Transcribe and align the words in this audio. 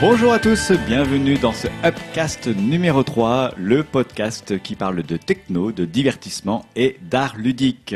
Bonjour 0.00 0.32
à 0.32 0.38
tous, 0.38 0.72
bienvenue 0.86 1.36
dans 1.36 1.52
ce 1.52 1.68
Upcast 1.84 2.46
numéro 2.46 3.02
3, 3.02 3.52
le 3.58 3.84
podcast 3.84 4.58
qui 4.62 4.74
parle 4.74 5.02
de 5.02 5.18
techno, 5.18 5.72
de 5.72 5.84
divertissement 5.84 6.64
et 6.74 6.96
d'art 7.02 7.36
ludique. 7.36 7.94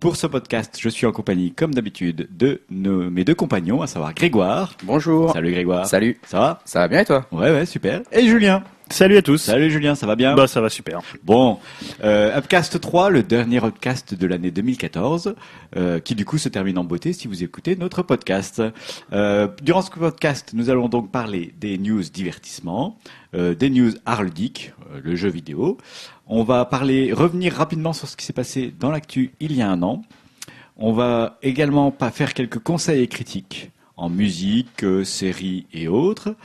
Pour 0.00 0.16
ce 0.16 0.26
podcast, 0.26 0.78
je 0.80 0.88
suis 0.88 1.04
en 1.04 1.12
compagnie, 1.12 1.52
comme 1.52 1.74
d'habitude, 1.74 2.26
de 2.34 2.62
nos, 2.70 3.10
mes 3.10 3.22
deux 3.22 3.34
compagnons, 3.34 3.82
à 3.82 3.86
savoir 3.86 4.14
Grégoire. 4.14 4.74
Bonjour. 4.82 5.30
Salut 5.34 5.52
Grégoire. 5.52 5.84
Salut. 5.84 6.18
Ça 6.26 6.38
va? 6.38 6.62
Ça 6.64 6.78
va 6.78 6.88
bien 6.88 7.00
et 7.00 7.04
toi? 7.04 7.26
Ouais, 7.30 7.50
ouais, 7.50 7.66
super. 7.66 8.00
Et 8.10 8.26
Julien. 8.26 8.64
Salut 8.88 9.18
à 9.18 9.22
tous. 9.22 9.36
Salut 9.36 9.70
Julien, 9.70 9.94
ça 9.94 10.06
va 10.06 10.16
bien? 10.16 10.34
Bah 10.34 10.48
ça 10.48 10.60
va 10.60 10.68
super. 10.68 11.00
Bon, 11.22 11.58
euh, 12.02 12.36
Upcast 12.36 12.80
3, 12.80 13.10
le 13.10 13.22
dernier 13.22 13.62
Upcast 13.62 14.14
de 14.14 14.26
l'année 14.26 14.50
2014, 14.50 15.36
euh, 15.76 16.00
qui 16.00 16.16
du 16.16 16.24
coup 16.24 16.38
se 16.38 16.48
termine 16.48 16.76
en 16.76 16.82
beauté 16.82 17.12
si 17.12 17.28
vous 17.28 17.44
écoutez 17.44 17.76
notre 17.76 18.02
podcast. 18.02 18.60
Euh, 19.12 19.46
durant 19.62 19.82
ce 19.82 19.90
podcast, 19.90 20.50
nous 20.54 20.70
allons 20.70 20.88
donc 20.88 21.12
parler 21.12 21.54
des 21.60 21.78
news 21.78 22.02
divertissement, 22.02 22.98
euh, 23.34 23.54
des 23.54 23.70
news 23.70 23.92
art 24.06 24.24
ludique, 24.24 24.72
euh, 24.92 25.00
le 25.04 25.14
jeu 25.14 25.28
vidéo. 25.28 25.78
On 26.32 26.44
va 26.44 26.64
parler, 26.64 27.12
revenir 27.12 27.54
rapidement 27.54 27.92
sur 27.92 28.06
ce 28.06 28.16
qui 28.16 28.24
s'est 28.24 28.32
passé 28.32 28.72
dans 28.78 28.92
l'actu 28.92 29.32
il 29.40 29.52
y 29.52 29.62
a 29.62 29.68
un 29.68 29.82
an. 29.82 30.02
On 30.76 30.92
va 30.92 31.38
également 31.42 31.90
pas 31.90 32.12
faire 32.12 32.34
quelques 32.34 32.60
conseils 32.60 33.02
et 33.02 33.08
critiques 33.08 33.72
en 33.96 34.08
musique, 34.08 34.84
euh, 34.84 35.02
séries 35.02 35.66
et 35.72 35.88
autres. 35.88 36.36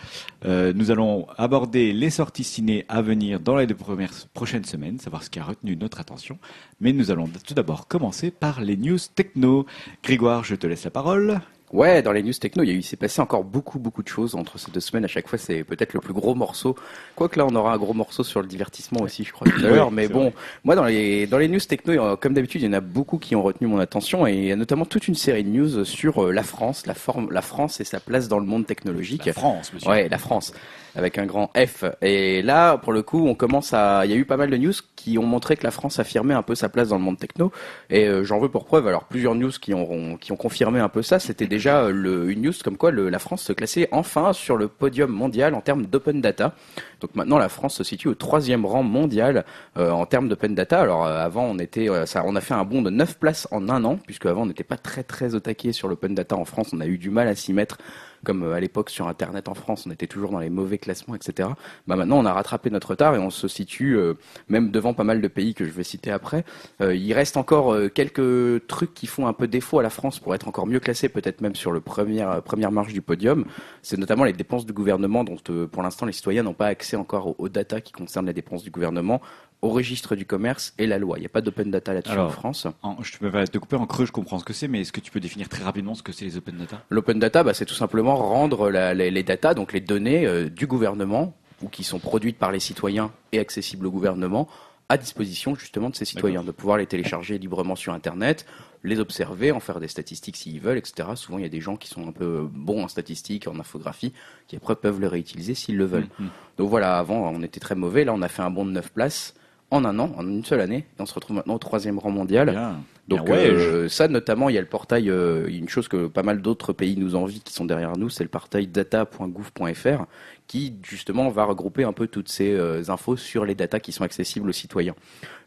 Euh, 0.44 0.74
nous 0.74 0.90
allons 0.90 1.28
aborder 1.38 1.94
les 1.94 2.10
sorties 2.10 2.44
ciné 2.44 2.84
à 2.90 3.04
venir 3.04 3.40
dans 3.40 3.58
les 3.58 3.68
deux 3.68 3.76
premières 3.76 4.12
prochaines 4.34 4.66
semaines, 4.66 4.98
savoir 4.98 5.22
ce 5.22 5.30
qui 5.30 5.38
a 5.38 5.44
retenu 5.44 5.78
notre 5.78 6.00
attention. 6.00 6.40
Mais 6.82 6.92
nous 6.92 7.12
allons 7.12 7.30
tout 7.46 7.54
d'abord 7.54 7.88
commencer 7.88 8.32
par 8.32 8.62
les 8.62 8.78
news 8.78 8.98
techno. 9.14 9.68
Grégoire, 10.02 10.44
je 10.44 10.56
te 10.56 10.66
laisse 10.66 10.86
la 10.86 10.90
parole. 10.90 11.42
Ouais, 11.76 12.02
dans 12.02 12.14
les 12.14 12.24
news 12.24 12.34
techno, 12.34 12.64
il 12.64 12.70
y 12.70 12.72
a 12.72 12.74
eu- 12.74 12.80
il 12.80 12.84
s'est 12.84 12.96
passé 12.96 13.22
encore 13.22 13.44
beaucoup, 13.44 13.80
beaucoup 13.80 14.02
de 14.02 14.08
choses 14.08 14.34
entre 14.34 14.58
ces 14.58 14.72
deux 14.72 14.80
semaines. 14.80 15.04
À 15.04 15.10
chaque 15.10 15.28
fois, 15.28 15.38
c'est 15.38 15.64
peut-être 15.66 15.94
le 15.94 16.00
plus 16.00 16.14
gros 16.14 16.34
morceau. 16.34 16.76
Quoique 17.16 17.38
là, 17.38 17.46
on 17.46 17.54
aura 17.54 17.74
un 17.74 17.78
gros 17.78 17.94
morceau 17.94 18.24
sur 18.24 18.42
le 18.42 18.48
divertissement 18.48 19.02
aussi, 19.02 19.26
je 19.26 19.34
crois, 19.34 19.46
tout 19.48 19.60
à 19.66 19.70
l'heure. 19.70 19.92
Mais 19.92 20.08
bon, 20.08 20.24
vrai. 20.24 20.34
moi, 20.64 20.76
dans 20.76 20.86
les, 20.86 21.28
dans 21.28 21.38
les 21.38 21.50
news 21.50 21.60
techno, 21.60 21.94
euh, 21.94 22.16
comme 22.16 22.34
d'habitude, 22.34 22.62
il 22.62 22.66
y 22.66 22.70
en 22.70 22.74
a 22.74 22.80
beaucoup 22.82 23.18
qui 23.18 23.36
ont 23.36 23.44
retenu 23.44 23.68
mon 23.68 23.80
attention. 23.80 24.26
Et 24.26 24.34
il 24.36 24.46
y 24.46 24.52
a 24.52 24.56
notamment 24.56 24.86
toute 24.86 25.08
une 25.10 25.16
série 25.16 25.44
de 25.44 25.50
news 25.50 25.84
sur 25.84 26.24
euh, 26.24 26.32
la 26.32 26.44
France, 26.44 26.86
la, 26.88 26.94
forme, 26.94 27.30
la 27.32 27.42
France 27.42 27.82
et 27.82 27.84
sa 27.84 28.00
place 28.00 28.30
dans 28.30 28.40
le 28.40 28.46
monde 28.46 28.66
technologique. 28.66 29.26
La 29.26 29.34
France, 29.34 29.74
monsieur. 29.74 29.90
Ouais, 29.90 30.08
la 30.08 30.18
France, 30.18 30.54
avec 30.96 31.18
un 31.18 31.26
grand 31.26 31.52
F. 31.58 31.84
Et 32.02 32.42
là, 32.42 32.78
pour 32.78 32.94
le 32.94 33.02
coup, 33.04 33.28
on 33.28 33.36
commence 33.36 33.74
à. 33.74 34.06
Il 34.06 34.12
y 34.12 34.14
a 34.14 34.18
eu 34.18 34.26
pas 34.26 34.38
mal 34.38 34.50
de 34.50 34.58
news 34.58 34.74
qui 34.96 35.18
ont 35.18 35.26
montré 35.26 35.56
que 35.58 35.64
la 35.64 35.72
France 35.72 36.00
affirmait 36.00 36.34
un 36.34 36.42
peu 36.42 36.56
sa 36.56 36.70
place 36.70 36.90
dans 36.90 36.98
le 36.98 37.04
monde 37.04 37.18
techno. 37.20 37.52
Et 37.90 38.06
euh, 38.08 38.24
j'en 38.24 38.40
veux 38.40 38.50
pour 38.50 38.66
preuve, 38.66 38.88
alors 38.88 39.04
plusieurs 39.06 39.36
news 39.36 39.52
qui 39.62 39.74
ont, 39.74 40.18
qui 40.18 40.32
ont 40.32 40.36
confirmé 40.38 40.80
un 40.80 40.90
peu 40.90 41.02
ça. 41.02 41.20
C'était 41.20 41.48
déjà 41.48 41.82
euh, 41.84 41.92
le, 41.92 42.30
une 42.32 42.42
news 42.44 42.54
comme 42.64 42.78
quoi 42.78 42.92
le- 42.92 43.10
la 43.10 43.20
France 43.20 43.44
se 43.44 43.54
classait 43.54 43.88
enfin 43.92 44.34
sur 44.34 44.58
le 44.58 44.68
podium 44.68 45.12
mondial 45.12 45.54
en 45.54 45.62
termes 45.62 45.86
d'open 45.86 46.22
data. 46.22 46.54
Donc 47.02 47.14
maintenant, 47.16 47.38
la 47.38 47.50
France 47.50 47.76
se 47.76 47.84
situe 47.84 48.08
au 48.08 48.16
troisième 48.16 48.66
rang 48.66 48.82
mondial 48.84 49.46
euh, 49.78 49.92
en 49.92 50.06
termes 50.06 50.28
d'open 50.30 50.56
data. 50.56 50.80
Alors 50.82 51.06
euh, 51.06 51.20
avant, 51.24 51.44
on 51.46 51.60
était, 51.60 51.90
euh, 51.90 52.06
ça, 52.06 52.24
on 52.26 52.36
a 52.36 52.42
fait 52.42 52.54
un 52.54 52.64
bond 52.64 52.82
de 52.82 52.90
9 52.90 53.18
places 53.20 53.48
en 53.52 53.70
un 53.70 53.84
an, 53.84 54.00
puisque 54.06 54.26
avant, 54.26 54.44
on 54.44 54.46
n'était 54.48 54.64
pas 54.64 54.78
très 54.78 55.04
très 55.04 55.36
au 55.36 55.40
taquet 55.40 55.72
sur 55.74 55.88
l'open 55.88 56.16
data 56.16 56.36
en 56.36 56.46
France. 56.46 56.70
On 56.74 56.80
a 56.80 56.88
eu 56.88 56.98
du 56.98 57.10
mal 57.10 57.28
à 57.28 57.36
s'y 57.36 57.54
mettre 57.54 57.78
comme 58.26 58.44
euh, 58.44 58.54
à 58.54 58.60
l'époque 58.60 58.90
sur 58.90 59.08
Internet 59.08 59.48
en 59.48 59.54
France, 59.54 59.86
on 59.88 59.92
était 59.92 60.08
toujours 60.08 60.32
dans 60.32 60.40
les 60.40 60.50
mauvais 60.50 60.78
classements, 60.78 61.16
etc. 61.16 61.50
Bah 61.88 61.96
maintenant, 61.96 62.18
on 62.18 62.26
a 62.26 62.34
rattrapé 62.34 62.70
notre 62.70 62.90
retard 62.90 63.16
et 63.16 63.20
on 63.20 63.30
se 63.30 63.48
situe 63.48 63.98
euh, 63.98 64.16
même 64.50 64.72
devant 64.72 64.94
pas 64.94 65.06
mal 65.06 65.22
de 65.22 65.28
pays 65.30 65.54
que 65.54 65.64
je 65.66 65.72
vais 65.72 65.84
citer 65.84 66.12
après. 66.12 66.44
Euh, 66.82 66.94
il 66.94 67.14
reste 67.14 67.38
encore 67.38 67.74
euh, 67.74 67.88
quelques 67.88 68.68
trucs 68.68 68.94
qui 68.94 69.08
font 69.08 69.28
un 69.28 69.34
peu 69.34 69.48
défaut 69.48 69.80
à 69.80 69.84
la 69.84 69.90
France 69.90 70.20
pour 70.20 70.36
être 70.36 70.48
encore 70.48 70.68
mieux 70.68 70.80
classé, 70.80 71.10
peut-être 71.10 71.42
même 71.42 71.56
sur 71.56 71.72
le 71.72 71.80
premier, 71.80 72.22
euh, 72.24 72.42
première 72.42 72.72
marche 72.72 72.94
du 72.94 73.02
podium. 73.02 73.46
C'est 73.82 73.98
notamment 73.98 74.24
les 74.24 74.34
dépenses 74.34 74.66
du 74.66 74.74
gouvernement 74.74 75.24
dont 75.24 75.38
euh, 75.50 75.68
pour 75.68 75.84
l'instant 75.84 76.06
les 76.06 76.12
citoyens 76.12 76.44
n'ont 76.44 76.54
pas 76.54 76.68
accès 76.68 76.98
encore 76.98 77.28
aux, 77.28 77.36
aux 77.38 77.50
data 77.50 77.82
qui 77.82 77.94
concernent 77.94 78.26
les 78.26 78.34
dépenses 78.34 78.64
du 78.64 78.72
gouvernement, 78.72 79.22
au 79.66 79.70
registre 79.70 80.16
du 80.16 80.26
commerce 80.26 80.74
et 80.78 80.86
la 80.86 80.98
loi. 81.00 81.18
Il 81.18 81.22
n'y 81.22 81.26
a 81.26 81.30
pas 81.30 81.42
d'open 81.42 81.72
data 81.72 81.94
là-dessus 81.94 82.14
en 82.26 82.30
France. 82.30 82.68
En- 82.84 83.02
je 83.02 83.18
te 83.18 83.26
vais 83.26 83.48
te 83.48 83.58
couper 83.58 83.76
en 83.78 83.86
creux, 83.88 84.06
je 84.06 84.12
comprends 84.12 84.38
ce 84.40 84.46
que 84.46 84.54
c'est, 84.54 84.68
mais 84.68 84.82
est-ce 84.82 84.92
que 84.92 85.00
tu 85.00 85.12
peux 85.12 85.20
définir 85.20 85.50
très 85.50 85.64
rapidement 85.64 85.96
ce 85.96 86.04
que 86.04 86.12
c'est 86.12 86.26
les 86.26 86.38
open 86.38 86.56
data? 86.58 86.84
L'open 86.90 87.18
data, 87.20 87.44
bah, 87.44 87.54
c'est 87.54 87.66
tout 87.66 87.74
simplement 87.74 88.16
rendre 88.16 88.70
la- 88.70 88.94
les, 88.94 89.10
les 89.12 89.24
data, 89.24 89.54
donc 89.54 89.74
les 89.74 89.82
données 89.82 90.26
euh, 90.28 90.50
du 90.50 90.68
gouvernement 90.68 91.36
ou 91.64 91.68
qui 91.70 91.84
sont 91.84 92.00
produites 92.00 92.38
par 92.38 92.52
les 92.52 92.60
citoyens 92.60 93.12
et 93.32 93.40
accessibles 93.40 93.88
au 93.88 93.92
gouvernement, 93.92 94.48
à 94.90 94.98
disposition 94.98 95.56
justement 95.56 95.90
de 95.90 95.96
ces 95.96 96.06
citoyens, 96.06 96.44
de 96.44 96.52
pouvoir 96.52 96.78
les 96.78 96.86
télécharger 96.86 97.40
librement 97.40 97.76
sur 97.76 97.92
Internet, 97.94 98.46
les 98.84 99.00
observer, 99.00 99.52
en 99.52 99.60
faire 99.60 99.80
des 99.80 99.88
statistiques 99.88 100.36
s'ils 100.38 100.60
veulent, 100.60 100.78
etc. 100.78 101.10
Souvent, 101.16 101.40
il 101.40 101.42
y 101.42 101.46
a 101.46 101.50
des 101.50 101.60
gens 101.62 101.76
qui 101.76 101.88
sont 101.88 102.08
un 102.08 102.12
peu 102.12 102.48
bons 102.54 102.84
en 102.84 102.88
statistiques, 102.88 103.48
en 103.48 103.60
infographie, 103.60 104.14
qui 104.48 104.56
après 104.58 104.76
peuvent 104.76 105.00
le 105.00 105.08
réutiliser 105.08 105.56
s'ils 105.56 105.76
le 105.78 105.86
veulent. 105.86 106.08
Mhm. 106.20 106.28
Donc 106.60 106.70
voilà, 106.70 107.00
avant, 107.00 107.32
on 107.34 107.42
était 107.42 107.60
très 107.60 107.74
mauvais. 107.74 108.04
Là, 108.06 108.14
on 108.14 108.22
a 108.22 108.28
fait 108.28 108.44
un 108.44 108.52
bond 108.52 108.64
de 108.66 108.70
9 108.72 108.92
places 108.92 109.34
en 109.72 109.86
un 109.86 109.98
an, 110.00 110.12
en 110.18 110.28
une 110.28 110.44
seule 110.44 110.62
année. 110.62 110.86
Et 110.98 111.02
on 111.02 111.06
se 111.06 111.14
retrouve 111.14 111.38
maintenant 111.38 111.56
au 111.56 111.60
troisième 111.60 112.00
rang 112.00 112.12
mondial. 112.12 112.52
Bien. 112.52 112.78
Donc 113.08 113.26
Bien, 113.26 113.36
ouais, 113.36 113.50
euh, 113.50 113.88
ça 113.88 114.08
notamment, 114.08 114.50
il 114.50 114.56
y 114.56 114.58
a 114.58 114.62
le 114.62 114.68
portail, 114.68 115.12
euh, 115.12 115.48
une 115.48 115.70
chose 115.70 115.88
que 115.88 116.08
pas 116.08 116.24
mal 116.24 116.42
d'autres 116.42 116.74
pays 116.74 116.98
nous 116.98 117.16
envient, 117.16 117.40
qui 117.40 117.54
sont 117.54 117.66
derrière 117.66 117.98
nous, 117.98 118.10
c'est 118.10 118.24
le 118.24 118.30
portail 118.30 118.66
data.gouv.fr, 118.66 120.06
qui 120.48 120.76
justement 120.82 121.30
va 121.30 121.46
regrouper 121.46 121.84
un 121.84 121.94
peu 121.94 122.08
toutes 122.08 122.30
ces 122.30 122.52
euh, 122.52 122.82
infos 122.88 123.16
sur 123.16 123.46
les 123.46 123.54
datas 123.54 123.80
qui 123.80 123.92
sont 123.92 124.04
accessibles 124.04 124.50
aux 124.50 124.54
citoyens. 124.54 124.96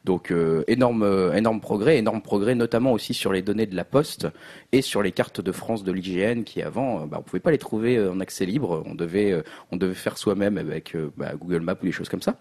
Donc 0.04 0.30
euh, 0.30 0.64
énorme, 0.68 1.02
euh, 1.02 1.34
énorme 1.34 1.60
progrès, 1.60 1.98
énorme 1.98 2.22
progrès 2.22 2.54
notamment 2.54 2.92
aussi 2.92 3.14
sur 3.14 3.32
les 3.32 3.42
données 3.42 3.66
de 3.66 3.76
la 3.76 3.84
Poste 3.84 4.28
et 4.72 4.82
sur 4.82 5.02
les 5.02 5.12
cartes 5.12 5.40
de 5.40 5.52
France 5.52 5.84
de 5.84 5.92
l'IGN 5.92 6.44
qui 6.44 6.62
avant, 6.62 7.02
euh, 7.02 7.06
bah, 7.06 7.18
on 7.20 7.22
pouvait 7.22 7.40
pas 7.40 7.50
les 7.50 7.58
trouver 7.58 8.00
en 8.00 8.20
accès 8.20 8.46
libre, 8.46 8.82
on 8.86 8.94
devait, 8.94 9.32
euh, 9.32 9.42
on 9.72 9.76
devait 9.76 9.94
faire 9.94 10.16
soi-même 10.18 10.56
avec 10.56 10.96
bah, 11.16 11.32
Google 11.38 11.60
Maps 11.60 11.76
ou 11.82 11.86
des 11.86 11.92
choses 11.92 12.08
comme 12.08 12.22
ça. 12.22 12.36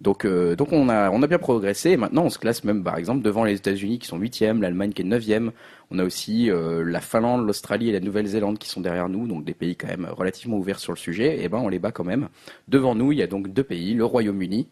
Donc, 0.00 0.24
euh, 0.24 0.56
donc 0.56 0.72
on 0.72 0.88
a, 0.88 1.10
on 1.10 1.22
a 1.22 1.26
bien 1.26 1.38
progressé. 1.38 1.96
Maintenant, 1.96 2.24
on 2.24 2.30
se 2.30 2.38
classe 2.38 2.64
même, 2.64 2.82
par 2.82 2.96
exemple, 2.96 3.22
devant 3.22 3.44
les 3.44 3.54
États-Unis 3.54 3.98
qui 3.98 4.06
sont 4.06 4.18
huitièmes, 4.18 4.62
l'Allemagne 4.62 4.92
qui 4.92 5.02
est 5.02 5.04
neuvième. 5.04 5.52
On 5.90 5.98
a 5.98 6.04
aussi 6.04 6.50
euh, 6.50 6.84
la 6.84 7.00
Finlande, 7.00 7.46
l'Australie 7.46 7.90
et 7.90 7.92
la 7.92 8.00
Nouvelle-Zélande 8.00 8.58
qui 8.58 8.68
sont 8.68 8.80
derrière 8.80 9.08
nous, 9.10 9.26
donc 9.26 9.44
des 9.44 9.54
pays 9.54 9.76
quand 9.76 9.88
même 9.88 10.06
relativement 10.10 10.56
ouverts 10.56 10.78
sur 10.80 10.92
le 10.92 10.98
sujet. 10.98 11.42
Et 11.42 11.48
ben, 11.48 11.58
on 11.58 11.68
les 11.68 11.78
bat 11.78 11.92
quand 11.92 12.04
même. 12.04 12.28
Devant 12.68 12.94
nous, 12.94 13.12
il 13.12 13.18
y 13.18 13.22
a 13.22 13.26
donc 13.26 13.48
deux 13.52 13.64
pays, 13.64 13.92
le 13.94 14.04
Royaume-Uni 14.04 14.68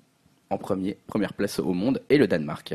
en 0.50 0.56
premier, 0.56 0.96
première 1.06 1.34
place 1.34 1.58
au 1.58 1.74
monde 1.74 2.00
et 2.08 2.16
le 2.16 2.26
Danemark. 2.26 2.74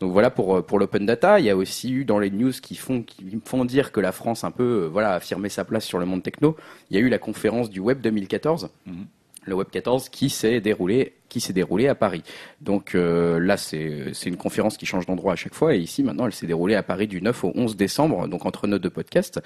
Donc 0.00 0.12
voilà 0.12 0.30
pour 0.30 0.56
euh, 0.56 0.62
pour 0.62 0.78
l'open 0.78 1.06
data. 1.06 1.40
Il 1.40 1.46
y 1.46 1.50
a 1.50 1.56
aussi 1.56 1.90
eu 1.92 2.04
dans 2.04 2.18
les 2.18 2.30
news 2.30 2.52
qui 2.62 2.74
font 2.74 3.02
qui 3.02 3.40
font 3.44 3.64
dire 3.64 3.92
que 3.92 4.00
la 4.00 4.12
France 4.12 4.44
un 4.44 4.50
peu 4.50 4.88
voilà 4.92 5.12
a 5.12 5.14
affirmé 5.14 5.48
sa 5.48 5.64
place 5.64 5.84
sur 5.86 5.98
le 5.98 6.04
monde 6.06 6.22
techno. 6.22 6.56
Il 6.90 6.96
y 6.96 7.00
a 7.00 7.02
eu 7.02 7.08
la 7.08 7.18
conférence 7.18 7.70
du 7.70 7.80
Web 7.80 8.00
2014 8.02 8.68
Mhm. 8.86 9.06
Le 9.46 9.54
Web 9.54 9.68
14 9.70 10.08
qui 10.08 10.30
s'est 10.30 10.60
déroulé 10.60 11.14
qui 11.28 11.40
s'est 11.40 11.52
déroulé 11.52 11.88
à 11.88 11.96
Paris. 11.96 12.22
Donc 12.60 12.94
euh, 12.94 13.40
là 13.40 13.56
c'est 13.56 14.12
c'est 14.12 14.28
une 14.28 14.36
conférence 14.36 14.76
qui 14.76 14.86
change 14.86 15.06
d'endroit 15.06 15.32
à 15.32 15.36
chaque 15.36 15.54
fois 15.54 15.74
et 15.74 15.78
ici 15.78 16.02
maintenant 16.02 16.26
elle 16.26 16.32
s'est 16.32 16.46
déroulée 16.46 16.76
à 16.76 16.82
Paris 16.82 17.08
du 17.08 17.20
9 17.20 17.44
au 17.44 17.52
11 17.54 17.76
décembre 17.76 18.28
donc 18.28 18.46
entre 18.46 18.66
nos 18.66 18.78
deux 18.78 18.90
podcasts 18.90 19.40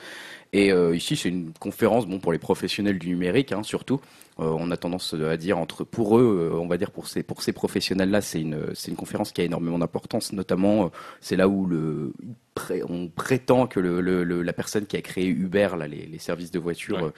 et 0.52 0.72
euh, 0.72 0.96
ici 0.96 1.14
c'est 1.16 1.28
une 1.28 1.52
conférence 1.52 2.06
bon 2.06 2.18
pour 2.20 2.32
les 2.32 2.38
professionnels 2.38 2.98
du 2.98 3.08
numérique 3.08 3.52
hein, 3.52 3.62
surtout 3.62 4.00
Euh, 4.40 4.54
on 4.62 4.70
a 4.70 4.76
tendance 4.76 5.14
à 5.14 5.36
dire 5.36 5.58
entre 5.58 5.82
pour 5.82 6.16
eux 6.16 6.50
euh, 6.52 6.58
on 6.64 6.68
va 6.68 6.76
dire 6.78 6.92
pour 6.92 7.08
ces 7.08 7.24
pour 7.24 7.42
ces 7.42 7.52
professionnels 7.52 8.10
là 8.10 8.20
c'est 8.20 8.40
une 8.40 8.58
c'est 8.72 8.88
une 8.92 8.96
conférence 8.96 9.32
qui 9.32 9.40
a 9.40 9.44
énormément 9.44 9.80
d'importance 9.80 10.32
notamment 10.32 10.92
c'est 11.20 11.34
là 11.36 11.46
où 11.48 11.66
le 11.66 12.12
on 12.88 13.08
prétend 13.08 13.66
que 13.66 13.80
le, 13.80 14.00
le- 14.00 14.24
le- 14.24 14.42
la 14.42 14.52
personne 14.52 14.86
qui 14.86 14.96
a 14.96 15.00
créé 15.02 15.26
Uber, 15.28 15.68
là, 15.78 15.86
les, 15.86 16.06
les 16.06 16.18
services 16.18 16.50
de 16.50 16.58
voiture, 16.58 17.00
Ouais. 17.02 17.10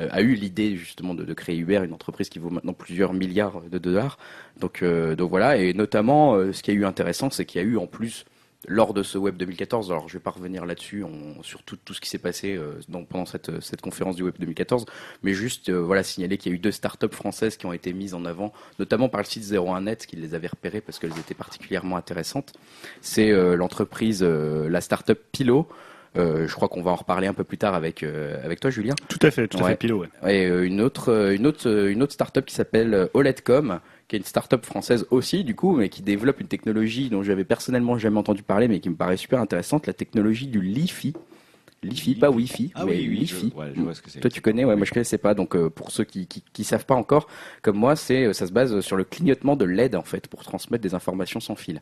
euh, 0.00 0.08
a 0.10 0.20
eu 0.22 0.34
l'idée 0.34 0.76
justement 0.76 1.14
de, 1.14 1.24
de 1.24 1.34
créer 1.34 1.56
Uber, 1.56 1.82
une 1.84 1.92
entreprise 1.92 2.28
qui 2.28 2.40
vaut 2.40 2.50
maintenant 2.50 2.72
plusieurs 2.72 3.12
milliards 3.12 3.60
de 3.70 3.78
dollars. 3.78 4.18
Donc, 4.58 4.82
euh, 4.82 5.14
donc 5.14 5.30
voilà, 5.30 5.56
et 5.56 5.72
notamment, 5.72 6.34
euh, 6.34 6.52
ce 6.52 6.62
qui 6.64 6.72
a 6.72 6.74
eu 6.74 6.84
intéressant, 6.84 7.30
c'est 7.30 7.44
qu'il 7.44 7.60
y 7.60 7.64
a 7.64 7.66
eu 7.66 7.76
en 7.76 7.86
plus 7.86 8.24
lors 8.66 8.92
de 8.92 9.04
ce 9.04 9.18
Web 9.18 9.36
2014, 9.36 9.92
alors 9.92 10.08
je 10.08 10.14
vais 10.14 10.22
pas 10.22 10.30
revenir 10.32 10.66
là-dessus 10.66 11.04
sur 11.42 11.62
tout, 11.62 11.76
tout 11.84 11.94
ce 11.94 12.00
qui 12.00 12.08
s'est 12.08 12.18
passé 12.18 12.56
euh, 12.56 12.72
dans- 12.88 13.04
pendant 13.04 13.24
cette, 13.24 13.60
cette 13.60 13.80
conférence 13.80 14.16
du 14.16 14.24
Web 14.24 14.34
2014, 14.40 14.84
mais 15.22 15.32
juste 15.32 15.68
euh, 15.68 15.80
voilà 15.80 16.02
signaler 16.02 16.38
qu'il 16.38 16.50
y 16.50 16.54
a 16.54 16.56
eu 16.56 16.58
deux 16.58 16.72
startups 16.72 17.06
françaises 17.12 17.56
qui 17.56 17.66
ont 17.66 17.72
été 17.72 17.92
mises 17.92 18.14
en 18.14 18.24
avant, 18.24 18.52
notamment 18.80 19.08
par 19.08 19.20
le 19.20 19.26
site 19.26 19.44
01net 19.44 20.06
qui 20.06 20.16
les 20.16 20.34
avait 20.34 20.48
repérées 20.48 20.80
parce 20.80 20.98
qu'elles 20.98 21.16
étaient 21.18 21.34
particulièrement 21.34 21.96
intéressantes. 21.96 22.52
C'est 23.00 23.30
euh, 23.30 23.54
l'entreprise, 23.54 24.22
euh, 24.24 24.68
la 24.68 24.80
startup 24.80 25.20
Pilo. 25.30 25.68
Euh, 26.16 26.48
je 26.48 26.54
crois 26.54 26.68
qu'on 26.68 26.82
va 26.82 26.90
en 26.90 26.96
reparler 26.96 27.26
un 27.28 27.34
peu 27.34 27.44
plus 27.44 27.58
tard 27.58 27.74
avec 27.74 28.02
euh, 28.02 28.42
avec 28.42 28.58
toi, 28.60 28.70
Julien. 28.70 28.94
Tout 29.08 29.18
à 29.22 29.30
fait, 29.30 29.46
tout 29.46 29.58
à 29.58 29.68
fait, 29.68 29.76
Pilo. 29.76 30.00
ouais. 30.00 30.08
Et 30.34 30.46
euh, 30.46 30.66
une 30.66 30.80
autre, 30.80 31.12
euh, 31.12 31.34
une 31.36 31.46
autre, 31.46 31.68
euh, 31.68 31.92
une 31.92 32.02
autre 32.02 32.14
startup 32.14 32.44
qui 32.46 32.54
s'appelle 32.54 32.94
euh, 32.94 33.06
OLEDcom, 33.14 33.78
qui 34.08 34.16
est 34.16 34.18
une 34.18 34.24
startup 34.24 34.64
française 34.64 35.06
aussi, 35.10 35.44
du 35.44 35.54
coup, 35.54 35.76
mais 35.76 35.88
qui 35.90 36.02
développe 36.02 36.40
une 36.40 36.48
technologie 36.48 37.10
dont 37.10 37.22
j'avais 37.22 37.44
personnellement 37.44 37.98
jamais 37.98 38.18
entendu 38.18 38.42
parler, 38.42 38.66
mais 38.66 38.80
qui 38.80 38.88
me 38.88 38.96
paraît 38.96 39.18
super 39.18 39.38
intéressante, 39.40 39.86
la 39.86 39.92
technologie 39.92 40.46
du 40.46 40.60
Li-Fi. 40.62 41.14
Li-Fi, 41.82 42.16
pas 42.16 42.30
Wi-Fi, 42.30 42.72
Ah 42.74 42.84
mais 42.84 42.92
oui, 42.92 43.06
oui, 43.08 43.16
Li-Fi. 43.18 43.52
je, 43.54 43.56
ouais, 43.60 43.72
je 43.76 43.80
vois 43.82 43.94
ce 43.94 44.02
que 44.02 44.10
c'est. 44.10 44.18
Toi, 44.18 44.30
tu 44.30 44.40
connais, 44.40 44.64
ouais, 44.64 44.74
moi 44.74 44.84
je 44.84 44.90
connaissais 44.92 45.18
pas. 45.18 45.34
Donc, 45.34 45.54
euh, 45.54 45.70
pour 45.70 45.92
ceux 45.92 46.02
qui, 46.04 46.26
qui, 46.26 46.42
qui 46.52 46.64
savent 46.64 46.86
pas 46.86 46.96
encore, 46.96 47.28
comme 47.62 47.76
moi, 47.76 47.94
c'est, 47.94 48.24
euh, 48.24 48.32
ça 48.32 48.46
se 48.48 48.52
base 48.52 48.80
sur 48.80 48.96
le 48.96 49.04
clignotement 49.04 49.54
de 49.54 49.64
LED 49.64 49.94
en 49.94 50.02
fait 50.02 50.26
pour 50.26 50.42
transmettre 50.42 50.82
des 50.82 50.94
informations 50.94 51.38
sans 51.38 51.54
fil. 51.54 51.80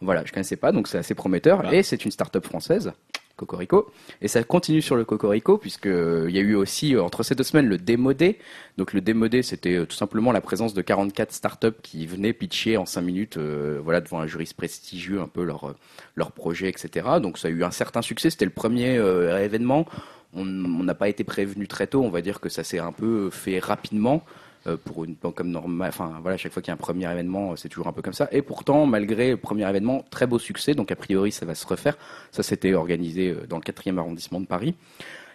Voilà, 0.00 0.24
je 0.24 0.32
connaissais 0.32 0.56
pas, 0.56 0.72
donc 0.72 0.88
c'est 0.88 0.96
assez 0.96 1.14
prometteur. 1.14 1.56
Voilà. 1.60 1.74
Et 1.74 1.82
c'est 1.82 2.02
une 2.06 2.10
start-up 2.10 2.46
française 2.46 2.92
Cocorico. 3.40 3.90
Et 4.22 4.28
ça 4.28 4.42
continue 4.44 4.82
sur 4.82 4.96
le 4.96 5.04
Cocorico, 5.04 5.58
puisque 5.58 5.86
il 5.86 6.30
y 6.30 6.38
a 6.38 6.42
eu 6.42 6.54
aussi, 6.54 6.96
entre 6.96 7.22
ces 7.22 7.34
deux 7.34 7.44
semaines, 7.44 7.66
le 7.66 7.78
démodé. 7.78 8.38
Donc 8.76 8.92
le 8.92 9.00
démodé, 9.00 9.42
c'était 9.42 9.84
tout 9.86 9.96
simplement 9.96 10.32
la 10.32 10.40
présence 10.40 10.74
de 10.74 10.82
44 10.82 11.32
startups 11.32 11.80
qui 11.82 12.06
venaient 12.06 12.32
pitcher 12.32 12.76
en 12.76 12.86
5 12.86 13.00
minutes, 13.00 13.38
voilà, 13.38 14.00
devant 14.00 14.20
un 14.20 14.26
juriste 14.26 14.54
prestigieux, 14.54 15.20
un 15.20 15.28
peu 15.28 15.42
leur, 15.42 15.74
leur 16.14 16.32
projet, 16.32 16.68
etc. 16.68 17.06
Donc 17.22 17.38
ça 17.38 17.48
a 17.48 17.50
eu 17.50 17.64
un 17.64 17.70
certain 17.70 18.02
succès. 18.02 18.30
C'était 18.30 18.44
le 18.44 18.50
premier 18.50 18.94
événement 19.42 19.86
on 20.34 20.44
n'a 20.44 20.94
pas 20.94 21.08
été 21.08 21.24
prévenu 21.24 21.66
très 21.66 21.86
tôt. 21.86 22.02
On 22.02 22.10
va 22.10 22.20
dire 22.20 22.40
que 22.40 22.48
ça 22.48 22.62
s'est 22.62 22.78
un 22.78 22.92
peu 22.92 23.30
fait 23.30 23.58
rapidement. 23.58 24.22
Euh, 24.66 24.76
pour 24.76 25.04
une 25.04 25.16
comme 25.16 25.50
normal. 25.50 25.88
Enfin 25.88 26.18
voilà, 26.20 26.36
chaque 26.36 26.52
fois 26.52 26.60
qu'il 26.60 26.68
y 26.68 26.72
a 26.72 26.74
un 26.74 26.76
premier 26.76 27.10
événement, 27.10 27.56
c'est 27.56 27.70
toujours 27.70 27.86
un 27.86 27.92
peu 27.92 28.02
comme 28.02 28.12
ça. 28.12 28.28
Et 28.30 28.42
pourtant, 28.42 28.84
malgré 28.84 29.30
le 29.30 29.38
premier 29.38 29.66
événement, 29.66 30.04
très 30.10 30.26
beau 30.26 30.38
succès. 30.38 30.74
Donc 30.74 30.92
a 30.92 30.96
priori, 30.96 31.32
ça 31.32 31.46
va 31.46 31.54
se 31.54 31.66
refaire. 31.66 31.96
Ça 32.30 32.42
s'était 32.42 32.74
organisé 32.74 33.30
euh, 33.30 33.46
dans 33.48 33.56
le 33.56 33.62
4e 33.62 33.96
arrondissement 33.96 34.38
de 34.38 34.46
Paris. 34.46 34.74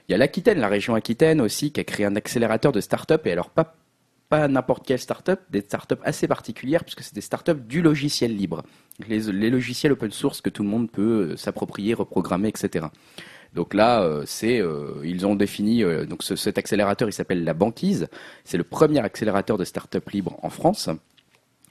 Il 0.07 0.11
y 0.11 0.15
a 0.15 0.19
l'Aquitaine, 0.19 0.59
la 0.59 0.67
région 0.67 0.93
Aquitaine 0.93 1.41
aussi, 1.41 1.71
qui 1.71 1.79
a 1.79 1.83
créé 1.83 2.05
un 2.05 2.15
accélérateur 2.15 2.71
de 2.71 2.79
start-up. 2.81 3.25
Et 3.25 3.31
alors 3.31 3.49
pas 3.49 3.75
pas 4.29 4.47
n'importe 4.47 4.85
quelle 4.85 4.99
start-up, 4.99 5.41
des 5.51 5.61
start-up 5.61 5.99
assez 6.03 6.27
particulières, 6.27 6.83
puisque 6.83 7.03
c'est 7.03 7.13
des 7.13 7.21
start-up 7.21 7.59
du 7.67 7.81
logiciel 7.81 8.35
libre. 8.35 8.63
Les, 9.07 9.49
logiciels 9.49 9.91
open 9.91 10.11
source 10.11 10.41
que 10.41 10.49
tout 10.49 10.63
le 10.63 10.69
monde 10.69 10.89
peut 10.89 11.31
euh, 11.31 11.37
s'approprier, 11.37 11.93
reprogrammer, 11.93 12.49
etc. 12.49 12.87
Donc 13.55 13.73
là, 13.73 14.01
euh, 14.01 14.23
c'est 14.25 14.59
euh, 14.59 15.01
ils 15.03 15.25
ont 15.25 15.33
défini 15.33 15.81
euh, 15.83 16.05
donc 16.05 16.23
cet 16.23 16.57
accélérateur, 16.57 17.07
il 17.07 17.13
s'appelle 17.13 17.45
la 17.45 17.53
banquise. 17.53 18.07
C'est 18.43 18.57
le 18.57 18.65
premier 18.65 18.99
accélérateur 18.99 19.57
de 19.57 19.63
start-up 19.63 20.09
libre 20.09 20.37
en 20.43 20.49
France. 20.49 20.89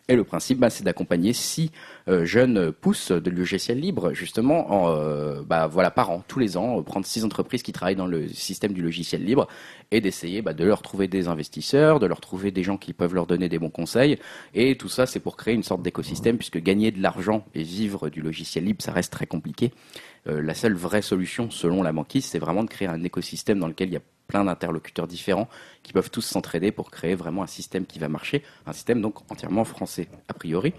Et 0.08 0.16
le 0.16 0.24
principe, 0.24 0.58
bah, 0.58 0.68
c'est 0.68 0.84
d'accompagner 0.84 1.32
six 1.32 1.70
jeunes 2.06 2.72
pousses 2.72 3.10
de 3.10 3.30
logiciels 3.30 3.80
libres, 3.80 4.12
justement, 4.12 4.70
en, 4.70 5.42
bah, 5.42 5.66
voilà, 5.66 5.90
par 5.90 6.10
an, 6.10 6.22
tous 6.28 6.38
les 6.38 6.58
ans, 6.58 6.82
prendre 6.82 7.06
six 7.06 7.24
entreprises 7.24 7.62
qui 7.62 7.72
travaillent 7.72 7.96
dans 7.96 8.06
le 8.06 8.28
système 8.28 8.74
du 8.74 8.82
logiciel 8.82 9.24
libre 9.24 9.48
et 9.90 10.00
d'essayer 10.00 10.42
bah, 10.42 10.52
de 10.52 10.64
leur 10.64 10.82
trouver 10.82 11.08
des 11.08 11.28
investisseurs, 11.28 12.00
de 12.00 12.06
leur 12.06 12.20
trouver 12.20 12.50
des 12.50 12.62
gens 12.62 12.76
qui 12.76 12.92
peuvent 12.92 13.14
leur 13.14 13.26
donner 13.26 13.48
des 13.48 13.58
bons 13.58 13.70
conseils. 13.70 14.18
Et 14.52 14.76
tout 14.76 14.88
ça, 14.88 15.06
c'est 15.06 15.20
pour 15.20 15.36
créer 15.36 15.54
une 15.54 15.62
sorte 15.62 15.82
d'écosystème, 15.82 16.36
puisque 16.36 16.58
gagner 16.58 16.90
de 16.90 17.00
l'argent 17.00 17.46
et 17.54 17.62
vivre 17.62 18.10
du 18.10 18.20
logiciel 18.20 18.64
libre, 18.64 18.82
ça 18.82 18.92
reste 18.92 19.12
très 19.12 19.26
compliqué. 19.26 19.72
Euh, 20.26 20.42
la 20.42 20.54
seule 20.54 20.74
vraie 20.74 21.02
solution, 21.02 21.50
selon 21.50 21.82
la 21.82 21.92
banquise, 21.92 22.24
c'est 22.24 22.38
vraiment 22.38 22.64
de 22.64 22.68
créer 22.68 22.88
un 22.88 23.02
écosystème 23.04 23.58
dans 23.58 23.68
lequel 23.68 23.88
il 23.88 23.94
y 23.94 23.98
a 23.98 24.02
plein 24.26 24.44
d'interlocuteurs 24.44 25.06
différents 25.06 25.48
qui 25.82 25.92
peuvent 25.92 26.10
tous 26.10 26.22
s'entraider 26.22 26.72
pour 26.72 26.90
créer 26.90 27.14
vraiment 27.14 27.42
un 27.42 27.46
système 27.46 27.86
qui 27.86 27.98
va 27.98 28.08
marcher, 28.08 28.42
un 28.66 28.72
système 28.72 29.00
donc 29.00 29.30
entièrement 29.30 29.64
français 29.64 30.08
a 30.28 30.34
priori. 30.34 30.72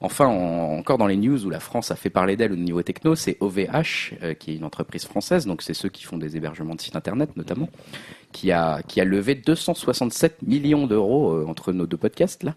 Enfin, 0.00 0.26
encore 0.26 0.98
dans 0.98 1.06
les 1.06 1.16
news 1.16 1.46
où 1.46 1.50
la 1.50 1.60
France 1.60 1.90
a 1.90 1.96
fait 1.96 2.10
parler 2.10 2.36
d'elle 2.36 2.52
au 2.52 2.56
niveau 2.56 2.82
techno, 2.82 3.14
c'est 3.14 3.38
OVH, 3.40 4.14
euh, 4.22 4.34
qui 4.34 4.52
est 4.52 4.56
une 4.56 4.64
entreprise 4.64 5.06
française, 5.06 5.46
donc 5.46 5.62
c'est 5.62 5.72
ceux 5.72 5.88
qui 5.88 6.04
font 6.04 6.18
des 6.18 6.36
hébergements 6.36 6.74
de 6.74 6.80
sites 6.80 6.96
internet 6.96 7.30
notamment, 7.36 7.70
qui 8.32 8.52
a, 8.52 8.82
levé 8.96 9.34
267 9.34 10.42
millions 10.42 10.86
d'euros 10.86 11.32
euh, 11.32 11.46
entre 11.46 11.72
nos 11.72 11.86
deux 11.86 11.96
podcasts 11.96 12.42
là, 12.42 12.54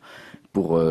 pour, 0.58 0.82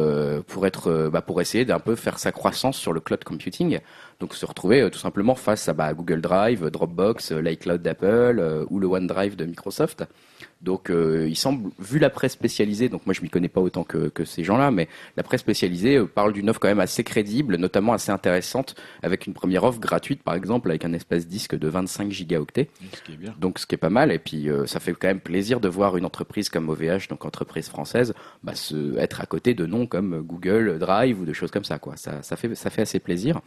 pour, 0.46 0.66
être, 0.66 1.10
bah, 1.12 1.22
pour 1.22 1.40
essayer 1.40 1.64
d'un 1.64 1.80
peu 1.80 1.96
faire 1.96 2.20
sa 2.20 2.30
croissance 2.30 2.76
sur 2.76 2.92
le 2.92 3.00
cloud 3.00 3.24
computing. 3.24 3.80
Donc 4.20 4.34
se 4.34 4.46
retrouver 4.46 4.80
euh, 4.80 4.90
tout 4.90 4.98
simplement 4.98 5.34
face 5.34 5.68
à 5.68 5.72
bah, 5.74 5.92
Google 5.92 6.20
Drive, 6.20 6.70
Dropbox, 6.70 7.32
euh, 7.32 7.40
l'iCloud 7.40 7.82
d'Apple 7.82 8.38
euh, 8.38 8.64
ou 8.70 8.78
le 8.78 8.86
OneDrive 8.86 9.36
de 9.36 9.44
Microsoft. 9.44 10.04
Donc 10.62 10.91
il 10.91 11.37
semble, 11.37 11.70
vu 11.79 11.99
la 11.99 12.11
presse 12.11 12.32
spécialisée, 12.32 12.88
donc 12.88 13.06
moi 13.06 13.14
je 13.14 13.20
m'y 13.23 13.29
connais 13.29 13.49
pas 13.49 13.61
autant 13.61 13.85
que, 13.85 14.08
que 14.08 14.25
ces 14.25 14.43
gens-là, 14.43 14.70
mais 14.70 14.88
la 15.17 15.23
presse 15.23 15.41
spécialisée 15.41 16.00
parle 16.06 16.32
d'une 16.32 16.49
offre 16.50 16.61
quand 16.61 16.69
même 16.69 16.81
assez 16.81 17.05
crédible, 17.05 17.56
notamment 17.56 17.93
assez 17.93 18.11
intéressante, 18.11 18.75
avec 19.03 19.26
une 19.26 19.35
première 19.35 19.64
offre 19.64 19.81
gratuite 19.81 20.23
par 20.23 20.35
exemple, 20.35 20.70
avec 20.70 20.85
un 20.85 20.93
espace 20.93 21.26
disque 21.26 21.56
de 21.56 21.69
25 21.69 22.11
gigaoctets. 22.11 22.70
Ce 22.94 23.03
qui 23.03 23.12
est 23.12 23.17
bien. 23.17 23.35
Donc 23.38 23.58
ce 23.58 23.67
qui 23.67 23.75
est 23.75 23.79
pas 23.79 23.91
mal, 23.91 24.11
et 24.11 24.19
puis 24.19 24.49
ça 24.67 24.81
fait 24.81 24.93
quand 24.93 25.08
même 25.08 25.20
plaisir 25.20 25.61
de 25.61 25.69
voir 25.69 25.97
une 25.97 26.05
entreprise 26.05 26.49
comme 26.49 26.69
OVH, 26.69 27.08
donc 27.08 27.25
entreprise 27.25 27.69
française, 27.69 28.14
bah, 28.43 28.55
se, 28.55 28.97
être 28.99 29.20
à 29.20 29.26
côté 29.26 29.55
de 29.55 29.67
noms 29.67 29.87
comme 29.87 30.20
Google 30.23 30.79
Drive 30.79 31.20
ou 31.20 31.25
de 31.25 31.32
choses 31.32 31.50
comme 31.50 31.64
ça. 31.64 31.79
Quoi. 31.79 31.97
Ça, 31.97 32.23
ça, 32.23 32.37
fait, 32.37 32.55
ça 32.55 32.70
fait 32.70 32.82
assez 32.82 32.99
plaisir. 32.99 33.41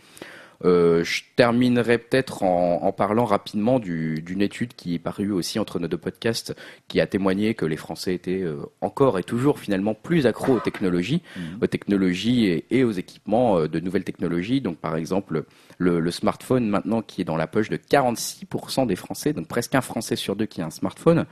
Euh, 0.66 1.04
je 1.06 1.24
terminerai 1.36 1.98
peut-être 1.98 2.44
en, 2.44 2.92
parlant 2.92 3.26
rapidement 3.26 3.80
d'une 3.80 4.42
étude 4.42 4.74
qui 4.74 4.96
est 4.96 5.00
parue 5.00 5.32
aussi 5.32 5.58
entre 5.58 5.80
nos 5.80 5.88
deux 5.88 5.98
podcasts, 5.98 6.56
qui 6.88 7.00
a 7.00 7.08
témoigné 7.08 7.54
que 7.54 7.66
les 7.66 7.78
Français 7.78 8.14
étaient 8.14 8.42
euh, 8.42 8.58
encore 8.82 9.20
et 9.20 9.24
toujours 9.24 9.60
finalement 9.60 9.94
plus 9.94 10.26
accros 10.26 10.56
aux 10.56 10.60
technologies, 10.60 11.22
mmh. 11.36 11.42
aux 11.62 11.68
technologies 11.68 12.64
et, 12.70 12.84
aux 12.84 12.92
équipements 12.92 13.60
euh, 13.60 13.68
de 13.68 13.80
nouvelles 13.80 14.04
technologies. 14.04 14.60
Donc 14.60 14.78
par 14.78 14.98
exemple, 14.98 15.46
le, 15.78 16.00
le, 16.00 16.12
smartphone 16.12 16.68
maintenant 16.68 17.02
qui 17.02 17.22
est 17.22 17.26
dans 17.26 17.38
la 17.38 17.48
poche 17.48 17.70
de 17.70 17.78
46% 17.78 18.86
des 18.86 18.98
Français, 18.98 19.32
donc 19.32 19.48
presque 19.48 19.76
un 19.76 19.82
Français 19.82 20.18
sur 20.18 20.36
deux 20.36 20.46
qui 20.46 20.62
a 20.62 20.66
un 20.66 20.72
smartphone 20.72 21.26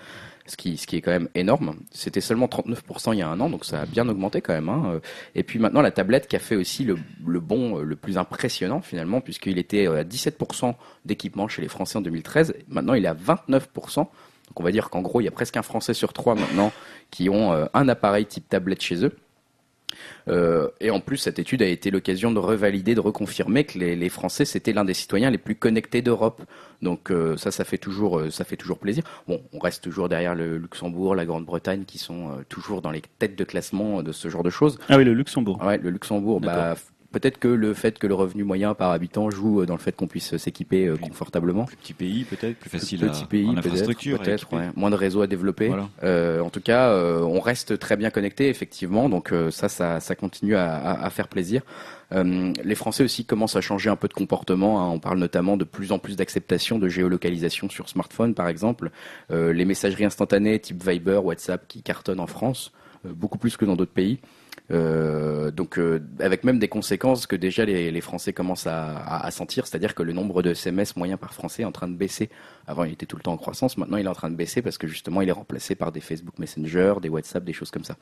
ce 0.48 0.58
qui, 0.58 0.78
ce 0.78 0.88
qui 0.88 0.98
est 0.98 1.02
quand 1.02 1.12
même 1.12 1.30
énorme. 1.36 1.76
C'était 1.92 2.22
seulement 2.22 2.48
39% 2.48 3.14
il 3.14 3.20
y 3.20 3.22
a 3.22 3.30
un 3.30 3.40
an, 3.40 3.50
donc 3.50 3.66
ça 3.66 3.82
a 3.82 3.86
bien 3.86 4.08
augmenté 4.10 4.42
quand 4.42 4.54
même. 4.54 4.70
Hein. 4.70 5.00
Et 5.36 5.44
puis 5.44 5.60
maintenant 5.60 5.82
la 5.82 5.92
tablette 5.92 6.28
qui 6.28 6.36
a 6.36 6.40
fait 6.40 6.56
aussi 6.56 6.84
le, 6.84 6.98
le 7.26 7.40
bon, 7.40 7.80
le 7.80 7.96
plus 7.96 8.18
impressionnant 8.18 8.82
finalement, 8.82 9.22
puisqu'il 9.22 9.58
était 9.58 9.88
à 9.88 10.04
17% 10.04 10.76
d'équipement 11.06 11.48
chez 11.48 11.62
les 11.62 11.68
Français 11.68 11.98
en 11.98 12.02
2013. 12.02 12.56
Maintenant 12.70 12.94
il 12.94 13.06
est 13.06 13.10
à 13.10 13.16
29%. 13.16 13.96
Donc 13.96 14.60
on 14.60 14.64
va 14.64 14.72
dire 14.72 14.90
qu'en 14.90 15.02
gros 15.02 15.22
il 15.22 15.26
y 15.26 15.28
a 15.28 15.32
presque 15.32 15.58
un 15.58 15.62
Français 15.62 15.94
sur 15.94 16.14
trois 16.14 16.36
maintenant 16.36 16.72
qui 17.12 17.30
ont 17.30 17.54
euh, 17.54 17.66
un 17.74 17.88
appareil 17.90 18.26
type 18.26 18.48
tablette 18.50 18.82
chez 18.82 19.04
eux. 19.06 19.16
Euh, 20.28 20.70
et 20.80 20.90
en 20.90 21.00
plus, 21.00 21.18
cette 21.18 21.40
étude 21.40 21.62
a 21.62 21.68
été 21.68 21.92
l'occasion 21.92 22.32
de 22.32 22.40
revalider, 22.40 22.96
de 22.96 23.00
reconfirmer 23.00 23.64
que 23.64 23.78
les, 23.80 24.10
Français, 24.10 24.46
c'était 24.46 24.74
l'un 24.74 24.86
des 24.86 24.94
citoyens 24.94 25.30
les 25.30 25.38
plus 25.38 25.56
connectés 25.56 26.02
d'Europe. 26.02 26.44
Donc 26.82 27.12
euh, 27.12 27.36
ça, 27.38 27.52
ça 27.52 27.64
fait 27.64 27.78
toujours, 27.78 28.20
euh, 28.20 28.30
ça 28.30 28.44
fait 28.44 28.56
toujours 28.56 28.80
plaisir. 28.80 29.04
Bon, 29.28 29.42
on 29.54 29.60
reste 29.60 29.84
toujours 29.84 30.10
derrière 30.10 30.36
le 30.36 30.58
Luxembourg, 30.58 31.16
la 31.16 31.26
Grande-Bretagne, 31.26 31.84
qui 31.86 31.98
sont 31.98 32.44
toujours 32.50 32.82
dans 32.82 32.92
les 32.92 33.02
têtes 33.20 33.38
de 33.38 33.44
classement 33.44 34.04
de 34.04 34.12
ce 34.12 34.30
genre 34.30 34.44
de 34.44 34.50
choses. 34.50 34.80
Ah 34.90 34.98
oui, 34.98 35.04
le 35.04 35.14
Luxembourg. 35.14 35.60
Ouais, 35.64 35.78
le 35.78 35.90
Luxembourg. 35.90 36.40
Bah, 36.40 36.76
Peut-être 37.18 37.40
que 37.40 37.48
le 37.48 37.74
fait 37.74 37.98
que 37.98 38.06
le 38.06 38.14
revenu 38.14 38.44
moyen 38.44 38.76
par 38.76 38.92
habitant 38.92 39.32
joue 39.32 39.66
dans 39.66 39.74
le 39.74 39.80
fait 39.80 39.96
qu'on 39.96 40.06
puisse 40.06 40.38
s'équiper 40.38 40.94
confortablement. 41.02 41.66
Plus 41.66 41.76
petit 41.76 41.94
pays 41.94 42.26
peut-être, 42.26 42.58
plus 42.60 42.70
facile 42.70 43.00
petit 43.00 43.26
pays, 43.26 43.50
infrastructure, 43.50 44.20
peut-être, 44.20 44.48
moins 44.76 44.92
de 44.92 44.96
réseaux 44.96 45.22
à 45.22 45.28
développer. 45.28 45.72
Euh, 46.04 46.42
en 46.42 46.52
tout 46.52 46.62
cas, 46.62 46.90
euh, 46.90 47.22
on 47.22 47.40
reste 47.40 47.80
très 47.80 47.98
bien 47.98 48.12
connecté 48.12 48.50
effectivement, 48.50 49.10
donc 49.10 49.32
euh, 49.32 49.50
ça, 49.50 49.68
ça, 49.68 50.00
ça, 50.00 50.16
continue 50.16 50.56
à, 50.56 50.76
à, 50.76 51.10
faire 51.10 51.28
plaisir. 51.28 51.64
les 52.12 52.76
Français 52.76 53.04
aussi 53.04 53.26
commencent 53.26 53.56
à 53.56 53.62
changer 53.62 53.90
un 53.90 53.96
peu 53.96 54.08
de 54.08 54.14
comportement. 54.14 54.84
Hein. 54.84 54.92
On 54.92 55.00
parle 55.00 55.18
notamment 55.18 55.58
de 55.58 55.64
plus 55.64 55.92
en 55.92 55.98
plus 55.98 56.16
d'acceptation 56.18 56.78
de 56.78 56.88
géolocalisation 56.88 57.68
sur 57.68 57.90
smartphone, 57.90 58.36
par 58.36 58.48
exemple. 58.48 58.92
les 59.32 59.66
messageries 59.66 60.06
instantanées 60.06 60.60
type 60.60 60.88
Viber, 60.88 61.18
WhatsApp 61.24 61.68
qui 61.68 61.82
cartonnent 61.82 62.20
en 62.20 62.28
France, 62.28 62.72
beaucoup 63.06 63.40
plus 63.40 63.58
que 63.58 63.66
dans 63.66 63.76
d'autres 63.76 63.92
pays. 63.92 64.20
Euh, 64.70 65.50
donc 65.50 65.80
euh, 65.80 66.02
avec 66.20 66.44
même 66.44 66.60
des 66.60 66.68
conséquences 66.68 67.26
que 67.26 67.38
déjà 67.38 67.64
les, 67.64 67.90
les 67.90 68.02
Français 68.02 68.34
commencent 68.34 68.68
à, 68.68 68.98
à, 68.98 69.32
sentir, 69.32 69.66
c'est-à-dire 69.66 69.96
que 69.96 70.04
le 70.04 70.12
nombre 70.12 70.42
de 70.42 70.52
SMS 70.52 70.98
moyens 70.98 71.20
par 71.20 71.34
Français 71.34 71.62
est 71.62 71.66
en 71.66 71.72
train 71.72 71.88
de 71.88 71.96
baisser. 71.96 72.30
Avant 72.68 72.84
il 72.84 72.92
était 72.92 73.06
tout 73.06 73.16
le 73.16 73.22
temps 73.22 73.34
en 73.34 73.38
croissance, 73.38 73.78
maintenant 73.78 73.98
il 73.98 74.06
est 74.06 74.10
en 74.10 74.14
train 74.14 74.30
de 74.30 74.36
baisser 74.36 74.62
parce 74.62 74.78
que 74.78 74.88
justement 74.88 75.22
il 75.22 75.30
est 75.30 75.34
remplacé 75.34 75.76
par 75.76 75.92
des 75.92 76.02
Facebook 76.02 76.38
Messenger, 76.38 76.96
des 77.02 77.10
WhatsApp, 77.10 77.44
des 77.46 77.54
choses 77.54 77.72
comme 77.72 77.86
ça. 77.86 77.96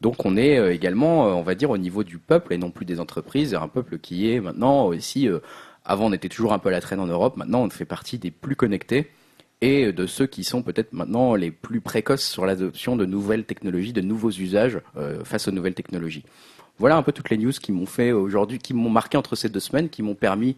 Donc 0.00 0.24
on 0.24 0.36
est 0.36 0.58
euh, 0.58 0.72
également, 0.72 1.26
on 1.26 1.42
va 1.42 1.54
dire, 1.54 1.70
au 1.70 1.78
niveau 1.78 2.04
du 2.04 2.18
peuple 2.18 2.54
et 2.54 2.58
non 2.58 2.70
plus 2.70 2.86
des 2.86 3.00
entreprises, 3.00 3.54
un 3.54 3.68
peuple 3.68 3.98
qui 3.98 4.32
est 4.32 4.40
maintenant 4.40 4.86
aussi, 4.86 5.28
avant 5.84 6.06
on 6.06 6.12
était 6.12 6.28
toujours 6.28 6.54
un 6.54 6.58
peu 6.58 6.70
à 6.70 6.72
la 6.72 6.80
traîne 6.80 7.00
en 7.00 7.06
Europe, 7.06 7.36
maintenant 7.36 7.62
on 7.62 7.70
fait 7.70 7.84
partie 7.84 8.18
des 8.18 8.30
plus 8.30 8.56
connectés 8.56 9.10
et 9.60 9.92
de 9.92 10.06
ceux 10.06 10.26
qui 10.26 10.44
sont 10.44 10.62
peut-être 10.62 10.92
maintenant 10.92 11.34
les 11.34 11.50
plus 11.50 11.80
précoces 11.80 12.24
sur 12.24 12.46
l'adoption 12.46 12.96
de 12.96 13.04
nouvelles 13.04 13.44
technologies, 13.44 13.92
de 13.92 14.00
nouveaux 14.00 14.30
usages 14.30 14.80
euh, 14.96 15.24
face 15.24 15.48
aux 15.48 15.50
nouvelles 15.50 15.74
technologies. 15.74 16.24
Voilà 16.78 16.96
un 16.96 17.02
peu 17.02 17.10
toutes 17.10 17.30
les 17.30 17.38
news 17.38 17.50
qui 17.50 17.72
m'ont 17.72 17.86
fait 17.86 18.12
aujourd'hui, 18.12 18.58
qui 18.58 18.72
m'ont 18.72 18.90
marqué 18.90 19.16
entre 19.16 19.34
ces 19.34 19.48
deux 19.48 19.60
semaines, 19.60 19.88
qui 19.88 20.02
m'ont 20.02 20.14
permis 20.14 20.56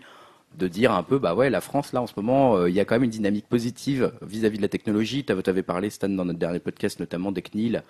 de 0.58 0.68
dire 0.68 0.92
un 0.92 1.02
peu, 1.02 1.18
bah 1.18 1.34
ouais, 1.34 1.48
la 1.48 1.60
France, 1.60 1.92
là, 1.92 2.02
en 2.02 2.06
ce 2.06 2.12
moment, 2.16 2.56
euh, 2.56 2.68
il 2.68 2.74
y 2.74 2.80
a 2.80 2.84
quand 2.84 2.96
même 2.96 3.04
une 3.04 3.10
dynamique 3.10 3.46
positive 3.48 4.12
vis-à-vis 4.20 4.58
de 4.58 4.62
la 4.62 4.68
technologie. 4.68 5.24
Tu 5.24 5.32
avais 5.32 5.62
parlé, 5.62 5.90
Stan, 5.90 6.08
dans 6.08 6.24
notre 6.24 6.38
dernier 6.38 6.58
podcast, 6.58 7.00
notamment 7.00 7.32
des 7.32 7.40
CNIL, 7.40 7.84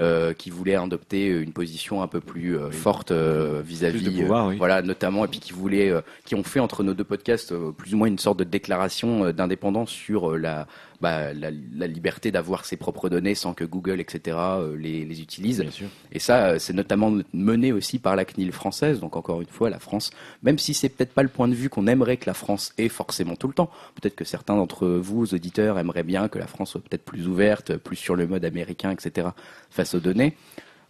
euh, 0.00 0.32
qui 0.32 0.48
voulaient 0.48 0.76
adopter 0.76 1.26
une 1.26 1.52
position 1.52 2.02
un 2.02 2.06
peu 2.06 2.20
plus 2.20 2.56
euh, 2.56 2.70
forte 2.70 3.10
euh, 3.10 3.60
vis-à-vis, 3.62 4.24
voilà, 4.56 4.80
notamment, 4.80 5.26
et 5.26 5.28
puis 5.28 5.40
qui 5.40 5.52
voulaient, 5.52 5.92
qui 6.24 6.34
ont 6.34 6.42
fait 6.42 6.60
entre 6.60 6.82
nos 6.82 6.94
deux 6.94 7.04
podcasts 7.04 7.54
plus 7.72 7.94
ou 7.94 7.98
moins 7.98 8.08
une 8.08 8.18
sorte 8.18 8.38
de 8.38 8.44
déclaration 8.44 9.30
d'indépendance 9.30 9.90
sur 9.90 10.38
la 10.38 10.66
bah, 11.00 11.32
la, 11.32 11.50
la, 11.50 11.86
liberté 11.86 12.30
d'avoir 12.30 12.64
ses 12.64 12.76
propres 12.76 13.08
données 13.08 13.34
sans 13.34 13.54
que 13.54 13.64
Google, 13.64 14.00
etc., 14.00 14.36
euh, 14.38 14.76
les, 14.76 15.04
les 15.04 15.22
utilise. 15.22 15.64
Et 16.12 16.18
ça, 16.18 16.48
euh, 16.48 16.58
c'est 16.58 16.72
notamment 16.72 17.12
mené 17.32 17.72
aussi 17.72 17.98
par 17.98 18.16
la 18.16 18.24
CNIL 18.24 18.52
française. 18.52 19.00
Donc 19.00 19.16
encore 19.16 19.40
une 19.40 19.48
fois, 19.48 19.70
la 19.70 19.78
France, 19.78 20.10
même 20.42 20.58
si 20.58 20.74
c'est 20.74 20.88
peut-être 20.88 21.12
pas 21.12 21.22
le 21.22 21.28
point 21.28 21.48
de 21.48 21.54
vue 21.54 21.70
qu'on 21.70 21.86
aimerait 21.86 22.18
que 22.18 22.26
la 22.26 22.34
France 22.34 22.72
ait 22.76 22.88
forcément 22.88 23.36
tout 23.36 23.48
le 23.48 23.54
temps, 23.54 23.70
peut-être 23.94 24.14
que 24.14 24.24
certains 24.24 24.56
d'entre 24.56 24.86
vous, 24.86 25.34
auditeurs, 25.34 25.78
aimeraient 25.78 26.02
bien 26.02 26.28
que 26.28 26.38
la 26.38 26.46
France 26.46 26.72
soit 26.72 26.82
peut-être 26.82 27.04
plus 27.04 27.26
ouverte, 27.26 27.76
plus 27.76 27.96
sur 27.96 28.14
le 28.14 28.26
mode 28.26 28.44
américain, 28.44 28.90
etc., 28.90 29.28
face 29.70 29.94
aux 29.94 30.00
données. 30.00 30.36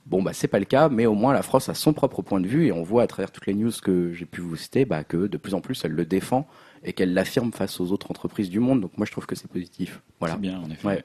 Bon, 0.07 0.23
bah, 0.23 0.33
c'est 0.33 0.49
pas 0.49 0.59
le 0.59 0.65
cas, 0.65 0.89
mais 0.89 1.07
au 1.07 1.15
moins 1.15 1.33
la 1.33 1.43
France 1.43 1.69
a 1.69 1.75
son 1.75 1.93
propre 1.93 2.23
point 2.23 2.41
de 2.41 2.49
vue 2.49 2.67
et 2.67 2.73
on 2.73 2.83
voit 2.83 3.03
à 3.03 3.07
travers 3.07 3.31
toutes 3.31 3.47
les 3.47 3.55
news 3.55 3.71
que 3.83 4.13
j'ai 4.13 4.25
pu 4.25 4.41
vous 4.41 4.57
citer 4.57 4.85
bah, 4.85 5.05
que 5.05 5.29
de 5.29 5.37
plus 5.37 5.55
en 5.55 5.61
plus 5.61 5.85
elle 5.85 5.93
le 5.93 6.05
défend 6.05 6.49
et 6.85 6.93
qu'elle 6.93 7.15
l'affirme 7.15 7.53
face 7.53 7.81
aux 7.81 7.93
autres 7.93 8.11
entreprises 8.11 8.51
du 8.51 8.61
monde. 8.61 8.81
Donc 8.81 8.97
moi 8.97 9.07
je 9.07 9.13
trouve 9.13 9.27
que 9.27 9.35
c'est 9.35 9.51
positif. 9.51 10.01
Voilà. 10.19 10.35
C'est 10.35 10.41
bien, 10.41 10.61
en 10.61 10.71
effet. 10.71 10.87
Ouais. 10.87 11.03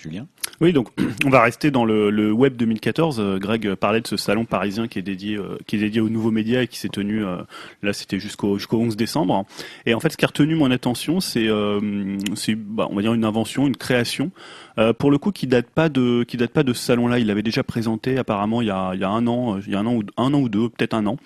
Julien? 0.00 0.26
Oui, 0.60 0.72
donc 0.72 0.88
on 1.26 1.30
va 1.30 1.42
rester 1.42 1.70
dans 1.70 1.84
le, 1.84 2.10
le 2.10 2.32
Web 2.32 2.56
2014. 2.56 3.20
Euh, 3.20 3.38
Greg 3.38 3.74
parlait 3.74 4.00
de 4.00 4.06
ce 4.06 4.16
salon 4.16 4.44
parisien 4.44 4.88
qui 4.88 4.98
est 4.98 5.02
dédié, 5.02 5.36
euh, 5.36 5.58
qui 5.66 5.76
est 5.76 5.78
dédié 5.78 6.00
aux 6.00 6.08
nouveaux 6.08 6.30
médias 6.30 6.62
et 6.62 6.68
qui 6.68 6.78
s'est 6.78 6.88
tenu, 6.88 7.24
euh, 7.24 7.36
là 7.82 7.92
c'était 7.92 8.18
jusqu'au 8.18 8.56
jusqu'au 8.56 8.78
11 8.78 8.96
décembre. 8.96 9.44
Et 9.86 9.94
en 9.94 10.00
fait, 10.00 10.10
ce 10.10 10.16
qui 10.16 10.24
a 10.24 10.28
retenu 10.28 10.54
mon 10.54 10.70
attention, 10.70 11.20
c'est, 11.20 11.48
euh, 11.48 12.16
c'est 12.34 12.54
bah, 12.54 12.88
on 12.90 12.96
va 12.96 13.02
dire 13.02 13.14
une 13.14 13.24
invention, 13.24 13.66
une 13.66 13.76
création, 13.76 14.30
euh, 14.78 14.92
pour 14.92 15.10
le 15.10 15.18
coup 15.18 15.32
qui 15.32 15.46
date 15.46 15.68
pas 15.68 15.88
de, 15.88 16.24
qui 16.24 16.36
date 16.36 16.52
pas 16.52 16.62
de 16.62 16.72
ce 16.72 16.82
salon-là. 16.82 17.18
Il 17.18 17.26
l'avait 17.26 17.42
déjà 17.42 17.62
présenté 17.62 18.16
apparemment 18.16 18.62
il 18.62 18.68
y 18.68 18.70
a, 18.70 18.92
il 18.94 19.00
y 19.00 19.04
a 19.04 19.10
un 19.10 19.26
an, 19.26 19.58
il 19.58 19.70
y 19.70 19.74
a 19.74 19.80
un 19.80 19.86
an 19.86 19.96
ou 19.96 20.02
un 20.16 20.32
an 20.32 20.40
ou 20.40 20.48
deux, 20.48 20.70
peut-être 20.70 20.94
un 20.94 21.06
an. 21.06 21.16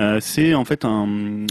Euh, 0.00 0.18
c'est 0.20 0.54
en 0.54 0.64
fait 0.64 0.84
un, 0.84 1.46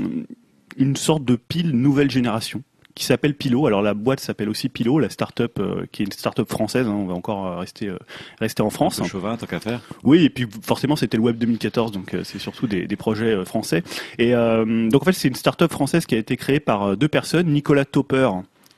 une 0.77 0.96
sorte 0.96 1.25
de 1.25 1.36
pile 1.36 1.72
nouvelle 1.72 2.12
génération 2.12 2.63
qui 2.98 3.05
s'appelle 3.05 3.36
Pilo. 3.36 3.67
Alors 3.67 3.84
la 3.84 3.93
boîte 3.93 4.19
s'appelle 4.19 4.50
aussi 4.50 4.69
Pilo, 4.69 4.98
la 4.98 5.10
start-up 5.10 5.60
euh, 5.60 5.86
qui 5.91 6.01
est 6.01 6.05
une 6.05 6.12
start-up 6.12 6.50
française. 6.50 6.88
hein, 6.88 6.91
on 6.91 7.05
va 7.05 7.13
encore 7.13 7.46
euh, 7.46 7.60
rester 7.60 7.88
euh, 7.88 8.00
rester 8.39 8.63
en 8.63 8.72
France. 8.72 9.00
Un 9.00 9.03
peu 9.03 9.10
chauvin, 9.10 9.38
tant 9.38 9.46
qu'à 9.46 9.60
faire. 9.60 9.81
Oui, 10.03 10.24
et 10.25 10.29
puis 10.31 10.48
forcément 10.63 10.96
c'était 10.96 11.15
le 11.17 11.22
Web 11.24 11.38
2014, 11.38 11.91
donc 11.91 12.15
c'est 12.24 12.39
surtout 12.39 12.65
des, 12.65 12.88
des 12.88 12.96
projets 12.96 13.46
français. 13.46 13.84
Et 14.17 14.31
donc 14.31 15.01
en 15.01 15.05
fait 15.05 15.12
c'est 15.12 15.27
une 15.27 15.36
start-up 15.36 15.72
française 15.72 16.05
qui 16.07 16.15
a 16.15 16.17
été 16.17 16.38
créée 16.38 16.60
par 16.60 16.98
deux 16.98 17.07
personnes, 17.07 17.48
Nicolas 17.48 17.86
Topper 17.86 18.29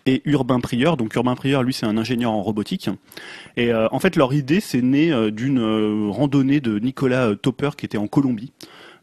et 0.06 0.22
Urbain 0.26 0.60
Prieur. 0.60 0.98
Donc 0.98 1.16
Urbain 1.16 1.36
Prieur, 1.36 1.64
lui, 1.64 1.74
c'est 1.74 1.86
un 1.86 1.98
ingénieur 1.98 2.32
en 2.32 2.42
robotique. 2.42 2.90
Et 3.56 3.74
en 3.74 4.00
fait, 4.00 4.16
leur 4.16 4.34
idée, 4.34 4.60
c'est 4.60 4.82
né 4.82 5.32
d'une 5.32 6.10
randonnée 6.10 6.60
de 6.60 6.80
Nicolas 6.80 7.36
Topper 7.36 7.72
qui 7.78 7.86
était 7.86 7.98
en 7.98 8.08
Colombie. 8.08 8.52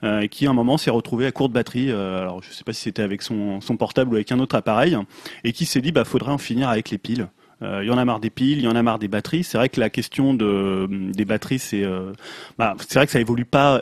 Euh, 0.03 0.21
et 0.21 0.29
qui 0.29 0.47
à 0.47 0.50
un 0.50 0.55
moment 0.55 0.76
s'est 0.76 0.91
retrouvé 0.91 1.26
à 1.26 1.33
court 1.33 1.49
de 1.49 1.55
batterie, 1.55 1.91
euh, 1.91 2.21
alors 2.21 2.43
je 2.43 2.53
sais 2.53 2.65
pas 2.65 2.73
si 2.73 2.83
c'était 2.83 3.03
avec 3.03 3.23
son, 3.23 3.61
son 3.61 3.76
portable 3.76 4.12
ou 4.12 4.15
avec 4.17 4.31
un 4.33 4.38
autre 4.41 4.57
appareil, 4.57 4.97
et 5.45 5.53
qui 5.53 5.65
s'est 5.67 5.81
dit 5.81 5.93
bah 5.93 6.05
faudrait 6.05 6.33
en 6.33 6.38
finir 6.38 6.69
avec 6.69 6.91
les 6.91 6.99
piles. 6.99 7.29
Euh, 7.62 7.81
Il 7.83 7.88
y 7.88 7.91
en 7.91 7.97
a 7.97 8.05
marre 8.05 8.21
des 8.21 8.29
piles, 8.31 8.59
il 8.59 8.65
y 8.65 8.69
en 8.69 8.76
a 8.76 8.83
marre 8.83 8.99
des 8.99 9.09
batteries. 9.09 9.43
C'est 9.45 9.57
vrai 9.57 9.71
que 9.71 9.81
la 9.81 9.88
question 9.88 10.35
de, 10.35 10.87
des 11.12 11.25
batteries, 11.25 11.59
c'est 11.59 11.83
euh, 11.85 12.12
bah, 12.59 12.75
c'est 12.87 12.99
vrai 12.99 13.07
que 13.07 13.12
ça 13.12 13.21
évolue 13.21 13.47
pas 13.47 13.81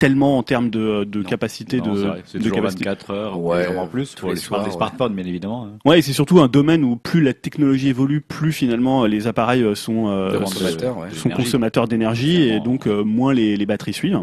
tellement 0.00 0.38
en 0.38 0.42
termes 0.42 0.70
de, 0.70 1.04
de 1.04 1.18
Non. 1.22 1.28
capacité 1.28 1.78
Non, 1.78 1.92
de, 1.94 2.12
c'est 2.24 2.38
de 2.38 2.42
toujours 2.44 2.56
capacité. 2.56 2.84
24 2.86 3.10
heures, 3.10 3.38
Ouais, 3.38 3.68
ouais, 3.68 3.76
en 3.76 3.86
plus. 3.86 4.14
Pour 4.14 4.30
les 4.30 4.34
les, 4.36 4.40
soirs, 4.40 4.62
des 4.64 4.70
ouais. 4.70 4.74
smartphones, 4.74 5.14
bien 5.14 5.26
évidemment. 5.26 5.66
hein. 5.66 5.78
Ouais, 5.84 5.98
et 5.98 6.02
c'est 6.02 6.14
surtout 6.14 6.40
un 6.40 6.48
domaine 6.48 6.82
où 6.84 6.96
plus 6.96 7.20
la 7.22 7.34
technologie 7.34 7.88
évolue, 7.88 8.22
plus 8.22 8.50
finalement 8.50 9.04
les 9.04 9.26
appareils 9.26 9.64
sont, 9.76 10.08
euh, 10.08 10.38
consommateurs, 10.40 10.96
ouais. 10.98 11.10
sont 11.10 11.28
L'énergie. 11.28 11.44
consommateurs 11.44 11.86
d'énergie 11.86 12.42
et 12.48 12.60
donc 12.60 12.86
euh, 12.86 13.04
moins 13.04 13.34
les, 13.34 13.56
les 13.58 13.66
batteries 13.66 13.92
suivent. 13.92 14.20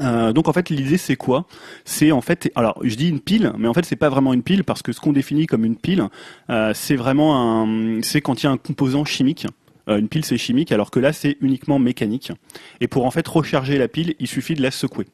Euh, 0.00 0.32
donc 0.32 0.48
en 0.48 0.52
fait 0.52 0.70
l'idée 0.70 0.98
c'est 0.98 1.16
quoi? 1.16 1.46
C'est 1.84 2.12
en 2.12 2.20
fait 2.20 2.50
alors 2.54 2.80
je 2.82 2.94
dis 2.94 3.08
une 3.08 3.20
pile 3.20 3.52
mais 3.58 3.68
en 3.68 3.74
fait 3.74 3.84
c'est 3.84 3.96
pas 3.96 4.08
vraiment 4.08 4.32
une 4.32 4.42
pile 4.42 4.64
parce 4.64 4.82
que 4.82 4.92
ce 4.92 5.00
qu'on 5.00 5.12
définit 5.12 5.46
comme 5.46 5.64
une 5.64 5.76
pile 5.76 6.08
euh, 6.50 6.72
c'est 6.74 6.96
vraiment 6.96 7.62
un 7.62 8.02
c'est 8.02 8.20
quand 8.20 8.42
il 8.42 8.46
y 8.46 8.48
a 8.48 8.52
un 8.52 8.56
composant 8.56 9.04
chimique. 9.04 9.46
Euh, 9.88 9.98
une 9.98 10.08
pile 10.08 10.24
c'est 10.24 10.38
chimique 10.38 10.72
alors 10.72 10.90
que 10.90 11.00
là 11.00 11.12
c'est 11.12 11.36
uniquement 11.40 11.78
mécanique. 11.78 12.32
Et 12.80 12.88
pour 12.88 13.04
en 13.04 13.10
fait 13.10 13.26
recharger 13.26 13.78
la 13.78 13.88
pile 13.88 14.14
il 14.18 14.26
suffit 14.26 14.54
de 14.54 14.62
la 14.62 14.70
secouer. 14.70 15.06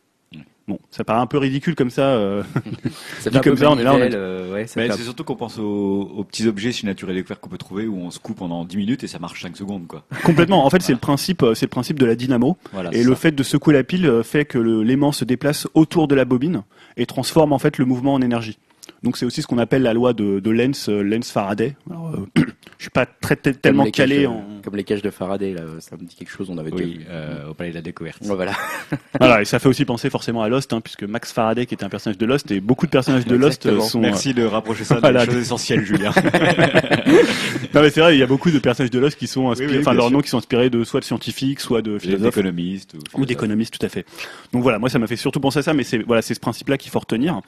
Bon, 0.71 0.79
ça 0.91 1.03
paraît 1.05 1.21
un 1.21 1.27
peu 1.27 1.37
ridicule 1.39 1.75
comme 1.75 1.91
ça. 1.91 2.03
euh, 2.15 2.43
Ça 3.21 3.29
Dit 3.31 3.41
comme 3.41 3.57
ça, 3.57 3.71
on 3.71 3.79
est 3.79 3.83
là, 3.83 3.93
on 3.93 3.97
est- 3.97 3.99
manivelle, 3.99 4.21
euh, 4.21 4.53
ouais, 4.55 4.67
Mais 4.77 4.89
c'est 4.91 5.03
surtout 5.03 5.25
qu'on 5.25 5.35
pense 5.37 5.59
aux, 5.59 6.03
aux 6.17 6.25
petits 6.25 6.47
objets 6.47 6.71
si 6.73 6.87
nature 6.87 7.11
et 7.11 7.15
découverte 7.15 7.41
qu'on 7.41 7.51
peut 7.51 7.59
trouver 7.59 7.87
où 7.89 7.97
on 7.99 8.11
se 8.11 8.19
coupe 8.21 8.37
pendant 8.39 8.65
10 8.65 8.77
minutes 8.77 9.03
et 9.05 9.09
ça 9.09 9.19
marche 9.19 9.43
5 9.43 9.57
secondes, 9.57 9.87
quoi. 9.89 10.05
complètement. 10.25 10.65
En 10.65 10.71
fait, 10.71 10.81
c'est 10.81 10.93
le 10.93 10.99
principe, 10.99 11.43
euh, 11.43 11.55
c'est 11.55 11.67
le 11.67 11.71
principe 11.71 11.99
de 11.99 12.07
la 12.07 12.15
dynamo. 12.15 12.57
Voilà. 12.73 12.91
Et 12.95 13.03
le 13.03 13.11
ça. 13.15 13.17
fait 13.17 13.33
de 13.33 13.43
secouer 13.43 13.75
la 13.75 13.83
pile 13.85 14.23
fait 14.23 14.45
que 14.45 14.59
l'aimant 14.59 15.13
se 15.13 15.25
déplace 15.25 15.67
autour 15.75 16.07
de 16.07 16.15
la 16.15 16.25
bobine 16.25 16.63
et 16.97 17.05
transforme 17.07 17.53
en 17.53 17.59
fait 17.59 17.77
le 17.79 17.85
mouvement 17.85 18.15
en 18.15 18.23
énergie. 18.23 18.59
Donc 19.03 19.17
c'est 19.17 19.25
aussi 19.27 19.41
ce 19.43 19.47
qu'on 19.47 19.59
appelle 19.59 19.83
la 19.83 19.95
loi 19.95 20.13
de, 20.13 20.41
de 20.41 20.51
Lenz, 20.51 20.89
Lenz 20.89 21.31
Faraday. 21.31 21.75
Alors, 21.91 22.13
euh, 22.39 22.43
je 22.81 22.85
suis 22.85 22.91
pas 22.91 23.05
très, 23.05 23.37
comme 23.37 23.53
tellement 23.57 23.85
calé 23.91 24.23
de- 24.23 24.27
en 24.29 24.43
Comme 24.65 24.75
les 24.75 24.85
cages 24.85 25.03
de 25.03 25.11
Faraday, 25.11 25.53
là, 25.53 25.61
ça 25.81 25.97
me 25.99 26.07
dit 26.07 26.17
quelque 26.17 26.31
chose, 26.31 26.49
on 26.49 26.57
avait 26.57 26.71
déjà 26.71 26.83
Oui, 26.83 26.95
vu. 27.01 27.05
euh, 27.11 27.49
au 27.51 27.53
Palais 27.55 27.69
de 27.71 27.75
la 27.75 27.83
Découverte. 27.83 28.23
Ouais, 28.23 28.35
voilà. 28.35 28.53
voilà 29.21 29.43
et 29.43 29.45
ça 29.45 29.59
fait 29.59 29.69
aussi 29.69 29.85
penser 29.85 30.09
forcément 30.09 30.41
à 30.43 30.49
Lost 30.49 30.73
hein, 30.73 30.81
puisque 30.81 31.03
Max 31.03 31.31
Faraday 31.31 31.67
qui 31.67 31.75
était 31.75 31.85
un 31.85 31.91
personnage 31.91 32.17
de 32.17 32.25
Lost 32.25 32.51
et 32.51 32.61
beaucoup 32.61 32.87
de 32.87 32.91
personnages 32.91 33.27
de 33.27 33.37
Lost 33.37 33.67
euh, 33.67 33.81
sont 33.81 34.01
Merci 34.01 34.33
de 34.33 34.45
rapprocher 34.45 34.85
ça 34.85 34.95
de 34.95 35.01
Voilà. 35.01 35.27
choses 35.27 35.37
essentielles, 35.37 35.85
Julien. 35.85 36.11
non 37.75 37.83
mais 37.83 37.91
c'est 37.91 38.01
vrai 38.01 38.17
il 38.17 38.19
y 38.19 38.23
a 38.23 38.27
beaucoup 38.27 38.51
de 38.51 38.59
personnages 38.59 38.91
de 38.91 38.99
Lost 38.99 39.19
qui 39.19 39.27
sont 39.27 39.51
inspirés 39.51 39.71
Oui, 39.73 39.77
oui, 39.77 39.83
enfin 39.83 39.93
leurs 39.93 40.07
sûr. 40.07 40.13
noms 40.13 40.21
qui 40.23 40.29
sont 40.31 40.39
inspirés 40.39 40.71
de 40.71 40.85
soit 40.85 41.01
de 41.01 41.05
scientifiques 41.05 41.61
soit 41.61 41.83
de 41.83 41.93
Des 41.95 41.99
philosophes 42.01 42.37
économistes. 42.39 42.95
ou 43.15 43.27
d'économistes 43.27 43.79
tout 43.79 43.85
à 43.85 43.89
fait. 43.89 44.07
Donc 44.53 44.63
voilà, 44.63 44.79
moi 44.79 44.89
ça 44.89 44.99
m'a 44.99 45.07
fait 45.07 45.17
surtout 45.17 45.41
penser 45.41 45.59
à 45.59 45.63
ça, 45.63 45.75
mais 45.75 45.85
c'est 45.85 45.99
voilà, 45.99 46.23
c'est 46.23 46.35
ce 46.35 46.41
principe-là 46.41 46.79
qu'il 46.79 46.91
faut 46.91 46.99
retenir. 47.01 47.41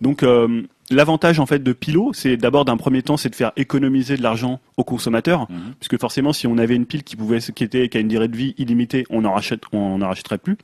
Donc 0.00 0.22
euh, 0.22 0.62
l'avantage 0.90 1.38
en 1.40 1.46
fait 1.46 1.62
de 1.62 1.72
Pilo, 1.72 2.12
c'est 2.12 2.36
d'abord 2.36 2.64
d'un 2.64 2.76
premier 2.76 3.02
temps, 3.02 3.16
c'est 3.16 3.30
de 3.30 3.34
faire 3.34 3.52
économiser 3.56 4.16
de 4.16 4.22
l'argent 4.22 4.60
aux 4.76 4.84
consommateurs, 4.84 5.46
Mhm. 5.50 5.74
puisque 5.78 5.98
forcément 6.00 6.32
si 6.32 6.46
on 6.46 6.58
avait 6.58 6.76
une 6.76 6.86
pile 6.86 7.02
qui 7.04 7.16
pouvait 7.16 7.38
qui 7.40 7.64
était 7.64 7.88
qui 7.88 7.96
a 7.96 8.00
une 8.00 8.08
durée 8.08 8.28
de 8.28 8.36
vie 8.36 8.54
illimitée, 8.58 9.04
on 9.10 9.24
en 9.24 9.32
rachète, 9.32 9.62
on 9.72 10.00
en 10.02 10.08
rachèterait 10.08 10.38
plus. 10.38 10.56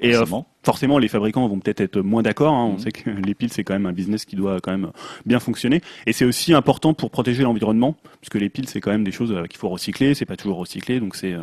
Et 0.00 0.14
euh, 0.14 0.18
Forcément. 0.18 0.46
forcément, 0.62 0.98
les 0.98 1.08
fabricants 1.08 1.48
vont 1.48 1.58
peut-être 1.58 1.80
être 1.80 2.00
moins 2.00 2.22
d'accord. 2.22 2.54
hein. 2.54 2.66
On 2.66 2.72
Mhm. 2.74 2.78
sait 2.78 2.92
que 2.92 3.10
les 3.10 3.34
piles, 3.34 3.52
c'est 3.52 3.64
quand 3.64 3.72
même 3.72 3.86
un 3.86 3.92
business 3.92 4.24
qui 4.24 4.36
doit 4.36 4.60
quand 4.60 4.70
même 4.70 4.90
bien 5.26 5.40
fonctionner. 5.40 5.80
Et 6.06 6.12
c'est 6.12 6.24
aussi 6.24 6.54
important 6.54 6.94
pour 6.94 7.10
protéger 7.10 7.42
l'environnement, 7.42 7.96
puisque 8.20 8.36
les 8.36 8.48
piles, 8.48 8.68
c'est 8.68 8.80
quand 8.80 8.92
même 8.92 9.02
des 9.02 9.10
choses 9.10 9.32
euh, 9.32 9.46
qu'il 9.46 9.58
faut 9.58 9.68
recycler. 9.68 10.14
C'est 10.14 10.24
pas 10.24 10.36
toujours 10.36 10.58
recyclé, 10.58 11.00
donc 11.00 11.16
c'est 11.16 11.32
euh, 11.32 11.42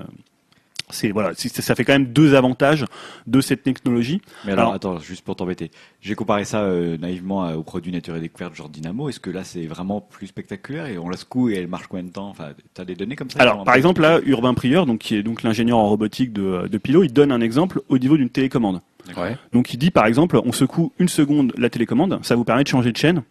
c'est 0.89 1.11
voilà, 1.11 1.31
ça 1.35 1.75
fait 1.75 1.83
quand 1.83 1.93
même 1.93 2.05
deux 2.13 2.35
avantages 2.35 2.85
de 3.27 3.41
cette 3.41 3.63
technologie. 3.63 4.21
Mais 4.45 4.51
alors, 4.51 4.65
Alors- 4.65 4.73
attends, 4.75 4.99
juste 4.99 5.23
pour 5.25 5.35
t'embêter. 5.35 5.71
J'ai 6.01 6.15
comparé 6.15 6.45
ça 6.45 6.61
euh, 6.61 6.97
naïvement 6.97 7.43
à- 7.43 7.55
aux 7.55 7.63
produits 7.63 7.91
nature 7.91 8.15
et 8.15 8.19
découverte 8.19 8.53
genre 8.55 8.69
Dynamo. 8.69 9.09
Est-ce 9.09 9.19
que 9.19 9.29
là, 9.31 9.43
c'est 9.43 9.65
vraiment 9.65 9.99
plus 10.01 10.27
spectaculaire 10.27 10.85
et 10.85 10.97
on 10.97 11.09
la 11.09 11.17
secoue 11.17 11.49
et 11.49 11.55
elle 11.55 11.67
marche 11.67 11.87
combien 11.87 12.03
de 12.05 12.11
temps? 12.11 12.29
Enfin, 12.29 12.49
t'as 12.73 12.85
des 12.85 12.95
données 12.95 13.15
comme 13.15 13.29
ça 13.29 13.39
Alors, 13.39 13.63
par 13.63 13.75
exemple, 13.75 14.01
là, 14.01 14.19
Urbain 14.25 14.53
Prieur, 14.53 14.85
donc 14.85 14.99
qui 14.99 15.15
est 15.15 15.23
donc 15.23 15.41
l'ingénieur 15.43 15.77
en 15.77 15.89
robotique 15.89 16.31
de, 16.33 16.67
de 16.67 16.77
Pilo, 16.77 17.03
il 17.03 17.11
donne 17.13 17.31
un 17.31 17.41
exemple 17.41 17.81
au 17.89 17.97
niveau 17.97 18.15
d'une 18.17 18.29
télécommande. 18.29 18.81
Ouais. 19.17 19.37
Donc, 19.53 19.73
il 19.73 19.77
dit, 19.77 19.91
par 19.91 20.05
exemple, 20.05 20.39
on 20.45 20.51
secoue 20.51 20.91
une 20.99 21.09
seconde 21.09 21.53
la 21.57 21.69
télécommande, 21.69 22.19
ça 22.23 22.35
vous 22.35 22.43
permet 22.43 22.63
de 22.63 22.67
changer 22.69 22.91
de 22.91 22.97
chaîne 22.97 23.23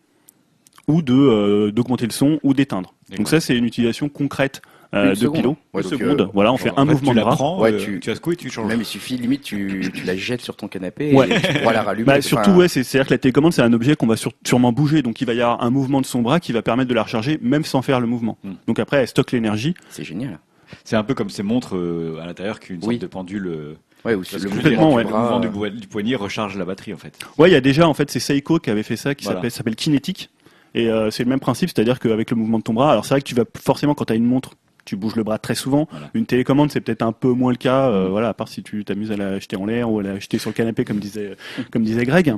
ou 0.87 1.02
de 1.02 1.14
euh, 1.14 1.70
d'augmenter 1.73 2.04
le 2.06 2.12
son 2.12 2.38
ou 2.42 2.52
d'éteindre. 2.52 2.94
Donc 3.16 3.28
ça, 3.28 3.40
c'est 3.40 3.56
une 3.56 3.64
utilisation 3.64 4.08
concrète 4.08 4.61
euh, 4.95 5.11
de 5.11 5.14
seconde. 5.14 5.37
Pilo. 5.37 5.57
Ouais, 5.73 5.83
une 5.83 5.88
seconde. 5.88 6.21
euh, 6.23 6.26
voilà, 6.35 6.53
on 6.53 6.57
fait 6.57 6.71
un 6.76 6.85
fait, 6.87 6.93
mouvement 6.93 7.11
tu 7.11 7.14
de 7.14 7.21
la 7.21 7.25
bras. 7.25 7.35
prends, 7.37 7.61
Ouais, 7.61 7.73
euh, 7.73 7.79
tu- 7.79 8.00
tu 8.00 8.14
secoues 8.14 8.33
et 8.33 8.37
tu 8.37 8.50
changes. 8.50 8.67
Même 8.67 8.81
il 8.81 8.85
suffit, 8.85 9.17
limite, 9.17 9.43
tu, 9.43 9.91
tu 9.95 10.05
la 10.05 10.17
jettes 10.17 10.41
sur 10.41 10.57
ton 10.57 10.69
canapé 10.69 11.12
Ouais. 11.14 11.29
et 11.31 11.41
tu 11.41 11.59
pourras 11.61 11.73
la 11.73 11.83
rallumer. 11.83 12.07
Bah, 12.07 12.21
surtout, 12.21 12.50
ouais, 12.53 12.69
c'est- 12.69 12.83
c'est-à-dire 12.85 13.09
que 13.09 13.14
la 13.14 13.19
télécommande, 13.19 13.53
c'est 13.53 13.62
un 13.62 13.73
objet 13.73 13.97
qu'on 13.97 14.07
va 14.07 14.17
sur- 14.17 14.33
sûrement 14.47 14.73
bouger, 14.73 15.03
donc 15.03 15.21
il 15.21 15.26
va 15.26 15.35
y 15.35 15.41
avoir 15.41 15.62
un 15.62 15.71
mouvement 15.71 16.00
de 16.00 16.07
son 16.07 16.23
bras 16.23 16.41
qui 16.41 16.53
va 16.53 16.62
permettre 16.62 16.88
de 16.88 16.95
la 16.95 17.03
recharger, 17.03 17.38
même 17.43 17.64
sans 17.64 17.83
faire 17.83 18.00
le 18.00 18.07
mouvement. 18.07 18.38
Hmm. 18.45 18.53
Donc 18.67 18.79
après, 18.79 18.99
elle 18.99 19.09
stocke 19.09 19.33
l'énergie. 19.33 19.75
C'est 19.91 20.05
génial. 20.05 20.38
C'est 20.85 20.97
un 20.97 21.05
peu 21.05 21.14
comme 21.14 21.31
ces 21.31 21.43
montres 21.43 21.76
euh, 21.76 22.19
à 22.23 22.26
l'intérieur 22.26 22.59
qui 22.61 22.73
ont 22.73 22.75
une 22.75 22.81
sorte 22.81 22.88
Oui. 22.88 22.99
de 22.99 23.07
pendule. 23.07 23.47
euh, 23.47 23.75
Ouais, 24.05 24.14
ou 24.14 24.21
le 24.21 24.38
ouais. 24.50 25.05
le 25.05 25.11
mouvement 25.11 25.41
du, 25.41 25.87
poignet 25.88 26.14
recharge 26.14 26.59
la 26.59 26.67
batterie 26.67 26.93
en 26.93 26.99
fait. 26.99 27.19
Ouais, 27.38 27.49
il 27.49 27.53
y 27.53 27.57
a 27.57 27.62
déjà, 27.62 27.88
en 27.88 27.95
fait, 27.95 28.11
c'est 28.11 28.21
Seiko 28.21 28.59
qui 28.59 28.69
avait 28.69 28.83
fait 28.83 28.97
ça, 28.97 29.14
qui 29.14 29.25
Voilà. 29.25 29.38
s'appelle- 29.38 29.50
s'appelle 29.50 29.76
Kinetic. 29.76 30.29
Et 30.75 30.91
euh, 30.91 31.11
c'est 31.11 31.23
le 31.25 31.31
même 31.31 31.41
principe, 31.41 31.71
c'est-à-dire 31.71 31.99
qu'avec 32.00 32.31
le 32.31 32.37
mouvement 32.37 32.59
de 32.59 32.64
ton 32.64 32.75
bras, 32.75 32.91
alors 32.93 33.05
c'est 33.07 33.14
vrai 33.14 33.21
que 33.23 33.26
tu 33.26 33.35
vas 33.35 33.45
forcément, 33.62 33.95
quand 33.95 34.07
tu 34.07 34.12
as 34.12 34.17
une 34.17 34.26
montre, 34.26 34.55
tu 34.85 34.97
bouges 34.97 35.17
le 35.17 35.25
bras 35.25 35.38
très 35.38 35.55
souvent. 35.55 35.88
Voilà. 35.91 36.11
Une 36.14 36.26
télécommande, 36.26 36.71
c'est 36.71 36.81
peut-être 36.81 37.03
un 37.03 37.12
peu 37.12 37.29
moins 37.33 37.50
le 37.50 37.57
cas, 37.57 37.88
euh, 37.88 38.09
voilà, 38.09 38.29
à 38.29 38.35
part 38.35 38.49
si 38.49 38.62
tu 38.62 38.85
t'amuses 38.85 39.11
à 39.12 39.17
la 39.17 39.38
jeter 39.38 39.57
en 39.57 39.67
l'air 39.67 39.91
ou 39.91 40.00
à 40.00 40.03
la 40.03 40.19
jeter 40.19 40.38
sur 40.38 40.50
le 40.50 40.55
canapé, 40.55 40.85
comme 40.85 40.99
disait, 40.99 41.37
comme 41.71 41.83
disait 41.85 42.05
Greg. 42.05 42.35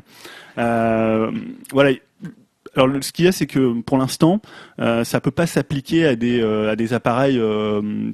Euh, 0.59 1.31
voilà. 1.73 1.97
Alors, 2.75 2.91
ce 3.03 3.11
qu'il 3.13 3.25
y 3.25 3.29
a, 3.29 3.33
c'est 3.33 3.47
que 3.47 3.81
pour 3.81 3.97
l'instant, 3.97 4.41
euh, 4.81 5.03
ça 5.05 5.21
peut 5.21 5.31
pas 5.31 5.47
s'appliquer 5.47 6.07
à 6.07 6.17
des 6.17 6.41
euh, 6.43 6.71
à 6.71 6.77
des 6.77 6.93
appareils 6.93 7.41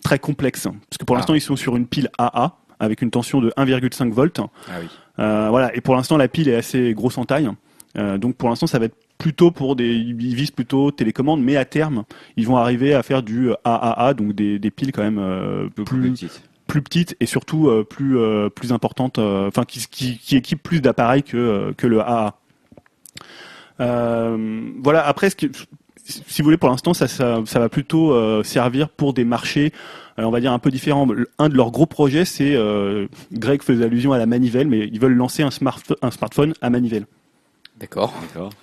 très 0.05 0.19
complexes, 0.19 0.65
parce 0.89 0.99
que 0.99 1.05
pour 1.05 1.17
Ah. 1.17 1.19
l'instant, 1.19 1.35
ils 1.35 1.41
sont 1.41 1.57
sur 1.57 1.77
une 1.77 1.87
pile 1.87 2.11
AA 2.19 2.57
avec 2.79 3.03
une 3.03 3.11
tension 3.11 3.41
de 3.41 3.53
1,5 3.57 4.13
volts. 4.13 4.41
Ah 4.69 4.73
oui. 4.81 4.87
Voilà. 5.17 5.75
Et 5.77 5.81
pour 5.81 5.95
l'instant, 5.97 6.17
la 6.17 6.29
pile 6.29 6.49
est 6.49 6.55
assez 6.57 6.95
grosse 6.95 7.19
en 7.19 7.25
taille. 7.25 7.49
Euh, 7.99 8.17
donc 8.19 8.37
pour 8.37 8.49
l'instant, 8.49 8.67
ça 8.67 8.79
va 8.79 8.87
être 8.87 8.97
plutôt 9.23 9.53
pour 9.53 9.77
des, 9.77 9.95
ils 9.95 10.35
visent 10.35 10.51
plutôt 10.51 10.91
télécommande, 10.91 11.41
mais 11.41 11.57
à 11.57 11.65
terme, 11.65 12.03
ils 12.37 12.45
vont 12.45 12.57
arriver 12.57 12.93
à 12.93 13.05
faire 13.05 13.23
du 13.23 13.51
AAA, 13.65 14.15
donc 14.15 14.33
des, 14.33 14.59
des 14.59 14.71
piles 14.73 14.91
quand 14.91 15.05
même 15.05 15.21
euh, 15.21 15.69
plus, 15.69 15.85
plus 15.85 16.11
petite. 16.11 16.43
plus 16.67 16.83
petites 16.83 17.17
et 17.21 17.27
surtout 17.27 17.69
euh, 17.69 17.85
plus 17.85 18.19
euh, 18.19 18.49
plus 18.49 18.73
importantes, 18.73 19.21
euh, 19.21 19.47
enfin 19.47 19.63
qui, 19.63 19.87
qui, 19.89 20.19
qui 20.19 20.35
équipent 20.37 20.63
plus 20.63 20.81
d'appareils 20.81 21.23
que 21.23 21.37
euh, 21.37 21.73
que 21.73 21.87
le 21.87 22.01
AA. 22.01 22.35
Euh, 23.79 24.61
voilà. 24.83 25.07
Après, 25.07 25.31
ce 25.31 25.37
que, 25.37 25.47
si 26.05 26.43
vous 26.43 26.47
voulez, 26.47 26.57
pour 26.57 26.69
l'instant, 26.69 26.93
ça, 26.93 27.07
ça, 27.07 27.43
ça 27.47 27.61
va 27.61 27.69
plutôt 27.69 28.13
euh, 28.13 28.43
servir 28.43 28.89
pour 28.89 29.15
des 29.15 29.25
marchés, 29.25 29.73
euh, 30.19 30.25
on 30.25 30.31
va 30.33 30.41
dire 30.41 30.53
un 30.53 30.59
peu 30.59 30.73
différents. 30.73 31.07
Un 31.39 31.49
de 31.49 31.55
leurs 31.55 31.71
gros 31.71 31.87
projets, 31.87 32.25
c'est 32.25 32.57
euh, 32.57 33.07
Greg 33.33 33.63
faisait 33.63 33.85
allusion 33.85 34.13
à 34.13 34.19
la 34.19 34.27
manivelle, 34.27 34.67
mais 34.67 34.89
ils 34.93 34.99
veulent 34.99 35.15
lancer 35.15 35.45
un, 35.45 35.53
smart, 35.53 35.81
un 36.03 36.11
smartphone 36.11 36.55
à 36.61 36.71
manivelle. 36.71 37.07
D'accord. 37.83 38.15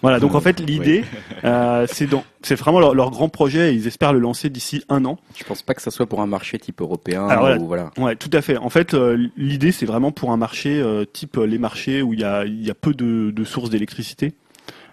Voilà, 0.01 0.21
donc 0.21 0.33
en 0.33 0.39
fait 0.39 0.61
l'idée, 0.61 1.03
euh, 1.43 1.85
c'est 1.91 2.07
dans, 2.07 2.23
c'est 2.41 2.55
vraiment 2.55 2.79
leur, 2.79 2.95
leur 2.95 3.11
grand 3.11 3.27
projet. 3.27 3.73
et 3.73 3.75
Ils 3.75 3.85
espèrent 3.85 4.13
le 4.13 4.19
lancer 4.19 4.49
d'ici 4.49 4.81
un 4.87 5.03
an. 5.03 5.17
Je 5.35 5.43
pense 5.43 5.61
pas 5.61 5.73
que 5.73 5.81
ça 5.81 5.91
soit 5.91 6.05
pour 6.05 6.21
un 6.21 6.25
marché 6.25 6.57
type 6.57 6.79
européen 6.79 7.27
Alors 7.27 7.41
voilà. 7.41 7.57
ou 7.57 7.67
voilà. 7.67 7.91
Ouais, 7.97 8.15
tout 8.15 8.29
à 8.31 8.41
fait. 8.41 8.55
En 8.55 8.69
fait, 8.69 8.93
euh, 8.93 9.27
l'idée 9.35 9.73
c'est 9.73 9.85
vraiment 9.85 10.13
pour 10.13 10.31
un 10.31 10.37
marché 10.37 10.79
euh, 10.79 11.03
type 11.03 11.35
les 11.35 11.57
marchés 11.57 12.01
où 12.01 12.13
il 12.13 12.21
y 12.21 12.23
a, 12.23 12.45
il 12.45 12.65
y 12.65 12.71
a 12.71 12.73
peu 12.73 12.93
de, 12.93 13.31
de 13.31 13.43
sources 13.43 13.69
d'électricité. 13.69 14.35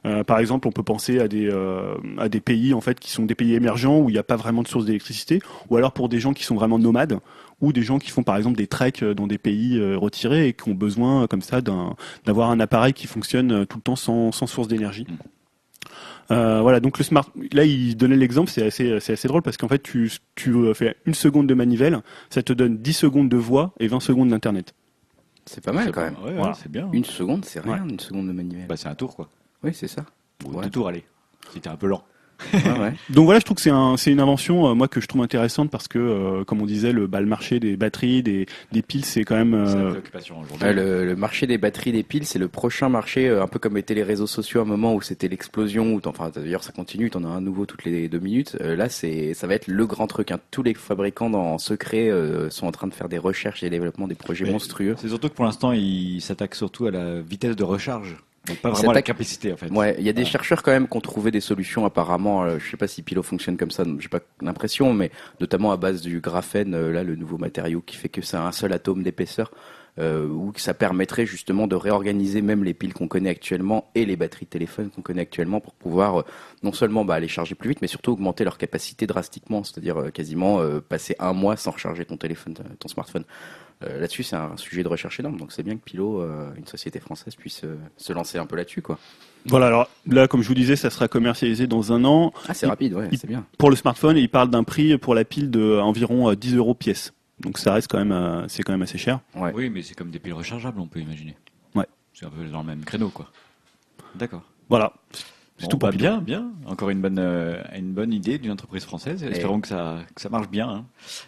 Euh, 0.07 0.23
par 0.23 0.39
exemple, 0.39 0.69
on 0.69 0.73
peut 0.73 0.83
penser 0.83 1.19
à 1.19 1.29
des 1.29 1.49
euh, 1.51 1.95
à 2.19 2.29
des 2.29 2.41
pays 2.41 2.75
en 2.75 2.81
fait 2.81 3.01
qui 3.01 3.11
sont 3.11 3.25
des 3.25 3.35
pays 3.35 3.55
émergents 3.55 3.99
où 3.99 4.09
il 4.09 4.13
n'y 4.13 4.19
a 4.19 4.23
pas 4.23 4.37
vraiment 4.37 4.63
de 4.63 4.69
source 4.69 4.85
d'électricité, 4.85 5.41
ou 5.69 5.77
alors 5.77 5.93
pour 5.93 6.09
des 6.09 6.21
gens 6.21 6.33
qui 6.33 6.45
sont 6.45 6.55
vraiment 6.55 6.79
nomades, 6.79 7.19
ou 7.61 7.73
des 7.73 7.83
gens 7.83 7.99
qui 7.99 8.11
font 8.11 8.23
par 8.23 8.37
exemple 8.37 8.57
des 8.57 8.67
treks 8.67 9.03
euh, 9.03 9.15
dans 9.15 9.27
des 9.27 9.39
pays 9.39 9.79
euh, 9.79 9.97
retirés 9.97 10.49
et 10.49 10.53
qui 10.53 10.69
ont 10.69 10.75
besoin 10.75 11.23
euh, 11.23 11.27
comme 11.27 11.43
ça 11.43 11.61
d'avoir 11.61 12.51
un 12.51 12.61
appareil 12.61 12.93
qui 12.93 13.07
fonctionne 13.07 13.67
tout 13.67 13.79
le 13.79 13.83
temps 13.83 13.97
sans, 13.97 14.31
sans 14.33 14.47
source 14.47 14.69
d'énergie. 14.69 15.07
Euh, 16.33 16.61
voilà, 16.61 16.81
donc 16.81 16.99
le 16.99 17.05
smart, 17.05 17.31
là 17.53 17.65
il 17.65 17.97
donnait 17.97 18.17
l'exemple, 18.17 18.51
c'est 18.51 18.67
assez, 18.67 18.99
c'est 19.01 19.13
assez 19.13 19.29
drôle 19.29 19.43
parce 19.43 19.57
qu'en 19.57 19.69
fait 19.69 19.81
tu, 19.83 20.11
tu 20.35 20.53
fais 20.75 20.97
une 21.07 21.15
seconde 21.15 21.47
de 21.47 21.55
manivelle, 21.55 22.01
ça 22.31 22.43
te 22.43 22.53
donne 22.53 22.79
10 22.79 22.93
secondes 22.93 23.29
de 23.29 23.37
voix 23.37 23.73
et 23.79 23.87
20 23.87 24.01
secondes 24.01 24.31
d'internet. 24.31 24.75
C'est 25.45 25.63
pas 25.65 25.71
mal 25.73 25.93
quand 25.93 26.01
même. 26.01 26.17
Ouais, 26.25 26.31
ouais, 26.31 26.35
Voilà. 26.37 26.55
c'est 26.55 26.69
bien. 26.71 26.89
Une 26.93 27.05
seconde, 27.05 27.45
c'est 27.45 27.61
rien, 27.61 27.85
Ouais. 27.85 27.89
une 27.91 28.01
seconde 28.01 28.27
de 28.27 28.33
manivelle. 28.33 28.67
Bah, 28.67 28.77
c'est 28.77 28.89
un 28.89 28.97
tour, 28.97 29.15
quoi. 29.15 29.29
oui, 29.63 29.71
c'est 29.73 29.87
ça. 29.87 30.05
Ou 30.45 30.51
Ouais. 30.57 30.65
deux 30.65 30.71
tours, 30.71 30.89
allez. 30.89 31.05
Si 31.53 31.61
t'es 31.61 31.69
un 31.69 31.77
peu 31.77 31.87
lent. 31.87 32.03
Ouais, 32.53 32.79
ouais. 32.79 32.95
Donc 33.11 33.25
voilà, 33.25 33.41
je 33.41 33.45
trouve 33.45 33.57
que 33.57 33.63
c'est 33.63 33.71
un, 33.71 33.97
c'est 33.97 34.13
une 34.13 34.21
invention 34.21 34.69
euh, 34.69 34.75
moi 34.75 34.89
que 34.89 35.01
je 35.01 35.07
trouve 35.07 35.23
intéressante 35.23 35.71
parce 35.71 35.89
que 35.89 35.99
euh, 35.99 36.45
comme 36.45 36.61
on 36.63 36.67
disait, 36.67 36.93
le, 36.93 37.07
bah, 37.07 37.21
le 37.21 37.27
marché 37.27 37.61
des 37.61 37.77
batteries, 37.77 38.23
des, 38.23 38.47
des 38.73 38.83
piles, 38.83 39.05
c'est 39.05 39.25
quand 39.25 39.37
même. 39.37 39.55
Euh, 39.55 39.91
préoccupation 39.91 40.41
aujourd'hui. 40.41 40.67
Ouais, 40.67 40.73
le, 40.75 41.05
le 41.05 41.17
marché 41.17 41.47
des 41.47 41.59
batteries 41.59 41.93
des 41.93 42.03
piles, 42.03 42.27
c'est 42.27 42.39
le 42.39 42.49
prochain 42.49 42.89
marché, 42.89 43.29
euh, 43.29 43.43
un 43.43 43.47
peu 43.47 43.59
comme 43.59 43.77
étaient 43.77 43.95
les 43.95 44.03
réseaux 44.03 44.27
sociaux 44.27 44.61
à 44.61 44.63
un 44.65 44.67
moment 44.67 44.95
où 44.95 45.01
c'était 45.01 45.29
l'explosion. 45.29 46.01
Enfin, 46.05 46.31
d'ailleurs, 46.35 46.63
ça 46.63 46.73
continue. 46.73 47.11
T'en 47.11 47.25
as 47.25 47.29
un 47.29 47.41
nouveau 47.41 47.67
toutes 47.67 47.85
les 47.85 48.09
deux 48.09 48.19
minutes. 48.21 48.57
Euh, 48.61 48.77
là, 48.77 48.89
c'est, 48.89 49.35
ça 49.35 49.47
va 49.47 49.55
être 49.55 49.67
le 49.69 49.87
grand 49.87 50.07
truc. 50.07 50.31
hein. 50.31 50.39
Tous 50.51 50.63
les 50.63 50.75
fabricants 50.75 51.33
en 51.33 51.59
secret 51.59 52.11
euh, 52.11 52.51
sont 52.51 52.67
en 52.67 52.73
train 52.73 52.87
de 52.87 52.95
faire 52.95 53.09
des 53.09 53.19
recherches 53.19 53.63
et 53.63 53.71
développement 53.71 54.07
des 54.09 54.15
projets 54.15 54.45
Mais 54.45 54.53
monstrueux. 54.53 54.95
C'est 54.99 55.09
surtout 55.09 55.29
que 55.29 55.35
pour 55.35 55.45
l'instant, 55.45 55.73
il 55.73 56.21
s'attaque 56.21 56.55
surtout 56.55 56.87
à 56.87 56.91
la 56.91 57.21
vitesse 57.21 57.57
de 57.57 57.65
recharge. 57.65 58.17
Donc 58.47 58.59
pas 58.59 58.71
vraiment 58.71 58.93
la 58.93 59.03
capacité, 59.03 59.53
en 59.53 59.57
fait. 59.57 59.71
Ouais, 59.71 59.97
il 59.99 60.05
y 60.05 60.09
a 60.09 60.13
des 60.13 60.25
chercheurs 60.25 60.63
quand 60.63 60.71
même 60.71 60.89
qui 60.89 60.97
ont 60.97 61.01
trouvé 61.01 61.31
des 61.31 61.41
solutions 61.41 61.85
apparemment. 61.85 62.45
euh, 62.45 62.59
je 62.59 62.71
sais 62.71 62.77
pas 62.77 62.87
si 62.87 63.03
Pilo 63.03 63.23
fonctionne 63.23 63.57
comme 63.57 63.71
ça, 63.71 63.85
j'ai 63.99 64.09
pas 64.09 64.21
l'impression, 64.41 64.93
mais 64.93 65.11
notamment 65.41 65.73
à 65.73 65.77
base 65.77 66.01
du 66.03 66.21
graphène, 66.21 66.75
euh, 66.75 66.93
là 66.93 67.03
le 67.03 67.17
nouveau 67.17 67.39
matériau 67.39 67.81
qui 67.81 67.97
fait 67.97 68.09
que 68.09 68.23
c'est 68.23 68.37
un 68.37 68.53
seul 68.53 68.73
atome 68.73 69.03
d'épaisseur, 69.03 69.51
euh, 69.99 70.29
ou 70.29 70.53
que 70.53 70.61
ça 70.61 70.75
permettrait 70.75 71.25
justement 71.25 71.67
de 71.67 71.75
réorganiser 71.75 72.43
même 72.43 72.65
les 72.65 72.75
piles 72.75 72.93
qu'on 72.93 73.09
connaît 73.09 73.31
actuellement 73.31 73.91
et 73.95 74.05
les 74.05 74.17
batteries 74.17 74.45
de 74.45 74.51
téléphone 74.51 74.91
qu'on 74.91 75.01
connaît 75.03 75.23
actuellement 75.23 75.61
pour 75.61 75.73
pouvoir 75.73 76.21
euh, 76.21 76.23
non 76.63 76.73
seulement 76.73 77.05
bah, 77.05 77.19
les 77.19 77.29
charger 77.29 77.55
plus 77.55 77.71
vite, 77.71 77.81
mais 77.81 77.89
surtout 77.89 78.13
augmenter 78.13 78.45
leur 78.45 78.59
capacité 78.59 79.07
drastiquement, 79.07 79.65
c'est-à-dire 79.65 79.97
euh, 79.99 80.11
quasiment 80.11 80.61
euh, 80.61 80.81
passer 80.81 81.17
un 81.19 81.33
mois 81.33 81.57
sans 81.57 81.71
recharger 81.71 82.05
ton 82.05 82.17
téléphone, 82.19 82.55
ton 82.79 82.89
smartphone. 82.89 83.25
Euh, 83.83 84.01
là-dessus, 84.01 84.23
c'est 84.23 84.37
un 84.37 84.57
sujet 84.57 84.83
de 84.83 84.89
recherche 84.89 85.21
énorme, 85.21 85.37
donc 85.37 85.53
c'est 85.53 85.63
bien 85.63 85.77
que 85.77 85.83
Pilo, 85.85 86.23
euh, 86.23 86.51
une 86.57 86.67
société 86.67 86.99
française, 86.99 87.35
puisse 87.35 87.63
euh, 87.65 87.77
se 87.97 88.13
lancer 88.13 88.39
un 88.39 88.47
peu 88.47 88.57
là-dessus, 88.57 88.81
quoi. 88.81 88.99
Voilà, 89.49 89.67
alors 89.67 89.89
là, 90.07 90.27
comme 90.27 90.43
je 90.43 90.49
vous 90.49 90.55
disais, 90.55 90.77
ça 90.77 90.91
sera 90.91 91.09
commercialisé 91.09 91.67
dans 91.67 91.93
un 91.93 92.05
an. 92.05 92.33
Ah, 92.49 92.55
c'est 92.55 92.67
rapide, 92.67 92.95
ouais, 92.95 93.09
c'est 93.13 93.27
bien. 93.27 93.47
Pour 93.59 93.71
le 93.71 93.77
smartphone, 93.77 94.17
il 94.17 94.29
parle 94.29 94.51
d'un 94.51 94.65
prix 94.65 94.97
pour 94.99 95.15
la 95.15 95.25
pile 95.25 95.51
de 95.51 95.79
environ 95.79 96.31
euh, 96.31 96.37
10 96.37 96.57
euros 96.57 96.75
pièce. 96.75 97.13
Donc 97.41 97.59
ça 97.59 97.75
reste 97.75 97.89
quand 97.89 97.99
même, 97.99 98.13
euh, 98.13 98.49
c'est 98.49 98.63
quand 98.63 98.73
même 98.73 98.83
assez 98.83 98.99
cher. 98.99 99.21
Ouais. 99.35 99.53
Oui, 99.55 99.71
mais 99.71 99.83
c'est 99.83 99.95
comme 99.95 100.11
des 100.11 100.19
piles 100.19 100.33
rechargeables, 100.33 100.81
on 100.81 100.87
peut 100.87 101.01
imaginer. 101.01 101.37
Ouais. 101.75 101.87
C'est 102.15 102.27
un 102.27 102.31
peu 102.31 102.45
dans 102.45 102.61
le 102.61 102.67
même 102.67 102.85
créneau, 102.85 103.11
quoi. 103.11 103.31
D'accord. 104.15 104.43
Voilà, 104.69 104.95
c'est 105.59 105.69
tout 105.69 105.79
bah, 105.79 105.91
Pilo. 105.91 106.03
bien, 106.03 106.19
bien. 106.21 106.51
Encore 106.67 106.91
une 106.91 107.01
bonne, 107.01 107.19
euh, 107.19 107.63
une 107.77 107.93
bonne 107.93 108.13
idée 108.13 108.39
d'une 108.39 108.51
entreprise 108.51 108.85
française. 108.85 109.23
Espérons 109.23 109.61
que 109.61 109.69
ça, 109.69 110.01
que 110.15 110.21
ça 110.21 110.29
marche 110.29 110.49
bien. 110.49 110.69
hein. 110.69 110.85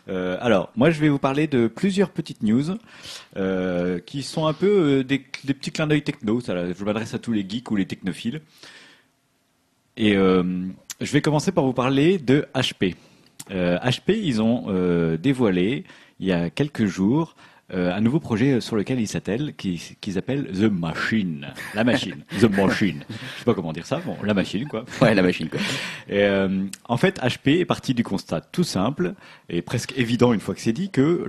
Euh, 0.08 0.36
alors, 0.40 0.70
moi, 0.76 0.90
je 0.90 1.00
vais 1.00 1.08
vous 1.08 1.18
parler 1.18 1.46
de 1.46 1.66
plusieurs 1.66 2.10
petites 2.10 2.42
news 2.42 2.76
euh, 3.36 4.00
qui 4.00 4.22
sont 4.22 4.46
un 4.46 4.52
peu 4.52 5.02
des, 5.02 5.24
des 5.44 5.54
petits 5.54 5.70
clins 5.72 5.86
d'œil 5.86 6.02
techno. 6.02 6.40
Ça, 6.40 6.72
je 6.72 6.84
m'adresse 6.84 7.14
à 7.14 7.18
tous 7.18 7.32
les 7.32 7.48
geeks 7.48 7.70
ou 7.70 7.76
les 7.76 7.86
technophiles. 7.86 8.42
Et 9.96 10.12
je 10.14 11.12
vais 11.12 11.20
commencer 11.22 11.50
par 11.50 11.64
vous 11.64 11.72
parler 11.72 12.18
de 12.18 12.46
HP. 12.54 12.94
HP, 13.50 14.10
ils 14.22 14.40
ont 14.40 14.66
dévoilé 15.16 15.84
il 16.20 16.26
y 16.26 16.32
a 16.32 16.50
quelques 16.50 16.86
jours 16.86 17.34
euh, 17.74 17.92
un 17.94 18.00
nouveau 18.00 18.20
projet 18.20 18.60
sur 18.60 18.76
lequel 18.76 19.00
ils 19.00 19.06
s'attellent, 19.08 19.54
qui- 19.56 19.96
qu'ils 20.00 20.16
appellent 20.18 20.46
The 20.52 20.70
Machine. 20.70 21.48
La 21.74 21.84
machine. 21.84 22.24
The 22.40 22.44
Machine. 22.56 23.04
Je 23.08 23.38
sais 23.40 23.44
pas 23.44 23.54
comment 23.54 23.72
dire 23.72 23.86
ça. 23.86 24.00
Bon, 24.06 24.16
la 24.24 24.34
machine, 24.34 24.66
quoi. 24.68 24.84
Ouais, 25.02 25.14
la 25.14 25.22
machine, 25.22 25.48
quoi. 25.48 25.60
Et, 26.08 26.22
euh, 26.22 26.64
en 26.88 26.96
fait, 26.96 27.18
HP 27.20 27.60
est 27.60 27.64
parti 27.66 27.92
du 27.94 28.02
constat 28.04 28.40
tout 28.40 28.64
simple 28.64 29.14
et 29.50 29.60
presque 29.62 29.92
évident 29.96 30.32
une 30.32 30.40
fois 30.40 30.54
que 30.54 30.60
c'est 30.60 30.72
dit 30.72 30.90
que 30.90 31.24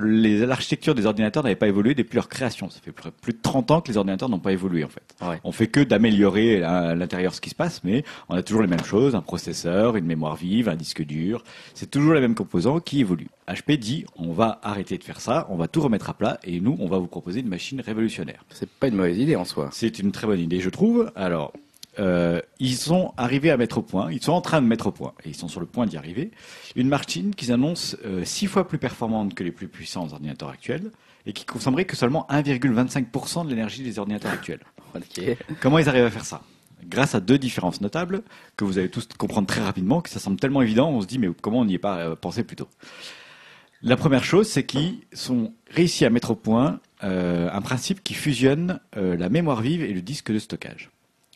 l'architecture 0.45 0.95
des 0.95 1.05
ordinateurs 1.05 1.43
n'avait 1.43 1.55
pas 1.55 1.67
évolué 1.67 1.93
depuis 1.95 2.15
leur 2.15 2.29
création. 2.29 2.69
Ça 2.69 2.79
fait 2.81 2.91
plus 2.91 3.11
plus 3.21 3.33
de 3.33 3.39
30 3.41 3.71
ans 3.71 3.81
que 3.81 3.89
les 3.91 3.97
ordinateurs 3.97 4.29
n'ont 4.29 4.39
pas 4.39 4.51
évolué 4.53 4.83
en 4.83 4.89
fait. 4.89 5.03
Ouais. 5.21 5.39
On 5.43 5.51
fait 5.51 5.67
que 5.67 5.81
d'améliorer 5.81 6.63
à 6.63 6.95
l'intérieur 6.95 7.33
ce 7.33 7.41
qui 7.41 7.49
se 7.49 7.55
passe, 7.55 7.81
mais 7.83 8.03
on 8.29 8.35
a 8.35 8.43
toujours 8.43 8.61
les 8.61 8.67
mêmes 8.67 8.83
choses, 8.83 9.15
un 9.15 9.21
processeur, 9.21 9.95
une 9.97 10.05
mémoire 10.05 10.35
vive, 10.35 10.69
un 10.69 10.75
disque 10.75 11.03
dur. 11.03 11.43
C'est 11.73 11.89
toujours 11.91 12.13
les 12.13 12.21
mêmes 12.21 12.35
composants 12.35 12.79
qui 12.79 13.01
évoluent. 13.01 13.29
HP 13.47 13.77
dit 13.77 14.05
on 14.15 14.31
va 14.31 14.59
arrêter 14.63 14.97
de 14.97 15.03
faire 15.03 15.19
ça, 15.19 15.47
on 15.49 15.55
va 15.57 15.67
tout 15.67 15.81
remettre 15.81 16.09
à 16.09 16.13
plat 16.13 16.28
et 16.43 16.59
nous 16.59 16.77
on 16.79 16.87
va 16.87 16.97
vous 16.97 17.07
proposer 17.07 17.39
une 17.39 17.47
machine 17.47 17.81
révolutionnaire. 17.81 18.43
C'est 18.51 18.69
pas 18.69 18.87
une 18.87 18.95
mauvaise 18.95 19.17
idée 19.17 19.35
en 19.35 19.45
soi. 19.45 19.69
C'est 19.71 19.99
une 19.99 20.11
très 20.11 20.27
bonne 20.27 20.39
idée, 20.39 20.59
je 20.59 20.69
trouve. 20.69 21.11
Alors, 21.15 21.53
euh, 21.97 22.39
ils 22.59 22.75
sont 22.75 23.13
arrivés 23.17 23.51
à 23.51 23.57
mettre 23.57 23.79
au 23.79 23.81
point, 23.81 24.11
ils 24.11 24.23
sont 24.23 24.31
en 24.31 24.41
train 24.41 24.61
de 24.61 24.67
mettre 24.67 24.87
au 24.87 24.91
point, 24.91 25.13
et 25.25 25.29
ils 25.29 25.35
sont 25.35 25.47
sur 25.47 25.59
le 25.59 25.65
point 25.65 25.85
d'y 25.85 25.97
arriver, 25.97 26.31
une 26.75 26.87
machine 26.87 27.35
qu'ils 27.35 27.51
annoncent 27.51 27.97
euh, 28.05 28.23
six 28.23 28.47
fois 28.47 28.67
plus 28.67 28.77
performante 28.77 29.33
que 29.33 29.43
les 29.43 29.51
plus 29.51 29.67
puissants 29.67 30.07
ordinateurs 30.11 30.49
actuels, 30.49 30.91
et 31.25 31.33
qui 31.33 31.45
consommerait 31.45 31.85
que 31.85 31.97
seulement 31.97 32.25
1,25% 32.29 33.45
de 33.45 33.49
l'énergie 33.49 33.83
des 33.83 33.99
ordinateurs 33.99 34.31
actuels. 34.31 34.61
Comment 35.59 35.79
ils 35.79 35.89
arrivent 35.89 36.05
à 36.05 36.11
faire 36.11 36.25
ça? 36.25 36.41
Grâce 36.85 37.13
à 37.13 37.19
deux 37.19 37.37
différences 37.37 37.81
notables, 37.81 38.23
que 38.55 38.63
vous 38.63 38.77
allez 38.77 38.89
tous 38.89 39.07
comprendre 39.17 39.47
très 39.47 39.61
rapidement, 39.61 39.99
que 39.99 40.09
ça 40.09 40.19
semble 40.19 40.39
tellement 40.39 40.61
évident, 40.61 40.89
on 40.89 41.01
se 41.01 41.07
dit 41.07 41.19
mais 41.19 41.29
comment 41.41 41.59
on 41.59 41.65
n'y 41.65 41.73
est 41.73 41.79
pas 41.79 41.97
euh, 41.97 42.15
pensé 42.15 42.43
plus 42.43 42.55
tôt 42.55 42.69
La 43.81 43.95
première 43.95 44.23
chose, 44.23 44.47
c'est 44.47 44.65
qu'ils 44.65 44.99
sont 45.13 45.53
réussi 45.71 46.03
à 46.05 46.09
mettre 46.09 46.31
au 46.31 46.35
point 46.35 46.79
euh, 47.03 47.49
un 47.51 47.61
principe 47.61 48.03
qui 48.03 48.13
fusionne 48.13 48.79
euh, 48.97 49.15
la 49.15 49.29
mémoire 49.29 49.61
vive 49.61 49.81
et 49.83 49.93
le 49.93 50.01
disque 50.01 50.31
de 50.33 50.39
stockage. 50.39 50.89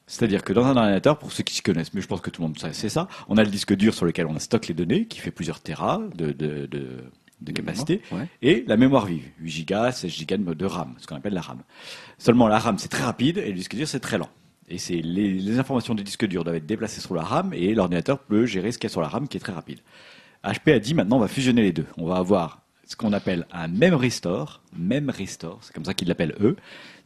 C'est-à-dire 0.08 0.44
que 0.44 0.52
dans 0.52 0.66
un 0.66 0.76
ordinateur, 0.76 1.18
pour 1.18 1.32
ceux 1.32 1.44
qui 1.44 1.54
s'y 1.56 1.62
connaissent, 1.62 1.94
mais 1.94 2.02
je 2.02 2.08
pense 2.08 2.20
que 2.20 2.30
tout 2.30 2.42
le 2.42 2.48
monde 2.50 2.60
sait 2.60 2.74
c'est 2.74 2.90
ça, 2.90 3.08
on 3.30 3.38
a 3.38 3.44
le 3.44 3.50
disque 3.50 3.74
dur 3.74 3.94
sur 3.94 4.06
lequel 4.06 4.26
on 4.28 4.38
stocke 4.40 4.68
les 4.68 4.74
données, 4.74 5.06
qui 5.06 5.20
fait 5.20 5.32
plusieurs 5.32 5.62
terras 5.62 6.02
de, 6.16 6.34
de, 6.34 6.66
de, 6.66 6.98
de 7.40 7.52
capacité, 7.54 8.02
Ouais. 8.12 8.28
et 8.42 8.66
la 8.68 8.76
mémoire 8.76 9.06
vive, 9.06 9.24
8 9.40 9.66
Go, 9.70 9.92
16 9.92 10.26
Go 10.28 10.54
de 10.54 10.66
RAM, 10.66 10.96
ce 10.98 11.08
qu'on 11.08 11.16
appelle 11.16 11.34
la 11.34 11.42
RAM. 11.42 11.60
Seulement 12.18 12.50
la 12.50 12.60
RAM 12.60 12.78
c'est 12.78 12.90
très 12.90 13.04
rapide 13.04 13.38
et 13.38 13.48
le 13.48 13.54
disque 13.54 13.76
dur 13.76 13.88
c'est 13.88 14.02
très 14.02 14.18
lent. 14.18 14.30
Et 14.68 14.78
c'est 14.78 14.96
les, 15.02 15.34
les 15.34 15.60
informations 15.60 15.96
du 15.96 16.04
disque 16.04 16.26
dur 16.28 16.44
doivent 16.44 16.58
être 16.58 16.66
déplacées 16.66 17.00
sur 17.02 17.16
la 17.16 17.24
RAM 17.24 17.54
et 17.54 17.74
l'ordinateur 17.74 18.20
peut 18.20 18.46
gérer 18.46 18.74
ce 18.74 18.78
qu'il 18.78 18.90
y 18.90 18.92
a 18.92 18.92
sur 18.92 19.02
la 19.02 19.08
RAM 19.08 19.30
qui 19.30 19.38
est 19.38 19.40
très 19.40 19.54
rapide. 19.54 19.80
HP 20.44 20.74
a 20.74 20.80
dit 20.80 20.94
maintenant 20.94 21.18
on 21.18 21.22
va 21.22 21.28
fusionner 21.28 21.62
les 21.62 21.72
deux. 21.72 21.86
On 21.98 22.06
va 22.06 22.16
avoir 22.18 22.62
ce 22.86 22.96
qu'on 22.96 23.14
appelle 23.14 23.48
un 23.52 23.68
memory 23.68 24.12
store, 24.12 24.62
memory 24.78 25.28
store, 25.28 25.60
c'est 25.62 25.74
comme 25.74 25.86
ça 25.86 25.94
qu'ils 25.94 26.08
l'appellent 26.08 26.36
eux. 26.42 26.56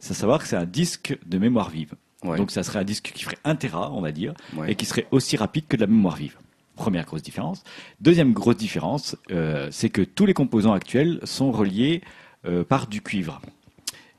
C'est 0.00 0.12
à 0.12 0.14
savoir 0.14 0.40
que 0.40 0.46
c'est 0.48 0.56
un 0.56 0.66
disque 0.66 1.16
de 1.26 1.38
mémoire 1.38 1.70
vive. 1.70 1.94
Ouais. 2.24 2.36
Donc 2.36 2.50
ça 2.50 2.62
serait 2.62 2.80
un 2.80 2.84
disque 2.84 3.12
qui 3.14 3.22
ferait 3.24 3.38
1 3.44 3.54
Tera, 3.56 3.92
on 3.92 4.00
va 4.00 4.10
dire, 4.12 4.34
Ouais. 4.56 4.72
et 4.72 4.74
qui 4.74 4.86
serait 4.86 5.06
aussi 5.12 5.36
rapide 5.36 5.66
que 5.68 5.76
de 5.76 5.82
la 5.82 5.86
mémoire 5.86 6.16
vive. 6.16 6.36
Première 6.74 7.04
grosse 7.04 7.22
différence. 7.22 7.62
Deuxième 8.00 8.32
grosse 8.32 8.56
différence, 8.56 9.16
euh, 9.30 9.68
c'est 9.70 9.88
que 9.88 10.02
tous 10.02 10.26
les 10.26 10.34
composants 10.34 10.72
actuels 10.72 11.20
sont 11.24 11.52
reliés 11.52 12.02
euh, 12.46 12.64
par 12.64 12.86
du 12.86 13.00
cuivre. 13.02 13.40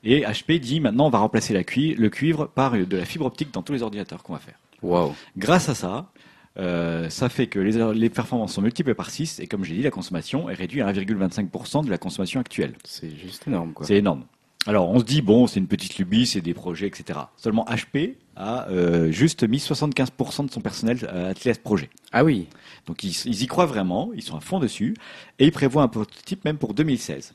Et 0.02 0.22
HP 0.22 0.58
dit 0.60 0.80
maintenant 0.80 1.06
on 1.06 1.10
va 1.10 1.18
remplacer 1.18 1.52
la 1.52 1.60
le 1.60 2.08
cuivre 2.08 2.46
par 2.46 2.72
de 2.72 2.96
la 2.96 3.04
fibre 3.04 3.26
optique 3.26 3.52
dans 3.52 3.62
tous 3.62 3.74
les 3.74 3.82
ordinateurs 3.82 4.22
qu'on 4.22 4.32
va 4.32 4.38
faire. 4.38 4.58
Waouh. 4.82 5.14
Grâce 5.36 5.68
à 5.68 5.74
ça, 5.74 6.10
euh, 6.58 7.08
ça 7.08 7.28
fait 7.28 7.46
que 7.46 7.58
les, 7.58 7.94
les 7.94 8.10
performances 8.10 8.54
sont 8.54 8.62
multipliées 8.62 8.94
par 8.94 9.10
6 9.10 9.40
et 9.40 9.46
comme 9.46 9.64
j'ai 9.64 9.74
dit, 9.74 9.82
la 9.82 9.90
consommation 9.90 10.50
est 10.50 10.54
réduite 10.54 10.82
à 10.82 10.92
1,25% 10.92 11.84
de 11.84 11.90
la 11.90 11.98
consommation 11.98 12.40
actuelle. 12.40 12.74
C'est 12.84 13.10
juste 13.16 13.46
énorme, 13.46 13.72
quoi. 13.72 13.86
C'est 13.86 13.96
énorme. 13.96 14.24
Alors 14.66 14.90
on 14.90 14.98
se 14.98 15.04
dit, 15.04 15.22
bon, 15.22 15.46
c'est 15.46 15.58
une 15.58 15.68
petite 15.68 15.96
lubie, 15.98 16.26
c'est 16.26 16.42
des 16.42 16.52
projets, 16.52 16.86
etc. 16.86 17.18
Seulement 17.36 17.64
HP 17.64 18.16
a 18.36 18.68
euh, 18.68 19.10
juste 19.10 19.42
mis 19.48 19.58
75% 19.58 20.46
de 20.46 20.50
son 20.50 20.60
personnel 20.60 20.98
attelé 21.06 21.50
à 21.50 21.54
ce 21.54 21.60
projet. 21.60 21.88
Ah 22.12 22.24
oui. 22.24 22.46
Donc 22.86 23.04
ils, 23.04 23.14
ils 23.24 23.42
y 23.42 23.46
croient 23.46 23.66
vraiment, 23.66 24.10
ils 24.14 24.22
sont 24.22 24.36
à 24.36 24.40
fond 24.40 24.58
dessus, 24.58 24.94
et 25.38 25.46
ils 25.46 25.52
prévoient 25.52 25.82
un 25.82 25.88
prototype 25.88 26.44
même 26.44 26.58
pour 26.58 26.74
2016. 26.74 27.34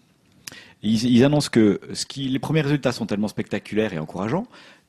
Ils, 0.83 1.05
ils 1.05 1.23
annoncent 1.23 1.49
que 1.49 1.79
ce 1.93 2.05
qui, 2.05 2.27
les 2.27 2.39
premiers 2.39 2.61
résultats 2.61 2.91
sont 2.91 3.07
tellement 3.07 3.27
spectaculaires 3.27 3.93
et 3.93 3.99
encourageants 3.99 4.45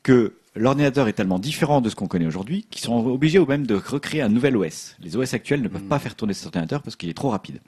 que 0.06 0.34
l'ordinateur 0.54 1.08
est 1.08 1.12
tellement 1.14 1.40
différent 1.40 1.80
de 1.80 1.90
ce 1.90 1.96
qu'on 1.96 2.06
connaît 2.06 2.26
aujourd'hui 2.26 2.64
qu'ils 2.70 2.82
sont 2.82 3.04
obligés 3.06 3.40
au 3.40 3.46
même 3.46 3.66
de 3.66 3.74
recréer 3.74 4.22
un 4.22 4.28
nouvel 4.28 4.56
OS. 4.56 4.94
Les 5.02 5.16
OS 5.16 5.34
actuels 5.34 5.62
ne 5.62 5.68
peuvent 5.68 5.82
pas 5.88 5.98
faire 5.98 6.14
tourner 6.14 6.32
cet 6.32 6.46
ordinateur 6.46 6.80
parce 6.82 6.94
qu'il 6.96 7.08
est 7.08 7.14
trop 7.14 7.30
rapide. 7.30 7.58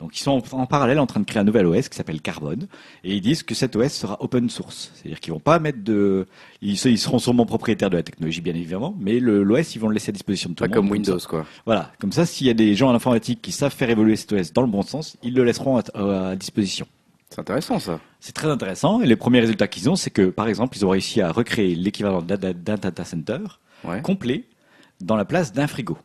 Donc 0.00 0.18
ils 0.18 0.22
sont 0.22 0.42
en, 0.52 0.66
parallèle 0.66 0.98
en 0.98 1.06
train 1.06 1.20
de 1.20 1.24
créer 1.24 1.40
un 1.40 1.44
nouvel 1.44 1.64
OS 1.66 1.88
qui 1.88 1.96
s'appelle 1.96 2.20
Carbone 2.20 2.66
et 3.04 3.14
ils 3.14 3.20
disent 3.20 3.42
que 3.44 3.54
cet 3.54 3.76
OS 3.76 3.92
sera 3.92 4.16
open 4.20 4.50
source, 4.50 4.90
c'est-à-dire 4.94 5.20
qu'ils 5.20 5.32
vont 5.32 5.40
pas 5.40 5.58
mettre 5.60 5.82
de, 5.84 6.26
ils, 6.60 6.76
se- 6.76 6.88
ils 6.88 6.98
seront 6.98 7.18
sûrement 7.20 7.46
propriétaires 7.46 7.90
de 7.90 7.96
la 7.96 8.02
technologie 8.02 8.40
bien 8.40 8.54
évidemment, 8.54 8.94
mais 9.00 9.18
l'OS 9.20 9.74
ils 9.74 9.78
vont 9.80 9.88
le 9.88 9.94
laisser 9.94 10.10
à 10.10 10.12
disposition 10.12 10.50
de 10.50 10.54
tout 10.56 10.62
Pas 10.64 10.68
le 10.68 10.74
comme 10.74 10.86
monde. 10.88 11.04
ça. 11.06 11.12
Windows, 11.12 11.26
quoi. 11.28 11.46
Voilà, 11.64 11.92
comme 12.00 12.12
ça 12.12 12.26
s'il 12.26 12.46
y 12.48 12.50
a 12.50 12.54
des 12.54 12.74
gens 12.74 12.90
en 12.90 12.94
informatique 12.94 13.40
qui 13.42 13.52
savent 13.52 13.72
faire 13.74 13.90
évoluer 13.90 14.16
cet 14.16 14.32
OS 14.32 14.52
dans 14.52 14.62
le 14.62 14.68
bon 14.68 14.82
sens, 14.82 15.16
ils 15.22 15.34
le 15.34 15.44
laisseront 15.44 15.78
à- 15.78 16.30
à 16.30 16.36
disposition. 16.36 16.86
C'est 17.36 17.42
intéressant, 17.42 17.78
ça. 17.78 18.00
C'est 18.18 18.32
très 18.34 18.48
intéressant. 18.48 19.02
Et 19.02 19.06
les 19.06 19.14
premiers 19.14 19.40
résultats 19.40 19.68
qu'ils 19.68 19.90
ont, 19.90 19.94
c'est 19.94 20.08
que, 20.08 20.30
par 20.30 20.48
exemple, 20.48 20.74
ils 20.74 20.86
ont 20.86 20.88
réussi 20.88 21.20
à 21.20 21.30
recréer 21.30 21.74
l'équivalent 21.74 22.22
d'un 22.22 22.38
data 22.38 23.04
center 23.04 23.40
Ouais. 23.84 24.00
complet 24.00 24.44
dans 25.02 25.16
la 25.16 25.26
place 25.26 25.52
d'un 25.52 25.66
frigo. 25.66 25.98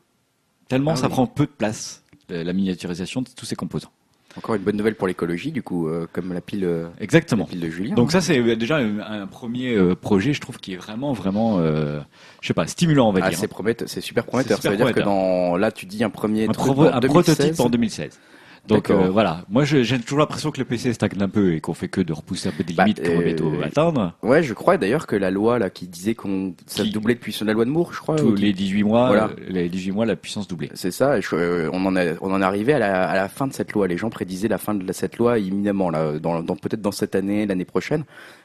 Tellement 0.67 0.91
Ah 0.91 0.95
ça 0.97 1.05
oui. 1.07 1.13
prend 1.13 1.27
peu 1.27 1.45
de 1.45 1.51
place, 1.51 2.03
euh, 2.31 2.43
la 2.43 2.51
miniaturisation 2.51 3.21
de 3.21 3.29
tous 3.33 3.45
ces 3.45 3.55
composants. 3.55 3.91
Encore 4.37 4.55
une 4.55 4.61
bonne 4.63 4.75
nouvelle 4.75 4.95
pour 4.95 5.07
l'écologie, 5.07 5.53
du 5.53 5.63
coup, 5.63 5.87
euh, 5.87 6.05
comme 6.11 6.33
la 6.33 6.41
pile, 6.41 6.65
euh, 6.65 6.89
la 6.97 7.03
Exactement. 7.03 7.45
pile 7.45 7.61
de 7.61 7.69
Julien. 7.69 7.95
Donc 7.95 8.11
ça, 8.11 8.19
c'est 8.19 8.57
déjà 8.57 8.75
un, 8.79 8.99
un 8.99 9.25
premier 9.25 9.73
euh, 9.73 9.95
projet, 9.95 10.33
je 10.33 10.41
trouve, 10.41 10.57
qui 10.57 10.73
est 10.73 10.77
vraiment, 10.77 11.13
vraiment, 11.13 11.59
je 11.61 12.01
sais 12.47 12.53
pas, 12.53 12.67
stimulant, 12.67 13.07
on 13.07 13.13
va 13.13 13.21
ah, 13.23 13.29
dire. 13.29 13.37
c'est 13.39 13.47
prometteur, 13.47 13.87
c'est 13.87 14.01
super 14.01 14.25
prometteur. 14.25 14.57
super 14.57 14.71
ça 14.73 14.77
veut 14.77 14.83
dire 14.85 14.93
que 14.93 14.99
dans, 14.99 15.55
là, 15.55 15.71
tu 15.71 15.85
dis 15.85 16.03
un 16.03 16.09
premier 16.09 16.43
un, 16.49 16.51
truc 16.51 16.73
pro- 16.73 16.87
en 16.87 16.93
un 16.93 16.99
2016. 16.99 17.35
prototype 17.35 17.59
en 17.61 17.69
2016. 17.69 18.19
Donc 18.67 18.91
euh, 18.91 19.09
voilà, 19.09 19.43
moi 19.49 19.65
j'ai 19.65 19.83
toujours 19.99 20.19
l'impression 20.19 20.51
que 20.51 20.59
le 20.59 20.65
PC 20.65 20.93
stagne 20.93 21.19
un 21.19 21.27
peu 21.27 21.53
et 21.55 21.59
qu'on 21.61 21.73
fait 21.73 21.87
que 21.89 21.99
de 21.99 22.13
repousser 22.13 22.47
un 22.47 22.51
peu 22.51 22.63
des 22.63 22.73
Bah, 22.73 22.83
limites 22.85 23.01
qu'on 23.01 23.15
va 23.15 23.21
euh, 23.21 23.23
bientôt 23.23 23.51
atteindre. 23.63 24.13
Ouais, 24.21 24.43
je 24.43 24.53
crois 24.53 24.77
d'ailleurs 24.77 25.07
que 25.07 25.15
la 25.15 25.31
loi 25.31 25.57
là 25.57 25.69
qui 25.71 25.87
disait 25.87 26.13
qu'on 26.13 26.53
ça 26.67 26.83
Qui- 26.83 26.91
doublait 26.91 27.15
depuis 27.15 27.35
la 27.43 27.53
loi 27.53 27.65
de 27.65 27.71
Moore, 27.71 27.91
je 27.91 27.99
crois. 27.99 28.17
Tous 28.17 28.27
ou 28.27 28.35
les 28.35 28.53
18 28.53 28.83
mois, 28.83 29.07
Voilà. 29.07 29.25
euh, 29.29 29.35
les 29.49 29.67
18 29.67 29.91
mois, 29.91 30.05
la 30.05 30.15
puissance 30.15 30.47
doublée. 30.47 30.69
C'est 30.75 30.91
ça. 30.91 31.17
et 31.17 31.21
je- 31.21 31.35
euh, 31.35 31.69
on 31.73 31.83
en 31.87 31.95
est 31.95 32.15
on 32.21 32.31
en 32.31 32.39
est 32.41 32.45
arrivé 32.45 32.73
à 32.73 32.79
la, 32.79 33.03
à 33.09 33.15
la 33.15 33.27
fin 33.29 33.47
de 33.47 33.53
cette 33.53 33.73
loi. 33.73 33.87
Les 33.87 33.97
gens 33.97 34.11
prédisaient 34.11 34.47
la 34.47 34.59
fin 34.59 34.75
de 34.75 34.91
cette 34.93 35.17
loi 35.17 35.39
imminemment 35.39 35.89
là, 35.89 36.19
dans, 36.19 36.41
dans- 36.43 36.55
peut-être 36.55 36.81
dans 36.81 36.91
cette 36.91 37.15
année, 37.15 37.47
l'année 37.47 37.65
prochaine. 37.65 38.03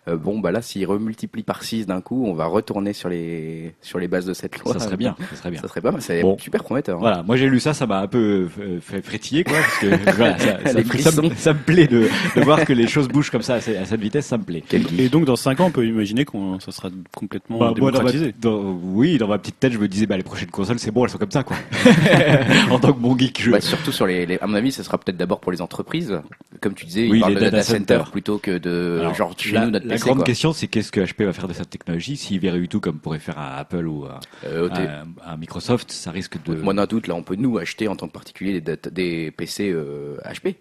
Euh, 0.09 0.17
bon 0.17 0.39
bah 0.39 0.53
là, 0.53 0.63
s'ils 0.63 0.87
remultiplient 0.87 1.43
par 1.43 1.65
6 1.65 1.87
d'un 1.87 2.01
coup, 2.01 2.27
on 2.27 2.33
va 2.35 2.47
retourner 2.47 2.93
sur 2.93 3.09
les 3.09 3.75
sur 3.83 3.99
les 3.99 4.07
bases 4.07 4.25
de 4.25 4.35
cette 4.35 4.57
loi. 4.59 4.73
Ça 4.73 4.79
serait 4.79 4.97
bien, 4.97 5.17
ça 5.31 5.37
serait 5.37 5.51
bien. 5.51 5.61
Ça 5.61 5.67
serait 5.69 5.81
pas 5.81 5.91
mal. 5.91 6.01
C'est 6.01 6.23
Bon. 6.23 6.39
super 6.39 6.63
prometteur. 6.63 6.97
hein. 6.99 7.01
Voilà, 7.01 7.23
moi 7.25 7.37
j'ai 7.37 7.49
lu 7.49 7.59
ça, 7.59 7.75
ça 7.75 7.87
m'a 7.87 8.01
un 8.01 8.07
peu 8.07 8.49
euh, 8.61 8.79
fait 8.81 9.03
frétiller, 9.03 9.43
quoi, 9.43 9.57
parce 9.57 9.79
que 9.79 9.87
voilà, 10.17 10.39
ça, 10.39 10.47
ça, 10.47 10.59
me- 10.59 10.69
ça 10.69 10.79
me, 10.79 10.85
frissons. 10.85 11.31
ça 11.37 11.53
me 11.55 11.59
plaît 11.59 11.89
de, 11.89 12.09
de 12.37 12.41
voir 12.43 12.65
que 12.65 12.73
les 12.73 12.87
choses 12.87 13.09
bougent 13.09 13.31
comme 13.31 13.43
ça 13.43 13.55
à, 13.55 13.61
ce- 13.61 13.73
à 13.73 13.85
cette 13.85 14.01
vitesse, 14.01 14.27
ça 14.27 14.39
me 14.39 14.45
plaît. 14.45 14.63
Et 14.99 15.09
donc 15.09 15.25
dans 15.25 15.35
5 15.37 15.59
ans, 15.61 15.67
on 15.67 15.71
peut 15.73 15.85
imaginer 15.87 16.25
qu'on 16.25 16.61
ça 16.61 16.71
sera 16.71 16.89
complètement 17.17 17.59
Bah, 17.59 17.73
moi, 17.77 17.91
dans 17.91 18.03
ma, 18.03 18.11
démocratisé. 18.11 18.35
dans- 18.41 18.79
oui, 18.85 19.19
dans 19.19 19.27
ma 19.29 19.39
petite 19.39 19.59
tête, 19.59 19.73
je 19.73 19.79
me 19.79 19.89
disais, 19.89 20.07
bah, 20.07 20.17
les 20.17 20.23
prochaines 20.23 20.51
consoles, 20.51 20.79
c'est 20.79 20.93
bon, 20.93 21.05
elles 21.05 21.11
sont 21.11 21.19
comme 21.19 21.31
ça, 21.33 21.43
quoi. 21.43 21.57
en 22.71 22.79
tant 22.79 22.93
que 22.93 22.99
bon 23.01 23.17
geek, 23.19 23.43
je. 23.43 23.51
Bah, 23.51 23.61
surtout 23.61 23.93
sur 23.93 24.07
les, 24.07 24.25
les- 24.27 24.39
à 24.39 24.47
mon 24.47 24.55
avis, 24.55 24.71
ce 24.73 24.83
sera 24.83 24.99
peut-être 24.99 25.17
d'abord 25.17 25.41
pour 25.41 25.51
les 25.53 25.61
entreprises. 25.61 26.21
Comme 26.61 26.75
tu 26.75 26.87
disais, 26.87 27.09
Oui, 27.11 27.19
ils 27.19 27.21
parlent 27.21 27.33
les 27.35 27.41
de 27.41 27.45
data 27.45 27.57
data 27.59 27.63
center 27.65 27.95
centers. 27.97 28.11
plutôt 28.13 28.39
que 28.39 28.57
de 28.59 28.99
Alors, 29.01 29.15
genre 29.15 29.35
chez 29.37 29.59
nous 29.59 29.71
notre 29.71 29.87
la 29.99 30.05
grande 30.05 30.17
quoi. 30.19 30.25
question, 30.25 30.53
c'est 30.53 30.67
qu'est-ce 30.69 30.93
que 30.93 31.01
HP 31.01 31.25
va 31.25 31.33
faire 31.33 31.49
de 31.49 31.53
cette 31.53 31.71
technologie? 31.71 32.17
S'il 32.17 32.41
verrouille 32.41 32.69
tout 32.69 32.81
comme 32.81 32.99
pourrait 32.99 33.19
faire 33.19 33.39
un 33.39 33.57
Apple 33.57 33.87
ou 33.87 34.05
un, 34.05 34.21
Euh, 34.45 34.69
un- 34.71 35.33
un 35.33 35.37
Microsoft, 35.37 35.91
ça 35.93 36.11
risque 36.11 36.43
de. 36.45 36.55
Moi, 36.57 36.75
d'un 36.75 36.87
doute, 36.87 37.07
là, 37.07 37.15
on 37.15 37.23
peut 37.23 37.37
nous 37.37 37.59
acheter 37.59 37.89
en 37.89 37.97
tant 37.97 38.07
que 38.09 38.13
particulier 38.13 38.61
des, 38.61 38.77
des 38.91 39.31
PC 39.31 39.71
euh, 39.71 40.17
HP. 40.25 40.57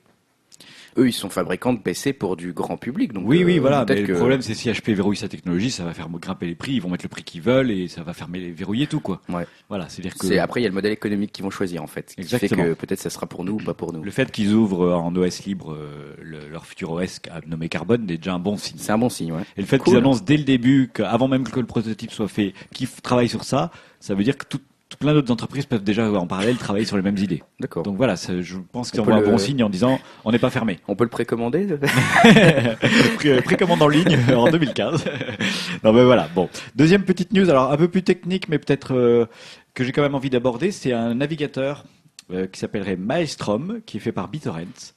Eux, 0.98 1.08
ils 1.10 1.14
sont 1.14 1.30
fabricants 1.30 1.74
de 1.74 1.80
PC 1.80 2.14
pour 2.14 2.38
du 2.38 2.54
grand 2.54 2.78
public. 2.78 3.12
Donc, 3.12 3.26
Oui, 3.28 3.44
oui, 3.44 3.58
euh, 3.58 3.62
voilà. 3.62 3.86
Mais 3.88 4.04
que- 4.04 4.12
le 4.14 4.18
problème, 4.18 4.42
c'est 4.42 4.54
si 4.54 4.70
HP 4.70 4.94
verrouille 4.94 5.18
sa 5.18 5.28
technologie, 5.28 5.70
ça 5.70 5.84
va 5.84 5.94
faire 5.94 6.08
grimper 6.10 6.46
les 6.46 6.56
prix. 6.56 6.74
Ils 6.74 6.82
vont 6.82 6.90
mettre 6.90 7.04
le 7.04 7.10
prix 7.10 7.24
qu'ils 7.24 7.42
veulent 7.42 7.70
et 7.70 7.88
ça 7.90 8.02
va 8.04 8.14
faire 8.14 8.30
mêler- 8.30 8.52
verrouiller 8.52 8.88
tout, 8.88 9.02
quoi. 9.02 9.22
Ouais. 9.28 9.46
Voilà, 9.68 9.90
c'est-à-dire 9.90 10.16
que 10.16 10.26
C'est 10.26 10.40
après, 10.40 10.62
il 10.62 10.64
y 10.64 10.68
a 10.68 10.70
le 10.70 10.76
modèle 10.76 10.94
économique 10.94 11.32
qu'ils 11.34 11.44
vont 11.44 11.50
choisir 11.50 11.84
en 11.84 11.88
fait. 11.88 12.14
Qui 12.16 12.22
Exactement. 12.22 12.64
fait 12.64 12.70
que 12.70 12.74
peut-être 12.76 13.00
ça 13.02 13.10
sera 13.10 13.28
pour 13.28 13.44
nous 13.44 13.54
ou 13.54 13.64
pas 13.64 13.74
pour 13.74 13.92
nous. 13.92 14.04
le 14.04 14.12
fait 14.12 14.32
qu'ils 14.32 14.54
ouvrent 14.54 14.94
en 14.94 15.14
OS 15.16 15.44
libre 15.46 15.74
euh, 15.74 16.16
le- 16.22 16.48
leur 16.50 16.66
futur 16.66 16.92
OS 16.92 17.20
nommé 17.46 17.68
Carbone 17.68 18.04
est 18.10 18.18
déjà 18.18 18.34
un 18.34 18.40
bon 18.40 18.56
signe. 18.56 18.78
C'est 18.80 18.92
un 18.94 18.98
bon 18.98 19.10
signe, 19.10 19.34
ouais. 19.34 19.42
Et 19.58 19.62
le 19.62 19.68
fait 19.68 19.78
Cool. 19.80 19.86
qu'ils 19.94 19.98
annoncent 19.98 20.24
dès 20.26 20.38
le 20.38 20.44
début, 20.44 20.90
qu'avant 20.94 21.28
même 21.28 21.44
que 21.44 21.60
le 21.60 21.66
prototype 21.66 22.12
soit 22.12 22.28
fait, 22.30 22.54
qu'ils 22.74 22.88
travaillent 22.90 23.28
sur 23.30 23.44
ça, 23.44 23.72
ça 24.00 24.16
veut 24.16 24.24
dire 24.24 24.38
que 24.38 24.46
tout, 24.46 24.60
tout 24.60 24.64
plein 25.00 25.14
d'autres 25.14 25.32
entreprises 25.32 25.66
peuvent 25.66 25.84
déjà 25.84 26.10
en 26.12 26.28
parallèle 26.28 26.58
travailler 26.58 26.86
sur 26.86 26.96
les 26.98 27.04
mêmes 27.04 27.18
idées. 27.18 27.44
D'accord. 27.60 27.84
Donc 27.84 27.98
voilà, 27.98 28.16
je 28.16 28.58
pense 28.72 28.92
que 28.92 29.00
On 29.00 29.04
c'est 29.04 29.10
peut 29.12 29.16
un 29.16 29.20
le- 29.22 29.26
bon 29.26 29.38
signe 29.38 29.64
en 29.64 29.70
disant 29.70 30.00
on 30.24 30.32
n'est 30.32 30.40
pas 30.40 30.50
fermé. 30.50 30.80
On 30.88 30.96
peut 30.96 31.04
le 31.04 31.10
précommander 31.10 31.68
Pré- 33.18 33.42
Précommande 33.42 33.82
en 33.82 33.88
ligne 33.88 34.18
en 34.36 34.50
2015. 34.50 35.06
non 35.84 35.94
mais 35.94 36.04
voilà, 36.04 36.28
bon. 36.34 36.50
Deuxième 36.76 37.04
petite 37.04 37.34
news, 37.34 37.50
alors 37.50 37.72
un 37.72 37.78
peu 37.78 37.88
plus 37.88 38.04
technique, 38.04 38.50
mais 38.50 38.60
peut-être 38.60 38.94
euh, 38.96 39.26
que 39.74 39.84
j'ai 39.84 39.92
quand 39.92 40.02
même 40.02 40.16
envie 40.16 40.30
d'aborder, 40.30 40.72
c'est 40.72 40.94
un 40.94 41.16
navigateur 41.16 41.84
euh, 42.32 42.48
qui 42.48 42.60
s'appellerait 42.60 42.96
Maelstrom, 42.96 43.80
qui 43.86 43.98
est 43.98 44.00
fait 44.00 44.12
par 44.12 44.28
BitTorrent. 44.28 44.94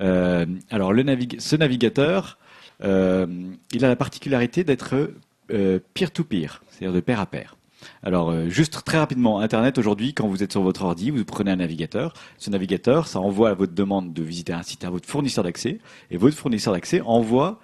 Euh, 0.00 0.46
alors 0.70 0.92
le 0.92 1.02
navig- 1.02 1.38
ce 1.40 1.56
navigateur, 1.56 2.38
euh, 2.84 3.26
il 3.72 3.84
a 3.84 3.88
la 3.88 3.96
particularité 3.96 4.64
d'être 4.64 5.10
euh, 5.50 5.78
peer-to-peer, 5.94 6.62
c'est-à-dire 6.70 6.94
de 6.94 7.00
pair 7.00 7.20
à 7.20 7.26
pair. 7.26 7.56
Alors, 8.02 8.30
euh, 8.30 8.48
juste 8.48 8.82
très 8.84 8.98
rapidement, 8.98 9.40
Internet 9.40 9.78
aujourd'hui, 9.78 10.14
quand 10.14 10.26
vous 10.26 10.42
êtes 10.42 10.52
sur 10.52 10.62
votre 10.62 10.82
ordi, 10.82 11.10
vous 11.10 11.24
prenez 11.24 11.50
un 11.50 11.56
navigateur. 11.56 12.14
Ce 12.38 12.50
navigateur, 12.50 13.06
ça 13.06 13.20
envoie 13.20 13.50
à 13.50 13.54
votre 13.54 13.74
demande 13.74 14.12
de 14.12 14.22
visiter 14.22 14.52
un 14.52 14.62
site 14.62 14.84
à 14.84 14.90
votre 14.90 15.08
fournisseur 15.08 15.44
d'accès, 15.44 15.78
et 16.10 16.16
votre 16.16 16.36
fournisseur 16.36 16.72
d'accès 16.72 17.00
envoie 17.00 17.60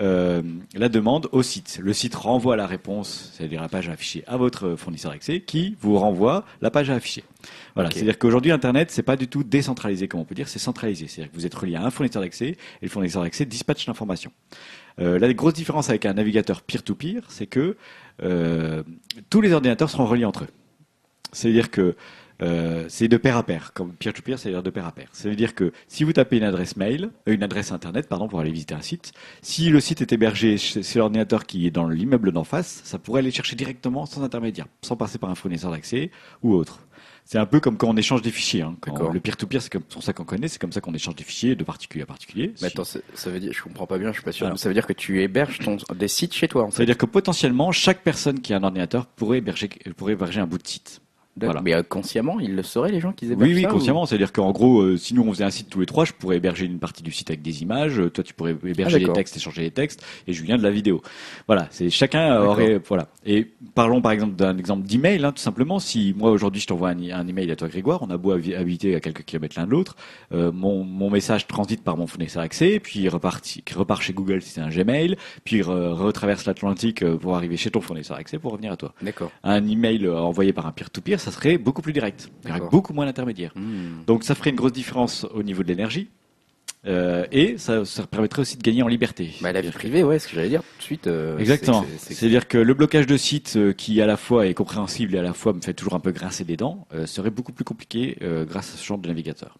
euh, 0.00 0.40
la 0.74 0.88
demande 0.88 1.28
au 1.32 1.42
site. 1.42 1.78
Le 1.82 1.92
site 1.92 2.14
renvoie 2.14 2.56
la 2.56 2.66
réponse, 2.66 3.30
c'est-à-dire 3.34 3.60
la 3.60 3.68
page 3.68 3.90
affichée 3.90 4.24
à 4.26 4.38
votre 4.38 4.74
fournisseur 4.74 5.12
d'accès, 5.12 5.40
qui 5.40 5.76
vous 5.80 5.98
renvoie 5.98 6.46
la 6.62 6.70
page 6.70 6.88
à 6.88 6.94
afficher. 6.94 7.24
Voilà, 7.74 7.90
c'est-à-dire 7.90 8.18
qu'aujourd'hui 8.18 8.52
Internet, 8.52 8.90
c'est 8.90 9.02
pas 9.02 9.16
du 9.16 9.28
tout 9.28 9.44
décentralisé, 9.44 10.08
comme 10.08 10.20
on 10.20 10.24
peut 10.24 10.34
dire, 10.34 10.48
c'est 10.48 10.58
centralisé. 10.58 11.08
C'est-à-dire 11.08 11.30
que 11.30 11.36
vous 11.36 11.44
êtes 11.44 11.54
relié 11.54 11.76
à 11.76 11.84
un 11.84 11.90
fournisseur 11.90 12.22
d'accès, 12.22 12.48
et 12.48 12.56
le 12.82 12.88
fournisseur 12.88 13.22
d'accès 13.22 13.44
dispatche 13.44 13.86
l'information. 13.86 14.32
Euh, 14.98 15.18
la 15.18 15.32
grosse 15.34 15.54
différence 15.54 15.90
avec 15.90 16.06
un 16.06 16.14
navigateur 16.14 16.62
peer-to-peer, 16.62 17.22
c'est 17.28 17.46
que 17.46 17.76
euh, 18.22 18.82
tous 19.30 19.40
les 19.40 19.52
ordinateurs 19.52 19.90
seront 19.90 20.06
reliés 20.06 20.24
entre 20.24 20.44
eux. 20.44 20.48
C'est-à-dire 21.32 21.70
que 21.70 21.96
euh, 22.42 22.86
c'est 22.88 23.08
de 23.08 23.16
pair 23.16 23.36
à 23.36 23.44
pair, 23.44 23.72
comme 23.72 23.92
peer-to-peer, 23.92 24.38
c'est-à-dire 24.38 24.62
de 24.62 24.70
pair 24.70 24.86
à 24.86 24.92
pair. 24.92 25.08
Ça 25.12 25.28
veut 25.28 25.36
dire 25.36 25.54
que 25.54 25.72
si 25.86 26.02
vous 26.02 26.12
tapez 26.12 26.38
une 26.38 26.42
adresse 26.42 26.76
mail, 26.76 27.10
euh, 27.28 27.34
une 27.34 27.42
adresse 27.42 27.70
internet, 27.70 28.08
pardon, 28.08 28.26
pour 28.26 28.40
aller 28.40 28.50
visiter 28.50 28.74
un 28.74 28.82
site, 28.82 29.12
si 29.42 29.68
le 29.68 29.78
site 29.78 30.00
est 30.00 30.12
hébergé 30.12 30.56
chez 30.58 30.98
l'ordinateur 30.98 31.46
qui 31.46 31.66
est 31.66 31.70
dans 31.70 31.88
l'immeuble 31.88 32.32
d'en 32.32 32.44
face, 32.44 32.80
ça 32.84 32.98
pourrait 32.98 33.20
aller 33.20 33.30
chercher 33.30 33.54
directement 33.54 34.06
sans 34.06 34.22
intermédiaire, 34.22 34.66
sans 34.82 34.96
passer 34.96 35.18
par 35.18 35.30
un 35.30 35.34
fournisseur 35.36 35.70
d'accès 35.70 36.10
ou 36.42 36.54
autre. 36.54 36.80
C'est 37.24 37.38
un 37.38 37.46
peu 37.46 37.60
comme 37.60 37.76
quand 37.76 37.88
on 37.88 37.96
échange 37.96 38.20
des 38.22 38.30
fichiers. 38.30 38.62
Hein. 38.62 38.76
Quand- 38.80 39.10
le 39.10 39.20
peer-to-peer, 39.20 39.62
c'est 39.62 39.70
comme 39.72 39.82
pour 39.82 40.02
ça 40.02 40.12
qu'on 40.12 40.24
connaît, 40.24 40.48
c'est 40.48 40.58
comme 40.60 40.72
ça 40.72 40.80
qu'on 40.80 40.94
échange 40.94 41.14
des 41.16 41.24
fichiers 41.24 41.54
de 41.54 41.64
particulier 41.64 42.02
à 42.02 42.06
particulier. 42.06 42.52
Mais 42.60 42.68
attends, 42.68 42.84
ça 42.84 42.98
ça 43.14 43.30
veut 43.30 43.40
dire, 43.40 43.52
je 43.52 43.62
comprends 43.62 43.86
pas 43.86 43.98
bien, 43.98 44.08
je 44.08 44.14
suis 44.14 44.22
pas 44.22 44.32
sûr. 44.32 44.46
Alors. 44.46 44.58
Ça 44.58 44.68
veut 44.68 44.74
dire 44.74 44.86
que 44.86 44.92
tu 44.92 45.22
héberges 45.22 45.58
ton, 45.60 45.76
des 45.94 46.08
sites 46.08 46.34
chez 46.34 46.48
toi 46.48 46.64
en 46.64 46.70
Ça 46.70 46.76
fait. 46.78 46.82
veut 46.82 46.86
dire 46.86 46.98
que 46.98 47.06
potentiellement, 47.06 47.70
chaque 47.72 48.02
personne 48.02 48.40
qui 48.40 48.54
a 48.54 48.56
un 48.58 48.62
ordinateur 48.62 49.06
pourrait 49.06 49.38
héberger, 49.38 49.68
pourrait 49.96 50.14
héberger 50.14 50.40
un 50.40 50.46
bout 50.46 50.58
de 50.58 50.66
site. 50.66 51.01
Voilà. 51.40 51.62
Mais 51.62 51.74
euh, 51.74 51.82
consciemment, 51.82 52.38
ils 52.40 52.54
le 52.54 52.62
sauraient 52.62 52.92
les 52.92 53.00
gens 53.00 53.12
qui 53.12 53.24
hébergent 53.24 53.42
Oui, 53.42 53.54
oui, 53.54 53.62
ça, 53.62 53.68
ou- 53.70 53.72
consciemment. 53.72 54.04
C'est-à-dire 54.06 54.32
qu'en 54.32 54.50
gros, 54.52 54.82
euh, 54.82 54.96
si 54.98 55.14
nous 55.14 55.22
on 55.22 55.32
faisait 55.32 55.44
un 55.44 55.50
site 55.50 55.70
tous 55.70 55.80
les 55.80 55.86
trois, 55.86 56.04
je 56.04 56.12
pourrais 56.12 56.36
héberger 56.36 56.66
une 56.66 56.78
partie 56.78 57.02
du 57.02 57.10
site 57.10 57.30
avec 57.30 57.40
des 57.40 57.62
images, 57.62 57.98
euh, 57.98 58.10
toi 58.10 58.22
tu 58.22 58.34
pourrais 58.34 58.50
héberger 58.52 58.96
Ah, 58.96 58.98
les 58.98 59.04
d'accord. 59.04 59.16
textes, 59.16 59.36
échanger 59.38 59.62
les 59.62 59.70
textes, 59.70 60.04
et 60.26 60.32
Julien 60.34 60.58
de 60.58 60.62
la 60.62 60.70
vidéo. 60.70 61.00
Voilà, 61.46 61.68
c'est 61.70 61.88
chacun 61.90 62.38
aurait 62.42 62.78
voilà. 62.86 63.08
Et 63.24 63.50
parlons 63.74 64.02
par 64.02 64.12
exemple 64.12 64.34
d'un 64.36 64.58
exemple 64.58 64.86
d'email, 64.86 65.24
hein, 65.24 65.32
tout 65.32 65.40
simplement. 65.42 65.78
Si 65.78 66.14
moi 66.18 66.30
aujourd'hui 66.30 66.60
je 66.60 66.66
t'envoie 66.66 66.90
un, 66.90 67.00
un 67.10 67.26
email 67.26 67.50
à 67.50 67.56
toi 67.56 67.68
Grégoire, 67.68 68.02
on 68.02 68.10
a 68.10 68.18
beau 68.18 68.34
habi- 68.36 68.54
habiter 68.54 68.94
à 68.94 69.00
quelques 69.00 69.24
kilomètres 69.24 69.58
l'un 69.58 69.64
de 69.66 69.70
l'autre, 69.70 69.96
euh, 70.32 70.52
mon, 70.52 70.84
mon 70.84 71.08
message 71.08 71.46
transite 71.46 71.82
par 71.82 71.96
mon 71.96 72.06
fournisseur 72.06 72.42
accès, 72.42 72.78
puis 72.78 73.00
il 73.00 73.08
repart, 73.08 73.56
il 73.56 73.62
repart 73.74 74.02
chez 74.02 74.12
Google 74.12 74.42
si 74.42 74.50
c'est 74.50 74.60
un 74.60 74.68
Gmail, 74.68 75.16
puis 75.44 75.56
il 75.56 75.62
re- 75.62 75.92
retraverse 75.92 76.44
l'Atlantique 76.44 77.02
pour 77.16 77.36
arriver 77.36 77.56
chez 77.56 77.70
ton 77.70 77.80
fournisseur 77.80 78.18
accès 78.18 78.38
pour 78.38 78.52
revenir 78.52 78.72
à 78.72 78.76
toi 78.76 78.92
D'accord. 79.00 79.30
un 79.44 79.66
email 79.66 80.06
envoyé 80.08 80.52
par 80.52 80.66
un 80.66 80.72
peer-to-peer, 80.72 81.20
ça 81.22 81.30
serait 81.30 81.58
beaucoup 81.58 81.82
plus 81.82 81.92
direct. 81.92 82.28
Il 82.44 82.48
y 82.48 82.52
aurait 82.52 82.68
beaucoup 82.70 82.92
moins 82.92 83.06
d'intermédiaires. 83.06 83.52
Hmm. 83.56 84.04
Donc 84.06 84.24
ça 84.24 84.34
ferait 84.34 84.50
une 84.50 84.56
grosse 84.56 84.72
différence 84.72 85.24
au 85.34 85.42
niveau 85.42 85.62
de 85.62 85.68
l'énergie. 85.68 86.08
Euh, 86.84 87.24
et 87.30 87.58
ça, 87.58 87.84
ça 87.84 88.04
permettrait 88.08 88.42
aussi 88.42 88.56
de 88.56 88.62
gagner 88.62 88.82
en 88.82 88.88
liberté. 88.88 89.30
Bah, 89.40 89.52
la 89.52 89.60
vie 89.60 89.70
privée, 89.70 90.02
ouais, 90.02 90.18
ce 90.18 90.26
que 90.26 90.34
j'allais 90.34 90.48
dire 90.48 90.62
tout 90.62 90.78
de 90.78 90.82
suite. 90.82 91.06
euh, 91.06 91.38
Exactement. 91.38 91.82
c'est- 91.82 91.88
c'est- 91.98 91.98
c'est- 92.08 92.14
C'est-à-dire 92.14 92.48
que 92.48 92.58
le 92.58 92.74
blocage 92.74 93.06
de 93.06 93.16
sites 93.16 93.54
euh, 93.56 93.72
qui 93.72 94.00
à 94.00 94.06
la 94.06 94.16
fois 94.16 94.48
est 94.48 94.54
compréhensible 94.54 95.14
et 95.14 95.18
à 95.18 95.22
la 95.22 95.32
fois 95.32 95.52
me 95.52 95.60
fait 95.60 95.74
toujours 95.74 95.94
un 95.94 96.00
peu 96.00 96.10
grincer 96.10 96.42
des 96.44 96.56
dents 96.56 96.86
serait 97.06 97.30
beaucoup 97.30 97.52
plus 97.52 97.64
compliqué 97.64 98.16
grâce 98.48 98.74
à 98.74 98.76
ce 98.76 98.84
genre 98.84 98.98
de 98.98 99.06
navigateur. 99.06 99.56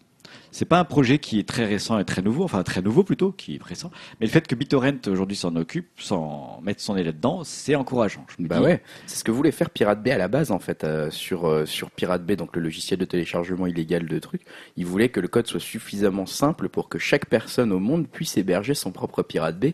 C'est 0.53 0.65
pas 0.65 0.79
un 0.79 0.85
projet 0.85 1.17
qui 1.17 1.39
est 1.39 1.47
très 1.47 1.65
récent 1.65 1.97
et 1.97 2.05
très 2.05 2.21
nouveau, 2.21 2.43
enfin 2.43 2.61
très 2.61 2.83
nouveau 2.83 3.03
plutôt, 3.03 3.31
qui 3.31 3.55
est 3.55 3.63
récent, 3.63 3.89
mais 4.19 4.27
le 4.27 4.31
fait 4.31 4.45
que 4.45 4.53
BitTorrent 4.53 5.07
aujourd'hui 5.07 5.35
s'en 5.35 5.55
occupe, 5.55 5.89
sans 5.97 6.61
mettre 6.61 6.79
son 6.79 6.93
nez 6.93 7.03
là-dedans, 7.03 7.43
c'est 7.43 7.73
encourageant. 7.73 8.23
Bah 8.37 8.59
dis, 8.59 8.63
ouais, 8.63 8.83
c'est 9.07 9.17
ce 9.17 9.23
que 9.23 9.31
voulait 9.31 9.51
faire 9.51 9.71
Pirate 9.71 10.03
Bay 10.03 10.11
à 10.11 10.17
la 10.19 10.27
base 10.27 10.51
en 10.51 10.59
fait 10.59 10.83
euh, 10.83 11.09
sur 11.09 11.47
euh, 11.47 11.65
sur 11.65 11.89
Pirate 11.89 12.23
Bay 12.23 12.35
donc 12.35 12.55
le 12.55 12.61
logiciel 12.61 12.99
de 12.99 13.05
téléchargement 13.05 13.65
illégal 13.65 14.05
de 14.05 14.19
trucs. 14.19 14.43
Il 14.77 14.85
voulait 14.85 15.09
que 15.09 15.19
le 15.19 15.27
code 15.27 15.47
soit 15.47 15.59
suffisamment 15.59 16.27
simple 16.27 16.69
pour 16.69 16.87
que 16.87 16.99
chaque 16.99 17.25
personne 17.25 17.71
au 17.71 17.79
monde 17.79 18.07
puisse 18.07 18.37
héberger 18.37 18.75
son 18.75 18.91
propre 18.91 19.23
Pirate 19.23 19.57
Bay 19.57 19.73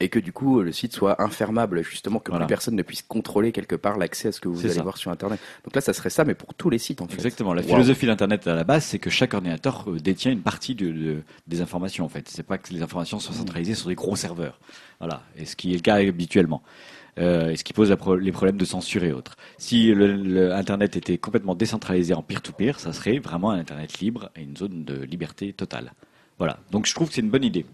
et 0.00 0.08
que 0.08 0.18
du 0.18 0.32
coup 0.32 0.60
le 0.60 0.72
site 0.72 0.92
soit 0.92 1.22
infermable, 1.22 1.82
justement 1.84 2.18
que 2.18 2.30
Voilà. 2.30 2.46
plus 2.46 2.50
personne 2.50 2.74
ne 2.74 2.82
puisse 2.82 3.02
contrôler 3.02 3.52
quelque 3.52 3.76
part 3.76 3.96
l'accès 3.96 4.28
à 4.28 4.32
ce 4.32 4.40
que 4.40 4.48
vous 4.48 4.60
allez 4.64 4.74
ça. 4.74 4.82
voir 4.82 4.96
sur 4.96 5.10
Internet. 5.10 5.38
Donc 5.64 5.74
là, 5.74 5.80
ça 5.80 5.92
serait 5.92 6.10
ça, 6.10 6.24
mais 6.24 6.34
pour 6.34 6.52
tous 6.54 6.68
les 6.70 6.78
sites 6.78 7.00
en 7.00 7.06
fait. 7.06 7.14
Exactement. 7.14 7.54
La 7.54 7.62
Wow. 7.62 7.68
philosophie 7.68 8.06
d'Internet 8.06 8.46
à 8.46 8.54
la 8.54 8.64
base, 8.64 8.84
c'est 8.84 8.98
que 8.98 9.10
chaque 9.10 9.34
ordinateur 9.34 9.84
euh, 9.88 9.98
détient 10.00 10.32
une 10.32 10.42
partie 10.42 10.74
de, 10.74 10.90
de- 10.90 11.22
des 11.46 11.60
informations. 11.60 12.04
En 12.04 12.08
fait, 12.08 12.28
c'est 12.28 12.42
pas 12.42 12.58
que 12.58 12.72
les 12.72 12.82
informations 12.82 13.18
soient 13.20 13.34
centralisées 13.34 13.74
sur 13.74 13.88
des 13.88 13.94
gros 13.94 14.16
serveurs. 14.16 14.58
Voilà. 14.98 15.22
Et 15.36 15.44
ce 15.44 15.54
qui 15.56 15.70
est 15.72 15.76
le 15.76 15.80
cas 15.82 15.94
habituellement. 15.96 16.62
Euh, 17.20 17.50
et 17.50 17.56
ce 17.56 17.62
qui 17.62 17.72
pose 17.72 17.94
pro- 17.96 18.16
les 18.16 18.32
problèmes 18.32 18.56
de 18.56 18.64
censure 18.64 19.04
et 19.04 19.12
autres. 19.12 19.36
Si 19.56 19.94
le, 19.94 20.16
le 20.16 20.52
Internet 20.52 20.96
était 20.96 21.16
complètement 21.16 21.54
décentralisé 21.54 22.12
en 22.14 22.22
peer-to-peer, 22.22 22.80
ça 22.80 22.92
serait 22.92 23.20
vraiment 23.20 23.52
un 23.52 23.58
Internet 23.60 24.00
libre 24.00 24.30
et 24.34 24.42
une 24.42 24.56
zone 24.56 24.84
de 24.84 24.96
liberté 25.04 25.52
totale. 25.52 25.92
Voilà. 26.38 26.58
Donc 26.72 26.86
je 26.86 26.94
trouve 26.94 27.06
que 27.08 27.14
c'est 27.14 27.20
une 27.20 27.30
bonne 27.30 27.44
idée. 27.44 27.64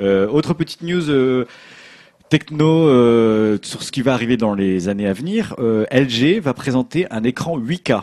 Euh, 0.00 0.26
autre 0.28 0.54
petite 0.54 0.82
news. 0.82 1.08
euh, 1.10 1.44
Techno 2.30 2.86
euh, 2.88 3.58
sur 3.62 3.82
ce 3.82 3.90
qui 3.90 4.02
va 4.02 4.14
arriver 4.14 4.36
dans 4.36 4.54
les 4.54 4.88
années 4.88 5.08
à 5.08 5.12
venir, 5.12 5.56
euh, 5.58 5.84
LG 5.90 6.38
va 6.40 6.54
présenter 6.54 7.06
un 7.10 7.24
écran 7.24 7.58
8K. 7.58 8.02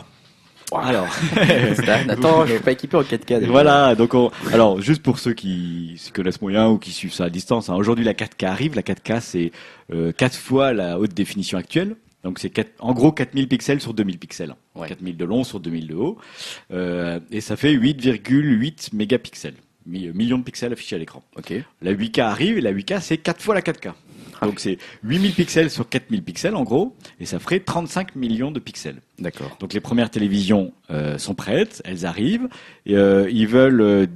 Alors, 0.70 1.06
Attends, 2.10 2.44
je 2.44 2.52
suis 2.52 2.62
pas 2.62 2.72
équipé 2.72 2.98
en 2.98 3.02
4K. 3.02 3.38
déjà. 3.40 3.50
voilà, 3.50 3.94
donc 3.94 4.12
on, 4.12 4.30
alors 4.52 4.82
juste 4.82 5.02
pour 5.02 5.18
ceux 5.18 5.32
qui 5.32 5.94
s'y 5.96 6.12
connaissent 6.12 6.42
moyen 6.42 6.68
ou 6.68 6.76
qui 6.76 6.90
suivent 6.90 7.14
ça 7.14 7.24
à 7.24 7.30
distance, 7.30 7.70
hein, 7.70 7.74
aujourd'hui 7.74 8.04
la 8.04 8.12
4K 8.12 8.44
arrive. 8.44 8.76
La 8.76 8.82
4K 8.82 9.20
c'est 9.22 9.50
euh, 9.94 10.12
4 10.12 10.36
fois 10.36 10.74
la 10.74 10.98
haute 10.98 11.14
définition 11.14 11.56
actuelle. 11.56 11.96
Donc 12.22 12.38
c'est 12.38 12.52
en 12.80 12.92
gros 12.92 13.12
4000 13.12 13.48
pixels 13.48 13.80
sur 13.80 13.94
2000 13.94 14.18
pixels. 14.18 14.54
Ouais. 14.76 14.88
4000 14.88 15.16
de 15.16 15.24
long 15.24 15.42
sur 15.42 15.58
2000 15.58 15.86
de 15.86 15.94
haut. 15.94 16.18
Et 17.30 17.40
ça 17.40 17.56
fait 17.56 17.72
8,8 17.72 18.90
mégapixels. 18.94 19.54
Mi- 19.88 20.08
millions 20.14 20.38
de 20.38 20.44
pixels 20.44 20.72
affichés 20.72 20.94
à 20.96 20.98
l'écran. 20.98 21.22
Ok. 21.36 21.52
La 21.82 21.92
8K 21.92 22.20
arrive 22.20 22.58
et 22.58 22.60
la 22.60 22.72
8K 22.72 23.00
c'est 23.00 23.16
4 23.18 23.40
fois 23.42 23.54
la 23.54 23.62
4K. 23.62 23.92
Donc 24.42 24.60
c'est 24.60 24.78
8000 25.02 25.32
pixels 25.32 25.68
sur 25.70 25.88
4000 25.88 26.22
pixels 26.22 26.54
en 26.54 26.62
gros. 26.62 26.94
Et 27.18 27.26
ça 27.26 27.40
ferait 27.40 27.58
35 27.58 28.14
millions 28.14 28.52
de 28.52 28.60
pixels. 28.60 29.00
D'accord. 29.18 29.56
Donc 29.58 29.72
les 29.72 29.80
premières 29.80 30.10
télévisions 30.10 30.72
euh, 30.90 31.18
sont 31.18 31.34
prêtes, 31.34 31.82
elles 31.84 32.06
arrivent. 32.06 32.48
Et, 32.86 32.94
euh, 32.96 33.28
ils 33.30 33.48
veulent 33.48 33.80
euh, 33.80 34.06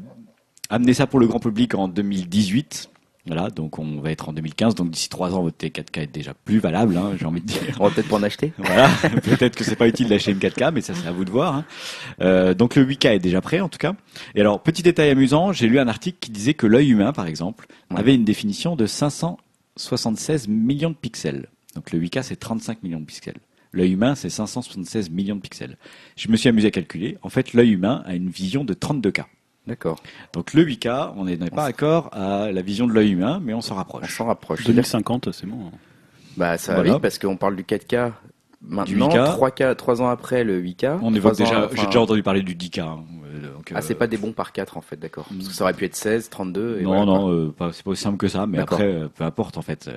amener 0.70 0.94
ça 0.94 1.08
pour 1.08 1.18
le 1.18 1.26
grand 1.26 1.40
public 1.40 1.74
en 1.74 1.88
2018. 1.88 2.90
Voilà, 3.26 3.50
donc 3.50 3.78
on 3.78 4.00
va 4.00 4.10
être 4.10 4.28
en 4.28 4.32
2015. 4.32 4.74
Donc 4.74 4.90
d'ici 4.90 5.08
trois 5.08 5.32
ans, 5.34 5.42
votre 5.42 5.56
télé 5.56 5.70
4K 5.70 6.00
est 6.02 6.06
déjà 6.12 6.34
plus 6.34 6.58
valable, 6.58 6.96
hein, 6.96 7.12
j'ai 7.18 7.24
envie 7.24 7.40
de 7.40 7.46
dire. 7.46 7.76
On 7.78 7.84
va 7.84 7.90
peut-être 7.94 8.08
pas 8.08 8.16
en 8.16 8.22
acheter. 8.24 8.52
Voilà, 8.58 8.88
peut-être 9.22 9.54
que 9.56 9.62
c'est 9.62 9.76
pas 9.76 9.86
utile 9.86 10.08
d'acheter 10.08 10.32
une 10.32 10.38
4K, 10.38 10.72
mais 10.72 10.80
ça 10.80 10.92
c'est 10.94 11.06
à 11.06 11.12
vous 11.12 11.24
de 11.24 11.30
voir. 11.30 11.54
hein. 11.54 11.64
Euh, 12.20 12.52
donc 12.52 12.74
le 12.74 12.84
8K 12.84 13.14
est 13.14 13.18
déjà 13.20 13.40
prêt 13.40 13.60
en 13.60 13.68
tout 13.68 13.78
cas. 13.78 13.94
Et 14.34 14.40
alors 14.40 14.60
petit 14.62 14.82
détail 14.82 15.10
amusant, 15.10 15.52
j'ai 15.52 15.68
lu 15.68 15.78
un 15.78 15.86
article 15.86 16.18
qui 16.20 16.30
disait 16.32 16.54
que 16.54 16.66
l'œil 16.66 16.90
humain, 16.90 17.12
par 17.12 17.26
exemple, 17.28 17.66
Ouais. 17.92 18.00
avait 18.00 18.14
une 18.14 18.24
définition 18.24 18.74
de 18.74 18.86
576 19.76 20.48
millions 20.48 20.90
de 20.90 20.96
pixels. 20.96 21.46
Donc 21.74 21.92
le 21.92 22.00
8K 22.00 22.22
c'est 22.22 22.36
35 22.36 22.82
millions 22.82 23.00
de 23.00 23.04
pixels. 23.06 23.38
L'œil 23.72 23.92
humain 23.92 24.14
c'est 24.14 24.30
576 24.30 25.10
millions 25.10 25.36
de 25.36 25.40
pixels. 25.40 25.76
Je 26.16 26.28
me 26.28 26.36
suis 26.36 26.48
amusé 26.48 26.68
à 26.68 26.70
calculer. 26.70 27.16
En 27.22 27.28
fait, 27.30 27.52
l'œil 27.54 27.70
humain 27.70 28.02
a 28.04 28.14
une 28.14 28.28
vision 28.28 28.64
de 28.64 28.74
32K. 28.74 29.24
D'accord. 29.66 29.98
Donc 30.32 30.54
le 30.54 30.64
8K, 30.64 31.12
on 31.16 31.24
n'est 31.24 31.36
pas 31.36 31.66
d'accord 31.66 32.08
à 32.12 32.50
la 32.50 32.62
vision 32.62 32.86
de 32.86 32.92
l'œil 32.92 33.12
humain, 33.12 33.40
mais 33.42 33.54
on 33.54 33.60
s'en 33.60 33.74
On 33.74 33.78
rapproche. 33.78 34.16
s'en 34.16 34.26
rapproche. 34.26 34.58
C'est-à-dire 34.64 34.82
2050, 34.82 35.30
c'est 35.32 35.46
bon. 35.46 35.70
Bah 36.36 36.58
ça 36.58 36.74
Voilà. 36.74 36.88
va 36.90 36.94
vite 36.96 37.02
parce 37.02 37.18
qu'on 37.18 37.36
parle 37.36 37.54
du 37.56 37.62
4K 37.62 38.12
maintenant, 38.60 39.08
8K. 39.10 39.36
3K, 39.38 39.74
3 39.76 40.02
ans 40.02 40.08
après 40.08 40.42
le 40.44 40.60
8K. 40.60 40.98
On 41.02 41.14
évoque 41.14 41.36
déjà, 41.36 41.66
enfin, 41.66 41.74
j'ai 41.76 41.86
déjà 41.86 42.00
entendu 42.00 42.22
parler 42.22 42.42
du 42.42 42.54
10K. 42.56 42.80
hein. 42.80 43.00
Euh, 43.32 43.52
donc, 43.54 43.72
Ah, 43.74 43.80
c'est 43.82 43.94
euh, 43.94 43.96
pas 43.98 44.06
des 44.06 44.16
bons 44.16 44.32
par 44.32 44.52
4 44.52 44.76
en 44.76 44.80
fait, 44.80 44.96
d'accord. 44.98 45.26
Parce 45.34 45.48
que 45.48 45.54
ça 45.54 45.64
aurait 45.64 45.74
pu 45.74 45.84
être 45.84 45.96
16, 45.96 46.28
32. 46.30 46.78
Et 46.80 46.82
Non, 46.82 46.90
voilà, 46.90 47.04
non, 47.06 47.32
euh, 47.32 47.54
pas- 47.56 47.72
c'est 47.72 47.82
pas 47.84 47.90
aussi 47.90 48.02
simple 48.02 48.16
que 48.18 48.28
ça, 48.28 48.46
mais 48.46 48.58
après, 48.58 48.84
euh, 48.84 49.08
peu 49.08 49.24
importe 49.24 49.56
en 49.58 49.62
fait. 49.62 49.90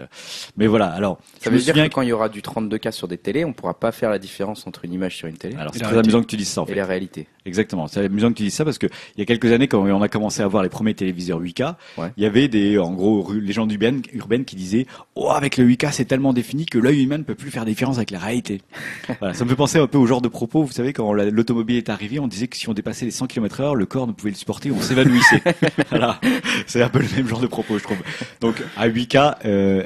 Mais 0.58 0.68
voilà, 0.68 0.88
alors, 0.88 1.20
Ça 1.42 1.50
veut 1.50 1.58
dire 1.60 1.74
que 1.74 1.88
quand 1.90 2.02
il 2.02 2.10
y 2.10 2.14
aura 2.14 2.30
du 2.30 2.42
32K 2.42 2.92
sur 2.92 3.08
des 3.08 3.18
télés, 3.18 3.46
on 3.46 3.54
pourra 3.54 3.74
pas 3.80 3.92
faire 3.92 4.10
la 4.10 4.20
différence 4.20 4.66
entre 4.68 4.86
une 4.86 4.94
image 4.94 5.16
sur 5.18 5.28
une 5.28 5.38
télé 5.38 5.56
Alors, 5.56 5.74
Et 5.76 5.78
c'est 5.78 5.84
la 5.84 5.90
très 5.90 5.98
amusant 6.00 6.22
que 6.22 6.28
tu 6.28 6.38
dises 6.38 6.50
ça 6.50 6.62
en 6.62 6.66
et 6.66 6.70
fait. 6.70 6.76
la 6.76 6.86
réalité. 6.86 7.28
Exactement, 7.46 7.88
c'est 7.88 8.04
amusant 8.06 8.30
que 8.30 8.36
tu 8.38 8.44
dises 8.44 8.54
ça 8.56 8.64
parce 8.66 8.78
que 8.78 8.88
il 8.88 9.20
y 9.20 9.22
a 9.22 9.26
quelques 9.26 9.52
années, 9.52 9.68
quand 9.68 9.80
on 9.84 10.02
a 10.02 10.08
commencé 10.10 10.42
à 10.42 10.48
voir 10.48 10.64
les 10.64 10.70
premiers 10.70 10.94
téléviseurs 10.96 11.40
8K, 11.40 11.76
Ouais. 11.98 12.12
il 12.18 12.24
y 12.24 12.26
avait 12.26 12.48
des, 12.48 12.78
en 12.80 12.92
gros, 12.94 13.32
légendes 13.34 13.72
urbaines, 13.72 14.02
urbaines 14.14 14.46
qui 14.46 14.56
disaient 14.56 14.86
Oh, 15.16 15.30
avec 15.30 15.58
le 15.58 15.66
8K, 15.66 15.92
c'est 15.92 16.06
tellement 16.06 16.34
défini 16.34 16.66
que 16.66 16.78
l'œil 16.80 17.04
humain 17.04 17.18
ne 17.20 17.24
peut 17.24 17.36
plus 17.36 17.52
faire 17.52 17.66
différence 17.66 17.98
avec 17.98 18.12
la 18.12 18.20
réalité. 18.20 18.62
voilà, 19.20 19.34
ça 19.34 19.44
me 19.46 19.50
fait 19.50 19.56
penser 19.56 19.78
un 19.80 19.88
peu 19.88 19.98
au 19.98 20.06
genre 20.08 20.22
de 20.22 20.28
propos, 20.28 20.64
vous 20.64 20.72
savez, 20.72 20.94
quand 20.94 21.14
la- 21.14 21.30
l'automobile 21.30 21.78
est 21.78 21.90
arrivée, 21.90 22.20
on 22.20 22.28
disait 22.28 22.48
que 22.48 22.58
si 22.58 22.68
on 22.70 22.74
dépassait 22.74 23.06
les 23.06 23.12
100 23.12 23.25
km 23.28 23.62
heure, 23.62 23.76
le 23.76 23.86
corps 23.86 24.08
ne 24.08 24.12
pouvait 24.12 24.32
le 24.32 24.36
supporter, 24.36 24.72
on 24.72 24.82
s'évanouissait. 24.82 25.42
voilà, 25.90 26.20
c'est 26.68 26.82
un 26.82 26.90
peu 26.90 27.00
le 27.00 27.08
même 27.16 27.28
genre 27.28 27.42
de 27.42 27.48
propos, 27.48 27.78
je 27.78 27.84
trouve. 27.84 27.98
Donc, 28.42 28.62
à 28.78 28.88
8K, 28.88 29.36
euh, 29.46 29.86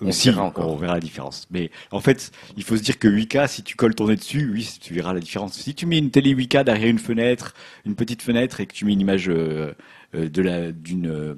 On 0.00 0.10
verra 0.10 0.42
encore. 0.42 0.72
on 0.72 0.76
verra 0.76 0.94
la 0.94 1.00
différence. 1.00 1.46
Mais 1.50 1.70
en 1.90 2.00
fait, 2.00 2.30
il 2.56 2.64
faut 2.64 2.76
se 2.76 2.82
dire 2.82 2.98
que 2.98 3.08
8K, 3.08 3.48
si 3.48 3.62
tu 3.62 3.76
colles 3.76 3.94
ton 3.94 4.08
nez 4.08 4.16
dessus, 4.16 4.50
oui, 4.52 4.68
tu 4.80 4.94
verras 4.94 5.12
la 5.12 5.20
différence. 5.20 5.54
Si 5.54 5.74
tu 5.74 5.86
mets 5.86 5.98
une 5.98 6.10
télé 6.10 6.34
8K 6.34 6.64
derrière 6.64 6.88
une 6.88 6.98
fenêtre, 6.98 7.54
une 7.84 7.94
petite 7.94 8.22
fenêtre, 8.22 8.60
et 8.60 8.66
que 8.66 8.72
tu 8.72 8.84
mets 8.84 8.92
une 8.94 9.00
image 9.00 9.28
euh, 9.28 9.72
euh, 10.14 10.28
de 10.28 10.42
la 10.42 10.72
d'une 10.72 11.06
euh, 11.06 11.34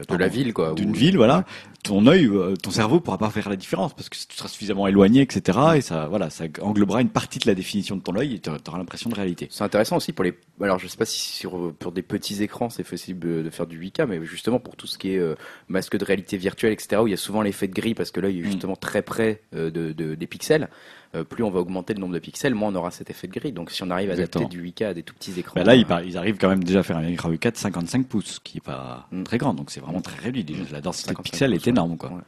De 0.00 0.04
pardon, 0.06 0.24
la 0.24 0.28
ville, 0.28 0.52
quoi. 0.52 0.74
d'une 0.74 0.92
ville, 0.92 1.16
voilà, 1.16 1.44
ton 1.82 2.06
œil, 2.06 2.26
euh, 2.26 2.54
ton 2.54 2.70
cerveau 2.70 3.00
pourra 3.00 3.18
pas 3.18 3.28
faire 3.30 3.48
la 3.48 3.56
différence 3.56 3.92
parce 3.94 4.08
que 4.08 4.16
tu 4.16 4.36
seras 4.36 4.48
suffisamment 4.48 4.86
éloigné, 4.86 5.20
etc. 5.22 5.58
Et 5.76 5.80
ça, 5.80 6.06
voilà, 6.06 6.30
ça 6.30 6.44
englobera 6.60 7.00
une 7.00 7.08
partie 7.08 7.38
de 7.40 7.46
la 7.48 7.54
définition 7.54 7.96
de 7.96 8.02
ton 8.02 8.14
œil 8.16 8.34
et 8.34 8.38
tu 8.38 8.50
auras 8.50 8.78
l'impression 8.78 9.10
de 9.10 9.14
réalité. 9.16 9.48
C'est 9.50 9.64
intéressant 9.64 9.96
aussi 9.96 10.12
pour 10.12 10.24
les. 10.24 10.32
Alors, 10.60 10.78
je 10.78 10.86
sais 10.86 10.96
pas 10.96 11.04
si 11.04 11.18
sur 11.36 11.72
pour 11.78 11.90
des 11.90 12.02
petits 12.02 12.40
écrans 12.42 12.70
c'est 12.70 12.84
possible 12.84 13.42
de 13.44 13.50
faire 13.50 13.66
du 13.66 13.78
8K, 13.80 14.06
mais 14.06 14.24
justement 14.24 14.60
pour 14.60 14.76
tout 14.76 14.86
ce 14.86 14.96
qui 14.96 15.14
est 15.14 15.18
euh, 15.18 15.34
masque 15.68 15.96
de 15.96 16.04
réalité 16.04 16.36
virtuelle, 16.36 16.72
etc., 16.72 17.02
où 17.02 17.08
il 17.08 17.10
y 17.10 17.14
a 17.14 17.16
souvent 17.16 17.42
l'effet 17.42 17.66
de 17.66 17.74
gris 17.74 17.94
parce 17.94 18.10
que 18.12 18.20
l'œil 18.20 18.38
est 18.38 18.42
Mm. 18.42 18.46
justement 18.46 18.76
très 18.76 19.02
près 19.02 19.42
euh, 19.54 19.70
de, 19.70 19.92
de- 19.92 20.14
des 20.14 20.26
pixels. 20.28 20.68
Euh, 21.14 21.24
plus 21.24 21.44
on 21.44 21.50
va 21.50 21.60
augmenter 21.60 21.94
le 21.94 22.00
nombre 22.00 22.14
de 22.14 22.18
pixels, 22.18 22.54
moins 22.54 22.70
on 22.70 22.74
aura 22.74 22.90
cet 22.90 23.10
effet 23.10 23.26
de 23.28 23.32
gris. 23.32 23.52
Donc, 23.52 23.70
si 23.70 23.82
on 23.82 23.90
arrive 23.90 24.10
à 24.10 24.12
Exactement. 24.14 24.46
adapter 24.46 24.56
du 24.60 24.70
8K 24.70 24.84
à 24.86 24.94
des 24.94 25.02
tout 25.02 25.14
petits 25.14 25.38
écrans, 25.38 25.54
Bah 25.56 25.64
là, 25.64 25.74
ils, 25.74 25.84
euh, 25.90 26.04
ils 26.06 26.16
arrivent 26.16 26.38
quand 26.38 26.48
même 26.48 26.64
déjà 26.64 26.80
à 26.80 26.82
faire 26.82 26.96
un 26.96 27.06
écran 27.06 27.30
8K 27.30 27.52
de 27.52 27.56
55 27.56 28.06
pouces, 28.06 28.40
qui 28.42 28.58
est 28.58 28.60
pas 28.62 29.06
Mm. 29.12 29.22
très 29.24 29.38
grand, 29.38 29.54
donc 29.54 29.70
c'est 29.70 29.80
vraiment 29.80 30.00
très 30.00 30.18
réduit. 30.22 30.44
Déjà, 30.44 30.62
la 30.72 30.80
densité 30.80 31.10
de 31.10 31.16
55 31.16 31.22
pixels 31.30 31.52
pouces, 31.52 31.66
est 31.66 31.70
énorme, 31.70 31.96
quoi. 31.96 32.10
ouais. 32.12 32.20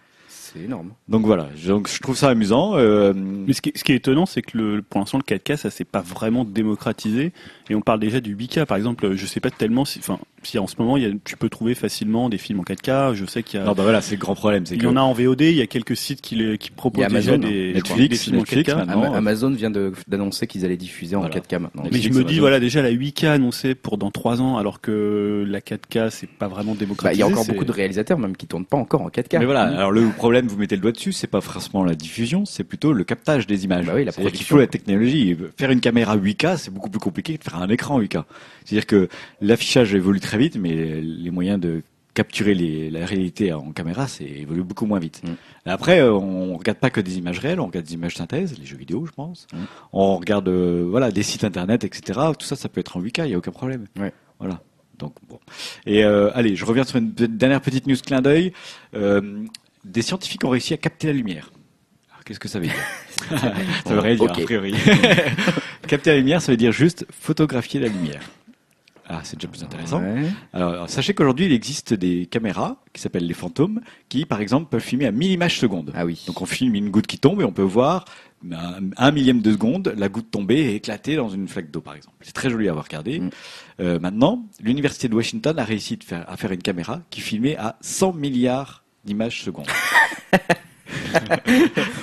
C'est 0.54 0.62
énorme. 0.62 0.92
Donc 1.08 1.26
voilà, 1.26 1.48
donc 1.66 1.88
je 1.88 1.98
trouve 2.00 2.16
ça 2.16 2.28
amusant. 2.28 2.76
euh, 2.76 3.12
Mais 3.14 3.52
ce 3.52 3.60
qui, 3.60 3.72
ce 3.74 3.82
qui 3.82 3.92
est 3.92 3.96
étonnant, 3.96 4.24
c'est 4.26 4.42
que 4.42 4.56
le, 4.56 4.82
pour 4.82 5.00
l'instant, 5.00 5.18
le 5.18 5.24
4K, 5.36 5.56
ça 5.56 5.70
s'est 5.70 5.84
pas 5.84 6.00
vraiment 6.00 6.44
démocratisé. 6.44 7.32
Et 7.70 7.74
on 7.74 7.80
parle 7.80 7.98
déjà 8.00 8.20
du 8.20 8.36
8K, 8.36 8.64
par 8.66 8.76
exemple. 8.76 9.14
Je 9.16 9.26
sais 9.26 9.40
pas 9.40 9.50
tellement 9.50 9.84
si, 9.84 9.98
enfin, 9.98 10.18
si 10.42 10.58
en 10.58 10.66
ce 10.66 10.76
moment, 10.78 10.96
il 10.96 11.02
y 11.02 11.06
a, 11.06 11.10
tu 11.24 11.36
peux 11.36 11.48
trouver 11.48 11.74
facilement 11.74 12.28
des 12.28 12.38
films 12.38 12.60
en 12.60 12.62
4K. 12.62 13.14
Je 13.14 13.24
sais 13.26 13.42
qu'il 13.42 13.58
y 13.58 13.62
a, 13.62 13.66
Non, 13.66 13.72
bah 13.72 13.82
voilà, 13.82 14.00
c'est 14.00 14.14
le 14.14 14.20
grand 14.20 14.34
problème, 14.34 14.64
il 14.70 14.78
que 14.78 14.84
y 14.84 14.86
en 14.86 14.96
a 14.96 15.00
en 15.00 15.12
VOD. 15.12 15.40
Il 15.40 15.54
y 15.56 15.62
a 15.62 15.66
quelques 15.66 15.96
sites 15.96 16.20
qui, 16.20 16.36
les, 16.36 16.58
qui 16.58 16.70
proposent 16.70 17.06
déjà 17.08 17.36
des, 17.36 17.72
Netflix, 17.74 18.08
des 18.10 18.16
films 18.16 18.36
Netflix, 18.38 18.72
en 18.72 18.76
4K. 18.76 18.78
maintenant. 18.78 18.94
Ama- 19.02 19.08
Non, 19.08 19.14
Amazon 19.14 19.50
vient 19.50 19.72
d'annoncer 20.06 20.46
qu'ils 20.46 20.64
allaient 20.64 20.76
diffuser 20.76 21.16
Voilà. 21.16 21.34
en 21.34 21.38
4K 21.38 21.58
maintenant. 21.58 21.82
Mais 21.90 22.00
je 22.00 22.08
me 22.10 22.14
Amazon. 22.16 22.28
dis, 22.28 22.38
voilà, 22.38 22.60
déjà 22.60 22.80
la 22.82 22.92
8K 22.92 23.26
annoncée 23.26 23.74
pour 23.74 23.98
dans 23.98 24.10
3 24.12 24.40
ans, 24.40 24.56
alors 24.58 24.80
que 24.80 25.44
la 25.48 25.60
4K, 25.60 26.10
c'est 26.10 26.28
pas 26.28 26.46
vraiment 26.48 26.72
Bah, 26.72 26.78
démocratisé. 26.80 27.16
il 27.18 27.20
y 27.20 27.22
a 27.22 27.32
encore 27.32 27.46
beaucoup 27.46 27.64
de 27.64 27.72
réalisateurs 27.72 28.18
même 28.18 28.36
qui 28.36 28.46
tournent 28.46 28.66
pas 28.66 28.76
encore 28.76 29.02
en 29.02 29.08
4K. 29.08 29.38
Mais 29.38 29.44
voilà, 29.46 29.62
alors 29.62 29.90
le 29.90 30.08
problème, 30.10 30.43
vous 30.46 30.56
mettez 30.56 30.76
le 30.76 30.82
doigt 30.82 30.92
dessus, 30.92 31.12
c'est 31.12 31.26
pas 31.26 31.40
forcément 31.40 31.84
la 31.84 31.94
diffusion, 31.94 32.44
c'est 32.44 32.64
plutôt 32.64 32.92
le 32.92 33.04
captage 33.04 33.46
des 33.46 33.64
images. 33.64 33.86
Bah 33.86 33.92
oui, 33.94 34.04
la 34.04 34.12
qu'il 34.12 34.44
faut 34.44 34.58
la 34.58 34.66
technologie. 34.66 35.36
Faire 35.56 35.70
une 35.70 35.80
caméra 35.80 36.16
8K, 36.16 36.56
c'est 36.56 36.72
beaucoup 36.72 36.90
plus 36.90 37.00
compliqué 37.00 37.34
que 37.34 37.44
de 37.44 37.50
faire 37.50 37.60
un 37.60 37.68
écran 37.68 38.00
8K. 38.00 38.24
C'est-à-dire 38.64 38.86
que 38.86 39.08
l'affichage 39.40 39.94
évolue 39.94 40.20
très 40.20 40.38
vite, 40.38 40.56
mais 40.56 41.00
les 41.00 41.30
moyens 41.30 41.60
de 41.60 41.82
capturer 42.14 42.54
les, 42.54 42.90
la 42.90 43.04
réalité 43.04 43.52
en 43.52 43.72
caméra, 43.72 44.06
c'est 44.06 44.24
évolue 44.24 44.62
beaucoup 44.62 44.86
moins 44.86 45.00
vite. 45.00 45.22
Mm. 45.24 45.32
Après, 45.66 46.00
on 46.02 46.56
regarde 46.56 46.78
pas 46.78 46.90
que 46.90 47.00
des 47.00 47.18
images 47.18 47.40
réelles, 47.40 47.60
on 47.60 47.66
regarde 47.66 47.86
des 47.86 47.94
images 47.94 48.14
synthèses, 48.14 48.56
les 48.58 48.64
jeux 48.64 48.76
vidéo, 48.76 49.04
je 49.04 49.12
pense. 49.12 49.46
Mm. 49.52 49.56
On 49.92 50.16
regarde, 50.16 50.48
euh, 50.48 50.86
voilà, 50.88 51.10
des 51.10 51.24
sites 51.24 51.44
internet, 51.44 51.84
etc. 51.84 52.20
Tout 52.38 52.46
ça, 52.46 52.56
ça 52.56 52.68
peut 52.68 52.80
être 52.80 52.96
en 52.96 53.02
8K, 53.02 53.26
il 53.26 53.32
y 53.32 53.34
a 53.34 53.38
aucun 53.38 53.50
problème. 53.50 53.86
Ouais. 53.98 54.12
Voilà. 54.38 54.60
Donc 54.98 55.14
bon. 55.28 55.40
Et 55.86 56.04
euh, 56.04 56.30
allez, 56.34 56.54
je 56.54 56.64
reviens 56.64 56.84
sur 56.84 56.98
une 56.98 57.10
dernière 57.10 57.60
petite 57.60 57.86
news 57.86 57.96
clin 57.96 58.22
d'œil. 58.22 58.52
Euh, 58.94 59.44
des 59.84 60.02
scientifiques 60.02 60.44
ont 60.44 60.50
réussi 60.50 60.74
à 60.74 60.76
capter 60.76 61.08
la 61.08 61.12
lumière. 61.12 61.50
Alors, 62.10 62.24
Qu'est-ce 62.24 62.40
que 62.40 62.48
ça 62.48 62.58
veut 62.58 62.66
dire 62.66 62.74
Ça 63.86 63.94
veut 63.94 64.00
rien 64.00 64.14
dire, 64.16 64.30
a 64.30 64.34
priori. 64.34 64.74
capter 65.86 66.10
la 66.10 66.16
lumière, 66.16 66.42
ça 66.42 66.52
veut 66.52 66.56
dire 66.56 66.72
juste 66.72 67.06
photographier 67.10 67.80
la 67.80 67.88
lumière. 67.88 68.22
Ah, 69.06 69.20
c'est 69.22 69.38
déjà 69.38 69.48
plus 69.48 69.62
intéressant. 69.62 70.00
Ouais. 70.00 70.28
Alors, 70.54 70.88
sachez 70.88 71.12
qu'aujourd'hui, 71.12 71.44
il 71.46 71.52
existe 71.52 71.92
des 71.92 72.24
caméras 72.24 72.82
qui 72.94 73.02
s'appellent 73.02 73.26
les 73.26 73.34
fantômes, 73.34 73.82
qui, 74.08 74.24
par 74.24 74.40
exemple, 74.40 74.70
peuvent 74.70 74.82
filmer 74.82 75.06
à 75.06 75.12
1000 75.12 75.32
images 75.32 75.58
secondes. 75.58 75.92
Ah 75.94 76.06
oui. 76.06 76.24
Donc, 76.26 76.40
on 76.40 76.46
filme 76.46 76.74
une 76.74 76.88
goutte 76.88 77.06
qui 77.06 77.18
tombe 77.18 77.42
et 77.42 77.44
on 77.44 77.52
peut 77.52 77.62
voir 77.62 78.06
un, 78.50 78.90
un 78.96 79.10
millième 79.10 79.42
de 79.42 79.52
seconde 79.52 79.92
la 79.96 80.08
goutte 80.08 80.30
tomber 80.30 80.56
et 80.56 80.74
éclater 80.76 81.16
dans 81.16 81.28
une 81.28 81.48
flaque 81.48 81.70
d'eau, 81.70 81.82
par 81.82 81.94
exemple. 81.94 82.16
C'est 82.22 82.32
très 82.32 82.48
joli 82.48 82.68
à 82.68 82.72
voir 82.72 82.86
regarder. 82.86 83.20
Mm. 83.20 83.30
Euh, 83.80 83.98
maintenant, 83.98 84.46
l'université 84.60 85.08
de 85.08 85.14
Washington 85.14 85.58
a 85.58 85.64
réussi 85.64 85.98
de 85.98 86.04
faire, 86.04 86.24
à 86.26 86.38
faire 86.38 86.52
une 86.52 86.62
caméra 86.62 87.02
qui 87.10 87.20
filmait 87.20 87.56
à 87.56 87.76
100 87.82 88.14
milliards 88.14 88.83
d'images 89.04 89.42
secondes. 89.42 89.66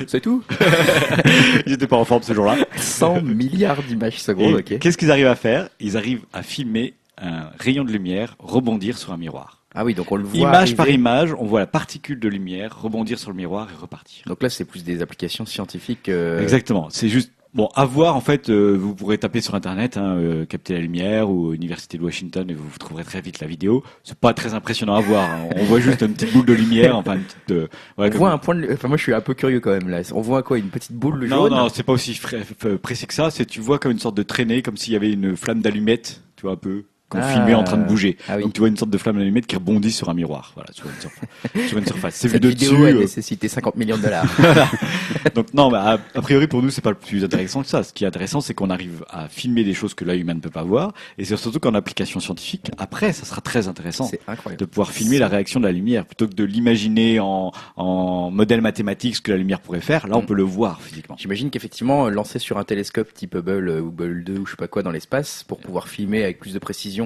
C'est 0.07 0.21
tout 0.21 0.43
Ils 1.65 1.71
n'étaient 1.71 1.87
pas 1.87 1.97
en 1.97 2.05
forme 2.05 2.23
ce 2.23 2.33
jour-là. 2.33 2.57
100 2.77 3.21
milliards 3.21 3.81
d'images 3.83 4.19
secondes, 4.21 4.51
Et 4.67 4.73
ok. 4.75 4.79
Qu'est-ce 4.79 4.97
qu'ils 4.97 5.11
arrivent 5.11 5.27
à 5.27 5.35
faire? 5.35 5.69
Ils 5.79 5.97
arrivent 5.97 6.23
à 6.33 6.43
filmer 6.43 6.93
un 7.21 7.49
rayon 7.59 7.83
de 7.83 7.91
lumière 7.91 8.35
rebondir 8.39 8.97
sur 8.97 9.11
un 9.11 9.17
miroir. 9.17 9.61
Ah 9.73 9.85
oui, 9.85 9.93
donc 9.93 10.11
on 10.11 10.15
le 10.17 10.23
voit. 10.23 10.39
Image 10.49 10.75
par 10.75 10.89
image, 10.89 11.33
on 11.37 11.45
voit 11.45 11.59
la 11.61 11.67
particule 11.67 12.19
de 12.19 12.27
lumière 12.27 12.81
rebondir 12.81 13.17
sur 13.19 13.29
le 13.29 13.37
miroir 13.37 13.69
et 13.71 13.79
repartir. 13.79 14.23
Donc 14.27 14.43
là, 14.43 14.49
c'est 14.49 14.65
plus 14.65 14.83
des 14.83 15.01
applications 15.01 15.45
scientifiques. 15.45 16.09
euh, 16.09 16.41
Exactement. 16.41 16.87
C'est 16.89 17.07
juste 17.09 17.31
bon 17.53 17.67
à 17.75 17.85
voir 17.85 18.15
en 18.15 18.21
fait. 18.21 18.49
euh, 18.49 18.75
vous 18.79 18.95
pourrez 18.95 19.17
taper 19.17 19.41
sur 19.41 19.55
internet, 19.55 19.97
hein, 19.97 20.15
euh, 20.15 20.45
capter 20.45 20.73
la 20.73 20.79
lumière 20.79 21.29
ou 21.29 21.53
Université 21.53 21.97
de 21.97 22.03
Washington 22.03 22.49
et 22.49 22.53
vous, 22.53 22.63
vous 22.67 22.77
trouverez 22.77 23.03
très 23.03 23.21
vite 23.21 23.39
la 23.39 23.47
vidéo. 23.47 23.83
C'est 24.03 24.17
pas 24.17 24.33
très 24.33 24.53
impressionnant 24.53 24.95
à 24.95 25.01
voir. 25.01 25.29
hein. 25.29 25.49
On 25.57 25.63
voit 25.65 25.79
juste 25.79 26.01
une 26.01 26.13
petite 26.13 26.33
boule 26.33 26.45
de 26.45 26.53
lumière, 26.53 26.95
enfin 26.97 27.15
une 27.15 27.23
petite. 27.23 27.51
euh, 27.51 27.67
On 27.97 28.03
ouais, 28.03 28.09
comme- 28.09 28.19
voit 28.19 28.31
un 28.31 28.37
point 28.37 28.55
de. 28.55 28.67
Enfin, 28.73 28.87
moi, 28.87 28.97
je 28.97 29.03
suis 29.03 29.13
un 29.13 29.21
peu 29.21 29.33
curieux 29.33 29.59
quand 29.59 29.71
même 29.71 29.89
là. 29.89 30.01
On 30.13 30.21
voit 30.21 30.43
quoi 30.43 30.57
Une 30.57 30.69
petite 30.69 30.93
boule 30.93 31.25
Non, 31.27 31.47
jaune 31.47 31.51
non, 31.53 31.69
c'est 31.69 31.83
pas 31.83 31.93
aussi 31.93 32.13
frais- 32.13 32.43
précis 32.81 33.07
que 33.07 33.13
ça. 33.13 33.31
C'est 33.31 33.45
tu 33.45 33.59
vois 33.61 33.79
comme 33.79 33.91
une 33.91 33.99
sorte 33.99 34.15
de 34.15 34.23
traînée, 34.23 34.61
comme 34.61 34.77
s'il 34.77 34.93
y 34.93 34.95
avait 34.95 35.11
une 35.11 35.35
flamme 35.35 35.61
d'allumette, 35.61 36.21
tu 36.35 36.43
vois 36.43 36.53
un 36.53 36.57
peu, 36.57 36.83
qu'on 37.12 37.19
Ah. 37.21 37.34
filmait 37.34 37.54
en 37.54 37.63
train 37.63 37.78
de 37.78 37.84
bouger. 37.86 38.17
Ah 38.28 38.38
oui. 38.38 38.43
Donc 38.43 38.54
tu 38.54 38.60
vois 38.60 38.69
une 38.69 38.78
sorte 38.78 38.89
de 38.91 38.97
flamme 38.97 39.17
d'allumette 39.17 39.45
qui 39.45 39.56
rebondit 39.56 39.91
sur 39.91 40.10
un 40.10 40.13
miroir, 40.13 40.54
voilà, 40.56 40.71
sur 40.74 40.86
une 40.88 41.00
surface. 41.00 41.67
sur 41.69 41.78
une 41.78 41.86
surface. 41.86 42.15
C'est 42.15 42.28
vu 42.30 42.39
de 42.39 42.47
vidéo, 42.50 42.71
dessus. 42.71 42.84
euh, 42.84 43.00
nécessitait 43.02 43.47
50 43.47 43.76
millions 43.76 43.97
de 43.97 44.02
dollars. 44.04 44.26
Donc 45.36 45.54
non, 45.54 45.69
mais 45.71 45.78
a, 45.78 46.00
a 46.15 46.21
priori 46.21 46.47
pour 46.47 46.62
nous 46.63 46.69
c'est 46.69 46.82
pas 46.82 46.89
le 46.89 46.95
plus 46.95 47.24
intéressant 47.24 47.62
que 47.62 47.67
ça. 47.67 47.84
Ce 47.84 47.93
qui 47.93 48.04
est 48.04 48.08
intéressant 48.08 48.41
c'est 48.41 48.54
qu'on 48.54 48.69
arrive 48.69 49.04
à 49.10 49.28
filmer 49.28 49.63
des 49.63 49.74
choses 49.74 49.93
que 49.93 50.06
l'œil 50.06 50.21
humain 50.21 50.34
ne 50.34 50.39
peut 50.39 50.50
pas 50.50 50.63
voir, 50.63 50.93
et 51.17 51.26
c'est 51.26 51.38
surtout 51.38 51.60
qu'en 51.60 51.74
application 51.76 52.19
scientifique, 52.19 52.71
après 52.78 53.13
ça 53.13 53.26
sera 53.26 53.41
très 53.41 53.67
intéressant 53.67 54.10
de 54.58 54.65
pouvoir 54.65 54.91
filmer 54.91 55.19
la 55.19 55.28
réaction 55.28 55.60
de 55.60 55.65
la 55.65 55.71
lumière 55.71 56.06
plutôt 56.06 56.28
que 56.28 56.34
de 56.34 56.43
l'imaginer 56.43 57.19
en, 57.19 57.52
en 57.76 58.32
modèle 58.32 58.62
mathématique 58.62 59.15
ce 59.17 59.21
que 59.21 59.32
la 59.32 59.38
lumière 59.38 59.60
pourrait 59.60 59.82
faire. 59.82 60.08
Là 60.08 60.17
on 60.17 60.21
Mm. 60.21 60.26
peut 60.28 60.34
le 60.36 60.43
voir 60.43 60.82
physiquement. 60.82 61.15
J'imagine 61.17 61.50
qu'effectivement, 61.50 62.06
euh, 62.06 62.10
lancer 62.12 62.38
sur 62.39 62.58
un 62.60 62.63
télescope 62.63 63.12
type 63.13 63.34
Hubble 63.36 63.69
euh, 63.69 63.82
ou 63.82 63.88
Hubble 63.89 64.24
2 64.24 64.38
ou 64.38 64.45
je 64.45 64.52
sais 64.52 64.58
pas 64.58 64.67
quoi 64.67 64.84
dans 64.84 64.91
l'espace 64.91 65.43
pour 65.47 65.58
pouvoir 65.60 65.88
filmer 65.88 66.24
avec 66.24 66.39
plus 66.39 66.54
de 66.54 66.60
précision 66.60 67.00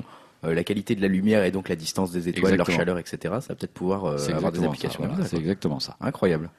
euh, 0.46 0.54
la 0.54 0.64
qualité 0.64 0.96
de 0.96 1.02
la 1.02 1.08
lumière 1.08 1.44
et 1.44 1.52
donc 1.52 1.70
la 1.70 1.76
distance 1.76 2.12
des 2.12 2.30
étoiles, 2.30 2.44
leur 2.56 2.62
Exactement. 2.68 2.78
chaleur, 2.78 2.98
etc. 3.00 3.18
Ça 3.22 3.48
va 3.50 3.56
peut-être 3.56 3.74
pouvoir 3.74 4.06
euh, 4.06 4.18
avoir 4.34 4.52
des 4.52 4.64
applications 4.64 5.04
voilà, 5.08 5.26
c'est 5.26 5.38
exactement 5.38 5.80
ça. 5.80 5.96
Incroyable. 6.02 6.50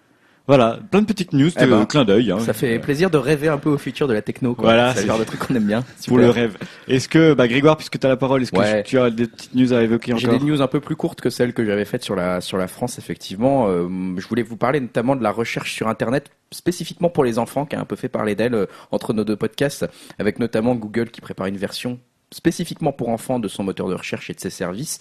Voilà, 0.48 0.78
plein 0.92 1.00
de 1.02 1.06
petites 1.06 1.32
news, 1.32 1.50
Eh 1.60 1.66
ben, 1.66 1.84
clin 1.86 2.04
d'œil. 2.04 2.30
hein. 2.30 2.38
Ça 2.38 2.52
fait 2.52 2.76
Euh, 2.76 2.78
plaisir 2.80 3.10
de 3.10 3.18
rêver 3.18 3.48
un 3.48 3.58
peu 3.58 3.68
au 3.68 3.78
futur 3.78 4.06
de 4.06 4.12
la 4.12 4.22
techno. 4.22 4.54
Quoi. 4.54 4.62
Voilà, 4.66 4.94
c'est 4.94 5.00
le 5.00 5.08
genre 5.08 5.18
de 5.18 5.24
truc 5.24 5.40
qu'on 5.40 5.56
aime 5.56 5.64
bien. 5.66 5.80
Pour 6.06 6.18
Super. 6.18 6.18
le 6.18 6.30
rêve. 6.30 6.56
Est-ce 6.86 7.08
que, 7.08 7.34
bah, 7.34 7.48
Grégoire, 7.48 7.76
puisque 7.76 7.98
tu 7.98 8.06
as 8.06 8.10
la 8.10 8.16
parole, 8.16 8.42
est-ce 8.42 8.52
que 8.52 8.82
tu 8.82 8.96
as 8.96 9.10
des 9.10 9.26
petites 9.26 9.56
news 9.56 9.72
à 9.72 9.82
évoquer 9.82 10.12
J'ai 10.16 10.28
encore 10.28 10.38
des 10.38 10.46
news 10.46 10.62
un 10.62 10.68
peu 10.68 10.78
plus 10.78 10.94
courtes 10.94 11.20
que 11.20 11.30
celles 11.30 11.52
que 11.52 11.64
j'avais 11.64 11.84
faites 11.84 12.04
sur 12.04 12.14
la, 12.14 12.40
sur 12.40 12.58
la 12.58 12.68
France, 12.68 12.96
effectivement. 13.00 13.66
Euh, 13.68 13.88
je 14.18 14.28
voulais 14.28 14.44
vous 14.44 14.56
parler 14.56 14.78
notamment 14.78 15.16
de 15.16 15.22
la 15.24 15.32
recherche 15.32 15.72
sur 15.74 15.88
Internet, 15.88 16.30
spécifiquement 16.52 17.08
pour 17.10 17.24
les 17.24 17.40
enfants, 17.40 17.66
qui 17.66 17.74
a 17.74 17.80
un 17.80 17.84
peu 17.84 17.96
fait 17.96 18.08
parler 18.08 18.36
d'elle 18.36 18.54
euh, 18.54 18.66
entre 18.92 19.12
nos 19.14 19.24
deux 19.24 19.34
podcasts, 19.36 19.84
avec 20.20 20.38
notamment 20.38 20.76
Google 20.76 21.10
qui 21.10 21.20
prépare 21.20 21.48
une 21.48 21.56
version 21.56 21.98
spécifiquement 22.30 22.92
pour 22.92 23.08
enfants 23.08 23.38
de 23.38 23.48
son 23.48 23.64
moteur 23.64 23.88
de 23.88 23.94
recherche 23.94 24.30
et 24.30 24.34
de 24.34 24.40
ses 24.40 24.50
services. 24.50 24.98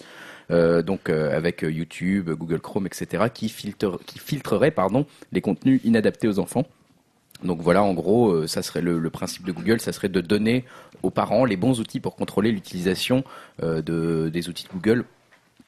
Euh, 0.50 0.82
donc 0.82 1.08
euh, 1.08 1.36
avec 1.36 1.64
euh, 1.64 1.70
YouTube, 1.70 2.30
Google 2.30 2.60
Chrome, 2.60 2.86
etc., 2.86 3.24
qui, 3.32 3.48
filtre, 3.48 3.98
qui 4.06 4.18
filtrerait 4.18 4.74
les 5.32 5.40
contenus 5.40 5.80
inadaptés 5.84 6.28
aux 6.28 6.38
enfants. 6.38 6.66
Donc 7.42 7.60
voilà, 7.60 7.82
en 7.82 7.92
gros, 7.92 8.46
ça 8.46 8.62
serait 8.62 8.80
le, 8.80 9.10
principe 9.10 9.44
de 9.44 9.52
Google, 9.52 9.78
ça 9.78 9.92
serait 9.92 10.08
de 10.08 10.22
donner 10.22 10.64
aux 11.02 11.10
parents 11.10 11.44
les 11.44 11.58
bons 11.58 11.80
outils 11.80 12.00
pour 12.00 12.16
contrôler 12.16 12.50
l'utilisation 12.50 13.24
de, 13.60 14.30
des 14.32 14.48
outils 14.48 14.64
de 14.64 14.72
Google 14.72 15.04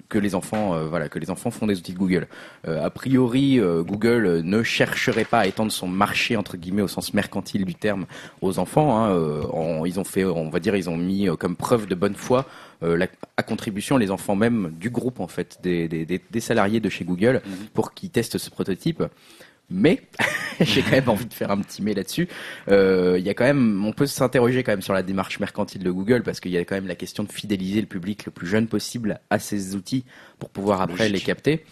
que 0.08 0.18
les 0.18 0.34
enfants, 0.34 0.74
euh, 0.74 0.86
voilà, 0.86 1.08
que 1.08 1.18
les 1.18 1.30
enfants 1.30 1.50
font 1.50 1.66
des 1.66 1.78
outils 1.78 1.92
de 1.92 1.98
Google. 1.98 2.28
Euh, 2.66 2.82
a 2.84 2.90
priori, 2.90 3.60
euh, 3.60 3.82
Google 3.82 4.26
euh, 4.26 4.42
ne 4.42 4.62
chercherait 4.62 5.24
pas 5.26 5.40
à 5.40 5.46
étendre 5.46 5.70
son 5.70 5.86
marché 5.86 6.36
entre 6.36 6.56
guillemets 6.56 6.82
au 6.82 6.88
sens 6.88 7.12
mercantile 7.12 7.64
du 7.64 7.74
terme 7.74 8.06
aux 8.40 8.58
enfants. 8.58 8.96
hein. 8.98 9.10
Euh, 9.10 9.42
en- 9.52 9.84
ils 9.84 10.00
ont 10.00 10.04
fait, 10.04 10.24
on 10.24 10.48
va 10.48 10.60
dire, 10.60 10.74
ils 10.76 10.88
ont 10.88 10.96
mis 10.96 11.28
euh, 11.28 11.36
comme 11.36 11.56
preuve 11.56 11.86
de 11.86 11.94
bonne 11.94 12.14
foi 12.14 12.46
euh, 12.82 12.96
la- 12.96 13.08
à 13.36 13.42
contribution 13.42 13.96
les 13.98 14.10
enfants 14.10 14.36
même 14.36 14.72
du 14.78 14.88
groupe 14.88 15.20
en 15.20 15.26
fait 15.28 15.58
des, 15.62 15.88
des, 15.88 16.04
des- 16.06 16.40
salariés 16.40 16.80
de 16.80 16.88
chez 16.88 17.04
Google 17.04 17.42
Mhm. 17.44 17.66
pour 17.74 17.92
qu'ils 17.92 18.10
testent 18.10 18.38
ce 18.38 18.48
prototype. 18.50 19.02
Mais 19.70 20.02
j'ai 20.60 20.82
quand 20.82 20.92
même 20.92 21.08
envie 21.08 21.26
de 21.26 21.34
faire 21.34 21.50
un 21.50 21.58
petit 21.58 21.82
mais 21.82 21.94
là-dessus. 21.94 22.28
Euh, 22.70 23.16
Il 23.18 23.24
y 23.24 23.28
a 23.28 23.34
quand 23.34 23.44
même, 23.44 23.84
on 23.84 23.92
peut 23.92 24.06
s'interroger 24.06 24.62
quand 24.62 24.72
même 24.72 24.82
sur 24.82 24.94
la 24.94 25.02
démarche 25.02 25.40
mercantile 25.40 25.82
de 25.82 25.90
Google 25.90 26.22
parce 26.22 26.40
qu'il 26.40 26.52
y 26.52 26.56
a 26.56 26.64
quand 26.64 26.74
même 26.74 26.86
la 26.86 26.94
question 26.94 27.22
de 27.24 27.30
fidéliser 27.30 27.80
le 27.80 27.86
public 27.86 28.24
le 28.26 28.32
plus 28.32 28.46
jeune 28.46 28.66
possible 28.66 29.20
à 29.30 29.38
ces 29.38 29.74
outils 29.76 30.04
pour 30.38 30.48
pouvoir 30.50 30.80
après 30.80 31.08
Logique. 31.08 31.12
les 31.14 31.20
capter. 31.20 31.64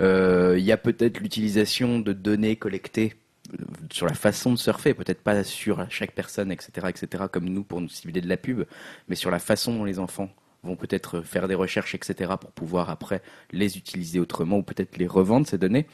Euh, 0.00 0.56
Il 0.58 0.64
y 0.64 0.72
a 0.72 0.76
peut-être 0.76 1.20
l'utilisation 1.20 2.00
de 2.00 2.12
données 2.12 2.56
collectées 2.56 3.14
euh, 3.52 3.64
sur 3.90 4.06
la 4.06 4.14
façon 4.14 4.50
de 4.52 4.56
surfer, 4.58 4.94
peut-être 4.94 5.22
pas 5.22 5.44
sur 5.44 5.86
chaque 5.90 6.12
personne, 6.12 6.50
etc., 6.50 6.88
etc., 6.88 7.24
comme 7.30 7.44
nous 7.48 7.62
pour 7.62 7.80
nous 7.80 7.88
cibler 7.88 8.20
de 8.20 8.28
la 8.28 8.36
pub, 8.36 8.64
mais 9.08 9.14
sur 9.14 9.30
la 9.30 9.38
façon 9.38 9.74
dont 9.76 9.84
les 9.84 9.98
enfants 10.00 10.30
vont 10.64 10.76
peut-être 10.76 11.20
faire 11.20 11.46
des 11.46 11.54
recherches, 11.54 11.94
etc., 11.94 12.32
pour 12.40 12.50
pouvoir 12.50 12.90
après 12.90 13.22
les 13.52 13.76
utiliser 13.76 14.18
autrement 14.18 14.56
ou 14.58 14.62
peut-être 14.62 14.96
les 14.96 15.06
revendre 15.06 15.46
ces 15.46 15.58
données. 15.58 15.86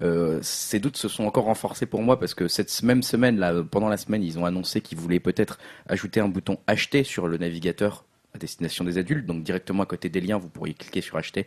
Euh, 0.00 0.38
ces 0.42 0.78
doutes 0.78 0.96
se 0.96 1.08
sont 1.08 1.24
encore 1.24 1.44
renforcés 1.44 1.86
pour 1.86 2.02
moi 2.02 2.18
parce 2.18 2.34
que 2.34 2.48
cette 2.48 2.82
même 2.82 3.02
semaine, 3.02 3.64
pendant 3.70 3.88
la 3.88 3.96
semaine, 3.96 4.22
ils 4.22 4.38
ont 4.38 4.44
annoncé 4.44 4.80
qu'ils 4.80 4.98
voulaient 4.98 5.20
peut-être 5.20 5.58
ajouter 5.86 6.20
un 6.20 6.28
bouton 6.28 6.58
acheter 6.66 7.04
sur 7.04 7.26
le 7.26 7.36
navigateur 7.36 8.04
à 8.34 8.38
destination 8.38 8.84
des 8.84 8.98
adultes. 8.98 9.26
Donc 9.26 9.42
directement 9.42 9.82
à 9.82 9.86
côté 9.86 10.08
des 10.08 10.20
liens, 10.20 10.38
vous 10.38 10.48
pourriez 10.48 10.74
cliquer 10.74 11.00
sur 11.00 11.16
acheter. 11.16 11.46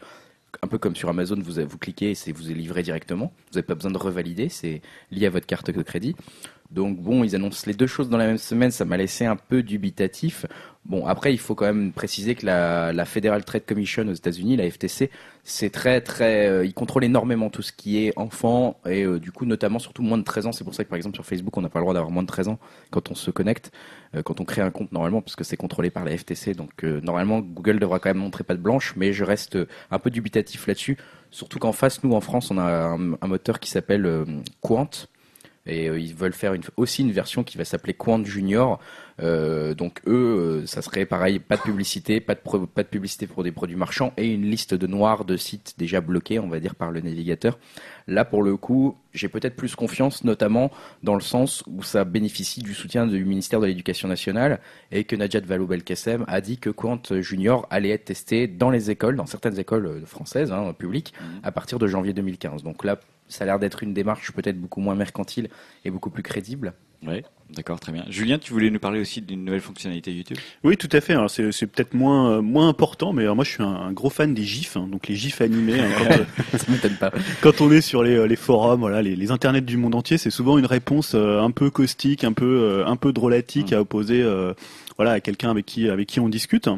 Un 0.62 0.68
peu 0.68 0.78
comme 0.78 0.98
sur 0.98 1.08
Amazon, 1.08 1.40
vous, 1.40 1.66
vous 1.66 1.78
cliquez 1.78 2.12
et 2.12 2.16
c'est 2.16 2.34
vous 2.34 2.52
est 2.52 2.54
livré 2.54 2.84
directement. 2.84 3.32
Vous 3.52 3.56
n'avez 3.56 3.66
pas 3.66 3.76
besoin 3.76 3.92
de 3.92 3.98
revalider, 3.98 4.50
c'est 4.50 4.82
lié 5.10 5.28
à 5.28 5.30
votre 5.30 5.48
carte 5.48 5.72
de 5.72 5.82
crédit. 5.82 6.16
Donc 6.72 7.00
bon, 7.00 7.24
ils 7.24 7.36
annoncent 7.36 7.64
les 7.68 7.74
deux 7.74 7.88
choses 7.88 8.10
dans 8.10 8.18
la 8.18 8.28
même 8.28 8.38
semaine, 8.38 8.72
ça 8.72 8.86
m'a 8.86 8.98
laissé 8.98 9.26
un 9.26 9.36
peu 9.36 9.62
dubitatif. 9.62 10.46
Bon, 10.86 11.06
après, 11.06 11.32
il 11.32 11.38
faut 11.38 11.54
quand 11.54 11.66
même 11.66 11.92
préciser 11.92 12.34
que 12.34 12.46
la, 12.46 12.92
la 12.92 13.06
Federal 13.06 13.44
Trade 13.44 13.66
Commission 13.66 14.08
aux 14.08 14.14
États-Unis, 14.14 14.56
la 14.58 14.70
FTC, 14.70 15.12
c'est 15.44 15.70
très 15.70 16.02
très, 16.02 16.48
euh, 16.48 16.66
ils 16.66 16.74
contrôlent 16.74 17.04
énormément 17.04 17.50
tout 17.50 17.62
ce 17.62 17.72
qui 17.72 18.04
est 18.04 18.14
enfant 18.18 18.80
et 18.88 19.04
euh, 19.04 19.20
du 19.20 19.32
coup 19.32 19.46
notamment 19.46 19.80
surtout 19.80 20.02
moins 20.02 20.18
de 20.18 20.24
13 20.24 20.48
ans. 20.48 20.52
C'est 20.52 20.64
pour 20.64 20.74
ça 20.74 20.84
que 20.84 20.90
par 20.90 20.98
exemple 20.98 21.16
sur 21.16 21.26
Facebook, 21.26 21.56
on 21.58 21.62
n'a 21.62 21.70
pas 21.70 21.80
le 21.80 21.84
droit 21.84 21.94
d'avoir 21.94 22.12
moins 22.12 22.24
de 22.24 22.28
13 22.28 22.48
ans 22.48 22.60
quand 22.90 23.12
on 23.12 23.16
se 23.16 23.30
connecte, 23.32 23.72
euh, 24.16 24.24
quand 24.24 24.40
on 24.40 24.46
crée 24.46 24.62
un 24.62 24.72
compte 24.72 24.92
normalement, 24.92 25.22
parce 25.22 25.36
que 25.36 25.44
c'est 25.44 25.58
contrôlé 25.58 25.90
par 25.90 26.04
la 26.06 26.18
FTC. 26.18 26.54
Donc 26.54 26.84
euh, 26.84 27.00
normalement, 27.02 27.40
Google 27.40 27.80
devra 27.80 28.00
quand 28.00 28.10
même 28.10 28.18
montrer 28.18 28.44
pas 28.44 28.56
de 28.56 28.62
blanche, 28.62 28.94
mais 28.96 29.14
je 29.14 29.24
reste 29.24 29.58
euh, 29.58 29.68
un 29.92 30.00
peu 30.00 30.10
dubitatif 30.10 30.68
là-dessus. 30.68 30.98
Surtout 31.32 31.60
qu'en 31.60 31.72
face, 31.72 32.04
nous 32.04 32.14
en 32.14 32.22
France, 32.22 32.52
on 32.52 32.58
a 32.58 32.64
un, 32.64 33.14
un 33.14 33.28
moteur 33.28 33.60
qui 33.60 33.70
s'appelle 33.70 34.06
euh, 34.06 34.26
Quant. 34.62 34.90
Et 35.68 35.88
euh, 35.90 36.00
ils 36.00 36.16
veulent 36.16 36.34
faire 36.34 36.54
une, 36.56 36.64
aussi 36.78 37.04
une 37.04 37.12
version 37.12 37.44
qui 37.44 37.58
va 37.58 37.66
s'appeler 37.66 37.94
Quant 37.94 38.24
Junior. 38.24 38.80
Euh, 39.22 39.76
donc 39.76 40.02
eux, 40.08 40.62
euh, 40.64 40.66
ça 40.66 40.82
serait 40.82 41.06
pareil, 41.06 41.38
pas 41.38 41.56
de 41.58 41.62
publicité, 41.62 42.20
pas 42.20 42.34
de, 42.34 42.40
pro- 42.40 42.66
pas 42.66 42.82
de 42.82 42.88
publicité 42.88 43.28
pour 43.28 43.44
des 43.44 43.52
produits 43.52 43.76
marchands 43.76 44.14
et 44.18 44.34
une 44.34 44.50
liste 44.50 44.74
de 44.74 44.88
noirs 44.88 45.24
de 45.26 45.38
sites 45.38 45.76
déjà 45.78 46.02
bloqués, 46.02 46.40
on 46.40 46.48
va 46.48 46.60
dire, 46.60 46.74
par 46.74 46.90
le 46.90 47.02
navigateur. 47.02 47.60
Là, 48.08 48.26
pour 48.26 48.42
le 48.42 48.58
coup, 48.58 48.98
j'ai 49.14 49.28
peut-être 49.30 49.56
plus 49.56 49.76
confiance, 49.76 50.24
notamment 50.24 50.72
dans 51.04 51.14
le 51.14 51.22
sens 51.22 51.64
où 51.68 51.84
ça 51.84 52.04
bénéficie 52.06 52.64
du 52.64 52.74
soutien 52.74 53.06
du 53.06 53.24
ministère 53.24 53.60
de 53.60 53.68
l'Éducation 53.68 54.08
nationale 54.08 54.60
et 54.92 55.04
que 55.04 55.16
Najat 55.16 55.42
Vallaud-Belkacem 55.42 56.26
a 56.28 56.42
dit 56.42 56.58
que 56.58 56.72
Quant 56.72 57.00
Junior 57.20 57.68
allait 57.70 57.90
être 57.92 58.06
testé 58.06 58.48
dans 58.48 58.72
les 58.72 58.90
écoles, 58.90 59.16
dans 59.16 59.28
certaines 59.28 59.60
écoles 59.60 60.02
françaises, 60.06 60.52
hein, 60.52 60.74
publiques, 60.74 61.14
à 61.44 61.52
partir 61.52 61.78
de 61.78 61.86
janvier 61.86 62.14
2015. 62.14 62.64
Donc 62.64 62.84
là, 62.84 63.00
ça 63.32 63.44
a 63.44 63.48
l'air 63.48 63.60
d'être 63.60 63.84
une 63.84 63.94
démarche 63.94 64.32
peut-être 64.32 64.60
beaucoup 64.60 64.82
moins 64.82 64.96
mercantile 64.96 65.50
et 65.86 65.92
beaucoup 65.92 66.10
plus 66.10 66.24
crédible. 66.24 66.74
Oui, 67.08 67.24
d'accord, 67.50 67.80
très 67.80 67.92
bien. 67.92 68.06
Julien, 68.10 68.38
tu 68.38 68.54
voulais 68.54 68.70
nous 68.70 68.78
parler 68.80 69.00
aussi 69.02 69.22
d'une 69.22 69.44
nouvelle 69.44 69.60
fonctionnalité 69.62 70.12
YouTube? 70.14 70.38
Oui, 70.64 70.78
tout 70.78 70.88
à 70.92 71.02
fait. 71.02 71.14
Alors, 71.14 71.32
c'est, 71.32 71.52
c'est 71.52 71.66
peut-être 71.66 71.96
moins, 71.96 72.34
euh, 72.34 72.42
moins 72.44 72.70
important, 72.70 73.12
mais 73.12 73.24
alors, 73.24 73.36
moi 73.36 73.44
je 73.44 73.50
suis 73.50 73.64
un, 73.64 73.68
un 73.72 73.92
gros 73.92 74.12
fan 74.12 74.36
des 74.36 74.44
GIFs, 74.44 74.78
hein, 74.78 74.88
donc 74.88 75.08
les 75.08 75.16
GIFs 75.16 75.42
animés. 75.42 75.80
hein, 75.80 75.88
quand, 75.98 76.12
euh, 76.12 76.58
ça 76.60 76.72
m'étonne 76.72 76.98
pas. 76.98 77.12
quand 77.42 77.60
on 77.60 77.72
est 77.72 77.82
sur 77.82 78.04
les, 78.04 78.16
euh, 78.16 78.26
les 78.28 78.36
forums, 78.36 78.82
voilà, 78.82 79.02
les, 79.02 79.16
les 79.16 79.32
internets 79.32 79.62
du 79.62 79.78
monde 79.78 79.96
entier, 79.96 80.20
c'est 80.20 80.30
souvent 80.30 80.60
une 80.60 80.68
réponse 80.68 81.14
euh, 81.16 81.42
un 81.42 81.50
peu 81.50 81.72
caustique, 81.72 82.24
un 82.24 82.34
peu, 82.34 82.46
euh, 82.62 82.86
un 82.86 82.98
peu 82.98 83.12
drôlatique 83.14 83.72
Mm. 83.72 83.76
à 83.76 83.82
opposer, 83.82 84.22
euh, 84.22 84.54
voilà, 84.98 85.14
à 85.14 85.20
quelqu'un 85.22 85.50
avec 85.50 85.66
qui, 85.66 85.90
avec 85.90 86.08
qui 86.08 86.20
on 86.20 86.30
discute. 86.30 86.70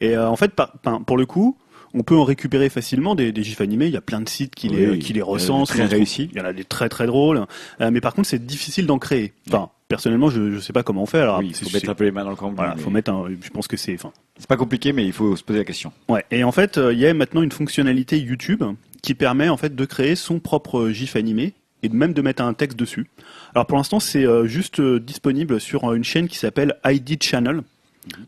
Et 0.00 0.16
euh, 0.16 0.28
en 0.28 0.34
fait, 0.34 0.54
par- 0.54 0.72
par- 0.78 1.04
pour 1.04 1.16
le 1.16 1.26
coup. 1.26 1.56
On 1.94 2.02
peut 2.02 2.16
en 2.16 2.24
récupérer 2.24 2.68
facilement 2.68 3.14
des, 3.14 3.32
des 3.32 3.42
gifs 3.42 3.60
animés. 3.60 3.86
Il 3.86 3.92
y 3.92 3.96
a 3.96 4.00
plein 4.00 4.20
de 4.20 4.28
sites 4.28 4.54
qui 4.54 4.68
les, 4.68 4.88
Oui, 4.90 4.98
qui 4.98 5.12
les 5.12 5.22
recensent. 5.22 5.68
très 5.70 5.86
réussis. 5.86 6.28
Il 6.32 6.38
y 6.38 6.40
en 6.40 6.44
a 6.44 6.52
des 6.52 6.64
très 6.64 6.88
très 6.88 7.06
drôles. 7.06 7.44
Euh, 7.80 7.90
mais 7.90 8.00
par 8.00 8.14
contre, 8.14 8.28
c'est 8.28 8.44
difficile 8.44 8.86
d'en 8.86 8.98
créer. 8.98 9.32
Enfin, 9.48 9.70
personnellement, 9.88 10.28
je 10.30 10.40
ne 10.40 10.60
sais 10.60 10.72
pas 10.72 10.82
comment 10.82 11.02
on 11.02 11.06
fait. 11.06 11.20
Alors, 11.20 11.38
Oui, 11.38 11.52
faut 11.54 11.70
mettre 11.72 11.88
un 11.88 11.94
peu 11.94 12.04
les 12.04 12.10
mains 12.10 12.24
dans 12.24 12.30
le 12.30 12.36
cambouis. 12.36 12.56
voilà, 12.56 12.74
mais 12.76 12.82
faut 12.82 12.90
mettre 12.90 13.10
un. 13.10 13.28
Je 13.42 13.50
pense 13.50 13.66
que 13.68 13.76
c'est. 13.76 13.94
Enfin, 13.94 14.12
C'est 14.38 14.48
pas 14.48 14.56
compliqué, 14.56 14.92
mais 14.92 15.06
il 15.06 15.12
faut 15.12 15.34
se 15.36 15.42
poser 15.42 15.58
la 15.60 15.64
question. 15.64 15.92
Ouais. 16.08 16.24
Et 16.30 16.44
en 16.44 16.52
fait, 16.52 16.76
euh, 16.78 16.92
il 16.92 16.98
y 16.98 17.06
a 17.06 17.14
maintenant 17.14 17.42
une 17.42 17.52
fonctionnalité 17.52 18.18
YouTube 18.18 18.62
qui 19.02 19.14
permet 19.14 19.48
en 19.48 19.56
fait 19.56 19.74
de 19.74 19.84
créer 19.84 20.14
son 20.14 20.40
propre 20.40 20.90
GIF 20.90 21.16
animé 21.16 21.54
et 21.82 21.88
même 21.88 22.12
de 22.12 22.20
mettre 22.20 22.42
un 22.42 22.52
texte 22.54 22.76
dessus. 22.78 23.06
Alors 23.54 23.66
pour 23.66 23.78
l'instant, 23.78 24.00
c'est 24.00 24.26
euh, 24.26 24.46
juste 24.46 24.80
disponible 24.80 25.60
sur 25.60 25.92
une 25.94 26.02
chaîne 26.04 26.26
qui 26.28 26.36
s'appelle 26.36 26.74
ID 26.84 27.22
Channel. 27.22 27.62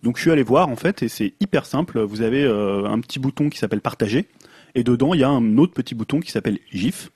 Donc 0.03 0.17
je 0.17 0.23
suis 0.23 0.31
allé 0.31 0.43
voir 0.43 0.69
en 0.69 0.77
fait 0.77 1.03
et 1.03 1.09
c'est 1.09 1.35
hyper 1.41 1.67
simple. 1.67 2.01
Vous 2.01 2.23
avez 2.23 2.43
euh, 2.45 2.85
un 2.87 3.01
petit 3.01 3.19
bouton 3.19 3.49
qui 3.51 3.59
s'appelle 3.59 3.81
partager 3.81 4.27
et 4.75 4.85
dedans 4.85 5.15
il 5.15 5.21
y 5.21 5.25
a 5.25 5.29
un 5.29 5.59
autre 5.59 5.73
petit 5.73 5.95
bouton 5.95 6.21
qui 6.21 6.31
s'appelle 6.31 6.59
GIF. 6.73 7.11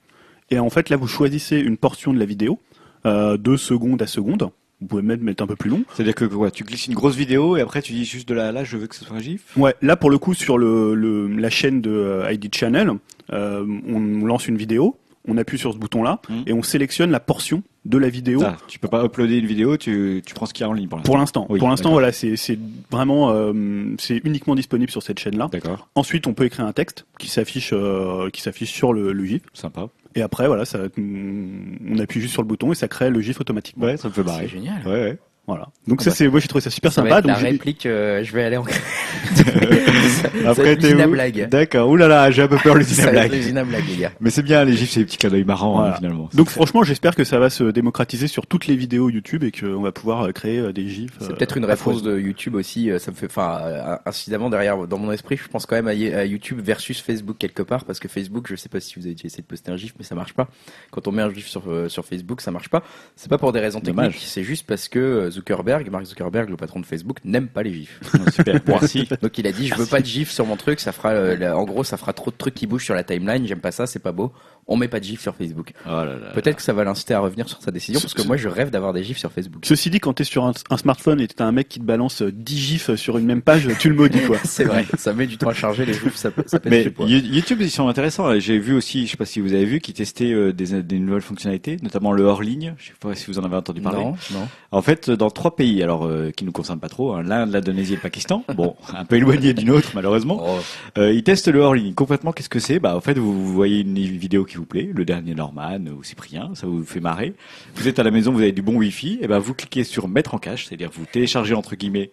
Et 0.51 0.59
en 0.59 0.69
fait 0.69 0.89
là 0.89 0.97
vous 0.97 1.07
choisissez 1.07 1.57
une 1.59 1.77
portion 1.77 2.13
de 2.13 2.19
la 2.19 2.25
vidéo, 2.25 2.59
euh, 3.05 3.37
de 3.37 3.57
seconde 3.57 4.01
à 4.01 4.07
seconde. 4.07 4.49
Vous 4.81 4.87
pouvez 4.87 5.01
même 5.01 5.21
mettre 5.21 5.41
un 5.41 5.47
peu 5.47 5.55
plus 5.55 5.69
long. 5.69 5.83
C'est-à-dire 5.93 6.15
que 6.15 6.25
quoi, 6.25 6.51
tu 6.51 6.65
glisses 6.65 6.87
une 6.87 6.95
grosse 6.95 7.15
vidéo 7.15 7.55
et 7.55 7.61
après 7.61 7.81
tu 7.81 7.93
dis 7.93 8.03
juste 8.03 8.27
de 8.27 8.33
là, 8.33 8.51
là, 8.51 8.65
je 8.65 8.75
veux 8.75 8.87
que 8.87 8.95
ce 8.95 9.05
soit 9.05 9.15
un 9.15 9.21
gif. 9.21 9.55
Ouais, 9.57 9.73
là 9.81 9.95
pour 9.95 10.09
le 10.09 10.17
coup 10.17 10.33
sur 10.33 10.57
le, 10.57 10.93
le- 10.95 11.27
la 11.27 11.49
chaîne 11.49 11.81
de 11.81 11.91
euh, 11.91 12.31
ID 12.31 12.53
Channel, 12.53 12.91
euh, 13.31 13.65
on 13.87 13.99
lance 14.25 14.47
une 14.47 14.57
vidéo, 14.57 14.97
on 15.27 15.37
appuie 15.37 15.57
sur 15.57 15.73
ce 15.73 15.77
bouton-là 15.77 16.19
Mhm. 16.29 16.43
et 16.47 16.53
on 16.53 16.63
sélectionne 16.63 17.11
la 17.11 17.19
portion 17.19 17.63
de 17.85 17.97
la 17.97 18.09
vidéo. 18.09 18.39
Ça, 18.39 18.57
tu 18.67 18.79
peux 18.79 18.87
pas 18.87 19.03
uploader 19.05 19.37
une 19.37 19.45
vidéo, 19.45 19.77
tu, 19.77 20.21
tu 20.25 20.33
prends 20.33 20.45
ce 20.45 20.53
qu'il 20.53 20.63
y 20.63 20.67
a 20.67 20.69
en 20.69 20.73
ligne 20.73 20.87
pour 20.87 20.97
l'instant. 20.97 21.45
Pour 21.45 21.67
l'instant, 21.69 21.89
Oui, 21.89 21.93
voilà, 21.93 22.11
c'est 22.11 22.35
c'est 22.35 22.57
vraiment, 22.91 23.31
euh, 23.31 23.53
c'est 23.99 24.17
uniquement 24.25 24.55
disponible 24.55 24.91
sur 24.91 25.03
cette 25.03 25.19
chaîne-là. 25.19 25.49
D'accord, 25.51 25.87
Ensuite, 25.95 26.27
on 26.27 26.33
peut 26.33 26.45
écrire 26.45 26.65
un 26.65 26.73
texte 26.73 27.05
qui 27.19 27.27
s'affiche, 27.29 27.71
euh, 27.73 28.29
qui 28.31 28.41
s'affiche 28.41 28.71
sur 28.71 28.93
le, 28.93 29.11
le 29.13 29.25
GIF. 29.25 29.41
sympa. 29.53 29.87
Et 30.17 30.21
après, 30.21 30.47
voilà, 30.47 30.63
ça, 30.65 30.79
on 30.97 31.99
appuie 31.99 32.21
juste 32.21 32.33
sur 32.33 32.41
le 32.41 32.47
bouton 32.47 32.71
et 32.71 32.75
ça 32.75 32.87
crée 32.87 33.09
le 33.09 33.19
GIF 33.19 33.39
automatiquement. 33.41 33.85
Ouais, 33.85 33.97
ça 33.97 34.07
me 34.07 34.13
fait 34.13 34.21
C'est 34.21 34.27
marrer. 34.27 34.47
génial. 34.47 34.81
Ouais, 34.85 34.91
ouais. 34.91 35.17
Voilà. 35.47 35.67
Donc 35.87 35.99
Ah 36.01 36.05
ça, 36.05 36.09
bah. 36.09 36.15
c'est, 36.17 36.27
moi, 36.27 36.39
j'ai 36.39 36.47
trouvé 36.47 36.61
ça 36.63 36.69
super 36.71 36.91
Ça 36.91 37.01
va 37.03 37.07
sympa. 37.09 37.19
être 37.19 37.25
la 37.27 37.33
Donc 37.33 37.41
j'ai- 37.43 37.49
réplique, 37.51 37.85
euh, 37.85 38.23
je 38.23 38.33
vais 38.33 38.43
aller 38.43 38.57
en. 38.57 38.65
Après, 40.45 40.77
c'est 40.79 40.95
t'es 40.95 41.07
blague. 41.07 41.49
D'accord. 41.49 41.89
Ouh 41.89 41.95
là 41.95 42.07
là, 42.07 42.31
j'ai 42.31 42.41
un 42.43 42.47
peu 42.47 42.57
peur 42.57 42.75
l'usine 42.75 42.95
Ça 43.03 43.09
à 43.09 43.11
blague. 43.11 43.31
l'usine 43.33 43.57
à 43.57 43.63
blague, 43.63 43.83
les 43.87 43.97
gars. 43.97 44.11
Mais 44.19 44.29
c'est 44.29 44.41
bien, 44.43 44.63
les 44.65 44.73
gifs, 44.75 44.91
c'est 44.91 45.01
des 45.01 45.05
petits 45.05 45.17
clins 45.17 45.29
d'œil 45.29 45.43
marrants, 45.43 45.75
Voilà. 45.77 45.93
hein, 45.93 45.97
finalement. 45.97 46.29
Donc 46.33 46.49
franchement, 46.49 46.83
j'espère 46.83 47.15
que 47.15 47.23
ça 47.23 47.39
va 47.39 47.49
se 47.49 47.63
démocratiser 47.65 48.27
sur 48.27 48.47
toutes 48.47 48.67
les 48.67 48.75
vidéos 48.75 49.09
YouTube 49.09 49.43
et 49.43 49.51
qu'on 49.51 49.81
va 49.81 49.91
pouvoir 49.91 50.23
euh, 50.27 50.31
créer 50.31 50.59
euh, 50.59 50.73
des 50.73 50.87
gifs. 50.87 51.11
C'est 51.19 51.31
euh, 51.31 51.35
peut-être 51.35 51.57
une 51.57 51.65
réponse 51.65 52.01
de 52.03 52.17
YouTube 52.19 52.55
aussi. 52.55 52.89
Ça 52.99 53.11
me 53.11 53.15
fait, 53.15 53.27
enfin, 53.27 53.59
euh, 53.63 53.95
incidemment 54.05 54.49
derrière, 54.49 54.87
dans 54.87 54.97
mon 54.97 55.11
esprit, 55.11 55.37
je 55.37 55.47
pense 55.47 55.65
quand 55.65 55.75
même 55.75 55.87
à, 55.87 55.93
YouTube 56.25 56.59
versus 56.63 57.01
Facebook 57.01 57.37
quelque 57.37 57.61
part, 57.61 57.85
parce 57.85 57.99
que 57.99 58.07
Facebook, 58.07 58.47
je 58.49 58.55
sais 58.55 58.69
pas 58.69 58.79
si 58.79 58.99
vous 58.99 59.05
avez 59.05 59.15
déjà 59.15 59.25
essayé 59.27 59.41
de 59.43 59.47
poster 59.47 59.71
un 59.71 59.77
GIF, 59.77 59.93
mais 59.99 60.05
ça 60.05 60.15
marche 60.15 60.33
pas. 60.33 60.47
Quand 60.91 61.07
on 61.07 61.11
met 61.11 61.21
un 61.21 61.31
GIF 61.33 61.47
sur 61.47 61.63
euh, 61.69 61.89
sur 61.89 62.05
Facebook, 62.05 62.41
ça 62.41 62.51
marche 62.51 62.69
pas. 62.69 62.83
C'est 63.15 63.29
pas 63.29 63.37
pour 63.37 63.51
des 63.53 63.59
raisons 63.59 63.79
Dommage. 63.79 64.13
techniques, 64.13 64.27
c'est 64.27 64.43
juste 64.43 64.65
parce 64.67 64.87
que 64.87 64.99
euh, 64.99 65.29
Zuckerberg, 65.35 65.89
Mark 65.89 66.05
Zuckerberg, 66.05 66.49
le 66.49 66.57
patron 66.57 66.79
de 66.79 66.85
Facebook, 66.85 67.19
n'aime 67.23 67.47
pas 67.47 67.63
les 67.63 67.73
GIFs. 67.73 67.99
Ah, 68.13 68.31
Super, 68.31 68.59
merci. 68.67 69.07
Donc 69.21 69.37
il 69.37 69.47
a 69.47 69.51
dit, 69.51 69.67
je 69.67 69.75
veux 69.75 69.85
pas 69.85 70.01
de 70.01 70.05
GIF 70.05 70.31
sur 70.31 70.45
mon 70.45 70.55
truc, 70.55 70.79
ça 70.79 70.91
fera, 70.91 71.09
euh, 71.09 71.51
en 71.53 71.63
gros, 71.63 71.83
ça 71.83 71.97
fera 71.97 72.13
trop 72.13 72.31
de 72.31 72.35
trucs 72.35 72.53
qui 72.53 72.67
bougent 72.67 72.85
sur 72.85 72.95
la 72.95 73.03
timeline. 73.03 73.45
J'aime 73.45 73.59
pas 73.59 73.71
ça, 73.71 73.87
c'est 73.87 73.99
pas 73.99 74.11
beau. 74.11 74.31
On 74.67 74.77
met 74.77 74.87
pas 74.87 74.99
de 74.99 75.05
GIF 75.05 75.21
sur 75.21 75.35
Facebook. 75.35 75.73
Oh 75.85 75.89
là 75.89 76.05
là. 76.05 76.31
Peut-être 76.33 76.55
que 76.55 76.61
ça 76.63 76.73
va 76.73 76.83
l'inciter 76.83 77.13
à 77.13 77.19
revenir 77.19 77.47
sur 77.47 77.61
sa 77.61 77.69
décision, 77.69 78.01
parce 78.01 78.15
que 78.15 78.23
moi, 78.23 78.35
je 78.35 78.47
rêve 78.47 78.71
d'avoir 78.71 78.93
des 78.93 79.03
GIFs 79.03 79.19
sur 79.19 79.31
Facebook. 79.31 79.63
Ceci 79.63 79.91
dit, 79.91 79.99
quand 79.99 80.13
t'es 80.13 80.23
sur 80.23 80.43
un, 80.45 80.53
un 80.71 80.77
smartphone 80.77 81.21
et 81.21 81.27
t'as 81.27 81.45
un 81.45 81.51
mec 81.51 81.69
qui 81.69 81.79
te 81.79 81.85
balance 81.85 82.23
euh, 82.23 82.31
10 82.31 82.57
gifs 82.57 82.95
sur 82.95 83.19
une 83.19 83.25
même 83.27 83.43
page, 83.43 83.67
tu 83.79 83.89
le 83.89 83.95
maudis 83.95 84.21
quoi. 84.21 84.37
C'est 84.43 84.63
vrai, 84.63 84.85
ça 84.97 85.13
met 85.13 85.27
du 85.27 85.37
temps 85.37 85.49
à 85.49 85.53
charger 85.53 85.85
les 85.85 85.93
GIFs, 85.93 86.15
ça, 86.15 86.31
ça 86.47 86.59
Mais 86.65 86.91
YouTube, 86.99 87.61
ils 87.61 87.69
sont 87.69 87.87
intéressants. 87.87 88.39
J'ai 88.39 88.57
vu 88.57 88.73
aussi, 88.73 89.05
je 89.05 89.11
sais 89.11 89.17
pas 89.17 89.25
si 89.25 89.39
vous 89.39 89.53
avez 89.53 89.65
vu, 89.65 89.79
qui 89.81 89.93
testaient 89.93 90.31
euh, 90.31 90.51
des, 90.51 90.81
des 90.81 90.99
nouvelles 90.99 91.21
fonctionnalités, 91.21 91.77
notamment 91.83 92.11
le 92.11 92.23
hors-ligne. 92.23 92.73
Je 92.77 92.87
sais 92.87 92.93
pas 92.99 93.13
si 93.13 93.27
vous 93.27 93.37
en 93.37 93.43
avez 93.43 93.57
entendu 93.57 93.81
parler. 93.81 94.03
Non, 94.03 94.15
non. 94.33 94.47
En 94.71 94.81
fait, 94.81 95.11
dans 95.11 95.24
trois 95.33 95.55
pays, 95.55 95.81
alors 95.83 96.05
euh, 96.05 96.31
qui 96.31 96.45
nous 96.45 96.51
concernent 96.51 96.79
pas 96.79 96.89
trop, 96.89 97.13
hein, 97.13 97.23
l'Inde, 97.23 97.51
l'Indonésie 97.51 97.93
et 97.93 97.95
le 97.95 98.01
Pakistan. 98.01 98.43
Bon, 98.55 98.75
un 98.95 99.05
peu 99.05 99.15
éloigné 99.15 99.53
d'une 99.53 99.71
autre 99.71 99.91
malheureusement. 99.93 100.43
Oh, 100.45 100.59
Euh, 100.97 101.13
ils 101.13 101.23
testent 101.23 101.47
le 101.47 101.59
hors-ligne. 101.59 101.93
Complètement, 101.93 102.31
qu'est-ce 102.31 102.49
que 102.49 102.59
c'est? 102.59 102.79
Bah, 102.79 102.95
en 102.95 103.01
fait, 103.01 103.17
vous, 103.17 103.45
voyez 103.53 103.81
une 103.81 103.95
vidéo 103.95 104.45
qui 104.45 104.57
vous 104.57 104.65
plaît, 104.65 104.89
le 104.93 105.05
dernier 105.05 105.35
Norman 105.35 105.79
ou 105.97 106.03
Cyprien, 106.03 106.51
ça 106.53 106.67
vous 106.67 106.83
fait 106.83 106.99
marrer. 106.99 107.33
Vous 107.75 107.87
êtes 107.87 107.99
à 107.99 108.03
la 108.03 108.11
maison, 108.11 108.31
vous 108.31 108.41
avez 108.41 108.51
du 108.51 108.61
bon 108.61 108.75
Wi-Fi, 108.75 109.19
et 109.21 109.27
ben 109.27 109.39
vous 109.39 109.53
cliquez 109.53 109.83
sur 109.83 110.07
mettre 110.07 110.33
en 110.33 110.37
cache, 110.37 110.65
c'est-à-dire 110.65 110.89
vous 110.93 111.05
téléchargez 111.05 111.53
entre 111.53 111.75
guillemets 111.75 112.11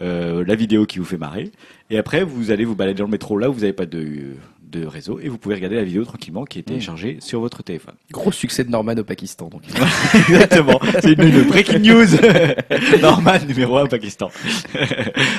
euh, 0.00 0.44
la 0.46 0.54
vidéo 0.54 0.84
qui 0.84 0.98
vous 0.98 1.04
fait 1.04 1.16
marrer, 1.16 1.50
et 1.88 1.98
après 1.98 2.22
vous 2.22 2.50
allez 2.50 2.64
vous 2.64 2.76
balader 2.76 2.98
dans 2.98 3.06
le 3.06 3.10
métro 3.10 3.38
là 3.38 3.48
où 3.48 3.54
vous 3.54 3.60
n'avez 3.60 3.72
pas 3.72 3.86
de 3.86 4.34
de 4.70 4.84
réseau 4.86 5.18
et 5.20 5.28
vous 5.28 5.38
pouvez 5.38 5.54
regarder 5.54 5.76
la 5.76 5.84
vidéo 5.84 6.04
tranquillement 6.04 6.44
qui 6.44 6.58
est 6.58 6.62
téléchargée 6.62 7.18
sur 7.20 7.40
votre 7.40 7.62
téléphone. 7.62 7.94
Gros 8.12 8.32
succès 8.32 8.64
de 8.64 8.70
Norman 8.70 8.94
au 8.98 9.04
Pakistan, 9.04 9.48
donc. 9.48 9.62
Exactement. 10.14 10.80
C'est 11.00 11.12
une, 11.12 11.22
une 11.22 11.42
breaking 11.44 11.78
news. 11.80 12.06
Norman 13.00 13.38
numéro 13.48 13.76
1 13.78 13.84
au 13.84 13.86
Pakistan. 13.88 14.30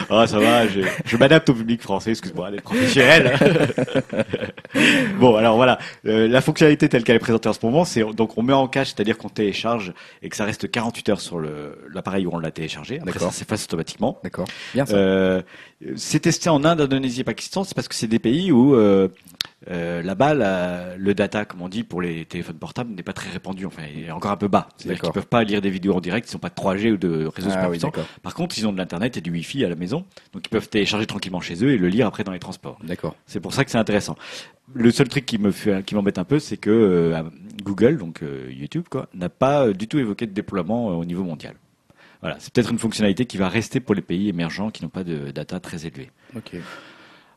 oh, 0.10 0.24
ça 0.28 0.40
va, 0.40 0.68
je, 0.68 0.82
je 1.06 1.18
m'adapte 1.18 1.50
au 1.50 1.54
public 1.54 1.82
français, 1.82 2.12
excuse-moi, 2.12 2.52
d'être 2.52 2.64
professionnel. 2.64 3.36
bon, 5.20 5.36
alors 5.36 5.56
voilà, 5.56 5.78
Euh, 6.06 6.28
la 6.28 6.42
fonctionnalité 6.42 6.88
telle 6.90 7.04
qu'elle 7.04 7.16
est 7.16 7.20
présentée 7.20 7.50
en 7.50 7.54
ce 7.54 7.60
moment, 7.64 7.84
c'est 7.86 8.04
donc 8.14 8.38
on 8.38 8.44
met 8.44 8.54
en 8.54 8.68
cache, 8.68 8.90
c'est-à-dire 8.90 9.18
qu'on 9.18 9.30
télécharge 9.30 9.94
et 10.22 10.30
que 10.30 10.36
ça 10.36 10.46
reste 10.46 10.70
48 10.70 11.10
heures 11.10 11.22
sur 11.22 11.40
l'appareil 11.94 12.26
où 12.26 12.30
on 12.34 12.40
l'a 12.40 12.52
téléchargé. 12.52 13.00
Après 13.00 13.12
D'accord. 13.14 13.32
ça 13.32 13.40
s'efface 13.40 13.66
automatiquement. 13.66 14.20
D'accord. 14.24 14.48
Bien 14.74 14.86
ça. 14.86 14.96
Euh, 14.96 15.42
c'est 15.96 16.22
testé 16.22 16.50
en 16.50 16.64
Inde, 16.66 16.82
Indonésie 16.82 17.22
et 17.22 17.24
Pakistan, 17.24 17.64
c'est 17.64 17.76
parce 17.76 17.88
que 17.88 17.94
c'est 17.96 18.08
des 18.08 18.18
pays 18.20 18.52
où 18.52 18.74
euh, 18.74 19.10
euh, 19.70 20.02
là-bas 20.02 20.34
la- 20.34 20.96
le 20.98 21.14
data, 21.14 21.46
comme 21.46 21.62
on 21.62 21.70
dit, 21.70 21.84
pour 21.84 22.02
les 22.02 22.26
téléphones 22.26 22.58
portables 22.58 22.94
n'est 22.96 23.04
pas 23.04 23.14
très 23.14 23.30
répandu, 23.30 23.66
enfin 23.66 23.84
il 23.96 24.06
est 24.06 24.12
encore 24.12 24.32
un 24.32 24.38
peu 24.38 24.48
bas. 24.48 24.70
C'est-à-dire 24.78 25.02
qu'ils 25.02 25.14
peuvent 25.14 25.28
pas 25.28 25.44
lire 25.44 25.62
des 25.62 25.70
vidéos 25.70 25.94
en 25.96 26.02
direct, 26.02 26.28
ils 26.28 26.32
sont 26.32 26.40
pas 26.40 26.50
de 26.50 26.56
3G 26.56 26.92
ou 26.94 26.98
de 26.98 27.28
réseau 27.28 27.50
super 27.50 27.66
ah 27.66 27.70
oui. 27.70 27.78
Par 28.24 28.34
contre, 28.34 28.58
ils 28.58 28.66
ont 28.68 28.74
de 28.74 28.78
l'internet 28.78 29.18
et 29.18 29.22
du 29.22 29.30
Wi-Fi 29.32 29.66
à 29.66 29.70
la 29.70 29.76
maison, 29.76 30.04
donc 30.34 30.46
ils 30.46 30.50
peuvent 30.50 30.68
télécharger 30.70 31.06
tranquillement 31.06 31.42
chez 31.42 31.64
eux 31.64 31.72
et 31.72 31.78
le 31.78 31.90
lire 31.90 32.08
après 32.08 32.24
dans 32.24 32.32
les 32.32 32.40
transports. 32.40 32.80
D'accord. 32.84 33.16
C'est 33.28 33.40
pour 33.40 33.54
ça 33.54 33.64
que 33.64 33.70
c'est 33.72 33.78
intéressant. 33.78 34.16
Le 34.74 34.90
seul 34.92 35.08
truc 35.08 35.26
qui 35.26 35.38
me 35.38 35.52
fait, 35.52 35.86
qui 35.86 35.94
m'embête 35.96 36.18
un 36.18 36.24
peu, 36.26 36.40
c'est 36.40 36.58
que 36.58 36.70
euh, 36.72 37.22
Google, 37.64 37.98
donc 37.98 38.22
euh, 38.24 38.50
YouTube, 38.52 38.86
quoi, 38.90 39.08
n'a 39.14 39.30
pas 39.30 39.68
euh, 39.68 39.74
du 39.74 39.88
tout 39.88 39.98
évoqué 40.00 40.26
de 40.28 40.34
déploiement 40.34 40.90
euh, 40.90 40.96
au 40.96 41.06
niveau 41.06 41.24
mondial. 41.24 41.54
Voilà, 42.22 42.38
c'est 42.40 42.52
peut-être 42.52 42.72
une 42.72 42.80
fonctionnalité 42.80 43.26
qui 43.26 43.38
va 43.38 43.48
rester 43.50 43.80
pour 43.80 43.94
les 43.96 44.02
pays 44.02 44.28
émergents 44.30 44.72
qui 44.72 44.84
n'ont 44.84 44.90
pas 44.90 45.04
de 45.04 45.32
data 45.32 45.60
très 45.60 45.86
élevée. 45.86 46.10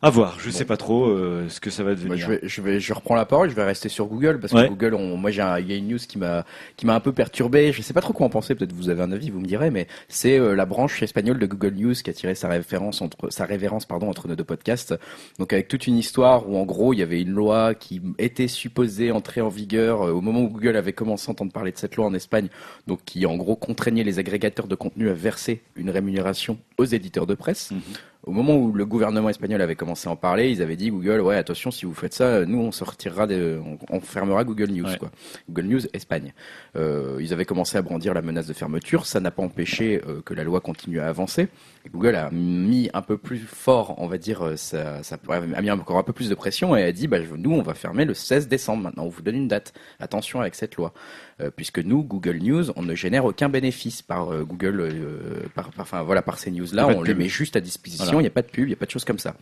À 0.03 0.09
voir, 0.09 0.39
je 0.41 0.47
Bon. 0.49 0.57
sais 0.57 0.65
pas 0.65 0.79
trop 0.79 1.09
euh, 1.09 1.47
ce 1.51 1.61
que 1.61 1.69
ça 1.69 1.83
va 1.85 1.91
Moi, 1.91 1.97
devenir. 1.97 2.17
je 2.17 2.27
vais, 2.33 2.41
je 2.43 2.63
vais, 2.63 2.81
je 2.81 2.95
reprends 2.95 3.15
la 3.15 3.27
parole. 3.27 3.51
Je 3.51 3.55
vais 3.55 3.65
rester 3.65 3.91
sur 3.91 4.07
Google 4.07 4.41
parce 4.41 4.55
que 4.55 4.57
Ouais. 4.59 4.69
Google, 4.71 4.95
on, 4.95 5.19
moi, 5.19 5.31
j'ai, 5.31 5.43
un- 5.43 5.59
il 5.59 5.71
y 5.71 5.75
a 5.75 5.77
une 5.77 5.89
news 5.89 5.99
qui 5.99 6.17
m'a, 6.17 6.47
qui 6.79 6.87
m'a 6.87 6.95
un 6.95 7.01
peu 7.01 7.13
perturbé. 7.13 7.71
Je 7.71 7.83
sais 7.83 7.93
pas 7.93 8.01
trop 8.01 8.15
quoi 8.15 8.25
en 8.25 8.31
penser. 8.31 8.55
Peut-être 8.55 8.73
vous 8.73 8.89
avez 8.89 9.03
un 9.03 9.13
avis, 9.13 9.29
vous 9.29 9.41
me 9.41 9.47
direz, 9.47 9.71
mais 9.71 9.89
c'est 10.09 10.39
euh, 10.39 10.55
la 10.57 10.65
branche 10.65 11.03
espagnole 11.03 11.39
de 11.39 11.45
Google 11.45 11.75
News 11.75 11.93
qui 11.93 12.09
a 12.09 12.15
tiré 12.15 12.35
sa 12.35 12.49
référence 12.49 13.03
entre, 13.03 13.31
sa 13.31 13.45
révérence, 13.45 13.85
pardon, 13.85 14.09
entre 14.09 14.27
nos 14.27 14.37
deux 14.37 14.43
podcasts. 14.45 14.95
Donc, 15.39 15.53
avec 15.53 15.69
toute 15.69 15.87
une 15.87 15.99
histoire 15.99 16.49
où, 16.49 16.57
en 16.57 16.65
gros, 16.65 16.95
il 16.95 17.01
y 17.01 17.03
avait 17.03 17.21
une 17.21 17.33
loi 17.33 17.75
qui 17.75 18.01
était 18.17 18.49
supposée 18.49 19.13
entrer 19.13 19.43
en 19.43 19.51
vigueur 19.51 20.01
euh, 20.09 20.13
au 20.13 20.23
moment 20.23 20.41
où 20.41 20.49
Google 20.49 20.77
avait 20.77 20.95
commencé 20.95 21.29
à 21.29 21.33
entendre 21.33 21.53
parler 21.53 21.73
de 21.73 21.79
cette 21.79 21.97
loi 21.97 22.07
en 22.07 22.15
Espagne. 22.15 22.49
Donc, 22.87 23.01
qui, 23.05 23.27
en 23.27 23.37
gros, 23.37 23.55
contraignait 23.55 24.03
les 24.05 24.19
agrégateurs 24.19 24.67
de 24.67 24.77
contenu 24.77 25.11
à 25.11 25.13
verser 25.13 25.61
une 25.77 25.91
rémunération 25.91 26.57
aux 26.79 26.87
éditeurs 26.87 27.27
de 27.27 27.35
presse. 27.35 27.73
Mhm. 27.73 27.81
Au 28.27 28.33
moment 28.33 28.55
où 28.57 28.73
le 28.73 28.85
gouvernement 28.85 29.31
espagnol 29.31 29.62
avait 29.62 29.77
commencé 29.77 30.07
à 30.07 30.12
en 30.12 30.16
parler, 30.16 30.51
ils 30.51 30.61
avaient 30.61 30.77
dit 30.77 30.91
Google, 30.91 31.21
ouais, 31.23 31.37
attention, 31.37 31.71
si 31.71 31.87
vous 31.87 31.95
faites 31.95 32.12
ça, 32.12 32.45
nous 32.45 32.59
on 32.59 32.71
sortira, 32.71 33.27
des, 33.27 33.59
on, 33.64 33.79
on 33.89 34.01
fermera 34.01 34.45
Google 34.45 34.71
News, 34.73 34.85
Ouais. 34.87 34.99
quoi. 34.99 35.11
Google 35.49 35.68
News 35.68 35.81
Espagne. 35.95 36.35
Euh, 36.77 37.16
ils 37.21 37.33
avaient 37.33 37.47
commencé 37.47 37.79
à 37.79 37.83
brandir 37.83 38.12
la 38.12 38.21
menace 38.21 38.47
de 38.47 38.53
fermeture. 38.53 39.07
Ça 39.07 39.21
n'a 39.21 39.31
pas 39.31 39.43
empêché 39.43 40.03
euh, 40.07 40.21
que 40.23 40.35
la 40.35 40.45
loi 40.45 40.61
continue 40.61 41.01
à 41.01 41.09
avancer. 41.09 41.49
Google 41.93 42.14
a 42.14 42.31
mis 42.31 42.91
un 42.93 43.01
peu 43.03 43.16
plus 43.16 43.39
fort, 43.39 43.95
on 43.99 44.07
va 44.07 44.18
dire, 44.18 44.43
euh, 44.43 44.57
ça, 44.57 45.03
ça 45.03 45.16
a 45.31 45.41
mis 45.62 45.70
encore 45.70 45.97
un 45.99 46.03
peu 46.03 46.12
plus 46.12 46.28
de 46.28 46.35
pression 46.35 46.76
et 46.76 46.83
a 46.85 46.93
dit, 46.93 47.07
bah, 47.09 47.18
nous 47.37 47.53
on 47.53 47.62
va 47.62 47.72
fermer 47.74 48.05
le 48.05 48.12
16 48.14 48.49
décembre. 48.49 48.83
Maintenant, 48.83 49.05
on 49.05 49.09
vous 49.09 49.22
donne 49.22 49.37
une 49.37 49.49
date. 49.49 49.72
Attention 49.99 50.41
avec 50.41 50.55
cette 50.55 50.76
loi, 50.76 50.93
Euh, 51.41 51.51
puisque 51.55 51.78
nous, 51.78 52.03
Google 52.05 52.37
News, 52.39 52.70
on 52.76 52.83
ne 52.83 52.95
génère 52.95 53.24
aucun 53.24 53.49
bénéfice 53.49 54.03
par 54.03 54.31
euh, 54.31 54.45
Google, 54.45 54.81
euh, 54.81 55.41
par, 55.55 55.70
par- 55.70 55.83
enfin 55.83 56.03
voilà, 56.03 56.20
par 56.20 56.39
ces 56.39 56.51
news-là, 56.51 56.87
on 56.89 57.03
les 57.03 57.14
met 57.14 57.28
juste 57.28 57.57
à 57.57 57.61
disposition. 57.61 58.05
Il 58.05 58.09
Voilà. 58.11 58.20
n'y 58.22 58.26
a 58.28 58.31
pas 58.31 58.43
de 58.43 58.49
pub, 58.49 58.64
il 58.66 58.68
n'y 58.68 58.74
a 58.74 58.76
pas 58.76 58.85
de 58.87 58.91
choses 58.91 59.07
comme 59.07 59.18
ça. 59.18 59.35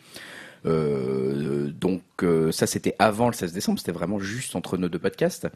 Euh, 0.67 1.71
donc 1.71 2.03
euh, 2.23 2.51
ça 2.53 2.67
c'était 2.67 2.95
avant 2.99 3.29
le 3.29 3.33
16 3.33 3.53
décembre, 3.53 3.79
c'était 3.79 3.93
vraiment 3.93 4.19
juste 4.19 4.57
entre 4.57 4.77
nos 4.77 4.89
deux 4.89 4.99
podcasts. 4.99 5.49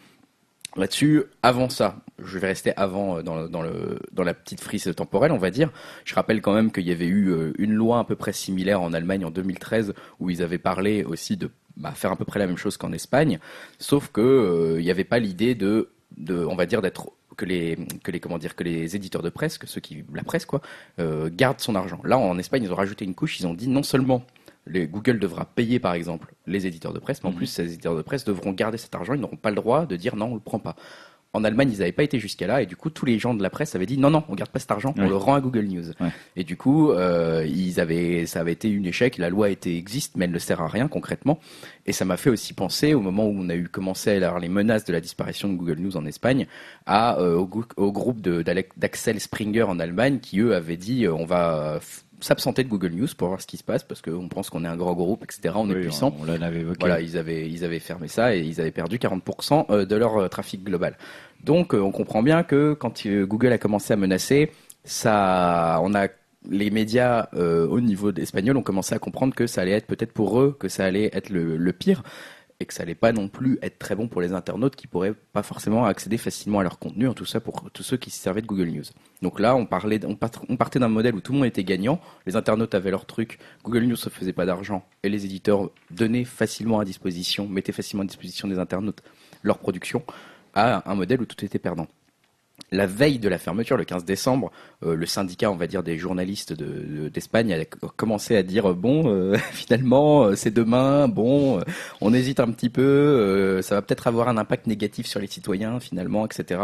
Là-dessus, 0.77 1.25
avant 1.43 1.69
ça, 1.69 1.97
je 2.19 2.39
vais 2.39 2.47
rester 2.47 2.73
avant 2.77 3.19
euh, 3.19 3.23
dans, 3.23 4.23
la 4.25 4.35
petite 4.35 4.61
frise 4.61 4.91
temporelle, 4.97 5.33
on 5.33 5.39
va 5.39 5.51
dire. 5.51 5.71
Je 6.05 6.15
rappelle 6.15 6.41
quand 6.41 6.55
même 6.55 6.73
qu'il 6.73 6.87
y 6.87 6.93
avait 6.93 7.07
eu 7.07 7.31
euh, 7.31 7.53
une 7.59 7.73
loi 7.73 7.99
à 7.99 8.05
peu 8.05 8.17
près 8.17 8.33
similaire 8.33 8.81
en 8.81 8.93
Allemagne 8.93 9.25
en 9.25 9.31
2013 9.31 9.93
où 10.21 10.31
ils 10.31 10.43
avaient 10.43 10.59
parlé 10.59 11.05
aussi 11.05 11.37
de 11.37 11.51
bah, 11.77 11.93
faire 11.93 12.13
à 12.13 12.17
peu 12.17 12.25
près 12.25 12.39
la 12.39 12.47
même 12.47 12.57
chose 12.57 12.77
qu'en 12.77 12.93
Espagne, 12.93 13.39
sauf 13.79 14.09
que 14.09 14.21
euh, 14.21 14.81
n'y 14.81 14.91
avait 14.91 15.05
pas 15.05 15.19
l'idée 15.19 15.55
de, 15.55 15.89
on 16.29 16.55
va 16.55 16.67
dire, 16.67 16.83
d'être 16.83 17.13
que 17.37 17.47
les 17.47 17.79
que 18.03 18.11
les 18.11 18.21
comment 18.21 18.37
dire 18.37 18.55
que 18.55 18.63
les 18.63 18.95
éditeurs 18.95 19.23
de 19.23 19.31
presse, 19.31 19.57
que 19.57 19.67
ceux 19.67 19.81
qui 19.81 20.05
la 20.13 20.23
presse 20.23 20.45
quoi, 20.45 20.61
euh, 20.99 21.31
gardent 21.33 21.61
son 21.61 21.75
argent. 21.75 22.01
Là, 22.05 22.19
en 22.19 22.39
Espagne, 22.39 22.65
ils 22.65 22.73
ont 22.73 22.77
rajouté 22.77 23.05
une 23.07 23.15
couche. 23.15 23.41
Ils 23.41 23.47
ont 23.47 23.55
dit 23.55 23.69
non 23.69 23.83
seulement 23.83 24.23
les, 24.67 24.87
Google 24.87 25.19
devra 25.19 25.45
payer 25.45 25.79
par 25.79 25.95
exemple 25.95 26.35
les 26.47 26.67
éditeurs 26.67 26.93
de 26.93 26.99
presse, 26.99 27.23
mais 27.23 27.29
en 27.29 27.33
Mhm. 27.33 27.39
plus 27.39 27.47
ces 27.47 27.65
éditeurs 27.65 27.97
de 27.97 28.03
presse 28.03 28.25
devront 28.25 28.53
garder 28.53 28.79
cet 28.79 28.95
argent. 28.95 29.15
Ils 29.15 29.21
n'auront 29.21 29.37
pas 29.37 29.51
le 29.51 29.57
droit 29.57 29.87
de 29.87 29.97
dire 29.97 30.17
non, 30.17 30.27
on 30.27 30.35
le 30.35 30.41
prend 30.41 30.59
pas. 30.59 30.77
En 31.35 31.45
Allemagne, 31.45 31.71
ils 31.73 31.79
n'avaient 31.79 31.93
pas 31.93 32.03
été 32.03 32.19
jusqu'à 32.19 32.47
là, 32.47 32.61
et 32.61 32.67
du 32.67 32.77
coup, 32.77 32.91
tous 32.91 33.07
les 33.07 33.19
gens 33.19 33.33
de 33.33 33.43
la 33.43 33.49
presse 33.49 33.75
avaient 33.75 33.87
dit 33.87 33.97
non, 33.97 34.11
non, 34.11 34.23
on 34.29 34.35
garde 34.35 34.51
pas 34.51 34.59
cet 34.59 34.71
argent, 34.71 34.95
on 34.99 35.09
le 35.09 35.17
rend 35.17 35.33
à 35.35 35.41
Google 35.41 35.65
News. 35.65 35.89
Ouais. 35.99 36.11
Et 36.37 36.45
du 36.45 36.59
coup, 36.59 36.91
euh, 36.91 37.47
ils 37.49 37.81
avaient, 37.81 38.27
ça 38.27 38.41
avait 38.41 38.53
été 38.53 38.69
un 38.69 38.85
échec. 38.85 39.17
La 39.17 39.31
loi 39.31 39.49
était 39.49 39.75
existe, 39.75 40.15
mais 40.17 40.27
elle 40.27 40.31
ne 40.31 40.39
sert 40.39 40.61
à 40.61 40.69
rien 40.69 40.89
concrètement. 40.89 41.41
Et 41.87 41.93
ça 41.93 42.05
m'a 42.05 42.19
fait 42.19 42.29
aussi 42.29 42.53
penser 42.53 42.93
au 42.93 43.01
moment 43.01 43.27
où 43.27 43.35
on 43.35 43.49
a 43.49 43.55
eu 43.55 43.67
commencé 43.67 44.11
à 44.11 44.27
avoir 44.27 44.41
les 44.41 44.51
menaces 44.51 44.85
de 44.85 44.93
la 44.93 45.01
disparition 45.01 45.49
de 45.49 45.57
Google 45.57 45.79
News 45.81 45.97
en 45.97 46.05
Espagne, 46.05 46.47
à 46.85 47.19
euh, 47.19 47.37
au, 47.37 47.47
groupe 47.93 48.21
d'Axel 48.21 49.19
Springer 49.19 49.63
en 49.63 49.79
Allemagne, 49.81 50.19
qui 50.21 50.41
eux 50.41 50.55
avaient 50.55 50.77
dit 50.77 51.07
euh, 51.07 51.15
on 51.15 51.25
va 51.25 51.81
s'absenter 52.23 52.65
de 52.65 52.69
Google 52.69 52.93
News 52.93 53.09
pour 53.17 53.29
voir 53.29 53.41
ce 53.41 53.47
qui 53.47 53.57
se 53.57 53.65
passe, 53.65 53.83
parce 53.83 54.01
qu'on 54.01 54.29
pense 54.29 54.51
qu'on 54.51 54.65
est 54.65 54.69
un 54.69 54.77
grand 54.77 54.95
groupe, 54.95 55.25
etc. 55.25 55.55
On 55.57 55.71
est 55.71 55.81
puissant. 55.81 56.15
On, 56.19 56.23
on 56.23 56.27
l'en 56.27 56.43
avait 56.43 56.61
évoqué. 56.61 56.79
Voilà, 56.81 57.01
ils 57.01 57.17
avaient, 57.17 57.49
ils 57.49 57.65
avaient 57.65 57.79
fermé 57.79 58.09
ça 58.09 58.35
et 58.35 58.41
ils 58.41 58.61
avaient 58.61 58.71
perdu 58.71 58.99
40% 58.99 59.67
euh, 59.71 59.85
de 59.85 59.97
leur 59.97 60.17
euh, 60.17 60.29
trafic 60.29 60.65
global. 60.65 60.97
Donc, 61.45 61.75
euh, 61.75 61.81
on 61.81 61.91
comprend 61.91 62.23
bien 62.23 62.43
que 62.43 62.75
quand 62.75 63.07
Google 63.07 63.53
a 63.53 63.59
commencé 63.59 63.93
à 63.93 63.97
menacer, 63.97 64.53
ça, 64.85 65.81
on 65.83 65.95
a 65.95 66.09
les 66.51 66.71
médias 66.71 67.29
euh, 67.35 67.67
au 67.69 67.81
niveau 67.81 68.13
espagnol 68.13 68.57
ont 68.57 68.63
commencé 68.63 68.95
à 68.95 68.99
comprendre 68.99 69.35
que 69.35 69.47
ça 69.47 69.61
allait 69.63 69.73
être 69.73 69.87
peut-être 69.87 70.13
pour 70.13 70.41
eux 70.41 70.57
que 70.59 70.69
ça 70.69 70.85
allait 70.85 71.11
être 71.13 71.31
le, 71.31 71.57
le 71.57 71.73
pire 71.73 72.03
et 72.63 72.67
que 72.67 72.73
ça 72.73 72.85
allait 72.85 72.95
pas 72.95 73.13
non 73.13 73.29
plus 73.29 73.59
être 73.61 73.79
très 73.79 73.95
bon 73.95 74.09
pour 74.09 74.21
les 74.21 74.33
internautes 74.33 74.77
qui 74.77 74.87
pourraient 74.87 75.15
pas 75.33 75.43
forcément 75.43 75.85
accéder 75.85 76.17
facilement 76.17 76.61
à 76.61 76.63
leur 76.63 76.79
contenu, 76.79 77.09
en 77.09 77.15
tout 77.15 77.27
ça 77.27 77.41
pour 77.41 77.71
tous 77.73 77.83
ceux 77.83 77.97
qui 77.97 78.11
se 78.11 78.23
servaient 78.23 78.41
de 78.41 78.47
Google 78.47 78.69
News. 78.69 78.85
Donc 79.21 79.41
là, 79.41 79.55
on 79.55 79.67
parlait, 79.67 80.01
on, 80.07 80.15
part- 80.15 80.31
on 80.49 80.57
partait 80.57 80.79
d'un 80.79 80.89
modèle 80.89 81.15
où 81.15 81.21
tout 81.21 81.33
le 81.33 81.39
monde 81.39 81.47
était 81.47 81.65
gagnant, 81.65 82.01
les 82.25 82.37
internautes 82.37 82.75
avaient 82.75 82.91
leur 82.91 83.05
truc, 83.05 83.39
Google 83.65 83.85
News 83.85 83.97
se 83.97 84.09
faisait 84.09 84.33
pas 84.33 84.47
d'argent 84.47 84.87
et 85.03 85.09
les 85.09 85.25
éditeurs 85.25 85.71
donnaient 85.91 86.25
facilement 86.25 86.79
à 86.79 86.85
disposition, 86.85 87.49
mettaient 87.49 87.73
facilement 87.73 88.05
à 88.05 88.07
disposition 88.07 88.49
des 88.49 88.59
internautes 88.59 89.03
leur 89.43 89.59
production, 89.59 90.05
à 90.55 90.89
un 90.91 90.95
modèle 90.95 91.21
où 91.21 91.27
tout 91.27 91.45
était 91.45 91.59
perdant. 91.59 91.89
La 92.71 92.87
veille 92.87 93.19
de 93.19 93.29
la 93.29 93.39
fermeture, 93.39 93.77
le 93.77 93.85
15 93.85 94.05
décembre, 94.07 94.51
euh, 94.83 94.95
le 94.95 95.05
syndicat, 95.05 95.51
on 95.51 95.57
va 95.57 95.67
dire, 95.67 95.83
des 95.83 95.99
journalistes 95.99 96.55
de- 96.55 96.65
de- 97.03 97.09
d'Espagne 97.11 97.53
a 97.53 97.65
commencé 97.97 98.35
à 98.35 98.43
dire 98.43 98.75
bon, 98.75 99.09
euh, 99.13 99.37
finalement, 99.53 100.25
euh, 100.25 100.35
c'est 100.37 100.51
demain, 100.53 101.07
bon, 101.07 101.59
euh, 101.59 101.63
on 102.01 102.15
hésite 102.15 102.41
un 102.41 102.51
petit 102.51 102.71
peu, 102.71 102.81
euh, 102.83 103.61
ça 103.61 103.75
va 103.75 103.83
peut-être 103.83 104.07
avoir 104.07 104.29
un 104.29 104.39
impact 104.39 104.67
négatif 104.67 105.07
sur 105.07 105.21
les 105.21 105.27
citoyens, 105.27 105.81
finalement, 105.81 106.25
etc. 106.25 106.61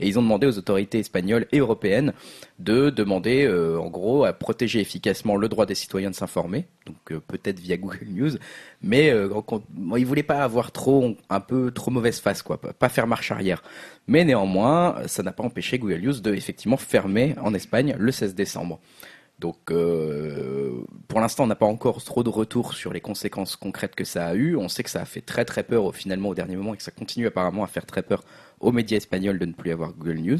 Et 0.00 0.08
ils 0.08 0.18
ont 0.18 0.22
demandé 0.22 0.46
aux 0.46 0.56
autorités 0.56 1.00
espagnoles 1.00 1.46
et 1.52 1.58
européennes 1.58 2.14
de 2.58 2.88
demander, 2.90 3.44
euh, 3.44 3.78
en 3.78 3.90
gros, 3.90 4.24
à 4.24 4.32
protéger 4.32 4.80
efficacement 4.80 5.36
le 5.36 5.48
droit 5.48 5.66
des 5.66 5.74
citoyens 5.74 6.10
de 6.10 6.14
s'informer, 6.14 6.66
donc 6.86 6.96
euh, 7.12 7.20
peut-être 7.26 7.60
via 7.60 7.76
Google 7.76 8.06
News, 8.08 8.30
mais 8.82 9.10
euh, 9.10 9.28
ils 9.96 10.06
voulaient 10.06 10.22
pas 10.22 10.42
avoir 10.42 10.72
trop, 10.72 11.16
un 11.30 11.40
peu 11.40 11.70
trop 11.70 11.90
mauvaise 11.90 12.20
face, 12.20 12.42
quoi, 12.42 12.60
pas- 12.60 12.88
faire 12.88 13.06
marche 13.06 13.30
arrière. 13.30 13.62
Mais 14.06 14.24
néanmoins, 14.24 14.96
ça 15.06 15.22
n'a 15.22 15.32
pas 15.32 15.44
empêché 15.44 15.78
Google 15.78 16.00
News 16.00 16.20
de 16.20 16.34
effectivement 16.34 16.76
fermer 16.76 17.34
en 17.40 17.54
Espagne 17.54 17.94
le 17.98 18.12
16 18.12 18.34
décembre. 18.34 18.80
Donc, 19.38 19.56
euh, 19.70 20.82
pour 21.08 21.20
l'instant, 21.20 21.44
on 21.44 21.46
n'a 21.48 21.56
pas 21.56 21.66
encore 21.66 22.02
trop 22.04 22.22
de 22.22 22.28
retours 22.28 22.74
sur 22.74 22.92
les 22.92 23.00
conséquences 23.00 23.56
concrètes 23.56 23.94
que 23.96 24.04
ça 24.04 24.26
a 24.28 24.34
eu. 24.34 24.56
On 24.56 24.68
sait 24.68 24.82
que 24.84 24.90
ça 24.90 25.00
a 25.00 25.04
fait 25.04 25.20
très 25.20 25.44
très 25.44 25.64
peur 25.64 25.94
finalement 25.94 26.28
au 26.28 26.34
dernier 26.34 26.54
moment 26.56 26.74
et 26.74 26.76
que 26.76 26.82
ça 26.82 26.92
continue 26.92 27.26
apparemment 27.26 27.64
à 27.64 27.66
faire 27.66 27.84
très 27.86 28.02
peur 28.02 28.22
aux 28.60 28.70
médias 28.70 28.98
espagnols 28.98 29.38
de 29.40 29.46
ne 29.46 29.52
plus 29.52 29.72
avoir 29.72 29.92
Google 29.94 30.18
News. 30.20 30.38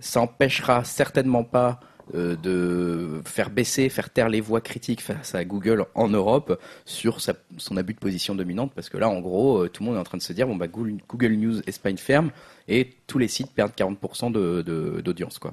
Ça 0.00 0.20
empêchera 0.22 0.82
certainement 0.84 1.44
pas 1.44 1.78
de 2.14 3.20
faire 3.24 3.50
baisser, 3.50 3.88
faire 3.88 4.10
taire 4.10 4.28
les 4.28 4.40
voix 4.40 4.60
critiques 4.60 5.00
face 5.02 5.34
à 5.34 5.44
Google 5.44 5.86
en 5.94 6.08
Europe 6.08 6.60
sur 6.84 7.18
son 7.20 7.76
abus 7.76 7.94
de 7.94 7.98
position 7.98 8.34
dominante, 8.34 8.72
parce 8.74 8.88
que 8.88 8.96
là, 8.98 9.08
en 9.08 9.20
gros, 9.20 9.64
euh, 9.64 9.68
tout 9.68 9.82
le 9.82 9.88
monde 9.88 9.96
est 9.96 10.00
en 10.00 10.04
train 10.04 10.18
de 10.18 10.22
se 10.22 10.32
dire, 10.32 10.46
bon 10.46 10.56
bah 10.56 10.66
Google, 10.68 11.32
News 11.34 11.60
Espagne 11.66 11.96
ferme 11.96 12.30
et 12.68 12.90
tous 13.06 13.18
les 13.18 13.28
sites 13.28 13.52
perdent 13.52 13.72
40% 13.76 14.30
de- 14.30 14.62
de- 14.62 15.00
d'audience, 15.00 15.38
quoi. 15.38 15.52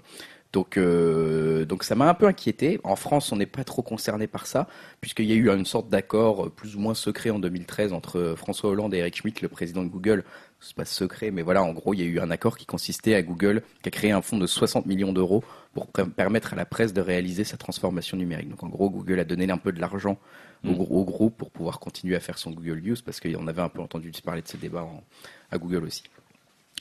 Donc, 0.54 0.78
euh, 0.78 1.66
donc 1.66 1.84
ça 1.84 1.94
m'a 1.94 2.10
un 2.10 2.14
peu 2.14 2.26
inquiété. 2.26 2.80
En 2.86 2.96
France, 2.96 3.34
on 3.34 3.36
n'est 3.36 3.46
pas 3.46 3.66
trop 3.66 3.82
concerné 3.82 4.28
par 4.28 4.48
ça, 4.48 4.68
puisqu'il 5.02 5.26
y 5.26 5.34
a 5.34 5.36
eu 5.36 5.50
une 5.50 5.66
sorte 5.66 5.90
d'accord 5.90 6.46
euh, 6.46 6.50
plus 6.50 6.76
ou 6.78 6.80
moins 6.80 6.94
secret 6.94 7.30
en 7.32 7.38
2013 7.40 7.92
entre 7.92 8.18
euh, 8.18 8.36
François 8.38 8.70
Hollande 8.70 8.94
et 8.94 9.00
Eric 9.00 9.18
Schmidt, 9.18 9.42
le 9.42 9.50
président 9.50 9.84
de 9.84 9.90
Google. 9.90 10.24
C'est 10.60 10.76
pas 10.76 10.86
secret, 10.86 11.30
mais 11.32 11.44
voilà, 11.44 11.64
en 11.64 11.72
gros, 11.72 11.94
il 11.94 12.00
y 12.00 12.04
a 12.04 12.06
eu 12.06 12.20
un 12.20 12.32
accord 12.32 12.58
qui 12.58 12.66
consistait 12.66 13.14
à 13.14 13.22
Google, 13.22 13.62
qui 13.84 13.90
a 13.90 13.92
créé 13.92 14.12
un 14.12 14.22
fonds 14.24 14.38
de 14.40 14.48
60 14.48 14.86
millions 14.88 15.14
d'euros 15.14 15.44
pour 15.74 15.88
permettre 15.88 16.54
à 16.54 16.56
la 16.56 16.66
presse 16.66 16.94
de 16.94 17.02
réaliser 17.02 17.44
sa 17.44 17.58
transformation 17.58 18.18
numérique. 18.18 18.50
Donc 18.50 18.64
en 18.64 18.68
gros, 18.68 18.90
Google 18.90 19.20
a 19.20 19.24
donné 19.24 19.50
un 19.52 19.58
peu 19.60 19.72
de 19.72 19.80
l'argent 19.80 20.18
au, 20.66 20.70
Mm. 20.70 20.80
au 20.90 21.04
groupe 21.06 21.38
pour 21.38 21.52
pouvoir 21.52 21.80
continuer 21.80 22.16
à 22.16 22.20
faire 22.20 22.40
son 22.40 22.50
Google 22.52 22.82
News, 22.84 22.96
parce 23.06 23.20
qu'on 23.20 23.48
avait 23.48 23.62
un 23.62 23.70
peu 23.70 23.82
entendu 23.82 24.12
parler 24.24 24.42
de 24.42 24.48
ce 24.48 24.58
débat 24.58 24.82
en- 24.84 25.04
à 25.52 25.60
Google 25.60 25.84
aussi, 25.86 26.02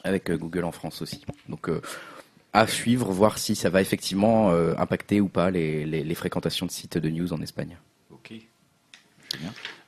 avec 0.05 0.31
euh, 0.31 0.39
Google 0.39 0.65
en 0.65 0.73
France 0.73 1.03
aussi. 1.03 1.25
Donc 1.51 1.69
euh, 1.69 1.83
à 2.55 2.67
suivre, 2.67 3.13
voir 3.13 3.37
si 3.37 3.55
ça 3.55 3.69
va 3.69 3.83
effectivement 3.83 4.51
euh, 4.53 4.75
impacter 4.79 5.21
ou 5.21 5.29
pas 5.29 5.51
les, 5.51 5.85
les- 5.85 6.03
les 6.03 6.15
fréquentations 6.15 6.65
de 6.65 6.71
sites 6.71 6.97
de 6.97 7.11
news 7.11 7.31
en 7.35 7.43
Espagne. 7.43 7.77
Ok. 8.11 8.33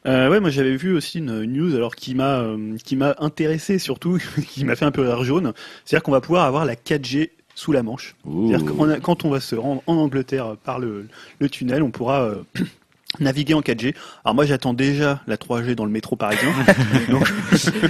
Euh, 0.07 0.31
ouais, 0.31 0.41
moi 0.41 0.51
j'avais 0.51 0.77
vu 0.77 0.95
aussi 0.95 1.19
une 1.19 1.43
news 1.45 1.75
alors 1.75 1.97
qui 1.97 2.15
m'a 2.15 2.39
euh, 2.41 2.77
qui 2.85 2.95
m'a 2.97 3.17
intéressé 3.19 3.79
surtout, 3.79 4.19
qui 4.49 4.65
m'a 4.65 4.77
fait 4.77 4.85
un 4.85 4.91
peu 4.93 5.03
rire 5.03 5.25
jaune. 5.25 5.53
C'est-à-dire 5.85 6.03
qu'on 6.03 6.13
va 6.13 6.21
pouvoir 6.21 6.45
avoir 6.45 6.65
la 6.65 6.75
4G 6.77 7.31
sous 7.55 7.73
la 7.73 7.83
Manche. 7.83 8.15
A- 8.55 9.01
quand 9.01 9.25
on 9.25 9.31
va 9.31 9.41
se 9.41 9.57
rendre 9.57 9.83
en 9.87 9.95
Angleterre 9.97 10.57
par 10.63 10.79
le, 10.79 11.09
le 11.41 11.49
tunnel, 11.51 11.83
on 11.83 11.91
pourra 11.91 12.23
euh, 12.23 12.37
naviguer 13.21 13.55
en 13.55 13.61
4G. 13.61 13.95
Alors 14.25 14.35
moi 14.35 14.45
j'attends 14.47 14.75
déjà 14.75 15.21
la 15.27 15.37
3G 15.37 15.75
dans 15.75 15.85
le 15.85 15.91
métro 15.91 16.17
parisien. 16.17 16.51
Donc 17.09 17.27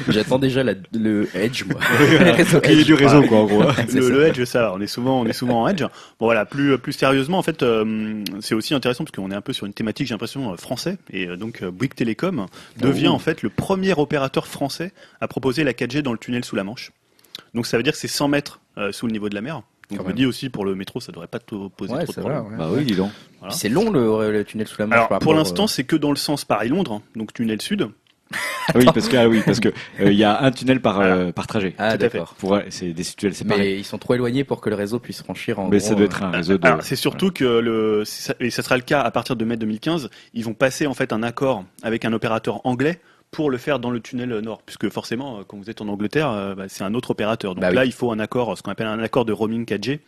J'attends 0.08 0.38
déjà 0.38 0.62
la- 0.64 0.74
le 0.92 1.28
Edge, 1.34 1.64
moi. 1.64 1.80
du 2.84 2.94
réseau, 2.94 3.22
quoi, 3.22 3.38
en 3.38 3.44
gros. 3.46 3.62
Le, 3.94 4.08
le 4.10 4.26
Edge, 4.26 4.44
ça, 4.44 4.72
on 4.74 4.80
est 4.80 4.86
souvent, 4.86 5.20
on 5.20 5.26
est 5.26 5.32
souvent 5.32 5.62
en 5.62 5.68
Edge. 5.68 5.82
Bon 6.18 6.26
voilà, 6.26 6.44
plus 6.46 6.78
plus 6.78 6.92
sérieusement, 6.92 7.38
en 7.38 7.42
fait, 7.42 7.62
euh, 7.62 8.22
c'est 8.40 8.54
aussi 8.54 8.74
intéressant 8.74 9.04
parce 9.04 9.14
qu'on 9.14 9.30
est 9.30 9.34
un 9.34 9.40
peu 9.40 9.52
sur 9.52 9.66
une 9.66 9.72
thématique, 9.74 10.06
j'ai 10.06 10.14
l'impression, 10.14 10.52
euh, 10.52 10.56
français. 10.56 10.98
Et 11.12 11.26
euh, 11.26 11.36
donc 11.36 11.62
euh, 11.62 11.70
Bouygues 11.70 11.94
Télécom 11.94 12.46
devient 12.80 13.08
Oh. 13.08 13.12
en 13.12 13.18
fait 13.18 13.42
le 13.42 13.48
premier 13.50 13.92
opérateur 13.94 14.46
français 14.46 14.92
à 15.20 15.28
proposer 15.28 15.64
la 15.64 15.72
4G 15.72 16.02
dans 16.02 16.12
le 16.12 16.18
tunnel 16.18 16.44
sous 16.44 16.56
la 16.56 16.64
Manche. 16.64 16.90
Donc 17.54 17.66
ça 17.66 17.76
veut 17.76 17.82
dire 17.82 17.92
que 17.92 17.98
c'est 17.98 18.08
100 18.08 18.28
mètres 18.28 18.60
euh, 18.76 18.92
sous 18.92 19.06
le 19.06 19.12
niveau 19.12 19.28
de 19.28 19.34
la 19.34 19.40
mer. 19.40 19.62
Je 19.90 20.00
me 20.02 20.12
dis 20.12 20.26
aussi 20.26 20.50
pour 20.50 20.64
le 20.64 20.74
métro, 20.74 21.00
ça 21.00 21.12
devrait 21.12 21.26
pas 21.28 21.38
te 21.38 21.68
poser 21.68 21.94
Ouais, 21.94 22.04
trop 22.04 22.12
de 22.12 22.20
problèmes. 22.20 22.46
ouais. 22.46 22.56
Bah 22.58 22.68
oui, 22.72 22.84
dis 22.84 22.94
donc. 22.94 23.10
Voilà. 23.40 23.54
C'est 23.54 23.68
long 23.68 23.90
le, 23.90 24.30
le 24.30 24.44
tunnel 24.44 24.66
sous 24.66 24.76
la 24.80 24.86
Manche. 24.86 24.96
Alors 25.08 25.18
pour 25.20 25.32
l'instant, 25.34 25.64
euh, 25.64 25.68
c'est 25.68 25.84
que 25.84 25.96
dans 25.96 26.10
le 26.10 26.16
sens 26.16 26.44
Paris-Londres, 26.44 26.92
hein, 26.94 27.02
donc 27.16 27.32
tunnel 27.32 27.62
sud. 27.62 27.88
Ah 28.30 28.72
oui, 28.74 28.84
parce 28.92 29.08
que 29.08 29.16
ah 29.16 29.26
oui, 29.26 29.40
parce 29.42 29.58
que 29.60 29.70
euh, 30.00 30.12
il 30.12 30.18
y 30.18 30.24
a 30.24 30.42
un 30.42 30.50
tunnel 30.50 30.82
par 30.82 31.00
euh, 31.00 31.32
par 31.32 31.46
trajet. 31.46 31.74
Ah 31.78 31.96
d'accord. 31.96 32.34
Pour 32.38 32.56
euh, 32.56 32.60
c'est 32.68 32.92
des 32.92 33.02
tunnels 33.02 33.34
séparés. 33.34 33.60
Mais 33.60 33.78
ils 33.78 33.84
sont 33.84 33.96
trop 33.96 34.14
éloignés 34.14 34.44
pour 34.44 34.60
que 34.60 34.68
le 34.68 34.76
réseau 34.76 34.98
puisse 34.98 35.22
franchir 35.22 35.58
en 35.58 35.68
Mais 35.68 35.78
gros, 35.78 35.86
ça 35.88 35.94
doit 35.94 36.02
euh, 36.02 36.06
être 36.06 36.22
un 36.22 36.30
réseau 36.30 36.58
de. 36.58 36.68
C'est 36.82 36.96
surtout 36.96 37.30
que 37.30 37.44
le 37.44 38.02
et 38.40 38.50
ça 38.50 38.62
sera 38.62 38.76
le 38.76 38.82
cas 38.82 39.00
à 39.00 39.10
partir 39.10 39.34
de 39.36 39.44
mai 39.46 39.56
2015, 39.56 40.10
ils 40.34 40.44
vont 40.44 40.52
passer 40.52 40.86
en 40.86 40.92
fait 40.92 41.14
un 41.14 41.22
accord 41.22 41.64
avec 41.82 42.04
un 42.04 42.12
opérateur 42.12 42.60
anglais 42.66 43.00
pour 43.30 43.50
le 43.50 43.58
faire 43.58 43.78
dans 43.78 43.90
le 43.90 44.00
tunnel 44.00 44.30
nord, 44.40 44.62
puisque 44.64 44.88
forcément 44.88 45.38
euh, 45.38 45.42
quand 45.46 45.56
vous 45.58 45.68
êtes 45.70 45.80
en 45.80 45.88
Angleterre, 45.88 46.30
euh, 46.30 46.54
bah, 46.54 46.64
c'est 46.68 46.84
un 46.84 46.94
autre 46.94 47.10
opérateur. 47.10 47.54
Donc 47.54 47.62
Bah 47.62 47.68
oui. 47.70 47.74
là, 47.76 47.84
il 47.84 47.92
faut 47.92 48.10
un 48.10 48.18
accord, 48.18 48.56
ce 48.56 48.62
qu'on 48.62 48.70
appelle 48.70 48.86
un 48.86 48.98
accord 49.00 49.24
de 49.24 49.32
roaming 49.32 49.64
4G. 49.64 50.00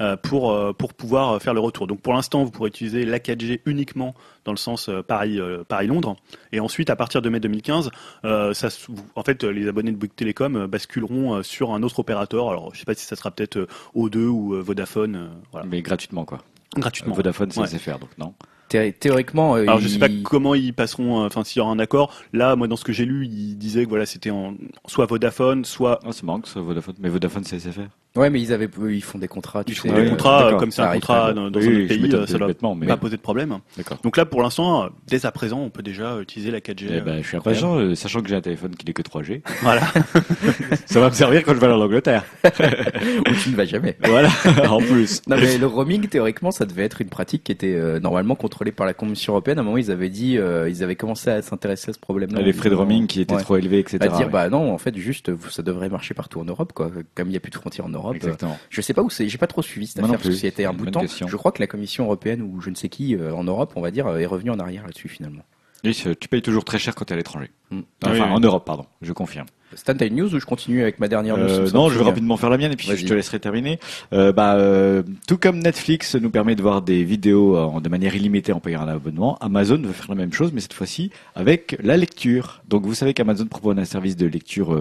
euh, 0.00 0.16
pour 0.16 0.52
euh, 0.52 0.72
pour 0.72 0.94
pouvoir 0.94 1.32
euh, 1.32 1.38
faire 1.40 1.54
le 1.54 1.60
retour. 1.60 1.88
Donc 1.88 2.00
pour 2.02 2.12
l'instant, 2.12 2.44
vous 2.44 2.52
pourrez 2.52 2.68
utiliser 2.68 3.04
la 3.04 3.18
4G 3.18 3.62
uniquement 3.66 4.14
dans 4.44 4.52
le 4.52 4.56
sens 4.56 4.88
euh, 4.88 5.02
Paris 5.02 5.40
euh, 5.40 5.64
Paris 5.66 5.88
Londres 5.88 6.14
et 6.52 6.60
ensuite 6.60 6.88
à 6.88 6.94
partir 6.94 7.20
de 7.20 7.28
mai 7.28 7.40
2015, 7.40 7.90
euh, 8.24 8.54
ça 8.54 8.70
se- 8.70 8.86
vous- 8.92 9.04
en 9.16 9.24
fait 9.24 9.42
euh, 9.42 9.48
les 9.50 9.66
abonnés 9.66 9.90
de 9.90 9.96
Bouygues 9.96 10.14
Télécom 10.14 10.54
euh, 10.54 10.66
basculeront 10.68 11.34
euh, 11.38 11.42
sur 11.42 11.72
un 11.72 11.82
autre 11.82 11.98
opérateur. 11.98 12.48
Alors 12.48 12.72
je 12.74 12.78
sais 12.78 12.84
pas 12.84 12.94
si 12.94 13.04
ça 13.06 13.16
sera 13.16 13.32
peut-être 13.32 13.56
euh, 13.56 13.66
O2 13.96 14.26
ou 14.28 14.54
euh, 14.54 14.60
Vodafone 14.60 15.16
euh, 15.16 15.26
voilà, 15.50 15.66
Mais 15.66 15.82
gratuitement, 15.82 16.24
quoi. 16.24 16.38
gratuitement. 16.76 17.14
Vodafone, 17.16 17.50
c'est 17.50 17.60
Ouais. 17.62 17.98
donc 17.98 18.16
non. 18.18 18.34
Thé- 18.68 18.92
théoriquement. 18.92 19.56
euh, 19.56 19.62
Alors 19.62 19.78
je 19.80 19.88
sais 19.88 19.98
pas 19.98 20.08
comment 20.24 20.54
ils 20.54 20.72
passeront, 20.74 21.22
euh, 21.22 21.26
enfin 21.26 21.44
s'il 21.44 21.58
y 21.60 21.62
aura 21.62 21.72
un 21.72 21.78
accord. 21.78 22.12
Là, 22.32 22.56
moi 22.56 22.68
dans 22.68 22.76
ce 22.76 22.84
que 22.84 22.92
j'ai 22.92 23.04
lu, 23.04 23.26
ils 23.26 23.56
disaient 23.56 23.84
que 23.84 23.88
voilà 23.88 24.06
c'était 24.06 24.30
en 24.30 24.54
soit 24.86 25.06
Vodafone, 25.06 25.64
soit 25.64 26.00
Oh, 26.06 26.12
c'est 26.12 26.22
marrant 26.24 26.40
que 26.40 26.48
ce 26.48 26.54
soit 26.54 26.62
Vodafone. 26.62 26.94
Mais 27.00 27.08
Vodafone, 27.08 27.44
c'est 27.44 27.58
SFR. 27.58 27.80
Ouais, 28.16 28.30
mais 28.30 28.40
ils 28.40 28.52
avaient, 28.52 28.68
ils 28.90 29.02
font 29.02 29.18
des 29.18 29.28
contrats. 29.28 29.62
Tu 29.62 29.72
ils 29.72 29.76
sais, 29.76 29.88
font 29.88 29.94
Ouais, 29.94 30.04
des 30.04 30.10
contrats 30.10 30.54
comme 30.58 30.70
c'est 30.70 30.82
Ça 30.82 30.90
un 30.90 30.94
contrat 30.94 31.32
dans, 31.34 31.50
dans 31.50 31.60
Oui, 31.60 31.66
un 31.66 31.78
autre 31.80 31.88
pays, 31.88 32.14
euh, 32.14 32.26
ça 32.26 32.38
mais 32.74 32.86
pas 32.86 32.96
poser 32.96 33.16
de 33.16 33.20
problème. 33.22 33.58
d'accord. 33.76 33.98
Donc 34.02 34.16
là, 34.16 34.24
pour 34.24 34.42
l'instant, 34.42 34.88
dès 35.06 35.24
à 35.26 35.30
présent, 35.30 35.60
on 35.60 35.70
peut 35.70 35.82
déjà 35.82 36.18
utiliser 36.20 36.50
la 36.50 36.58
4G. 36.60 36.86
Eh 36.90 37.00
ben, 37.02 37.22
je 37.22 37.28
suis 37.28 37.36
impatient, 37.36 37.78
euh, 37.78 37.94
sachant 37.94 38.20
que 38.22 38.28
j'ai 38.28 38.34
un 38.34 38.40
téléphone 38.40 38.74
qui 38.74 38.86
n'est 38.86 38.92
que 38.94 39.02
3G. 39.02 39.42
Voilà. 39.62 39.82
Ça 40.86 41.00
va 41.00 41.10
me 41.10 41.14
servir 41.14 41.44
quand 41.44 41.54
je 41.54 41.60
vais 41.60 41.66
aller 41.66 41.74
en 41.76 41.80
Angleterre. 41.80 42.24
où 42.44 43.34
tu 43.42 43.50
ne 43.50 43.56
vas 43.56 43.66
jamais. 43.66 43.96
Voilà, 44.04 44.30
en 44.68 44.78
plus. 44.78 45.22
Non 45.28 45.36
mais 45.36 45.58
le 45.58 45.66
roaming 45.66 46.08
théoriquement 46.08 46.50
ça 46.50 46.64
devait 46.64 46.84
être 46.84 47.00
une 47.02 47.08
pratique 47.10 47.44
qui 47.44 47.52
était 47.52 47.74
euh, 47.74 48.00
normalement 48.00 48.34
par 48.72 48.86
la 48.86 48.94
Commission 48.94 49.32
européenne. 49.32 49.58
À 49.58 49.60
un 49.60 49.64
moment 49.64 49.76
ils 49.78 49.90
avaient 49.90 50.08
dit, 50.08 50.36
euh, 50.38 50.68
ils 50.68 50.82
avaient 50.82 50.96
commencé 50.96 51.30
à 51.30 51.40
s'intéresser 51.42 51.90
à 51.90 51.92
ce 51.92 51.98
problème-là. 51.98 52.40
Les 52.42 52.52
frais 52.52 52.70
de 52.70 52.74
roaming 52.74 53.06
qui 53.06 53.20
étaient 53.20 53.34
Ouais. 53.34 53.42
trop 53.42 53.56
élevés, 53.56 53.78
etc. 53.78 53.98
À 54.00 54.08
dire 54.08 54.26
ouais. 54.26 54.32
bah 54.32 54.48
non 54.50 54.72
en 54.72 54.78
fait 54.78 54.96
juste 54.96 55.30
ça 55.50 55.62
devrait 55.62 55.88
marcher 55.88 56.14
partout 56.14 56.40
en 56.40 56.44
Europe 56.44 56.72
quoi. 56.72 56.90
Comme 57.14 57.28
il 57.28 57.30
n'y 57.30 57.36
a 57.36 57.40
plus 57.40 57.50
de 57.50 57.56
frontières 57.56 57.86
en 57.86 57.90
Europe. 57.90 58.14
euh, 58.14 58.16
Exactement. 58.16 58.58
je 58.70 58.80
sais 58.80 58.94
pas 58.94 59.02
où 59.02 59.10
c'est, 59.10 59.28
j'ai 59.28 59.38
pas 59.38 59.46
trop 59.46 59.62
suivi 59.62 59.86
cette 59.86 59.98
Moi 59.98 60.06
affaire 60.08 60.18
parce 60.20 60.28
que 60.34 60.40
c'était 60.40 60.64
un 60.64 60.72
bout 60.72 60.86
de 60.86 60.90
temps. 60.90 61.00
question. 61.00 61.28
Je 61.28 61.36
crois 61.36 61.52
que 61.52 61.60
la 61.62 61.66
Commission 61.66 62.04
européenne 62.04 62.42
ou 62.42 62.60
je 62.60 62.70
ne 62.70 62.74
sais 62.74 62.88
qui 62.88 63.14
euh, 63.16 63.32
en 63.34 63.44
Europe 63.44 63.72
on 63.76 63.80
va 63.80 63.90
dire 63.90 64.06
euh, 64.06 64.18
est 64.18 64.26
revenu 64.26 64.50
en 64.50 64.58
arrière 64.58 64.84
là-dessus 64.84 65.08
finalement. 65.08 65.42
Oui, 65.84 65.94
tu 65.94 66.28
payes 66.28 66.42
toujours 66.42 66.64
très 66.64 66.78
cher 66.78 66.94
quand 66.94 67.04
tu 67.04 67.12
es 67.12 67.14
à 67.14 67.16
l'étranger. 67.16 67.50
Mm. 67.70 67.80
Enfin, 68.04 68.12
Oui, 68.12 68.20
oui. 68.20 68.26
en 68.30 68.40
Europe, 68.40 68.64
pardon, 68.64 68.86
je 69.02 69.12
confirme. 69.12 69.46
Stan, 69.74 69.94
t'as 69.94 70.06
une 70.06 70.16
news 70.16 70.34
ou 70.34 70.40
je 70.40 70.46
continue 70.46 70.80
avec 70.80 70.98
ma 70.98 71.08
dernière 71.08 71.36
news 71.36 71.46
Euh, 71.46 71.70
non, 71.72 71.90
je 71.90 71.98
vais 71.98 72.04
rapidement 72.04 72.36
faire 72.38 72.48
la 72.48 72.56
mienne 72.56 72.72
et 72.72 72.76
puis 72.76 72.88
je 72.96 73.06
te 73.06 73.12
laisserai 73.12 73.38
terminer. 73.38 73.78
Euh, 74.14 74.32
bah, 74.32 74.54
euh, 74.54 75.02
tout 75.26 75.36
comme 75.36 75.58
Netflix 75.58 76.14
nous 76.14 76.30
permet 76.30 76.54
de 76.54 76.62
voir 76.62 76.80
des 76.80 77.04
vidéos 77.04 77.80
de 77.80 77.88
manière 77.88 78.16
illimitée 78.16 78.52
en 78.52 78.60
payant 78.60 78.80
un 78.80 78.88
abonnement, 78.88 79.36
Amazon 79.40 79.76
veut 79.76 79.92
faire 79.92 80.08
la 80.08 80.14
même 80.14 80.32
chose, 80.32 80.52
mais 80.54 80.60
cette 80.62 80.72
fois-ci 80.72 81.10
avec 81.34 81.76
la 81.82 81.96
lecture. 81.96 82.62
Donc, 82.66 82.86
vous 82.86 82.94
savez 82.94 83.12
qu'Amazon 83.12 83.46
propose 83.46 83.78
un 83.78 83.84
service 83.84 84.16
de 84.16 84.26
lecture 84.26 84.74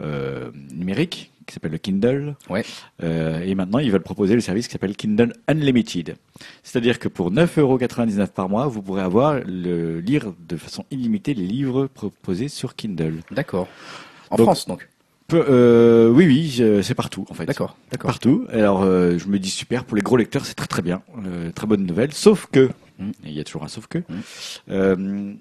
euh, 0.00 0.50
numérique 0.72 1.30
qui 1.46 1.54
s'appelle 1.54 1.72
le 1.72 1.78
Kindle. 1.78 2.36
Ouais. 2.48 2.64
Euh, 3.02 3.40
et 3.40 3.54
maintenant, 3.56 3.78
ils 3.80 3.90
veulent 3.90 4.00
proposer 4.02 4.34
le 4.34 4.40
service 4.40 4.68
qui 4.68 4.72
s'appelle 4.72 4.96
Kindle 4.96 5.32
Unlimited. 5.48 6.16
C'est-à-dire 6.62 6.98
que 7.00 7.08
pour 7.08 7.32
9,99€ 7.32 8.28
par 8.28 8.48
mois, 8.48 8.66
vous 8.68 8.80
pourrez 8.80 9.02
avoir 9.02 9.40
le 9.44 9.98
lire 10.00 10.32
de 10.48 10.56
façon 10.56 10.84
illimitée 10.92 11.34
les 11.34 11.46
livres 11.46 11.86
proposés 11.88 12.48
sur 12.48 12.76
Kindle. 12.76 13.16
D'accord. 13.32 13.66
En 14.30 14.36
Donc- 14.36 14.46
France 14.46 14.66
donc. 14.68 14.88
Peu- 15.28 15.44
euh, 15.48 16.10
oui, 16.10 16.26
oui, 16.26 16.82
c'est 16.82 16.94
partout 16.94 17.24
en 17.30 17.34
fait. 17.34 17.46
D'accord, 17.46 17.76
d'accord. 17.90 18.10
Partout. 18.10 18.46
Alors, 18.52 18.82
euh, 18.82 19.16
je 19.18 19.26
me 19.28 19.38
dis 19.38 19.48
super. 19.50 19.84
Pour 19.84 19.96
les 19.96 20.02
gros 20.02 20.16
lecteurs, 20.18 20.44
c'est 20.44 20.54
très 20.54 20.66
très 20.66 20.82
bien. 20.82 21.00
Très 21.54 21.66
bonne 21.66 21.86
nouvelle. 21.86 22.12
Sauf 22.12 22.46
que, 22.52 22.70
Mm. 22.98 23.10
il 23.24 23.32
y 23.32 23.40
a 23.40 23.44
toujours 23.44 23.64
un 23.64 23.68
sauf 23.68 23.86
que, 23.86 23.98
Mm. 24.68 25.36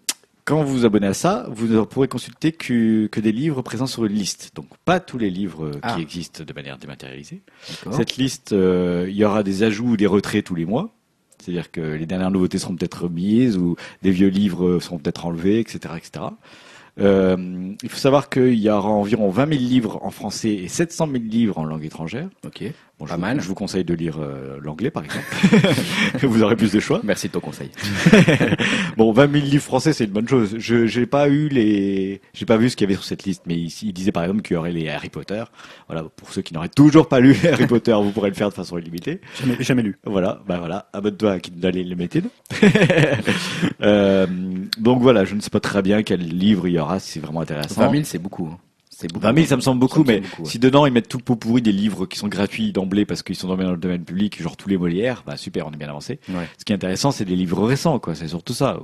Quand 0.45 0.63
vous 0.63 0.73
vous 0.79 0.85
abonnez 0.85 1.07
à 1.07 1.13
ça, 1.13 1.47
vous 1.49 1.67
ne 1.67 1.81
pourrez 1.81 2.07
consulter 2.07 2.51
que, 2.51 3.07
que 3.07 3.19
des 3.19 3.31
livres 3.31 3.61
présents 3.61 3.87
sur 3.87 4.05
une 4.05 4.13
liste. 4.13 4.51
Donc, 4.55 4.67
pas 4.85 4.99
tous 4.99 5.17
les 5.17 5.29
livres 5.29 5.65
euh, 5.65 5.79
Ah. 5.81 5.95
qui 5.95 6.01
existent 6.01 6.43
de 6.43 6.53
manière 6.53 6.77
dématérialisée. 6.77 7.41
Cette 7.91 8.17
liste, 8.17 8.53
euh, 8.53 9.05
il 9.09 9.15
y 9.15 9.25
aura 9.25 9.43
des 9.43 9.63
ajouts 9.63 9.91
ou 9.91 9.97
des 9.97 10.07
retraits 10.07 10.43
tous 10.43 10.55
les 10.55 10.65
mois. 10.65 10.93
C'est-à-dire 11.39 11.71
que 11.71 11.81
les 11.81 12.05
dernières 12.05 12.31
nouveautés 12.31 12.59
seront 12.59 12.75
peut-être 12.75 13.03
remises 13.03 13.57
ou 13.57 13.75
des 14.03 14.11
vieux 14.11 14.27
livres 14.27 14.79
seront 14.79 14.99
peut-être 14.99 15.25
enlevés, 15.25 15.59
etc., 15.59 15.95
etc. 15.97 16.25
Euh, 16.99 17.73
il 17.81 17.89
faut 17.89 17.97
savoir 17.97 18.29
qu'il 18.29 18.59
y 18.59 18.69
aura 18.69 18.89
environ 18.89 19.29
20 19.29 19.47
000 19.53 19.59
livres 19.61 19.99
en 20.03 20.11
français 20.11 20.53
et 20.53 20.67
700 20.67 21.07
000 21.11 21.23
livres 21.23 21.57
en 21.57 21.63
langue 21.63 21.85
étrangère. 21.85 22.29
Bon, 23.01 23.07
Pas 23.07 23.13
je, 23.13 23.15
vous- 23.15 23.21
mal. 23.21 23.41
je 23.41 23.47
vous 23.47 23.55
conseille 23.55 23.83
de 23.83 23.95
lire 23.95 24.17
euh, 24.19 24.59
l'anglais, 24.61 24.91
par 24.91 25.03
exemple. 25.03 25.25
vous 26.27 26.43
aurez 26.43 26.55
plus 26.55 26.71
de 26.71 26.79
choix. 26.79 27.01
Merci 27.03 27.29
de 27.29 27.31
ton 27.33 27.39
conseil. 27.39 27.71
Bon, 28.97 29.11
20 29.11 29.31
000 29.31 29.45
livres 29.45 29.63
français, 29.63 29.91
c'est 29.93 30.03
une 30.03 30.11
bonne 30.11 30.27
chose. 30.27 30.55
Je 30.59 30.85
j'ai 30.85 31.05
pas 31.07 31.27
eu 31.29 31.47
les, 31.47 32.21
j'ai 32.33 32.45
pas 32.45 32.57
vu 32.57 32.69
ce 32.69 32.75
qu'il 32.75 32.85
y 32.85 32.87
avait 32.87 32.93
sur 32.95 33.03
cette 33.05 33.23
liste, 33.23 33.43
mais 33.47 33.55
il 33.55 33.93
disait 33.93 34.11
par 34.11 34.21
exemple 34.23 34.41
qu'il 34.43 34.53
y 34.53 34.57
aurait 34.57 34.71
les 34.71 34.87
Harry 34.89 35.09
Potter. 35.09 35.43
Voilà, 35.87 36.03
pour 36.15 36.31
ceux 36.31 36.41
qui 36.43 36.53
n'auraient 36.53 36.69
toujours 36.69 37.07
pas 37.07 37.19
lu 37.19 37.35
Harry 37.51 37.65
Potter, 37.65 37.93
vous 37.93 38.11
pourrez 38.11 38.29
le 38.29 38.35
faire 38.35 38.49
de 38.49 38.53
façon 38.53 38.77
illimitée. 38.77 39.19
Jamais, 39.39 39.55
jamais 39.61 39.81
lu. 39.81 39.97
Voilà, 40.05 40.41
bah 40.47 40.57
voilà, 40.59 40.89
abonne-toi 40.93 41.31
à 41.31 41.39
Kindle 41.39 41.67
Unlimited. 41.79 42.25
euh, 43.81 44.27
donc 44.77 45.01
voilà, 45.01 45.25
je 45.25 45.35
ne 45.35 45.41
sais 45.41 45.49
pas 45.49 45.59
très 45.59 45.81
bien 45.81 46.03
quel 46.03 46.19
livre 46.21 46.67
il 46.67 46.73
y 46.75 46.79
aura, 46.79 46.99
si 46.99 47.13
c'est 47.13 47.19
vraiment 47.19 47.41
intéressant. 47.41 47.81
20 47.81 47.91
000, 47.91 48.03
c'est 48.05 48.19
beaucoup. 48.19 48.47
hein. 48.51 48.57
C'est 49.01 49.11
beaucoup. 49.11 49.25
20 49.25 49.33
000, 49.35 49.47
ça 49.47 49.55
me 49.55 49.61
semble 49.61 49.79
beaucoup, 49.79 50.03
mais 50.03 50.15
semble 50.17 50.27
beaucoup, 50.29 50.41
ouais. 50.43 50.49
si 50.49 50.59
dedans 50.59 50.85
ils 50.85 50.93
mettent 50.93 51.09
tout 51.09 51.17
le 51.17 51.23
pot 51.23 51.35
pourri 51.35 51.61
des 51.61 51.71
livres 51.71 52.05
qui 52.05 52.17
sont 52.19 52.27
gratuits 52.27 52.71
d'emblée 52.71 53.05
parce 53.05 53.23
qu'ils 53.23 53.35
sont 53.35 53.47
dans 53.47 53.55
le 53.71 53.77
domaine 53.77 54.03
public, 54.03 54.41
genre 54.41 54.55
tous 54.55 54.69
les 54.69 54.77
Molières, 54.77 55.23
bah 55.25 55.37
super, 55.37 55.65
on 55.67 55.71
est 55.71 55.77
bien 55.77 55.89
avancé. 55.89 56.19
Ouais. 56.29 56.47
Ce 56.57 56.63
qui 56.65 56.71
est 56.71 56.75
intéressant, 56.75 57.11
c'est 57.11 57.25
des 57.25 57.35
livres 57.35 57.65
récents, 57.65 57.97
quoi. 57.99 58.13
C'est 58.15 58.27
surtout 58.27 58.53
ça. 58.53 58.79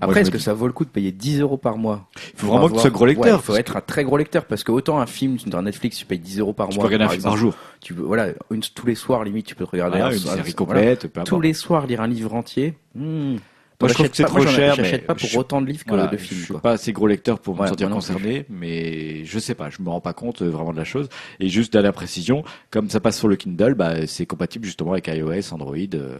Après, 0.00 0.20
est-ce 0.22 0.30
que 0.30 0.38
ça 0.38 0.54
vaut 0.54 0.66
le 0.66 0.72
coup 0.72 0.84
de 0.84 0.90
payer 0.90 1.12
10 1.12 1.40
euros 1.40 1.56
par 1.58 1.76
mois 1.76 2.08
Il 2.34 2.40
faut 2.40 2.46
vraiment 2.46 2.68
que 2.68 2.74
tu 2.74 2.80
sois 2.80 2.90
gros 2.90 3.04
lecteur. 3.06 3.40
Il 3.40 3.44
faut 3.44 3.56
être 3.56 3.76
un 3.76 3.80
très 3.80 4.04
gros 4.04 4.16
lecteur 4.16 4.44
parce 4.46 4.64
que 4.64 4.72
autant 4.72 4.98
un 5.00 5.06
film 5.06 5.36
dans 5.46 5.60
Netflix, 5.62 5.98
tu 5.98 6.06
payes 6.06 6.18
10 6.18 6.38
euros 6.40 6.52
par 6.54 6.68
que 6.68 6.72
tu 6.72 6.78
mois. 6.78 6.84
peux 6.88 6.94
regarder 6.94 7.04
un 7.06 7.08
film 7.16 7.22
par 7.24 7.36
jour. 7.36 7.54
Tu 7.80 7.92
peux, 7.94 8.02
voilà, 8.02 8.28
une, 8.50 8.60
tous 8.62 8.86
les 8.86 8.94
soirs 8.94 9.24
limite, 9.24 9.46
tu 9.46 9.54
peux 9.54 9.66
te 9.66 9.70
regarder 9.70 9.98
Voilà, 9.98 10.14
un- 10.14 10.18
une 10.18 10.22
un- 10.28 10.36
série 10.36 10.36
voilà. 10.36 10.52
complète, 10.54 11.06
peu 11.08 11.22
Tous 11.24 11.40
les 11.40 11.52
soirs 11.52 11.86
lire 11.86 12.00
un 12.00 12.06
livre 12.06 12.34
entier. 12.34 12.74
hmm. 12.94 13.36
Moi, 13.80 13.88
je 13.88 13.94
trouve 13.94 14.08
que 14.08 14.16
c'est 14.16 14.22
pas- 14.24 14.28
trop 14.30 14.46
cher, 14.46 14.74
J'achète 14.74 15.06
pas 15.06 15.14
pour 15.14 15.28
je- 15.28 15.38
autant 15.38 15.60
de 15.62 15.66
livres 15.66 15.84
que 15.84 15.94
de 15.94 16.08
je 16.12 16.16
films. 16.16 16.40
suis 16.40 16.52
quoi. 16.52 16.60
pas 16.60 16.72
assez 16.72 16.92
gros 16.92 17.06
lecteur 17.06 17.38
pour 17.38 17.54
me 17.60 17.64
sentir 17.66 17.88
concerné, 17.90 18.44
mais 18.48 19.24
je 19.24 19.38
sais 19.38 19.54
pas, 19.54 19.70
je 19.70 19.80
me 19.82 19.88
rends 19.88 20.00
pas 20.00 20.12
compte 20.14 20.42
euh, 20.42 20.48
vraiment 20.50 20.72
de 20.72 20.78
la 20.78 20.84
chose. 20.84 21.08
Et 21.38 21.48
juste 21.48 21.72
dernière 21.72 21.92
précision, 21.92 22.42
comme 22.70 22.90
ça 22.90 22.98
passe 22.98 23.16
sur 23.18 23.28
le 23.28 23.36
Kindle, 23.36 23.74
bah, 23.74 24.06
c'est 24.08 24.26
compatible 24.26 24.64
justement 24.64 24.92
avec 24.92 25.06
iOS, 25.06 25.52
Android 25.54 25.76
euh, 25.94 26.18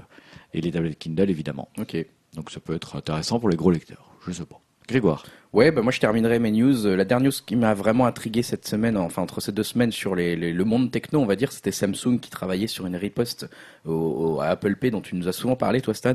et 0.54 0.60
les 0.60 0.70
tablettes 0.70 0.98
Kindle 1.00 1.30
évidemment. 1.30 1.68
Ok. 1.78 1.96
Donc 2.36 2.50
ça 2.52 2.60
peut 2.60 2.74
être 2.76 2.94
intéressant 2.94 3.40
pour 3.40 3.48
les 3.48 3.56
gros 3.56 3.70
lecteurs. 3.72 4.12
Je 4.26 4.32
sais 4.32 4.44
pas. 4.44 4.60
Grégoire. 4.86 5.26
Ouais, 5.52 5.70
bah 5.70 5.82
moi 5.82 5.92
je 5.92 6.00
terminerai 6.00 6.38
mes 6.38 6.50
news. 6.50 6.86
La 6.96 7.04
dernière 7.04 7.26
news 7.30 7.36
qui 7.44 7.56
m'a 7.56 7.74
vraiment 7.74 8.06
intrigué 8.06 8.42
cette 8.42 8.66
semaine, 8.66 8.96
enfin 8.96 9.20
entre 9.22 9.40
ces 9.40 9.52
deux 9.52 9.62
semaines 9.62 9.92
sur 9.92 10.14
les, 10.14 10.34
les- 10.36 10.52
le 10.52 10.64
monde 10.64 10.90
techno, 10.90 11.20
on 11.20 11.26
va 11.26 11.36
dire, 11.36 11.52
c'était 11.52 11.72
Samsung 11.72 12.18
qui 12.20 12.30
travaillait 12.30 12.66
sur 12.68 12.86
une 12.86 12.96
riposte 12.96 13.48
au, 13.88 14.36
au- 14.36 14.40
à 14.40 14.46
Apple 14.46 14.76
Pay 14.76 14.90
dont 14.90 15.00
tu 15.00 15.16
nous 15.16 15.26
as 15.28 15.32
souvent 15.32 15.56
parlé, 15.56 15.80
toi 15.80 15.94
Stan. 15.94 16.14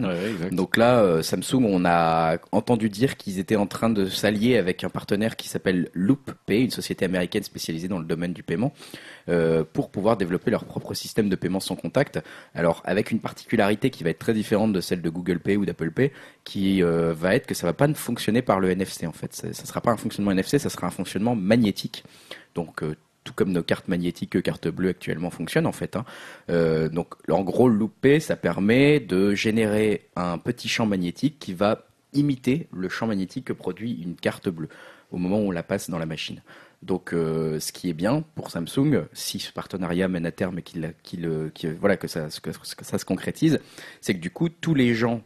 Donc 0.51 0.77
là, 0.77 0.99
euh, 1.01 1.21
Samsung, 1.21 1.63
on 1.65 1.83
a 1.85 2.37
entendu 2.51 2.89
dire 2.89 3.17
qu'ils 3.17 3.39
étaient 3.39 3.55
en 3.55 3.67
train 3.67 3.89
de 3.89 4.05
s'allier 4.05 4.57
avec 4.57 4.83
un 4.83 4.89
partenaire 4.89 5.35
qui 5.35 5.49
s'appelle 5.49 5.89
LoopPay, 5.93 6.61
une 6.63 6.69
société 6.71 7.05
américaine 7.05 7.43
spécialisée 7.43 7.87
dans 7.87 7.99
le 7.99 8.05
domaine 8.05 8.33
du 8.33 8.43
paiement, 8.43 8.71
euh, 9.29 9.63
pour 9.73 9.89
pouvoir 9.89 10.17
développer 10.17 10.51
leur 10.51 10.65
propre 10.65 10.93
système 10.93 11.29
de 11.29 11.35
paiement 11.35 11.59
sans 11.59 11.75
contact. 11.75 12.19
Alors 12.53 12.81
avec 12.85 13.11
une 13.11 13.19
particularité 13.19 13.89
qui 13.89 14.03
va 14.03 14.09
être 14.11 14.19
très 14.19 14.33
différente 14.33 14.73
de 14.73 14.81
celle 14.81 15.01
de 15.01 15.09
Google 15.09 15.39
Pay 15.39 15.57
ou 15.57 15.65
d'Apple 15.65 15.91
Pay, 15.91 16.11
qui 16.43 16.83
euh, 16.83 17.13
va 17.13 17.35
être 17.35 17.47
que 17.47 17.55
ça 17.55 17.65
va 17.67 17.73
pas 17.73 17.91
fonctionner 17.93 18.41
par 18.41 18.59
le 18.59 18.69
NFC 18.69 19.05
en 19.07 19.11
fait. 19.11 19.33
Ça, 19.33 19.51
ça 19.53 19.65
sera 19.65 19.81
pas 19.81 19.91
un 19.91 19.97
fonctionnement 19.97 20.31
NFC, 20.31 20.59
ça 20.59 20.69
sera 20.69 20.87
un 20.87 20.91
fonctionnement 20.91 21.35
magnétique. 21.35 22.03
Donc 22.55 22.83
euh, 22.83 22.95
tout 23.23 23.33
comme 23.33 23.51
nos 23.51 23.63
cartes 23.63 23.87
magnétiques, 23.87 24.41
cartes 24.41 24.67
bleues 24.67 24.89
actuellement 24.89 25.29
fonctionnent 25.29 25.67
en 25.67 25.71
fait. 25.71 25.95
hein. 25.95 26.05
Euh, 26.49 26.89
donc 26.89 27.15
en 27.29 27.41
gros, 27.43 27.69
ça 28.19 28.35
permet 28.35 28.99
de 28.99 29.33
générer 29.33 30.09
un 30.15 30.37
petit 30.37 30.67
champ 30.67 30.85
magnétique 30.85 31.39
qui 31.39 31.53
va 31.53 31.87
imiter 32.13 32.67
le 32.71 32.89
champ 32.89 33.07
magnétique 33.07 33.45
que 33.45 33.53
produit 33.53 34.01
une 34.03 34.15
carte 34.15 34.49
bleue 34.49 34.69
au 35.11 35.17
moment 35.17 35.39
où 35.39 35.47
on 35.47 35.51
la 35.51 35.63
passe 35.63 35.89
dans 35.89 35.99
la 35.99 36.05
machine. 36.05 36.41
Donc, 36.81 37.13
euh, 37.13 37.59
ce 37.59 37.71
qui 37.71 37.89
est 37.89 37.93
bien 37.93 38.25
pour 38.35 38.51
Samsung, 38.51 39.05
si 39.13 39.39
ce 39.39 39.53
partenariat 39.53 40.09
mène 40.09 40.25
à 40.25 40.31
terme 40.31 40.59
et 40.59 40.61
qu'il, 40.61 40.91
euh, 41.25 41.49
voilà, 41.79 41.95
que 41.95 42.07
ça 42.07 42.29
se 42.29 43.05
concrétise, 43.05 43.59
c'est 44.01 44.13
que 44.13 44.19
du 44.19 44.31
coup, 44.31 44.49
tous 44.49 44.75
les 44.75 44.93
gens 44.93 45.21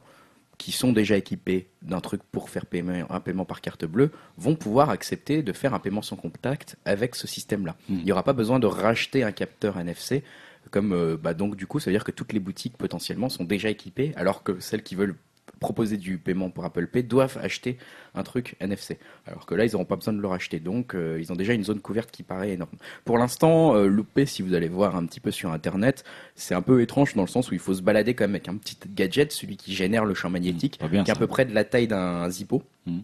qui 0.57 0.71
sont 0.71 0.91
déjà 0.91 1.17
équipés 1.17 1.69
d'un 1.81 2.01
truc 2.01 2.21
pour 2.31 2.49
faire 2.49 2.65
paiement, 2.65 3.05
un 3.09 3.19
paiement 3.19 3.45
par 3.45 3.61
carte 3.61 3.85
bleue 3.85 4.11
vont 4.37 4.55
pouvoir 4.55 4.89
accepter 4.89 5.43
de 5.43 5.53
faire 5.53 5.73
un 5.73 5.79
paiement 5.79 6.01
sans 6.01 6.15
contact 6.15 6.77
avec 6.85 7.15
ce 7.15 7.27
système-là. 7.27 7.75
Mhm. 7.89 7.99
Il 7.99 8.05
n'y 8.05 8.11
aura 8.11 8.23
pas 8.23 8.33
besoin 8.33 8.59
de 8.59 8.67
racheter 8.67 9.23
un 9.23 9.31
capteur 9.31 9.79
NFC. 9.79 10.23
Comme, 10.71 10.91
euh, 10.91 11.15
bah 11.15 11.33
donc, 11.33 11.55
du 11.55 11.65
coup, 11.65 11.79
ça 11.79 11.89
veut 11.89 11.95
dire 11.95 12.03
que 12.03 12.11
toutes 12.11 12.33
les 12.33 12.41
boutiques 12.41 12.75
potentiellement 12.75 13.29
sont 13.29 13.45
déjà 13.45 13.69
équipées, 13.69 14.11
alors 14.17 14.43
que 14.43 14.59
celles 14.59 14.83
qui 14.83 14.95
veulent 14.95 15.15
proposer 15.59 15.97
du 15.97 16.17
paiement 16.17 16.49
pour 16.49 16.65
Apple 16.65 16.87
Pay 16.87 17.03
doivent 17.03 17.37
acheter 17.41 17.77
un 18.15 18.23
truc 18.23 18.55
NFC. 18.59 18.97
Alors 19.25 19.45
que 19.45 19.55
là, 19.55 19.65
ils 19.65 19.71
n'auront 19.73 19.85
pas 19.85 19.95
besoin 19.95 20.13
de 20.13 20.21
le 20.21 20.27
racheter. 20.27 20.59
Donc, 20.59 20.95
euh, 20.95 21.17
ils 21.19 21.31
ont 21.31 21.35
déjà 21.35 21.53
une 21.53 21.63
zone 21.63 21.79
couverte 21.81 22.09
qui 22.11 22.23
paraît 22.23 22.51
énorme. 22.51 22.71
Pour 23.05 23.17
l'instant, 23.17 23.75
euh, 23.75 23.87
loupé, 23.87 24.25
si 24.25 24.41
vous 24.41 24.53
allez 24.53 24.67
voir 24.69 24.95
un 24.95 25.05
petit 25.05 25.19
peu 25.19 25.31
sur 25.31 25.51
Internet, 25.51 26.03
c'est 26.35 26.55
un 26.55 26.61
peu 26.61 26.81
étrange 26.81 27.13
dans 27.15 27.23
le 27.23 27.27
sens 27.27 27.51
où 27.51 27.53
il 27.53 27.59
faut 27.59 27.73
se 27.73 27.81
balader 27.81 28.13
quand 28.13 28.23
même 28.25 28.35
avec 28.35 28.47
un 28.49 28.55
petit 28.55 28.77
gadget, 28.95 29.31
celui 29.31 29.57
qui 29.57 29.73
génère 29.73 30.05
le 30.05 30.13
champ 30.13 30.29
magnétique, 30.29 30.79
bien, 30.89 31.03
qui 31.03 31.11
est 31.11 31.13
à 31.13 31.17
peu 31.17 31.27
près 31.27 31.45
de 31.45 31.53
la 31.53 31.63
taille 31.63 31.87
d'un 31.87 32.29
Zippo, 32.29 32.63
Mhm. 32.85 33.03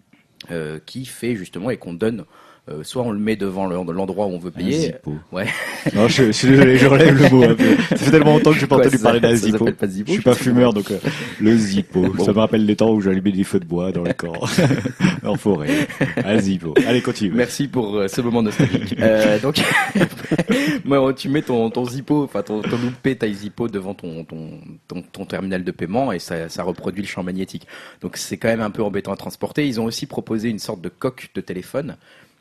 euh, 0.51 0.79
qui 0.85 1.05
fait 1.05 1.35
justement 1.35 1.69
et 1.69 1.77
qu'on 1.77 1.93
donne. 1.93 2.25
Euh, 2.69 2.81
soit 2.83 3.03
on 3.03 3.11
le 3.11 3.19
met 3.19 3.35
devant 3.35 3.65
le- 3.65 3.75
l'endroit 3.93 4.25
où 4.27 4.29
on 4.29 4.39
veut 4.39 4.51
payer. 4.51 4.71
zippo. 4.79 5.15
Ouais. 5.33 5.47
Non, 5.93 6.07
je, 6.07 6.27
je 6.27 6.31
suis 6.31 6.47
désolé, 6.47 6.77
je 6.77 6.87
relève 6.87 7.13
le 7.21 7.29
mot. 7.29 7.43
Ça 7.89 7.97
fait 7.97 8.11
tellement 8.11 8.33
longtemps 8.37 8.51
que 8.53 8.59
j'ai 8.59 8.67
pas 8.67 8.77
Quoi, 8.77 8.85
entendu 8.87 9.03
parler 9.03 9.19
d'un 9.19 9.35
zippo. 9.35 9.65
pas 9.71 9.87
zippo, 9.87 10.07
Je 10.07 10.13
suis 10.13 10.21
pas 10.23 10.31
je 10.33 10.37
fumeur, 10.37 10.73
donc 10.73 10.89
euh, 10.91 10.97
le 11.41 11.57
zippo. 11.57 12.01
Bon. 12.09 12.23
Ça 12.23 12.31
me 12.31 12.39
rappelle 12.39 12.65
les 12.65 12.75
temps 12.77 12.91
où 12.93 13.01
j'allumais 13.01 13.33
des 13.33 13.43
feux 13.43 13.59
de 13.59 13.65
bois 13.65 13.91
dans 13.91 14.03
les 14.03 14.13
corps, 14.13 14.49
en 15.25 15.35
forêt. 15.35 15.87
Un 16.23 16.39
zippo. 16.39 16.73
Allez, 16.87 17.01
continue. 17.01 17.33
Merci 17.35 17.67
pour 17.67 17.97
euh, 17.97 18.07
ce 18.07 18.21
moment 18.21 18.41
nostalgique. 18.41 18.95
Donc, 19.41 19.61
moi, 20.85 21.13
tu 21.13 21.29
mets 21.29 21.41
ton, 21.41 21.69
ton 21.69 21.85
Zippo, 21.85 22.23
enfin 22.23 22.43
ton, 22.43 22.61
ton 22.61 22.77
loupé 22.77 23.15
taille 23.17 23.33
Zippo 23.33 23.67
devant 23.67 23.93
ton, 23.93 24.23
ton, 24.23 24.51
ton, 24.87 25.01
ton 25.01 25.25
terminal 25.25 25.63
de 25.63 25.71
paiement 25.71 26.11
et 26.11 26.19
ça, 26.19 26.49
ça 26.49 26.63
reproduit 26.63 27.01
le 27.01 27.07
champ 27.07 27.23
magnétique. 27.23 27.67
Donc 28.01 28.17
c'est 28.17 28.37
quand 28.37 28.47
même 28.47 28.61
un 28.61 28.71
peu 28.71 28.83
embêtant 28.83 29.11
à 29.11 29.17
transporter. 29.17 29.67
Ils 29.67 29.79
ont 29.81 29.85
aussi 29.85 30.05
proposé 30.05 30.49
une 30.49 30.59
sorte 30.59 30.81
de 30.81 30.89
coque 30.89 31.29
de 31.35 31.41
téléphone. 31.41 31.97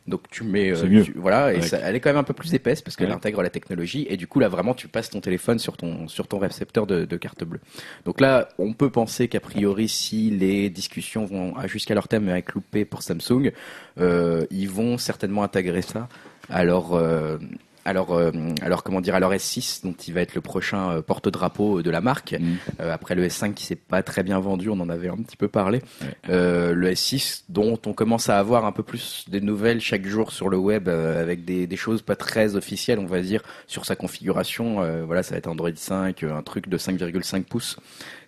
Donc 0.09 0.23
tu 0.31 0.43
mets, 0.43 0.73
euh, 0.73 1.05
tu- 1.05 1.13
voilà, 1.17 1.53
et 1.53 1.59
Ouais. 1.59 1.63
ça, 1.63 1.79
elle 1.79 1.95
est 1.95 2.01
quand 2.01 2.11
même 2.11 2.17
un 2.17 2.25
peu 2.25 2.33
plus 2.35 2.53
épaisse 2.55 2.83
parce 2.83 2.97
qu'elle 2.97 3.09
Ouais. 3.11 3.15
intègre 3.15 3.41
la 3.43 3.51
technologie 3.51 4.05
et 4.11 4.17
du 4.17 4.27
coup 4.27 4.41
là 4.41 4.49
vraiment 4.49 4.75
tu 4.75 4.89
passes 4.89 5.11
ton 5.11 5.21
téléphone 5.21 5.61
sur 5.61 5.77
ton 5.77 6.09
sur 6.09 6.27
ton 6.27 6.39
récepteur 6.39 6.89
de, 6.89 7.05
de 7.05 7.17
carte 7.17 7.45
bleue. 7.45 7.61
Donc 8.05 8.21
là 8.21 8.49
on 8.59 8.73
peut 8.73 8.91
penser 8.91 9.29
qu'a 9.29 9.39
priori 9.39 9.89
si 9.89 10.31
les 10.31 10.71
discussions 10.71 11.25
vont 11.25 11.55
jusqu'à 11.69 11.95
leur 11.95 12.09
thème 12.09 12.29
avec 12.29 12.53
Loupé 12.53 12.85
pour 12.85 13.03
Samsung, 13.05 13.53
euh, 14.01 14.45
ils 14.51 14.69
vont 14.69 14.99
certainement 14.99 15.45
intégrer 15.45 15.83
ça. 15.83 16.09
Alors, 16.49 16.95
euh, 16.97 17.39
alors, 17.85 18.13
euh, 18.13 18.31
alors 18.63 18.83
comment 18.83 19.01
dire, 19.01 19.15
alors 19.15 19.33
S6, 19.33 19.83
dont 19.85 19.95
il 20.07 20.15
va 20.15 20.21
être 20.21 20.35
le 20.35 20.41
prochain 20.41 20.91
euh, 20.91 21.03
porte-drapeau 21.03 21.83
de 21.83 21.91
la 21.91 22.01
marque. 22.01 22.33
Mm. 22.33 22.55
Euh, 22.81 22.93
après 22.93 23.15
le 23.15 23.27
S5 23.27 23.55
qui 23.55 23.65
s'est 23.65 23.77
pas 23.77 24.03
très 24.03 24.23
bien 24.23 24.39
vendu, 24.39 24.69
on 24.69 24.79
en 24.81 24.89
avait 24.89 25.09
un 25.09 25.17
petit 25.17 25.37
peu 25.37 25.49
parlé. 25.49 25.83
Ouais. 26.01 26.09
Euh, 26.29 26.75
le 26.75 26.91
S6 26.93 27.45
dont 27.49 27.79
on 27.87 27.93
commence 27.93 28.29
à 28.29 28.39
avoir 28.39 28.65
un 28.65 28.73
peu 28.73 28.83
plus 28.83 29.25
des 29.29 29.41
nouvelles 29.41 29.81
chaque 29.81 30.07
jour 30.07 30.33
sur 30.33 30.49
le 30.49 30.57
web 30.57 30.89
euh, 30.89 31.21
avec 31.21 31.45
des, 31.45 31.67
des 31.67 31.77
choses 31.77 32.03
pas 32.03 32.17
très 32.17 32.57
officielles, 32.57 32.99
on 32.99 33.07
va 33.07 33.21
dire, 33.21 33.43
sur 33.67 33.85
sa 33.85 33.97
configuration. 33.97 34.83
Euh, 34.83 35.05
voilà, 35.05 35.23
ça 35.23 35.33
va 35.33 35.39
être 35.39 35.49
Android 35.49 35.71
5, 35.75 36.23
euh, 36.23 36.37
un 36.37 36.43
truc 36.43 36.69
de 36.69 36.79
5,5 36.79 37.43
pouces. 37.45 37.79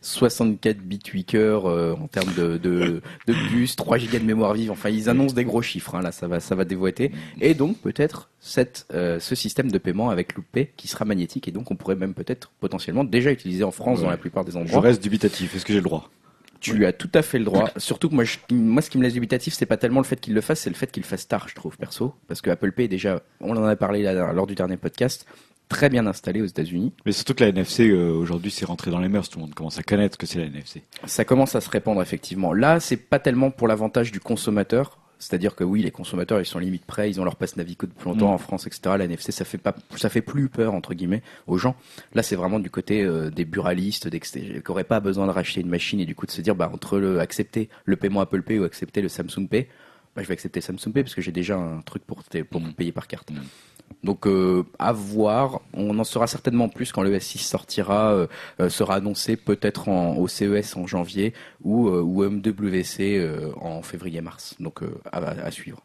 64 0.05 0.78
bits 0.78 1.00
8 1.12 1.24
cœurs 1.24 1.66
euh, 1.66 1.94
en 1.94 2.07
termes 2.09 2.32
de, 2.34 2.59
de, 2.59 3.00
de 3.26 3.32
bus, 3.50 3.74
3 3.74 3.96
gigas 3.98 4.18
de 4.18 4.24
mémoire 4.24 4.52
vive. 4.55 4.70
Enfin, 4.70 4.90
ils 4.90 5.09
annoncent 5.09 5.34
des 5.34 5.44
gros 5.44 5.62
chiffres. 5.62 5.94
hein, 5.94 6.02
là, 6.02 6.12
ça 6.12 6.28
va, 6.28 6.40
ça 6.40 6.55
va 6.55 6.64
dévoiter. 6.64 7.11
Et 7.40 7.55
donc 7.55 7.78
peut-être 7.78 8.28
cette, 8.38 8.86
euh, 8.92 9.18
ce 9.18 9.34
système 9.34 9.70
de 9.70 9.78
paiement 9.78 10.11
avec 10.11 10.34
Loupé 10.34 10.72
qui 10.76 10.88
sera 10.88 11.05
magnétique 11.07 11.48
et 11.48 11.52
donc 11.52 11.70
on 11.70 11.76
pourrait 11.76 11.96
même 11.96 12.12
peut-être 12.14 12.52
potentiellement 12.61 13.05
déjà 13.05 13.32
utiliser 13.32 13.64
en 13.64 13.70
France 13.70 14.02
dans 14.02 14.11
la 14.11 14.18
plupart 14.18 14.44
des 14.44 14.52
Je 14.52 14.59
endroits. 14.59 14.80
reste 14.82 15.02
dubitatif. 15.02 15.57
Est-ce 15.57 15.64
que 15.64 15.72
j'ai 15.72 15.78
le 15.80 15.84
droit? 15.84 16.11
Tu 16.61 16.86
as 16.86 16.92
tout 16.92 17.11
à 17.14 17.22
fait 17.22 17.38
le 17.38 17.44
droit. 17.44 17.70
Surtout 17.78 18.09
que 18.09 18.14
moi, 18.14 18.24
je- 18.24 18.38
moi, 18.55 18.80
ce 18.82 18.90
qui 18.90 18.96
me 18.98 19.02
laisse 19.02 19.12
dubitatif, 19.14 19.55
c'est 19.55 19.66
pas 19.66 19.76
tellement 19.76 20.00
le 20.00 20.07
fait 20.07 20.20
qu'il 20.20 20.32
le 20.34 20.40
fasse, 20.40 20.61
c'est 20.61 20.70
le 20.70 20.76
fait 20.76 20.90
qu'il 20.90 21.02
le 21.02 21.07
fasse 21.07 21.26
tard, 21.28 21.46
je 21.48 21.55
trouve, 21.55 21.76
perso. 21.76 22.14
Parce 22.28 22.40
que 22.40 22.50
Apple 22.50 22.72
Pay, 22.72 22.88
déjà, 22.88 23.22
on 23.40 23.57
en 23.57 23.64
a 23.64 23.76
parlé 23.76 24.02
là, 24.02 24.32
lors 24.32 24.46
du 24.46 24.55
dernier 24.55 24.76
podcast, 24.78 25.26
très 25.68 25.88
bien 25.88 26.06
installé 26.06 26.40
aux 26.42 26.46
États-Unis. 26.46 26.92
Mais 27.06 27.12
surtout 27.12 27.34
que 27.34 27.42
la 27.44 27.48
NFC 27.50 27.88
euh, 27.88 28.10
aujourd'hui 28.12 28.50
c'est 28.50 28.64
rentré 28.64 28.90
dans 28.90 28.98
les 29.00 29.08
mœurs. 29.08 29.28
Tout 29.28 29.38
le 29.38 29.44
monde 29.46 29.54
commence 29.54 29.78
à 29.78 29.82
connaître 29.82 30.16
que 30.18 30.26
c'est 30.26 30.38
la 30.38 30.46
NFC. 30.46 30.82
Ça 31.06 31.24
commence 31.24 31.54
à 31.54 31.60
se 31.60 31.70
répandre, 31.70 32.00
effectivement. 32.02 32.52
Là, 32.52 32.80
c'est 32.80 32.96
pas 32.96 33.18
tellement 33.18 33.50
pour 33.50 33.66
l'avantage 33.68 34.12
du 34.12 34.20
consommateur. 34.20 34.98
C'est-à-dire 35.18 35.54
que 35.54 35.64
oui, 35.64 35.80
les 35.80 35.90
consommateurs, 35.92 36.40
ils 36.40 36.44
sont 36.44 36.58
limite 36.58 36.84
prêts, 36.84 37.08
ils 37.08 37.18
ont 37.20 37.24
leur 37.24 37.36
passe 37.36 37.56
Navico 37.56 37.86
depuis 37.86 38.04
longtemps 38.04 38.30
Mm. 38.32 38.34
en 38.34 38.38
France, 38.38 38.66
etc. 38.66 38.96
La 38.98 39.04
NFC, 39.04 39.32
ça 39.32 39.44
fait 39.46 39.56
pas, 39.58 39.74
ça 39.96 40.10
fait 40.10 40.20
plus 40.20 40.48
peur 40.50 40.74
entre 40.74 40.92
guillemets 40.92 41.22
aux 41.46 41.56
gens. 41.56 41.76
Là, 42.14 42.22
c'est 42.22 42.36
vraiment 42.36 42.58
du 42.60 42.68
côté 42.68 43.02
euh, 43.02 43.30
des 43.30 43.44
buralistes, 43.46 44.06
des, 44.08 44.20
qui 44.20 44.38
n'auraient 44.68 44.84
pas 44.84 45.00
besoin 45.00 45.26
de 45.26 45.30
racheter 45.32 45.60
une 45.62 45.68
machine 45.70 45.98
et 46.00 46.04
du 46.04 46.14
coup 46.14 46.26
de 46.26 46.30
se 46.30 46.42
dire, 46.42 46.54
bah 46.54 46.70
entre 46.74 46.98
le 46.98 47.20
accepter 47.20 47.70
le 47.86 47.96
paiement 47.96 48.20
Apple 48.20 48.42
Pay 48.42 48.58
ou 48.58 48.64
accepter 48.64 49.00
le 49.00 49.08
Samsung 49.08 49.46
Pay, 49.48 49.68
bah, 50.14 50.22
je 50.22 50.28
vais 50.28 50.34
accepter 50.34 50.60
Samsung 50.60 50.92
Pay 50.92 51.04
parce 51.04 51.14
que 51.14 51.22
j'ai 51.22 51.32
déjà 51.32 51.56
un 51.56 51.80
truc 51.80 52.04
pour 52.04 52.22
pour 52.50 52.60
Mm. 52.60 52.72
payer 52.74 52.92
par 52.92 53.06
carte. 53.06 53.30
Donc 54.05 54.26
euh, 54.26 54.64
à 54.78 54.93
voir, 54.93 55.62
on 55.72 55.99
en 55.99 56.05
saura 56.05 56.26
certainement 56.26 56.68
plus 56.68 56.93
quand 56.93 57.03
le 57.03 57.11
S6 57.16 57.39
sortira, 57.39 58.12
euh, 58.12 58.26
euh, 58.61 58.68
sera 58.68 58.97
annoncé 58.97 59.37
peut-être 59.37 59.89
au 59.89 60.28
CES 60.28 60.76
en 60.76 60.87
janvier 60.87 61.32
ou, 61.62 61.89
ou 61.89 62.22
MWC 62.22 63.26
en 63.61 63.82
février-mars. 63.82 64.57
Donc 64.61 64.80
à, 65.11 65.18
à 65.18 65.51
suivre. 65.51 65.82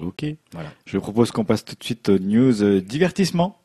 Ok. 0.00 0.24
Voilà. 0.52 0.70
Je 0.86 0.98
propose 0.98 1.30
qu'on 1.30 1.44
passe 1.44 1.64
tout 1.64 1.74
de 1.74 1.84
suite 1.84 2.08
aux 2.08 2.18
news 2.18 2.80
divertissement. 2.80 3.60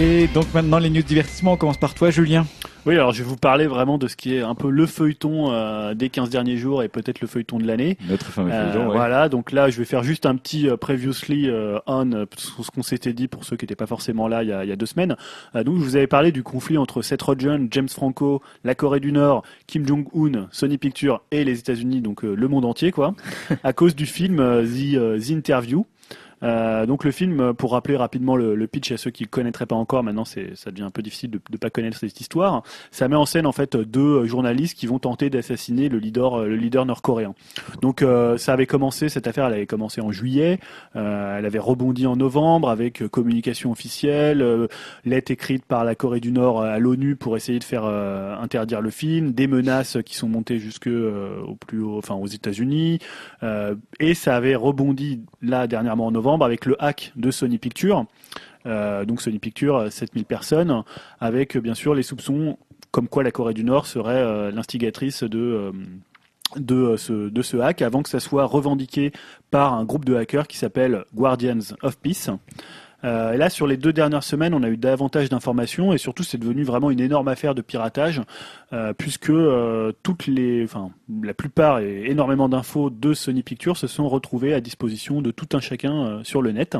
Et 0.00 0.28
donc 0.28 0.46
maintenant 0.54 0.78
les 0.78 0.88
news 0.88 1.02
divertissement, 1.02 1.52
on 1.52 1.56
commence 1.56 1.76
par 1.76 1.92
toi 1.94 2.10
Julien. 2.10 2.46
Oui, 2.86 2.94
alors 2.94 3.12
je 3.12 3.22
vais 3.22 3.28
vous 3.28 3.36
parler 3.36 3.66
vraiment 3.66 3.98
de 3.98 4.08
ce 4.08 4.16
qui 4.16 4.34
est 4.34 4.40
un 4.40 4.54
peu 4.54 4.70
le 4.70 4.86
feuilleton 4.86 5.52
euh, 5.52 5.92
des 5.92 6.08
15 6.08 6.30
derniers 6.30 6.56
jours 6.56 6.82
et 6.82 6.88
peut-être 6.88 7.20
le 7.20 7.26
feuilleton 7.26 7.58
de 7.58 7.66
l'année. 7.66 7.98
Notre 8.08 8.24
fameux 8.30 8.50
Euh, 8.50 8.72
feuilleton, 8.72 8.88
ouais. 8.88 8.96
Voilà, 8.96 9.28
donc 9.28 9.52
là 9.52 9.68
je 9.68 9.76
vais 9.76 9.84
faire 9.84 10.02
juste 10.02 10.24
un 10.24 10.34
petit 10.36 10.66
euh, 10.70 10.78
previously 10.78 11.50
euh, 11.50 11.78
on 11.86 12.10
euh, 12.12 12.24
sur 12.38 12.64
ce 12.64 12.70
qu'on 12.70 12.82
s'était 12.82 13.12
dit 13.12 13.28
pour 13.28 13.44
ceux 13.44 13.56
qui 13.56 13.64
n'étaient 13.64 13.76
pas 13.76 13.86
forcément 13.86 14.26
là 14.28 14.42
il 14.42 14.48
y 14.48 14.52
a, 14.52 14.64
il 14.64 14.70
y 14.70 14.72
a 14.72 14.76
deux 14.76 14.86
semaines. 14.86 15.16
Euh, 15.54 15.62
donc 15.64 15.76
je 15.76 15.82
vous 15.82 15.96
avais 15.96 16.06
parlé 16.06 16.32
du 16.32 16.42
conflit 16.42 16.78
entre 16.78 17.02
Seth 17.02 17.20
Rogen, 17.20 17.68
James 17.70 17.88
Franco, 17.90 18.40
la 18.64 18.74
Corée 18.74 19.00
du 19.00 19.12
Nord, 19.12 19.42
Kim 19.66 19.86
Jong-un, 19.86 20.48
Sony 20.50 20.78
Pictures 20.78 21.20
et 21.30 21.44
les 21.44 21.58
États-Unis, 21.58 22.00
donc 22.00 22.24
euh, 22.24 22.34
le 22.34 22.48
monde 22.48 22.64
entier 22.64 22.90
quoi, 22.90 23.14
à 23.62 23.74
cause 23.74 23.94
du 23.94 24.06
film 24.06 24.40
euh, 24.40 24.64
The, 24.64 24.94
euh, 24.96 25.20
The 25.20 25.30
Interview. 25.32 25.84
Euh, 26.42 26.86
donc 26.86 27.04
le 27.04 27.10
film, 27.10 27.40
euh, 27.40 27.52
pour 27.52 27.72
rappeler 27.72 27.96
rapidement 27.96 28.36
le, 28.36 28.54
le 28.54 28.66
pitch 28.66 28.92
à 28.92 28.96
ceux 28.96 29.10
qui 29.10 29.24
le 29.24 29.28
connaîtraient 29.28 29.66
pas 29.66 29.76
encore, 29.76 30.02
maintenant 30.02 30.24
c'est 30.24 30.56
ça 30.56 30.70
devient 30.70 30.84
un 30.84 30.90
peu 30.90 31.02
difficile 31.02 31.30
de 31.30 31.40
ne 31.52 31.56
pas 31.56 31.70
connaître 31.70 31.98
cette 31.98 32.20
histoire. 32.20 32.62
Ça 32.90 33.08
met 33.08 33.16
en 33.16 33.26
scène 33.26 33.46
en 33.46 33.52
fait 33.52 33.76
deux 33.76 34.24
journalistes 34.24 34.78
qui 34.78 34.86
vont 34.86 34.98
tenter 34.98 35.28
d'assassiner 35.30 35.88
le 35.88 35.98
leader, 35.98 36.40
euh, 36.40 36.48
le 36.48 36.56
leader 36.56 36.86
nord-coréen. 36.86 37.34
Donc 37.82 38.02
euh, 38.02 38.38
ça 38.38 38.52
avait 38.52 38.66
commencé, 38.66 39.08
cette 39.08 39.26
affaire, 39.26 39.46
elle 39.46 39.54
avait 39.54 39.66
commencé 39.66 40.00
en 40.00 40.12
juillet, 40.12 40.60
euh, 40.96 41.38
elle 41.38 41.46
avait 41.46 41.58
rebondi 41.58 42.06
en 42.06 42.16
novembre 42.16 42.70
avec 42.70 43.02
euh, 43.02 43.08
communication 43.08 43.70
officielle, 43.70 44.40
euh, 44.40 44.66
lettre 45.04 45.30
écrite 45.30 45.64
par 45.64 45.84
la 45.84 45.94
Corée 45.94 46.20
du 46.20 46.32
Nord 46.32 46.62
à 46.62 46.78
l'ONU 46.78 47.16
pour 47.16 47.36
essayer 47.36 47.58
de 47.58 47.64
faire 47.64 47.84
euh, 47.84 48.34
interdire 48.36 48.80
le 48.80 48.90
film, 48.90 49.32
des 49.32 49.46
menaces 49.46 49.98
qui 50.06 50.16
sont 50.16 50.28
montées 50.28 50.58
jusque 50.58 50.86
euh, 50.86 51.42
au 51.42 51.56
plus 51.56 51.82
haut, 51.82 51.98
enfin 51.98 52.14
aux 52.14 52.26
États-Unis, 52.26 52.98
euh, 53.42 53.74
et 53.98 54.14
ça 54.14 54.36
avait 54.36 54.54
rebondi 54.54 55.22
là 55.42 55.66
dernièrement 55.66 56.06
en 56.06 56.10
novembre 56.12 56.29
avec 56.38 56.66
le 56.66 56.82
hack 56.82 57.12
de 57.16 57.30
Sony 57.30 57.58
Pictures. 57.58 58.06
Euh, 58.66 59.04
donc 59.04 59.22
Sony 59.22 59.38
Pictures, 59.38 59.76
euh, 59.76 59.90
7000 59.90 60.24
personnes, 60.24 60.82
avec 61.18 61.56
euh, 61.56 61.60
bien 61.60 61.74
sûr 61.74 61.94
les 61.94 62.02
soupçons 62.02 62.58
comme 62.90 63.08
quoi 63.08 63.22
la 63.22 63.30
Corée 63.30 63.54
du 63.54 63.64
Nord 63.64 63.86
serait 63.86 64.20
euh, 64.20 64.50
l'instigatrice 64.50 65.22
de 65.22 65.38
euh, 65.38 65.72
de 66.56 66.74
euh, 66.74 66.96
ce, 66.96 67.28
de 67.28 67.42
ce 67.42 67.56
hack 67.58 67.82
avant 67.82 68.02
que 68.02 68.08
ça 68.08 68.20
soit 68.20 68.44
revendiqué 68.44 69.12
par 69.50 69.74
un 69.74 69.84
groupe 69.84 70.04
de 70.04 70.16
hackers 70.16 70.48
qui 70.48 70.56
s'appelle 70.56 71.04
Guardians 71.14 71.74
of 71.82 71.98
Peace. 71.98 72.30
Euh, 73.04 73.32
et 73.32 73.36
là, 73.36 73.50
sur 73.50 73.66
les 73.66 73.76
deux 73.76 73.92
dernières 73.92 74.22
semaines, 74.22 74.54
on 74.54 74.62
a 74.62 74.68
eu 74.68 74.76
davantage 74.76 75.28
d'informations 75.28 75.92
et 75.92 75.98
surtout, 75.98 76.22
c'est 76.22 76.38
devenu 76.38 76.64
vraiment 76.64 76.90
une 76.90 77.00
énorme 77.00 77.28
affaire 77.28 77.54
de 77.54 77.62
piratage, 77.62 78.20
euh, 78.72 78.92
puisque 78.92 79.30
euh, 79.30 79.92
toutes 80.02 80.26
les, 80.26 80.64
enfin, 80.64 80.90
la 81.22 81.34
plupart 81.34 81.80
et 81.80 82.10
énormément 82.10 82.48
d'infos 82.48 82.90
de 82.90 83.14
Sony 83.14 83.42
Pictures 83.42 83.76
se 83.76 83.86
sont 83.86 84.08
retrouvées 84.08 84.54
à 84.54 84.60
disposition 84.60 85.22
de 85.22 85.30
tout 85.30 85.48
un 85.54 85.60
chacun 85.60 86.20
sur 86.24 86.42
le 86.42 86.52
net. 86.52 86.76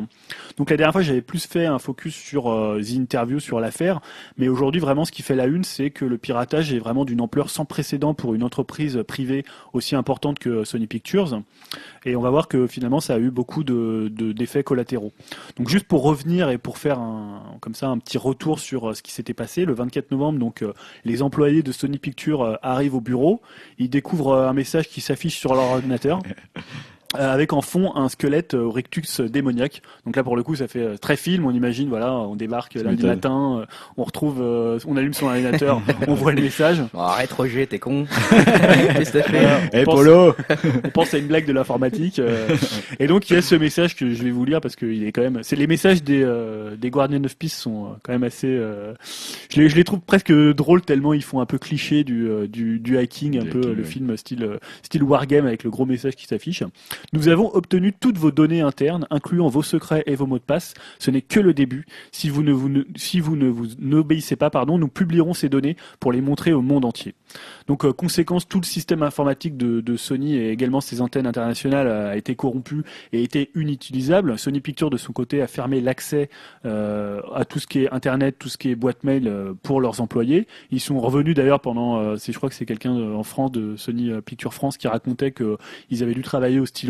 Donc 0.57 0.71
la 0.71 0.77
dernière 0.77 0.93
fois, 0.93 1.03
j'avais 1.03 1.23
plus 1.23 1.47
fait 1.47 1.67
un 1.67 1.79
focus 1.79 2.15
sur 2.15 2.45
The 2.45 2.91
Interview, 2.91 3.41
sur 3.41 3.61
l'affaire, 3.61 4.01
mais 4.37 4.49
aujourd'hui, 4.49 4.81
vraiment, 4.81 5.05
ce 5.05 5.13
qui 5.13 5.23
fait 5.23 5.35
la 5.35 5.47
une, 5.47 5.65
c'est 5.65 5.91
que 5.91 6.05
le 6.05 6.19
piratage 6.19 6.73
est 6.73 6.79
vraiment 6.79 7.05
d'une 7.05 7.21
ampleur 7.21 7.51
sans 7.51 7.65
précédent 7.65 8.15
pour 8.15 8.35
une 8.35 8.43
entreprise 8.43 9.03
privée 9.07 9.45
aussi 9.73 9.97
importante 9.97 10.39
que 10.39 10.65
Sony 10.65 10.87
Pictures. 10.87 11.43
Et 12.05 12.17
on 12.17 12.21
va 12.21 12.31
voir 12.31 12.49
que 12.49 12.67
finalement, 12.67 13.01
ça 13.01 13.15
a 13.15 13.19
eu 13.19 13.31
beaucoup 13.31 13.65
de- 13.65 14.09
d'effets 14.09 14.63
collatéraux. 14.63 15.13
Donc 15.57 15.69
juste 15.69 15.87
pour 15.87 16.10
revenir 16.11 16.51
et 16.51 16.59
pour 16.59 16.79
faire 16.79 16.99
un, 16.99 17.57
comme 17.61 17.75
ça 17.75 17.89
un 17.89 17.99
petit 17.99 18.19
retour 18.19 18.59
sur 18.59 18.91
euh, 18.91 18.95
ce 18.95 19.03
qui 19.03 19.13
s'était 19.13 19.35
passé 19.35 19.65
le 19.65 19.73
24 19.73 20.11
novembre, 20.11 20.39
donc 20.39 20.63
euh, 20.63 20.73
les 21.05 21.23
employés 21.23 21.63
de 21.63 21.73
Sony 21.73 21.99
Pictures 21.99 22.43
euh, 22.43 22.57
arrivent 22.63 22.97
au 22.97 23.01
bureau, 23.01 23.41
ils 23.79 23.91
découvrent 23.91 24.35
un 24.35 24.53
message 24.53 24.89
qui 24.89 25.01
s'affiche 25.01 25.39
sur 25.39 25.55
leur 25.55 25.65
ordinateur. 25.65 26.21
euh, 27.19 27.33
avec 27.35 27.53
en 27.53 27.61
fond 27.61 27.95
un 27.97 28.09
squelette 28.09 28.55
euh, 28.55 28.63
au 28.65 28.71
rectus 28.71 29.21
démoniaque. 29.21 29.83
Donc 30.07 30.17
là 30.17 30.23
pour 30.23 30.37
le 30.37 30.43
coup 30.43 30.55
ça 30.55 30.69
fait 30.69 30.81
euh, 30.83 30.97
très 30.97 31.17
film, 31.17 31.45
on 31.47 31.51
imagine 31.51 31.89
voilà, 31.89 32.13
on 32.15 32.37
débarque 32.37 32.77
euh, 32.77 32.83
lundi 32.85 33.05
matin, 33.05 33.59
euh, 33.63 33.67
on 33.97 34.05
retrouve 34.05 34.39
euh, 34.41 34.79
on 34.87 34.97
allume 34.97 35.13
son 35.15 35.27
ordinateur, 35.27 35.83
on 36.09 36.15
voit 36.15 36.33
le 36.33 36.43
message. 36.43 36.79
Bon, 36.93 37.01
arrête 37.01 37.33
Roger, 37.33 37.67
t'es 37.67 37.79
con. 37.79 38.07
Qu'est-ce 38.31 39.13
que 39.13 39.19
t'as 39.19 39.23
fait 39.25 39.41
Voilà, 39.41 39.61
Eh 39.73 39.81
on 39.81 39.85
pense- 39.85 39.95
Polo 39.95 40.35
on 40.85 40.91
pense 40.91 41.15
à 41.15 41.19
une 41.19 41.27
blague 41.27 41.47
de 41.47 41.53
l'informatique. 41.53 42.19
euh, 42.19 42.49
et 42.99 43.07
donc 43.07 43.29
il 43.29 43.35
y 43.35 43.37
a 43.37 43.43
ce 43.43 43.55
message 43.55 43.97
que 43.97 44.13
je 44.15 44.23
vais 44.23 44.31
vous 44.31 44.45
lire 44.45 44.61
parce 44.61 44.77
que 44.77 44.87
il 44.87 45.05
est 45.05 45.13
quand 45.13 45.23
même. 45.23 45.41
C'est 45.43 45.57
les 45.57 45.67
messages 45.67 46.03
des 46.03 46.23
euh, 46.23 46.77
des 46.77 46.91
Guardian 46.91 47.25
of 47.25 47.37
Peace 47.37 47.49
sont 47.57 47.87
euh, 47.87 47.89
quand 48.03 48.13
même 48.13 48.23
assez. 48.25 48.47
euh, 48.49 48.95
je 49.53 49.61
les 49.61 49.69
je 49.69 49.77
les 49.77 49.85
trouve 49.85 50.01
presque 50.01 50.33
drôles 50.33 50.83
tellement 50.83 51.13
ils 51.13 51.23
font 51.25 51.41
un 51.41 51.47
peu 51.47 51.59
cliché 51.59 52.05
du 52.05 52.29
euh, 52.29 52.47
du, 52.47 52.79
du 52.79 52.97
hacking, 52.99 53.39
un 53.39 53.43
Du 53.43 53.51
peu 53.51 53.59
hacking, 53.59 53.71
euh, 53.71 53.75
le 53.75 53.83
ouais. 53.83 53.89
film 53.89 54.17
style 54.17 54.45
euh, 54.45 54.59
style 54.83 55.03
wargame 55.03 55.47
avec 55.47 55.65
le 55.65 55.71
gros 55.71 55.87
message 55.87 56.15
qui 56.17 56.27
s'affiche. 56.27 56.63
Nous 57.13 57.29
avons 57.29 57.55
obtenu 57.55 57.93
toutes 57.93 58.19
vos 58.19 58.31
données 58.31 58.61
internes, 58.61 59.07
incluant 59.11 59.49
vos 59.49 59.63
secrets 59.63 60.03
et 60.07 60.15
vos 60.15 60.27
mots 60.27 60.39
de 60.39 60.45
passe. 60.45 60.75
Ce 60.99 61.11
n'est 61.11 61.23
que 61.23 61.41
le 61.41 61.55
début. 61.55 61.87
Si 62.13 62.29
vous 62.29 62.43
ne 62.43 62.53
vous 62.53 62.69
ne- 62.69 62.85
si 62.97 63.21
vous 63.21 63.37
ne 63.37 63.49
vous 63.49 63.67
n'obéissez 63.79 64.37
pas, 64.37 64.51
pardon, 64.51 64.79
nous 64.79 64.89
publierons 64.89 65.35
ces 65.35 65.49
données 65.49 65.77
pour 65.99 66.13
les 66.13 66.21
montrer 66.21 66.53
au 66.53 66.63
monde 66.63 66.85
entier. 66.85 67.15
Donc, 67.67 67.85
euh, 67.85 67.93
conséquence, 67.93 68.49
tout 68.49 68.61
le 68.61 68.67
système 68.67 69.03
informatique 69.03 69.57
de, 69.57 69.97
Sony 69.97 70.37
et 70.37 70.51
également 70.51 70.81
ses 70.81 71.01
antennes 71.01 71.27
internationales 71.27 71.89
a 71.89 72.17
été 72.17 72.35
corrompu 72.37 72.83
et 73.13 73.23
été 73.23 73.51
inutilisable. 73.55 74.39
Sony 74.39 74.61
Pictures, 74.61 74.89
de 74.91 74.97
son 74.97 75.13
côté, 75.13 75.43
a 75.43 75.47
fermé 75.47 75.81
l'accès 75.81 76.31
euh, 76.65 77.21
à 77.35 77.45
tout 77.45 77.59
ce 77.59 77.67
qui 77.67 77.81
est 77.81 77.91
Internet, 77.93 78.37
tout 78.39 78.49
ce 78.49 78.57
qui 78.57 78.71
est 78.71 78.75
boîte 78.77 79.05
mail 79.05 79.27
euh, 79.29 79.53
pour 79.63 79.81
leurs 79.81 80.01
employés. 80.01 80.47
Ils 80.71 80.81
sont 80.81 80.99
revenus 81.01 81.35
d'ailleurs 81.35 81.61
pendant, 81.61 81.99
euh, 81.99 82.17
c'est, 82.17 82.33
je 82.33 82.39
crois 82.39 82.49
que 82.49 82.55
c'est 82.55 82.67
quelqu'un 82.67 82.93
en 82.93 83.23
France 83.23 83.53
de 83.53 83.77
Sony 83.77 84.11
euh, 84.11 84.21
Pictures 84.21 84.55
France 84.55 84.77
qui 84.77 84.89
racontait 84.89 85.33
qu'ils 85.33 86.03
avaient 86.03 86.15
dû 86.15 86.23
travailler 86.23 86.61
au 86.61 86.67
stylo. 86.67 86.90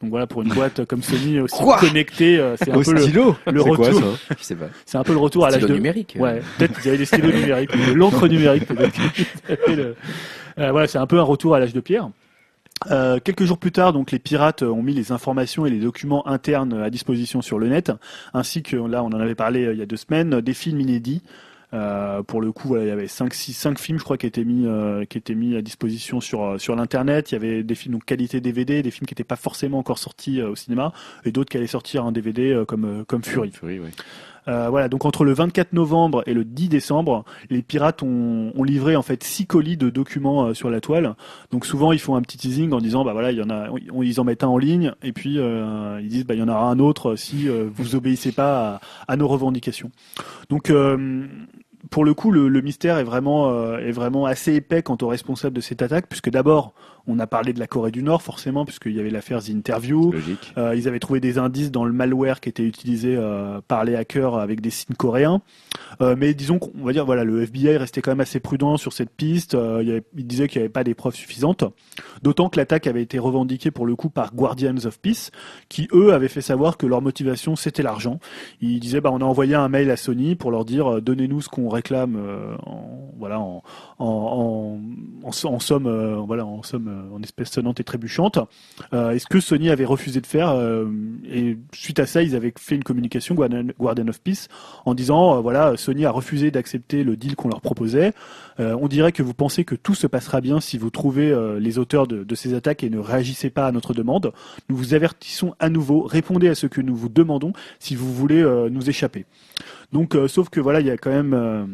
Donc 0.00 0.10
voilà, 0.10 0.26
pour 0.26 0.42
une 0.42 0.48
boîte 0.54 0.84
comme 0.86 1.02
Sony 1.02 1.40
aussi 1.40 1.54
Quoi 1.62 1.78
connectée, 1.78 2.38
euh, 2.38 2.56
c'est 2.56 2.70
un 2.70 2.76
Au 2.76 2.82
peu 2.82 2.92
le, 2.92 3.00
stylo 3.02 3.36
le 3.46 3.60
C'est 3.62 3.68
quoi, 3.70 3.86
retour. 3.88 4.00
ça 4.28 4.34
Je 4.38 4.44
sais 4.44 4.54
pas. 4.56 4.66
c'est 4.86 4.98
un 4.98 5.04
peu 5.04 5.12
le 5.12 5.18
retour 5.18 5.46
à 5.46 5.50
l'âge 5.50 5.62
de 5.62 5.74
numérique. 5.74 6.16
Ouais, 6.18 6.40
peut-être 6.58 6.80
qu'ils 6.80 6.88
avaient 6.88 6.98
des 6.98 7.04
stylos 7.04 7.32
numériques, 7.32 7.70
de 7.70 7.92
l'encre 7.92 8.28
numérique 8.28 8.66
peut-être. 8.66 8.98
Le- 9.68 9.96
Euh, 10.58 10.70
voilà, 10.70 10.86
c'est 10.86 10.98
un 10.98 11.06
peu 11.06 11.18
un 11.18 11.22
retour 11.22 11.54
à 11.54 11.60
l'âge 11.60 11.72
de 11.72 11.80
pierre. 11.80 12.10
Euh, 12.90 13.18
quelques 13.24 13.44
jours 13.44 13.56
plus 13.58 13.72
tard, 13.72 13.92
donc 13.94 14.10
les 14.10 14.18
pirates 14.18 14.62
ont 14.62 14.82
mis 14.82 14.92
les 14.92 15.10
informations 15.12 15.64
et 15.64 15.70
les 15.70 15.78
documents 15.78 16.26
internes 16.28 16.74
à 16.82 16.90
disposition 16.90 17.40
sur 17.40 17.58
le 17.58 17.68
net, 17.68 17.90
ainsi 18.34 18.62
que 18.62 18.76
là 18.76 19.02
on 19.02 19.06
en 19.06 19.20
avait 19.20 19.34
parlé 19.34 19.64
euh, 19.64 19.72
il 19.72 19.78
y 19.78 19.82
a 19.82 19.86
deux 19.86 19.96
semaines, 19.96 20.40
des 20.42 20.52
films 20.52 20.80
inédits. 20.80 21.22
Euh, 21.74 22.22
pour 22.22 22.40
le 22.40 22.52
coup, 22.52 22.68
voilà, 22.68 22.84
il 22.84 22.88
y 22.88 22.90
avait 22.90 23.08
5 23.08 23.32
six, 23.32 23.52
cinq 23.54 23.78
films, 23.78 23.98
je 23.98 24.04
crois, 24.04 24.18
qui 24.18 24.26
étaient 24.26 24.44
mis, 24.44 24.66
euh, 24.66 25.04
qui 25.06 25.16
étaient 25.18 25.34
mis 25.34 25.56
à 25.56 25.62
disposition 25.62 26.20
sur 26.20 26.42
euh, 26.44 26.58
sur 26.58 26.76
l'internet. 26.76 27.30
Il 27.32 27.34
y 27.34 27.36
avait 27.36 27.62
des 27.62 27.74
films 27.74 27.94
donc 27.94 28.04
qualité 28.04 28.40
DVD, 28.40 28.82
des 28.82 28.90
films 28.90 29.06
qui 29.06 29.12
n'étaient 29.12 29.24
pas 29.24 29.36
forcément 29.36 29.78
encore 29.78 29.98
sortis 29.98 30.40
euh, 30.40 30.50
au 30.50 30.56
cinéma, 30.56 30.92
et 31.24 31.32
d'autres 31.32 31.50
qui 31.50 31.56
allaient 31.56 31.66
sortir 31.66 32.04
en 32.04 32.12
DVD 32.12 32.52
euh, 32.52 32.64
comme 32.64 32.84
euh, 32.84 33.04
comme 33.04 33.22
Fury. 33.24 33.50
Fury. 33.52 33.80
Euh, 34.48 34.68
voilà, 34.70 34.88
donc 34.88 35.04
entre 35.04 35.24
le 35.24 35.32
24 35.32 35.72
novembre 35.72 36.24
et 36.26 36.34
le 36.34 36.44
10 36.44 36.68
décembre, 36.68 37.24
les 37.48 37.62
pirates 37.62 38.02
ont, 38.02 38.50
ont 38.56 38.64
livré 38.64 38.96
en 38.96 39.02
fait 39.02 39.22
six 39.22 39.46
colis 39.46 39.76
de 39.76 39.88
documents 39.88 40.46
euh, 40.46 40.52
sur 40.54 40.68
la 40.68 40.80
toile. 40.80 41.14
Donc 41.52 41.64
souvent 41.64 41.92
ils 41.92 42.00
font 42.00 42.16
un 42.16 42.22
petit 42.22 42.38
teasing 42.38 42.72
en 42.72 42.80
disant 42.80 43.04
bah 43.04 43.12
voilà 43.12 43.30
il 43.30 43.38
y 43.38 43.42
en 43.42 43.50
a, 43.50 43.68
on- 43.70 44.02
ils 44.02 44.20
en 44.20 44.24
mettent 44.24 44.42
un 44.42 44.48
en 44.48 44.58
ligne 44.58 44.94
et 45.04 45.12
puis 45.12 45.38
euh, 45.38 46.00
ils 46.02 46.08
disent 46.08 46.26
bah 46.26 46.34
il 46.34 46.40
y 46.40 46.42
en 46.42 46.48
aura 46.48 46.64
un 46.68 46.80
autre 46.80 47.14
si 47.14 47.48
euh, 47.48 47.68
vous 47.72 47.94
obéissez 47.94 48.32
pas 48.32 48.80
à, 49.06 49.12
à 49.12 49.16
nos 49.16 49.28
revendications. 49.28 49.92
Donc 50.50 50.70
euh, 50.70 51.24
pour 51.90 52.04
le 52.04 52.14
coup, 52.14 52.30
le, 52.30 52.48
mystère 52.60 52.98
est 52.98 53.04
vraiment, 53.04 53.50
euh, 53.50 53.78
est 53.78 53.92
vraiment 53.92 54.26
assez 54.26 54.54
épais 54.54 54.82
quant 54.82 54.96
aux 55.02 55.08
responsables 55.08 55.54
de 55.54 55.60
cette 55.60 55.82
attaque, 55.82 56.06
puisque 56.08 56.30
d'abord, 56.30 56.74
on 57.06 57.18
a 57.18 57.26
parlé 57.26 57.52
de 57.52 57.58
la 57.58 57.66
Corée 57.66 57.90
du 57.90 58.02
Nord, 58.02 58.22
forcément, 58.22 58.64
puisqu'il 58.64 58.92
y 58.92 59.00
avait 59.00 59.10
l'affaire 59.10 59.42
The 59.42 59.50
Interview. 59.50 60.12
Logique. 60.12 60.52
Euh, 60.56 60.74
ils 60.76 60.86
avaient 60.88 60.98
trouvé 61.00 61.20
des 61.20 61.38
indices 61.38 61.70
dans 61.70 61.84
le 61.84 61.92
malware 61.92 62.40
qui 62.40 62.48
était 62.48 62.64
utilisé 62.66 63.16
euh, 63.16 63.60
par 63.66 63.84
les 63.84 63.96
hackers 63.96 64.36
avec 64.36 64.60
des 64.60 64.70
signes 64.70 64.94
coréens. 64.96 65.42
Euh, 66.00 66.14
mais 66.18 66.34
disons 66.34 66.58
qu'on 66.58 66.84
va 66.84 66.92
dire, 66.92 67.04
voilà, 67.04 67.24
le 67.24 67.42
FBI 67.42 67.76
restait 67.76 68.02
quand 68.02 68.10
même 68.12 68.20
assez 68.20 68.40
prudent 68.40 68.76
sur 68.76 68.92
cette 68.92 69.10
piste. 69.10 69.54
Il, 69.80 69.88
y 69.88 69.90
avait- 69.90 70.04
il 70.16 70.26
disait 70.26 70.48
qu'il 70.48 70.60
n'y 70.60 70.64
avait 70.64 70.72
pas 70.72 70.84
des 70.84 70.94
preuves 70.94 71.14
suffisantes. 71.14 71.64
D'autant 72.22 72.48
que 72.48 72.58
l'attaque 72.58 72.86
avait 72.86 73.02
été 73.02 73.18
revendiquée 73.18 73.70
pour 73.70 73.86
le 73.86 73.96
coup 73.96 74.08
par 74.10 74.34
Guardians 74.34 74.76
of 74.84 74.98
Peace, 75.00 75.30
qui 75.68 75.88
eux 75.92 76.12
avaient 76.12 76.28
fait 76.28 76.40
savoir 76.40 76.76
que 76.76 76.86
leur 76.86 77.02
motivation 77.02 77.56
c'était 77.56 77.82
l'argent. 77.82 78.20
Ils 78.60 78.78
disaient, 78.80 79.00
bah, 79.00 79.10
on 79.12 79.20
a 79.20 79.24
envoyé 79.24 79.54
un 79.54 79.68
mail 79.68 79.90
à 79.90 79.96
Sony 79.96 80.34
pour 80.36 80.50
leur 80.50 80.64
dire, 80.64 81.02
donnez-nous 81.02 81.40
ce 81.40 81.48
qu'on 81.48 81.68
réclame, 81.68 82.16
en, 82.64 83.10
voilà, 83.18 83.40
en, 83.40 83.62
en, 83.98 84.06
en, 84.06 84.78
en, 85.24 85.28
en 85.54 85.60
somme, 85.60 86.22
voilà, 86.26 86.46
en 86.46 86.62
somme, 86.62 86.91
en 87.12 87.22
espèces 87.22 87.50
sonnantes 87.50 87.80
et 87.80 87.84
trébuchantes. 87.84 88.38
Euh, 88.92 89.10
et 89.10 89.18
ce 89.18 89.26
que 89.26 89.40
Sony 89.40 89.70
avait 89.70 89.84
refusé 89.84 90.20
de 90.20 90.26
faire. 90.26 90.50
euh, 90.50 90.86
et 91.30 91.58
suite 91.72 91.98
à 91.98 92.06
ça, 92.06 92.22
ils 92.22 92.34
avaient 92.34 92.52
fait 92.58 92.74
une 92.74 92.84
communication 92.84 93.34
Guardian, 93.34 94.08
of 94.08 94.20
Peace 94.20 94.48
en 94.84 94.94
disant, 94.94 95.36
euh, 95.36 95.40
voilà, 95.40 95.76
Sony 95.76 96.04
a 96.04 96.10
refusé 96.10 96.50
d'accepter 96.50 97.04
le 97.04 97.16
deal 97.16 97.36
qu'on 97.36 97.48
leur 97.48 97.60
proposait. 97.60 98.12
Euh, 98.60 98.76
on 98.80 98.88
dirait 98.88 99.12
que 99.12 99.22
vous 99.22 99.34
pensez 99.34 99.64
que 99.64 99.74
tout 99.74 99.94
se 99.94 100.06
passera 100.06 100.40
bien 100.40 100.60
si 100.60 100.78
vous 100.78 100.90
trouvez 100.90 101.30
euh, 101.30 101.58
les 101.58 101.78
auteurs 101.78 102.06
de, 102.06 102.34
ces 102.34 102.54
attaques 102.54 102.82
et 102.82 102.90
ne 102.90 102.98
réagissez 102.98 103.50
pas 103.50 103.66
à 103.66 103.72
notre 103.72 103.94
demande. 103.94 104.32
Nous 104.68 104.76
vous 104.76 104.94
avertissons 104.94 105.54
à 105.58 105.68
nouveau, 105.68 106.02
répondez 106.02 106.48
à 106.48 106.54
ce 106.54 106.66
que 106.66 106.80
nous 106.80 106.96
vous 106.96 107.08
demandons 107.08 107.52
si 107.78 107.94
vous 107.94 108.12
voulez 108.12 108.42
euh, 108.42 108.68
nous 108.70 108.88
échapper. 108.88 109.26
Donc, 109.92 110.14
euh, 110.14 110.28
sauf 110.28 110.48
que 110.48 110.60
voilà, 110.60 110.80
il 110.80 110.86
y 110.86 110.90
a 110.90 110.96
quand 110.96 111.10
même, 111.10 111.34
euh, 111.34 111.66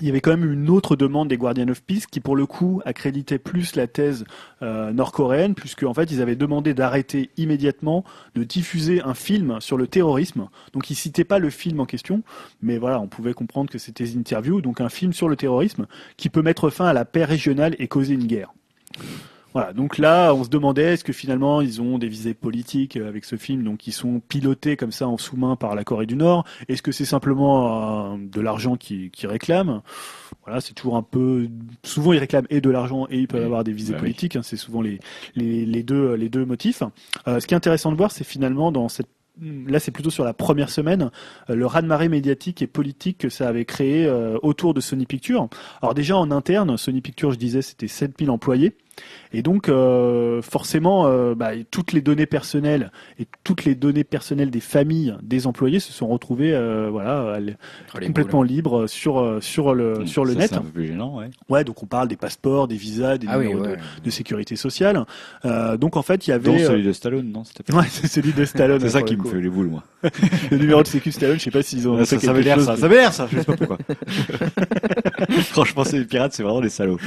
il 0.00 0.06
y 0.08 0.10
avait 0.10 0.20
quand 0.20 0.36
même 0.36 0.50
une 0.50 0.70
autre 0.70 0.96
demande 0.96 1.28
des 1.28 1.36
Guardian 1.36 1.68
of 1.68 1.82
Peace 1.82 2.06
qui, 2.10 2.20
pour 2.20 2.34
le 2.34 2.46
coup, 2.46 2.82
accréditait 2.84 3.38
plus 3.38 3.76
la 3.76 3.86
thèse 3.86 4.24
euh, 4.62 4.92
nord-coréenne, 4.92 5.54
puisque 5.54 5.84
en 5.84 5.94
fait, 5.94 6.10
ils 6.10 6.20
avaient 6.20 6.34
demandé 6.34 6.74
d'arrêter 6.74 7.30
immédiatement 7.36 8.04
de 8.34 8.42
diffuser 8.42 9.02
un 9.02 9.14
film 9.14 9.60
sur 9.60 9.76
le 9.76 9.86
terrorisme. 9.86 10.48
Donc, 10.72 10.90
ils 10.90 10.96
citaient 10.96 11.24
pas 11.24 11.38
le 11.38 11.50
film 11.50 11.78
en 11.78 11.86
question, 11.86 12.22
mais 12.60 12.78
voilà, 12.78 13.00
on 13.00 13.06
pouvait 13.06 13.34
comprendre 13.34 13.70
que 13.70 13.78
c'était 13.78 14.04
une 14.04 14.20
interview, 14.20 14.60
donc 14.60 14.80
un 14.80 14.88
film 14.88 15.12
sur 15.12 15.28
le 15.28 15.36
terrorisme 15.36 15.86
qui 16.16 16.28
peut 16.28 16.42
mettre 16.42 16.70
fin 16.70 16.86
à 16.86 16.92
la 16.92 17.04
paix 17.04 17.24
régionale 17.24 17.76
et 17.78 17.86
causer 17.86 18.14
une 18.14 18.26
guerre. 18.26 18.52
Voilà, 19.54 19.72
donc 19.72 19.98
là, 19.98 20.34
on 20.34 20.42
se 20.42 20.48
demandait 20.48 20.94
est-ce 20.94 21.04
que 21.04 21.12
finalement 21.12 21.60
ils 21.60 21.80
ont 21.80 21.96
des 21.98 22.08
visées 22.08 22.34
politiques 22.34 22.96
euh, 22.96 23.08
avec 23.08 23.24
ce 23.24 23.36
film, 23.36 23.62
donc 23.62 23.86
ils 23.86 23.92
sont 23.92 24.20
pilotés 24.20 24.76
comme 24.76 24.90
ça 24.90 25.06
en 25.06 25.16
sous-main 25.16 25.54
par 25.54 25.76
la 25.76 25.84
Corée 25.84 26.06
du 26.06 26.16
Nord? 26.16 26.44
Est-ce 26.68 26.82
que 26.82 26.90
c'est 26.90 27.04
simplement 27.04 28.14
euh, 28.14 28.16
de 28.18 28.40
l'argent 28.40 28.74
qu'ils 28.76 29.10
qui 29.12 29.28
réclament 29.28 29.80
Voilà, 30.44 30.60
c'est 30.60 30.74
toujours 30.74 30.96
un 30.96 31.02
peu. 31.02 31.48
Souvent 31.84 32.12
ils 32.12 32.18
réclament 32.18 32.46
et 32.50 32.60
de 32.60 32.68
l'argent 32.70 33.06
et 33.10 33.18
ils 33.20 33.28
peuvent 33.28 33.40
Oui. 33.40 33.46
avoir 33.46 33.62
des 33.62 33.72
visées 33.72 33.92
Bah 33.92 33.98
oui. 34.02 34.08
politiques. 34.08 34.34
hein, 34.36 34.42
c'est 34.42 34.56
souvent 34.56 34.82
les, 34.82 34.98
les, 35.36 35.64
les 35.64 35.82
deux 35.84 36.14
les 36.14 36.28
deux 36.28 36.44
motifs. 36.44 36.82
Euh, 37.28 37.38
ce 37.38 37.46
qui 37.46 37.54
est 37.54 37.56
intéressant 37.56 37.92
de 37.92 37.96
voir, 37.96 38.10
c'est 38.10 38.24
finalement 38.24 38.72
dans 38.72 38.88
cette 38.88 39.08
Là, 39.66 39.80
c'est 39.80 39.90
plutôt 39.90 40.10
sur 40.10 40.22
la 40.24 40.32
première 40.32 40.70
semaine, 40.70 41.10
euh, 41.50 41.56
le 41.56 41.66
raz-de-marée 41.66 42.08
médiatique 42.08 42.62
et 42.62 42.68
politique 42.68 43.18
que 43.18 43.28
ça 43.28 43.48
avait 43.48 43.64
créé 43.64 44.06
euh, 44.06 44.38
autour 44.44 44.74
de 44.74 44.80
Sony 44.80 45.06
Pictures. 45.06 45.48
Alors 45.82 45.92
déjà 45.94 46.16
en 46.16 46.30
interne, 46.30 46.76
Sony 46.76 47.00
Pictures, 47.00 47.32
je 47.32 47.36
disais, 47.38 47.60
c'était 47.60 47.88
7000 47.88 48.30
employés. 48.30 48.76
Et 49.32 49.42
donc, 49.42 49.68
euh, 49.68 50.40
forcément, 50.42 51.06
euh, 51.08 51.34
bah, 51.34 51.50
toutes 51.70 51.92
les 51.92 52.00
données 52.00 52.26
personnelles 52.26 52.92
et 53.18 53.26
toutes 53.42 53.64
les 53.64 53.74
données 53.74 54.04
personnelles 54.04 54.50
des 54.50 54.60
familles 54.60 55.16
des 55.22 55.46
employés 55.48 55.80
se 55.80 55.92
sont 55.92 56.06
retrouvées, 56.06 56.54
euh, 56.54 56.88
voilà, 56.90 57.40
les 57.40 57.56
complètement 58.06 58.42
libres 58.44 58.86
sur 58.86 59.38
sur 59.42 59.74
le 59.74 60.06
sur 60.06 60.24
le 60.24 60.34
Ça, 60.34 60.38
net. 60.38 60.50
C'est 60.50 60.56
un 60.58 60.62
peu 60.62 60.68
plus 60.68 60.86
gênant, 60.86 61.16
ouais. 61.18 61.30
Ouais, 61.48 61.64
donc 61.64 61.82
on 61.82 61.86
parle 61.86 62.06
des 62.06 62.16
passeports, 62.16 62.68
des 62.68 62.76
visas, 62.76 63.18
des 63.18 63.26
Ah 63.28 63.38
numéros 63.38 63.62
de- 63.64 63.68
ouais. 63.70 63.76
de, 64.04 64.10
sécurité 64.10 64.54
sociale. 64.54 65.04
Donc 65.78 65.96
en 65.96 66.02
fait, 66.02 66.26
il 66.26 66.30
y 66.30 66.32
avait 66.32 66.44
Dont 66.44 66.58
celui 66.58 66.84
de 66.84 66.92
Stallone, 66.92 67.30
non 67.32 67.42
C'était 67.44 67.64
pas- 67.64 67.78
Ouais, 67.80 67.86
c'est 67.90 68.06
celui 68.06 68.32
de 68.32 68.44
Stallone. 68.44 68.80
C'est 68.80 68.90
ça 68.90 69.02
qui 69.02 69.16
me 69.16 69.24
fait 69.24 69.40
les 69.40 69.48
boules, 69.48 69.66
moi. 69.68 69.82
Le 70.50 70.58
numéro 70.58 70.82
de 70.82 70.86
sécu 70.86 71.10
Stallone, 71.10 71.38
je 71.38 71.44
sais 71.44 71.50
pas 71.50 71.62
s'ils 71.62 71.88
ont 71.88 71.96
ça, 71.98 72.04
fait 72.04 72.26
ça 72.26 72.32
quelque 72.32 72.38
m'énerve, 72.38 72.58
chose 72.60 72.66
ça. 72.66 72.76
Ça 72.76 72.88
m'énerve, 72.88 73.12
ça. 73.14 73.28
Je 73.32 73.38
sais 73.38 73.44
pas 73.44 73.56
pourquoi. 73.56 73.78
Franchement, 75.50 75.84
ces 75.84 76.04
pirates, 76.04 76.32
c'est 76.34 76.42
vraiment 76.42 76.60
des 76.60 76.68
salauds. 76.68 76.98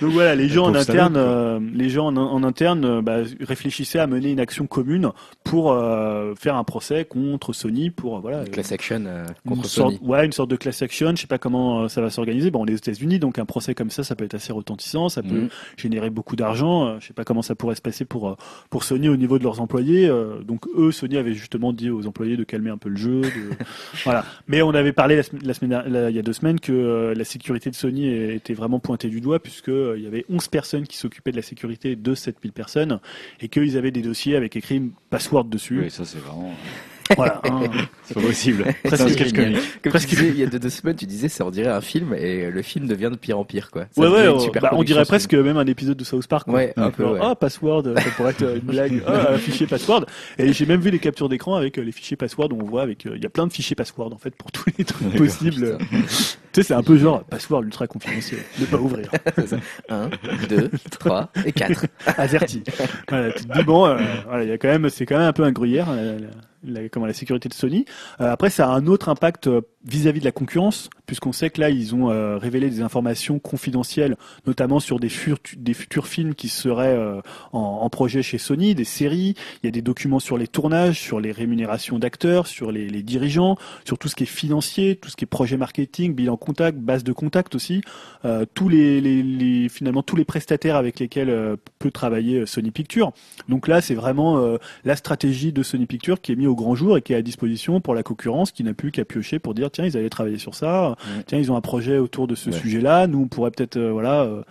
Donc 0.00 0.12
voilà, 0.12 0.34
les 0.34 0.48
gens 0.48 0.61
en 0.64 0.74
interne, 0.74 1.14
euh, 1.16 1.60
les 1.74 1.88
gens 1.88 2.06
en, 2.08 2.16
en 2.16 2.42
interne 2.42 2.84
euh, 2.84 3.02
bah, 3.02 3.18
réfléchissaient 3.40 3.98
à 3.98 4.06
mener 4.06 4.30
une 4.32 4.40
action 4.40 4.66
commune 4.66 5.10
pour 5.44 5.72
euh, 5.72 6.34
faire 6.34 6.56
un 6.56 6.64
procès 6.64 7.04
contre 7.04 7.52
Sony 7.52 7.90
pour 7.90 8.20
voilà 8.20 8.44
Class 8.44 8.72
action 8.72 9.04
euh, 9.06 9.24
une 9.44 9.50
contre 9.56 9.66
sorte, 9.68 9.94
Sony. 9.96 10.08
ouais, 10.08 10.24
une 10.26 10.32
sorte 10.32 10.50
de 10.50 10.56
class 10.56 10.82
action. 10.82 11.12
Je 11.14 11.20
sais 11.22 11.26
pas 11.26 11.38
comment 11.38 11.82
euh, 11.82 11.88
ça 11.88 12.00
va 12.00 12.10
s'organiser. 12.10 12.50
Bon, 12.50 12.62
on 12.62 12.66
est 12.66 12.72
aux 12.72 12.76
États-Unis, 12.76 13.18
donc 13.18 13.38
un 13.38 13.44
procès 13.44 13.74
comme 13.74 13.90
ça, 13.90 14.04
ça 14.04 14.14
peut 14.16 14.24
être 14.24 14.34
assez 14.34 14.52
retentissant, 14.52 15.08
ça 15.08 15.22
peut 15.22 15.28
Mhm. 15.32 15.48
générer 15.76 16.10
beaucoup 16.10 16.36
d'argent. 16.36 16.86
Euh, 16.86 16.96
Je 17.00 17.06
sais 17.08 17.14
pas 17.14 17.24
comment 17.24 17.42
ça 17.42 17.54
pourrait 17.54 17.74
se 17.74 17.82
passer 17.82 18.04
pour 18.04 18.36
pour 18.70 18.84
Sony 18.84 19.08
au 19.08 19.16
niveau 19.16 19.38
de 19.38 19.44
leurs 19.44 19.60
employés. 19.60 20.08
Euh, 20.08 20.40
Donc 20.42 20.66
eux, 20.76 20.92
Sony 20.92 21.16
avait 21.16 21.34
justement 21.34 21.72
dit 21.72 21.90
aux 21.90 22.06
employés 22.06 22.36
de 22.36 22.44
calmer 22.44 22.70
un 22.70 22.78
peu 22.78 22.88
le 22.88 22.96
jeu. 22.96 23.20
de- 23.22 23.28
voilà. 24.04 24.24
Mais 24.48 24.62
on 24.62 24.70
avait 24.70 24.92
parlé 24.92 25.16
la, 25.16 25.22
sem- 25.22 25.38
la 25.44 25.54
semaine 25.54 25.82
la- 25.86 26.10
il 26.10 26.16
y 26.16 26.18
a 26.18 26.22
deux 26.22 26.32
semaines 26.32 26.60
que 26.60 26.72
euh, 26.72 27.14
la 27.14 27.24
sécurité 27.24 27.70
de 27.70 27.74
Sony 27.74 28.06
était 28.08 28.54
vraiment 28.54 28.78
pointée 28.80 29.08
du 29.08 29.20
doigt 29.20 29.38
puisque 29.40 29.68
euh, 29.68 29.94
il 29.96 30.04
y 30.04 30.06
avait 30.06 30.24
11 30.30 30.48
personnes 30.52 30.86
qui 30.86 30.96
s'occupaient 30.96 31.32
de 31.32 31.36
la 31.36 31.42
sécurité 31.42 31.96
de 31.96 32.14
7000 32.14 32.52
personnes 32.52 33.00
et 33.40 33.48
qu'ils 33.48 33.76
avaient 33.76 33.90
des 33.90 34.02
dossiers 34.02 34.36
avec 34.36 34.54
écrit 34.54 34.92
password 35.10 35.46
dessus. 35.46 35.80
Oui, 35.80 35.90
ça, 35.90 36.04
c'est 36.04 36.18
vraiment. 36.18 36.54
Voilà. 37.16 37.40
hein. 37.44 37.60
C'est 38.04 38.14
pas 38.14 38.20
possible. 38.20 38.64
Presque 38.84 39.32
comique. 39.34 39.56
Comme 39.82 39.90
Presque- 39.90 40.08
tu 40.08 40.14
disais, 40.16 40.28
il 40.28 40.38
y 40.38 40.42
a 40.42 40.46
deux, 40.46 40.58
deux 40.58 40.70
semaines, 40.70 40.96
tu 40.96 41.06
disais, 41.06 41.28
ça 41.28 41.46
on 41.46 41.50
dirait 41.50 41.70
un 41.70 41.80
film 41.80 42.14
et 42.14 42.50
le 42.50 42.62
film 42.62 42.86
devient 42.86 43.08
de 43.12 43.16
pire 43.16 43.38
en 43.38 43.44
pire, 43.44 43.70
quoi. 43.70 43.86
Ça 43.92 44.00
Ouais, 44.02 44.08
ouais, 44.08 44.40
super 44.40 44.60
bah, 44.62 44.70
on 44.72 44.82
dirait 44.82 45.04
presque 45.04 45.32
même 45.34 45.56
un 45.56 45.66
épisode 45.66 45.96
de 45.96 46.04
South 46.04 46.26
Park. 46.26 46.44
quoi. 46.46 46.54
Ouais, 46.54 46.72
un 46.76 46.90
peu, 46.90 47.04
ouais. 47.04 47.20
Ah, 47.22 47.34
password, 47.34 47.84
ça 47.96 48.10
pourrait 48.16 48.30
être 48.30 48.42
une 48.56 48.60
blague. 48.60 49.02
Ah, 49.06 49.38
fichier 49.38 49.66
password. 49.66 50.06
Et 50.38 50.52
j'ai 50.52 50.66
même 50.66 50.80
vu 50.80 50.90
des 50.90 50.98
captures 50.98 51.28
d'écran 51.28 51.54
avec 51.56 51.78
euh, 51.78 51.82
les 51.82 51.92
fichiers 51.92 52.16
password 52.16 52.48
où 52.52 52.60
on 52.60 52.64
voit 52.66 52.82
avec, 52.82 53.06
euh, 53.06 53.12
il 53.16 53.22
y 53.22 53.26
a 53.26 53.30
plein 53.30 53.46
de 53.46 53.52
fichiers 53.52 53.76
password 53.76 54.12
en 54.12 54.18
fait 54.18 54.34
pour 54.34 54.50
tous 54.52 54.64
les 54.76 54.84
trucs 54.84 55.14
possibles. 55.16 55.78
tu 55.78 55.96
sais, 56.52 56.62
c'est 56.62 56.74
un 56.74 56.82
peu 56.82 56.98
genre 56.98 57.22
password 57.24 57.62
ultra 57.64 57.86
confidentiel, 57.86 58.40
ne 58.60 58.66
pas 58.66 58.78
ouvrir, 58.78 59.08
film. 59.46 59.60
Un, 59.88 60.10
deux, 60.48 60.70
trois 60.90 61.30
et 61.46 61.52
quatre. 61.52 61.86
averti. 62.18 62.62
Voilà, 63.08 63.32
tu 63.32 63.44
te 63.46 63.52
dis 63.58 63.64
bon, 63.64 63.86
euh, 63.86 63.96
voilà, 64.26 64.42
il 64.44 64.50
y 64.50 64.52
a 64.52 64.58
quand 64.58 64.68
même, 64.68 64.90
c'est 64.90 65.06
quand 65.06 65.16
même 65.18 65.28
un 65.28 65.32
peu 65.32 65.44
un 65.44 65.52
gruyère. 65.52 65.86
la- 65.92 66.12
la, 66.64 66.88
comment, 66.88 67.06
la 67.06 67.12
sécurité 67.12 67.48
de 67.48 67.54
Sony. 67.54 67.84
Euh, 68.20 68.30
après, 68.30 68.50
ça 68.50 68.68
a 68.68 68.70
un 68.70 68.86
autre 68.86 69.08
impact 69.08 69.46
euh, 69.46 69.62
vis-à-vis 69.84 70.20
de 70.20 70.24
la 70.24 70.32
concurrence, 70.32 70.90
puisqu'on 71.06 71.32
sait 71.32 71.50
que 71.50 71.60
là, 71.60 71.70
ils 71.70 71.94
ont 71.94 72.10
euh, 72.10 72.38
révélé 72.38 72.70
des 72.70 72.80
informations 72.82 73.38
confidentielles, 73.38 74.16
notamment 74.46 74.80
sur 74.80 75.00
des, 75.00 75.10
des 75.56 75.74
futurs 75.74 76.06
films 76.06 76.34
qui 76.34 76.48
seraient 76.48 76.96
euh, 76.96 77.20
en, 77.52 77.58
en 77.82 77.90
projet 77.90 78.22
chez 78.22 78.38
Sony, 78.38 78.74
des 78.74 78.84
séries. 78.84 79.34
Il 79.62 79.66
y 79.66 79.68
a 79.68 79.70
des 79.72 79.82
documents 79.82 80.20
sur 80.20 80.38
les 80.38 80.46
tournages, 80.48 80.98
sur 81.00 81.20
les 81.20 81.32
rémunérations 81.32 81.98
d'acteurs, 81.98 82.46
sur 82.46 82.72
les, 82.72 82.88
les 82.88 83.02
dirigeants, 83.02 83.56
sur 83.84 83.98
tout 83.98 84.08
ce 84.08 84.14
qui 84.14 84.22
est 84.24 84.26
financier, 84.26 84.96
tout 84.96 85.08
ce 85.10 85.16
qui 85.16 85.24
est 85.24 85.26
projet 85.26 85.56
marketing, 85.56 86.14
bilan 86.14 86.36
contact, 86.36 86.78
base 86.78 87.04
de 87.04 87.12
contact 87.12 87.54
aussi. 87.54 87.82
Euh, 88.24 88.44
tous 88.54 88.68
les, 88.68 89.00
les, 89.00 89.22
les- 89.22 89.68
finalement 89.68 90.02
tous 90.02 90.16
les 90.16 90.24
prestataires 90.24 90.76
avec 90.76 90.98
lesquels 91.00 91.30
euh, 91.30 91.56
peut 91.78 91.90
travailler 91.90 92.38
euh, 92.40 92.46
Sony 92.46 92.70
Pictures. 92.70 93.12
Donc 93.48 93.68
là, 93.68 93.80
c'est 93.80 93.94
vraiment 93.94 94.38
euh, 94.38 94.58
la 94.84 94.96
stratégie 94.96 95.52
de 95.52 95.62
Sony 95.62 95.86
Pictures 95.86 96.20
qui 96.20 96.32
est 96.32 96.36
mise 96.36 96.46
au 96.46 96.54
grand 96.54 96.74
jour 96.74 96.96
et 96.96 97.02
qui 97.02 97.12
est 97.12 97.16
à 97.16 97.22
disposition 97.22 97.80
pour 97.80 97.94
la 97.94 98.02
concurrence 98.02 98.52
qui 98.52 98.64
n'a 98.64 98.74
plus 98.74 98.92
qu'à 98.92 99.04
piocher 99.04 99.38
pour 99.38 99.54
dire 99.54 99.70
tiens 99.70 99.84
ils 99.84 99.96
allaient 99.96 100.08
travailler 100.10 100.38
sur 100.38 100.54
ça. 100.54 100.96
Tiens 101.26 101.38
ils 101.38 101.50
ont 101.52 101.56
un 101.56 101.60
projet 101.60 101.98
autour 101.98 102.26
de 102.26 102.34
ce 102.34 102.50
Ouais. 102.50 102.56
sujet-là, 102.56 103.06
nous 103.06 103.20
on 103.20 103.28
pourrait 103.28 103.50
peut-être 103.50 103.76
euh, 103.76 103.90
voilà 103.92 104.22
euh, 104.22 104.42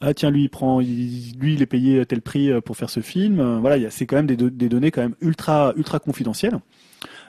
ah 0.00 0.14
tiens 0.14 0.30
lui 0.30 0.42
il 0.44 0.48
prend 0.48 0.80
il- 0.80 1.34
lui 1.38 1.54
il 1.54 1.62
est 1.62 1.66
payé 1.66 2.00
à 2.00 2.04
tel 2.04 2.20
prix 2.22 2.50
euh, 2.50 2.60
pour 2.60 2.76
faire 2.76 2.90
ce 2.90 3.00
film, 3.00 3.40
Euh, 3.40 3.58
voilà 3.60 3.76
il 3.76 3.82
y 3.82 3.86
a- 3.86 3.90
c'est 3.90 4.06
quand 4.06 4.16
même 4.16 4.26
des, 4.26 4.36
do- 4.36 4.50
des 4.50 4.68
données 4.68 4.90
quand 4.90 5.02
même 5.02 5.14
ultra 5.20 5.72
ultra 5.76 5.98
confidentielles. 5.98 6.58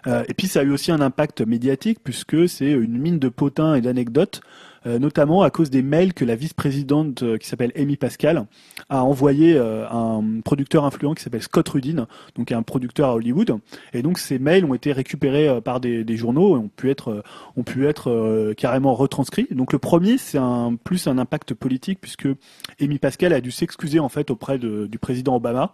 Euh, 0.07 0.23
et 0.27 0.33
puis 0.33 0.47
ça 0.47 0.61
a 0.61 0.63
eu 0.63 0.71
aussi 0.71 0.91
un 0.91 0.99
impact 0.99 1.41
médiatique 1.41 1.99
puisque 2.03 2.49
c'est 2.49 2.71
une 2.71 2.97
mine 2.97 3.19
de 3.19 3.29
potins 3.29 3.75
et 3.75 3.81
d'anecdotes, 3.81 4.41
notamment 4.85 5.43
à 5.43 5.49
cause 5.51 5.69
des 5.69 5.81
mails 5.83 6.13
que 6.13 6.25
la 6.25 6.35
vice-présidente 6.35 7.23
euh, 7.23 7.37
qui 7.37 7.47
s'appelle 7.47 7.71
Amy 7.75 7.97
Pascal 7.97 8.45
a 8.89 9.03
envoyé 9.03 9.55
euh, 9.55 9.85
à 9.87 9.95
un 9.95 10.41
producteur 10.41 10.85
influent 10.85 11.13
qui 11.13 11.21
s'appelle 11.23 11.43
Scott 11.43 11.69
Rudin, 11.69 12.07
donc 12.35 12.51
un 12.51 12.63
producteur 12.63 13.09
à 13.09 13.15
Hollywood. 13.15 13.57
Et 13.93 14.01
donc 14.01 14.17
ces 14.17 14.39
mails 14.39 14.65
ont 14.65 14.73
été 14.73 14.91
récupérés 14.91 15.47
euh, 15.47 15.61
par 15.61 15.79
des, 15.79 16.03
des 16.03 16.17
journaux 16.17 16.55
et 16.55 16.59
ont 16.59 16.69
pu 16.75 16.89
être, 16.89 17.09
euh, 17.11 17.21
ont 17.57 17.63
pu 17.63 17.87
être 17.87 18.09
euh, 18.09 18.53
carrément 18.55 18.93
retranscrits. 18.95 19.47
Donc 19.51 19.71
le 19.73 19.79
premier, 19.79 20.17
c'est 20.17 20.37
un 20.39 20.75
plus 20.83 21.07
un 21.07 21.17
impact 21.17 21.53
politique 21.53 21.99
puisque 22.01 22.27
Amy 22.81 22.97
Pascal 22.97 23.33
a 23.33 23.41
dû 23.41 23.51
s'excuser 23.51 23.99
en 23.99 24.09
fait 24.09 24.31
auprès 24.31 24.57
de- 24.57 24.87
du 24.87 24.97
président 24.97 25.35
Obama 25.35 25.73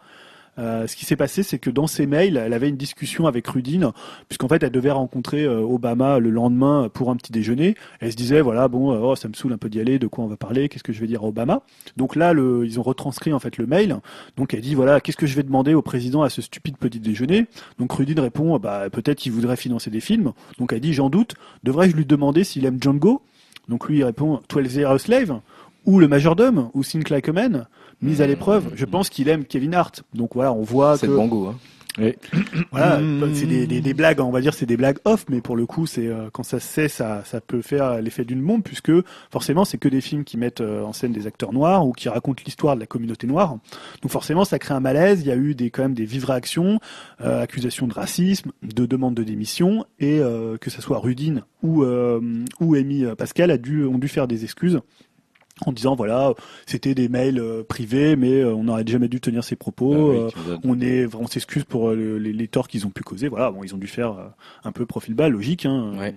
Euh, 0.60 0.88
ce 0.88 0.96
qui 0.96 1.06
s'est 1.06 1.16
passé, 1.16 1.44
c'est 1.44 1.60
que 1.60 1.70
dans 1.70 1.88
ses 1.88 2.08
mails, 2.08 2.38
elle 2.38 2.54
avait 2.54 2.70
une 2.70 2.78
discussion 2.78 3.28
avec 3.28 3.48
Rudin, 3.48 3.94
puisqu'en 4.28 4.48
fait, 4.48 4.64
elle 4.64 4.72
devait 4.72 4.92
rencontrer 4.92 5.44
euh, 5.44 5.62
Obama 5.62 6.20
le 6.20 6.30
lendemain 6.30 6.90
pour 6.92 7.10
un 7.10 7.16
petit 7.16 7.32
déjeuner. 7.32 7.76
Elle 8.00 8.12
se 8.12 8.18
disait, 8.18 8.42
voilà, 8.42 8.68
bon, 8.68 8.92
euh, 8.92 9.00
oh, 9.00 9.16
ça 9.16 9.28
me 9.28 9.34
saoule 9.34 9.54
un 9.54 9.58
peu 9.58 9.70
d'y 9.70 9.80
aller, 9.80 10.00
de 10.00 10.08
quoi 10.08 10.24
on 10.24 10.28
va 10.28 10.38
parler, 10.38 10.70
qu'est-ce 10.70 10.84
que 10.84 10.94
je 10.94 11.00
vais 11.00 11.08
dire 11.08 11.24
à 11.24 11.28
Obama? 11.28 11.62
Donc 11.96 12.16
là, 12.16 12.34
le, 12.34 12.66
ils 12.66 12.80
ont 12.80 12.84
retranscrit 12.84 13.34
en 13.34 13.40
fait 13.40 13.58
le 13.58 13.68
mail. 13.68 13.98
Donc 14.36 14.54
elle 14.54 14.62
dit, 14.62 14.76
voilà, 14.76 15.00
qu'est-ce 15.02 15.18
que 15.18 15.28
je 15.28 15.36
vais 15.36 15.44
demander 15.44 15.74
au 15.74 15.82
président 15.82 16.24
à 16.24 16.30
ce 16.30 16.42
stupide 16.42 16.78
petit 16.78 17.00
déjeuner? 17.00 17.46
Donc 17.80 17.94
Rudin 17.94 18.22
répond, 18.22 18.58
bah 18.58 18.90
peut-être 18.90 19.20
qu'il 19.20 19.32
voudrait 19.32 19.58
financer 19.58 19.90
des 19.90 20.00
films. 20.00 20.34
Donc 20.60 20.74
elle 20.74 20.82
dit, 20.82 20.94
j'en 20.94 21.10
doute. 21.10 21.36
Devrais-je 21.64 21.96
lui 21.96 22.06
demander 22.06 22.44
s'il 22.44 22.66
aime 22.66 22.82
Django? 22.82 23.22
Donc 23.68 23.88
lui 23.90 23.98
il 24.00 24.04
répond, 24.04 24.42
12 24.50 24.76
Years 24.76 24.92
a 24.92 25.00
Slave 25.00 25.42
ou 25.86 26.00
le 26.00 26.08
majordome 26.08 26.70
ou 26.74 26.84
Think 26.84 27.10
Like 27.10 27.30
a 27.30 27.34
Man? 27.34 27.68
Mise 28.02 28.22
à 28.22 28.28
l'épreuve. 28.28 28.72
Je 28.76 28.86
pense 28.86 29.10
qu'il 29.10 29.30
aime 29.30 29.46
Kevin 29.46 29.74
Hart. 29.74 30.04
Donc 30.14 30.36
voilà, 30.36 30.54
on 30.54 30.64
voit 30.64 30.98
C'est 30.98 31.08
que 31.08 31.12
bon 31.12 31.28
goût. 31.28 31.48
Hein. 31.48 31.56
voilà, 32.72 33.00
Mm. 33.00 33.34
c'est 33.34 33.48
des, 33.48 33.66
des, 33.66 33.82
des 33.82 33.94
blagues, 33.94 34.20
on 34.20 34.30
va 34.30 34.42
dire, 34.42 34.54
c'est 34.54 34.66
des 34.66 34.78
blagues 34.78 35.00
off, 35.06 35.26
mais 35.30 35.42
pour 35.42 35.56
le 35.56 35.66
coup, 35.66 35.88
c'est 35.88 36.08
euh, 36.08 36.30
quand 36.32 36.44
ça 36.44 36.60
se 36.60 36.68
sait, 36.68 36.88
ça, 36.88 37.24
ça 37.26 37.42
peut 37.42 37.62
faire 37.62 38.02
l'effet 38.02 38.24
d'une 38.24 38.42
bombe, 38.42 38.62
puisque 38.62 38.92
forcément, 39.32 39.66
c'est 39.66 39.78
que 39.78 39.90
des 39.90 40.02
films 40.02 40.24
qui 40.24 40.38
mettent 40.38 40.62
euh, 40.62 40.84
en 40.84 40.94
scène 40.94 41.12
des 41.12 41.26
acteurs 41.26 41.54
noirs 41.54 41.88
ou 41.88 41.94
qui 41.94 42.08
racontent 42.10 42.44
l'histoire 42.46 42.76
de 42.76 42.82
la 42.82 42.86
communauté 42.86 43.26
noire. 43.26 43.58
Donc 44.02 44.12
forcément, 44.12 44.46
ça 44.46 44.60
crée 44.60 44.76
un 44.76 44.80
malaise. 44.80 45.22
Il 45.22 45.28
y 45.28 45.32
a 45.32 45.36
eu 45.36 45.56
des 45.56 45.72
quand 45.72 45.82
même 45.82 45.96
des 45.96 46.06
vives 46.06 46.26
réactions, 46.26 46.80
euh, 47.22 47.42
accusations 47.42 47.88
de 47.88 47.94
racisme, 47.94 48.52
de 48.62 48.86
demandes 48.86 49.16
de 49.16 49.24
démission, 49.24 49.86
et 50.00 50.20
euh, 50.20 50.58
que 50.58 50.70
ce 50.70 50.82
soit 50.82 51.00
Rudine 51.00 51.44
ou 51.64 51.84
euh, 51.84 52.22
ou 52.60 52.76
Amy 52.76 53.06
Pascal 53.18 53.50
a 53.50 53.58
dû 53.58 53.86
ont 53.86 53.98
dû 53.98 54.08
faire 54.08 54.28
des 54.28 54.44
excuses 54.44 54.80
en 55.66 55.72
disant 55.72 55.96
voilà, 55.96 56.34
c'était 56.66 56.94
des 56.96 57.10
mails 57.10 57.40
euh, 57.40 57.64
privés, 57.64 58.16
mais 58.16 58.34
euh, 58.42 58.54
on 58.54 58.66
n'aurait 58.66 58.86
jamais 58.86 59.08
dû 59.08 59.20
tenir 59.20 59.44
ces 59.44 59.56
propos. 59.56 59.94
Ah 59.94 60.32
oui, 60.38 60.52
euh, 60.52 60.58
on 60.64 60.80
est, 60.82 61.14
on 61.16 61.28
s'excuse 61.28 61.64
pour 61.64 61.90
le- 61.92 62.20
les, 62.20 62.34
les 62.34 62.48
torts 62.48 62.68
qu'ils 62.68 62.86
ont 62.86 62.90
pu 62.92 63.04
causer. 63.04 63.28
Voilà, 63.28 63.52
bon, 63.52 63.64
ils 63.64 63.74
ont 63.74 63.78
dû 63.80 63.88
faire 63.88 64.16
un 64.64 64.72
peu 64.72 64.86
profil 64.86 65.14
bas, 65.16 65.30
logique. 65.30 65.66
Hein. 65.66 65.94
Ouais. 65.98 66.16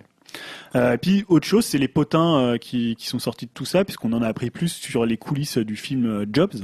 Euh, 0.77 0.93
et 0.93 0.99
puis 0.99 1.25
autre 1.29 1.47
chose, 1.47 1.65
c'est 1.65 1.79
les 1.79 1.89
potins 1.89 2.39
euh, 2.39 2.57
qui, 2.59 2.95
qui 2.97 3.07
sont 3.09 3.19
sortis 3.19 3.47
de 3.47 3.51
tout 3.53 3.65
ça, 3.65 3.85
puisqu'on 3.85 4.13
en 4.13 4.23
a 4.23 4.29
appris 4.29 4.51
plus 4.51 4.69
sur 4.69 5.05
les 5.05 5.17
coulisses 5.17 5.59
du 5.59 5.75
film 5.77 6.25
Jobs. 6.33 6.55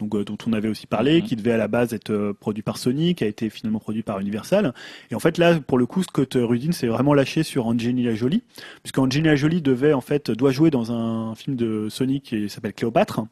Donc, 0.00 0.14
euh, 0.14 0.24
dont 0.24 0.36
on 0.46 0.52
avait 0.52 0.68
aussi 0.68 0.86
parlé, 0.86 1.22
Mhm. 1.22 1.26
qui 1.26 1.36
devait 1.36 1.52
à 1.52 1.56
la 1.56 1.68
base 1.68 1.94
être 1.94 2.10
euh, 2.10 2.34
produit 2.38 2.62
par 2.62 2.76
Sony, 2.76 3.14
qui 3.14 3.24
a 3.24 3.26
été 3.26 3.48
finalement 3.48 3.78
produit 3.78 4.02
par 4.02 4.20
Universal. 4.20 4.74
Et 5.10 5.14
en 5.14 5.20
fait 5.20 5.38
là, 5.38 5.58
pour 5.58 5.78
le 5.78 5.86
coup, 5.86 6.02
Scott 6.02 6.36
Rudin 6.38 6.72
s'est 6.72 6.86
vraiment 6.86 7.14
lâché 7.14 7.42
sur 7.42 7.66
Angelina 7.66 8.14
Jolie, 8.14 8.42
puisque 8.82 8.98
Angelina 8.98 9.36
Jolie 9.36 9.62
devait 9.62 9.94
en 9.94 10.02
fait 10.02 10.30
doit 10.30 10.50
jouer 10.50 10.70
dans 10.70 10.92
un 10.92 11.34
film 11.34 11.56
de 11.56 11.88
Sony 11.88 12.20
qui 12.20 12.50
s'appelle 12.50 12.74
Cléopâtre, 12.74 13.22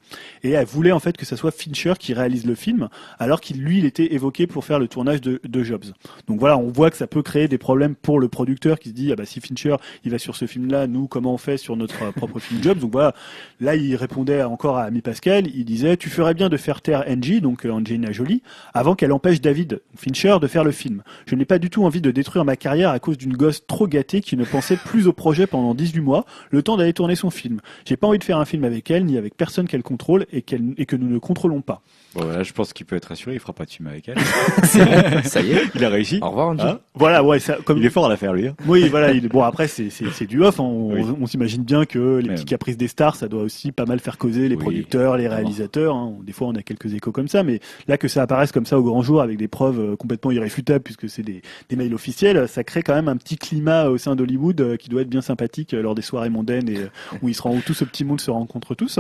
et 0.43 0.53
elle 0.53 0.65
voulait 0.65 0.93
en 0.93 1.01
fait 1.01 1.17
que 1.19 1.27
ça 1.27 1.37
soit 1.37 1.51
Fincher 1.51 1.93
qui 1.99 2.15
réalise 2.15 2.47
le 2.47 2.55
film, 2.55 2.89
alors 3.19 3.43
qu'il 3.43 3.61
lui 3.61 3.79
il 3.81 3.85
était 3.85 4.15
évoqué 4.15 4.47
pour 4.47 4.65
faire 4.65 4.79
le 4.79 4.89
tournage 4.89 5.21
de, 5.21 5.41
de 5.47 5.62
Jobs. 5.62 5.85
Donc 6.29 6.41
voilà, 6.41 6.57
on 6.57 6.69
voit 6.71 6.91
que 6.91 6.97
ça 6.97 7.07
peut 7.07 7.23
créer 7.23 7.47
des 7.47 7.59
problèmes 7.59 7.95
pour 7.95 8.21
le 8.21 8.29
producteur 8.29 8.79
qui 8.79 8.89
se 8.89 8.95
dit 8.95 9.12
ah 9.12 9.17
bah 9.17 9.27
si 9.27 9.41
Fincher 9.41 9.77
il 10.05 10.11
va 10.11 10.19
sur 10.19 10.35
ce 10.35 10.47
film-là, 10.47 10.87
nous 10.87 11.09
comment 11.09 11.35
on 11.35 11.39
fait 11.39 11.59
sur 11.59 11.77
notre 11.77 12.05
euh, 12.05 12.12
propre 12.12 12.39
film 12.39 12.62
Jobs? 12.62 12.79
Donc 12.79 12.93
voilà, 12.93 13.15
là 13.61 13.77
il 13.77 13.95
répondait 13.97 14.43
encore 14.43 14.79
à 14.79 14.85
Ami 14.85 15.03
Pascal, 15.03 15.47
il 15.55 15.67
disait 15.67 15.99
tu 15.99 16.09
ferais 16.09 16.33
bien 16.33 16.49
de 16.49 16.54
faire 16.57 16.81
taire 16.81 17.05
Angie, 17.09 17.41
donc 17.41 17.65
euh, 17.67 17.71
Angelina 17.71 18.13
Jolie, 18.13 18.43
avant 18.73 18.95
qu'elle 18.95 19.13
empêche 19.13 19.41
David 19.41 19.81
Fincher 19.97 20.39
de 20.41 20.47
faire 20.47 20.65
le 20.65 20.73
film. 20.73 21.03
Je 21.27 21.35
n'ai 21.35 21.45
pas 21.45 21.59
du 21.59 21.71
tout 21.71 21.85
envie 21.85 22.01
de 22.01 22.11
détruire 22.11 22.45
ma 22.45 22.57
carrière 22.57 22.91
à 22.91 22.99
cause 22.99 23.19
d'une 23.19 23.37
gosse 23.37 23.67
trop 23.67 23.87
gâtée 23.87 24.21
qui 24.21 24.37
ne 24.37 24.45
pensait 24.45 24.77
plus 24.77 25.07
au 25.07 25.13
projet 25.13 25.47
pendant 25.47 25.75
18 25.75 26.01
mois, 26.01 26.25
le 26.51 26.63
temps 26.63 26.77
d'aller 26.77 26.93
tourner 26.93 27.17
son 27.17 27.31
film. 27.31 27.61
J'ai 27.85 27.97
pas 27.97 28.07
envie 28.07 28.19
de 28.19 28.25
faire 28.25 28.39
un 28.39 28.45
film 28.45 28.65
avec 28.65 28.91
elle, 28.91 29.05
ni 29.05 29.17
avec 29.17 29.37
personne 29.37 29.67
qu'elle 29.67 29.83
contrôle 29.83 30.27
et, 30.33 30.45
et 30.77 30.87
que 30.87 30.97
nous 30.97 31.09
ne 31.09 31.19
contrôlons 31.19 31.61
pas. 31.61 31.83
Bon, 32.15 32.25
voilà, 32.25 32.43
je 32.43 32.53
pense 32.53 32.73
qu'il 32.73 32.87
peut 32.87 32.97
être 32.97 33.07
rassuré, 33.07 33.35
il 33.35 33.41
fera 33.41 33.53
pas 33.53 33.65
de 33.65 33.71
film 33.71 33.89
avec 33.89 34.09
elle. 34.09 34.19
Ça 35.25 35.41
y 35.43 35.53
est. 35.53 35.62
il 35.75 35.85
a 35.85 35.89
réussi. 35.89 36.19
Au 36.23 36.29
revoir, 36.31 36.49
Angie. 36.49 36.62
Hein 36.65 36.81
Voilà, 36.95 37.25
ouais, 37.25 37.39
ça, 37.41 37.57
comme 37.65 37.79
il 37.79 37.85
est 37.85 37.91
fort 37.91 38.07
à 38.07 38.09
la 38.09 38.17
faire, 38.17 38.33
lui. 38.33 38.47
hein. 38.49 38.55
Oui, 38.67 38.89
voilà. 38.89 39.11
Il, 39.12 39.29
bon, 39.29 39.43
après, 39.43 39.67
c'est, 39.69 39.91
c'est, 39.91 40.09
c'est 40.12 40.27
du 40.27 40.43
off. 40.43 40.61
hein. 40.61 40.65
On, 40.65 40.93
Oui. 40.95 41.17
on 41.21 41.27
s'imagine 41.27 41.62
bien 41.65 41.85
que 41.87 42.19
les 42.19 42.29
Mais- 42.29 42.35
petits 42.37 42.45
caprices 42.45 42.77
des 42.77 42.89
stars, 42.89 43.17
ça 43.17 43.27
doit 43.29 43.43
aussi 43.43 43.73
pas 43.73 43.85
mal 43.85 43.99
faire 44.01 44.17
causer 44.19 44.49
les 44.49 44.55
Oui, 44.57 44.62
producteurs, 44.62 45.17
les 45.17 45.27
réalisateurs. 45.29 45.95
hein. 45.97 46.15
Des 46.23 46.33
fois, 46.33 46.47
on 46.49 46.55
a 46.55 46.62
quelques 46.62 46.93
échos 46.95 47.12
comme 47.12 47.29
ça, 47.29 47.43
mais 47.43 47.61
là 47.89 47.99
que 47.99 48.09
ça 48.09 48.23
apparaisse 48.23 48.53
comme 48.53 48.67
ça 48.67 48.79
au 48.79 48.83
grand 48.83 49.03
jour 49.03 49.21
avec 49.21 49.37
des 49.37 49.49
preuves 49.49 49.81
euh, 49.81 49.97
complètement 49.97 50.31
irréfutables, 50.31 50.83
puisque 50.85 51.09
c'est 51.09 51.23
des, 51.23 51.43
des 51.69 51.77
mails 51.77 51.95
officiels, 51.95 52.47
ça 52.49 52.62
crée 52.65 52.83
quand 52.83 52.95
même 52.95 53.09
un 53.09 53.17
petit 53.17 53.37
climat 53.37 53.87
au 53.89 53.99
sein 53.99 54.15
d'Hollywood 54.17 54.61
euh, 54.61 54.77
qui 54.77 54.89
doit 54.89 55.03
être 55.03 55.09
bien 55.11 55.21
sympathique 55.23 55.75
euh, 55.75 55.83
lors 55.83 55.95
des 55.95 56.03
soirées 56.03 56.31
mondaines 56.31 56.69
et 56.69 56.77
euh, 56.79 56.89
où 57.23 57.29
ils 57.29 57.35
se 57.35 57.43
rend, 57.43 57.55
où 57.57 57.61
tout 57.61 57.75
ce 57.75 57.85
petit 57.85 58.05
monde 58.05 58.21
se 58.21 58.31
rencontre 58.31 58.75
tous. 58.75 58.99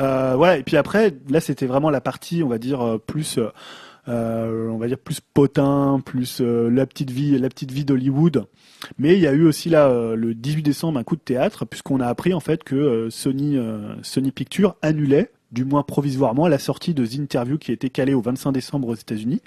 Euh. 0.00 0.54
Et 0.54 0.62
puis 0.62 0.76
après, 0.76 1.14
là, 1.28 1.40
c'était 1.40 1.66
vraiment 1.66 1.90
la 1.90 2.00
partie, 2.00 2.42
on 2.42 2.48
va 2.48 2.58
dire 2.58 2.80
euh, 2.80 2.98
plus. 2.98 3.38
euh, 3.38 3.48
euh, 4.06 4.68
on 4.68 4.76
va 4.76 4.86
dire 4.86 4.98
plus 4.98 5.20
potin, 5.20 5.98
plus 6.04 6.42
euh, 6.42 6.68
la 6.68 6.84
petite 6.84 7.10
vie, 7.10 7.38
la 7.38 7.48
petite 7.48 7.72
vie 7.72 7.86
d'Hollywood. 7.86 8.44
Mais 8.98 9.14
il 9.14 9.20
y 9.20 9.26
a 9.26 9.32
eu 9.32 9.46
aussi 9.46 9.70
là 9.70 10.14
le 10.14 10.34
18 10.34 10.62
décembre 10.62 10.98
un 10.98 11.04
coup 11.04 11.16
de 11.16 11.22
théâtre 11.22 11.64
puisqu'on 11.64 12.00
a 12.00 12.06
appris 12.06 12.34
en 12.34 12.40
fait 12.40 12.62
que 12.64 13.08
Sony 13.08 13.56
Sony 14.02 14.30
Pictures 14.30 14.76
annulait, 14.82 15.30
du 15.52 15.64
moins 15.64 15.82
provisoirement, 15.82 16.48
la 16.48 16.58
sortie 16.58 16.92
de 16.92 17.06
The 17.06 17.14
Interview 17.14 17.56
qui 17.56 17.72
était 17.72 17.88
calée 17.88 18.12
au 18.12 18.20
25 18.20 18.52
décembre 18.52 18.88
aux 18.88 18.94
États-Unis. 18.94 19.40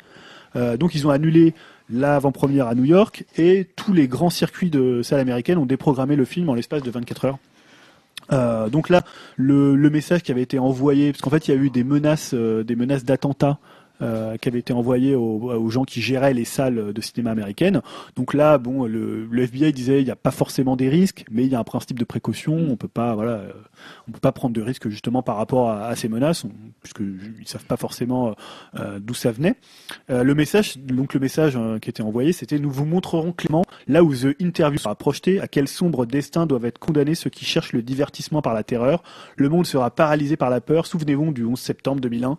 Donc 0.55 0.95
ils 0.95 1.05
ont 1.05 1.11
annulé 1.11 1.53
l'avant-première 1.91 2.65
à 2.65 2.73
New 2.73 2.85
York 2.85 3.25
et 3.37 3.67
tous 3.75 3.93
les 3.93 4.07
grands 4.07 4.31
circuits 4.31 4.71
de 4.71 5.03
salles 5.03 5.19
américaines 5.19 5.59
ont 5.59 5.67
déprogrammé 5.67 6.15
le 6.15 6.25
film 6.25 6.49
en 6.49 6.55
l'espace 6.55 6.81
de 6.81 6.89
24 6.89 7.25
heures. 7.25 7.37
Euh, 8.31 8.69
donc 8.69 8.89
là, 8.89 9.03
le, 9.37 9.75
le 9.75 9.89
message 9.89 10.23
qui 10.23 10.31
avait 10.31 10.41
été 10.41 10.59
envoyé, 10.59 11.11
parce 11.11 11.21
qu'en 11.21 11.29
fait 11.29 11.47
il 11.47 11.55
y 11.55 11.57
a 11.57 11.61
eu 11.61 11.69
des 11.69 11.83
menaces, 11.83 12.33
euh, 12.33 12.63
des 12.63 12.75
menaces 12.75 13.05
d'attentats 13.05 13.59
euh, 14.01 14.37
qui 14.37 14.49
avaient 14.49 14.59
été 14.59 14.73
envoyées 14.73 15.15
aux, 15.15 15.51
aux 15.51 15.69
gens 15.69 15.83
qui 15.83 16.01
géraient 16.01 16.33
les 16.33 16.45
salles 16.45 16.93
de 16.93 17.01
cinéma 17.01 17.31
américaines. 17.31 17.81
Donc 18.15 18.33
là, 18.33 18.57
bon, 18.57 18.85
le, 18.85 19.25
le 19.25 19.43
FBI 19.43 19.73
disait 19.73 20.01
il 20.01 20.05
n'y 20.05 20.11
a 20.11 20.15
pas 20.15 20.31
forcément 20.31 20.75
des 20.75 20.89
risques, 20.89 21.25
mais 21.31 21.45
il 21.45 21.51
y 21.51 21.55
a 21.55 21.59
un 21.59 21.63
principe 21.63 21.99
de 21.99 22.05
précaution. 22.05 22.55
On 22.55 22.75
peut 22.75 22.87
pas, 22.87 23.15
voilà, 23.15 23.31
euh, 23.31 23.51
on 24.07 24.11
peut 24.11 24.19
pas 24.19 24.31
prendre 24.31 24.53
de 24.53 24.61
risques 24.61 24.89
justement 24.89 25.21
par 25.21 25.37
rapport 25.37 25.69
à, 25.69 25.87
à 25.87 25.95
ces 25.95 26.09
menaces, 26.09 26.45
puisque 26.81 26.99
ils 26.99 27.47
savent 27.47 27.65
pas 27.65 27.77
forcément 27.77 28.35
euh, 28.79 28.99
d'où 28.99 29.13
ça 29.13 29.31
venait. 29.31 29.55
Euh, 30.09 30.23
le 30.23 30.35
message, 30.35 30.77
donc 30.77 31.13
le 31.13 31.19
message 31.19 31.55
euh, 31.55 31.79
qui 31.79 31.89
était 31.89 32.03
envoyé, 32.03 32.31
c'était 32.31 32.59
nous 32.59 32.69
vous 32.69 32.85
montrerons 32.85 33.31
clairement 33.31 33.63
là 33.87 34.03
où 34.03 34.13
The 34.13 34.35
Interview 34.39 34.79
sera 34.79 34.95
projeté, 34.95 35.39
à 35.39 35.47
quel 35.47 35.67
sombre 35.67 36.05
destin 36.05 36.45
doivent 36.45 36.65
être 36.65 36.79
condamnés 36.79 37.15
ceux 37.15 37.29
qui 37.29 37.45
cherchent 37.45 37.73
le 37.73 37.81
divertissement 37.81 38.41
par 38.41 38.53
la 38.53 38.63
terreur. 38.63 39.03
Le 39.35 39.49
monde 39.49 39.65
sera 39.65 39.89
paralysé 39.89 40.37
par 40.37 40.49
la 40.49 40.61
peur. 40.61 40.85
Souvenez-vous 40.85 41.31
du 41.31 41.45
11 41.45 41.59
septembre 41.59 42.01
2001. 42.01 42.37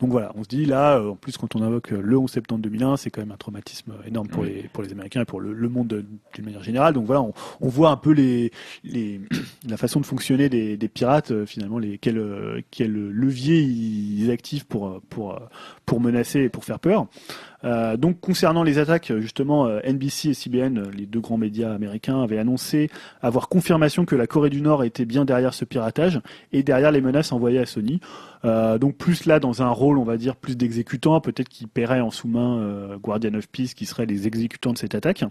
Donc 0.00 0.10
voilà, 0.10 0.30
on 0.36 0.44
se 0.44 0.48
dit 0.48 0.64
là, 0.64 0.98
euh, 0.98 1.10
en 1.10 1.16
plus 1.16 1.36
quand 1.36 1.56
on 1.56 1.62
invoque 1.62 1.92
euh, 1.92 2.00
le 2.00 2.16
11 2.16 2.30
septembre 2.30 2.62
2001, 2.62 2.96
c'est 2.98 3.10
quand 3.10 3.20
même 3.20 3.32
un 3.32 3.36
traumatisme 3.36 3.94
énorme 4.06 4.28
pour, 4.28 4.44
Oui. 4.44 4.52
les, 4.62 4.68
pour 4.68 4.84
les 4.84 4.92
Américains 4.92 5.22
et 5.22 5.24
pour 5.24 5.40
le, 5.40 5.52
le 5.52 5.68
monde 5.68 5.88
de- 5.88 6.04
d'une 6.34 6.44
manière 6.44 6.62
générale. 6.62 6.94
Donc 6.94 7.04
voilà, 7.06 7.22
on, 7.22 7.32
on 7.60 7.68
voit 7.68 7.90
un 7.90 7.96
peu 7.96 8.12
les, 8.12 8.52
les, 8.84 9.20
la 9.68 9.76
façon 9.76 9.98
de 10.00 10.06
fonctionner 10.06 10.48
des, 10.48 10.76
des 10.76 10.88
pirates, 10.88 11.32
euh, 11.32 11.46
finalement, 11.46 11.78
les, 11.80 11.98
quel, 11.98 12.18
euh, 12.18 12.60
quel 12.70 12.92
levier 12.92 13.60
ils 13.60 14.30
activent 14.30 14.66
pour, 14.66 14.86
euh, 14.86 15.02
pour, 15.10 15.34
euh, 15.34 15.38
pour 15.84 16.00
menacer 16.00 16.42
et 16.42 16.48
pour 16.48 16.64
faire 16.64 16.78
peur. 16.78 17.06
Euh, 17.64 17.96
donc 17.96 18.20
concernant 18.20 18.62
les 18.62 18.78
attaques, 18.78 19.12
justement, 19.18 19.66
euh, 19.66 19.80
NBC 19.84 20.30
et 20.30 20.34
CBN, 20.34 20.78
euh, 20.78 20.90
les 20.96 21.06
deux 21.06 21.20
grands 21.20 21.38
médias 21.38 21.72
américains, 21.72 22.22
avaient 22.22 22.38
annoncé 22.38 22.90
avoir 23.20 23.48
confirmation 23.48 24.04
que 24.04 24.14
la 24.14 24.26
Corée 24.26 24.50
du 24.50 24.62
Nord 24.62 24.84
était 24.84 25.04
bien 25.04 25.24
derrière 25.24 25.54
ce 25.54 25.64
piratage 25.64 26.20
et 26.52 26.62
derrière 26.62 26.92
les 26.92 27.00
menaces 27.00 27.32
envoyées 27.32 27.58
à 27.58 27.66
Sony. 27.66 28.00
Donc 28.44 28.96
plus 28.96 29.26
là 29.26 29.40
dans 29.40 29.62
un 29.62 29.68
rôle, 29.68 29.98
on 29.98 30.04
va 30.04 30.16
dire, 30.16 30.36
plus 30.36 30.56
d'exécutant, 30.56 31.20
peut-être 31.20 31.48
qui 31.48 31.66
paierait 31.66 32.00
en 32.00 32.10
sous-main 32.10 32.58
euh, 32.58 32.98
Guardian 32.98 33.34
of 33.34 33.48
Peace, 33.48 33.74
qui 33.74 33.86
seraient 33.86 34.06
les 34.06 34.26
exécutants 34.26 34.72
de 34.72 34.78
cette 34.78 34.94
attaque. 34.94 35.24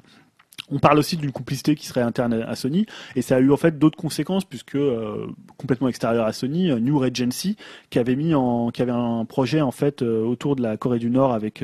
On 0.69 0.79
parle 0.79 0.99
aussi 0.99 1.15
d'une 1.15 1.31
complicité 1.31 1.75
qui 1.75 1.85
serait 1.87 2.01
interne 2.01 2.33
à 2.33 2.55
Sony, 2.55 2.85
et 3.15 3.21
ça 3.21 3.37
a 3.37 3.39
eu 3.39 3.51
en 3.51 3.57
fait 3.57 3.79
d'autres 3.79 3.97
conséquences 3.97 4.43
puisque 4.43 4.75
euh, 4.75 5.27
complètement 5.55 5.87
extérieure 5.87 6.25
à 6.25 6.33
Sony, 6.33 6.71
euh, 6.71 6.79
New 6.79 6.99
Regency, 6.99 7.55
qui 7.89 7.99
avait 7.99 8.17
mis 8.17 8.33
en, 8.33 8.69
qui 8.71 8.81
avait 8.81 8.91
un 8.91 9.23
projet 9.23 9.61
en 9.61 9.71
fait 9.71 10.01
euh, 10.01 10.23
autour 10.23 10.57
de 10.57 10.61
la 10.61 10.75
Corée 10.75 10.99
du 10.99 11.09
Nord 11.09 11.33
avec 11.33 11.63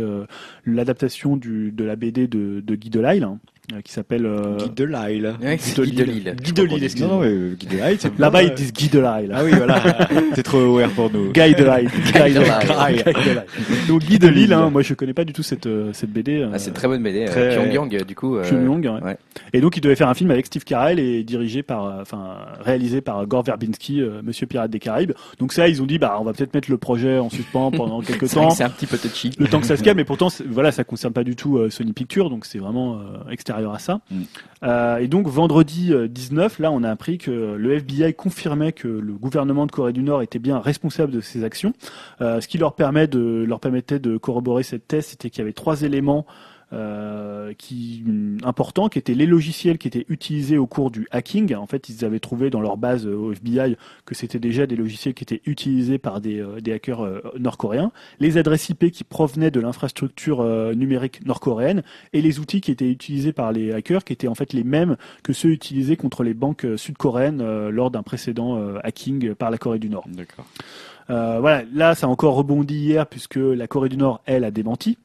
l'adaptation 0.65 1.37
de 1.37 1.83
la 1.83 1.95
BD 1.95 2.27
de, 2.27 2.61
de 2.61 2.75
Guy 2.75 2.89
Delisle, 2.89 3.27
qui 3.83 3.93
s'appelle 3.93 4.25
euh, 4.25 4.57
Guy 4.57 4.69
de 4.71 4.83
Lille. 4.83 5.33
Ouais, 5.41 5.57
Guy 5.57 5.91
de 5.93 6.03
Lille. 6.03 6.35
Guy 6.41 6.51
de 6.51 6.63
Lille, 6.63 6.83
excusez-moi. 6.83 7.15
Non, 7.15 7.21
non, 7.21 7.25
mais 7.27 7.31
euh, 7.33 7.55
Guy 7.57 7.65
de 7.67 7.71
Lille, 7.77 7.97
Là-bas 8.19 8.43
ils 8.43 8.53
disent 8.53 8.73
Guy 8.73 8.89
Delisle. 8.89 9.31
Ah 9.33 9.41
oui, 9.43 9.51
voilà. 9.55 9.81
C'est 10.35 10.43
trop 10.43 10.57
OR 10.59 10.89
pour 10.89 11.09
nous. 11.11 11.31
Guy 11.31 11.55
de 11.55 11.63
Lille. 11.63 11.89
Guy 12.13 12.33
de 12.33 12.39
Lille. 12.39 13.03
Lille. 13.25 13.43
Donc 13.87 14.01
Guy 14.01 14.19
de 14.19 14.27
Lille, 14.27 14.51
hein, 14.53 14.69
moi 14.69 14.81
je 14.81 14.93
connais 14.93 15.13
pas 15.13 15.23
du 15.23 15.31
tout 15.33 15.43
cette 15.43 15.65
euh, 15.65 15.91
cette 15.93 16.11
BD. 16.11 16.41
euh, 16.41 16.49
Ah, 16.53 16.59
c'est 16.59 16.67
une 16.69 16.73
très 16.73 16.87
bonne 16.89 17.01
BD. 17.01 17.25
très- 17.25 17.57
Euh, 17.57 17.61
Pyongyang, 17.71 17.95
euh, 17.95 18.03
du 18.03 18.15
coup. 18.15 18.35
euh, 18.35 18.43
Pyongyang, 18.43 18.83
ouais. 18.95 19.01
ouais. 19.03 19.17
Et 19.53 19.61
donc 19.61 19.77
il 19.77 19.81
devait 19.81 19.95
faire 19.95 20.09
un 20.09 20.13
film 20.13 20.29
avec 20.31 20.45
Steve 20.45 20.65
Carell 20.65 20.99
et 20.99 21.23
dirigé 21.23 21.63
par, 21.63 21.85
euh, 21.85 22.01
enfin 22.01 22.37
réalisé 22.59 22.99
par 23.01 23.25
Gore 23.27 23.43
Verbinski, 23.43 24.01
euh, 24.01 24.21
Monsieur 24.23 24.45
Pirate 24.45 24.71
des 24.71 24.79
Caraïbes. 24.79 25.13
Donc 25.39 25.53
ça, 25.53 25.67
ils 25.69 25.81
ont 25.81 25.85
dit 25.85 25.99
bah 25.99 26.17
on 26.19 26.23
va 26.25 26.33
peut-être 26.33 26.53
mettre 26.53 26.69
le 26.69 26.77
projet 26.77 27.17
en 27.17 27.29
suspens 27.29 27.71
pendant 27.71 28.01
quelques 28.01 28.29
temps, 28.29 28.49
que 28.49 28.55
c'est 28.55 28.63
un 28.63 28.69
petit 28.69 28.87
peu 28.87 28.97
touchy. 28.97 29.31
le 29.39 29.47
temps 29.47 29.61
que 29.61 29.67
ça 29.67 29.77
se 29.77 29.83
calme. 29.83 29.97
Mais 29.97 30.03
pourtant, 30.05 30.27
voilà, 30.49 30.71
ça 30.73 30.83
concerne 30.83 31.13
pas 31.13 31.23
du 31.23 31.35
tout 31.37 31.57
euh, 31.57 31.69
Sony 31.69 31.93
Pictures, 31.93 32.29
donc 32.29 32.45
c'est 32.45 32.59
vraiment 32.59 32.95
euh, 32.95 32.99
à 33.55 33.79
ça. 33.79 34.01
Mm. 34.11 34.21
Euh, 34.63 34.97
et 34.97 35.07
donc 35.07 35.27
vendredi 35.27 35.93
euh, 35.93 36.07
19, 36.07 36.59
là, 36.59 36.71
on 36.71 36.83
a 36.83 36.89
appris 36.89 37.17
que 37.17 37.31
le 37.31 37.73
FBI 37.73 38.13
confirmait 38.13 38.71
que 38.71 38.87
le 38.87 39.13
gouvernement 39.13 39.65
de 39.65 39.71
Corée 39.71 39.93
du 39.93 40.03
Nord 40.03 40.21
était 40.21 40.39
bien 40.39 40.59
responsable 40.59 41.11
de 41.11 41.21
ces 41.21 41.43
actions. 41.43 41.73
Euh, 42.21 42.41
ce 42.41 42.47
qui 42.47 42.57
leur 42.57 42.75
permet 42.75 43.07
de 43.07 43.43
leur 43.47 43.59
permettait 43.59 43.99
de 43.99 44.17
corroborer 44.17 44.63
cette 44.63 44.87
thèse, 44.87 45.07
c'était 45.07 45.29
qu'il 45.29 45.39
y 45.39 45.41
avait 45.41 45.53
trois 45.53 45.81
éléments 45.81 46.25
euh, 46.73 47.53
qui 47.57 48.03
importants, 48.43 48.89
qui 48.89 48.97
étaient 48.97 49.13
les 49.13 49.25
logiciels 49.25 49.77
qui 49.77 49.87
étaient 49.87 50.05
utilisés 50.09 50.57
au 50.57 50.65
cours 50.65 50.91
du 50.91 51.07
hacking. 51.11 51.55
En 51.55 51.67
fait, 51.67 51.89
ils 51.89 52.03
avaient 52.03 52.19
trouvé 52.19 52.49
dans 52.49 52.61
leur 52.61 52.77
base 52.77 53.05
euh, 53.05 53.15
au 53.15 53.31
FBI 53.31 53.77
que 54.05 54.15
c'était 54.15 54.39
déjà 54.39 54.65
des 54.65 54.75
logiciels 54.75 55.13
qui 55.13 55.23
étaient 55.23 55.41
utilisés 55.45 55.97
par 55.97 56.19
des, 56.19 56.39
euh, 56.39 56.59
des 56.59 56.73
hackers 56.73 57.07
nord-coréens, 57.37 57.91
les 58.19 58.37
adresses 58.37 58.69
IP 58.69 58.91
qui 58.91 59.03
provenaient 59.03 59.51
de 59.51 59.59
l'infrastructure 59.59 60.43
numérique 60.75 61.25
nord-coréenne 61.25 61.83
et 62.11 62.21
les 62.21 62.39
outils 62.39 62.61
qui 62.61 62.71
étaient 62.71 62.89
utilisés 62.89 63.33
par 63.33 63.51
les 63.51 63.71
hackers, 63.71 64.03
qui 64.03 64.13
étaient 64.13 64.27
en 64.27 64.35
fait 64.35 64.53
les 64.53 64.63
mêmes 64.63 64.97
que 65.21 65.33
ceux 65.33 65.49
utilisés 65.49 65.95
contre 65.95 66.23
les 66.23 66.33
banques 66.33 66.65
sud-coréennes 66.75 67.69
lors 67.69 67.91
d'un 67.91 68.03
précédent 68.03 68.59
hacking 68.83 69.35
par 69.35 69.51
la 69.51 69.57
Corée 69.57 69.79
du 69.79 69.89
Nord. 69.89 70.05
D'accord. 70.07 70.45
Euh, 71.09 71.39
voilà, 71.39 71.63
là, 71.73 71.95
ça 71.95 72.07
a 72.07 72.09
encore 72.09 72.35
rebondi 72.35 72.75
hier 72.75 73.07
puisque 73.07 73.35
la 73.35 73.67
Corée 73.67 73.89
du 73.89 73.97
Nord, 73.97 74.21
elle, 74.25 74.43
a 74.43 74.51
démenti. 74.51 74.97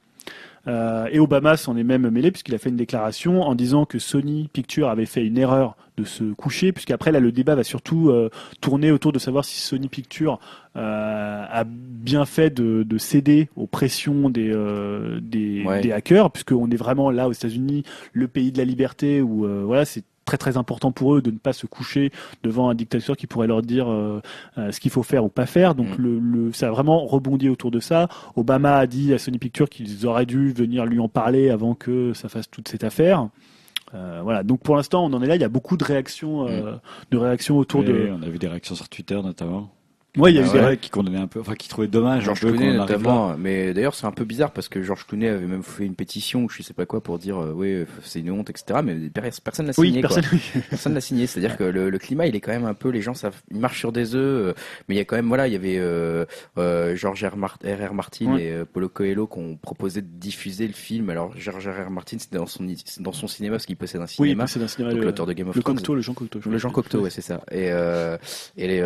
Euh, 0.69 1.07
et 1.11 1.19
Obama 1.19 1.57
s'en 1.57 1.77
est 1.77 1.83
même 1.85 2.09
mêlé 2.11 2.31
puisqu'il 2.31 2.55
a 2.55 2.59
fait 2.59 2.69
une 2.69 2.77
déclaration 2.77 3.43
en 3.43 3.55
disant 3.55 3.87
que 3.87 3.99
Sony 3.99 4.49
Pictures 4.53 4.89
avait 4.89 5.07
fait 5.07 5.25
une 5.27 5.39
erreur 5.39 5.77
de 5.97 6.05
se 6.05 6.25
coucher, 6.35 6.73
puisqu'après 6.73 7.11
là 7.11 7.19
le 7.21 7.33
débat 7.33 7.55
va 7.57 7.65
surtout 7.65 8.11
euh, 8.11 8.31
tourner 8.61 8.93
autour 8.93 9.13
de 9.13 9.19
savoir 9.19 9.45
si 9.45 9.61
Sony 9.61 9.89
Pictures 9.89 10.39
euh, 10.77 11.45
a 11.51 11.65
bien 11.67 12.25
fait 12.25 12.51
de, 12.51 12.85
de 12.85 12.99
céder 12.99 13.49
aux 13.57 13.67
pressions 13.67 14.31
des, 14.31 14.51
euh, 14.53 15.19
des, 15.21 15.65
Ouais. 15.67 15.81
des 15.81 15.91
hackers, 15.91 16.31
puisqu'on 16.31 16.71
est 16.71 16.77
vraiment 16.77 17.11
là 17.11 17.29
aux 17.29 17.33
États-Unis, 17.33 17.83
le 18.13 18.29
pays 18.29 18.53
de 18.53 18.59
la 18.59 18.65
liberté 18.65 19.21
où 19.23 19.45
euh, 19.45 19.63
voilà 19.65 19.85
c'est 19.85 20.05
très 20.29 20.37
très 20.37 20.57
important 20.59 20.93
pour 20.93 21.15
eux 21.15 21.23
de 21.23 21.31
ne 21.31 21.39
pas 21.39 21.55
se 21.55 21.67
coucher 21.67 22.13
devant 22.43 22.69
un 22.69 22.75
dictateur 22.75 23.17
qui 23.17 23.27
pourrait 23.27 23.47
leur 23.47 23.63
dire 23.63 23.91
euh, 23.91 24.21
euh, 24.59 24.71
ce 24.73 24.79
qu'il 24.79 24.91
faut 24.91 25.03
faire 25.03 25.25
ou 25.25 25.31
pas 25.31 25.47
faire. 25.47 25.75
Donc 25.75 25.99
Mm. 25.99 26.03
le, 26.03 26.19
le, 26.19 26.53
ça 26.53 26.69
a 26.69 26.71
vraiment 26.71 27.07
rebondi 27.07 27.49
autour 27.49 27.71
de 27.71 27.81
ça. 27.81 28.09
Obama 28.37 28.77
a 28.77 28.87
dit 28.87 29.15
à 29.15 29.19
Sony 29.19 29.39
Pictures 29.39 29.71
qu'ils 29.71 30.07
auraient 30.07 30.27
dû 30.27 30.53
venir 30.53 30.85
lui 30.85 31.01
en 31.01 31.09
parler 31.09 31.49
avant 31.49 31.75
que 31.75 32.13
ça 32.13 32.29
fasse 32.29 32.51
toute 32.51 32.69
cette 32.69 32.85
affaire. 32.85 33.29
Euh, 33.95 34.21
voilà. 34.23 34.43
Donc 34.43 34.61
pour 34.61 34.77
l'instant, 34.77 35.07
on 35.07 35.13
en 35.15 35.23
est 35.23 35.27
là. 35.27 35.37
Il 35.37 35.41
y 35.41 35.45
a 35.45 35.49
beaucoup 35.49 35.79
de 35.79 35.85
réactions, 35.85 36.47
euh, 36.47 36.75
de 37.11 37.17
réactions 37.17 37.57
autour 37.57 37.81
Oui, 37.81 37.87
de. 37.87 38.11
On 38.13 38.23
a 38.23 38.29
vu 38.29 38.39
des 38.39 38.49
réactions 38.49 38.75
sur 38.75 38.89
Twitter 38.91 39.19
notamment. 39.23 39.71
Ouais, 40.17 40.33
il 40.33 40.37
y 40.37 40.39
a 40.39 40.43
Ah 40.43 40.45
eu 40.45 40.49
C'est 40.49 40.55
des 40.57 40.63
vrai 40.63 40.77
qui 40.79 40.91
condamnaient 40.91 41.19
un 41.19 41.27
peu, 41.27 41.39
enfin 41.41 41.55
qui 41.55 41.69
trouvaient 41.69 41.87
dommage 41.87 42.25
Georges 42.25 42.43
un 42.45 42.49
peu 42.49 42.53
Clooney 42.57 42.77
notamment, 42.77 43.37
mais 43.39 43.73
d'ailleurs 43.75 43.95
c'est 43.95 44.07
un 44.07 44.11
peu 44.11 44.25
bizarre 44.25 44.51
parce 44.53 44.69
que 44.69 44.83
Georges 44.83 45.07
Clooney 45.07 45.29
avait 45.29 45.47
même 45.47 45.63
fait 45.63 45.85
une 45.85 45.95
pétition 45.95 46.45
ou 46.45 46.49
je 46.49 46.63
sais 46.63 46.73
pas 46.73 46.87
quoi 46.87 47.03
pour 47.03 47.19
dire 47.19 47.39
euh, 47.39 47.53
ouais 47.53 47.87
c'est 48.03 48.21
une 48.21 48.31
honte 48.33 48.49
etc. 48.51 48.81
Mais 48.83 48.95
per- 49.11 49.29
personne 49.45 49.67
n'a 49.67 49.73
signé 49.75 49.91
Oui, 49.97 50.01
personne. 50.01 50.25
Personne 50.71 50.95
l'a 50.95 51.01
signé, 51.03 51.27
c'est-à-dire 51.27 51.57
que 51.59 51.63
le, 51.65 51.91
le 51.91 51.99
climat 51.99 52.27
il 52.27 52.35
est 52.35 52.41
quand 52.41 52.51
même 52.53 52.65
un 52.65 52.75
peu, 52.75 52.89
les 52.89 53.03
gens 53.03 53.13
ils 53.51 53.59
marchent 53.61 53.79
sur 53.79 53.93
des 53.93 54.15
œufs, 54.17 54.49
euh, 54.49 54.55
mais 54.89 54.95
il 54.95 54.99
y 54.99 55.01
a 55.01 55.05
quand 55.05 55.15
même 55.17 55.29
voilà, 55.29 55.47
il 55.47 55.53
y 55.53 55.57
avait 55.57 55.77
euh, 55.79 56.25
euh, 56.57 56.97
George 56.97 57.25
R. 57.25 57.37
Martin 57.37 58.33
Ouais. 58.33 58.43
et 58.45 58.65
Paulo 58.65 58.89
Coelho 58.89 59.27
qui 59.27 59.39
ont 59.39 59.57
proposé 59.57 60.01
de 60.01 60.09
diffuser 60.11 60.67
le 60.67 60.73
film. 60.73 61.11
Alors 61.11 61.33
George 61.37 61.69
R.R. 61.69 61.91
Martin 61.91 62.17
c'était 62.19 62.39
dans 62.39 62.47
son 62.47 62.67
c'est 62.85 63.03
dans 63.03 63.13
son 63.13 63.29
cinéma 63.29 63.57
parce 63.57 63.67
qu'il 63.67 63.77
possède 63.77 64.01
un 64.01 64.05
Oui, 64.05 64.31
cinéma, 64.31 64.47
c'est 64.47 64.61
un 64.63 64.69
cinéma. 64.69 64.95
le- 64.95 65.03
l'auteur 65.05 65.27
de 65.27 65.33
Game 65.35 65.49
of 65.51 65.55
Le 65.55 65.63
Thrones. 65.63 65.77
Cocteau, 65.77 65.95
le 65.95 66.01
Jean 66.01 66.15
Cocteau. 66.15 66.41
Le. 66.45 66.59
Jean 66.59 66.71
Cocteau, 66.71 67.01
ouais, 67.03 67.11
c'est 67.11 67.21
ça. 67.21 67.43
Et, 67.53 67.69
et, 68.57 68.81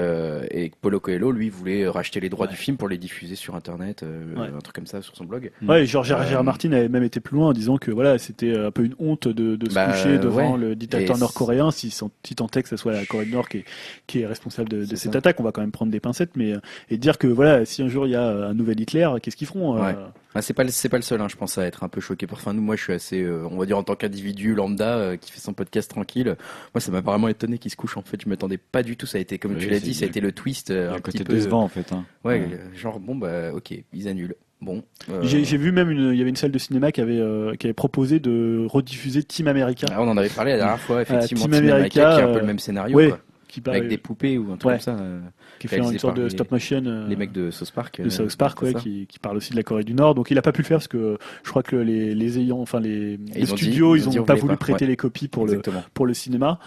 et 0.51 0.73
Paulo 0.81 1.01
Coelho, 1.01 1.12
lui, 1.19 1.49
voulait 1.49 1.87
racheter 1.89 2.21
les 2.21 2.29
droits 2.29 2.47
Ouais. 2.47 2.53
du 2.53 2.57
film 2.59 2.77
pour 2.77 2.89
les 2.89 2.99
diffuser 2.99 3.35
sur 3.35 3.55
Internet, 3.55 4.03
euh, 4.03 4.35
Ouais. 4.37 4.49
un 4.57 4.59
truc 4.61 4.75
comme 4.75 4.87
ça, 4.87 5.03
sur 5.03 5.17
son 5.17 5.25
blog. 5.25 5.51
Ouais, 5.67 5.87
Georges 5.87 6.13
R. 6.13 6.17
R. 6.19 6.33
Euh, 6.41 6.43
Martin 6.43 6.73
avait 6.73 6.89
même 6.89 7.03
été 7.05 7.21
plus 7.21 7.37
loin 7.37 7.49
en 7.49 7.53
disant 7.53 7.77
que 7.79 7.91
voilà, 7.91 8.19
c'était 8.19 8.57
un 8.57 8.71
peu 8.71 8.85
une 8.85 8.95
honte 8.99 9.29
de, 9.29 9.57
de 9.57 9.69
se 9.69 9.75
Bah, 9.75 9.87
coucher 9.93 10.19
devant 10.19 10.53
ouais. 10.55 10.59
le 10.69 10.75
dictateur 10.77 11.17
Et 11.17 11.21
nord-coréen 11.21 11.71
si, 11.71 11.91
tant 12.37 12.47
est 12.55 12.63
que 12.63 12.69
ce 12.69 12.77
soit 12.77 12.93
la 12.93 13.05
Corée 13.07 13.25
du 13.27 13.33
Nord 13.33 13.49
qui 13.49 13.59
est, 13.59 13.65
qui 14.07 14.21
est 14.21 14.27
responsable 14.27 14.69
de, 14.69 14.85
cette 14.85 15.13
ça. 15.13 15.19
attaque. 15.19 15.41
On 15.41 15.45
va 15.45 15.53
quand 15.53 15.61
même 15.61 15.73
prendre 15.73 15.93
des 15.93 16.01
pincettes, 16.01 16.37
mais 16.37 16.53
euh, 16.53 16.61
et 16.91 16.97
dire 16.99 17.19
que 17.19 17.27
voilà, 17.27 17.65
si 17.65 17.83
un 17.83 17.89
jour 17.89 18.07
il 18.07 18.11
y 18.11 18.17
a 18.17 18.25
un 18.49 18.55
nouvel 18.55 18.81
Hitler, 18.81 19.09
qu'est-ce 19.23 19.37
qu'ils 19.37 19.47
feront 19.47 19.83
euh? 19.83 19.93
Ah, 20.35 20.43
c'est 20.43 20.55
pas 20.55 20.65
le- 20.65 20.71
c'est 20.71 20.89
pas 20.89 20.97
le 20.97 21.03
seul, 21.03 21.21
hein, 21.21 21.29
je 21.29 21.37
pense, 21.37 21.59
à 21.59 21.65
être 21.67 21.85
un 21.85 21.89
peu 21.89 22.01
choqué. 22.01 22.27
Enfin, 22.31 22.53
nous, 22.55 22.63
moi, 22.63 22.77
je 22.77 22.83
suis 22.83 22.93
assez, 22.93 23.23
euh, 23.23 23.47
on 23.51 23.59
va 23.59 23.67
dire, 23.67 23.77
en 23.79 23.83
tant 23.83 23.95
qu'individu 23.97 24.55
lambda 24.55 24.97
euh, 24.97 25.17
qui 25.17 25.31
fait 25.33 25.41
son 25.41 25.53
podcast 25.53 25.91
tranquille. 25.91 26.37
Moi, 26.75 26.81
ça 26.81 26.91
m'a 26.93 27.01
vraiment 27.01 27.29
étonné 27.29 27.59
qu'il 27.59 27.71
se 27.71 27.77
couche. 27.77 27.97
En 27.97 28.03
fait, 28.03 28.21
je 28.23 28.29
m'attendais 28.29 28.59
pas 28.59 28.83
du 28.83 28.97
tout. 28.97 29.07
Ça 29.07 29.19
a 29.19 29.21
été, 29.21 29.39
comme 29.39 29.53
Oui, 29.55 29.59
tu 29.61 29.69
l'as 29.71 29.81
dit, 29.81 29.95
ça 29.95 30.05
a 30.05 30.09
été 30.09 30.21
le 30.21 30.33
twist 30.33 30.71
euh, 30.71 30.91
a 30.91 30.95
un 30.95 30.99
côté 31.01 31.19
petit 31.19 31.25
peu. 31.25 31.35
décevant 31.35 31.63
en 31.63 31.69
fait. 31.69 31.93
Hein. 31.93 32.05
Ouais, 32.25 32.41
Ouais. 32.41 32.49
euh, 32.53 32.75
genre 32.77 32.99
bon 33.01 33.15
bah 33.15 33.53
ok, 33.53 33.75
ils 33.93 34.09
annulent. 34.09 34.35
Bon. 34.63 34.85
euh, 35.11 35.21
J'ai 35.25 35.45
j'ai 35.45 35.57
vu 35.57 35.73
même 35.73 35.91
une, 35.91 36.11
il 36.13 36.17
y 36.17 36.21
avait 36.21 36.31
une 36.31 36.37
salle 36.37 36.53
de 36.53 36.59
cinéma 36.59 36.93
qui 36.93 37.01
avait 37.01 37.19
euh, 37.19 37.55
qui 37.57 37.67
avait 37.67 37.75
proposé 37.75 38.21
de 38.21 38.65
rediffuser 38.71 39.25
Team 39.25 39.49
America, 39.49 39.89
ah, 39.91 40.01
on 40.01 40.09
en 40.09 40.17
avait 40.17 40.29
parlé 40.29 40.53
la 40.53 40.59
dernière 40.59 40.79
fois, 40.81 41.03
effectivement. 41.03 41.47
Team 41.47 41.53
Team 41.53 41.69
America, 41.73 41.75
America, 41.77 42.15
qui 42.17 42.21
est 42.21 42.23
un 42.23 42.33
peu 42.33 42.37
euh, 42.37 42.41
le 42.41 42.47
même 42.47 42.59
scénario, 42.61 42.97
ouais, 42.97 43.09
quoi. 43.09 43.19
Qui, 43.53 43.61
avec 43.67 43.83
paraît- 43.83 43.89
des 43.89 43.99
poupées 43.99 44.39
ou 44.39 44.53
un 44.53 44.57
truc 44.57 44.65
Ouais. 44.65 44.73
comme 44.75 44.81
ça. 44.81 44.97
euh, 45.01 45.21
qui 45.59 45.69
fait 45.69 45.79
une 45.79 45.99
sorte 45.99 46.17
de 46.17 46.29
stop 46.29 46.51
motion. 46.51 46.83
euh, 46.87 47.07
les 47.09 47.17
mecs 47.17 47.33
de 47.33 47.51
South 47.51 47.71
Park. 47.71 48.01
de 48.01 48.07
euh, 48.07 48.11
South 48.11 48.37
Park, 48.37 48.63
ouais, 48.63 48.75
qui, 48.75 49.07
qui 49.07 49.19
parle 49.19 49.37
aussi 49.37 49.53
de 49.53 49.57
la 49.57 49.63
Corée 49.63 49.85
du 49.85 49.95
Nord. 49.95 50.15
Donc 50.15 50.31
il 50.31 50.39
a 50.39 50.43
pas 50.43 50.53
pu 50.53 50.63
le 50.63 50.67
faire 50.67 50.79
parce 50.79 50.89
que 50.89 51.19
je 51.45 51.51
crois 51.51 51.63
que 51.63 51.77
les, 51.77 52.15
les 52.15 52.39
ayants, 52.39 52.61
enfin 52.61 52.81
les, 52.81 53.17
dit- 53.19 53.47
studios, 53.47 53.95
ils 53.97 54.01
ils 54.01 54.05
ont 54.07 54.09
ont, 54.09 54.13
dit 54.13 54.19
on 54.21 54.25
pas 54.25 54.35
voulu 54.35 54.55
pas, 54.55 54.65
prêter 54.65 54.85
ouais. 54.85 54.91
les 54.91 54.97
copies 54.97 55.29
pour 55.29 55.47
le 55.47 55.61
pour 55.95 56.07
le 56.07 56.15
cinéma. 56.15 56.59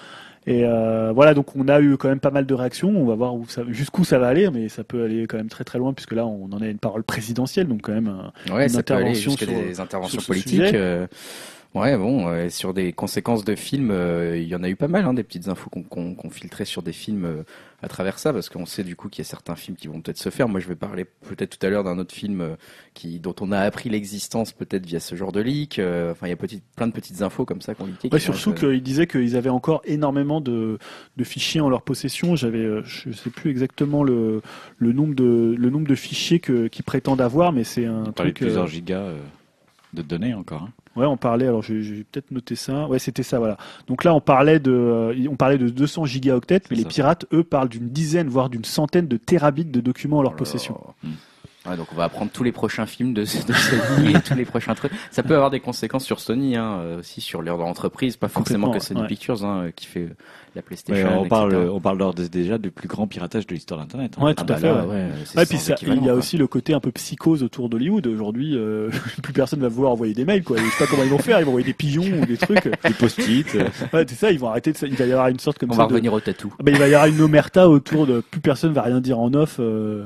Et 0.47 0.63
euh, 0.63 1.11
voilà, 1.11 1.33
donc 1.33 1.55
on 1.55 1.67
a 1.69 1.81
eu 1.81 1.97
quand 1.97 2.07
même 2.07 2.19
pas 2.19 2.29
mal 2.29 2.45
de 2.45 2.53
réactions. 2.53 2.89
On 2.95 3.05
va 3.05 3.15
voir 3.15 3.33
jusqu'où 3.69 4.03
ça 4.03 4.19
va 4.19 4.27
aller, 4.27 4.47
mais 4.51 4.69
ça 4.69 4.83
peut 4.83 5.03
aller 5.03 5.25
quand 5.25 5.37
même 5.37 5.49
très 5.49 5.63
très 5.63 5.79
loin 5.79 5.91
puisque 5.91 6.11
là 6.13 6.27
on 6.27 6.45
en 6.51 6.61
a 6.61 6.67
une 6.67 6.77
parole 6.77 7.01
présidentielle, 7.03 7.67
donc 7.67 7.81
quand 7.81 7.93
même. 7.93 8.13
Ouais, 8.51 8.63
une 8.65 8.69
ça 8.69 8.83
peut 8.83 8.93
aller 8.93 9.05
intervention 9.09 9.31
sur- 9.31 9.47
des 9.47 9.79
interventions 9.79 10.19
sur 10.19 10.27
politiques. 10.27 10.61
euh, 10.75 11.07
ouais, 11.75 11.97
bon, 11.97 12.27
euh, 12.27 12.49
sur 12.49 12.73
des 12.73 12.91
conséquences 12.93 13.45
de 13.45 13.55
films, 13.55 13.91
euh, 13.91 14.37
il 14.37 14.47
y 14.47 14.55
en 14.55 14.63
a 14.63 14.69
eu 14.69 14.75
pas 14.75 14.87
mal, 14.87 15.05
hein, 15.05 15.13
des 15.13 15.23
petites 15.23 15.47
infos 15.47 15.69
qu'on 15.69 15.83
qu'on 15.83 16.15
qu'on 16.15 16.29
filtrait 16.29 16.65
sur 16.65 16.81
des 16.81 16.91
films 16.93 17.25
euh, 17.25 17.43
à 17.83 17.87
travers 17.87 18.17
ça, 18.17 18.33
parce 18.33 18.49
qu'on 18.49 18.65
sait 18.65 18.83
du 18.83 18.95
coup 18.95 19.09
qu'il 19.09 19.23
y 19.23 19.27
a 19.27 19.29
certains 19.29 19.55
films 19.55 19.77
qui 19.77 19.87
vont 19.87 20.01
peut-être 20.01 20.17
se 20.17 20.29
faire. 20.29 20.47
Moi, 20.49 20.59
je 20.59 20.67
vais 20.67 20.75
parler 20.75 21.05
peut-être 21.05 21.59
tout 21.59 21.65
à 21.65 21.69
l'heure 21.69 21.83
d'un 21.83 21.99
autre 21.99 22.13
film 22.15 22.41
euh, 22.41 22.55
qui 22.93 23.19
dont 23.19 23.35
on 23.41 23.51
a 23.51 23.59
appris 23.59 23.89
l'existence 23.89 24.51
peut-être 24.53 24.85
via 24.85 24.99
ce 24.99 25.15
genre 25.15 25.31
de 25.31 25.41
leak. 25.41 25.77
euh, 25.79 26.11
Enfin, 26.11 26.27
il 26.27 26.31
y 26.31 26.33
a 26.33 26.37
petit, 26.37 26.61
plein 26.75 26.87
de 26.87 26.93
petites 26.93 27.21
infos 27.21 27.45
comme 27.45 27.61
ça 27.61 27.75
qu'on 27.75 27.85
leaké. 27.85 28.09
Ouais, 28.11 28.19
qui 28.19 28.27
vont 28.27 28.33
surtout 28.33 28.65
euh, 28.65 28.71
qu'ils 28.73 28.83
disaient 28.83 29.07
qu'ils 29.07 29.35
avaient 29.35 29.49
encore 29.49 29.81
énormément 29.85 30.41
de, 30.41 30.79
de 31.17 31.23
fichiers 31.23 31.61
en 31.61 31.69
leur 31.69 31.81
possession. 31.83 32.35
J'avais, 32.35 32.59
euh, 32.59 32.81
je 32.85 33.11
sais 33.11 33.29
plus 33.29 33.51
exactement 33.51 34.03
le, 34.03 34.41
le 34.77 34.91
nombre 34.93 35.13
de 35.13 35.55
le 35.57 35.69
nombre 35.69 35.87
de 35.87 35.95
fichiers 35.95 36.39
que 36.39 36.67
qu'ils 36.67 36.85
prétendent 36.85 37.21
avoir, 37.21 37.51
mais 37.51 37.63
c'est 37.63 37.85
un 37.85 38.05
On 38.07 38.11
parlait 38.11 38.31
de 38.31 38.35
truc. 38.35 38.41
euh, 38.43 38.45
plusieurs 38.45 38.67
gigas 38.67 38.99
euh, 39.01 39.17
de 39.95 40.01
données 40.01 40.33
encore. 40.33 40.63
hein. 40.63 40.69
Ouais, 40.95 41.05
on 41.05 41.17
parlait. 41.17 41.45
Alors, 41.47 41.61
j'ai 41.61 42.05
peut-être 42.09 42.31
noté 42.31 42.55
ça. 42.55 42.87
Ouais, 42.87 42.99
c'était 42.99 43.23
ça, 43.23 43.37
voilà. 43.37 43.57
Donc 43.87 44.05
là, 44.05 44.13
on 44.13 44.21
parlait 44.21 44.59
de, 44.59 44.71
euh, 44.71 45.27
on 45.29 45.35
parlait 45.35 45.57
de 45.57 45.67
200 45.67 46.05
gigaoctets, 46.05 46.61
mais 46.71 46.77
les 46.77 46.83
pirates, 46.85 47.25
eux, 47.33 47.43
parlent 47.43 47.67
d'une 47.67 47.89
dizaine, 47.89 48.29
voire 48.29 48.49
d'une 48.49 48.63
centaine 48.63 49.07
de 49.07 49.17
terabits 49.17 49.65
de 49.65 49.81
documents 49.81 50.19
en 50.19 50.21
leur 50.21 50.31
Oh 50.35 50.37
possession. 50.37 50.79
là. 51.03 51.09
Ouais, 51.67 51.77
donc 51.77 51.87
on 51.91 51.95
va 51.95 52.03
apprendre 52.05 52.31
tous 52.31 52.43
les 52.43 52.51
prochains 52.51 52.85
films 52.85 53.13
de, 53.13 53.21
de 53.21 53.25
Sony 53.25 54.15
et 54.15 54.21
tous 54.21 54.35
les 54.35 54.45
prochains 54.45 54.75
trucs. 54.75 54.91
Ça 55.11 55.23
peut 55.23 55.35
avoir 55.35 55.49
des 55.49 55.59
conséquences 55.59 56.05
sur 56.05 56.19
Sony, 56.19 56.55
hein, 56.55 56.77
euh, 56.81 56.99
aussi 56.99 57.21
sur 57.21 57.41
leur 57.41 57.59
entreprise, 57.61 58.17
pas 58.17 58.27
forcément 58.27 58.69
que 58.71 58.79
Sony 58.79 59.01
ouais. 59.01 59.07
Pictures 59.07 59.43
hein, 59.43 59.63
euh, 59.65 59.71
qui 59.75 59.85
fait 59.87 60.09
la 60.55 60.59
Ouais, 60.59 60.61
PlayStation. 60.61 61.21
on 61.21 61.27
parle, 61.27 61.53
etc. 61.53 61.69
on 61.73 61.79
parle 61.81 61.97
d'ores 61.97 62.15
et 62.19 62.29
déjà 62.29 62.57
du 62.57 62.71
plus 62.71 62.87
grand 62.87 63.07
piratage 63.07 63.45
de 63.45 63.53
l'histoire 63.53 63.79
d'Internet. 63.81 64.13
hein. 64.17 64.23
Ouais, 64.23 64.31
Ah 64.37 64.41
tout 64.41 64.45
bah 64.45 64.55
à 64.55 64.57
fait. 64.57 64.67
là, 64.67 64.85
ouais. 64.85 64.93
ouais, 64.93 65.05
Ouais, 65.35 65.45
puis 65.45 65.57
ça, 65.57 65.75
il 65.81 65.87
y 65.89 65.91
a 65.91 65.97
quoi. 66.03 66.13
aussi 66.13 66.37
le 66.37 66.47
côté 66.47 66.73
un 66.73 66.79
peu 66.79 66.91
psychose 66.91 67.43
autour 67.43 67.67
d'Hollywood. 67.67 68.07
Aujourd'hui, 68.07 68.55
euh, 68.55 68.89
plus 69.23 69.33
personne 69.33 69.59
va 69.59 69.67
vouloir 69.67 69.91
envoyer 69.91 70.13
des 70.13 70.23
mails, 70.23 70.43
quoi. 70.43 70.55
Je 70.57 70.63
sais 70.63 70.85
pas 70.85 70.89
comment 70.89 71.03
ils 71.03 71.09
vont 71.09 71.17
faire. 71.17 71.39
Ils 71.39 71.43
vont 71.43 71.49
envoyer 71.49 71.65
des 71.67 71.73
pigeons 71.73 72.03
ou 72.21 72.25
des 72.25 72.37
trucs. 72.37 72.63
Des 72.63 72.93
post-it. 72.93 73.53
Ouais, 73.91 74.05
c'est 74.07 74.15
ça. 74.15 74.31
Ils 74.31 74.39
vont 74.39 74.47
arrêter 74.49 74.71
de 74.71 74.77
ça. 74.77 74.87
Il 74.87 74.95
va 74.95 75.05
y 75.05 75.11
avoir 75.11 75.27
une 75.27 75.39
sorte 75.39 75.57
comme 75.57 75.71
On 75.71 75.73
ça 75.73 75.81
va 75.81 75.87
de- 75.87 75.93
revenir 75.93 76.13
au 76.13 76.21
tatou. 76.21 76.53
Ah 76.57 76.63
bah, 76.63 76.71
il 76.71 76.77
va 76.77 76.87
y 76.87 76.93
avoir 76.95 77.07
une 77.07 77.19
omerta 77.21 77.67
autour 77.67 78.07
de 78.07 78.21
plus 78.21 78.39
personne 78.39 78.71
va 78.71 78.83
rien 78.83 79.01
dire 79.01 79.19
en 79.19 79.33
off. 79.33 79.57
euh. 79.59 80.05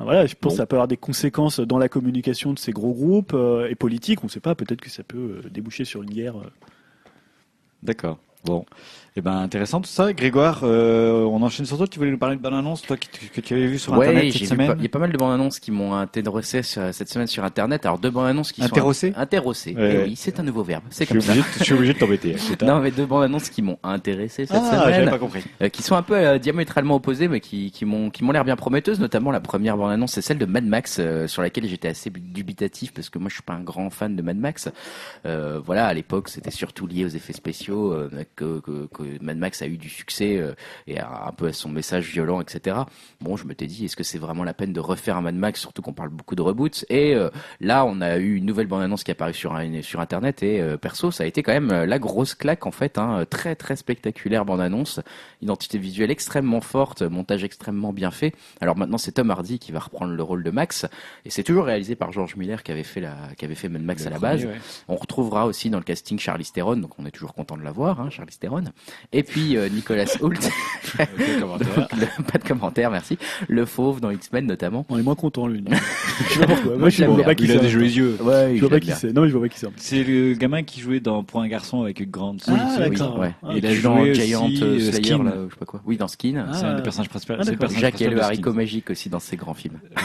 Voilà, 0.00 0.26
je 0.26 0.34
pense 0.34 0.50
Bon. 0.52 0.56
que 0.56 0.56
ça 0.56 0.66
peut 0.66 0.76
avoir 0.76 0.88
des 0.88 0.96
conséquences 0.96 1.60
dans 1.60 1.78
la 1.78 1.88
communication 1.88 2.52
de 2.52 2.58
ces 2.58 2.72
gros 2.72 2.92
groupes 2.92 3.32
euh, 3.34 3.68
et 3.68 3.74
politiques. 3.74 4.22
On 4.22 4.26
ne 4.26 4.30
sait 4.30 4.40
pas, 4.40 4.54
peut-être 4.54 4.80
que 4.80 4.90
ça 4.90 5.02
peut 5.04 5.40
euh, 5.44 5.48
déboucher 5.50 5.84
sur 5.84 6.02
une 6.02 6.10
guerre. 6.10 6.36
euh. 6.36 6.50
D'accord. 7.82 8.18
Bon. 8.44 8.64
Eh 9.16 9.20
ben, 9.20 9.30
intéressant 9.42 9.80
tout 9.80 9.88
ça. 9.88 10.12
Grégoire, 10.12 10.62
euh, 10.64 11.22
on 11.22 11.40
enchaîne 11.42 11.66
sur 11.66 11.76
toi. 11.76 11.86
Tu 11.86 12.00
voulais 12.00 12.10
nous 12.10 12.18
parler 12.18 12.34
de 12.34 12.40
bonne 12.40 12.52
annonce, 12.54 12.82
toi, 12.82 12.96
qui- 12.96 13.28
que 13.28 13.40
tu 13.40 13.54
avais 13.54 13.68
vu 13.68 13.78
sur 13.78 13.92
Ouais, 13.92 14.08
Internet 14.08 14.32
cette 14.32 14.48
semaine 14.48 14.66
pas- 14.66 14.74
il 14.76 14.82
y 14.82 14.86
a 14.86 14.88
pas 14.88 14.98
mal 14.98 15.12
de 15.12 15.16
bandes 15.16 15.32
annonces 15.32 15.60
qui 15.60 15.70
m'ont 15.70 15.94
intéressé 15.94 16.62
cette 16.64 17.08
semaine 17.08 17.28
sur 17.28 17.44
Internet. 17.44 17.86
Alors 17.86 18.00
deux 18.00 18.10
bandes 18.10 18.26
annonces 18.26 18.50
qui 18.50 18.60
sont 18.62 18.66
interrossé. 18.66 19.14
Ouais, 19.76 19.76
Eh 19.76 19.96
ouais. 19.98 20.04
oui, 20.06 20.16
c'est 20.16 20.40
un 20.40 20.42
nouveau 20.42 20.64
verbe. 20.64 20.82
C'est 20.90 21.06
comme 21.06 21.20
ça. 21.20 21.30
obligé, 21.30 21.46
je 21.58 21.62
suis 21.62 21.74
obligé 21.74 21.92
de 21.94 21.98
t'embêter. 22.00 22.36
ça 22.36 22.54
Non, 22.66 22.80
mais 22.80 22.90
deux 22.90 23.06
bandes 23.06 23.22
annonces 23.22 23.50
qui 23.50 23.62
m'ont 23.62 23.78
intéressé 23.84 24.46
cette 24.46 24.56
ah, 24.60 24.80
j'avais 24.86 24.94
semaine. 24.96 25.10
pas 25.10 25.18
compris. 25.18 25.44
Euh, 25.62 25.68
qui 25.68 25.84
sont 25.84 25.94
un 25.94 26.02
peu 26.02 26.16
euh, 26.16 26.38
diamétralement 26.38 26.96
opposées, 26.96 27.28
mais 27.28 27.38
qui, 27.38 27.70
qui 27.70 27.84
m'ont 27.84 28.10
qui 28.10 28.24
m'ont 28.24 28.32
l'air 28.32 28.44
bien 28.44 28.56
prometteuses. 28.56 28.98
Notamment 28.98 29.30
la 29.30 29.38
première 29.40 29.76
bande 29.76 29.92
annonce, 29.92 30.10
c'est 30.14 30.22
celle 30.22 30.38
de 30.38 30.46
Mad 30.46 30.64
Max, 30.66 30.96
euh, 30.98 31.28
sur 31.28 31.40
laquelle 31.40 31.68
j'étais 31.68 31.86
assez 31.86 32.10
dubitatif 32.10 32.92
parce 32.92 33.10
que 33.10 33.20
moi 33.20 33.28
je 33.28 33.34
suis 33.34 33.44
pas 33.44 33.54
un 33.54 33.62
grand 33.62 33.90
fan 33.90 34.16
de 34.16 34.22
Mad 34.22 34.38
Max. 34.38 34.68
Euh, 35.24 35.60
voilà, 35.64 35.86
à 35.86 35.94
l'époque 35.94 36.28
c'était 36.30 36.50
surtout 36.50 36.88
lié 36.88 37.04
aux 37.04 37.08
effets 37.10 37.32
spéciaux, 37.32 37.94
que, 38.34 38.58
que, 38.58 38.88
que 39.18 39.24
Mad 39.24 39.36
Max 39.38 39.62
a 39.62 39.66
eu 39.66 39.76
du 39.76 39.88
succès 39.88 40.36
euh, 40.38 40.54
et 40.86 40.98
a 40.98 41.26
un 41.28 41.32
peu 41.32 41.52
son 41.52 41.68
message 41.68 42.10
violent, 42.10 42.40
etc. 42.40 42.76
Bon, 43.20 43.36
je 43.36 43.46
m'étais 43.46 43.66
dit, 43.66 43.84
est-ce 43.84 43.96
que 43.96 44.02
c'est 44.04 44.18
vraiment 44.18 44.44
la 44.44 44.54
peine 44.54 44.72
de 44.72 44.80
refaire 44.80 45.16
un 45.16 45.20
Mad 45.22 45.34
Max, 45.34 45.60
surtout 45.60 45.82
qu'on 45.82 45.92
parle 45.92 46.08
beaucoup 46.10 46.34
de 46.34 46.42
reboots? 46.42 46.84
Et 46.88 47.14
euh, 47.14 47.30
là, 47.60 47.84
on 47.84 48.00
a 48.00 48.16
eu 48.18 48.36
une 48.36 48.46
nouvelle 48.46 48.66
bande-annonce 48.66 49.04
qui 49.04 49.10
est 49.10 49.14
apparue 49.14 49.34
sur, 49.34 49.54
un- 49.54 49.82
sur 49.82 50.00
Internet 50.00 50.42
et 50.42 50.60
euh, 50.60 50.76
perso, 50.76 51.10
ça 51.10 51.24
a 51.24 51.26
été 51.26 51.42
quand 51.42 51.52
même 51.52 51.70
euh, 51.70 51.86
la 51.86 51.98
grosse 51.98 52.34
claque 52.34 52.66
en 52.66 52.70
fait, 52.70 52.98
hein, 52.98 53.24
très 53.28 53.54
très 53.56 53.76
spectaculaire 53.76 54.44
bande-annonce, 54.44 55.00
identité 55.42 55.78
visuelle 55.78 56.10
extrêmement 56.10 56.60
forte, 56.60 57.02
montage 57.02 57.44
extrêmement 57.44 57.92
bien 57.92 58.10
fait. 58.10 58.34
Alors 58.60 58.76
maintenant, 58.76 58.98
c'est 58.98 59.12
Tom 59.12 59.30
Hardy 59.30 59.58
qui 59.58 59.72
va 59.72 59.80
reprendre 59.80 60.12
le 60.12 60.22
rôle 60.22 60.42
de 60.42 60.50
Max 60.50 60.86
et 61.24 61.30
c'est 61.30 61.42
toujours 61.42 61.64
réalisé 61.64 61.94
par 61.96 62.12
George 62.12 62.36
Miller 62.36 62.62
qui 62.62 62.72
avait 62.72 62.82
fait 62.82 63.00
la, 63.00 63.16
qui 63.36 63.44
avait 63.44 63.54
fait 63.54 63.68
Mad 63.68 63.82
Max 63.82 64.02
Le 64.02 64.08
à 64.08 64.10
la 64.10 64.16
premier, 64.16 64.32
base. 64.32 64.44
ouais. 64.46 64.60
On 64.88 64.96
retrouvera 64.96 65.46
aussi 65.46 65.70
dans 65.70 65.78
le 65.78 65.84
casting 65.84 66.18
Charlize 66.18 66.52
Theron, 66.52 66.76
donc 66.76 66.98
on 66.98 67.06
est 67.06 67.10
toujours 67.10 67.34
content 67.34 67.56
de 67.56 67.62
la 67.62 67.72
voir, 67.72 68.00
hein, 68.00 68.10
Charlize 68.10 68.38
Theron. 68.38 68.64
Et 69.12 69.22
puis 69.22 69.56
euh, 69.56 69.68
Nicolas 69.68 70.04
Hoult, 70.20 70.34
le- 70.98 72.22
pas 72.32 72.38
de 72.38 72.44
commentaire, 72.46 72.90
merci. 72.90 73.18
Le 73.48 73.64
fauve 73.64 74.00
dans 74.00 74.10
X-Men 74.10 74.46
notamment. 74.46 74.86
On 74.88 74.98
est 74.98 75.02
moins 75.02 75.14
content 75.14 75.46
lui. 75.46 75.64
je 76.28 76.34
sais 76.34 76.40
pas 76.40 76.46
pourquoi. 76.54 76.76
Moi 76.76 76.88
je 76.90 77.04
vois 77.04 77.22
pas 77.24 77.34
qui 77.34 77.44
Il 77.44 77.52
a 77.52 77.56
des 77.58 77.68
jolis 77.68 77.92
yeux. 77.96 78.16
Ouais, 78.20 78.54
Je 78.56 78.60
vois 78.60 78.70
pas 78.70 78.80
qui 78.80 78.92
c'est. 78.92 79.12
Non 79.12 79.22
mais 79.22 79.28
je 79.28 79.32
vois 79.36 79.42
pas 79.42 79.48
qui 79.48 79.58
c'est. 79.58 79.66
C'est 79.76 80.02
le 80.04 80.34
gamin 80.34 80.62
qui 80.62 80.80
jouait 80.80 81.00
dans 81.00 81.22
Point 81.24 81.48
Garçon 81.48 81.82
avec 81.82 82.10
Grant. 82.10 82.36
Ah, 82.48 82.52
Oui, 82.78 82.90
d'accord. 82.90 83.18
Ouais. 83.18 83.32
Ah, 83.42 83.52
Et 83.54 83.58
il 83.58 83.66
a 83.66 83.70
Il 83.70 83.76
joue 83.76 83.82
dans 83.88 83.98
joué 83.98 84.14
Giant 84.14 84.46
aussi, 84.46 84.62
euh, 84.62 84.66
euh, 84.66 84.78
Slayer, 84.92 85.04
Skin. 85.14 85.24
là, 85.24 85.32
je 85.48 85.50
sais 85.54 85.58
pas 85.58 85.66
quoi. 85.66 85.80
Oui, 85.86 85.96
dans 85.96 86.08
Skin. 86.08 86.44
Ah, 86.48 86.52
C'est 86.54 86.64
un 86.64 86.74
des 86.76 86.82
personnages 86.82 87.08
principaux. 87.08 87.34
Ah, 87.38 87.68
Jacques 87.78 88.00
et 88.02 88.08
le 88.08 88.20
haricot 88.22 88.52
magique 88.52 88.90
aussi 88.90 89.08
dans 89.08 89.20
ses 89.20 89.36
grands 89.36 89.54
films. 89.54 89.78
Ah 89.96 90.00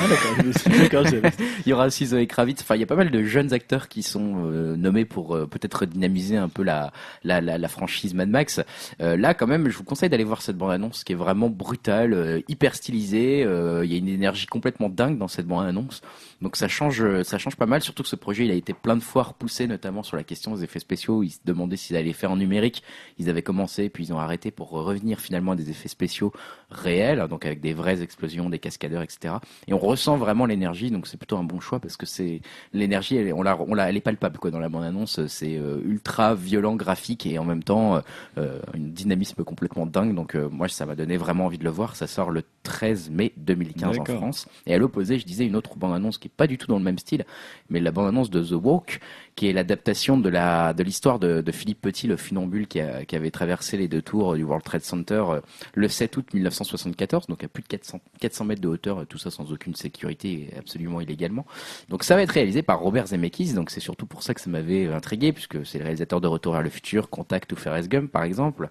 d'accord. 0.80 1.04
Il 1.66 1.70
y 1.70 1.74
aura 1.74 1.88
aussi 1.88 2.06
Zoé 2.08 2.28
Kravitz. 2.28 2.62
Enfin, 2.62 2.76
il 2.76 2.80
y 2.82 2.84
a 2.84 2.88
pas 2.88 2.96
mal 2.96 3.12
de 3.12 3.24
jeunes 3.24 3.54
acteurs 3.54 3.88
qui 3.88 4.04
sont 4.04 4.46
euh, 4.46 4.76
nommés 4.76 5.06
pour 5.06 5.36
euh, 5.36 5.46
peut-être 5.46 5.86
dynamiser 5.86 6.38
un 6.38 6.50
peu 6.50 6.64
la, 6.64 6.92
la, 7.24 7.42
la, 7.42 7.58
la 7.58 7.68
franchise 7.68 8.14
Mad 8.14 8.30
Max. 8.30 8.62
Euh, 9.02 9.18
là, 9.18 9.34
quand 9.34 9.48
même, 9.48 9.70
je 9.70 9.78
vous 9.78 9.84
conseille 9.84 10.10
d'aller 10.10 10.24
voir 10.24 10.42
cette 10.42 10.58
bande-annonce 10.58 11.04
qui 11.04 11.14
est 11.14 11.16
vraiment 11.16 11.50
brutale, 11.50 12.14
euh, 12.14 12.42
hyper 12.48 12.76
stylisée. 12.76 13.44
Euh, 13.44 13.86
Il 13.86 13.92
y 13.92 13.96
a 13.96 13.98
une 13.98 14.08
énergie 14.08 14.46
complètement 14.46 14.90
dingue 14.90 15.18
dans 15.18 15.28
cette 15.28 15.48
bande-annonce. 15.48 16.02
Donc 16.42 16.56
ça 16.56 16.68
change, 16.68 17.02
euh, 17.02 17.24
ça 17.24 17.38
change 17.38 17.56
pas 17.56 17.66
mal. 17.66 17.82
Surtout 17.82 18.04
que 18.04 18.10
ce 18.10 18.16
projet, 18.16 18.46
il 18.46 18.52
a 18.52 18.56
été 18.56 18.74
plein 18.74 18.96
de 18.96 19.04
fois 19.04 19.24
repoussé, 19.24 19.68
notamment 19.68 20.04
sur 20.04 20.18
la 20.18 20.24
question 20.24 20.56
des 20.56 20.64
effets 20.64 20.80
spéciaux. 20.80 21.24
Ils 21.24 21.32
se 21.32 21.40
demandaient 21.46 21.78
s'ils 21.78 21.96
allaient 21.96 22.14
faire 22.14 22.32
en 22.32 22.38
numérique. 22.38 22.84
Ils 23.18 23.30
avaient 23.30 23.42
commencé, 23.42 23.90
puis 23.90 24.06
ils 24.06 24.14
ont 24.14 24.20
arrêté 24.20 24.52
pour 24.52 24.70
revenir 24.70 25.20
finalement 25.20 25.54
à 25.54 25.56
des 25.56 25.70
effets 25.70 25.90
spéciaux 25.90 26.32
réels, 26.72 27.28
donc 27.30 27.46
avec 27.46 27.62
des 27.62 27.74
vraies 27.74 28.02
explosions, 28.02 28.50
des 28.50 28.60
cascadeurs, 28.60 29.02
etc. 29.02 29.36
Et 29.68 29.74
on 29.74 29.80
ressent 29.80 30.18
vraiment 30.18 30.46
l'énergie, 30.46 30.92
donc 30.92 31.08
c'est 31.08 31.18
plutôt 31.18 31.38
un 31.38 31.44
bon 31.44 31.60
choix 31.60 31.80
parce 31.80 31.98
que 31.98 32.06
c'est 32.06 32.42
l'énergie, 32.74 33.18
elle, 33.18 33.34
on 33.34 33.42
la, 33.42 33.60
on 33.60 33.74
la, 33.74 33.90
elle 33.90 33.98
est 33.98 34.02
palpable 34.02 34.38
quoi 34.38 34.52
dans 34.52 34.60
la 34.60 34.70
bande 34.70 34.84
annonce. 34.84 35.26
C'est 35.28 35.58
euh, 35.58 35.82
ultra 35.84 36.36
violent, 36.36 36.76
graphique 36.76 37.26
et 37.26 37.40
en 37.40 37.46
même 37.46 37.64
temps 37.64 37.96
euh, 37.96 38.02
euh, 38.38 38.60
un 38.74 38.80
dynamisme 38.80 39.44
complètement 39.44 39.86
dingue. 39.86 40.14
Donc 40.16 40.36
moi, 40.36 40.68
ça 40.68 40.86
m'a 40.86 40.96
donné 40.96 41.18
vraiment 41.18 41.46
envie 41.46 41.58
de 41.58 41.64
le 41.64 41.70
voir. 41.70 41.96
Ça 41.96 42.08
sort 42.08 42.32
le 42.32 42.44
13 42.64 43.10
mai 43.10 43.34
2015 43.38 44.00
en. 44.00 44.06
France. 44.06 44.48
Et 44.66 44.74
à 44.74 44.78
l'opposé, 44.78 45.20
je 45.20 45.26
disais 45.26 45.46
une 45.46 45.56
autre 45.56 45.76
bande 45.76 45.94
annonce 45.94 46.18
qui 46.18 46.28
est 46.28 46.32
pas 46.36 46.48
du 46.48 46.58
tout 46.58 46.68
dans 46.68 46.78
le 46.78 46.84
même 46.84 46.98
style, 46.98 47.26
mais 47.70 47.80
la 47.80 47.92
bande 47.92 48.08
annonce 48.08 48.30
de 48.30 48.44
The 48.44 48.62
Walk, 48.62 49.00
qui 49.40 49.48
est 49.48 49.54
l'adaptation 49.54 50.18
de 50.18 50.28
la 50.28 50.74
de 50.74 50.84
l'histoire 50.84 51.18
de, 51.18 51.40
de 51.40 51.52
Philippe 51.54 51.80
Petit, 51.80 52.08
le 52.08 52.18
funambule 52.18 52.68
qui, 52.68 52.82
a- 52.82 53.06
qui 53.06 53.16
avait 53.16 53.32
traversé 53.32 53.78
les 53.78 53.88
deux 53.88 54.02
tours 54.02 54.36
du 54.36 54.44
World 54.44 54.66
Trade 54.66 54.82
Center 54.84 55.24
euh, 55.30 55.40
le 55.76 55.88
7 55.88 56.18
août 56.18 56.26
1974, 56.34 57.28
donc 57.28 57.42
à 57.46 57.48
plus 57.48 57.64
de 57.64 57.68
400, 57.70 58.02
400 58.20 58.44
mètres 58.44 58.60
de 58.62 58.68
hauteur, 58.68 59.06
tout 59.08 59.18
ça 59.18 59.32
sans 59.32 59.50
aucune 59.54 59.76
sécurité 59.76 60.50
absolument 60.58 61.00
illégalement. 61.00 61.46
Donc 61.88 62.04
ça 62.04 62.16
va 62.18 62.22
être 62.24 62.32
réalisé 62.32 62.64
par 62.64 62.82
Robert 62.82 63.08
Zemeckis, 63.08 63.54
donc 63.54 63.70
c'est 63.70 63.80
surtout 63.80 64.06
pour 64.08 64.24
ça 64.24 64.34
que 64.34 64.42
ça 64.42 64.50
m'avait 64.50 64.88
euh, 64.88 64.94
intrigué, 64.98 65.32
puisque 65.32 65.66
c'est 65.66 65.78
le 65.78 65.86
réalisateur 65.86 66.20
de 66.20 66.28
Retour 66.28 66.52
vers 66.52 66.62
le 66.62 66.70
futur, 66.70 67.10
Contact 67.10 67.54
ou 67.54 67.56
Forrest 67.56 67.88
Gump 67.88 68.12
par 68.12 68.24
exemple. 68.24 68.68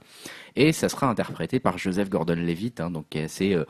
Et 0.55 0.73
ça 0.73 0.89
sera 0.90 1.09
interprété 1.09 1.61
par 1.61 1.78
Joseph 1.78 2.11
Gordon-Levitt, 2.11 2.81
hein, 2.81 2.90
donc 2.90 3.07
qui 3.09 3.19
est 3.19 3.24
assez 3.24 3.55
euh, 3.55 3.65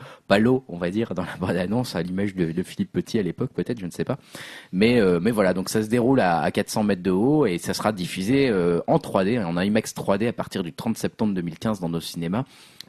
on 0.67 0.77
va 0.77 0.89
dire, 0.89 1.13
dans 1.13 1.23
la 1.23 1.35
bande-annonce, 1.39 1.95
à 1.95 2.01
l'image 2.01 2.35
de, 2.35 2.51
de 2.51 2.63
Philippe 2.63 2.91
Petit 2.91 3.19
à 3.19 3.21
l'époque, 3.23 3.51
peut-être, 3.53 3.79
je 3.79 3.85
ne 3.85 3.91
sais 3.91 4.03
pas. 4.05 4.17
Mais, 4.71 4.99
euh, 4.99 5.19
mais 5.21 5.31
voilà, 5.31 5.53
donc 5.53 5.69
ça 5.69 5.83
se 5.83 5.87
déroule 5.87 6.19
à, 6.19 6.39
à 6.41 6.49
400 6.51 6.83
mètres 6.83 6.88
de 6.95 7.11
haut 7.11 7.45
et 7.45 7.57
ça 7.57 7.73
sera 7.73 7.91
diffusé 7.91 8.49
euh, 8.49 8.81
en 8.87 8.97
3D, 8.97 9.43
en 9.43 9.59
IMAX 9.59 9.93
3D 9.93 10.27
à 10.27 10.33
partir 10.33 10.63
du 10.63 10.73
30 10.73 10.97
septembre 10.97 11.33
2015 11.33 11.79
dans 11.79 11.89
nos 11.89 12.01
cinémas. 12.01 12.45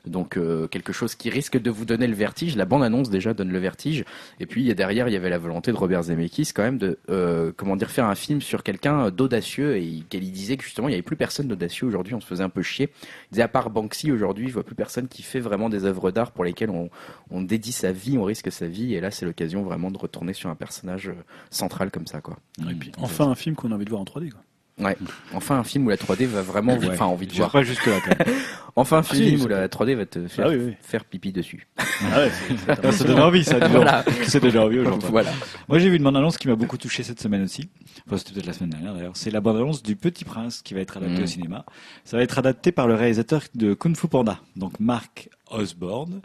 Donc 0.06 0.36
euh, 0.36 0.66
quelque 0.66 0.92
chose 0.92 1.14
qui 1.14 1.30
risque 1.30 1.60
de 1.60 1.70
vous 1.70 1.84
donner 1.84 2.06
le 2.06 2.14
vertige. 2.14 2.56
La 2.56 2.64
bande-annonce 2.64 3.10
déjà 3.10 3.34
donne 3.34 3.50
le 3.50 3.58
vertige. 3.58 4.04
Et 4.38 4.46
puis 4.46 4.62
il 4.62 4.66
y 4.66 4.70
a 4.70 4.74
derrière, 4.74 5.08
il 5.08 5.12
y 5.12 5.16
avait 5.16 5.30
la 5.30 5.38
volonté 5.38 5.72
de 5.72 5.76
Robert 5.76 6.04
Zemeckis 6.04 6.52
quand 6.54 6.62
même 6.62 6.78
de 6.78 6.98
euh, 7.10 7.52
comment 7.56 7.76
dire 7.76 7.90
faire 7.90 8.06
un 8.06 8.14
film 8.14 8.40
sur 8.40 8.62
quelqu'un 8.62 9.10
d'audacieux 9.10 9.76
et 9.76 9.84
il, 9.84 10.04
il 10.12 10.32
disait 10.32 10.56
que 10.56 10.64
justement 10.64 10.88
il 10.88 10.92
n'y 10.92 10.94
avait 10.94 11.02
plus 11.02 11.16
personne 11.16 11.48
d'audacieux 11.48 11.86
aujourd'hui. 11.86 12.14
On 12.14 12.20
se 12.20 12.26
faisait 12.26 12.44
un 12.44 12.48
peu 12.48 12.62
chier. 12.62 12.90
Il 13.30 13.34
disait 13.34 13.42
à 13.42 13.48
part 13.48 13.70
Banksy 13.70 14.10
aujourd'hui, 14.10 14.48
je 14.48 14.54
vois 14.54 14.64
plus 14.64 14.74
personne 14.74 15.08
qui 15.08 15.22
fait 15.22 15.40
vraiment 15.40 15.68
des 15.68 15.84
œuvres 15.84 16.10
d'art 16.10 16.32
pour 16.32 16.44
lesquelles 16.44 16.70
on, 16.70 16.90
on 17.30 17.42
dédie 17.42 17.72
sa 17.72 17.92
vie, 17.92 18.16
on 18.18 18.24
risque 18.24 18.50
sa 18.50 18.66
vie. 18.66 18.94
Et 18.94 19.00
là 19.00 19.10
c'est 19.10 19.26
l'occasion 19.26 19.62
vraiment 19.62 19.90
de 19.90 19.98
retourner 19.98 20.32
sur 20.32 20.50
un 20.50 20.54
personnage 20.54 21.12
central 21.50 21.90
comme 21.90 22.06
ça 22.06 22.20
quoi. 22.20 22.38
Et 22.70 22.74
puis 22.74 22.92
enfin 22.98 23.28
un 23.28 23.34
film 23.34 23.54
qu'on 23.54 23.72
a 23.72 23.74
envie 23.74 23.84
de 23.84 23.89
voir 23.90 24.00
en 24.00 24.04
3D 24.04 24.30
quoi. 24.30 24.40
Ouais. 24.78 24.96
Enfin 25.34 25.58
un 25.58 25.64
film 25.64 25.84
où 25.84 25.90
la 25.90 25.96
3D 25.98 26.24
va 26.24 26.40
vraiment, 26.40 26.74
Ouais. 26.78 26.88
enfin 26.88 27.04
envie 27.04 27.26
de 27.26 27.34
voir. 27.34 27.50
pas 27.50 27.62
jusque 27.62 27.84
là 27.86 27.98
quand 28.02 28.18
même. 28.26 28.34
Enfin 28.76 28.98
un 28.98 29.02
si, 29.02 29.16
film 29.16 29.40
où 29.40 29.42
c'est- 29.42 29.48
la 29.50 29.68
3D 29.68 29.94
va 29.94 30.06
te 30.06 30.26
faire, 30.28 30.46
Ah 30.46 30.50
oui, 30.50 30.56
oui. 30.58 30.72
faire 30.80 31.04
pipi 31.04 31.32
dessus. 31.32 31.66
Ah 31.76 32.20
ouais, 32.20 32.30
c'est- 32.30 32.80
Ah, 32.84 32.92
ça 32.92 33.04
donne 33.04 33.20
envie, 33.20 33.44
ça. 33.44 33.58
Voilà. 33.68 34.04
Ça 34.26 34.38
donne 34.40 34.56
envie 34.56 34.78
aujourd'hui. 34.78 35.08
voilà. 35.10 35.30
Moi, 35.68 35.80
j'ai 35.80 35.90
vu 35.90 35.96
une 35.96 36.04
bande-annonce 36.04 36.38
qui 36.38 36.46
m'a 36.48 36.54
beaucoup 36.54 36.78
touché 36.78 37.02
cette 37.02 37.20
semaine 37.20 37.42
aussi. 37.42 37.68
Enfin, 38.06 38.16
c'était 38.16 38.32
peut-être 38.32 38.46
la 38.46 38.52
semaine 38.54 38.70
dernière 38.70 38.94
d'ailleurs. 38.94 39.16
C'est 39.16 39.30
la 39.32 39.40
bande-annonce 39.42 39.82
du 39.82 39.96
Petit 39.96 40.24
Prince 40.24 40.62
qui 40.62 40.72
va 40.72 40.80
être 40.80 40.96
adapté 40.96 41.16
Mhm. 41.18 41.22
au 41.24 41.26
cinéma. 41.26 41.64
Ça 42.04 42.16
va 42.16 42.22
être 42.22 42.38
adapté 42.38 42.70
par 42.72 42.86
le 42.86 42.94
réalisateur 42.94 43.42
de 43.54 43.74
Kung 43.74 43.96
Fu 43.96 44.06
Panda, 44.08 44.38
donc 44.56 44.78
Mark 44.80 45.28
Osborne. 45.50 46.22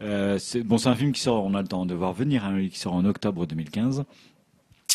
Euh, 0.00 0.38
c'est 0.38 0.62
bon, 0.62 0.78
c'est 0.78 0.88
un 0.88 0.94
film 0.94 1.12
qui 1.12 1.20
sort, 1.20 1.44
on 1.44 1.52
a 1.54 1.60
le 1.60 1.68
temps 1.68 1.84
de 1.84 1.94
voir 1.94 2.12
venir, 2.14 2.44
hein, 2.46 2.66
qui 2.70 2.78
sort 2.78 2.94
en 2.94 3.04
octobre 3.04 3.46
2015. 3.46 4.04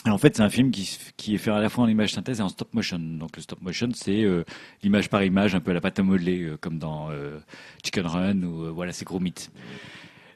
En 0.07 0.17
fait, 0.19 0.35
c'est 0.37 0.43
un 0.43 0.49
film 0.49 0.69
qui, 0.69 1.33
est 1.33 1.37
fait 1.37 1.49
à 1.49 1.59
la 1.59 1.67
fois 1.69 1.83
en 1.83 1.87
image 1.87 2.13
synthèse 2.13 2.39
et 2.39 2.43
en 2.43 2.49
stop 2.49 2.73
motion. 2.75 2.99
Donc 2.99 3.35
le 3.37 3.41
stop 3.41 3.59
motion, 3.61 3.89
c'est 3.95 4.23
euh, 4.23 4.43
l'image 4.83 5.09
par 5.09 5.23
image, 5.23 5.55
un 5.55 5.59
peu 5.61 5.71
à 5.71 5.73
la 5.73 5.81
pâte 5.81 5.99
à 5.99 6.03
modeler, 6.03 6.43
euh, 6.43 6.57
comme 6.57 6.77
dans 6.77 7.09
euh, 7.09 7.39
Chicken 7.83 8.05
Run 8.05 8.43
ou 8.43 8.65
euh, 8.65 8.69
voilà, 8.71 8.91
c'est 8.93 9.05
gros 9.05 9.19
mythes. 9.19 9.49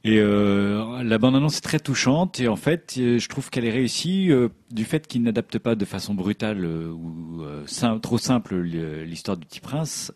Et 0.05 0.17
euh, 0.19 1.03
la 1.03 1.17
bande-annonce 1.19 1.57
est 1.57 1.61
très 1.61 1.79
touchante 1.79 2.39
et 2.39 2.47
en 2.47 2.55
fait, 2.55 2.95
euh, 2.97 3.19
je 3.19 3.27
trouve 3.29 3.49
qu'elle 3.51 3.65
est 3.65 3.69
réussie 3.69 4.29
du 4.71 4.85
fait 4.85 5.05
qu'il 5.05 5.21
n'adapte 5.21 5.59
pas 5.59 5.75
de 5.75 5.85
façon 5.85 6.13
brutale 6.15 6.65
ou 6.65 7.43
sim- 7.67 7.99
trop 7.99 8.17
simple 8.17 8.55
le- 8.55 9.03
l'histoire 9.03 9.37
du 9.37 9.45
Petit 9.45 9.59
Prince. 9.59 10.11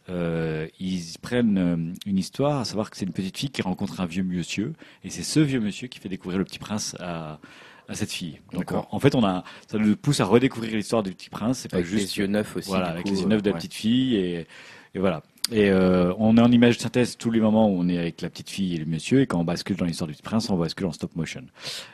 Ils 0.79 1.03
prennent 1.21 1.93
une 2.07 2.17
histoire, 2.17 2.61
à 2.61 2.65
savoir 2.65 2.89
que 2.89 2.97
c'est 2.97 3.05
une 3.05 3.11
petite 3.13 3.37
fille 3.37 3.49
qui 3.49 3.61
rencontre 3.61 3.99
un 4.01 4.05
vieux 4.05 4.23
monsieur 4.23 4.73
et 5.03 5.09
c'est 5.09 5.21
ce 5.23 5.41
vieux 5.41 5.59
monsieur 5.59 5.87
qui 5.89 5.99
fait 5.99 6.09
découvrir 6.09 6.39
le 6.39 6.45
Petit 6.45 6.59
Prince 6.59 6.95
à 7.01 7.39
à 7.89 7.95
cette 7.95 8.11
fille. 8.11 8.39
Donc 8.53 8.71
en, 8.71 8.99
fait, 8.99 9.15
on 9.15 9.23
a 9.25 9.43
ça 9.67 9.77
nous 9.77 9.95
pousse 9.95 10.19
à 10.19 10.25
redécouvrir 10.25 10.75
l'histoire 10.75 11.03
du 11.03 11.11
Petit 11.11 11.29
Prince. 11.29 11.59
C'est 11.59 11.69
pas 11.69 11.77
Avec 11.77 11.87
juste 11.87 12.15
les 12.15 12.21
yeux 12.23 12.27
neufs 12.27 12.55
aussi. 12.55 12.69
voilà, 12.69 12.87
du 12.87 12.91
avec 12.93 13.05
coup, 13.05 13.11
les 13.11 13.21
yeux 13.21 13.27
neufs 13.27 13.41
de 13.43 13.49
la 13.49 13.53
ouais. 13.53 13.59
petite 13.59 13.73
fille 13.73 14.15
et, 14.15 14.47
et 14.95 14.99
voilà. 14.99 15.21
Et 15.51 15.69
euh, 15.69 16.13
on 16.19 16.37
est 16.37 16.41
en 16.41 16.49
image 16.53 16.77
synthèse 16.79 17.17
tous 17.17 17.29
les 17.29 17.41
moments 17.41 17.69
où 17.69 17.77
on 17.77 17.89
est 17.89 17.97
avec 17.97 18.21
la 18.21 18.29
petite 18.29 18.49
fille 18.49 18.75
et 18.75 18.77
le 18.77 18.85
monsieur, 18.85 19.19
et 19.19 19.27
quand 19.27 19.41
on 19.41 19.43
bascule 19.43 19.75
dans 19.75 19.83
l'histoire 19.83 20.07
du 20.07 20.13
Petit 20.13 20.21
Prince, 20.23 20.49
on 20.49 20.55
bascule 20.57 20.85
en 20.85 20.93
stop 20.93 21.13
motion. 21.17 21.43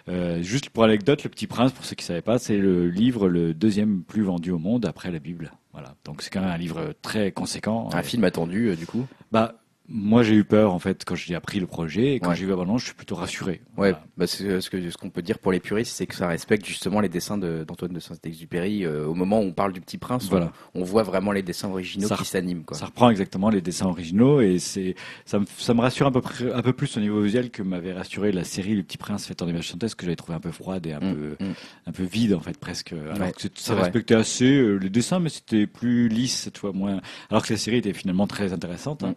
Euh, 0.07 0.39
juste 0.43 0.69
pour 0.69 0.83
anecdote, 0.83 1.23
le 1.23 1.31
Petit 1.31 1.47
Prince, 1.47 1.71
pour 1.71 1.83
ceux 1.83 1.95
qui 1.95 2.03
ne 2.03 2.07
savaient 2.07 2.21
pas, 2.21 2.37
c'est 2.37 2.57
le 2.57 2.87
livre 2.89 3.27
le 3.27 3.55
deuxième 3.55 4.03
plus 4.03 4.21
vendu 4.21 4.51
au 4.51 4.59
monde 4.59 4.85
après 4.85 5.09
la 5.11 5.17
Bible. 5.17 5.51
Voilà, 5.73 5.95
donc 6.05 6.21
c'est 6.21 6.29
quand 6.29 6.41
même 6.41 6.51
un 6.51 6.57
livre 6.59 6.93
très 7.01 7.31
conséquent. 7.31 7.89
Un 7.91 7.99
Euh, 7.99 8.03
film 8.03 8.23
attendu, 8.23 8.67
euh, 8.69 8.75
du 8.75 8.85
coup? 8.85 9.07
Bah, 9.31 9.55
moi 9.91 10.21
j'ai 10.23 10.35
eu 10.35 10.43
peur 10.43 10.71
en 10.73 10.77
fait 10.79 11.03
quand 11.03 11.15
j'ai 11.15 11.33
appris 11.35 11.59
le 11.59 11.65
projet, 11.67 12.13
et 12.15 12.19
quand 12.19 12.29
Ouais. 12.29 12.35
j'ai 12.35 12.43
vu 12.45 12.51
la 12.51 12.57
bande 12.57 12.77
je 12.79 12.85
suis 12.85 12.93
plutôt 12.93 13.15
rassuré. 13.15 13.53
Ouais, 13.75 13.91
Voilà. 13.91 14.03
bah 14.17 14.27
c'est 14.27 14.61
ce 14.61 14.69
que 14.69 14.89
ce 14.89 14.97
qu'on 14.97 15.09
peut 15.09 15.21
dire 15.23 15.39
pour 15.39 15.51
les 15.51 15.59
puristes, 15.59 15.93
c'est 15.95 16.05
que 16.05 16.15
ça 16.15 16.27
respecte 16.27 16.65
justement 16.65 16.99
les 16.99 17.09
dessins 17.09 17.37
de- 17.37 17.63
d'Antoine 17.67 17.91
de 17.93 17.99
Saint-Exupéry. 17.99 18.85
Euh, 18.85 19.05
au 19.07 19.15
moment 19.15 19.39
où 19.39 19.43
on 19.43 19.51
parle 19.51 19.73
du 19.73 19.81
Petit 19.81 19.97
Prince, 19.97 20.27
Voilà. 20.29 20.51
on, 20.75 20.83
voit 20.83 21.03
vraiment 21.03 21.31
les 21.31 21.41
dessins 21.41 21.69
originaux 21.69 22.07
Ça 22.07 22.15
qui 22.17 22.25
s'animent. 22.25 22.63
Ça 22.73 22.85
reprend 22.85 23.09
exactement 23.09 23.49
les 23.49 23.61
dessins 23.61 23.87
originaux 23.87 24.41
et 24.41 24.59
c'est 24.59 24.95
ça 25.25 25.39
me, 25.39 25.45
ça 25.57 25.73
me 25.73 25.81
rassure 25.81 26.05
un 26.07 26.11
peu, 26.11 26.21
près- 26.21 26.51
un 26.53 26.61
peu 26.61 26.73
plus 26.73 26.95
au 26.97 26.99
niveau 26.99 27.21
visuel 27.21 27.49
que 27.49 27.63
m'avait 27.63 27.93
rassuré 27.93 28.31
la 28.31 28.43
série 28.43 28.75
Le 28.75 28.83
Petit 28.83 28.97
Prince 28.97 29.25
faite 29.25 29.41
en 29.41 29.47
image 29.47 29.69
synthèse 29.69 29.95
que 29.95 30.05
j'avais 30.05 30.15
trouvé 30.15 30.35
un 30.35 30.39
peu 30.39 30.51
froide 30.51 30.85
et 30.85 30.93
un 30.93 30.99
Mm, 30.99 31.15
peu 31.15 31.43
mm. 31.45 31.53
un 31.87 31.91
peu 31.91 32.03
vide 32.03 32.33
en 32.35 32.39
fait 32.41 32.57
presque. 32.57 32.93
Alors 32.93 33.19
Ouais, 33.19 33.31
que 33.31 33.41
ça 33.55 33.73
vrai. 33.73 33.83
respectait 33.83 34.15
assez 34.15 34.51
euh, 34.55 34.75
les 34.77 34.89
dessins 34.89 35.19
mais 35.19 35.29
c'était 35.29 35.65
plus 35.67 36.09
lisse 36.09 36.35
cette 36.35 36.57
fois 36.59 36.73
moins. 36.73 37.01
Alors 37.31 37.43
que 37.45 37.51
la 37.53 37.57
série 37.57 37.77
était 37.77 37.93
finalement 37.93 38.27
très 38.27 38.53
intéressante. 38.53 39.03
hein. 39.03 39.09
Mm. 39.09 39.15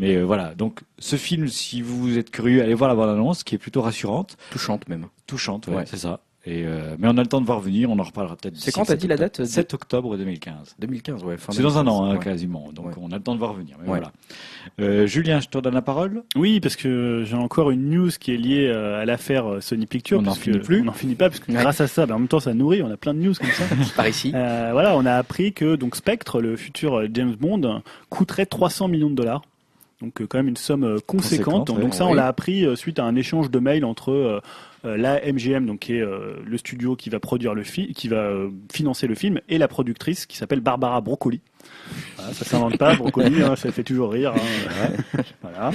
Mais 0.00 0.16
euh, 0.16 0.24
voilà 0.24 0.54
donc 0.56 0.80
ce 0.98 1.14
film 1.16 1.46
si 1.46 1.80
vous 1.82 2.18
êtes 2.18 2.30
curieux 2.30 2.62
allez 2.62 2.74
voir 2.74 2.88
la 2.88 2.96
bande 2.96 3.10
annonce 3.10 3.44
qui 3.44 3.54
est 3.54 3.58
plutôt 3.58 3.82
rassurante, 3.82 4.36
Touchante 4.50 4.88
même. 4.88 5.06
touchante 5.28 5.68
ouais, 5.68 5.76
Ouais. 5.76 5.84
c'est 5.86 5.98
ça. 5.98 6.20
Et 6.46 6.64
euh, 6.64 6.96
mais 6.98 7.06
on 7.06 7.18
a 7.18 7.20
le 7.20 7.26
temps 7.26 7.42
de 7.42 7.44
voir 7.44 7.60
venir, 7.60 7.90
on 7.90 7.98
en 7.98 8.02
reparlera 8.02 8.34
peut-être. 8.34 8.56
C'est 8.56 8.72
quand 8.72 8.86
t'as 8.86 8.96
dit 8.96 9.06
la 9.06 9.18
7 9.18 9.20
date 9.20 9.44
7 9.44 9.74
octobre 9.74 10.16
2015. 10.16 10.74
2015, 10.78 11.22
ouais. 11.22 11.36
C'est 11.50 11.60
dans 11.60 11.76
un 11.76 11.86
an, 11.86 12.04
hein, 12.04 12.08
2015, 12.12 12.18
ouais. 12.18 12.24
quasiment. 12.32 12.72
Donc 12.72 12.86
Ouais. 12.86 12.92
on 12.98 13.12
a 13.12 13.16
le 13.16 13.22
temps 13.22 13.34
de 13.34 13.38
voir 13.38 13.52
venir. 13.52 13.76
Mais 13.78 13.90
Ouais. 13.90 13.98
voilà. 13.98 14.10
Euh, 14.80 15.06
Julien, 15.06 15.40
je 15.40 15.48
te 15.48 15.58
donne 15.58 15.74
la 15.74 15.82
parole. 15.82 16.22
Oui, 16.36 16.58
parce 16.60 16.76
que 16.76 17.24
j'ai 17.26 17.36
encore 17.36 17.70
une 17.70 17.90
news 17.90 18.08
qui 18.18 18.32
est 18.32 18.38
liée 18.38 18.68
euh, 18.68 19.02
à 19.02 19.04
l'affaire 19.04 19.52
euh, 19.52 19.60
Sony 19.60 19.84
Pictures. 19.84 20.18
On 20.20 20.22
n'en 20.22 20.34
finit 20.34 20.60
plus. 20.60 20.80
On 20.80 20.84
n'en 20.84 20.92
finit 20.92 21.14
pas, 21.14 21.28
parce 21.28 21.40
que 21.40 21.52
Ouais. 21.52 21.58
grâce 21.60 21.82
à 21.82 21.86
ça, 21.86 22.06
ben, 22.06 22.14
en 22.14 22.20
même 22.20 22.28
temps, 22.28 22.40
ça 22.40 22.54
nourrit. 22.54 22.82
On 22.82 22.90
a 22.90 22.96
plein 22.96 23.12
de 23.12 23.18
news 23.20 23.34
comme 23.38 23.50
ça. 23.50 23.64
Par 23.96 24.08
ici. 24.08 24.32
Euh, 24.34 24.70
voilà, 24.72 24.96
on 24.96 25.04
a 25.04 25.12
appris 25.16 25.52
que 25.52 25.76
donc 25.76 25.94
Spectre, 25.94 26.40
le 26.40 26.56
futur 26.56 27.00
euh, 27.00 27.08
James 27.12 27.34
Bond, 27.38 27.82
coûterait 28.08 28.46
300 28.46 28.88
millions 28.88 29.10
de 29.10 29.14
dollars. 29.14 29.42
Donc 30.00 30.20
euh, 30.20 30.26
quand 30.26 30.38
même 30.38 30.48
une 30.48 30.56
somme 30.56 30.84
euh, 30.84 30.98
conséquente. 31.06 31.70
Ouais. 31.70 31.80
donc 31.80 31.94
ça, 31.94 32.06
on 32.06 32.14
l'a 32.14 32.26
appris 32.26 32.64
euh, 32.64 32.76
suite 32.76 32.98
à 32.98 33.04
un 33.04 33.14
échange 33.16 33.50
de 33.50 33.58
mails 33.58 33.84
entre 33.84 34.42
la 34.84 35.20
MGM, 35.32 35.66
donc 35.66 35.80
qui 35.80 35.94
est 35.94 36.00
euh, 36.00 36.36
le 36.44 36.58
studio 36.58 36.96
qui 36.96 37.10
va 37.10 37.20
produire 37.20 37.54
le 37.54 37.62
film, 37.62 37.88
qui 37.92 38.08
va 38.08 38.16
euh, 38.16 38.50
financer 38.72 39.06
le 39.06 39.14
film, 39.14 39.40
et 39.48 39.58
la 39.58 39.68
productrice 39.68 40.26
qui 40.26 40.36
s'appelle 40.36 40.60
Barbara 40.60 41.00
Broccoli. 41.00 41.40
Voilà, 42.16 42.32
ça 42.32 42.44
s'invente 42.44 42.78
pas, 42.78 42.94
Broccoli, 42.96 43.42
hein, 43.42 43.54
ça 43.56 43.70
fait 43.70 43.82
toujours 43.84 44.10
rire. 44.12 44.32
hein. 44.34 45.22
voilà. 45.42 45.70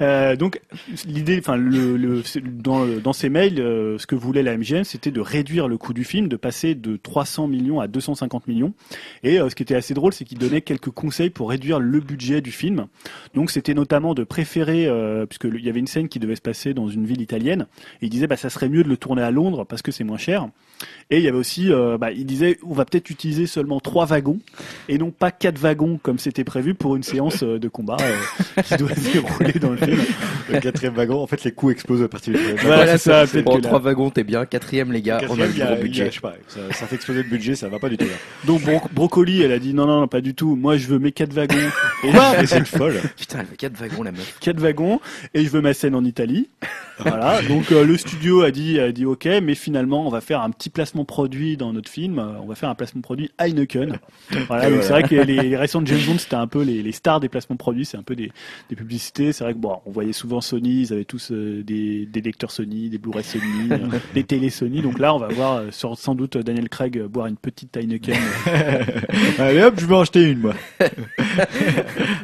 Euh, 0.00 0.34
donc 0.36 0.60
l'idée, 1.06 1.38
enfin 1.38 1.56
le, 1.56 1.96
le- 1.96 2.22
dans, 2.42 2.86
dans 2.86 3.12
ces 3.12 3.28
mails, 3.28 3.60
euh, 3.60 3.98
ce 3.98 4.06
que 4.06 4.14
voulait 4.14 4.42
la 4.42 4.56
MGM, 4.56 4.84
c'était 4.84 5.10
de 5.10 5.20
réduire 5.20 5.68
le 5.68 5.76
coût 5.76 5.92
du 5.92 6.04
film, 6.04 6.28
de 6.28 6.36
passer 6.36 6.74
de 6.74 6.96
300 6.96 7.48
millions 7.48 7.80
à 7.80 7.86
250 7.88 8.48
millions. 8.48 8.72
Et 9.22 9.38
euh, 9.40 9.50
ce 9.50 9.54
qui 9.54 9.62
était 9.62 9.74
assez 9.74 9.92
drôle, 9.92 10.12
c'est 10.14 10.24
qu'il 10.24 10.38
donnait 10.38 10.62
quelques 10.62 10.90
conseils 10.90 11.30
pour 11.30 11.50
réduire 11.50 11.78
le 11.80 12.00
budget 12.00 12.40
du 12.40 12.52
film. 12.52 12.86
Donc 13.34 13.50
c'était 13.50 13.74
notamment 13.74 14.14
de 14.14 14.24
préférer, 14.24 14.86
euh, 14.86 15.26
puisque 15.26 15.44
le- 15.44 15.58
il 15.58 15.64
y 15.64 15.68
avait 15.68 15.80
une 15.80 15.86
scène 15.86 16.08
qui 16.08 16.18
devait 16.18 16.36
se 16.36 16.40
passer 16.40 16.72
dans 16.72 16.88
une 16.88 17.04
ville 17.04 17.20
italienne, 17.20 17.66
et 18.00 18.06
il 18.06 18.10
disait 18.10 18.28
bah 18.30 18.36
ça 18.36 18.48
serait 18.48 18.68
mieux 18.68 18.84
de 18.84 18.88
le 18.88 18.96
tourner 18.96 19.22
à 19.22 19.32
Londres 19.32 19.64
parce 19.64 19.82
que 19.82 19.90
c'est 19.90 20.04
moins 20.04 20.16
cher. 20.16 20.48
Et 21.10 21.18
il 21.18 21.22
y 21.24 21.28
avait 21.28 21.36
aussi, 21.38 21.72
euh, 21.72 21.98
bah, 21.98 22.12
il 22.12 22.24
disait 22.24 22.58
on 22.66 22.72
va 22.72 22.84
peut-être 22.84 23.10
utiliser 23.10 23.46
seulement 23.46 23.80
trois 23.80 24.06
wagons 24.06 24.38
et 24.88 24.96
non 24.98 25.10
pas 25.10 25.30
quatre 25.30 25.58
wagons 25.58 25.98
comme 26.02 26.18
c'était 26.18 26.44
prévu 26.44 26.74
pour 26.74 26.94
une 26.96 27.02
séance 27.02 27.42
euh, 27.42 27.58
de 27.58 27.68
combat 27.68 27.96
euh, 28.00 28.62
qui 28.62 28.76
doit 28.76 28.94
se 28.94 29.12
dérouler 29.12 29.52
dans 29.60 29.70
le 29.70 29.76
film. 29.76 29.98
Le 30.50 30.60
quatrième 30.60 30.94
wagon, 30.94 31.20
en 31.20 31.26
fait, 31.26 31.42
les 31.44 31.52
coûts 31.52 31.70
explosent 31.70 32.02
à 32.02 32.08
partir 32.08 32.32
du 32.34 32.38
troisième 32.38 32.66
Voilà, 32.66 32.98
ça, 32.98 33.24
Bon, 33.42 33.56
là- 33.56 33.60
trois 33.62 33.78
wagons, 33.80 34.10
t'es 34.10 34.24
bien. 34.24 34.46
Quatrième, 34.46 34.92
les 34.92 35.02
gars, 35.02 35.18
on 35.28 35.34
a 35.34 35.36
Quatrième, 35.36 35.50
le 35.52 35.58
y 35.58 35.62
a- 35.62 35.70
a- 35.70 35.76
budget. 35.76 36.06
je 36.10 36.14
sais 36.14 36.20
pas, 36.20 36.34
ça, 36.48 36.60
ça 36.72 36.86
fait 36.86 36.94
exploser 36.96 37.22
le 37.22 37.28
budget, 37.28 37.54
ça 37.56 37.68
va 37.68 37.78
pas 37.78 37.88
du 37.88 37.96
tout. 37.96 38.04
Là. 38.06 38.10
Donc 38.46 38.62
Bro- 38.62 38.80
Brocoli, 38.92 39.42
elle 39.42 39.52
a 39.52 39.58
dit 39.58 39.74
non 39.74 39.86
non 39.86 40.00
non 40.00 40.08
pas 40.08 40.20
du 40.20 40.34
tout. 40.34 40.56
Moi 40.56 40.76
je 40.76 40.86
veux 40.86 40.98
mes 40.98 41.12
quatre 41.12 41.32
wagons 41.32 41.56
et 42.04 42.12
Mais 42.12 42.46
c'est 42.46 42.58
une 42.58 42.64
folle. 42.66 42.94
Putain, 43.18 43.40
elle 43.40 43.46
veut 43.46 43.56
quatre 43.56 43.76
wagons, 43.76 44.02
la 44.02 44.12
meuf. 44.12 44.36
quatre 44.40 44.60
wagons 44.60 45.00
et 45.34 45.44
je 45.44 45.50
veux 45.50 45.60
ma 45.60 45.74
scène 45.74 45.94
en 45.94 46.04
Italie. 46.04 46.48
Voilà. 47.00 47.40
Donc 47.42 47.72
euh, 47.72 47.84
le 47.84 47.96
studio 47.96 48.42
a 48.42 48.50
dit 48.50 48.78
a 48.78 48.92
dit 48.92 49.04
ok, 49.06 49.26
mais 49.42 49.54
finalement 49.54 50.06
on 50.06 50.10
va 50.10 50.20
faire 50.20 50.40
un 50.42 50.50
petit 50.50 50.69
placement 50.70 51.04
produit 51.04 51.56
dans 51.56 51.72
notre 51.72 51.90
film. 51.90 52.18
Euh, 52.18 52.32
On 52.42 52.46
va 52.46 52.54
faire 52.54 52.68
un 52.68 52.74
placement 52.74 53.00
produit 53.02 53.30
Heineken. 53.38 53.98
Voilà. 54.48 54.68
Voilà. 54.68 54.82
c'est 54.82 54.90
vrai 54.92 55.02
que 55.02 55.14
les, 55.14 55.42
les 55.42 55.56
récents 55.56 55.82
James 55.84 55.98
Bond 56.06 56.18
c'était 56.18 56.36
un 56.36 56.46
peu 56.46 56.62
les, 56.62 56.82
les 56.82 56.92
stars 56.92 57.20
des 57.20 57.28
placements 57.28 57.56
produits, 57.56 57.84
c'est 57.84 57.96
un 57.96 58.02
peu 58.02 58.14
des, 58.16 58.30
des 58.68 58.76
publicités. 58.76 59.32
C'est 59.32 59.44
vrai 59.44 59.52
que 59.54 59.58
bon, 59.58 59.78
on 59.86 59.90
voyait 59.90 60.12
souvent 60.12 60.40
Sony, 60.40 60.82
ils 60.82 60.92
avaient 60.92 61.04
tous 61.04 61.30
euh, 61.32 61.62
des, 61.62 62.06
des 62.06 62.20
lecteurs 62.20 62.50
Sony, 62.50 62.88
des 62.88 62.98
Blu-ray 62.98 63.24
Sony, 63.24 63.44
euh, 63.72 63.78
des 64.14 64.24
télé 64.24 64.50
Sony. 64.50 64.82
Donc 64.82 64.98
là 64.98 65.14
on 65.14 65.18
va 65.18 65.28
voir 65.28 65.56
euh, 65.56 65.66
sur- 65.70 65.96
sans 65.98 66.14
doute 66.14 66.36
Daniel 66.38 66.68
Craig 66.68 67.00
boire 67.06 67.26
une 67.26 67.36
petite 67.36 67.76
Heineken. 67.76 68.16
Allez 69.38 69.62
hop, 69.62 69.74
je 69.78 69.86
vais 69.86 69.94
en 69.94 70.00
acheter 70.00 70.22
une, 70.22 70.38
moi. 70.40 70.54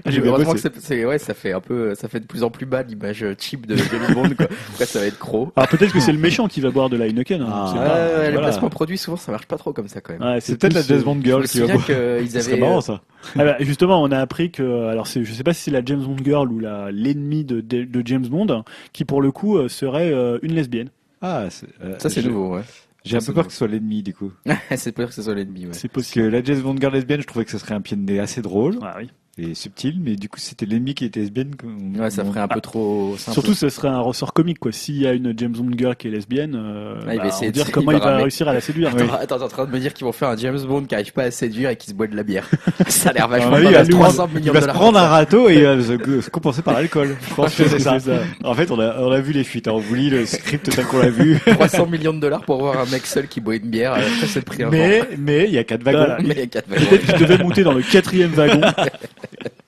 Heureusement 0.06 0.55
que 0.55 0.60
c'est, 0.81 1.05
ouais, 1.05 1.18
ça 1.18 1.35
fait 1.35 1.52
un 1.52 1.60
peu, 1.60 1.94
ça 1.94 2.09
fait 2.09 2.20
de 2.20 2.27
plus 2.27 2.43
en 2.43 2.51
plus 2.51 2.66
bas 2.66 2.82
l'image 2.82 3.24
cheap 3.39 3.66
de 3.66 3.77
James 3.77 4.14
Bond, 4.14 4.31
quoi. 4.36 4.47
Après, 4.73 4.86
ça 4.86 5.01
va 5.01 5.06
être 5.06 5.18
croc. 5.18 5.52
Alors 5.56 5.68
peut-être 5.68 5.93
que 5.93 6.01
c'est 6.01 6.12
le 6.12 6.18
méchant 6.18 6.48
qui 6.48 6.60
va 6.60 6.70
boire 6.70 6.89
de 6.89 6.97
la 6.97 7.06
Heineken. 7.06 7.43
hein, 7.43 7.47
Ah. 7.51 7.73
Ouais, 7.74 7.78
ouais, 8.24 8.32
les 8.36 8.40
voilà. 8.42 8.52
placements 8.52 8.70
produits, 8.70 8.98
souvent, 8.98 9.16
ça 9.16 9.32
marche 9.32 9.46
pas 9.46 9.56
trop 9.58 9.72
comme 9.72 9.88
ça, 9.88 10.00
quand 10.00 10.12
même. 10.18 10.22
Ouais, 10.22 10.40
C'est 10.40 10.56
peut-être 10.58 10.74
la 10.74 10.80
euh, 10.80 10.84
James 10.88 11.02
Bond 11.02 11.20
girl 11.22 11.46
qui 11.46 11.60
va 11.60 11.64
avaient, 11.88 12.56
marrant, 12.58 12.80
ça. 12.80 13.00
Ah 13.36 13.44
bah, 13.44 13.56
justement, 13.60 14.02
on 14.02 14.10
a 14.12 14.18
appris 14.18 14.50
que, 14.50 14.86
alors 14.88 15.06
c'est, 15.06 15.24
je 15.24 15.32
sais 15.32 15.42
pas 15.42 15.52
si 15.54 15.62
c'est 15.62 15.70
la 15.70 15.84
James 15.84 16.02
Bond 16.02 16.16
girl 16.24 16.52
ou 16.52 16.58
la 16.60 16.90
l'ennemi 16.92 17.44
de, 17.44 17.60
de, 17.60 17.84
de 17.84 18.02
James 18.06 18.26
Bond, 18.26 18.62
qui 18.92 19.04
pour 19.04 19.20
le 19.20 19.32
coup 19.32 19.56
euh, 19.58 19.68
serait 19.68 20.12
euh, 20.12 20.38
une 20.42 20.52
lesbienne. 20.54 20.90
Ah, 21.22 21.46
c'est- 21.50 21.66
euh, 21.82 21.98
ça, 21.98 22.08
c'est 22.10 22.22
nouveau, 22.22 22.54
ouais. 22.54 22.62
J'ai 23.04 23.16
un 23.16 23.20
peu 23.20 23.26
c'est 23.26 23.32
peur 23.34 23.46
que 23.46 23.52
ce 23.52 23.58
soit 23.58 23.68
l'ennemi, 23.68 24.02
du 24.02 24.12
coup. 24.14 24.32
c'est 24.76 24.92
peur 24.92 25.08
que 25.08 25.14
ce 25.14 25.22
soit 25.22 25.34
l'ennemi, 25.34 25.66
ouais. 25.66 25.72
C'est 25.72 25.88
Parce 25.88 26.06
possible. 26.06 26.24
que 26.26 26.30
la 26.30 26.42
James 26.42 26.60
Bond 26.60 26.76
girl 26.80 26.92
lesbienne, 26.92 27.20
je 27.20 27.26
trouvais 27.26 27.44
que 27.44 27.50
ce 27.52 27.58
serait 27.58 27.74
un 27.74 27.80
pied 27.80 27.96
de 27.96 28.02
nez 28.02 28.18
assez 28.20 28.42
drôle 28.42 28.78
Ah 28.82 28.94
oui. 28.98 29.10
Et 29.38 29.54
subtil, 29.54 29.98
mais 30.02 30.16
du 30.16 30.30
coup, 30.30 30.40
c'était 30.40 30.64
l'ennemi 30.64 30.94
qui 30.94 31.04
était 31.04 31.20
lesbienne. 31.20 31.54
qu'on- 31.56 32.00
Ouais, 32.00 32.08
ça 32.10 32.22
on- 32.24 32.28
ferait 32.30 32.40
un 32.40 32.48
peu 32.48 32.60
trop 32.62 33.16
simple. 33.18 33.34
Surtout, 33.34 33.52
ce 33.54 33.68
serait 33.68 33.88
un 33.88 34.00
ressort 34.00 34.32
comique, 34.32 34.58
quoi. 34.58 34.72
S'il 34.72 34.96
y 34.96 35.06
a 35.06 35.12
une 35.12 35.34
James 35.36 35.52
Bond 35.52 35.76
girl 35.76 35.94
qui 35.94 36.08
est 36.08 36.10
lesbienne, 36.10 36.54
euh, 36.56 36.94
Ah, 37.06 37.12
il 37.12 37.16
va 37.18 37.22
bah, 37.24 37.28
essayer 37.28 37.46
on 37.48 37.50
de- 37.50 37.54
dire 37.54 37.64
il 37.68 37.72
comment 37.72 37.92
va 37.92 37.98
il 37.98 38.00
va 38.00 38.16
réussir 38.16 38.48
à 38.48 38.54
la 38.54 38.60
séduire. 38.62 38.88
Attends, 38.88 39.12
attends, 39.12 39.36
t'es 39.38 39.42
en 39.44 39.48
train 39.48 39.64
de 39.66 39.70
me 39.72 39.78
dire 39.78 39.92
qu'ils 39.92 40.06
vont 40.06 40.12
faire 40.12 40.28
un 40.30 40.36
James 40.38 40.58
Bond 40.66 40.84
qui 40.84 40.94
arrive 40.94 41.12
pas 41.12 41.24
à 41.24 41.30
séduire 41.30 41.68
et 41.70 41.76
qui 41.76 41.88
se 41.90 41.94
boit 41.94 42.06
de 42.06 42.16
la 42.16 42.22
bière. 42.22 42.48
ça 42.88 43.10
a 43.10 43.12
l'air 43.12 43.28
vachement 43.28 43.50
Ah 43.52 43.56
oui, 43.58 43.64
pas 43.64 43.70
il 43.70 43.74
va 43.74 43.84
se 43.84 43.90
300 43.90 44.14
prendre- 44.14 44.34
millions 44.34 44.44
Il 44.46 44.46
de 44.46 44.52
va 44.52 44.60
se 44.60 44.66
dollars. 44.66 44.76
prendre 44.76 44.98
un 44.98 45.06
râteau 45.08 45.48
et 45.50 45.54
il 45.56 45.62
va 45.64 45.80
se, 45.82 46.20
se 46.22 46.30
compenser 46.30 46.62
par 46.62 46.72
l'alcool. 46.74 47.14
Je 47.28 47.34
pense 47.34 47.54
que 47.54 47.68
c'est 47.68 47.78
ça. 47.78 47.98
En 48.42 48.54
fait, 48.54 48.70
on 48.70 48.80
a, 48.80 49.00
on 49.00 49.10
a 49.10 49.20
vu 49.20 49.32
les 49.34 49.44
fuites. 49.44 49.68
hein. 49.68 49.72
On 49.74 49.78
vous 49.80 49.94
lit 49.94 50.08
le 50.08 50.24
script 50.24 50.70
tel 50.74 50.86
qu'on 50.86 50.98
l'a 50.98 51.10
vu. 51.10 51.38
300 51.46 51.86
millions 51.86 52.14
de 52.14 52.20
dollars 52.20 52.42
pour 52.42 52.58
voir 52.58 52.80
un 52.80 52.86
mec 52.90 53.04
seul 53.06 53.28
qui 53.28 53.40
boit 53.42 53.56
une 53.56 53.68
bière. 53.68 53.92
euh, 53.92 53.96
Après, 53.98 54.26
c'est 54.28 54.38
le 54.38 54.44
prix 54.46 54.64
Mais, 54.70 55.02
mais, 55.18 55.44
il 55.44 55.52
y 55.52 55.58
a 55.58 55.64
quatre 55.64 55.82
wagons. 55.82 56.16
Mais 56.24 56.32
il 56.34 56.38
y 56.38 56.42
a 56.42 56.46
quatre 56.46 56.68
wagons. 56.70 56.86
Peut-être 56.86 57.06
qu'il 57.06 57.18
devait 57.26 57.42
monter 57.44 57.62
dans 57.64 57.74
le 57.74 57.82
quatrième 57.82 58.30
wagon. 58.30 58.60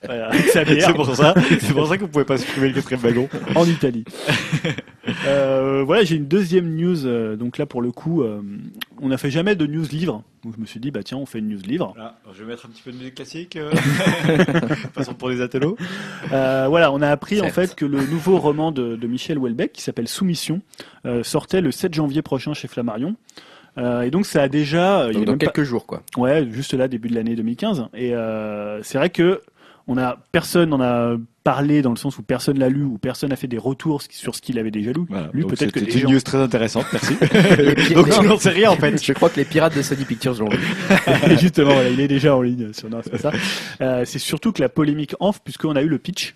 Voilà. 0.05 0.31
C'est 0.51 0.93
pour 0.93 1.15
ça. 1.15 1.33
C'est 1.59 1.73
pour 1.73 1.87
ça 1.87 1.97
que 1.97 2.01
vous 2.01 2.07
pouvez 2.07 2.25
pas 2.25 2.37
supprimer 2.37 2.69
le 2.69 2.73
quatrième 2.75 3.01
wagon. 3.01 3.29
en 3.55 3.65
Italie. 3.65 4.05
Euh, 5.25 5.83
voilà, 5.83 6.03
j'ai 6.03 6.15
une 6.17 6.27
deuxième 6.27 6.75
news. 6.75 7.07
euh, 7.07 7.35
donc 7.35 7.57
là, 7.57 7.65
pour 7.65 7.81
le 7.81 7.91
coup, 7.91 8.21
euh, 8.21 8.41
on 9.01 9.07
n'a 9.09 9.17
fait 9.17 9.31
jamais 9.31 9.55
de 9.55 9.65
news 9.65 9.85
livre. 9.91 10.23
Donc 10.43 10.53
je 10.55 10.61
me 10.61 10.67
suis 10.67 10.79
dit, 10.79 10.91
bah 10.91 11.01
tiens, 11.03 11.17
on 11.17 11.25
fait 11.25 11.39
une 11.39 11.49
news 11.49 11.61
livre. 11.65 11.93
Voilà. 11.95 12.15
Alors, 12.23 12.35
je 12.35 12.43
vais 12.43 12.49
mettre 12.49 12.67
un 12.67 12.69
petit 12.69 12.83
peu 12.83 12.91
de 12.91 12.97
musique 12.97 13.15
classique. 13.15 13.55
Euh... 13.55 13.71
Façon 14.93 15.15
pour 15.15 15.29
les 15.29 15.41
atelos. 15.41 15.77
Euh, 16.31 16.67
voilà, 16.69 16.91
on 16.91 17.01
a 17.01 17.09
appris 17.09 17.39
en 17.41 17.45
Certes. 17.45 17.55
fait 17.55 17.75
que 17.75 17.85
le 17.85 18.05
nouveau 18.05 18.37
roman 18.37 18.71
de, 18.71 18.95
de 18.95 19.07
Michel 19.07 19.39
Houellebecq, 19.39 19.71
qui 19.73 19.81
s'appelle 19.81 20.07
Soumission, 20.07 20.61
euh, 21.07 21.23
sortait 21.23 21.61
le 21.61 21.71
7 21.71 21.93
janvier 21.93 22.21
prochain 22.21 22.53
chez 22.53 22.67
Flammarion. 22.67 23.15
Euh, 23.79 24.01
et 24.01 24.11
donc 24.11 24.25
ça 24.25 24.43
a 24.43 24.47
déjà, 24.49 25.07
il 25.11 25.17
y 25.19 25.21
a 25.21 25.25
dans 25.25 25.31
même 25.31 25.39
pas- 25.39 25.45
quelques 25.47 25.63
jours, 25.63 25.85
quoi. 25.85 26.03
Ouais, 26.17 26.47
juste 26.51 26.73
là, 26.73 26.87
début 26.87 27.07
de 27.09 27.15
l'année 27.15 27.35
2015. 27.35 27.85
Et 27.93 28.13
euh, 28.13 28.81
c'est 28.83 28.97
vrai 28.97 29.09
que 29.09 29.41
on 29.87 29.97
a 29.97 30.17
personne 30.31 30.71
en 30.73 30.81
a 30.81 31.15
parlé 31.43 31.81
dans 31.81 31.89
le 31.89 31.95
sens 31.95 32.19
où 32.19 32.21
personne 32.21 32.59
l'a 32.59 32.69
lu 32.69 32.83
ou 32.83 32.99
personne 32.99 33.29
n'a 33.31 33.35
fait 33.35 33.47
des 33.47 33.57
retours 33.57 34.03
sur 34.07 34.35
ce 34.35 34.41
qu'il 34.41 34.59
avait 34.59 34.69
déjà 34.69 34.91
lu. 34.91 35.01
Voilà. 35.09 35.29
lu 35.33 35.41
Donc, 35.41 35.55
peut-être 35.55 35.71
que 35.71 35.79
une 35.79 35.89
gens- 35.89 36.09
news 36.11 36.21
très 36.21 36.37
intéressante. 36.37 36.85
Merci. 36.93 37.13
Donc, 37.95 38.09
tu 38.11 38.21
n'en 38.27 38.37
sais 38.37 38.49
rien, 38.51 38.69
en 38.69 38.75
fait. 38.75 39.03
Je 39.03 39.13
crois 39.13 39.29
que 39.29 39.37
les 39.37 39.45
pirates 39.45 39.75
de 39.75 39.81
Sony 39.81 40.03
Pictures 40.05 40.35
l'ont 40.39 40.49
lu. 40.49 40.59
Justement, 41.39 41.73
voilà, 41.73 41.89
il 41.89 41.99
est 42.01 42.07
déjà 42.07 42.35
en 42.35 42.41
ligne 42.43 42.71
sur 42.73 42.87
non, 42.89 42.99
c'est 43.03 43.09
pas 43.09 43.17
ça. 43.17 43.31
Euh, 43.81 44.03
c'est 44.05 44.19
surtout 44.19 44.51
que 44.51 44.61
la 44.61 44.69
polémique 44.69 45.15
enfle 45.19 45.39
puisqu'on 45.43 45.75
a 45.75 45.81
eu 45.81 45.87
le 45.87 45.97
pitch. 45.97 46.35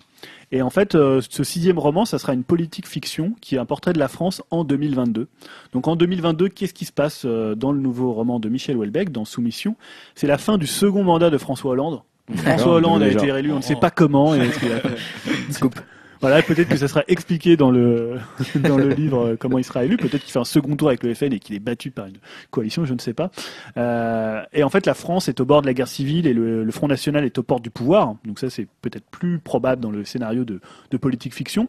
Et 0.52 0.62
en 0.62 0.70
fait, 0.70 0.94
euh, 0.94 1.20
ce 1.28 1.44
sixième 1.44 1.78
roman, 1.78 2.04
ça 2.04 2.18
sera 2.18 2.34
une 2.34 2.44
politique 2.44 2.86
fiction 2.86 3.34
qui 3.40 3.56
est 3.56 3.58
un 3.58 3.64
portrait 3.64 3.92
de 3.92 3.98
la 3.98 4.08
France 4.08 4.42
en 4.50 4.64
2022. 4.64 5.28
Donc 5.72 5.88
en 5.88 5.96
2022, 5.96 6.48
qu'est-ce 6.48 6.74
qui 6.74 6.84
se 6.84 6.92
passe 6.92 7.22
euh, 7.24 7.54
dans 7.54 7.72
le 7.72 7.80
nouveau 7.80 8.12
roman 8.12 8.40
de 8.40 8.48
Michel 8.48 8.76
Houellebecq, 8.76 9.10
dans 9.10 9.24
Soumission? 9.24 9.76
C'est 10.14 10.26
la 10.26 10.38
fin 10.38 10.58
du 10.58 10.66
second 10.66 11.04
mandat 11.04 11.30
de 11.30 11.38
François 11.38 11.72
Hollande. 11.72 12.02
François 12.34 12.74
Hollande 12.74 13.02
a 13.02 13.08
été 13.08 13.30
réélu, 13.30 13.52
on 13.52 13.56
ne 13.56 13.62
sait 13.62 13.76
pas 13.76 13.90
comment. 13.90 14.34
Et 14.34 14.40
Voilà, 16.20 16.42
peut-être 16.42 16.68
que 16.68 16.76
ça 16.76 16.88
sera 16.88 17.02
expliqué 17.08 17.56
dans 17.56 17.70
le 17.70 18.18
dans 18.56 18.76
le 18.76 18.88
livre 18.88 19.26
euh, 19.26 19.36
comment 19.38 19.58
il 19.58 19.64
sera 19.64 19.84
élu. 19.84 19.96
Peut-être 19.96 20.22
qu'il 20.22 20.32
fait 20.32 20.38
un 20.38 20.44
second 20.44 20.76
tour 20.76 20.88
avec 20.88 21.02
le 21.02 21.14
FN 21.14 21.32
et 21.32 21.38
qu'il 21.38 21.54
est 21.54 21.60
battu 21.60 21.90
par 21.90 22.06
une 22.06 22.18
coalition, 22.50 22.84
je 22.84 22.94
ne 22.94 22.98
sais 22.98 23.14
pas. 23.14 23.30
Euh, 23.76 24.42
et 24.52 24.62
en 24.62 24.70
fait, 24.70 24.86
la 24.86 24.94
France 24.94 25.28
est 25.28 25.40
au 25.40 25.44
bord 25.44 25.62
de 25.62 25.66
la 25.66 25.74
guerre 25.74 25.88
civile 25.88 26.26
et 26.26 26.32
le, 26.32 26.64
le 26.64 26.72
Front 26.72 26.88
National 26.88 27.24
est 27.24 27.38
aux 27.38 27.42
portes 27.42 27.62
du 27.62 27.70
pouvoir. 27.70 28.14
Donc 28.24 28.38
ça, 28.38 28.50
c'est 28.50 28.66
peut-être 28.82 29.04
plus 29.10 29.38
probable 29.38 29.82
dans 29.82 29.90
le 29.90 30.04
scénario 30.04 30.44
de, 30.44 30.60
de 30.90 30.96
politique 30.96 31.34
fiction. 31.34 31.68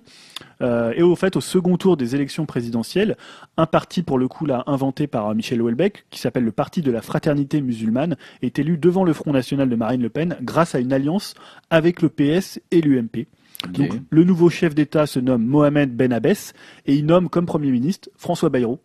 Euh, 0.61 0.93
et 0.95 1.01
au 1.01 1.15
fait, 1.15 1.35
au 1.35 1.41
second 1.41 1.77
tour 1.77 1.97
des 1.97 2.15
élections 2.15 2.45
présidentielles, 2.45 3.17
un 3.57 3.65
parti 3.65 4.03
pour 4.03 4.17
le 4.17 4.27
coup 4.27 4.45
là 4.45 4.63
inventé 4.67 5.07
par 5.07 5.33
Michel 5.35 5.61
Houellebecq, 5.61 6.05
qui 6.09 6.19
s'appelle 6.19 6.43
le 6.43 6.51
Parti 6.51 6.81
de 6.81 6.91
la 6.91 7.01
fraternité 7.01 7.61
musulmane, 7.61 8.15
est 8.41 8.59
élu 8.59 8.77
devant 8.77 9.03
le 9.03 9.13
Front 9.13 9.31
National 9.31 9.69
de 9.69 9.75
Marine 9.75 10.01
Le 10.01 10.09
Pen 10.09 10.37
grâce 10.41 10.75
à 10.75 10.79
une 10.79 10.93
alliance 10.93 11.33
avec 11.69 12.01
le 12.01 12.09
PS 12.09 12.59
et 12.71 12.81
l'UMP. 12.81 13.27
Donc, 13.69 13.99
le 14.09 14.23
nouveau 14.23 14.49
chef 14.49 14.75
d'État 14.75 15.07
se 15.07 15.19
nomme 15.19 15.43
Mohamed 15.43 15.95
Ben 15.95 16.13
Abbès 16.13 16.53
et 16.85 16.95
il 16.95 17.05
nomme 17.05 17.29
comme 17.29 17.45
Premier 17.45 17.71
ministre 17.71 18.09
François 18.15 18.49
Bayrou. 18.49 18.79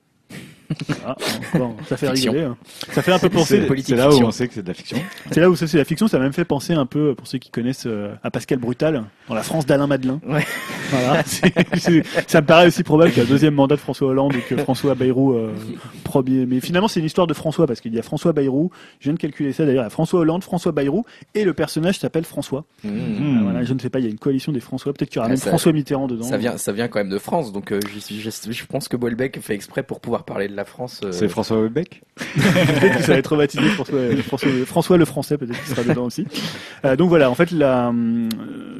Encore, 1.54 1.74
ça 1.88 1.96
fait 1.96 2.06
Fiction. 2.08 2.32
rigoler. 2.32 2.48
hein. 2.50 2.56
Ça 2.92 3.02
fait 3.02 3.12
un 3.12 3.18
peu 3.18 3.28
penser. 3.28 3.60
politique 3.66 3.94
C'est 3.94 4.00
là 4.00 4.08
où 4.08 4.12
fiction. 4.12 4.28
on 4.28 4.30
sait 4.30 4.48
que 4.48 4.54
c'est 4.54 4.62
de 4.62 4.68
la 4.68 4.74
fiction. 4.74 4.98
C'est 5.30 5.40
là 5.40 5.50
où 5.50 5.56
ça 5.56 5.66
c'est 5.66 5.78
la 5.78 5.84
fiction. 5.84 6.08
Ça 6.08 6.18
m'a 6.18 6.24
même 6.24 6.32
fait 6.32 6.44
penser 6.44 6.72
un 6.74 6.86
peu, 6.86 7.14
pour 7.14 7.26
ceux 7.26 7.38
qui 7.38 7.50
connaissent, 7.50 7.86
euh, 7.86 8.14
à 8.22 8.30
Pascal 8.30 8.58
Brutal 8.58 9.04
dans 9.28 9.34
la 9.34 9.42
France 9.42 9.66
d'Alain 9.66 9.86
Madelin. 9.86 10.20
Ouais. 10.26 10.44
Voilà. 10.90 11.22
C'est- 11.26 11.52
c'est- 11.78 12.02
ça 12.26 12.40
me 12.40 12.46
paraît 12.46 12.66
aussi 12.66 12.82
probable 12.82 13.10
qu'il 13.12 13.22
y 13.22 13.26
a 13.26 13.28
un 13.28 13.30
deuxième 13.30 13.54
mandat 13.54 13.76
de 13.76 13.80
François 13.80 14.08
Hollande 14.08 14.34
et 14.34 14.40
que 14.40 14.56
François 14.56 14.94
Bayrou 14.94 15.34
euh, 15.34 15.52
premier. 16.04 16.46
Mais 16.46 16.60
finalement, 16.60 16.88
c'est 16.88 17.00
une 17.00 17.06
histoire 17.06 17.26
de 17.26 17.34
François 17.34 17.66
parce 17.66 17.80
qu'il 17.80 17.94
y 17.94 17.98
a 17.98 18.02
François 18.02 18.32
Bayrou. 18.32 18.70
Je 18.98 19.04
viens 19.04 19.14
de 19.14 19.18
calculer 19.18 19.52
ça 19.52 19.64
d'ailleurs. 19.64 19.82
Il 19.82 19.86
y 19.86 19.86
a 19.86 19.90
François 19.90 20.20
Hollande, 20.20 20.42
François 20.42 20.72
Bayrou 20.72 21.04
et 21.34 21.44
le 21.44 21.54
personnage 21.54 21.98
s'appelle 21.98 22.24
François. 22.24 22.64
Mmh. 22.84 23.42
Voilà, 23.44 23.64
je 23.64 23.72
ne 23.74 23.78
sais 23.78 23.90
pas. 23.90 23.98
Il 24.00 24.04
y 24.04 24.08
a 24.08 24.10
une 24.10 24.18
coalition 24.18 24.52
des 24.52 24.60
François. 24.60 24.92
Peut-être 24.92 25.10
qu'il 25.10 25.16
y 25.16 25.20
aura 25.20 25.26
Ah, 25.26 25.30
même 25.30 25.36
ça- 25.36 25.50
François 25.50 25.72
Mitterrand 25.72 26.06
dedans. 26.08 26.24
Ça 26.24 26.36
vient, 26.36 26.56
ça 26.56 26.72
vient 26.72 26.88
quand 26.88 26.98
même 26.98 27.08
de 27.10 27.18
France, 27.18 27.52
donc 27.52 27.72
euh, 27.72 27.80
je, 27.88 28.50
je 28.52 28.64
pense 28.66 28.88
que 28.88 28.96
Welbeck 28.96 29.40
fait 29.40 29.54
exprès 29.54 29.82
pour 29.82 30.00
pouvoir 30.00 30.24
parler 30.24 30.48
de 30.48 30.56
la 30.60 30.64
France. 30.64 31.00
euh, 31.04 31.12
C'est 31.12 31.28
François 31.28 31.58
Houellebecq 31.58 32.02
peut-être 32.34 32.98
que 32.98 33.02
ça 33.02 33.12
va 33.12 33.18
être 33.18 33.32
rebaptisé 33.32 33.64
François, 33.70 33.98
François, 34.22 34.50
François 34.66 34.98
le 34.98 35.04
Français, 35.06 35.38
peut-être 35.38 35.58
qu'il 35.58 35.74
sera 35.74 35.82
dedans 35.82 36.04
aussi. 36.04 36.26
Euh, 36.84 36.96
donc 36.96 37.08
voilà, 37.08 37.30
en 37.30 37.34
fait, 37.34 37.50
la, 37.50 37.88
euh, 37.88 38.28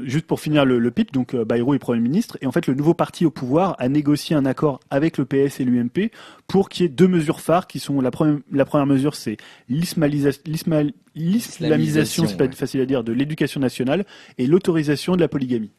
juste 0.04 0.26
pour 0.26 0.40
finir 0.40 0.64
le, 0.64 0.78
le 0.78 0.90
pitch, 0.90 1.12
donc 1.12 1.34
euh, 1.34 1.44
Bayrou 1.44 1.74
est 1.74 1.78
Premier 1.78 2.00
ministre, 2.00 2.36
et 2.42 2.46
en 2.46 2.52
fait, 2.52 2.66
le 2.66 2.74
nouveau 2.74 2.94
parti 2.94 3.24
au 3.24 3.30
pouvoir 3.30 3.76
a 3.78 3.88
négocié 3.88 4.36
un 4.36 4.44
accord 4.44 4.80
avec 4.90 5.16
le 5.16 5.24
PS 5.24 5.60
et 5.60 5.64
l'UMP 5.64 6.10
pour 6.46 6.68
qu'il 6.68 6.82
y 6.82 6.86
ait 6.86 6.90
deux 6.90 7.08
mesures 7.08 7.40
phares 7.40 7.66
qui 7.66 7.78
sont 7.78 8.00
la 8.00 8.10
première, 8.10 8.38
la 8.52 8.64
première 8.64 8.86
mesure, 8.86 9.14
c'est 9.14 9.36
l'islamisation, 9.68 12.26
c'est 12.26 12.36
pas 12.36 12.44
ouais. 12.44 12.52
facile 12.52 12.80
à 12.82 12.86
dire, 12.86 13.04
de 13.04 13.12
l'éducation 13.12 13.60
nationale 13.60 14.04
et 14.38 14.46
l'autorisation 14.46 15.16
de 15.16 15.20
la 15.20 15.28
polygamie. 15.28 15.70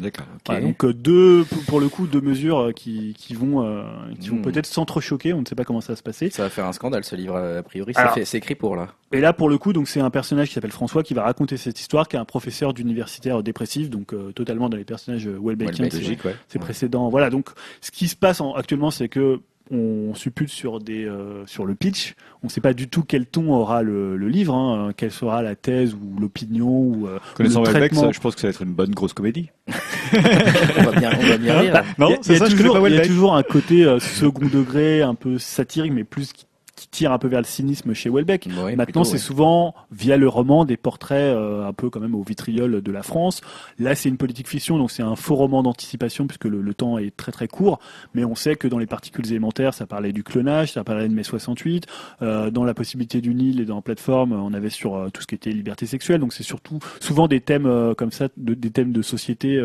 D'accord. 0.00 0.26
Voilà, 0.46 0.60
donc 0.62 0.84
euh, 0.84 0.92
deux, 0.94 1.44
pour- 1.66 1.80
le 1.80 1.88
coup, 1.88 2.06
deux 2.06 2.20
mesures 2.20 2.58
euh, 2.60 2.72
qui, 2.72 3.14
qui 3.18 3.34
vont, 3.34 3.64
euh, 3.64 3.82
qui 4.20 4.28
vont 4.30 4.36
Hmm. 4.36 4.42
peut-être 4.42 4.66
s'entrechoquer. 4.66 5.32
On 5.32 5.40
ne 5.40 5.46
sait 5.46 5.54
pas 5.54 5.64
comment 5.64 5.80
ça 5.80 5.92
va 5.92 5.96
se 5.96 6.02
passer. 6.02 6.30
Ça 6.30 6.42
va 6.42 6.50
faire 6.50 6.66
un 6.66 6.72
scandale 6.72 7.04
ce 7.04 7.14
livre 7.16 7.36
a 7.36 7.62
priori. 7.62 7.92
C'est 8.14 8.24
c'est 8.24 8.38
écrit 8.38 8.54
pour 8.54 8.76
là. 8.76 8.88
Et 9.12 9.20
là, 9.20 9.32
pour 9.32 9.48
le 9.48 9.58
coup, 9.58 9.72
donc 9.72 9.88
c'est 9.88 10.00
un 10.00 10.10
personnage 10.10 10.48
qui 10.48 10.54
s'appelle 10.54 10.70
François 10.72 11.02
qui 11.02 11.14
va 11.14 11.22
raconter 11.24 11.56
cette 11.56 11.80
histoire, 11.80 12.06
qui 12.08 12.16
est 12.16 12.18
un 12.18 12.24
professeur 12.24 12.72
d'universitaire 12.74 13.42
dépressif, 13.42 13.90
donc 13.90 14.12
euh, 14.14 14.32
totalement 14.32 14.68
dans 14.68 14.76
les 14.76 14.84
personnages 14.84 15.26
Welbeckiens, 15.26 15.88
logique, 15.92 16.24
ouais. 16.24 16.34
Ouais. 16.54 16.60
précédents. 16.60 17.08
Voilà. 17.08 17.28
Donc, 17.30 17.48
ce 17.80 17.90
qui 17.90 18.06
se 18.08 18.16
passe 18.16 18.40
en- 18.40 18.54
actuellement, 18.54 18.90
c'est 18.90 19.08
que 19.08 19.40
on 19.70 20.14
suppute 20.14 20.48
sur 20.48 20.80
des 20.80 21.04
euh, 21.04 21.46
sur 21.46 21.64
le 21.64 21.74
pitch. 21.74 22.14
On 22.42 22.46
ne 22.46 22.50
sait 22.50 22.60
pas 22.60 22.72
du 22.72 22.88
tout 22.88 23.02
quel 23.02 23.26
ton 23.26 23.52
aura 23.52 23.82
le, 23.82 24.16
le 24.16 24.28
livre, 24.28 24.54
hein, 24.54 24.92
quelle 24.96 25.12
sera 25.12 25.42
la 25.42 25.54
thèse 25.54 25.94
ou 25.94 26.18
l'opinion 26.18 26.68
ou 26.68 27.06
euh, 27.06 27.18
Connaissant 27.34 27.60
le 27.62 27.66
ça, 27.66 28.10
je 28.10 28.20
pense 28.20 28.34
que 28.34 28.40
ça 28.40 28.48
va 28.48 28.50
être 28.50 28.62
une 28.62 28.72
bonne 28.72 28.90
grosse 28.90 29.12
comédie. 29.12 29.50
on 29.68 30.82
va 30.82 30.92
bien, 30.92 31.12
on 31.16 31.26
va 31.26 31.38
bien 31.38 31.58
rire. 31.60 31.84
Non, 31.98 32.08
il 32.08 32.12
y 32.12 32.14
a, 32.14 32.36
il 32.36 32.40
y 32.40 32.42
a 32.42 32.48
toujours, 32.48 32.88
il 32.88 32.94
y 32.94 32.98
a 32.98 33.06
toujours 33.06 33.34
un 33.36 33.42
côté 33.42 33.84
euh, 33.84 34.00
second 34.00 34.46
degré, 34.46 35.02
un 35.02 35.14
peu 35.14 35.38
satirique, 35.38 35.92
mais 35.92 36.04
plus 36.04 36.32
qui, 36.32 36.46
qui 36.80 36.88
tire 36.88 37.12
un 37.12 37.18
peu 37.18 37.28
vers 37.28 37.40
le 37.40 37.44
cynisme 37.46 37.92
chez 37.92 38.08
Welbeck. 38.08 38.48
Ouais, 38.64 38.74
Maintenant, 38.74 39.04
c'est 39.04 39.12
ouais. 39.12 39.18
souvent 39.18 39.74
via 39.92 40.16
le 40.16 40.26
roman 40.28 40.64
des 40.64 40.78
portraits 40.78 41.18
euh, 41.36 41.66
un 41.66 41.74
peu 41.74 41.90
quand 41.90 42.00
même 42.00 42.14
au 42.14 42.22
vitriol 42.22 42.80
de 42.80 42.92
la 42.92 43.02
France. 43.02 43.42
Là, 43.78 43.94
c'est 43.94 44.08
une 44.08 44.16
politique 44.16 44.48
fiction, 44.48 44.78
donc 44.78 44.90
c'est 44.90 45.02
un 45.02 45.14
faux 45.14 45.34
roman 45.34 45.62
d'anticipation 45.62 46.26
puisque 46.26 46.46
le, 46.46 46.62
le 46.62 46.72
temps 46.74 46.96
est 46.96 47.14
très 47.14 47.32
très 47.32 47.48
court. 47.48 47.80
Mais 48.14 48.24
on 48.24 48.34
sait 48.34 48.56
que 48.56 48.66
dans 48.66 48.78
les 48.78 48.86
particules 48.86 49.26
élémentaires, 49.28 49.74
ça 49.74 49.86
parlait 49.86 50.12
du 50.14 50.24
clonage, 50.24 50.72
ça 50.72 50.82
parlait 50.82 51.06
de 51.08 51.12
mai 51.14 51.22
68. 51.22 51.86
Euh, 52.22 52.50
dans 52.50 52.64
la 52.64 52.72
possibilité 52.72 53.20
du 53.20 53.34
Nil 53.34 53.60
et 53.60 53.66
dans 53.66 53.76
la 53.76 53.82
plateforme, 53.82 54.32
on 54.32 54.54
avait 54.54 54.70
sur 54.70 54.96
euh, 54.96 55.08
tout 55.10 55.20
ce 55.20 55.26
qui 55.26 55.34
était 55.34 55.50
liberté 55.50 55.84
sexuelle. 55.84 56.20
Donc 56.20 56.32
c'est 56.32 56.42
surtout 56.42 56.78
souvent 57.00 57.28
des 57.28 57.40
thèmes 57.42 57.94
comme 57.96 58.10
ça, 58.12 58.28
de- 58.38 58.54
des 58.54 58.70
thèmes 58.70 58.92
de 58.92 59.02
société 59.02 59.62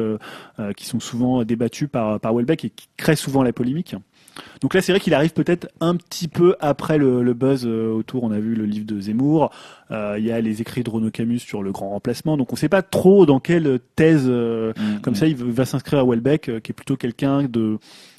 qui 0.76 0.86
sont 0.86 1.00
souvent 1.00 1.44
débattus 1.44 1.88
par 1.90 2.20
par 2.20 2.34
Welbeck 2.34 2.66
et 2.66 2.70
qui 2.72 2.88
créent 2.98 3.16
souvent 3.16 3.44
la 3.44 3.54
polémique. 3.54 3.96
Donc 4.62 4.74
là, 4.74 4.82
c'est 4.82 4.92
vrai 4.92 5.00
qu'il 5.00 5.14
arrive 5.14 5.34
peut-être 5.34 5.68
un 5.80 5.96
petit 5.96 6.28
peu 6.28 6.56
après 6.60 6.98
le, 6.98 7.24
le 7.24 7.34
buzz 7.34 7.66
euh, 7.66 7.92
autour. 7.92 8.24
On 8.24 8.32
a 8.32 8.40
vu 8.40 8.56
le 8.56 8.66
livre 8.66 8.86
de 8.86 9.00
Zemmour. 9.00 9.52
Euh, 9.92 10.16
Il 10.18 10.26
y 10.26 10.32
a 10.32 10.42
les 10.42 10.62
écrits 10.62 10.84
de 10.84 10.90
Renaud 10.90 11.12
Camus 11.12 11.40
sur 11.40 11.64
le 11.64 11.72
grand 11.72 11.90
remplacement. 11.90 12.38
Donc 12.38 12.52
on 12.52 12.56
ne 12.56 12.60
sait 12.60 12.70
pas 12.70 12.82
trop 12.82 13.26
dans 13.26 13.40
quelle 13.40 13.80
thèse 13.96 14.26
euh, 14.28 14.74
comme 15.02 15.16
ça 15.16 15.28
il 15.28 15.36
va 15.36 15.66
s'inscrire 15.66 16.00
à 16.00 16.04
Welbeck, 16.06 16.50
euh, 16.50 16.60
qui 16.60 16.72
est 16.72 16.74
plutôt 16.74 16.98
quelqu'un 16.98 17.44
de. 17.44 17.78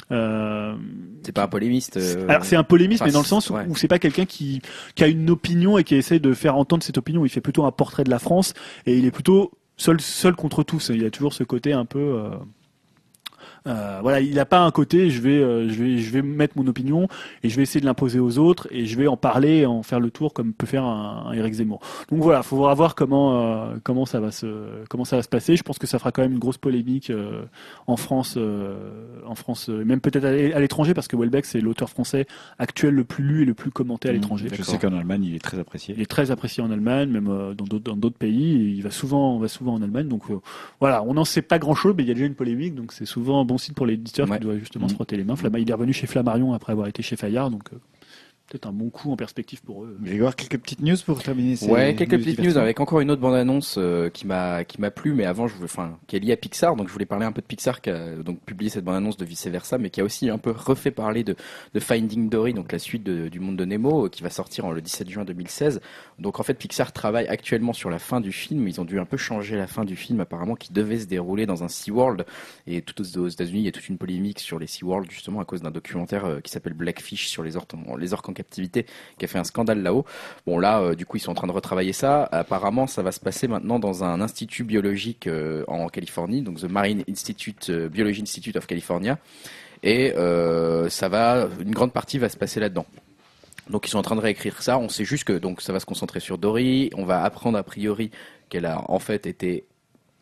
C'est 0.09 1.33
pas 1.33 1.43
un 1.43 1.49
polémiste. 1.49 1.99
alors 2.29 2.45
c'est 2.45 2.55
un 2.55 2.63
polémiste, 2.63 3.03
enfin, 3.03 3.09
mais 3.09 3.13
dans 3.13 3.21
le 3.21 3.27
sens 3.27 3.51
où, 3.51 3.55
ouais. 3.55 3.67
où 3.69 3.75
c'est 3.75 3.89
pas 3.89 3.99
quelqu'un 3.99 4.25
qui, 4.25 4.63
qui 4.95 5.03
a 5.03 5.09
une 5.09 5.29
opinion 5.31 5.79
et 5.79 5.85
qui 5.85 5.97
essaie 5.97 6.21
de 6.21 6.33
faire 6.33 6.57
entendre 6.57 6.85
cette 6.85 6.99
opinion. 6.99 7.25
Il 7.25 7.29
fait 7.29 7.41
plutôt 7.41 7.65
un 7.65 7.73
portrait 7.73 8.05
de 8.05 8.11
la 8.11 8.21
France 8.21 8.55
et 8.87 8.97
il 8.97 9.05
est 9.05 9.11
plutôt 9.11 9.51
seul, 9.77 10.01
seul 10.01 10.37
contre 10.37 10.63
tous. 10.63 10.93
Il 10.95 11.05
a 11.05 11.11
toujours 11.11 11.33
ce 11.33 11.43
côté 11.43 11.73
un 11.73 11.85
peu. 11.85 12.31
Euh, 13.67 13.99
voilà, 14.03 14.21
il 14.21 14.35
n'a 14.35 14.45
pas 14.45 14.61
un 14.61 14.71
côté. 14.71 15.11
Je 15.11 15.21
vais, 15.21 15.39
euh, 15.39 15.69
je 15.69 15.83
vais, 15.83 15.99
je 15.99 16.11
vais 16.11 16.23
mettre 16.23 16.57
mon 16.57 16.67
opinion 16.67 17.09
et 17.43 17.49
je 17.49 17.57
vais 17.57 17.63
essayer 17.63 17.81
de 17.81 17.87
l'imposer 17.87 18.19
aux 18.21 18.39
autres 18.39 18.69
et 18.71 18.87
je 18.87 18.97
vais 18.97 19.07
en 19.07 19.17
parler, 19.17 19.59
et 19.59 19.67
en 19.67 19.83
faire 19.83 20.01
le 20.01 20.11
tour 20.11 20.33
comme 20.33 20.53
peut 20.53 20.67
faire 20.67 20.85
un, 20.85 21.27
un 21.29 21.33
Éric 21.33 21.55
Zemmour. 21.55 21.81
Donc 22.11 22.21
voilà, 22.21 22.43
faut 22.43 22.57
voir 22.57 22.95
comment 22.95 23.41
euh, 23.41 23.77
comment 23.83 24.07
ça 24.07 24.21
va 24.21 24.31
se 24.31 24.47
comment 24.89 25.05
ça 25.05 25.17
va 25.17 25.23
se 25.23 25.29
passer. 25.29 25.57
Je 25.57 25.63
pense 25.63 25.79
que 25.79 25.87
ça 25.87 25.99
fera 25.99 26.13
quand 26.13 26.23
même 26.23 26.33
une 26.33 26.39
grosse 26.39 26.59
polémique 26.59 27.11
euh, 27.11 27.43
en 27.87 27.97
France, 27.97 28.35
euh, 28.37 28.77
en 29.27 29.35
France, 29.35 29.69
même 29.69 30.01
peut-être 30.01 30.25
à 30.25 30.33
l'é- 30.33 30.55
à 30.55 30.61
l'étranger 30.61 30.95
parce 30.95 31.09
que 31.09 31.17
Welbeck 31.17 31.45
c'est 31.45 31.61
l'auteur 31.61 31.91
français 31.91 32.27
actuel 32.59 32.95
le 32.95 33.05
plus 33.05 33.25
lu 33.25 33.43
et 33.43 33.45
le 33.45 33.55
plus 33.55 33.71
commenté 33.71 34.09
à 34.09 34.13
l'étranger. 34.13 34.49
Je 34.53 34.63
sais 34.63 34.79
qu'en 34.79 34.95
Allemagne, 34.97 35.25
il 35.25 35.35
est 35.35 35.39
très 35.43 35.59
apprécié. 35.59 35.95
Il 35.97 36.03
est 36.03 36.07
très 36.11 36.31
apprécié 36.31 36.63
en 36.63 36.71
Allemagne, 36.71 37.09
même 37.11 37.29
euh, 37.29 37.55
dans 37.55 37.65
d'autres 37.65 37.85
dans 37.85 37.97
d'autres 37.97 38.19
pays. 38.19 38.75
Il 38.77 38.83
va 38.83 38.91
souvent, 38.91 39.35
on 39.35 39.39
va 39.39 39.49
souvent 39.49 39.75
en 39.75 39.83
Allemagne. 39.83 40.09
Donc 40.09 40.23
voilà, 40.81 41.03
on 41.03 41.15
n'en 41.15 41.25
sait 41.25 41.43
pas 41.43 41.59
grand-chose, 41.59 41.95
mais 41.97 42.03
il 42.03 42.09
y 42.09 42.11
a 42.11 42.15
déjà 42.15 42.27
une 42.27 42.35
polémique. 42.35 42.75
Donc 42.75 42.93
c'est 42.93 43.07
souvent 43.07 43.41
un 43.41 43.45
bon 43.57 43.59
site 43.59 43.75
pour 43.75 43.87
l'éditeur 43.87 44.29
Ouais. 44.29 44.37
qui 44.39 44.45
doit 44.45 44.59
justement 44.59 44.85
Mhm. 44.85 44.91
se 44.91 44.95
frotter 44.95 45.17
les 45.17 45.25
mains. 45.25 45.35
Il 45.59 45.71
est 45.71 45.73
revenu 45.73 45.93
chez 45.95 46.07
Flammarion 46.07 46.53
après 46.53 46.73
avoir 46.73 46.87
été 46.89 47.03
chez 47.03 47.17
Fayard, 47.17 47.51
donc 47.51 47.65
euh, 47.73 47.77
peut-être 48.49 48.67
un 48.67 48.73
bon 48.73 48.91
coup 48.91 49.11
en 49.11 49.17
perspective 49.17 49.61
pour 49.63 49.85
eux. 49.85 49.97
Grégoire, 50.01 50.37
quelques 50.37 50.59
petites 50.59 50.81
news 50.81 50.97
pour 51.05 51.23
terminer 51.23 51.57
ces 51.57 51.69
Ouais, 51.69 51.95
quelques 51.97 52.19
petites 52.19 52.39
news 52.41 52.57
avec 52.59 52.79
encore 52.81 53.01
une 53.01 53.11
autre 53.11 53.21
bande-annonce 53.21 53.77
euh, 53.79 54.09
qui 54.09 54.27
m'a 54.27 54.65
qui 54.65 54.81
m'a 54.81 54.91
plu, 54.91 55.15
mais 55.15 55.25
avant 55.25 55.49
je 55.49 55.55
voulais, 55.55 55.65
enfin, 55.65 55.99
qui 56.07 56.17
est 56.17 56.21
liée 56.21 56.33
à 56.33 56.37
Pixar, 56.37 56.77
donc 56.77 56.87
je 56.89 56.93
voulais 56.93 57.07
parler 57.07 57.27
un 57.27 57.33
peu 57.33 57.41
de 57.43 57.47
Pixar 57.47 57.81
qui 57.81 57.91
a 57.91 58.17
donc 58.17 58.41
publié 58.41 58.71
cette 58.71 58.85
bande-annonce 58.85 59.17
de 59.17 59.25
vice 59.25 59.47
versa, 59.49 59.79
mais 59.79 59.91
qui 59.91 60.01
a 60.01 60.05
aussi 60.05 60.31
un 60.31 60.39
peu 60.39 60.51
refait 60.53 60.91
parler 60.93 61.25
de, 61.25 61.35
de 61.75 61.81
Finding 61.81 62.29
Dory, 62.29 62.55
donc 62.55 62.71
la 62.73 62.79
suite 62.79 63.03
de- 63.03 63.29
du 63.29 63.41
monde 63.41 63.57
de 63.57 63.65
Nemo, 63.65 64.07
euh, 64.07 64.09
qui 64.09 64.23
va 64.23 64.31
sortir 64.31 64.65
en- 64.65 64.71
le 64.73 64.81
17 64.81 65.11
juin 65.11 65.25
2016. 65.25 65.81
Donc 66.19 66.39
en 66.39 66.43
fait, 66.43 66.55
Pixar 66.55 66.93
travaille 66.93 67.27
actuellement 67.27 67.73
sur 67.73 67.91
la 67.91 67.99
fin 67.99 68.21
du 68.21 68.33
film. 68.33 68.69
Ils 68.69 68.81
ont 68.81 68.85
dû 68.85 68.99
un 69.01 69.05
peu 69.05 69.17
changer 69.17 69.57
la 69.57 69.67
fin 69.67 69.85
du 69.85 69.97
film 69.97 70.21
apparemment, 70.21 70.55
qui 70.55 70.73
devait 70.73 70.99
se 71.01 71.07
dérouler 71.07 71.47
dans 71.47 71.65
un 71.65 71.69
SeaWorld. 71.69 72.25
Et 72.67 72.83
tout 72.83 73.01
aux 73.03 73.19
aux 73.19 73.29
États-Unis, 73.29 73.61
il 73.61 73.65
y 73.65 73.69
a 73.69 73.73
toute 73.73 73.89
une 73.89 73.99
polémique 73.99 74.39
sur 74.39 74.59
les 74.59 74.67
SeaWorld 74.67 75.11
justement 75.11 75.41
à 75.41 75.45
cause 75.45 75.63
d'un 75.63 75.71
documentaire 75.71 76.25
euh, 76.25 76.41
qui 76.41 76.51
s'appelle 76.53 76.75
Blackfish 76.75 77.27
sur 77.29 77.43
les 77.43 77.57
orques, 77.57 77.73
les 77.99 78.13
orques 78.13 78.29
en 78.29 78.33
captivité, 78.37 78.87
qui 79.19 79.25
a 79.25 79.29
fait 79.29 79.39
un 79.39 79.45
scandale 79.45 79.83
là-haut. 79.83 80.05
Bon 80.47 80.59
là, 80.59 80.81
euh, 80.81 80.95
du 80.95 81.07
coup, 81.07 81.17
ils 81.17 81.21
sont 81.21 81.33
en 81.33 81.35
train 81.35 81.47
de 81.47 81.53
retravailler 81.53 81.93
ça. 81.93 82.29
Apparemment, 82.31 82.87
ça 82.87 83.03
va 83.03 83.11
se 83.11 83.21
passer 83.21 83.49
maintenant 83.49 83.79
dans 83.79 84.05
un 84.05 84.21
institut 84.21 84.65
biologique 84.65 85.27
euh, 85.27 85.65
en 85.67 85.89
Californie, 85.89 86.43
donc 86.43 86.61
The 86.61 86.71
Marine 86.71 87.03
Institute, 87.11 87.71
euh, 87.71 87.89
Biology 87.89 88.23
Institute 88.23 88.57
of 88.57 88.67
California. 88.67 89.19
Et 89.83 90.15
ça 90.89 91.09
va, 91.09 91.49
une 91.61 91.73
grande 91.73 91.93
partie 91.93 92.19
va 92.19 92.29
se 92.29 92.37
passer 92.37 92.59
là-dedans. 92.59 92.87
Donc 93.71 93.87
ils 93.87 93.91
sont 93.91 93.99
en 93.99 94.03
train 94.03 94.17
de 94.17 94.21
réécrire 94.21 94.63
ça. 94.63 94.79
On 94.79 94.89
sait 94.89 95.05
juste 95.05 95.25
que 95.25 95.35
donc 95.35 95.61
ça 95.61 95.73
va 95.73 95.81
se 95.81 95.87
concentrer 95.87 96.19
sur 96.19 96.39
Dory. 96.39 96.91
On 96.95 97.05
va 97.05 97.23
apprendre 97.23 97.59
a 97.59 97.63
priori 97.63 98.11
qu'elle 98.49 98.67
a 98.67 98.85
en 98.91 98.99
fait 98.99 99.27
été 99.27 99.65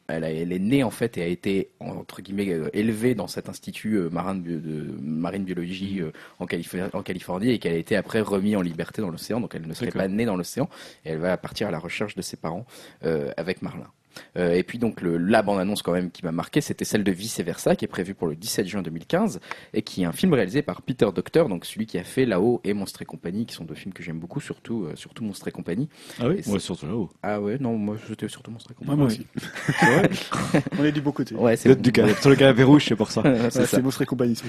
elle, 0.08 0.24
a- 0.24 0.30
elle 0.32 0.52
est 0.52 0.58
née 0.58 0.82
en 0.82 0.90
fait 0.90 1.16
et 1.18 1.22
a 1.22 1.26
été 1.26 1.70
entre 1.80 2.22
guillemets 2.22 2.50
euh, 2.52 2.68
élevée 2.72 3.14
dans 3.14 3.26
cet 3.26 3.48
institut 3.48 3.94
euh, 3.94 4.10
marin 4.10 4.34
de, 4.34 4.60
marine 5.00 5.44
biologie 5.44 6.00
euh, 6.00 6.12
en, 6.38 6.46
Californie, 6.46 6.88
en 6.92 7.02
Californie 7.02 7.50
et 7.50 7.58
qu'elle 7.58 7.74
a 7.74 7.76
été 7.78 7.96
après 7.96 8.20
remise 8.20 8.56
en 8.56 8.60
liberté 8.62 9.02
dans 9.02 9.10
l'océan. 9.10 9.40
Donc 9.40 9.54
elle 9.54 9.66
ne 9.66 9.74
serait 9.74 9.90
pas 9.90 10.08
née 10.08 10.24
dans 10.26 10.36
l'océan 10.36 10.68
et 11.04 11.10
elle 11.10 11.18
va 11.18 11.36
partir 11.36 11.68
à 11.68 11.70
la 11.70 11.78
recherche 11.78 12.14
de 12.14 12.22
ses 12.22 12.36
parents 12.36 12.66
euh, 13.04 13.32
avec 13.36 13.62
Marlin. 13.62 13.90
Euh, 14.36 14.52
et 14.52 14.62
puis 14.62 14.78
donc 14.78 15.00
le, 15.00 15.16
la 15.18 15.42
bande-annonce 15.42 15.82
quand 15.82 15.92
même 15.92 16.10
qui 16.10 16.24
m'a 16.24 16.32
marqué, 16.32 16.60
c'était 16.60 16.84
celle 16.84 17.04
de 17.04 17.12
Vice 17.12 17.40
Versa 17.40 17.76
qui 17.76 17.84
est 17.84 17.88
prévue 17.88 18.14
pour 18.14 18.26
le 18.28 18.34
17 18.36 18.66
juin 18.66 18.82
2015 18.82 19.40
et 19.72 19.82
qui 19.82 20.02
est 20.02 20.04
un 20.06 20.12
film 20.12 20.32
réalisé 20.34 20.62
par 20.62 20.82
Peter 20.82 21.06
Docter, 21.14 21.44
donc 21.48 21.64
celui 21.64 21.86
qui 21.86 21.98
a 21.98 22.04
fait 22.04 22.24
Là-haut 22.26 22.60
et 22.64 22.72
Monstre 22.74 23.02
et 23.02 23.04
compagnie, 23.04 23.46
qui 23.46 23.54
sont 23.54 23.64
deux 23.64 23.74
films 23.74 23.92
que 23.92 24.02
j'aime 24.02 24.18
beaucoup, 24.18 24.40
surtout 24.40 24.84
euh, 24.84 24.92
surtout 24.96 25.24
Monstre 25.24 25.48
et 25.48 25.52
compagnie. 25.52 25.88
Ah 26.20 26.28
oui, 26.28 26.40
moi 26.46 26.58
surtout 26.60 26.86
là-haut. 26.86 27.10
Ah 27.22 27.40
ouais, 27.40 27.58
non, 27.58 27.76
moi 27.76 27.96
c'était 28.08 28.28
surtout 28.28 28.50
Monstre 28.50 28.70
et 28.72 28.74
compagnie. 28.74 28.96
moi 28.98 29.06
aussi. 29.06 29.26
On 30.78 30.84
est 30.84 30.92
du 30.92 31.00
beau 31.00 31.12
côté. 31.12 31.34
Ouais, 31.34 31.56
c'est 31.56 31.80
du 31.80 31.90
canapé- 31.92 32.20
sur 32.20 32.30
le 32.30 32.36
canapé 32.36 32.62
rouge, 32.62 32.84
c'est 32.88 32.96
pour 32.96 33.10
ça. 33.10 33.22
c'est 33.24 33.30
Ouais, 33.44 33.50
ça. 33.50 33.66
c'est 33.66 33.82
Monstre 33.82 34.02
et 34.02 34.06
compagnie. 34.06 34.34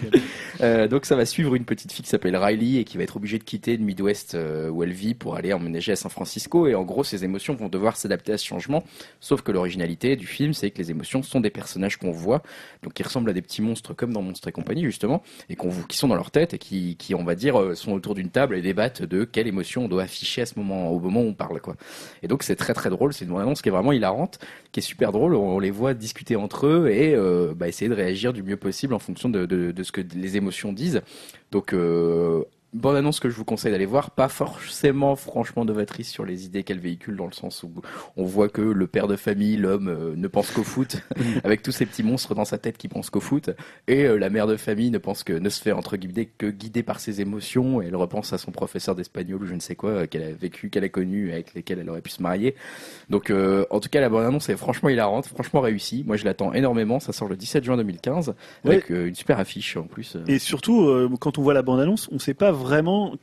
Euh, 0.61 0.87
donc 0.87 1.05
ça 1.05 1.17
va 1.17 1.25
suivre 1.25 1.53
une 1.55 1.65
petite 1.65 1.91
fille 1.91 2.03
qui 2.03 2.09
s'appelle 2.09 2.35
Riley 2.37 2.79
et 2.79 2.83
qui 2.85 2.95
va 2.95 3.03
être 3.03 3.17
obligée 3.17 3.37
de 3.37 3.43
quitter 3.43 3.75
le 3.75 3.83
Midwest 3.83 4.35
euh, 4.35 4.69
où 4.69 4.83
elle 4.83 4.93
vit 4.93 5.13
pour 5.13 5.35
aller 5.35 5.51
emménager 5.51 5.91
à 5.91 5.97
San 5.97 6.09
Francisco 6.09 6.65
et 6.67 6.75
en 6.75 6.83
gros 6.83 7.03
ses 7.03 7.25
émotions 7.25 7.55
vont 7.55 7.67
devoir 7.67 7.97
s'adapter 7.97 8.31
à 8.31 8.37
ce 8.37 8.45
changement 8.45 8.83
sauf 9.19 9.41
que 9.41 9.51
l'originalité 9.55 10.15
du 10.15 10.27
film 10.27 10.53
c'est 10.53 10.69
que 10.71 10.77
les 10.77 10.91
émotions 10.91 11.23
sont 11.23 11.39
des 11.39 11.49
personnages 11.49 11.97
qu'on 11.97 12.11
voit 12.11 12.43
donc 12.83 12.93
qui 12.93 13.03
ressemblent 13.03 13.29
à 13.29 13.33
des 13.33 13.41
petits 13.41 13.61
monstres 13.61 13.93
comme 13.93 14.13
dans 14.13 14.21
Monstres 14.21 14.47
et 14.47 14.51
compagnie 14.51 14.83
justement 14.83 15.23
et 15.49 15.57
qui 15.89 15.97
sont 15.97 16.07
dans 16.07 16.15
leur 16.15 16.31
tête 16.31 16.53
et 16.53 16.59
qui, 16.59 17.15
on 17.15 17.23
va 17.23 17.35
dire 17.35 17.59
euh, 17.59 17.75
sont 17.75 17.93
autour 17.93 18.15
d'une 18.15 18.29
table 18.29 18.55
et 18.55 18.61
débattent 18.61 19.01
de 19.01 19.23
quelle 19.23 19.47
émotion 19.47 19.85
on 19.85 19.87
doit 19.87 20.03
afficher 20.03 20.41
à 20.43 20.45
ce 20.45 20.59
moment 20.59 20.91
au 20.91 20.99
moment 20.99 21.21
où 21.21 21.27
on 21.27 21.33
parle 21.33 21.61
quoi. 21.61 21.75
Et 22.21 22.27
donc 22.27 22.43
c'est 22.43 22.55
très 22.55 22.73
très 22.73 22.89
drôle 22.89 23.13
c'est 23.13 23.25
une 23.25 23.35
annonce 23.37 23.61
qui 23.61 23.69
est 23.69 23.71
vraiment 23.71 23.91
hilarante 23.91 24.39
qui 24.71 24.79
est 24.79 24.83
super 24.83 25.11
drôle 25.11 25.35
on, 25.35 25.59
les 25.59 25.71
voit 25.71 25.93
discuter 25.93 26.35
entre 26.35 26.67
eux 26.67 26.89
et 26.89 27.15
euh, 27.15 27.53
bah, 27.55 27.67
essayer 27.67 27.89
de 27.89 27.95
réagir 27.95 28.33
du 28.33 28.43
mieux 28.43 28.57
possible 28.57 28.93
en 28.93 28.99
fonction 28.99 29.29
de 29.29 29.83
ce 29.83 29.91
que 29.91 30.01
les 30.15 30.37
émotions 30.37 30.73
disent. 30.73 31.01
Donc 31.51 31.73
euh, 31.73 32.43
bande-annonce 32.75 33.19
que 33.19 33.29
je 33.29 33.35
vous 33.35 33.45
conseille 33.45 33.71
d'aller 33.71 33.85
voir, 33.85 34.11
pas 34.11 34.27
forcément 34.27 35.15
franchement 35.15 35.65
novatrice 35.65 36.09
sur 36.09 36.25
les 36.25 36.45
idées 36.45 36.63
qu'elle 36.63 36.79
véhicule, 36.79 37.15
dans 37.15 37.25
le 37.25 37.31
sens 37.31 37.63
où 37.63 37.71
on 38.17 38.25
voit 38.25 38.49
que 38.49 38.61
le 38.61 38.87
père 38.87 39.07
de 39.07 39.15
famille, 39.15 39.55
l'homme, 39.55 39.87
euh, 39.87 40.13
ne 40.15 40.27
pense 40.27 40.51
qu'au 40.51 40.63
foot, 40.63 40.97
avec 41.43 41.61
tous 41.61 41.71
ces 41.71 41.85
petits 41.85 42.03
monstres 42.03 42.35
dans 42.35 42.45
sa 42.45 42.57
tête 42.57 42.77
qui 42.77 42.87
pensent 42.87 43.09
qu'au 43.09 43.21
foot, 43.21 43.51
et 43.87 44.03
euh, 44.03 44.17
la 44.17 44.29
mère 44.29 44.45
de 44.47 44.57
famille 44.57 44.91
ne 44.91 44.97
pense 44.97 45.23
que 45.23 45.33
ne 45.33 45.49
se 45.49 45.61
fait 45.61 45.71
entre 45.71 45.95
guillemets 45.95 46.29
que 46.37 46.47
guider 46.47 46.83
par 46.83 46.99
ses 46.99 47.21
émotions, 47.21 47.81
et 47.81 47.87
elle 47.87 47.95
repense 47.95 48.33
à 48.33 48.37
son 48.37 48.51
professeur 48.51 48.95
d'espagnol 48.95 49.43
ou 49.43 49.45
je 49.45 49.53
ne 49.53 49.59
sais 49.59 49.75
quoi 49.75 49.91
euh, 49.91 50.07
qu'elle 50.07 50.23
a 50.23 50.31
vécu, 50.31 50.69
qu'elle 50.69 50.83
a 50.83 50.89
connu, 50.89 51.31
avec 51.31 51.53
lesquels 51.53 51.79
elle 51.79 51.89
aurait 51.89 52.01
pu 52.01 52.11
se 52.11 52.21
marier. 52.21 52.55
Donc 53.09 53.31
en 53.69 53.79
tout 53.79 53.89
cas, 53.89 54.01
la 54.01 54.09
bande-annonce 54.09 54.49
est 54.49 54.57
franchement 54.57 54.89
hilarante, 54.89 55.27
franchement 55.27 55.61
réussie. 55.61 56.03
Moi, 56.05 56.17
je 56.17 56.25
l'attends 56.25 56.53
énormément. 56.53 56.99
Ça 56.99 57.13
sort 57.13 57.27
le 57.27 57.35
17 57.35 57.63
juin 57.63 57.77
2015 57.77 58.33
avec 58.63 58.89
une 58.89 59.15
super 59.15 59.39
affiche 59.39 59.77
en 59.77 59.83
plus. 59.83 60.17
Et 60.27 60.39
surtout, 60.39 60.89
quand 61.19 61.37
on 61.37 61.41
voit 61.41 61.53
la 61.53 61.61
bande-annonce, 61.61 62.09
on 62.11 62.15
ne 62.15 62.19
sait 62.19 62.33
pas 62.33 62.51
vraiment 62.51 62.64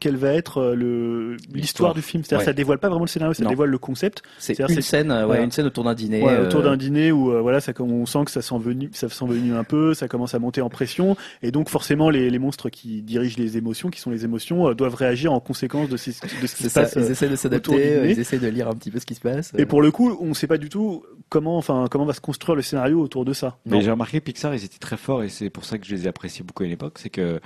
quelle 0.01 0.17
va 0.17 0.33
être 0.33 0.59
euh, 0.59 0.75
le 0.75 1.37
l'histoire 1.53 1.95
du 1.95 2.03
film. 2.03 2.25
C'est-à-dire, 2.25 2.45
ça 2.45 2.53
dévoile 2.53 2.79
pas 2.79 2.89
vraiment 2.89 3.05
le 3.05 3.09
scénario, 3.09 3.35
ça 3.35 3.45
dévoile 3.45 3.71
le 3.71 3.79
concept. 3.79 4.23
C'est 4.39 4.59
une 4.59 4.83
scène, 4.83 5.13
ouais, 5.13 5.43
une 5.43 5.51
scène 5.51 5.67
autour 5.67 5.85
d'un 5.85 5.95
dîner. 5.95 6.23
Ouais, 6.23 6.39
autour 6.39 6.63
d'un 6.63 6.73
euh, 6.73 6.77
dîner 6.77 7.13
où 7.13 7.33
euh, 7.33 7.41
voilà, 7.41 7.61
ça, 7.61 7.73
on 7.81 8.07
sent 8.07 8.25
que 8.27 8.31
ça 8.31 8.43
s'envenime, 8.43 8.91
ça 8.93 9.09
s'envenime 9.09 9.55
un 9.55 9.65
peu, 9.65 9.95
ça 9.95 10.09
commence 10.09 10.35
à 10.35 10.39
monter 10.39 10.61
en 10.61 10.69
pression, 10.69 11.17
et 11.43 11.51
donc 11.51 11.69
forcément 11.69 12.11
les, 12.11 12.31
les 12.31 12.39
monstres 12.39 12.71
qui 12.71 13.03
dirigent 13.03 13.37
les 13.39 13.57
émotions, 13.57 13.91
qui 13.91 14.01
sont 14.01 14.11
les 14.11 14.25
émotions, 14.25 14.73
doivent 14.75 14.95
réagir 14.95 15.33
en 15.33 15.41
conséquence 15.41 15.89
de, 15.89 15.97
ce, 15.97 16.11
de 16.11 16.47
ce 16.47 16.57
qui 16.57 16.63
se 16.65 16.69
ça. 16.69 16.83
passe. 16.83 16.95
Ils 16.97 17.11
essaient 17.11 17.29
de 17.29 17.37
s'adapter, 17.37 18.11
ils 18.11 18.19
essaient 18.19 18.39
de 18.39 18.49
lire 18.49 18.69
un 18.69 18.75
petit 18.75 18.91
peu 18.91 18.99
ce 18.99 19.07
qui 19.07 19.15
se 19.15 19.21
passe. 19.21 19.53
Et 19.59 19.67
pour 19.67 19.83
le 19.83 19.91
coup, 19.91 20.17
on 20.21 20.27
ne 20.27 20.35
sait 20.35 20.47
pas 20.47 20.59
du 20.59 20.69
tout 20.69 21.05
comment, 21.29 21.57
enfin, 21.57 21.87
comment 21.91 22.05
va 22.05 22.15
se 22.15 22.21
construire 22.21 22.57
le 22.57 22.63
scénario 22.63 23.01
autour 23.01 23.25
de 23.25 23.33
ça. 23.33 23.59
Mais 23.67 23.81
j'ai 23.81 23.91
remarqué 23.91 24.21
Pixar, 24.21 24.55
ils 24.55 24.65
étaient 24.65 24.79
très 24.79 24.97
forts, 24.97 25.23
et 25.23 25.29
c'est 25.29 25.51
pour 25.51 25.65
ça 25.65 25.79
que 25.79 25.87
je 25.87 25.95
les 25.95 26.05
ai 26.05 26.09
appréciés 26.09 26.45
beaucoup 26.45 26.63
à 26.63 26.67
l'époque, 26.67 26.99
c'est 26.99 27.11
que 27.11 27.41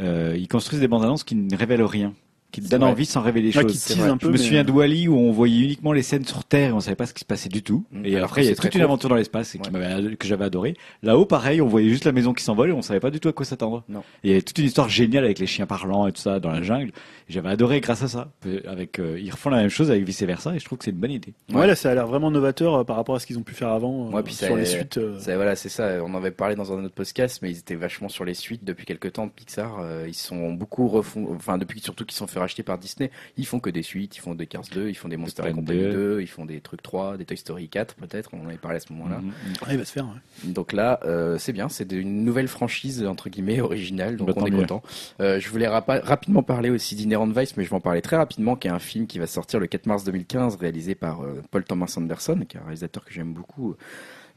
euh, 0.00 0.36
ils 0.38 0.48
construisent 0.48 0.80
des 0.80 0.88
bandes 0.88 1.04
annonces 1.04 1.24
qui 1.24 1.34
ne 1.34 1.56
révèlent 1.56 1.82
rien 1.82 2.12
qui 2.50 2.60
te 2.60 2.68
donne 2.68 2.82
envie 2.82 3.06
sans 3.06 3.20
révéler 3.20 3.52
les 3.52 3.58
ah, 3.58 3.62
choses. 3.62 4.00
Un 4.00 4.16
peu, 4.16 4.26
je 4.28 4.32
me 4.32 4.36
souviens 4.36 4.64
de 4.64 4.72
Wally 4.72 5.08
où 5.08 5.16
on 5.16 5.30
voyait 5.30 5.64
uniquement 5.64 5.92
les 5.92 6.02
scènes 6.02 6.24
sur 6.24 6.44
Terre 6.44 6.70
et 6.70 6.72
on 6.72 6.80
savait 6.80 6.96
pas 6.96 7.06
ce 7.06 7.14
qui 7.14 7.20
se 7.20 7.24
passait 7.24 7.48
du 7.48 7.62
tout. 7.62 7.84
Mm. 7.92 8.06
Et 8.06 8.16
après, 8.18 8.44
il 8.44 8.48
y 8.48 8.52
a 8.52 8.56
toute 8.56 8.74
une 8.74 8.80
aventure 8.82 9.08
dans 9.08 9.14
l'espace 9.14 9.56
que 9.56 10.26
j'avais 10.26 10.44
adoré. 10.44 10.76
Là-haut, 11.02 11.26
pareil, 11.26 11.60
on 11.60 11.68
voyait 11.68 11.88
juste 11.88 12.04
la 12.04 12.12
maison 12.12 12.32
qui 12.32 12.42
s'envole 12.42 12.70
et 12.70 12.72
on 12.72 12.82
savait 12.82 13.00
pas 13.00 13.10
du 13.10 13.20
tout 13.20 13.28
à 13.28 13.32
quoi 13.32 13.46
s'attendre. 13.46 13.84
Il 14.24 14.30
y 14.30 14.32
avait 14.32 14.42
toute 14.42 14.58
une 14.58 14.66
histoire 14.66 14.88
géniale 14.88 15.24
avec 15.24 15.38
les 15.38 15.46
chiens 15.46 15.66
parlants 15.66 16.06
et 16.06 16.12
tout 16.12 16.20
ça 16.20 16.40
dans 16.40 16.50
la 16.50 16.62
jungle. 16.62 16.92
J'avais 17.30 17.48
adoré 17.48 17.80
grâce 17.80 18.02
à 18.02 18.08
ça. 18.08 18.32
Avec, 18.66 18.98
euh, 18.98 19.18
ils 19.18 19.30
refont 19.30 19.50
la 19.50 19.58
même 19.58 19.70
chose 19.70 19.90
avec 19.90 20.04
vice 20.04 20.22
versa 20.22 20.54
et 20.54 20.58
je 20.58 20.64
trouve 20.64 20.78
que 20.78 20.84
c'est 20.84 20.90
une 20.90 20.98
bonne 20.98 21.10
idée. 21.10 21.32
Ouais, 21.52 21.66
là, 21.66 21.74
ça 21.74 21.90
a 21.90 21.94
l'air 21.94 22.06
vraiment 22.06 22.30
novateur 22.30 22.74
euh, 22.74 22.84
par 22.84 22.96
rapport 22.96 23.14
à 23.14 23.20
ce 23.20 23.26
qu'ils 23.26 23.38
ont 23.38 23.42
pu 23.42 23.54
faire 23.54 23.68
avant 23.68 24.10
euh, 24.12 24.22
sur 24.26 24.56
les 24.56 24.66
suites. 24.66 24.98
voilà, 24.98 25.56
c'est 25.56 25.68
ça. 25.68 26.02
On 26.02 26.12
en 26.12 26.18
avait 26.18 26.30
parlé 26.30 26.56
dans 26.56 26.72
un 26.72 26.84
autre 26.84 26.94
podcast, 26.94 27.40
mais 27.42 27.50
ils 27.50 27.58
étaient 27.58 27.74
vachement 27.74 28.08
sur 28.08 28.24
les 28.24 28.34
suites 28.34 28.64
depuis 28.64 28.84
quelques 28.84 29.12
temps 29.12 29.26
de 29.26 29.32
Pixar. 29.32 29.80
ils 30.06 30.14
sont 30.14 30.52
beaucoup 30.52 30.88
refont, 30.88 31.28
enfin 31.34 31.56
depuis 31.56 31.80
surtout 31.80 32.04
qu'ils 32.04 32.16
sont 32.16 32.26
fait 32.26 32.38
racheter 32.38 32.62
par 32.62 32.78
Disney 32.78 33.10
ils 33.36 33.46
font 33.46 33.60
que 33.60 33.70
des 33.70 33.82
suites, 33.82 34.16
ils 34.16 34.20
font 34.20 34.34
des 34.34 34.46
Cars 34.46 34.64
2, 34.72 34.88
ils 34.88 34.94
font 34.94 35.08
des 35.08 35.16
Monster 35.16 35.42
et 35.48 35.52
Company 35.52 35.80
2. 35.80 36.20
ils 36.20 36.26
font 36.26 36.44
des 36.44 36.60
trucs 36.60 36.82
3, 36.82 37.16
des 37.16 37.24
Toy 37.24 37.36
Story 37.36 37.68
4 37.68 37.94
peut-être, 37.94 38.30
on 38.32 38.42
en 38.42 38.46
avait 38.48 38.56
parlé 38.56 38.76
à 38.76 38.80
ce 38.80 38.92
moment-là. 38.92 39.18
Mhm, 39.18 39.26
mhm. 39.26 39.54
il 39.70 39.78
va 39.78 39.84
se 39.84 39.92
faire. 39.92 40.06
Donc 40.44 40.72
là, 40.72 41.00
euh, 41.04 41.38
c'est 41.38 41.52
bien, 41.52 41.68
c'est 41.68 41.90
une 41.92 42.24
nouvelle 42.24 42.48
franchise 42.48 43.04
entre 43.06 43.28
guillemets 43.28 43.60
originale, 43.60 44.16
donc 44.16 44.28
bah, 44.28 44.34
on 44.36 44.46
est 44.46 44.50
content. 44.50 44.82
Euh, 45.20 45.40
je 45.40 45.48
voulais 45.48 45.68
rapidement 45.68 46.42
parler 46.42 46.70
aussi 46.70 46.96
mais 47.26 47.44
je 47.46 47.70
vais 47.70 47.72
en 47.72 47.80
parler 47.80 48.02
très 48.02 48.16
rapidement, 48.16 48.56
qui 48.56 48.68
est 48.68 48.70
un 48.70 48.78
film 48.78 49.06
qui 49.06 49.18
va 49.18 49.26
sortir 49.26 49.60
le 49.60 49.66
4 49.66 49.86
mars 49.86 50.04
2015, 50.04 50.56
réalisé 50.56 50.94
par 50.94 51.22
euh, 51.22 51.42
Paul 51.50 51.64
Thomas 51.64 51.92
Anderson, 51.96 52.44
qui 52.48 52.56
est 52.56 52.60
un 52.60 52.64
réalisateur 52.64 53.04
que 53.04 53.12
j'aime 53.12 53.32
beaucoup 53.32 53.76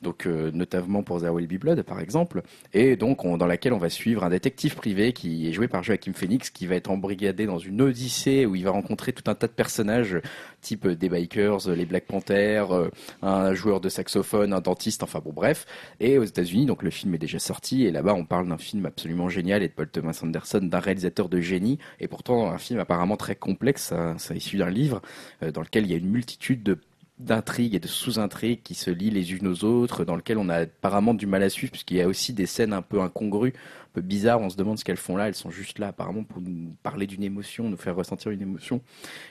donc 0.04 0.28
euh, 0.28 0.52
notamment 0.54 1.02
pour 1.02 1.20
The 1.22 1.30
Will 1.30 1.48
Be 1.48 1.60
Blood 1.60 1.82
par 1.82 2.00
exemple, 2.00 2.44
et 2.74 2.96
donc 2.96 3.26
dans 3.38 3.48
laquelle 3.48 3.74
on 3.74 3.80
va 3.80 3.90
suivre 3.90 4.24
un 4.24 4.30
détective 4.30 4.76
privé 4.76 5.14
qui 5.14 5.50
est 5.50 5.54
joué 5.54 5.68
par 5.68 5.82
Joachim 5.82 6.14
Phoenix, 6.14 6.50
qui 6.50 6.68
va 6.68 6.76
être 6.76 6.92
embrigadé 6.92 7.46
dans 7.46 7.58
une 7.58 7.82
odyssée 7.82 8.46
où 8.46 8.56
il 8.56 8.64
va 8.64 8.72
rencontrer 8.72 9.14
tout 9.14 9.30
un 9.32 9.36
tas 9.36 9.48
de 9.48 9.54
personnages, 9.54 10.20
type 10.62 10.88
des 10.88 11.10
bikers, 11.10 11.70
les 11.70 11.86
Black 11.86 12.06
Panthers, 12.06 12.72
euh, 12.72 12.90
un 13.22 13.54
joueur 13.54 13.82
de 13.82 13.90
saxophone, 13.90 14.54
un 14.54 14.62
dentiste, 14.62 15.04
enfin 15.04 15.20
bon 15.24 15.34
bref. 15.34 15.66
Et 16.00 16.18
aux 16.18 16.24
États-Unis, 16.24 16.66
donc 16.66 16.84
le 16.84 16.90
film 16.90 17.16
est 17.16 17.20
déjà 17.20 17.40
sorti, 17.40 17.86
et 17.86 17.92
là-bas 17.92 18.14
on 18.14 18.26
parle 18.26 18.48
d'un 18.48 18.58
film 18.58 18.86
absolument 18.86 19.30
génial 19.30 19.64
et 19.64 19.68
de 19.68 19.74
Paul 19.74 19.88
Thomas 19.88 20.20
Anderson, 20.22 20.60
d'un 20.62 20.80
réalisateur 20.80 21.30
de 21.30 21.40
génie, 21.40 21.80
et 22.00 22.08
pourtant 22.08 22.52
un 22.52 22.58
film 22.58 22.80
apparemment 22.80 23.18
très 23.18 23.36
complexe, 23.36 23.84
ça, 23.84 24.16
ça 24.18 24.36
issu 24.36 24.58
d'un 24.58 24.70
livre 24.70 25.02
euh, 25.42 25.52
dans 25.52 25.62
lequel 25.62 25.86
il 25.86 25.92
y 25.92 25.94
a 25.94 25.98
une 25.98 26.10
multitude 26.10 26.64
de 26.64 26.78
d'intrigues 27.20 27.76
et 27.76 27.80
de 27.80 27.88
sous-intrigues 27.88 28.64
qui 28.64 28.74
se 28.74 28.90
lient 28.90 29.12
les 29.12 29.34
unes 29.34 29.48
aux 29.48 29.64
autres, 29.64 30.04
dans 30.04 30.16
lequel 30.16 30.38
on 30.38 30.50
a 30.50 30.62
apparemment 30.62 31.14
du 31.14 31.28
mal 31.28 31.44
à 31.44 31.50
suivre, 31.50 31.72
puisqu'il 31.72 31.98
y 31.98 32.02
a 32.02 32.08
aussi 32.08 32.34
des 32.34 32.46
scènes 32.46 32.74
un 32.74 32.82
peu 32.82 33.02
incongrues, 33.02 33.54
peu 33.94 34.02
bizarres. 34.02 34.42
On 34.42 34.50
se 34.50 34.58
demande 34.58 34.78
ce 34.78 34.84
qu'elles 34.84 34.98
font 34.98 35.16
là. 35.16 35.28
Elles 35.28 35.36
sont 35.36 35.52
juste 35.52 35.80
là, 35.80 35.88
apparemment, 35.88 36.24
pour 36.24 36.42
nous 36.42 36.76
parler 36.84 37.08
d'une 37.08 37.24
émotion, 37.24 37.70
nous 37.70 37.78
faire 37.78 37.96
ressentir 37.96 38.32
une 38.32 38.42
émotion. 38.42 38.82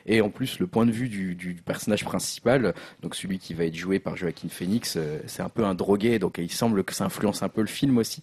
Et 0.06 0.20
en 0.20 0.30
plus, 0.30 0.58
le 0.58 0.66
point 0.66 0.86
de 0.86 0.92
vue 0.92 1.08
du, 1.08 1.34
du 1.34 1.54
personnage 1.54 2.04
principal, 2.04 2.74
donc 3.02 3.14
celui 3.14 3.38
qui 3.38 3.54
va 3.54 3.64
être 3.64 3.74
joué 3.74 3.98
par 3.98 4.16
Joaquin 4.16 4.48
Phoenix, 4.48 4.94
euh, 4.96 5.18
c'est 5.26 5.42
un 5.42 5.48
peu 5.48 5.64
un 5.64 5.74
drogué, 5.74 6.18
donc 6.18 6.38
il 6.38 6.50
semble 6.50 6.84
que 6.84 6.94
ça 6.94 7.04
influence 7.04 7.42
un 7.42 7.48
peu 7.48 7.60
le 7.60 7.66
film 7.66 7.98
aussi. 7.98 8.22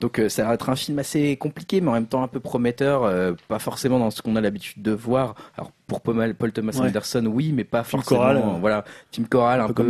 Donc 0.00 0.20
euh, 0.20 0.28
ça 0.28 0.44
va 0.44 0.54
être 0.54 0.68
un 0.68 0.76
film 0.76 0.98
assez 0.98 1.36
compliqué, 1.36 1.80
mais 1.80 1.88
en 1.88 1.94
même 1.94 2.06
temps 2.06 2.22
un 2.22 2.28
peu 2.28 2.40
prometteur, 2.40 3.04
euh, 3.04 3.32
pas 3.48 3.58
forcément 3.58 3.98
dans 3.98 4.10
ce 4.10 4.22
qu'on 4.22 4.36
a 4.36 4.40
l'habitude 4.40 4.82
de 4.82 4.92
voir. 4.92 5.34
Alors 5.56 5.72
pour 5.86 6.02
Paul, 6.02 6.52
Thomas 6.52 6.78
Anderson, 6.80 7.24
oui, 7.26 7.52
mais 7.52 7.64
pas 7.64 7.82
film 7.82 8.02
forcément. 8.02 8.20
Choral, 8.20 8.60
voilà, 8.60 8.84
film 9.10 9.26
choral, 9.26 9.60
un, 9.60 9.68
peu, 9.68 9.84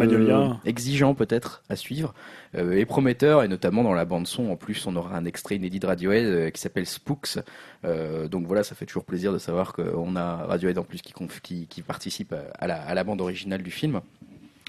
exigeant 0.64 1.14
peut-être 1.14 1.62
à 1.68 1.76
suivre, 1.76 2.14
et 2.54 2.84
prometteur, 2.86 3.42
et 3.42 3.48
notamment 3.48 3.82
dans 3.82 3.92
la 3.92 4.04
bande 4.04 4.26
son. 4.26 4.50
En 4.50 4.56
plus, 4.56 4.86
on 4.86 4.96
aura 4.96 5.16
un 5.16 5.24
extrait 5.24 5.56
inédit 5.56 5.80
de 5.80 5.86
Radiohead 5.86 6.52
qui 6.52 6.60
s'appelle 6.60 6.86
Spooks. 6.86 7.38
donc 7.84 8.46
voilà, 8.46 8.62
ça 8.62 8.74
fait 8.74 8.86
toujours 8.86 9.04
plaisir 9.04 9.32
de 9.32 9.38
savoir 9.38 9.72
qu'on 9.72 10.16
a 10.16 10.46
Radiohead 10.46 10.78
en 10.78 10.84
plus 10.84 11.02
qui, 11.02 11.66
qui, 11.66 11.82
participe 11.82 12.34
à 12.58 12.94
la 12.94 13.04
bande 13.04 13.20
originale 13.20 13.62
du 13.62 13.70
film. 13.70 14.00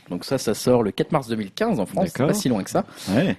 Donc 0.09 0.25
ça, 0.25 0.37
ça 0.37 0.53
sort 0.53 0.83
le 0.83 0.91
4 0.91 1.11
mars 1.11 1.27
2015 1.27 1.79
en 1.79 1.85
France, 1.85 2.11
pas 2.11 2.33
si 2.33 2.49
loin 2.49 2.63
que 2.63 2.69
ça. 2.69 2.85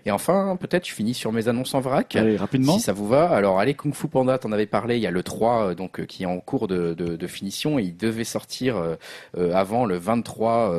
Et 0.05 0.11
enfin, 0.11 0.57
peut-être 0.61 0.87
je 0.87 0.93
finis 0.93 1.15
sur 1.15 1.33
mes 1.33 1.49
annonces 1.49 1.75
en 1.75 1.81
vrac. 1.81 2.15
Allez, 2.17 2.37
rapidement. 2.37 2.75
Si 2.75 2.81
ça 2.81 2.93
vous 2.93 3.07
va. 3.09 3.29
Alors, 3.31 3.59
allez, 3.61 3.75
Kung 3.75 3.95
Fu 3.95 4.09
Panda, 4.09 4.39
t'en 4.39 4.53
avais 4.53 4.67
parlé, 4.67 4.97
il 4.97 5.03
y 5.03 5.07
a 5.07 5.11
le 5.11 5.23
3 5.23 5.71
euh, 5.71 5.75
donc 5.75 6.01
euh, 6.01 6.05
qui 6.05 6.25
est 6.25 6.27
en 6.27 6.39
cours 6.39 6.69
de, 6.69 6.95
de, 6.95 7.17
de 7.17 7.27
finition. 7.27 7.79
il 7.79 7.97
devait 7.97 8.25
sortir 8.25 8.77
euh, 8.77 9.55
avant 9.55 9.85
le 9.85 9.97
23 9.97 10.75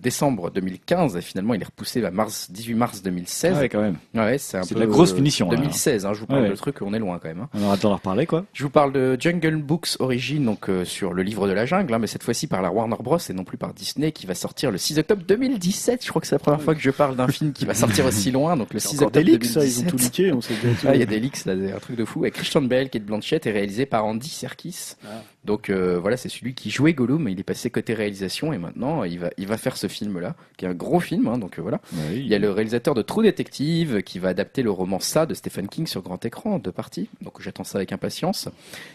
décembre 0.00 0.50
2015. 0.50 1.16
Et 1.16 1.20
finalement, 1.20 1.54
il 1.54 1.62
est 1.62 1.66
repoussé 1.66 2.04
à 2.04 2.10
mars, 2.10 2.50
18 2.50 2.74
mars 2.74 3.02
2016. 3.02 3.58
Ouais, 3.58 3.68
quand 3.68 3.80
même. 3.80 3.96
Ouais, 4.14 4.38
c'est 4.38 4.58
un 4.58 4.64
peu 4.64 4.74
de 4.74 4.80
la 4.80 4.86
grosse 4.86 5.14
finition. 5.14 5.48
2016, 5.48 6.06
hein, 6.06 6.12
je 6.14 6.20
vous 6.20 6.26
parle 6.26 6.48
de 6.48 6.54
truc, 6.54 6.82
on 6.82 6.94
est 6.94 6.98
loin 6.98 7.18
quand 7.18 7.28
même. 7.28 7.40
Hein. 7.40 7.48
On 7.54 7.62
aura 7.64 7.74
le 7.74 7.80
temps 7.80 7.90
d'en 7.90 7.96
reparler, 7.96 8.26
quoi. 8.26 8.44
Je 8.52 8.62
vous 8.62 8.70
parle 8.70 8.92
de 8.92 9.16
Jungle 9.18 9.56
Books 9.56 9.96
Origin, 9.98 10.44
donc 10.44 10.68
sur 10.84 11.12
le 11.12 11.22
livre 11.22 11.46
de 11.48 11.52
la 11.52 11.66
jungle, 11.66 11.92
hein, 11.92 11.98
mais 11.98 12.06
cette 12.06 12.22
fois-ci 12.22 12.46
par 12.46 12.62
la 12.62 12.70
Warner 12.70 12.96
Bros. 13.00 13.18
et 13.18 13.32
non 13.32 13.44
plus 13.44 13.58
par 13.58 13.74
Disney, 13.74 14.12
qui 14.12 14.26
va 14.26 14.34
sortir 14.34 14.70
le 14.70 14.78
6 14.78 14.91
octobre 14.98 15.22
2010 15.26 15.90
je 16.02 16.08
crois 16.08 16.20
que 16.20 16.26
c'est 16.26 16.34
la 16.34 16.38
première 16.38 16.62
fois 16.62 16.74
que 16.74 16.80
je 16.80 16.90
parle 16.90 17.16
d'un 17.16 17.28
film 17.28 17.52
qui 17.52 17.64
va 17.64 17.74
sortir 17.74 18.06
aussi 18.06 18.30
loin. 18.32 18.56
Donc 18.56 18.72
le 18.74 18.80
6 18.80 18.94
octobre 18.94 19.10
des 19.12 19.24
leaks, 19.24 19.44
ça, 19.44 19.64
ils 19.64 19.80
ont 19.80 19.84
tout 19.84 19.96
leaké. 19.96 20.32
Ah, 20.86 20.94
il 20.94 21.00
y 21.00 21.02
a 21.02 21.06
des 21.06 21.20
leaks, 21.20 21.44
là, 21.44 21.52
un 21.52 21.78
truc 21.78 21.96
de 21.96 22.04
fou. 22.04 22.24
Et 22.24 22.30
Christian 22.30 22.62
Bale, 22.62 22.90
qui 22.90 22.98
est 22.98 23.00
de 23.00 23.06
Blanchett, 23.06 23.46
est 23.46 23.52
réalisé 23.52 23.86
par 23.86 24.04
Andy 24.04 24.28
Serkis. 24.28 24.94
Ah. 25.04 25.22
Donc 25.44 25.70
euh, 25.70 25.98
voilà, 25.98 26.16
c'est 26.16 26.28
celui 26.28 26.54
qui 26.54 26.70
jouait 26.70 26.94
Gollum, 26.94 27.28
il 27.28 27.38
est 27.40 27.44
passé 27.44 27.68
côté 27.68 27.94
réalisation 27.94 28.52
et 28.52 28.58
maintenant 28.58 29.02
il 29.02 29.18
va, 29.18 29.30
il 29.36 29.48
va 29.48 29.56
faire 29.56 29.76
ce 29.76 29.88
film-là, 29.88 30.36
qui 30.56 30.64
est 30.64 30.68
un 30.68 30.74
gros 30.74 31.00
film. 31.00 31.26
Hein, 31.26 31.38
donc 31.38 31.58
euh, 31.58 31.62
voilà. 31.62 31.80
Il 32.12 32.26
y 32.26 32.34
a 32.34 32.38
le 32.38 32.50
réalisateur 32.50 32.94
de 32.94 33.02
True 33.02 33.24
Detective 33.24 34.02
qui 34.02 34.20
va 34.20 34.28
adapter 34.28 34.62
le 34.62 34.70
roman 34.70 35.00
Ça 35.00 35.26
de 35.26 35.34
Stephen 35.34 35.68
King 35.68 35.86
sur 35.86 36.02
grand 36.02 36.24
écran, 36.24 36.58
deux 36.58 36.70
parties. 36.70 37.08
Donc 37.22 37.40
j'attends 37.40 37.64
ça 37.64 37.78
avec 37.78 37.92
impatience. 37.92 38.48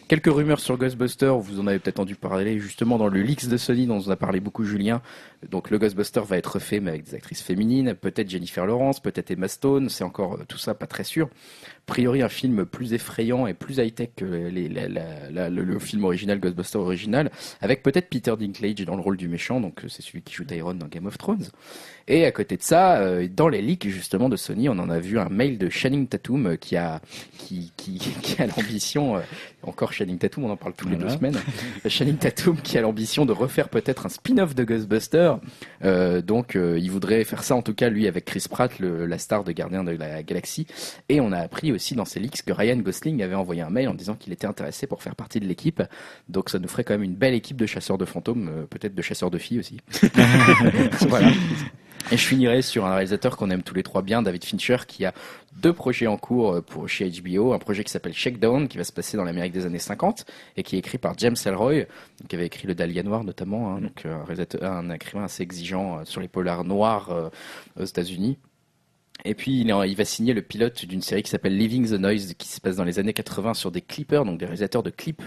Quelques 0.08 0.34
rumeurs 0.34 0.60
sur 0.60 0.78
Ghostbuster, 0.78 1.34
vous 1.40 1.60
en 1.60 1.68
avez 1.68 1.80
peut-être 1.80 2.00
entendu 2.00 2.16
parler 2.16 2.60
justement 2.60 2.98
dans 2.98 3.10
le 3.10 3.22
Leaks 3.22 3.48
de 3.48 3.58
Sony 3.58 3.86
dont 3.86 4.02
on 4.06 4.10
a 4.10 4.16
parlé 4.16 4.40
beaucoup 4.40 4.64
Julien. 4.64 5.02
Donc 5.50 5.70
le 5.70 5.78
Ghostbuster 5.78 6.22
va 6.26 6.38
être 6.38 6.60
fait 6.60 6.80
mais 6.80 6.92
avec 6.92 7.04
des 7.04 7.16
actrices 7.16 7.42
féminines, 7.42 7.94
peut-être 7.94 8.30
Jennifer 8.30 8.66
Lawrence, 8.66 9.02
peut-être 9.02 9.32
Emma 9.32 9.50
Stone, 9.50 9.90
c'est 9.90 10.04
encore 10.04 10.36
euh, 10.36 10.46
tout 10.48 10.58
ça 10.58 10.74
pas 10.74 10.88
très 10.88 11.04
sûr 11.04 11.30
priori 11.88 12.22
un 12.22 12.30
film 12.30 12.66
plus 12.66 12.94
effrayant 12.94 13.48
et 13.48 13.56
plus 13.56 13.78
high-tech 13.80 14.10
que 14.16 14.26
le, 14.26 15.80
film 15.80 16.04
original 16.04 16.40
Ghostbusters 16.40 16.82
original, 16.82 17.32
avec 17.62 17.82
peut-être 17.82 18.10
Peter 18.10 18.36
Dinklage 18.38 18.86
dans 18.86 18.96
le 18.96 19.02
rôle 19.02 19.18
du 19.18 19.28
méchant, 19.28 19.60
donc 19.60 19.82
c'est 19.88 20.04
celui 20.04 20.22
qui 20.22 20.36
joue 20.36 20.44
Tyrone 20.44 20.78
dans 20.78 20.88
Game 20.88 21.08
of 21.08 21.18
Thrones. 21.18 21.48
Et 22.10 22.26
à 22.26 22.32
côté 22.32 22.56
de 22.56 22.62
ça, 22.62 23.00
euh, 23.00 23.28
dans 23.28 23.50
les 23.50 23.62
leaks 23.62 23.90
justement 23.90 24.30
de 24.30 24.38
Sony, 24.38 24.70
on 24.70 24.80
en 24.80 24.90
a 24.90 25.00
vu 25.00 25.20
un 25.20 25.28
mail 25.30 25.58
de 25.58 25.70
Channing 25.70 26.08
Tatum 26.08 26.48
euh, 26.48 26.56
qui 26.56 26.78
a 26.78 27.02
qui, 27.38 27.72
a 28.40 28.46
l'ambition, 28.46 29.18
euh, 29.18 29.22
encore 29.68 29.94
Channing 29.94 30.18
Tatum, 30.18 30.46
on 30.46 30.50
en 30.50 30.58
parle 30.58 30.74
tous 30.74 30.88
les 30.88 30.96
deux 30.96 31.10
semaines, 31.10 31.38
Channing 31.88 32.18
Tatum 32.18 32.58
qui 32.58 32.78
a 32.78 32.82
l'ambition 32.82 33.26
de 33.26 33.34
refaire 33.34 33.70
peut-être 33.70 34.06
un 34.06 34.10
spin-off 34.10 34.56
de 34.56 34.64
Ghostbusters. 34.64 35.40
donc 36.24 36.56
il 36.56 36.90
voudrait 36.90 37.24
faire 37.24 37.44
ça 37.44 37.56
en 37.56 37.62
tout 37.62 37.74
cas 37.74 37.90
lui 37.90 38.08
avec 38.08 38.26
Chris 38.26 38.46
Pratt, 38.50 38.80
le, 38.80 39.06
la 39.06 39.18
star 39.18 39.44
de 39.44 39.52
Gardien 39.52 39.84
de 39.84 39.92
la 39.92 40.24
Galaxie. 40.24 40.68
Et 41.10 41.22
on 41.22 41.32
a 41.32 41.40
appris 41.40 41.72
aussi 41.72 41.96
dans 41.96 42.06
ces 42.06 42.20
leaks 42.20 42.44
que 42.44 42.54
Ryan 42.54 42.78
Gosling 42.78 43.22
avait 43.22 43.36
envoyé 43.36 43.62
un 43.62 43.70
mail 43.70 43.88
en 43.88 43.94
disant 43.94 44.16
qu'il 44.16 44.34
était 44.34 44.48
intéressé 44.48 44.88
pour 44.88 45.04
faire 45.04 45.16
partie 45.16 45.40
de 45.40 45.46
l'équipe. 45.46 45.82
Donc 46.30 46.50
ça 46.50 46.60
nous 46.60 46.68
ferait 46.68 46.84
quand 46.84 46.94
même 46.94 47.04
une 47.04 47.16
belle 47.16 47.34
équipe 47.34 47.58
de 47.58 47.66
chasseurs 47.66 47.98
de 47.98 48.06
fantômes, 48.06 48.68
peut-être 48.70 48.96
de 48.96 49.02
chasseurs 49.02 49.32
de 49.32 49.38
filles 49.38 49.60
aussi. 49.60 49.78
voilà. 51.08 51.32
Et 52.10 52.16
je 52.16 52.26
finirai 52.26 52.62
sur 52.62 52.86
un 52.86 52.94
réalisateur 52.94 53.36
qu'on 53.36 53.50
aime 53.50 53.64
tous 53.64 53.74
les 53.74 53.84
trois 53.84 54.02
bien, 54.02 54.22
David 54.22 54.46
Fincher, 54.46 54.78
qui 54.88 55.04
a 55.04 55.14
deux 55.58 55.74
projets 55.74 56.08
en 56.08 56.16
cours 56.16 56.54
euh, 56.54 56.62
pour 56.62 56.88
chez 56.88 57.10
HBO. 57.10 57.54
Un 57.54 57.60
projet 57.60 57.84
qui 57.84 57.92
s'appelle 57.92 58.14
Shakedown, 58.14 58.70
qui 58.70 58.78
va 58.78 58.86
se 58.86 58.94
passer 58.94 59.18
dans 59.18 59.26
l'Amérique 59.26 59.52
des 59.52 59.66
années 59.66 59.80
50 59.80 60.26
et 60.56 60.64
qui 60.64 60.78
est 60.78 60.80
écrit 60.80 60.98
par 60.98 61.18
James 61.18 61.36
Ellroy, 61.46 61.84
qui 62.30 62.36
avait 62.36 62.46
écrit 62.46 62.68
Le 62.68 62.76
Dahlia 62.76 63.04
Noir 63.04 63.26
notamment, 63.26 63.74
hein, 63.74 63.82
donc 63.82 64.06
un, 64.06 64.24
réalisateur, 64.24 64.64
un 64.64 64.90
écrivain 64.90 65.26
assez 65.26 65.44
exigeant 65.44 66.06
sur 66.06 66.22
les 66.22 66.30
polars 66.30 66.64
noirs 66.64 67.32
aux 67.78 67.84
États-Unis. 67.84 68.38
Et 69.26 69.34
puis 69.34 69.62
il, 69.62 69.96
va 69.96 70.06
signer 70.06 70.34
le 70.34 70.42
pilote 70.42 70.86
d'une 70.86 71.02
série 71.02 71.24
qui 71.24 71.30
s'appelle 71.30 71.58
Living 71.58 71.90
the 71.90 72.00
Noise, 72.00 72.34
qui 72.38 72.48
se 72.48 72.62
passe 72.62 72.76
dans 72.76 72.84
les 72.84 73.00
années 73.00 73.14
80 73.14 73.56
sur 73.56 73.72
des 73.72 73.82
clippers, 73.82 74.26
donc 74.26 74.40
des 74.40 74.46
réalisateurs 74.46 74.84
de 74.84 74.90
clips. 74.90 75.24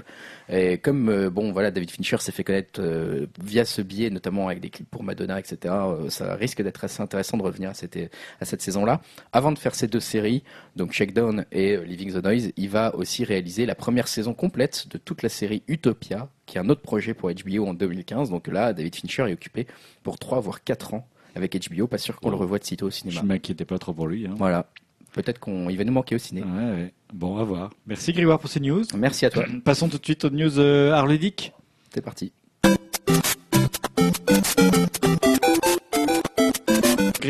Et 0.49 0.79
comme 0.79 1.09
euh, 1.09 1.31
bon 1.31 1.53
voilà, 1.53 1.71
David 1.71 1.91
Fincher 1.91 2.19
s'est 2.19 2.33
fait 2.33 2.45
connaître 2.45 2.81
euh, 2.81 3.27
via 3.43 3.65
ce 3.65 3.83
biais, 3.83 4.11
notamment 4.11 4.47
avec 4.49 4.61
des 4.61 4.71
clips 4.71 4.89
pour 4.89 5.03
Madonna, 5.03 5.39
etc. 5.39 5.59
Euh, 5.75 6.09
ça 6.09 6.35
risque 6.35 6.62
d'être 6.62 6.85
assez 6.85 7.03
intéressant 7.03 7.37
de 7.37 7.43
revenir 7.43 7.71
à 7.71 7.75
cette, 7.75 7.99
à 8.41 8.45
cette 8.45 8.62
saison-là. 8.62 9.01
Avant 9.33 9.53
de 9.53 9.59
faire 9.59 9.75
ces 9.75 9.87
deux 9.87 10.01
séries, 10.01 10.45
donc 10.77 10.93
Shakedown 10.93 11.45
et 11.53 11.77
Living 11.79 12.12
the 12.12 12.25
Noise, 12.25 12.53
il 12.57 12.69
va 12.69 12.95
aussi 12.95 13.25
réaliser 13.25 13.67
la 13.67 13.75
première 13.75 14.09
saison 14.09 14.35
complète 14.35 14.87
de 14.89 14.99
toute 14.99 15.23
la 15.23 15.29
série 15.29 15.62
Utopia, 15.69 16.29
qui 16.47 16.59
est 16.59 16.61
un 16.61 16.69
autre 16.69 16.83
projet 16.83 17.12
pour 17.12 17.31
HBO 17.31 17.67
en 17.67 17.75
2015. 17.75 18.31
Donc 18.31 18.47
là, 18.47 18.73
David 18.73 18.95
Fincher 18.95 19.29
est 19.29 19.33
occupé 19.33 19.67
pour 20.03 20.19
3 20.19 20.41
voire 20.41 20.62
4 20.62 20.95
ans 20.95 21.07
avec 21.35 21.57
HBO. 21.69 21.86
Pas 21.86 21.98
sûr 21.98 22.19
qu'on 22.20 22.31
le 22.31 22.36
revoie 22.36 22.59
de 22.59 22.65
sitôt 22.65 22.86
au 22.86 22.90
cinéma. 22.90 23.20
Je 23.20 23.27
m'inquiétais 23.27 23.65
pas 23.65 23.78
trop 23.78 23.93
pour 23.93 24.07
lui. 24.07 24.27
Hein. 24.27 24.35
Voilà. 24.36 24.66
Peut-être 25.12 25.40
qu'il 25.40 25.77
va 25.77 25.85
nous 25.85 25.93
manquer 25.93 26.15
au 26.15 26.19
ciné. 26.19 26.43
Ouais, 26.43 26.70
ouais. 26.70 26.94
Bon, 27.12 27.36
à 27.39 27.44
voir. 27.44 27.70
Merci 27.86 28.12
Grégoire 28.12 28.39
pour 28.39 28.48
ces 28.48 28.61
news. 28.61 28.85
Merci 28.97 29.27
à 29.27 29.31
toi. 29.31 29.44
Passons 29.65 29.89
tout 29.89 29.98
de 29.98 30.05
suite 30.05 30.24
aux 30.24 30.31
news 30.31 30.59
euh, 30.59 30.93
Arlédic. 30.93 31.52
C'est 31.93 32.02
parti. 32.02 32.32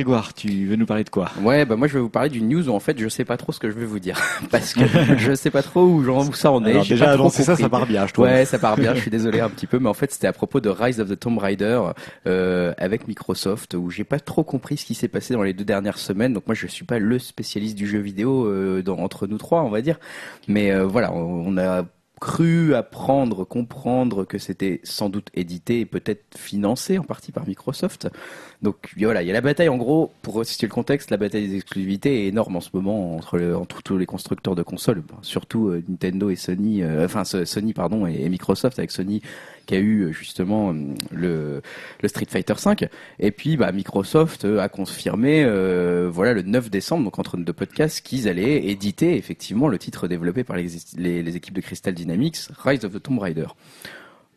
Grégoire, 0.00 0.32
tu 0.32 0.64
veux 0.64 0.76
nous 0.76 0.86
parler 0.86 1.04
de 1.04 1.10
quoi? 1.10 1.30
Ouais, 1.42 1.66
bah 1.66 1.76
moi 1.76 1.86
je 1.86 1.92
vais 1.92 2.00
vous 2.00 2.08
parler 2.08 2.30
d'une 2.30 2.48
news 2.48 2.70
où 2.70 2.72
en 2.72 2.80
fait 2.80 2.98
je 2.98 3.06
sais 3.06 3.26
pas 3.26 3.36
trop 3.36 3.52
ce 3.52 3.60
que 3.60 3.70
je 3.70 3.76
vais 3.76 3.84
vous 3.84 3.98
dire 3.98 4.18
parce 4.50 4.72
que 4.72 4.80
je 5.18 5.34
sais 5.34 5.50
pas 5.50 5.62
trop 5.62 5.82
où, 5.82 6.00
où 6.00 6.32
ça 6.32 6.50
en 6.50 6.64
est. 6.64 6.70
Alors, 6.70 6.86
déjà 6.86 7.10
annoncer 7.10 7.42
ça, 7.42 7.54
ça 7.54 7.68
part 7.68 7.84
bien, 7.84 8.06
je 8.06 8.14
trouve. 8.14 8.24
Ouais, 8.24 8.46
ça 8.46 8.58
part 8.58 8.76
bien. 8.76 8.94
je 8.94 9.00
suis 9.00 9.10
désolé 9.10 9.40
un 9.40 9.50
petit 9.50 9.66
peu, 9.66 9.78
mais 9.78 9.90
en 9.90 9.94
fait 9.94 10.10
c'était 10.10 10.26
à 10.26 10.32
propos 10.32 10.60
de 10.60 10.70
Rise 10.70 11.00
of 11.00 11.10
the 11.10 11.20
Tomb 11.20 11.36
Raider 11.36 11.82
euh, 12.26 12.72
avec 12.78 13.08
Microsoft 13.08 13.74
où 13.74 13.90
j'ai 13.90 14.04
pas 14.04 14.20
trop 14.20 14.42
compris 14.42 14.78
ce 14.78 14.86
qui 14.86 14.94
s'est 14.94 15.08
passé 15.08 15.34
dans 15.34 15.42
les 15.42 15.52
deux 15.52 15.64
dernières 15.64 15.98
semaines. 15.98 16.32
Donc 16.32 16.46
moi 16.46 16.54
je 16.54 16.66
suis 16.66 16.86
pas 16.86 16.98
le 16.98 17.18
spécialiste 17.18 17.76
du 17.76 17.86
jeu 17.86 17.98
vidéo 17.98 18.46
euh, 18.46 18.82
dans, 18.82 18.96
entre 18.96 19.26
nous 19.26 19.36
trois, 19.36 19.62
on 19.62 19.70
va 19.70 19.82
dire, 19.82 20.00
mais 20.48 20.72
euh, 20.72 20.86
voilà, 20.86 21.12
on 21.12 21.58
a 21.58 21.84
cru 22.20 22.74
apprendre, 22.74 23.44
comprendre 23.44 24.24
que 24.24 24.38
c'était 24.38 24.80
sans 24.84 25.08
doute 25.08 25.28
édité 25.34 25.80
et 25.80 25.86
peut-être 25.86 26.36
financé 26.38 26.98
en 26.98 27.02
partie 27.02 27.32
par 27.32 27.46
Microsoft. 27.46 28.08
Donc 28.62 28.92
voilà, 28.98 29.22
il 29.22 29.26
y 29.26 29.30
a 29.30 29.32
la 29.32 29.40
bataille 29.40 29.70
en 29.70 29.78
gros, 29.78 30.12
pour 30.20 30.34
resituer 30.34 30.66
le 30.66 30.72
contexte, 30.72 31.10
la 31.10 31.16
bataille 31.16 31.48
des 31.48 31.56
exclusivités 31.56 32.24
est 32.24 32.28
énorme 32.28 32.56
en 32.56 32.60
ce 32.60 32.68
moment 32.74 33.16
entre, 33.16 33.40
entre 33.54 33.82
tous 33.82 33.96
les 33.96 34.04
constructeurs 34.04 34.54
de 34.54 34.62
consoles, 34.62 35.02
surtout 35.22 35.68
euh, 35.68 35.82
Nintendo 35.88 36.28
et 36.28 36.36
Sony, 36.36 36.82
euh, 36.82 37.06
enfin 37.06 37.24
Sony 37.24 37.72
pardon 37.72 38.06
et, 38.06 38.28
Microsoft 38.28 38.78
avec 38.78 38.90
Sony 38.90 39.22
qui 39.64 39.74
a 39.76 39.78
eu 39.78 40.02
euh, 40.02 40.12
justement 40.12 40.74
le, 41.10 41.62
le 42.02 42.08
Street 42.08 42.26
Fighter 42.28 42.52
V. 42.62 42.88
Et 43.18 43.30
puis 43.30 43.56
bah, 43.56 43.72
Microsoft 43.72 44.44
a 44.44 44.68
confirmé 44.68 45.42
voilà 46.10 46.34
le 46.34 46.42
9 46.42 46.68
décembre, 46.68 47.04
donc 47.04 47.18
entre 47.18 47.38
deux 47.38 47.54
podcasts, 47.54 48.04
qu'ils 48.04 48.28
allaient 48.28 48.66
éditer 48.66 49.16
effectivement 49.16 49.68
le 49.68 49.78
titre 49.78 50.06
développé 50.06 50.44
par 50.44 50.56
les, 50.56 51.22
les 51.22 51.36
équipes 51.36 51.54
de 51.54 51.62
Crystal 51.62 51.94
Dynamics, 51.94 52.36
Rise 52.62 52.84
of 52.84 52.92
the 52.92 53.02
Tomb 53.02 53.20
Raider. 53.20 53.46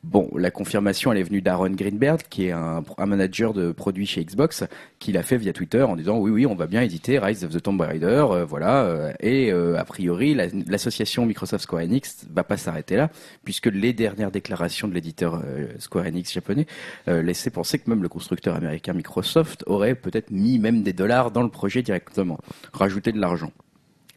Bon, 0.04 0.30
la 0.36 0.52
confirmation, 0.52 1.14
elle 1.14 1.20
est 1.20 1.24
venue 1.24 1.42
d'Aaron 1.42 1.70
Greenberg, 1.70 2.24
qui 2.30 2.48
est 2.48 2.52
un, 2.52 2.84
manager 3.06 3.54
de 3.54 3.72
produits 3.72 4.06
chez 4.06 4.26
Xbox, 4.26 4.66
qui 5.00 5.14
l'a 5.14 5.24
fait 5.24 5.38
via 5.38 5.54
Twitter 5.54 5.82
en 5.82 5.96
disant 5.96 6.18
oui, 6.18 6.30
oui, 6.30 6.46
on 6.46 6.56
va 6.56 6.68
bien 6.68 6.82
éditer 6.82 7.20
Rise 7.20 7.46
of 7.46 7.52
the 7.52 7.62
Tomb 7.62 7.80
Raider, 7.80 8.26
euh, 8.30 8.44
voilà. 8.44 8.84
Euh, 8.84 9.14
et 9.22 9.50
euh, 9.54 9.80
a 9.80 9.86
priori, 9.86 10.36
l'association 10.68 11.26
Microsoft 11.26 11.64
Square 11.64 11.84
Enix 11.84 12.26
va 12.30 12.44
pas 12.44 12.58
s'arrêter 12.58 12.98
là, 12.98 13.12
puisque 13.46 13.68
les 13.68 13.94
dernières 13.94 14.32
déclarations 14.32 14.90
de 14.90 14.94
l'éditeur 14.94 15.42
Square 15.80 16.08
Enix 16.08 16.34
japonais 16.34 16.68
laissaient 17.08 17.50
penser 17.50 17.80
que 17.80 17.90
même 17.90 18.04
le 18.04 18.10
constructeur 18.10 18.56
américain 18.56 18.92
Microsoft 18.92 19.64
aurait 19.68 19.96
peut-être 19.96 20.32
mis 20.32 20.60
même 20.60 20.84
des 20.84 20.94
dollars 20.94 21.32
dans 21.32 21.44
le 21.44 21.50
projet 21.50 21.82
directement, 21.82 22.40
rajouter 22.74 23.14
de 23.14 23.20
l'argent. 23.20 23.52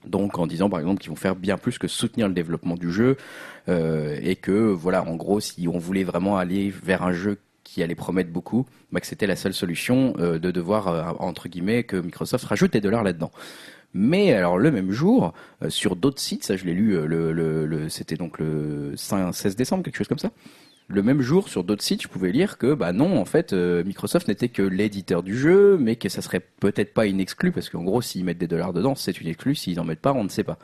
Donc 0.07 0.39
en 0.39 0.47
disant 0.47 0.70
par 0.70 0.81
exemple 0.81 1.01
qu'ils 1.01 1.11
vont 1.11 1.16
faire 1.16 1.37
bien 1.37 1.59
plus 1.59 1.78
que 1.78 1.89
soutenir 1.89 2.28
le 2.28 2.35
développement 2.35 2.77
du 2.77 2.91
jeu 2.91 3.16
euh, 3.69 4.19
et 4.23 4.37
que 4.37 4.53
voilà 4.53 5.05
en 5.05 5.16
gros 5.16 5.41
si 5.41 5.69
on 5.69 5.78
voulait 5.78 6.05
vraiment 6.05 6.39
aller 6.39 6.70
vers 6.70 7.03
un 7.03 7.12
jeu 7.12 7.39
qui 7.65 7.83
allait 7.83 7.97
promettre 7.97 8.31
beaucoup, 8.31 8.65
bah, 8.93 9.01
que 9.01 9.07
c'était 9.07 9.27
la 9.27 9.35
seule 9.35 9.53
solution 9.53 10.15
euh, 10.19 10.39
de 10.39 10.53
devoir 10.53 10.89
euh, 10.89 11.03
entre 11.19 11.49
guillemets 11.49 11.83
que 11.83 11.97
Microsoft 11.97 12.45
rajoute 12.45 12.73
des 12.73 12.81
dollars 12.81 13.03
là-dedans. 13.03 13.33
Mais 13.93 14.33
alors 14.33 14.59
le 14.59 14.70
même 14.70 14.91
jour, 14.91 15.33
sur 15.69 15.97
d'autres 15.97 16.20
sites, 16.20 16.45
ça 16.45 16.55
je 16.57 16.66
l'ai 16.66 16.74
lu, 16.74 16.99
le, 17.07 17.33
le 17.33 17.89
c'était 17.89 18.16
donc 18.16 18.39
le 18.39 18.93
16 18.95 19.57
décembre, 19.57 19.85
quelque 19.85 19.97
chose 19.97 20.09
comme 20.09 20.19
ça, 20.19 20.33
le 20.88 21.02
même 21.02 21.20
jour 21.20 21.48
sur 21.48 21.64
d'autres 21.64 21.82
sites, 21.82 22.02
je 22.02 22.08
pouvais 22.08 22.30
lire 22.30 22.58
que 22.58 22.74
bah 22.74 22.92
non, 22.92 23.18
en 23.18 23.24
fait, 23.24 23.52
euh, 23.52 23.82
Microsoft 23.84 24.28
n'était 24.28 24.48
que 24.48 24.62
l'éditeur 24.62 25.22
du 25.22 25.36
jeu, 25.36 25.78
mais 25.78 25.96
que 25.96 26.08
ça 26.08 26.22
serait 26.22 26.40
peut-être 26.60 26.94
pas 26.94 27.06
une 27.06 27.18
exclue 27.18 27.50
parce 27.50 27.68
qu'en 27.68 27.82
gros, 27.82 28.00
s'ils 28.02 28.24
mettent 28.24 28.38
des 28.38 28.46
dollars 28.46 28.72
dedans, 28.72 28.94
c'est 28.94 29.20
une 29.20 29.26
exclue. 29.26 29.56
S'ils 29.56 29.80
en 29.80 29.84
mettent 29.84 30.00
pas, 30.00 30.12
on 30.12 30.24
ne 30.24 30.28
sait 30.28 30.44
pas. 30.44 30.58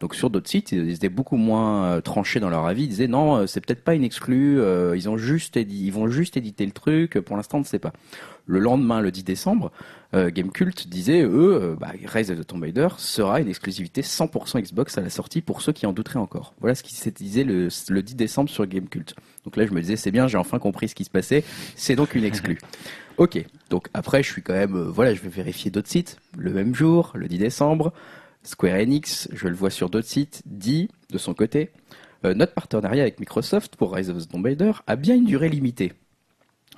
Donc 0.00 0.14
sur 0.14 0.30
d'autres 0.30 0.48
sites, 0.48 0.72
ils 0.72 0.92
étaient 0.92 1.08
beaucoup 1.08 1.36
moins 1.36 1.84
euh, 1.84 2.00
tranchés 2.00 2.40
dans 2.40 2.50
leur 2.50 2.66
avis. 2.66 2.84
Ils 2.84 2.88
disaient 2.88 3.08
non, 3.08 3.36
euh, 3.36 3.46
c'est 3.46 3.60
peut-être 3.60 3.84
pas 3.84 3.94
une 3.94 4.04
exclue. 4.04 4.60
ils 4.94 5.08
ont 5.08 5.16
juste, 5.16 5.56
ils 5.56 5.90
vont 5.90 6.08
juste 6.08 6.36
éditer 6.36 6.66
le 6.66 6.72
truc. 6.72 7.18
Pour 7.20 7.36
l'instant, 7.36 7.58
on 7.58 7.60
ne 7.60 7.66
sait 7.66 7.78
pas. 7.78 7.92
Le 8.46 8.58
lendemain, 8.58 9.00
le 9.00 9.10
10 9.10 9.24
décembre, 9.24 9.72
euh, 10.14 10.30
Gamecult 10.30 10.86
disait, 10.86 11.22
eux, 11.22 11.58
euh, 11.60 11.76
bah, 11.78 11.92
Rise 12.04 12.30
of 12.30 12.38
the 12.38 12.46
Tomb 12.46 12.62
Raider 12.62 12.88
sera 12.98 13.40
une 13.40 13.48
exclusivité 13.48 14.02
100% 14.02 14.60
Xbox 14.60 14.98
à 14.98 15.00
la 15.00 15.08
sortie 15.08 15.40
pour 15.40 15.62
ceux 15.62 15.72
qui 15.72 15.86
en 15.86 15.92
douteraient 15.92 16.18
encore. 16.18 16.54
Voilà 16.60 16.74
ce 16.74 16.82
qui 16.82 16.94
s'était 16.94 17.24
dit 17.24 17.42
le, 17.42 17.68
le 17.88 18.02
10 18.02 18.14
décembre 18.14 18.50
sur 18.50 18.66
Gamecult. 18.66 19.14
Donc 19.44 19.56
là, 19.56 19.66
je 19.66 19.72
me 19.72 19.80
disais, 19.80 19.96
c'est 19.96 20.10
bien, 20.10 20.28
j'ai 20.28 20.36
enfin 20.36 20.58
compris 20.58 20.88
ce 20.88 20.94
qui 20.94 21.04
se 21.04 21.10
passait. 21.10 21.42
C'est 21.74 21.96
donc 21.96 22.14
une 22.14 22.24
exclue. 22.24 22.58
ok. 23.16 23.44
Donc 23.70 23.88
après, 23.94 24.22
je 24.22 24.30
suis 24.30 24.42
quand 24.42 24.54
même, 24.54 24.76
euh, 24.76 24.84
voilà, 24.90 25.14
je 25.14 25.22
vais 25.22 25.30
vérifier 25.30 25.70
d'autres 25.70 25.90
sites. 25.90 26.18
Le 26.36 26.52
même 26.52 26.74
jour, 26.74 27.12
le 27.14 27.26
10 27.26 27.38
décembre, 27.38 27.92
Square 28.44 28.76
Enix, 28.76 29.28
je 29.32 29.48
le 29.48 29.54
vois 29.54 29.70
sur 29.70 29.90
d'autres 29.90 30.08
sites, 30.08 30.42
dit 30.46 30.88
de 31.10 31.18
son 31.18 31.34
côté, 31.34 31.70
notre 32.22 32.54
partenariat 32.54 33.02
avec 33.02 33.20
Microsoft 33.20 33.76
pour 33.76 33.92
Rise 33.92 34.08
of 34.08 34.16
the 34.16 34.30
Tomb 34.30 34.42
Raider 34.42 34.72
a 34.86 34.96
bien 34.96 35.14
une 35.14 35.26
durée 35.26 35.50
limitée. 35.50 35.92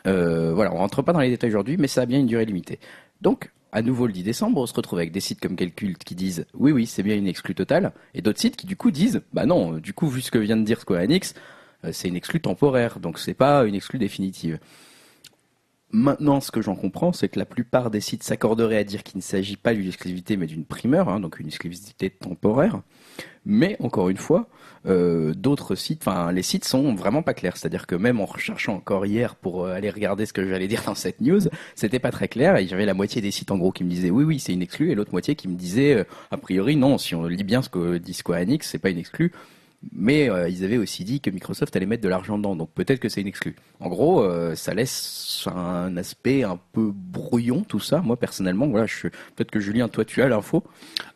Euh, 0.06 0.52
voilà, 0.54 0.72
on 0.72 0.78
rentre 0.78 1.02
pas 1.02 1.12
dans 1.12 1.20
les 1.20 1.30
détails 1.30 1.50
aujourd'hui, 1.50 1.76
mais 1.76 1.88
ça 1.88 2.02
a 2.02 2.06
bien 2.06 2.18
une 2.18 2.26
durée 2.26 2.44
limitée. 2.44 2.78
Donc, 3.20 3.50
à 3.72 3.82
nouveau 3.82 4.06
le 4.06 4.12
10 4.12 4.22
décembre, 4.22 4.60
on 4.60 4.66
se 4.66 4.74
retrouve 4.74 4.98
avec 4.98 5.12
des 5.12 5.20
sites 5.20 5.40
comme 5.40 5.56
Calcult 5.56 6.02
qui 6.02 6.14
disent 6.14 6.46
oui, 6.54 6.72
oui, 6.72 6.86
c'est 6.86 7.02
bien 7.02 7.16
une 7.16 7.26
exclue 7.26 7.54
totale, 7.54 7.92
et 8.14 8.22
d'autres 8.22 8.40
sites 8.40 8.56
qui 8.56 8.66
du 8.66 8.76
coup 8.76 8.90
disent 8.90 9.22
bah 9.32 9.46
non, 9.46 9.74
du 9.74 9.92
coup, 9.92 10.08
vu 10.08 10.20
ce 10.20 10.30
que 10.30 10.38
vient 10.38 10.56
de 10.56 10.64
dire 10.64 10.80
Square 10.80 11.02
Enix, 11.02 11.34
euh, 11.84 11.90
c'est 11.92 12.08
une 12.08 12.16
exclue 12.16 12.40
temporaire, 12.40 13.00
donc 13.00 13.18
c'est 13.18 13.34
pas 13.34 13.64
une 13.64 13.74
exclue 13.74 13.98
définitive. 13.98 14.58
Maintenant, 15.92 16.40
ce 16.40 16.50
que 16.50 16.60
j'en 16.60 16.74
comprends, 16.74 17.12
c'est 17.12 17.28
que 17.28 17.38
la 17.38 17.46
plupart 17.46 17.90
des 17.90 18.00
sites 18.00 18.24
s'accorderaient 18.24 18.78
à 18.78 18.84
dire 18.84 19.04
qu'il 19.04 19.18
ne 19.18 19.22
s'agit 19.22 19.56
pas 19.56 19.72
d'une 19.72 19.86
exclusivité, 19.86 20.36
mais 20.36 20.46
d'une 20.46 20.64
primeur, 20.64 21.08
hein, 21.08 21.20
donc 21.20 21.38
une 21.38 21.46
exclusivité 21.46 22.10
temporaire. 22.10 22.82
Mais 23.44 23.76
encore 23.78 24.08
une 24.08 24.16
fois, 24.16 24.48
euh, 24.86 25.32
d'autres 25.34 25.76
sites, 25.76 26.02
enfin 26.02 26.32
les 26.32 26.42
sites 26.42 26.64
sont 26.64 26.94
vraiment 26.96 27.22
pas 27.22 27.32
clairs. 27.34 27.56
C'est-à-dire 27.56 27.86
que 27.86 27.94
même 27.94 28.20
en 28.20 28.24
recherchant 28.24 28.74
encore 28.74 29.06
hier 29.06 29.36
pour 29.36 29.64
euh, 29.64 29.72
aller 29.72 29.88
regarder 29.88 30.26
ce 30.26 30.32
que 30.32 30.46
j'allais 30.48 30.66
dire 30.66 30.82
dans 30.84 30.96
cette 30.96 31.20
news, 31.20 31.42
c'était 31.76 32.00
pas 32.00 32.10
très 32.10 32.26
clair. 32.26 32.56
Et 32.56 32.66
j'avais 32.66 32.86
la 32.86 32.94
moitié 32.94 33.22
des 33.22 33.30
sites 33.30 33.52
en 33.52 33.58
gros 33.58 33.70
qui 33.70 33.84
me 33.84 33.88
disaient 33.90 34.10
oui 34.10 34.24
oui 34.24 34.40
c'est 34.40 34.52
une 34.52 34.62
exclue, 34.62 34.90
et 34.90 34.96
l'autre 34.96 35.12
moitié 35.12 35.36
qui 35.36 35.46
me 35.46 35.54
disait 35.54 35.94
euh, 35.94 36.04
a 36.32 36.36
priori 36.36 36.74
non. 36.74 36.98
Si 36.98 37.14
on 37.14 37.24
lit 37.26 37.44
bien 37.44 37.62
ce 37.62 37.68
que 37.68 37.98
dit 37.98 38.14
Square 38.14 38.40
Enix, 38.40 38.68
c'est 38.68 38.80
pas 38.80 38.90
une 38.90 38.98
exclue. 38.98 39.32
Mais 39.92 40.28
euh, 40.28 40.48
ils 40.48 40.64
avaient 40.64 40.78
aussi 40.78 41.04
dit 41.04 41.20
que 41.20 41.30
Microsoft 41.30 41.74
allait 41.76 41.86
mettre 41.86 42.02
de 42.02 42.08
l'argent 42.08 42.38
dedans, 42.38 42.56
donc 42.56 42.70
peut-être 42.74 42.98
que 42.98 43.08
c'est 43.08 43.20
une 43.20 43.26
exclue. 43.26 43.54
En 43.80 43.88
gros, 43.88 44.22
euh, 44.22 44.54
ça 44.54 44.74
laisse 44.74 45.46
un 45.54 45.96
aspect 45.96 46.42
un 46.42 46.58
peu 46.72 46.92
brouillon 46.94 47.62
tout 47.62 47.80
ça. 47.80 48.00
Moi 48.00 48.16
personnellement, 48.16 48.66
voilà, 48.66 48.86
je... 48.86 49.08
peut-être 49.08 49.50
que 49.50 49.60
Julien, 49.60 49.88
toi 49.88 50.04
tu 50.04 50.22
as 50.22 50.28
l'info. 50.28 50.64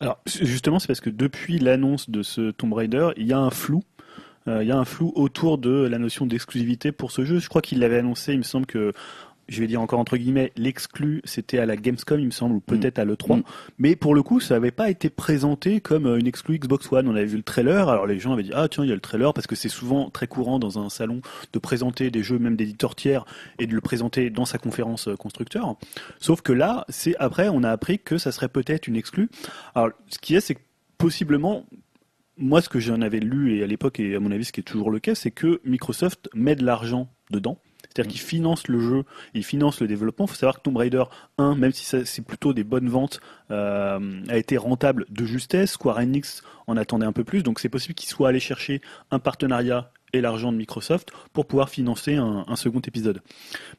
Alors 0.00 0.20
justement, 0.26 0.78
c'est 0.78 0.86
parce 0.86 1.00
que 1.00 1.10
depuis 1.10 1.58
l'annonce 1.58 2.10
de 2.10 2.22
ce 2.22 2.50
Tomb 2.50 2.72
Raider, 2.72 3.10
il 3.16 3.26
y 3.26 3.32
a 3.32 3.38
un 3.38 3.50
flou. 3.50 3.82
Euh, 4.48 4.62
il 4.62 4.68
y 4.68 4.72
a 4.72 4.78
un 4.78 4.84
flou 4.84 5.12
autour 5.16 5.58
de 5.58 5.70
la 5.70 5.98
notion 5.98 6.26
d'exclusivité 6.26 6.92
pour 6.92 7.10
ce 7.10 7.24
jeu. 7.24 7.38
Je 7.38 7.48
crois 7.48 7.62
qu'il 7.62 7.80
l'avait 7.80 7.98
annoncé. 7.98 8.32
Il 8.32 8.38
me 8.38 8.42
semble 8.42 8.66
que 8.66 8.92
je 9.50 9.60
vais 9.60 9.66
dire 9.66 9.80
encore 9.80 9.98
entre 9.98 10.16
guillemets, 10.16 10.52
l'exclu, 10.56 11.20
c'était 11.24 11.58
à 11.58 11.66
la 11.66 11.76
Gamescom, 11.76 12.18
il 12.20 12.26
me 12.26 12.30
semble, 12.30 12.54
ou 12.54 12.60
peut-être 12.60 12.98
à 12.98 13.04
l'E3. 13.04 13.38
Mm. 13.38 13.42
Mais 13.78 13.96
pour 13.96 14.14
le 14.14 14.22
coup, 14.22 14.40
ça 14.40 14.54
n'avait 14.54 14.70
pas 14.70 14.88
été 14.88 15.10
présenté 15.10 15.80
comme 15.80 16.06
euh, 16.06 16.18
une 16.18 16.26
exclu 16.26 16.58
Xbox 16.58 16.90
One. 16.90 17.08
On 17.08 17.16
avait 17.16 17.26
vu 17.26 17.36
le 17.36 17.42
trailer, 17.42 17.88
alors 17.88 18.06
les 18.06 18.18
gens 18.18 18.32
avaient 18.32 18.44
dit, 18.44 18.52
ah 18.54 18.68
tiens, 18.68 18.84
il 18.84 18.88
y 18.88 18.92
a 18.92 18.94
le 18.94 19.00
trailer, 19.00 19.34
parce 19.34 19.48
que 19.48 19.56
c'est 19.56 19.68
souvent 19.68 20.08
très 20.08 20.28
courant 20.28 20.60
dans 20.60 20.78
un 20.78 20.88
salon 20.88 21.20
de 21.52 21.58
présenter 21.58 22.10
des 22.10 22.22
jeux, 22.22 22.38
même 22.38 22.56
d'éditeurs 22.56 22.94
tiers, 22.94 23.24
et 23.58 23.66
de 23.66 23.74
le 23.74 23.80
présenter 23.80 24.30
dans 24.30 24.44
sa 24.44 24.58
conférence 24.58 25.08
euh, 25.08 25.16
constructeur. 25.16 25.76
Sauf 26.20 26.42
que 26.42 26.52
là, 26.52 26.84
c'est 26.88 27.16
après, 27.18 27.48
on 27.48 27.64
a 27.64 27.70
appris 27.70 27.98
que 27.98 28.18
ça 28.18 28.30
serait 28.30 28.48
peut-être 28.48 28.86
une 28.86 28.96
exclu. 28.96 29.28
Alors, 29.74 29.90
ce 30.08 30.18
qui 30.18 30.36
est, 30.36 30.40
c'est 30.40 30.54
que 30.54 30.60
possiblement, 30.96 31.66
moi, 32.36 32.62
ce 32.62 32.68
que 32.68 32.78
j'en 32.78 33.02
avais 33.02 33.20
lu, 33.20 33.56
et 33.56 33.64
à 33.64 33.66
l'époque, 33.66 33.98
et 33.98 34.14
à 34.14 34.20
mon 34.20 34.30
avis, 34.30 34.44
ce 34.44 34.52
qui 34.52 34.60
est 34.60 34.64
toujours 34.64 34.92
le 34.92 35.00
cas, 35.00 35.16
c'est 35.16 35.32
que 35.32 35.60
Microsoft 35.64 36.28
met 36.34 36.54
de 36.54 36.64
l'argent 36.64 37.08
dedans 37.30 37.58
C'est-à-dire 37.90 38.12
qu'ils 38.12 38.20
financent 38.20 38.68
le 38.68 38.80
jeu, 38.80 39.04
ils 39.34 39.44
financent 39.44 39.80
le 39.80 39.88
développement. 39.88 40.26
Il 40.26 40.30
faut 40.30 40.36
savoir 40.36 40.56
que 40.56 40.62
Tomb 40.62 40.76
Raider 40.76 41.04
1, 41.38 41.56
même 41.56 41.72
si 41.72 41.84
c'est 41.84 42.24
plutôt 42.24 42.52
des 42.52 42.64
bonnes 42.64 42.88
ventes, 42.88 43.20
euh, 43.50 44.22
a 44.28 44.36
été 44.36 44.56
rentable 44.56 45.06
de 45.10 45.24
justesse. 45.24 45.72
Square 45.72 45.98
Enix 45.98 46.42
en 46.66 46.76
attendait 46.76 47.06
un 47.06 47.12
peu 47.12 47.24
plus, 47.24 47.42
donc 47.42 47.58
c'est 47.58 47.68
possible 47.68 47.94
qu'ils 47.94 48.08
soient 48.08 48.28
allés 48.28 48.40
chercher 48.40 48.80
un 49.10 49.18
partenariat 49.18 49.90
et 50.12 50.20
l'argent 50.20 50.52
de 50.52 50.56
Microsoft 50.56 51.10
pour 51.32 51.46
pouvoir 51.46 51.68
financer 51.68 52.16
un, 52.16 52.44
un 52.46 52.56
second 52.56 52.80
épisode. 52.80 53.20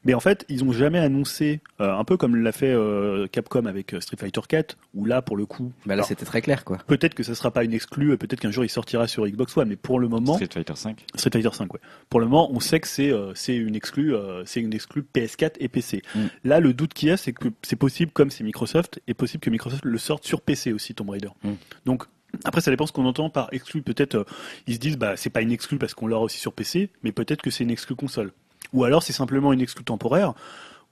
Mais 0.04 0.14
en 0.14 0.20
fait, 0.20 0.44
ils 0.48 0.64
n'ont 0.64 0.72
jamais 0.72 0.98
annoncé, 0.98 1.60
euh, 1.80 1.94
un 1.94 2.04
peu 2.04 2.16
comme 2.16 2.36
l'a 2.36 2.52
fait 2.52 2.72
euh, 2.72 3.26
Capcom 3.26 3.66
avec 3.66 3.94
euh, 3.94 4.00
Street 4.00 4.16
Fighter 4.18 4.40
4, 4.48 4.76
où 4.94 5.04
là, 5.04 5.22
pour 5.22 5.36
le 5.36 5.46
coup, 5.46 5.72
Bah 5.86 5.96
là, 5.96 6.02
c'était 6.02 6.24
très 6.24 6.42
clair, 6.42 6.64
quoi. 6.64 6.78
peut-être 6.86 7.14
que 7.14 7.22
ça 7.22 7.34
sera 7.34 7.50
pas 7.50 7.64
une 7.64 7.72
exclue, 7.72 8.16
peut-être 8.16 8.40
qu'un 8.40 8.50
jour 8.50 8.64
il 8.64 8.68
sortira 8.68 9.06
sur 9.06 9.26
Xbox 9.26 9.56
One, 9.56 9.68
mais 9.68 9.76
pour 9.76 9.98
le 10.00 10.08
moment, 10.08 10.34
Street 10.34 10.48
Fighter 10.52 10.74
5. 10.76 11.04
Street 11.14 11.30
Fighter 11.32 11.50
5, 11.52 11.72
ouais. 11.74 11.80
Pour 12.08 12.20
le 12.20 12.26
moment, 12.26 12.50
on 12.52 12.60
sait 12.60 12.80
que 12.80 12.88
c'est 12.88 13.10
euh, 13.10 13.32
c'est 13.34 13.56
une 13.56 13.74
exclue, 13.74 14.14
euh, 14.14 14.44
c'est 14.44 14.60
une 14.60 14.74
exclue 14.74 15.04
PS4 15.14 15.52
et 15.60 15.68
PC. 15.68 16.02
Mm. 16.14 16.20
Là, 16.44 16.60
le 16.60 16.72
doute 16.72 16.94
qu'il 16.94 17.08
y 17.08 17.12
a, 17.12 17.16
c'est 17.16 17.32
que 17.32 17.48
c'est 17.62 17.76
possible, 17.76 18.12
comme 18.12 18.30
c'est 18.30 18.44
Microsoft, 18.44 19.00
et 19.06 19.14
possible 19.14 19.40
que 19.40 19.50
Microsoft 19.50 19.84
le 19.84 19.98
sorte 19.98 20.24
sur 20.24 20.40
PC 20.40 20.72
aussi, 20.72 20.94
Tomb 20.94 21.10
Raider. 21.10 21.28
Mm. 21.42 21.50
Donc 21.86 22.04
après, 22.44 22.60
ça 22.60 22.70
dépend 22.70 22.86
ce 22.86 22.92
qu'on 22.92 23.06
entend 23.06 23.30
par 23.30 23.48
exclu. 23.52 23.82
Peut-être 23.82 24.14
euh, 24.16 24.24
ils 24.66 24.74
se 24.74 24.78
disent, 24.78 24.98
bah 24.98 25.16
c'est 25.16 25.30
pas 25.30 25.42
une 25.42 25.52
exclue 25.52 25.78
parce 25.78 25.94
qu'on 25.94 26.06
l'aura 26.06 26.24
aussi 26.24 26.38
sur 26.38 26.52
PC, 26.52 26.90
mais 27.02 27.12
peut-être 27.12 27.42
que 27.42 27.50
c'est 27.50 27.64
une 27.64 27.70
exclue 27.70 27.94
console. 27.94 28.32
Ou 28.72 28.84
alors 28.84 29.02
c'est 29.02 29.12
simplement 29.12 29.52
une 29.52 29.60
exclue 29.60 29.84
temporaire. 29.84 30.34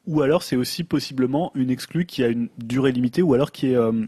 Ou 0.07 0.23
alors 0.23 0.43
c'est 0.43 0.57
aussi 0.57 0.85
possiblement 0.85 1.53
une 1.55 1.71
exclue 1.71 2.07
qui 2.07 2.23
a 2.23 2.29
une 2.29 2.49
durée 2.59 2.93
limitée, 2.93 3.23
ou 3.23 3.35
alors 3.35 3.53
qui 3.53 3.73
est 3.73 3.77
euh, 3.77 4.07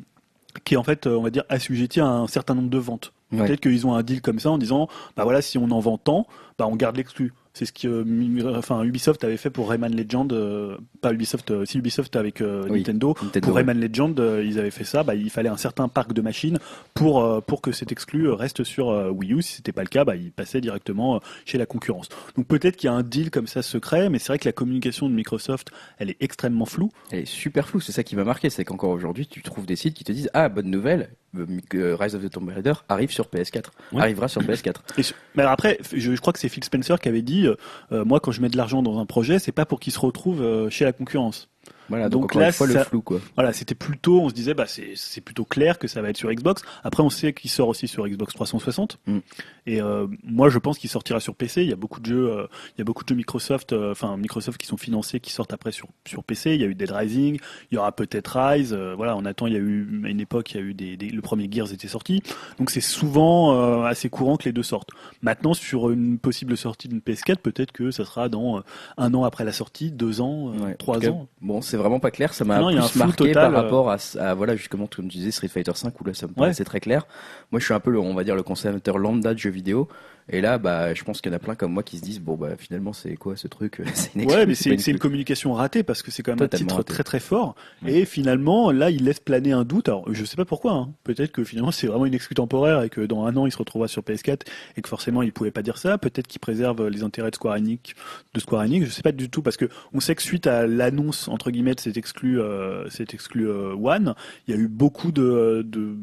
qui 0.64 0.74
est 0.74 0.76
en 0.76 0.82
fait, 0.82 1.06
euh, 1.06 1.16
on 1.16 1.22
va 1.22 1.30
dire, 1.30 1.44
assujettie 1.48 2.00
à 2.00 2.06
un 2.06 2.26
certain 2.26 2.54
nombre 2.54 2.70
de 2.70 2.78
ventes. 2.78 3.12
Ouais. 3.32 3.46
Peut-être 3.46 3.60
qu'ils 3.60 3.86
ont 3.86 3.94
un 3.94 4.02
deal 4.02 4.20
comme 4.20 4.38
ça 4.38 4.50
en 4.50 4.58
disant, 4.58 4.88
bah 5.16 5.24
voilà, 5.24 5.40
si 5.40 5.56
on 5.56 5.70
en 5.70 5.80
vend 5.80 5.96
tant, 5.96 6.26
bah 6.58 6.66
on 6.68 6.76
garde 6.76 6.96
l'exclu. 6.96 7.32
C'est 7.54 7.66
ce 7.66 7.72
que 7.72 7.86
euh, 7.86 8.56
enfin, 8.56 8.82
Ubisoft 8.82 9.24
avait 9.24 9.36
fait 9.36 9.50
pour 9.50 9.68
Rayman 9.68 9.94
Legend, 9.94 10.32
euh, 10.32 10.78
pas 11.02 11.12
Ubisoft, 11.12 11.50
euh, 11.50 11.64
si 11.66 11.78
Ubisoft 11.78 12.16
avec 12.16 12.40
Oui, 12.40 12.78
Nintendo. 12.78 13.14
Nintendo, 13.22 13.46
Pour. 13.46 13.56
Rayman 13.56 13.78
Legend, 13.78 14.18
ils 14.42 14.58
avaient 14.58 14.70
fait 14.70 14.84
ça. 14.84 15.02
Bah, 15.02 15.14
il 15.14 15.28
fallait 15.28 15.50
un 15.50 15.58
certain 15.58 15.88
parc 15.88 16.12
de 16.14 16.22
machines 16.22 16.58
pour 16.94 17.42
pour 17.44 17.60
que 17.60 17.72
cet 17.72 17.92
exclu 17.92 18.30
reste 18.30 18.64
sur 18.64 18.88
Wii 18.88 19.34
U. 19.34 19.42
Si 19.42 19.56
c'était 19.56 19.72
pas 19.72 19.82
le 19.82 19.88
cas, 19.88 20.04
bah, 20.04 20.16
il 20.16 20.32
passait 20.32 20.60
directement 20.60 21.20
chez 21.44 21.58
la 21.58 21.66
concurrence. 21.66 22.08
Donc 22.36 22.46
peut-être 22.46 22.76
qu'il 22.76 22.88
y 22.88 22.90
a 22.90 22.94
un 22.94 23.02
deal 23.02 23.30
comme 23.30 23.46
ça 23.46 23.62
secret, 23.62 24.08
mais 24.08 24.18
c'est 24.18 24.28
vrai 24.28 24.38
que 24.38 24.48
la 24.48 24.52
communication 24.52 25.08
de 25.08 25.14
Microsoft, 25.14 25.70
elle 25.98 26.10
est 26.10 26.16
extrêmement 26.20 26.64
floue. 26.64 26.90
Elle 27.10 27.20
est 27.20 27.26
super 27.26 27.68
floue, 27.68 27.80
c'est 27.80 27.92
ça 27.92 28.02
qui 28.02 28.16
m'a 28.16 28.24
marqué, 28.24 28.48
c'est 28.50 28.64
qu'encore 28.64 28.90
aujourd'hui, 28.90 29.26
tu 29.26 29.42
trouves 29.42 29.66
des 29.66 29.76
sites 29.76 29.94
qui 29.94 30.04
te 30.04 30.12
disent 30.12 30.30
Ah, 30.32 30.48
bonne 30.48 30.70
nouvelle, 30.70 31.10
Rise 31.34 32.14
of 32.14 32.22
the 32.22 32.30
Tomb 32.30 32.48
Raider 32.48 32.74
arrive 32.88 33.10
sur 33.10 33.26
PS4, 33.26 33.70
Ouais. 33.92 34.02
arrivera 34.02 34.28
sur 34.28 34.42
PS4. 34.42 34.82
Et 34.98 35.02
ce- 35.02 35.14
mais 35.34 35.42
alors 35.42 35.52
après, 35.52 35.78
je, 35.92 36.14
je 36.14 36.20
crois 36.20 36.32
que 36.32 36.38
c'est 36.38 36.48
Phil 36.48 36.62
Spencer 36.64 36.98
qui 37.00 37.08
avait 37.08 37.22
dit, 37.22 37.46
euh, 37.46 37.54
euh, 37.92 38.04
moi 38.04 38.20
quand 38.20 38.32
je 38.32 38.40
mets 38.42 38.48
de 38.50 38.56
l'argent 38.56 38.82
dans 38.82 38.98
un 38.98 39.06
projet, 39.06 39.38
c'est 39.38 39.52
pas 39.52 39.64
pour 39.66 39.80
qu'il 39.80 39.92
se 39.92 39.98
retrouve 39.98 40.42
euh, 40.42 40.68
chez 40.70 40.84
la 40.84 40.92
concurrence. 40.92 41.48
Voilà, 41.92 42.08
donc, 42.08 42.22
Donc 42.22 42.34
là, 42.36 42.46
une 42.46 42.52
fois, 42.52 42.66
le 42.66 42.72
ça- 42.72 42.84
flou, 42.84 43.02
quoi. 43.02 43.20
Voilà, 43.34 43.52
c'était 43.52 43.74
plutôt, 43.74 44.22
on 44.22 44.30
se 44.30 44.34
disait, 44.34 44.54
bah 44.54 44.64
c'est 44.66 45.20
plutôt 45.20 45.44
clair 45.44 45.78
que 45.78 45.86
ça 45.86 46.00
va 46.00 46.08
être 46.08 46.16
sur 46.16 46.32
Xbox. 46.32 46.62
Après, 46.84 47.02
on 47.02 47.10
sait 47.10 47.34
qu'il 47.34 47.50
sort 47.50 47.68
aussi 47.68 47.86
sur 47.86 48.08
Xbox 48.08 48.32
360. 48.32 48.98
Mm. 49.06 49.18
Et 49.66 49.82
euh, 49.82 50.06
moi, 50.24 50.48
je 50.48 50.58
pense 50.58 50.78
qu'il 50.78 50.88
sortira 50.88 51.20
sur 51.20 51.34
PC. 51.34 51.62
Il 51.62 51.68
y 51.68 51.72
a 51.72 51.76
beaucoup 51.76 52.00
de 52.00 52.06
jeux, 52.06 52.30
euh, 52.32 52.46
il 52.76 52.78
y 52.78 52.80
a 52.80 52.84
beaucoup 52.84 53.04
de 53.04 53.08
jeux 53.10 53.14
Microsoft, 53.14 53.74
euh, 53.74 53.92
enfin 53.92 54.16
Microsoft 54.16 54.58
qui 54.58 54.66
sont 54.66 54.78
financés, 54.78 55.20
qui 55.20 55.32
sortent 55.32 55.52
après 55.52 55.70
sur 55.70 55.88
sur 56.06 56.24
PC. 56.24 56.54
Il 56.54 56.60
y 56.62 56.64
a 56.64 56.66
eu 56.66 56.74
Dead 56.74 56.90
Rising, 56.90 57.38
il 57.70 57.74
y 57.74 57.78
aura 57.78 57.92
peut-être 57.92 58.38
Rise. 58.38 58.72
voilà, 58.96 59.14
on 59.16 59.26
attend. 59.26 59.46
Il 59.46 59.52
y 59.52 59.56
a 59.56 59.60
eu 59.60 60.02
à 60.04 60.08
une 60.08 60.20
époque, 60.20 60.52
il 60.52 60.56
y 60.56 60.60
a 60.60 60.62
eu 60.64 60.72
des, 60.74 60.96
des- 60.96 61.10
le 61.10 61.20
premier 61.20 61.46
Gears 61.52 61.72
était 61.72 61.88
sorti. 61.88 62.22
Donc 62.58 62.70
c'est 62.70 62.80
souvent 62.80 63.82
assez 63.84 64.08
courant 64.08 64.36
que 64.38 64.44
les 64.44 64.52
deux 64.52 64.62
sortent. 64.62 64.90
Maintenant, 65.20 65.52
sur 65.52 65.90
une 65.90 66.18
possible 66.18 66.56
sortie 66.56 66.88
d'une 66.88 67.00
PS4, 67.00 67.36
peut-être 67.36 67.72
que 67.72 67.90
ça 67.90 68.04
sera 68.06 68.28
dans 68.30 68.62
un 68.96 69.14
an 69.14 69.24
après 69.24 69.44
la 69.44 69.52
sortie, 69.52 69.90
deux 69.90 70.20
ans, 70.22 70.52
Ouais. 70.62 70.74
trois 70.76 70.98
cas, 70.98 71.10
ans. 71.10 71.28
Bon, 71.40 71.60
c'est 71.60 71.76
vraiment 71.82 72.00
pas 72.00 72.10
clair, 72.10 72.32
ça 72.34 72.44
m'a 72.44 72.58
plus 72.58 72.96
marqué 72.96 73.28
total, 73.28 73.52
par 73.52 73.52
euh. 73.52 73.62
rapport 73.62 73.90
à, 73.90 73.96
à, 74.18 74.34
voilà, 74.34 74.56
justement, 74.56 74.86
comme 74.86 75.08
tu 75.08 75.18
disais, 75.18 75.30
Street 75.30 75.48
Fighter 75.48 75.72
5, 75.74 76.00
où 76.00 76.04
là, 76.04 76.14
ça 76.14 76.26
me 76.26 76.32
paraissait 76.32 76.64
très 76.64 76.80
clair. 76.80 77.06
Moi, 77.50 77.60
je 77.60 77.64
suis 77.64 77.74
un 77.74 77.80
peu, 77.80 77.90
le, 77.90 77.98
on 77.98 78.14
va 78.14 78.24
dire, 78.24 78.34
le 78.34 78.42
consommateur 78.42 78.98
lambda 78.98 79.34
de 79.34 79.38
jeux 79.38 79.50
vidéo. 79.50 79.88
Et 80.32 80.40
là, 80.40 80.58
bah, 80.58 80.94
je 80.94 81.04
pense 81.04 81.20
qu'il 81.20 81.30
y 81.30 81.34
en 81.34 81.36
a 81.36 81.38
plein 81.38 81.54
comme 81.54 81.72
moi 81.72 81.82
qui 81.82 81.98
se 81.98 82.02
disent, 82.02 82.20
bon, 82.20 82.36
bah, 82.36 82.56
finalement, 82.58 82.92
c'est 82.92 83.16
quoi 83.16 83.36
ce 83.36 83.48
truc? 83.48 83.80
C'est 83.94 84.14
une 84.14 84.26
Ouais, 84.30 84.46
mais 84.46 84.54
c'est 84.54 84.90
une 84.90 84.98
communication 84.98 85.52
ratée 85.52 85.82
parce 85.82 86.02
que 86.02 86.10
c'est 86.10 86.22
quand 86.22 86.32
même 86.32 86.38
un 86.42 86.48
titre 86.48 86.82
très 86.82 87.04
très 87.04 87.20
fort. 87.20 87.54
Et 87.86 88.04
finalement, 88.04 88.70
là, 88.70 88.90
il 88.90 89.04
laisse 89.04 89.20
planer 89.20 89.52
un 89.52 89.64
doute. 89.64 89.88
Alors, 89.88 90.04
je 90.12 90.24
sais 90.24 90.36
pas 90.36 90.44
pourquoi. 90.44 90.72
hein. 90.72 90.92
Peut-être 91.04 91.32
que 91.32 91.44
finalement, 91.44 91.70
c'est 91.70 91.86
vraiment 91.86 92.06
une 92.06 92.14
excuse 92.14 92.34
temporaire 92.36 92.82
et 92.82 92.88
que 92.88 93.02
dans 93.02 93.26
un 93.26 93.36
an, 93.36 93.46
il 93.46 93.52
se 93.52 93.58
retrouvera 93.58 93.88
sur 93.88 94.02
PS4 94.02 94.40
et 94.76 94.82
que 94.82 94.88
forcément, 94.88 95.22
il 95.22 95.32
pouvait 95.32 95.50
pas 95.50 95.62
dire 95.62 95.76
ça. 95.76 95.98
Peut-être 95.98 96.26
qu'il 96.26 96.40
préserve 96.40 96.88
les 96.88 97.02
intérêts 97.02 97.30
de 97.30 97.36
Square 97.36 97.56
Enix, 97.56 97.92
de 98.32 98.40
Square 98.40 98.62
Enix. 98.62 98.86
Je 98.86 98.90
sais 98.90 99.02
pas 99.02 99.12
du 99.12 99.28
tout 99.28 99.42
parce 99.42 99.56
que 99.56 99.68
on 99.92 100.00
sait 100.00 100.14
que 100.14 100.22
suite 100.22 100.46
à 100.46 100.66
l'annonce 100.66 101.28
entre 101.28 101.50
guillemets 101.50 101.74
de 101.74 101.80
cet 101.80 101.96
exclu, 101.96 102.40
euh, 102.40 102.88
cet 102.88 103.12
exclu 103.14 103.48
euh, 103.48 103.74
One, 103.74 104.14
il 104.48 104.54
y 104.54 104.56
a 104.56 104.60
eu 104.60 104.68
beaucoup 104.68 105.12
de, 105.12 105.62
de, 105.66 105.94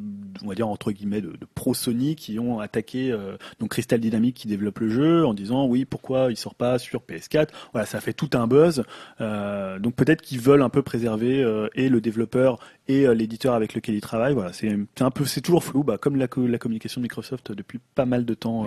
on 0.44 0.48
va 0.48 0.56
dire 0.56 0.68
entre 0.68 0.92
guillemets, 0.92 1.22
de, 1.22 1.30
de 1.32 1.48
pro 1.56 1.74
Sony 1.74 2.16
qui 2.16 2.38
ont 2.38 2.60
attaqué 2.60 3.12
euh, 3.12 3.38
donc 3.60 3.70
Crystal 3.72 4.00
Dynamics 4.00 4.19
qui 4.34 4.48
développe 4.48 4.80
le 4.80 4.90
jeu 4.90 5.26
en 5.26 5.34
disant 5.34 5.66
oui 5.66 5.86
pourquoi 5.86 6.28
il 6.30 6.38
sort 6.38 6.56
pas 6.56 6.80
sur 6.80 7.02
PS4. 7.02 7.48
Voilà, 7.74 7.86
ça 7.86 8.00
fait 8.02 8.14
tout 8.14 8.30
un 8.34 8.48
buzz. 8.48 8.84
Euh, 9.22 9.80
donc 9.80 9.96
peut-être 9.96 10.22
qu'ils 10.22 10.40
veulent 10.40 10.62
un 10.62 10.70
peu 10.70 10.82
préserver 10.82 11.42
euh, 11.44 11.68
et 11.76 11.90
le 11.90 12.02
développeur 12.02 12.60
et 12.88 13.06
euh, 13.08 13.14
l'éditeur 13.14 13.54
avec 13.54 13.74
lequel 13.74 13.96
ils 13.96 14.02
travaillent. 14.02 14.34
Voilà, 14.34 14.54
c'est 14.54 14.78
un 15.00 15.12
peu, 15.12 15.26
c'est 15.26 15.42
toujours 15.42 15.64
flou, 15.64 15.84
bah, 15.84 15.98
comme 15.98 16.16
la, 16.16 16.28
co- 16.28 16.48
la 16.48 16.58
communication 16.58 17.02
de 17.02 17.04
Microsoft 17.04 17.52
depuis 17.52 17.80
pas 17.96 18.06
mal 18.06 18.26
de 18.26 18.34
temps 18.34 18.66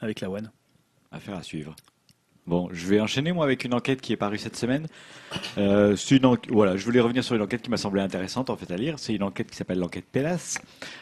avec 0.00 0.20
la 0.20 0.30
One. 0.30 0.50
Affaire 1.10 1.36
à 1.36 1.42
suivre. 1.42 1.74
Bon, 2.46 2.70
je 2.72 2.86
vais 2.86 2.98
enchaîner 2.98 3.32
moi 3.32 3.44
avec 3.44 3.64
une 3.64 3.74
enquête 3.74 4.00
qui 4.00 4.14
est 4.14 4.16
parue 4.16 4.38
cette 4.38 4.56
semaine. 4.56 4.86
Euh, 5.58 5.94
une 6.10 6.36
voilà, 6.48 6.78
je 6.78 6.84
voulais 6.86 7.00
revenir 7.00 7.22
sur 7.22 7.34
une 7.34 7.42
enquête 7.42 7.60
qui 7.60 7.68
m'a 7.68 7.76
semblé 7.76 8.00
intéressante 8.00 8.48
en 8.48 8.56
fait 8.56 8.70
à 8.72 8.76
lire. 8.78 8.98
C'est 8.98 9.14
une 9.14 9.22
enquête 9.22 9.50
qui 9.50 9.56
s'appelle 9.56 9.78
l'enquête 9.78 10.06
Pelas. 10.10 10.58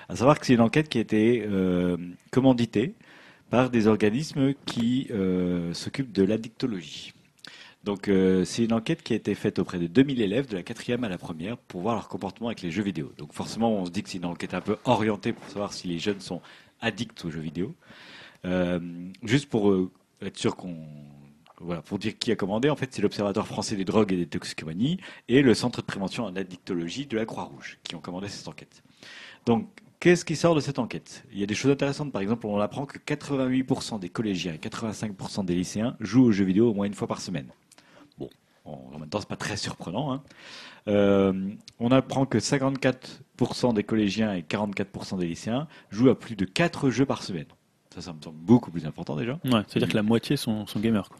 À 0.09 0.17
savoir 0.17 0.41
que 0.41 0.47
c'est 0.47 0.55
une 0.55 0.61
enquête 0.61 0.89
qui 0.89 0.99
a 0.99 1.01
été 1.03 1.47
euh, 1.49 1.97
commanditée 2.33 2.95
par 3.51 3.71
des 3.71 3.87
organismes 3.87 4.55
qui 4.67 5.07
euh, 5.11 5.73
s'occupent 5.75 6.13
de 6.13 6.23
l'addictologie. 6.23 7.13
Donc 7.85 8.09
euh, 8.09 8.45
c'est 8.45 8.65
une 8.65 8.73
enquête 8.73 9.03
qui 9.03 9.13
a 9.13 9.17
été 9.17 9.35
faite 9.35 9.61
auprès 9.61 9.79
de 9.79 9.87
2000 9.87 10.21
élèves 10.21 10.49
de 10.49 10.57
la 10.57 10.63
quatrième 10.63 11.05
à 11.05 11.09
la 11.09 11.19
première 11.19 11.57
pour 11.57 11.83
voir 11.83 11.95
leur 11.95 12.09
comportement 12.09 12.49
avec 12.49 12.63
les 12.63 12.73
jeux 12.73 12.83
vidéo. 12.83 13.13
Donc 13.17 13.33
forcément 13.33 13.73
on 13.73 13.87
se 13.87 13.91
dit 13.91 14.03
que 14.03 14.09
c'est 14.09 14.19
une 14.19 14.25
enquête 14.25 14.55
un 14.55 14.61
peu 14.61 14.77
orientée 14.85 15.33
pour 15.33 15.49
savoir 15.49 15.73
si 15.73 15.87
les 15.87 15.99
jeunes 15.99 16.21
sont 16.21 16.41
addicts 16.81 17.25
aux 17.25 17.31
jeux 17.31 17.41
vidéo. 17.41 17.75
Euh, 18.45 18.81
juste 19.23 19.49
pour 19.49 19.73
être 20.21 20.37
sûr 20.37 20.57
qu'on 20.57 20.77
voilà, 21.61 21.81
pour 21.83 21.99
dire 21.99 22.19
qui 22.19 22.31
a 22.31 22.37
commandé, 22.37 22.69
en 22.69 22.77
fait, 22.77 22.93
c'est 22.93 23.01
l'Observatoire 23.01 23.47
français 23.47 23.77
des 23.77 23.85
drogues 23.85 24.13
et 24.13 24.17
des 24.17 24.27
toxicomanies 24.27 24.99
et 25.29 25.41
le 25.41 25.55
Centre 25.55 25.81
de 25.81 25.87
prévention 25.87 26.25
en 26.25 26.37
addictologie 26.37 27.07
de 27.07 27.17
la 27.17 27.25
Croix-Rouge 27.25 27.79
qui 27.83 27.95
ont 27.95 28.01
commandé 28.01 28.29
cette 28.29 28.47
enquête. 28.47 28.83
Donc, 29.47 29.69
qu'est-ce 30.01 30.25
qui 30.25 30.37
sort 30.37 30.55
de 30.55 30.61
cette 30.61 30.79
enquête? 30.79 31.25
Il 31.33 31.39
y 31.39 31.43
a 31.43 31.47
des 31.47 31.55
choses 31.55 31.71
intéressantes. 31.73 32.13
Par 32.13 32.23
exemple, 32.23 32.47
on 32.47 32.59
apprend 32.61 32.87
que 32.87 32.99
88% 32.99 33.99
des 33.99 34.09
collégiens 34.09 34.55
et 34.55 34.59
85% 34.59 35.45
des 35.45 35.55
lycéens 35.55 35.97
jouent 36.01 36.25
aux 36.25 36.33
jeux 36.33 36.45
vidéo 36.45 36.71
au 36.71 36.75
moins 36.75 36.87
une 36.87 36.95
fois 36.95 37.09
par 37.09 37.21
semaine. 37.21 37.49
Bon, 38.19 38.29
en 38.65 38.99
même 38.99 39.09
temps, 39.09 39.21
c'est 39.21 39.29
pas 39.29 39.37
très 39.37 39.57
surprenant. 39.57 40.13
hein. 40.13 40.23
Euh, 40.89 41.33
on 41.81 41.91
apprend 41.91 42.27
que 42.27 42.39
54% 42.39 43.75
des 43.75 43.83
collégiens 43.83 44.35
et 44.35 44.43
44% 44.43 45.19
des 45.19 45.27
lycéens 45.27 45.67
jouent 45.91 46.11
à 46.11 46.19
plus 46.19 46.37
de 46.37 46.45
4 46.45 46.91
jeux 46.91 47.07
par 47.07 47.23
semaine. 47.23 47.47
Ça, 47.95 48.01
ça 48.03 48.13
me 48.13 48.21
semble 48.23 48.39
beaucoup 48.39 48.71
plus 48.71 48.87
important 48.87 49.17
déjà. 49.17 49.33
Ouais, 49.45 49.63
c'est-à-dire 49.67 49.89
que 49.89 49.97
la 49.97 50.03
moitié 50.03 50.37
sont, 50.37 50.67
sont 50.67 50.79
gamers. 50.81 51.09
quoi. 51.09 51.19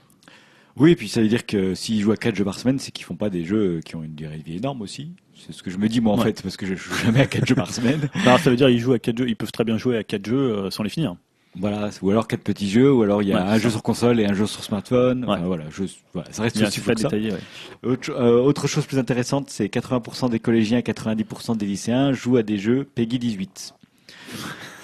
Oui, 0.77 0.91
et 0.93 0.97
puis 0.97 1.09
ça 1.09 1.23
veut 1.23 1.29
dire 1.29 1.47
que 1.47 1.75
s'ils 1.75 2.01
jouent 2.03 2.13
à 2.13 2.17
4 2.17 2.35
jeux 2.37 2.45
par 2.45 2.59
semaine, 2.59 2.79
c'est 2.79 2.91
qu'ils 2.93 3.05
font 3.07 3.17
pas 3.17 3.31
des 3.31 3.45
jeux 3.45 3.81
qui 3.85 3.97
ont 3.97 4.03
une 4.03 4.15
durée 4.15 4.37
de 4.39 4.43
vie 4.45 4.57
énorme 4.57 4.83
aussi. 4.83 5.13
C'est 5.35 5.53
ce 5.53 5.63
que 5.63 5.71
je 5.71 5.79
me 5.79 5.89
dis 5.89 6.01
moi 6.01 6.15
en 6.15 6.19
Ouais. 6.19 6.25
fait, 6.25 6.43
parce 6.43 6.57
que 6.57 6.67
je 6.67 6.75
joue 6.75 6.95
jamais 6.95 7.21
à 7.21 7.27
4 7.27 7.47
jeux 7.47 7.55
par 7.55 7.71
semaine. 7.75 8.09
Alors 8.25 8.39
ça 8.41 8.51
veut 8.51 8.57
dire 8.57 8.69
ils 8.69 8.79
jouent 8.81 8.93
à 8.93 8.99
quatre 8.99 9.19
jeux, 9.19 9.29
ils 9.29 9.37
peuvent 9.37 9.53
très 9.53 9.65
bien 9.65 9.79
jouer 9.79 9.97
à 9.97 10.05
quatre 10.05 10.27
jeux 10.27 10.37
euh, 10.37 10.71
sans 10.71 10.83
les 10.83 10.91
finir. 10.91 11.17
Voilà, 11.59 11.89
ou 12.03 12.11
alors 12.11 12.29
quatre 12.29 12.43
petits 12.43 12.69
jeux, 12.69 12.93
ou 12.93 13.03
alors 13.03 13.23
il 13.23 13.31
y 13.31 13.33
a 13.33 13.37
Ouais, 13.37 13.51
un 13.53 13.59
jeu 13.59 13.71
sur 13.71 13.83
console 13.83 14.21
et 14.21 14.27
un 14.27 14.35
jeu 14.35 14.45
sur 14.47 14.63
smartphone. 14.63 15.25
Ouais. 15.25 15.31
Enfin, 15.37 15.47
voilà, 15.47 15.65
je- 15.71 15.85
voilà, 16.13 16.31
ça 16.31 16.43
reste 16.43 16.61
aussi 16.61 16.81
que 16.83 16.87
ça. 16.87 16.95
détaillé. 16.95 17.33
ouais. 17.33 17.39
Autre, 17.83 18.11
euh, 18.11 18.43
autre 18.43 18.67
chose 18.67 18.85
plus 18.85 18.99
intéressante, 18.99 19.49
c'est 19.49 19.69
80% 19.71 20.29
des 20.29 20.39
collégiens 20.39 20.77
et 20.79 20.83
90% 20.83 21.57
des 21.57 21.65
lycéens 21.65 22.13
jouent 22.13 22.37
à 22.37 22.43
des 22.43 22.59
jeux 22.59 22.85
Peggy 22.95 23.19
18. 23.19 23.73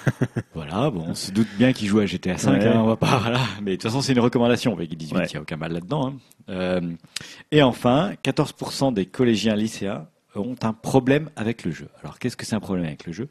voilà, 0.55 0.91
bon, 0.91 1.05
on 1.09 1.15
se 1.15 1.31
doute 1.31 1.49
bien 1.57 1.73
qu'ils 1.73 1.89
jouent 1.89 2.01
à 2.01 2.07
GTA 2.07 2.37
5, 2.39 2.53
Ouais. 2.61 2.67
hein, 2.69 2.81
on 2.81 2.87
va 2.87 2.97
pas, 2.97 3.19
voilà. 3.19 3.41
Mais 3.63 3.73
de 3.73 3.77
toute 3.77 3.85
façon, 3.85 4.01
c'est 4.01 4.13
une 4.13 4.21
recommandation, 4.21 4.75
Peggy 4.77 4.97
18, 4.97 5.15
il 5.15 5.19
Ouais. 5.19 5.27
n'y 5.33 5.37
a 5.37 5.41
aucun 5.43 5.57
mal 5.57 5.73
là-dedans. 5.73 6.09
hein. 6.09 6.15
Euh, 6.49 6.81
et 7.51 7.63
enfin, 7.63 8.13
14% 8.25 8.93
des 8.93 9.07
collégiens 9.07 9.55
lycéens 9.57 10.07
ont 10.35 10.57
un 10.63 10.73
problème 10.73 11.31
avec 11.37 11.65
le 11.65 11.71
jeu. 11.71 11.89
Alors, 12.03 12.19
qu'est-ce 12.19 12.37
que 12.37 12.45
c'est 12.47 12.57
un 12.57 12.61
problème 12.61 12.87
avec 12.87 13.07
le 13.07 13.13
jeu? 13.13 13.29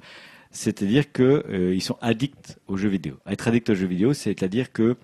C'est-à-dire 0.51 1.11
que 1.11 1.45
euh, 1.49 1.79
sont 1.79 1.97
addicts 2.01 2.59
aux 2.67 2.77
jeux 2.77 2.89
vidéo. 2.89 3.17
Être 3.27 3.47
addict 3.47 3.69
aux 3.69 3.75
jeux 3.75 3.87
vidéo, 3.87 4.13
c'est-à-dire 4.13 4.71
que 4.71 4.97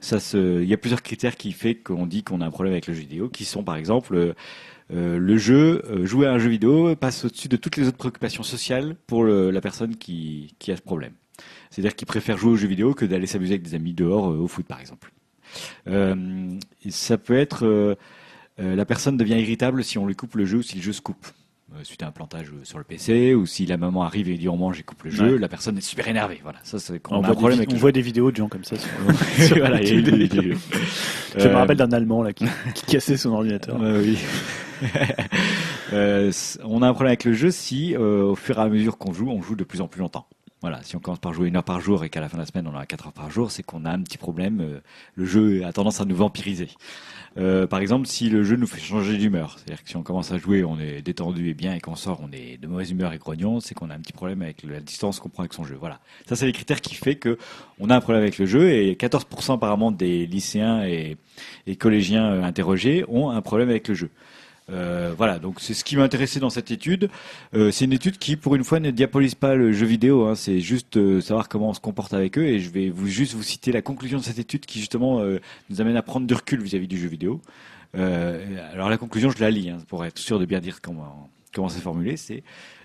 ça 0.00 0.18
se, 0.20 0.60
il 0.62 0.68
y 0.68 0.74
a 0.74 0.76
plusieurs 0.76 1.02
critères 1.02 1.36
qui 1.36 1.52
fait 1.52 1.74
qu'on 1.76 2.06
dit 2.06 2.22
qu'on 2.24 2.40
a 2.40 2.46
un 2.46 2.50
problème 2.50 2.72
avec 2.74 2.86
le 2.88 2.94
jeu 2.94 3.00
vidéo, 3.00 3.28
qui 3.28 3.44
sont 3.44 3.62
par 3.64 3.76
exemple 3.76 4.34
euh, 4.92 5.18
le 5.18 5.38
jeu, 5.38 5.82
euh, 5.86 6.04
jouer 6.04 6.26
à 6.26 6.32
un 6.32 6.38
jeu 6.38 6.50
vidéo 6.50 6.94
passe 6.96 7.24
au-dessus 7.24 7.48
de 7.48 7.56
toutes 7.56 7.76
les 7.76 7.88
autres 7.88 7.96
préoccupations 7.96 8.42
sociales 8.42 8.96
pour 9.06 9.24
la 9.24 9.60
personne 9.60 9.96
qui, 9.96 10.54
qui 10.58 10.72
a 10.72 10.76
ce 10.76 10.82
problème. 10.82 11.12
C'est-à-dire 11.70 11.96
qu'il 11.96 12.06
préfère 12.06 12.36
jouer 12.36 12.52
aux 12.52 12.56
jeux 12.56 12.68
vidéo 12.68 12.94
que 12.94 13.04
d'aller 13.04 13.26
s'amuser 13.26 13.54
avec 13.54 13.62
des 13.62 13.74
amis 13.74 13.94
dehors 13.94 14.30
euh, 14.30 14.36
au 14.36 14.48
foot 14.48 14.66
par 14.66 14.80
exemple. 14.80 15.12
Euh, 15.88 16.58
ça 16.88 17.18
peut 17.18 17.36
être 17.36 17.96
la 18.58 18.84
personne 18.84 19.16
devient 19.16 19.40
irritable 19.40 19.82
si 19.82 19.98
on 19.98 20.06
lui 20.06 20.14
coupe 20.14 20.36
le 20.36 20.44
jeu 20.44 20.58
ou 20.58 20.62
si 20.62 20.76
le 20.76 20.82
jeu 20.82 20.92
se 20.92 21.00
coupe. 21.00 21.26
Euh, 21.74 21.84
suite 21.84 22.02
à 22.02 22.06
un 22.08 22.10
plantage 22.10 22.48
euh, 22.50 22.60
sur 22.64 22.76
le 22.78 22.84
PC, 22.84 23.34
ou 23.34 23.46
si 23.46 23.64
la 23.66 23.76
maman 23.78 24.02
arrive 24.02 24.28
et 24.28 24.36
dit 24.36 24.48
on 24.48 24.56
mange 24.58 24.78
et 24.78 24.82
coupe 24.82 25.04
le 25.04 25.10
jeu, 25.10 25.34
Ouais. 25.34 25.38
la 25.38 25.48
personne 25.48 25.78
est 25.78 25.80
super 25.82 26.06
énervée. 26.08 26.38
Voilà, 26.42 26.58
ça 26.64 26.78
c'est 26.78 26.98
quand 27.00 27.14
On, 27.14 27.20
on, 27.20 27.22
a 27.22 27.26
voit, 27.28 27.30
un 27.30 27.34
problème 27.34 27.58
des, 27.58 27.62
avec 27.62 27.70
on 27.70 27.74
le 27.74 27.80
voit 27.80 27.92
des 27.92 28.02
vidéos 28.02 28.30
de 28.30 28.36
gens 28.36 28.48
comme 28.48 28.64
ça. 28.64 28.76
sur- 28.76 28.90
jeu. 29.38 29.56
Voilà, 29.60 29.78
des- 29.78 30.02
des- 30.02 30.28
Je 30.28 30.48
me 31.48 31.54
Euh, 31.54 31.56
rappelle 31.56 31.78
d'un 31.78 31.92
Allemand 31.92 32.22
là 32.22 32.32
qui, 32.34 32.44
qui 32.74 32.84
cassait 32.86 33.16
son 33.16 33.30
ordinateur. 33.32 33.78
Oui. 33.80 34.18
Euh, 35.92 36.32
on 36.64 36.80
a 36.82 36.88
un 36.88 36.92
problème 36.94 37.10
avec 37.10 37.24
le 37.24 37.34
jeu 37.34 37.50
si, 37.50 37.94
au 37.96 38.34
fur 38.34 38.58
et 38.58 38.62
à 38.62 38.68
mesure 38.68 38.96
qu'on 38.96 39.12
joue, 39.12 39.28
on 39.28 39.42
joue 39.42 39.56
de 39.56 39.64
plus 39.64 39.80
en 39.82 39.88
plus 39.88 40.00
longtemps. 40.00 40.26
Voilà, 40.62 40.80
si 40.82 40.96
on 40.96 41.00
commence 41.00 41.18
par 41.18 41.34
jouer 41.34 41.48
une 41.48 41.56
heure 41.56 41.64
par 41.64 41.80
jour 41.80 42.02
et 42.04 42.08
qu'à 42.08 42.20
la 42.20 42.28
fin 42.28 42.36
de 42.38 42.42
la 42.42 42.46
semaine 42.46 42.66
on 42.72 42.76
a 42.76 42.86
quatre 42.86 43.06
heures 43.06 43.12
par 43.12 43.30
jour, 43.30 43.50
c'est 43.50 43.62
qu'on 43.62 43.84
a 43.84 43.90
un 43.90 44.00
petit 44.00 44.16
problème. 44.16 44.80
le 45.16 45.24
jeu 45.26 45.64
a 45.66 45.72
tendance 45.72 46.00
à 46.00 46.04
nous 46.04 46.16
vampiriser. 46.16 46.68
Euh, 47.38 47.66
par 47.66 47.80
exemple, 47.80 48.06
si 48.06 48.28
le 48.28 48.44
jeu 48.44 48.56
nous 48.56 48.66
fait 48.66 48.80
changer 48.80 49.16
d'humeur, 49.16 49.56
c'est-à-dire 49.58 49.82
que 49.82 49.88
si 49.88 49.96
on 49.96 50.02
commence 50.02 50.32
à 50.32 50.38
jouer, 50.38 50.64
on 50.64 50.78
est 50.78 51.02
détendu 51.02 51.48
et 51.48 51.54
bien, 51.54 51.74
et 51.74 51.80
qu'on 51.80 51.94
sort, 51.94 52.20
on 52.22 52.30
est 52.32 52.58
de 52.60 52.66
mauvaise 52.66 52.90
humeur 52.90 53.12
et 53.12 53.18
grognon, 53.18 53.60
c'est 53.60 53.74
qu'on 53.74 53.90
a 53.90 53.94
un 53.94 54.00
petit 54.00 54.12
problème 54.12 54.42
avec 54.42 54.62
la 54.64 54.80
distance 54.80 55.18
qu'on 55.20 55.28
prend 55.28 55.42
avec 55.42 55.54
son 55.54 55.64
jeu. 55.64 55.76
Voilà, 55.78 56.00
ça 56.26 56.36
c'est 56.36 56.46
les 56.46 56.52
critères 56.52 56.80
qui 56.80 56.94
fait 56.94 57.16
que 57.16 57.38
on 57.78 57.90
a 57.90 57.96
un 57.96 58.00
problème 58.00 58.22
avec 58.22 58.38
le 58.38 58.46
jeu 58.46 58.70
et 58.70 58.94
14% 58.94 59.54
apparemment 59.54 59.90
des 59.90 60.26
lycéens 60.26 60.84
et, 60.84 61.16
collégiens 61.78 62.32
euh, 62.32 62.42
interrogés 62.42 63.04
ont 63.08 63.30
un 63.30 63.40
problème 63.40 63.70
avec 63.70 63.88
le 63.88 63.94
jeu. 63.94 64.10
Euh, 64.70 65.12
voilà, 65.16 65.38
donc 65.38 65.60
c'est 65.60 65.74
ce 65.74 65.84
qui 65.84 65.96
m'a 65.96 66.04
intéressé 66.04 66.40
dans 66.40 66.50
cette 66.50 66.70
étude. 66.70 67.10
Euh, 67.54 67.70
c'est 67.70 67.84
une 67.84 67.92
étude 67.92 68.18
qui, 68.18 68.36
pour 68.36 68.54
une 68.54 68.64
fois, 68.64 68.80
ne 68.80 68.90
diabolise 68.90 69.34
pas 69.34 69.54
le 69.54 69.72
jeu 69.72 69.86
vidéo. 69.86 70.26
Hein, 70.26 70.34
c'est 70.34 70.60
juste 70.60 70.96
euh, 70.96 71.20
savoir 71.20 71.48
comment 71.48 71.70
on 71.70 71.74
se 71.74 71.80
comporte 71.80 72.14
avec 72.14 72.38
eux. 72.38 72.44
Et 72.44 72.60
je 72.60 72.70
vais 72.70 72.90
vous 72.90 73.06
juste 73.06 73.34
vous 73.34 73.42
citer 73.42 73.72
la 73.72 73.82
conclusion 73.82 74.18
de 74.18 74.24
cette 74.24 74.38
étude 74.38 74.66
qui 74.66 74.78
justement 74.78 75.20
euh, 75.20 75.40
nous 75.70 75.80
amène 75.80 75.96
à 75.96 76.02
prendre 76.02 76.26
du 76.26 76.34
recul 76.34 76.62
vis-à-vis 76.62 76.88
du 76.88 76.98
jeu 76.98 77.08
vidéo. 77.08 77.40
Alors 77.94 78.88
la 78.88 78.96
conclusion, 78.96 79.30
je 79.30 79.38
la 79.38 79.50
lis 79.50 79.68
hein, 79.68 79.76
pour 79.86 80.02
être 80.06 80.18
sûr 80.18 80.38
de 80.38 80.46
bien 80.46 80.60
dire 80.60 80.80
comment 80.80 81.28
comment 81.52 81.68
c'est 81.68 81.80
formulé. 81.80 82.16
C'est 82.16 82.42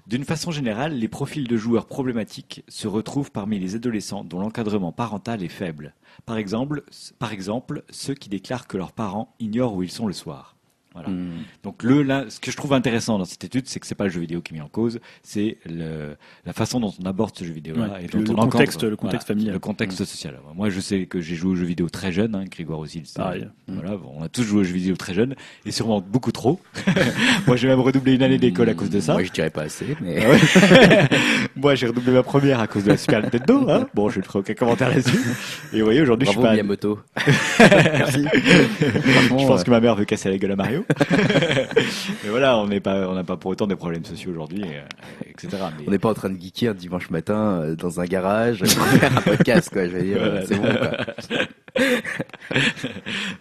d'une 0.08 0.24
façon 0.26 0.52
générale, 0.52 0.94
les 0.94 1.08
profils 1.08 1.48
de 1.48 1.58
joueurs 1.58 1.86
problématiques 1.86 2.64
se 2.68 2.88
retrouvent 2.88 3.32
parmi 3.32 3.60
les 3.60 3.76
adolescents 3.76 4.24
dont 4.24 4.40
l'encadrement 4.40 4.92
parental 4.92 5.44
est 5.44 5.48
faible. 5.48 5.94
Par 6.26 6.38
exemple, 6.38 6.84
par 7.20 7.32
exemple, 7.32 7.84
ceux 7.90 8.14
qui 8.14 8.30
déclarent 8.30 8.68
que 8.68 8.78
leurs 8.78 8.92
parents 8.92 9.34
ignorent 9.40 9.76
où 9.76 9.84
ils 9.84 9.92
sont 9.92 10.08
le 10.08 10.14
soir. 10.14 10.57
Voilà. 10.98 11.10
Hmm. 11.10 11.32
Donc 11.64 11.84
le, 11.84 12.02
là, 12.02 12.26
ce 12.30 12.40
que 12.40 12.50
je 12.52 12.58
trouve 12.58 12.74
intéressant 12.74 13.18
dans 13.20 13.26
cette 13.26 13.44
étude, 13.44 13.68
c'est 13.68 13.80
que 13.80 13.86
c'est 13.88 13.96
pas 13.96 14.06
le 14.06 14.10
jeu 14.10 14.20
vidéo 14.22 14.42
qui 14.42 14.54
est 14.54 14.58
mis 14.58 14.62
en 14.64 14.68
cause, 14.68 15.00
c'est 15.24 15.58
le, 15.66 16.16
la 16.46 16.54
façon 16.54 16.80
dont 16.80 16.94
on 17.02 17.06
aborde 17.06 17.38
ce 17.38 17.44
jeu 17.44 17.54
Ouais, 17.58 17.62
et 18.04 18.08
dont 18.08 18.20
le- 18.20 18.30
on 18.32 18.46
le 18.46 18.50
contexte- 18.50 18.84
le 18.84 18.96
contexte 18.96 19.28
familial. 19.28 19.54
le 19.54 19.60
contexte 19.60 20.04
social. 20.04 20.40
Moi, 20.56 20.70
je 20.70 20.80
sais 20.80 21.06
que 21.06 21.20
j'ai 21.22 21.36
joué 21.36 21.52
aux 21.52 21.56
jeux 21.56 21.66
vidéo 21.66 21.90
très 21.90 22.12
jeune, 22.12 22.36
hein, 22.36 22.46
Grégoire 22.50 22.80
aussi. 22.80 23.00
le 23.00 23.06
sait. 23.06 23.20
Pareil. 23.20 23.48
Voilà, 23.68 23.98
bon, 23.98 24.14
on 24.18 24.24
a 24.24 24.30
tous 24.30 24.44
joué 24.44 24.62
aux 24.62 24.64
jeux 24.64 24.74
vidéo 24.74 24.96
très 24.96 25.14
jeune 25.14 25.36
et 25.66 25.72
sûrement 25.72 26.02
beaucoup 26.02 26.32
trop. 26.32 26.60
Moi, 27.48 27.56
j'ai 27.58 27.68
même 27.68 27.80
redoublé 27.80 28.16
une 28.16 28.24
année 28.24 28.38
d'école 28.38 28.70
à 28.70 28.74
cause 28.74 28.90
de 28.90 29.00
ça. 29.00 29.14
Moi, 29.14 29.24
je 29.24 29.32
dirais 29.32 29.50
pas 29.50 29.64
assez, 29.64 29.96
mais 30.02 30.24
Ah. 30.26 31.08
Moi, 31.56 31.76
j'ai 31.76 31.88
redoublé 31.88 32.12
ma 32.14 32.24
première 32.24 32.60
à 32.60 32.68
cause 32.68 32.84
de 32.84 32.90
la 32.90 32.98
Super 32.98 33.22
Nintendo. 33.22 33.70
Hein 33.70 33.88
bon, 33.94 34.10
je 34.10 34.20
ne 34.20 34.24
ferai 34.24 34.40
aucun 34.40 34.54
commentaire 34.54 34.90
là-dessus. 34.90 35.20
Et 35.74 35.80
vous 35.80 35.86
voyez, 35.86 36.02
aujourd'hui, 36.02 36.26
je 36.28 36.32
suis 36.32 36.42
pas. 36.42 36.54
Miyamoto. 36.54 37.00
Merci. 37.60 38.26
Je 38.34 39.46
pense 39.48 39.62
euh, 39.62 39.64
que 39.64 39.72
ma 39.72 39.80
mère 39.80 39.96
veut 39.96 40.06
casser 40.06 40.30
la 40.30 40.38
gueule 40.38 40.52
à 40.52 40.56
Mario. 40.56 40.86
Mais 42.24 42.30
voilà, 42.30 42.58
on 42.58 42.68
n'est 42.68 42.80
pas, 42.80 43.08
on 43.10 43.14
n'a 43.16 43.24
pas 43.24 43.38
pour 43.38 43.52
autant 43.52 43.68
des 43.68 43.76
problèmes 43.76 44.06
sociaux 44.06 44.32
aujourd'hui, 44.32 44.64
euh, 44.66 44.82
etc. 45.30 45.50
Mais- 45.78 45.84
On 45.88 45.92
n'est 45.92 46.00
pas 46.00 46.10
en 46.10 46.14
train 46.14 46.30
de 46.30 46.40
geeker 46.40 46.72
un 46.72 46.74
dimanche 46.74 47.10
matin 47.10 47.62
euh, 47.62 47.76
dans 47.76 48.00
un 48.00 48.06
garage 48.06 48.60
pour 48.64 48.70
faire 48.88 49.18
un 49.18 49.22
podcast, 49.22 49.70
quoi. 49.72 49.86
Je 49.86 49.92
veux 49.92 50.02
dire, 50.04 50.18
Voilà. 50.20 50.46
c'est 50.46 50.56
bon, 50.56 50.64
quoi. 50.64 50.98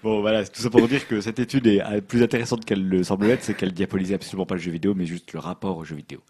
Bon, 0.02 0.20
voilà, 0.20 0.44
c'est 0.44 0.52
tout 0.52 0.60
ça 0.62 0.70
pour 0.70 0.86
dire 0.88 1.06
que 1.08 1.20
cette 1.20 1.38
étude 1.38 1.66
est 1.66 1.80
euh, 1.82 2.00
plus 2.00 2.22
intéressante 2.22 2.64
qu'elle 2.64 2.86
le 2.86 3.02
semble 3.02 3.26
être, 3.30 3.42
c'est 3.42 3.54
qu'elle 3.54 3.72
diabolise 3.72 4.12
absolument 4.12 4.46
pas 4.46 4.54
le 4.56 4.60
jeu 4.60 4.70
vidéo, 4.70 4.94
mais 4.94 5.06
juste 5.06 5.32
le 5.32 5.38
rapport 5.38 5.76
au 5.78 5.84
jeu 5.84 5.96
vidéo. 5.96 6.20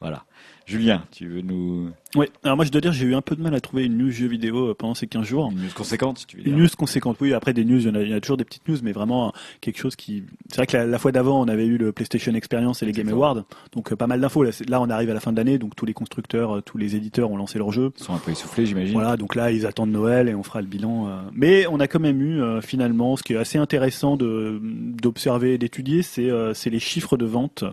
Voilà. 0.00 0.24
Julien, 0.66 1.04
tu 1.10 1.26
veux 1.28 1.40
nous 1.42 1.90
Ouais. 2.14 2.28
Alors 2.44 2.56
moi 2.56 2.64
je 2.66 2.70
dois 2.70 2.80
dire 2.82 2.92
j'ai 2.92 3.06
eu 3.06 3.14
un 3.14 3.22
peu 3.22 3.34
de 3.36 3.40
mal 3.42 3.54
à 3.54 3.60
trouver 3.60 3.84
une 3.86 3.96
news 3.96 4.10
jeu 4.10 4.26
vidéo 4.26 4.68
euh, 4.70 4.74
pendant 4.74 4.94
ces 4.94 5.06
15 5.06 5.24
jours. 5.26 5.50
une 5.50 5.62
news 5.62 5.70
conséquente, 5.74 6.18
si 6.18 6.26
tu 6.26 6.36
veux 6.36 6.46
Une 6.46 6.54
dire. 6.56 6.62
news 6.64 6.68
conséquente, 6.76 7.16
oui. 7.20 7.32
Après 7.32 7.52
des 7.54 7.64
news, 7.64 7.78
il 7.80 7.86
y, 7.86 7.90
en 7.90 7.94
a, 7.94 8.02
il 8.02 8.10
y 8.10 8.14
en 8.14 8.18
a 8.18 8.20
toujours 8.20 8.36
des 8.36 8.44
petites 8.44 8.68
news, 8.68 8.76
mais 8.82 8.92
vraiment 8.92 9.32
quelque 9.62 9.78
chose 9.78 9.96
qui. 9.96 10.24
C'est 10.50 10.56
vrai 10.56 10.66
que 10.66 10.76
la, 10.76 10.86
la 10.86 10.98
fois 10.98 11.10
d'avant, 11.10 11.40
on 11.40 11.48
avait 11.48 11.66
eu 11.66 11.78
le 11.78 11.92
PlayStation 11.92 12.34
Experience 12.34 12.82
et 12.82 12.86
les 12.86 12.92
Game. 12.92 13.08
Awards, 13.08 13.44
donc 13.72 13.92
euh, 13.92 13.96
pas 13.96 14.06
mal 14.06 14.20
d'infos. 14.20 14.44
Là, 14.44 14.80
on 14.82 14.90
arrive 14.90 15.10
à 15.10 15.14
la 15.14 15.20
fin 15.20 15.32
de 15.32 15.38
l'année, 15.38 15.58
donc 15.58 15.74
tous 15.74 15.86
les 15.86 15.94
constructeurs, 15.94 16.56
euh, 16.56 16.60
tous 16.60 16.76
les 16.78 16.96
éditeurs 16.96 17.30
ont 17.30 17.36
lancé 17.38 17.58
leur 17.58 17.72
jeu. 17.72 17.90
Ils 17.98 18.04
sont 18.04 18.14
un 18.14 18.18
peu 18.18 18.30
essoufflés, 18.32 18.66
j'imagine. 18.66 18.92
Voilà, 18.92 19.16
donc 19.16 19.34
là, 19.34 19.50
ils 19.50 19.64
attendent 19.66 19.90
Noël 19.92 20.28
et 20.28 20.34
on 20.34 20.42
fera 20.42 20.60
le 20.60 20.66
bilan. 20.68 21.08
Mais 21.32 21.66
on 21.66 21.80
a 21.80 21.88
quand 21.88 22.00
même 22.00 22.20
eu 22.20 22.40
finalement, 22.60 23.16
ce 23.16 23.22
qui 23.22 23.32
est 23.32 23.36
assez 23.36 23.56
intéressant 23.58 24.16
d'observer 24.16 25.54
et 25.54 25.58
d'étudier, 25.58 26.02
c'est 26.02 26.70
les 26.70 26.78
chiffres 26.78 27.16
de 27.16 27.24
vente 27.26 27.64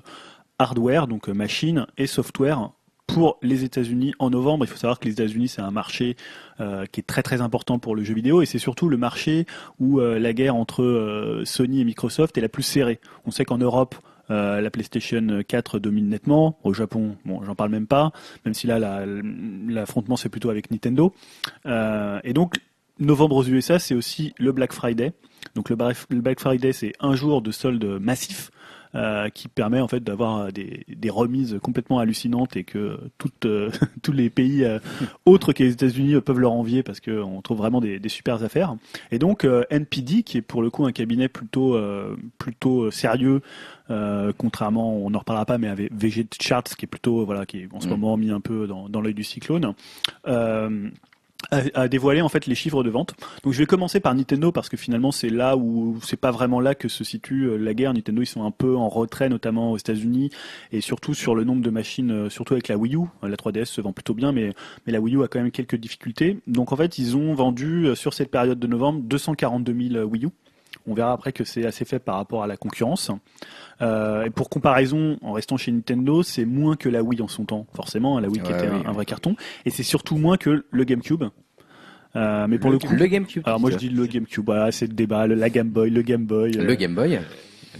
hardware, 0.57 1.07
donc 1.07 1.27
machine 1.29 1.85
et 1.97 2.07
software 2.07 2.71
pour 3.13 3.37
les 3.41 3.63
États-Unis 3.63 4.13
en 4.19 4.29
novembre. 4.29 4.65
Il 4.65 4.67
faut 4.67 4.77
savoir 4.77 4.99
que 4.99 5.05
les 5.05 5.13
États-Unis, 5.13 5.47
c'est 5.47 5.61
un 5.61 5.71
marché 5.71 6.15
euh, 6.59 6.85
qui 6.91 6.99
est 6.99 7.03
très 7.03 7.23
très 7.23 7.41
important 7.41 7.79
pour 7.79 7.95
le 7.95 8.03
jeu 8.03 8.13
vidéo 8.13 8.41
et 8.41 8.45
c'est 8.45 8.59
surtout 8.59 8.87
le 8.87 8.97
marché 8.97 9.45
où 9.79 9.99
euh, 9.99 10.19
la 10.19 10.31
guerre 10.33 10.55
entre 10.55 10.83
euh, 10.83 11.43
Sony 11.45 11.81
et 11.81 11.83
Microsoft 11.85 12.37
est 12.37 12.41
la 12.41 12.49
plus 12.49 12.63
serrée. 12.63 12.99
On 13.25 13.31
sait 13.31 13.45
qu'en 13.45 13.57
Europe, 13.57 13.95
la 14.31 14.69
PlayStation 14.69 15.41
4 15.47 15.79
domine 15.79 16.07
nettement. 16.07 16.59
Au 16.63 16.71
Japon, 16.71 17.15
bon, 17.25 17.41
j'en 17.43 17.55
parle 17.55 17.71
même 17.71 17.87
pas, 17.87 18.11
même 18.45 18.53
si 18.53 18.67
là, 18.67 18.77
la- 18.77 19.03
l'affrontement 19.67 20.17
c'est 20.17 20.29
plutôt 20.29 20.51
avec 20.51 20.69
Nintendo. 20.69 21.15
Et 21.65 22.33
donc, 22.33 22.57
novembre 22.99 23.37
aux 23.37 23.43
USA, 23.43 23.79
c'est 23.79 23.95
aussi 23.95 24.35
le 24.37 24.51
Black 24.51 24.71
Friday. 24.71 25.13
Donc 25.55 25.71
le 25.71 25.75
le 26.09 26.21
Black 26.21 26.39
Friday, 26.39 26.73
c'est 26.73 26.93
un 26.99 27.15
jour 27.15 27.41
de 27.41 27.49
solde 27.49 27.83
massif. 27.99 28.51
Euh, 28.95 29.29
qui 29.29 29.47
permet 29.47 29.79
en 29.79 29.87
fait 29.87 30.03
d'avoir 30.03 30.51
des, 30.51 30.83
des 30.87 31.09
remises 31.09 31.59
complètement 31.61 31.99
hallucinantes 31.99 32.57
et 32.57 32.63
que 32.63 32.99
toutes, 33.17 33.45
euh, 33.45 33.69
tous 34.01 34.11
les 34.11 34.29
pays 34.29 34.63
euh, 34.63 34.79
autres 35.25 35.53
que 35.53 35.63
les 35.63 35.73
États-Unis 35.73 36.19
peuvent 36.21 36.39
leur 36.39 36.53
envier 36.53 36.81
parce 36.83 36.99
qu'on 36.99 37.41
trouve 37.41 37.57
vraiment 37.59 37.81
des, 37.81 37.99
des 37.99 38.09
super 38.09 38.43
affaires. 38.43 38.75
Et 39.11 39.19
donc 39.19 39.45
euh, 39.45 39.63
NPD, 39.69 40.23
qui 40.23 40.37
est 40.37 40.41
pour 40.41 40.61
le 40.61 40.69
coup 40.69 40.85
un 40.85 40.91
cabinet 40.91 41.27
plutôt 41.27 41.75
euh, 41.75 42.15
plutôt 42.37 42.89
sérieux, 42.91 43.41
euh, 43.91 44.31
contrairement, 44.37 44.95
on 44.97 45.09
n'en 45.09 45.19
reparlera 45.19 45.45
pas, 45.45 45.57
mais 45.57 45.67
avec 45.67 45.91
VG 45.93 46.27
Charts, 46.39 46.63
qui 46.63 46.85
est 46.85 46.87
plutôt 46.87 47.25
voilà, 47.25 47.45
qui 47.45 47.59
est 47.61 47.69
en 47.71 47.79
ce 47.79 47.87
Mm. 47.87 47.91
moment 47.91 48.17
mis 48.17 48.31
un 48.31 48.39
peu 48.39 48.67
dans, 48.67 48.87
dans 48.89 49.01
l'œil 49.01 49.13
du 49.13 49.23
cyclone. 49.23 49.73
Euh, 50.27 50.89
a 51.51 51.87
dévoilé 51.87 52.21
en 52.21 52.29
fait 52.29 52.45
les 52.45 52.55
chiffres 52.55 52.83
de 52.83 52.89
vente. 52.89 53.15
Donc 53.43 53.53
je 53.53 53.59
vais 53.59 53.65
commencer 53.65 53.99
par 53.99 54.13
Nintendo 54.13 54.51
parce 54.51 54.69
que 54.69 54.77
finalement 54.77 55.11
c'est 55.11 55.29
là 55.29 55.57
où 55.57 55.97
c'est 56.03 56.19
pas 56.19 56.31
vraiment 56.31 56.59
là 56.59 56.75
que 56.75 56.87
se 56.87 57.03
situe 57.03 57.45
euh, 57.45 57.57
la 57.57 57.73
guerre. 57.73 57.93
Nintendo 57.93 58.21
ils 58.21 58.27
sont 58.27 58.43
un 58.43 58.51
peu 58.51 58.75
en 58.75 58.89
retrait 58.89 59.29
notamment 59.29 59.71
aux 59.71 59.77
États-Unis 59.77 60.29
et 60.71 60.81
surtout 60.81 61.13
sur 61.13 61.35
le 61.35 61.43
nombre 61.43 61.61
de 61.61 61.69
machines, 61.69 62.11
euh, 62.11 62.29
surtout 62.29 62.53
avec 62.53 62.67
la 62.67 62.77
Wii 62.77 62.95
U. 62.95 63.05
La 63.23 63.35
3DS 63.35 63.65
se 63.65 63.81
vend 63.81 63.93
plutôt 63.93 64.13
bien, 64.13 64.31
mais 64.31 64.53
mais 64.85 64.93
la 64.93 64.99
Wii 64.99 65.15
U 65.15 65.23
a 65.23 65.27
quand 65.27 65.39
même 65.39 65.51
quelques 65.51 65.77
difficultés. 65.77 66.39
Donc 66.47 66.71
en 66.71 66.75
fait 66.75 66.97
ils 66.97 67.15
ont 67.17 67.33
vendu 67.33 67.85
euh, 67.85 67.95
sur 67.95 68.13
cette 68.13 68.31
période 68.31 68.59
de 68.59 68.67
novembre 68.67 69.01
242 69.01 69.89
000 69.91 70.05
Wii 70.05 70.25
U. 70.25 70.29
On 70.87 70.93
verra 70.93 71.11
après 71.13 71.31
que 71.31 71.43
c'est 71.43 71.65
assez 71.65 71.85
fait 71.85 71.99
par 71.99 72.15
rapport 72.15 72.43
à 72.43 72.47
la 72.47 72.57
concurrence. 72.57 73.11
Euh, 73.81 74.25
et 74.25 74.29
pour 74.29 74.49
comparaison, 74.49 75.17
en 75.21 75.33
restant 75.33 75.57
chez 75.57 75.71
Nintendo, 75.71 76.23
c'est 76.23 76.45
moins 76.45 76.75
que 76.75 76.89
la 76.89 77.03
Wii 77.03 77.21
en 77.21 77.27
son 77.27 77.45
temps, 77.45 77.67
forcément, 77.75 78.19
la 78.19 78.27
Wii 78.27 78.41
qui 78.41 78.51
était 78.51 78.69
oui, 78.69 78.81
un, 78.85 78.91
vrai 78.91 79.05
carton. 79.05 79.35
Et 79.65 79.69
c'est 79.69 79.83
surtout 79.83 80.17
moins 80.17 80.37
que 80.37 80.65
le 80.69 80.83
GameCube. 80.83 81.25
Euh, 82.15 82.47
mais 82.47 82.57
pour 82.57 82.71
le, 82.71 82.79
coup, 82.79 82.87
le 82.91 83.05
GameCube. 83.05 83.43
alors 83.45 83.59
moi 83.59 83.69
je 83.69 83.77
dis 83.77 83.89
le 83.89 84.07
GameCube, 84.07 84.43
voilà, 84.43 84.71
c'est 84.71 84.87
le 84.87 84.93
débat, 84.93 85.27
le- 85.27 85.35
la 85.35 85.51
Game 85.51 85.69
Boy, 85.69 85.91
le 85.91 86.01
Game 86.01 86.25
Boy. 86.25 86.57
euh, 86.57 86.63
le 86.63 86.73
Game 86.73 86.95
Boy. 86.95 87.19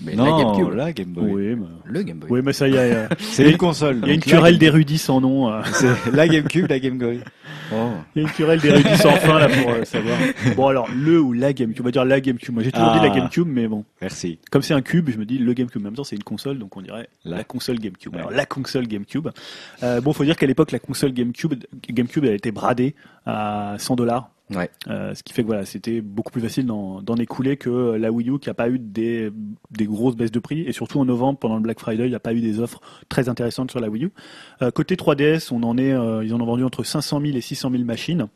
Mais 0.02 0.16
non, 0.16 0.24
la 0.38 0.44
GameCube. 0.44 0.74
la 0.76 0.94
Game 0.94 1.08
Boy. 1.10 1.32
Oui, 1.32 1.56
mais, 1.56 1.66
Le 1.86 2.04
Game 2.04 2.20
Boy. 2.20 2.30
oui, 2.32 2.40
mais 2.44 2.54
ça 2.54 2.68
y 2.68 2.76
est, 2.76 3.08
C'est 3.20 3.50
une 3.50 3.58
console. 3.58 4.00
il 4.04 4.08
y 4.08 4.12
a 4.12 4.14
une 4.16 4.22
querelle 4.22 4.58
d'érudits 4.58 4.98
sans 4.98 5.20
nom. 5.20 5.52
C'est 5.74 6.12
la 6.14 6.28
GameCube, 6.28 6.68
la 6.70 6.80
Game 6.80 6.98
Boy. 6.98 7.20
Oh. 7.72 7.90
Il 8.16 8.22
y 8.22 8.26
a 8.26 8.28
une 8.28 8.34
querelle 8.34 8.60
d'érudits 8.60 8.98
sans 8.98 9.12
fin 9.18 9.40
là 9.40 9.48
pour 9.48 9.72
euh, 9.72 9.84
savoir. 9.86 10.18
Bon 10.56 10.68
alors 10.68 10.88
le 10.96 11.20
ou 11.20 11.34
la 11.34 11.54
GameCube, 11.54 11.82
on 11.82 11.86
va 11.86 11.92
dire 11.92 12.06
la 12.06 12.20
GameCube. 12.22 12.54
Moi 12.54 12.64
j'ai 12.64 12.72
toujours 12.72 12.90
Ah. 12.94 13.00
dit 13.00 13.08
la 13.08 13.14
GameCube, 13.14 13.48
mais 13.48 13.68
bon, 13.68 13.86
Merci. 14.02 14.40
comme 14.52 14.62
c'est 14.64 14.74
un 14.74 14.82
cube, 14.82 15.10
je 15.12 15.18
me 15.18 15.26
dis 15.26 15.38
le 15.38 15.54
GameCube. 15.54 15.82
En 15.82 15.86
même 15.86 15.94
temps 15.96 16.04
c'est 16.04 16.16
une 16.16 16.24
console, 16.24 16.58
donc 16.58 16.76
on 16.78 16.82
dirait 16.82 17.10
La- 17.26 17.38
la, 17.38 17.44
console 17.44 17.80
GameCube. 17.80 18.14
Ouais. 18.14 18.20
Alors 18.20 18.32
la 18.32 18.46
console 18.46 18.88
GameCube. 18.88 19.28
Euh, 19.84 20.02
bon, 20.02 20.14
faut 20.14 20.24
dire 20.24 20.36
qu'à 20.38 20.48
l'époque 20.48 20.72
la 20.72 20.80
console 20.80 21.12
GameCube, 21.14 21.54
GameCube 21.90 22.24
elle 22.26 22.32
a 22.32 22.36
été 22.36 22.52
bradée 22.52 22.96
à 23.26 23.76
100 23.78 23.96
dollars. 23.96 24.30
Ouais. 24.56 24.70
Euh, 24.88 25.14
ce 25.14 25.22
qui 25.22 25.34
fait 25.34 25.44
que 25.44 25.48
voilà, 25.48 25.66
c'était 25.66 26.02
beaucoup 26.02 26.32
plus 26.32 26.42
facile 26.42 26.66
d'en 26.66 27.16
écouler 27.18 27.58
que 27.58 27.96
la 27.96 28.12
Wii 28.12 28.30
U 28.30 28.40
qui 28.40 28.50
a 28.50 28.54
pas 28.54 28.70
eu 28.70 28.80
des, 28.80 29.32
des 29.72 29.86
grosses 29.86 30.16
baisses 30.16 30.32
de 30.32 30.40
prix 30.40 30.62
et 30.62 30.72
surtout 30.72 31.00
en 31.00 31.06
novembre 31.06 31.38
pendant 31.38 31.56
le 31.56 31.62
Black 31.62 31.80
Friday, 31.80 32.06
il 32.06 32.10
n'y 32.10 32.16
a 32.16 32.20
pas 32.20 32.34
eu 32.34 32.42
des 32.42 32.60
offres 32.60 32.82
très 33.10 33.30
intéressantes 33.30 33.70
sur 33.70 33.80
la 33.80 33.90
Wii 33.90 34.06
U. 34.06 34.12
Euh, 34.62 34.72
côté 34.72 34.96
3DS, 34.96 35.54
on 35.54 35.62
en 35.64 35.78
est, 35.78 35.94
euh, 35.94 36.24
ils 36.24 36.34
en 36.34 36.42
ont 36.42 36.46
vendu 36.46 36.64
entre 36.64 36.84
500 36.84 37.22
000 37.22 37.38
et 37.38 37.42
600 37.42 37.72
000 37.72 37.84
machines. 37.84 38.28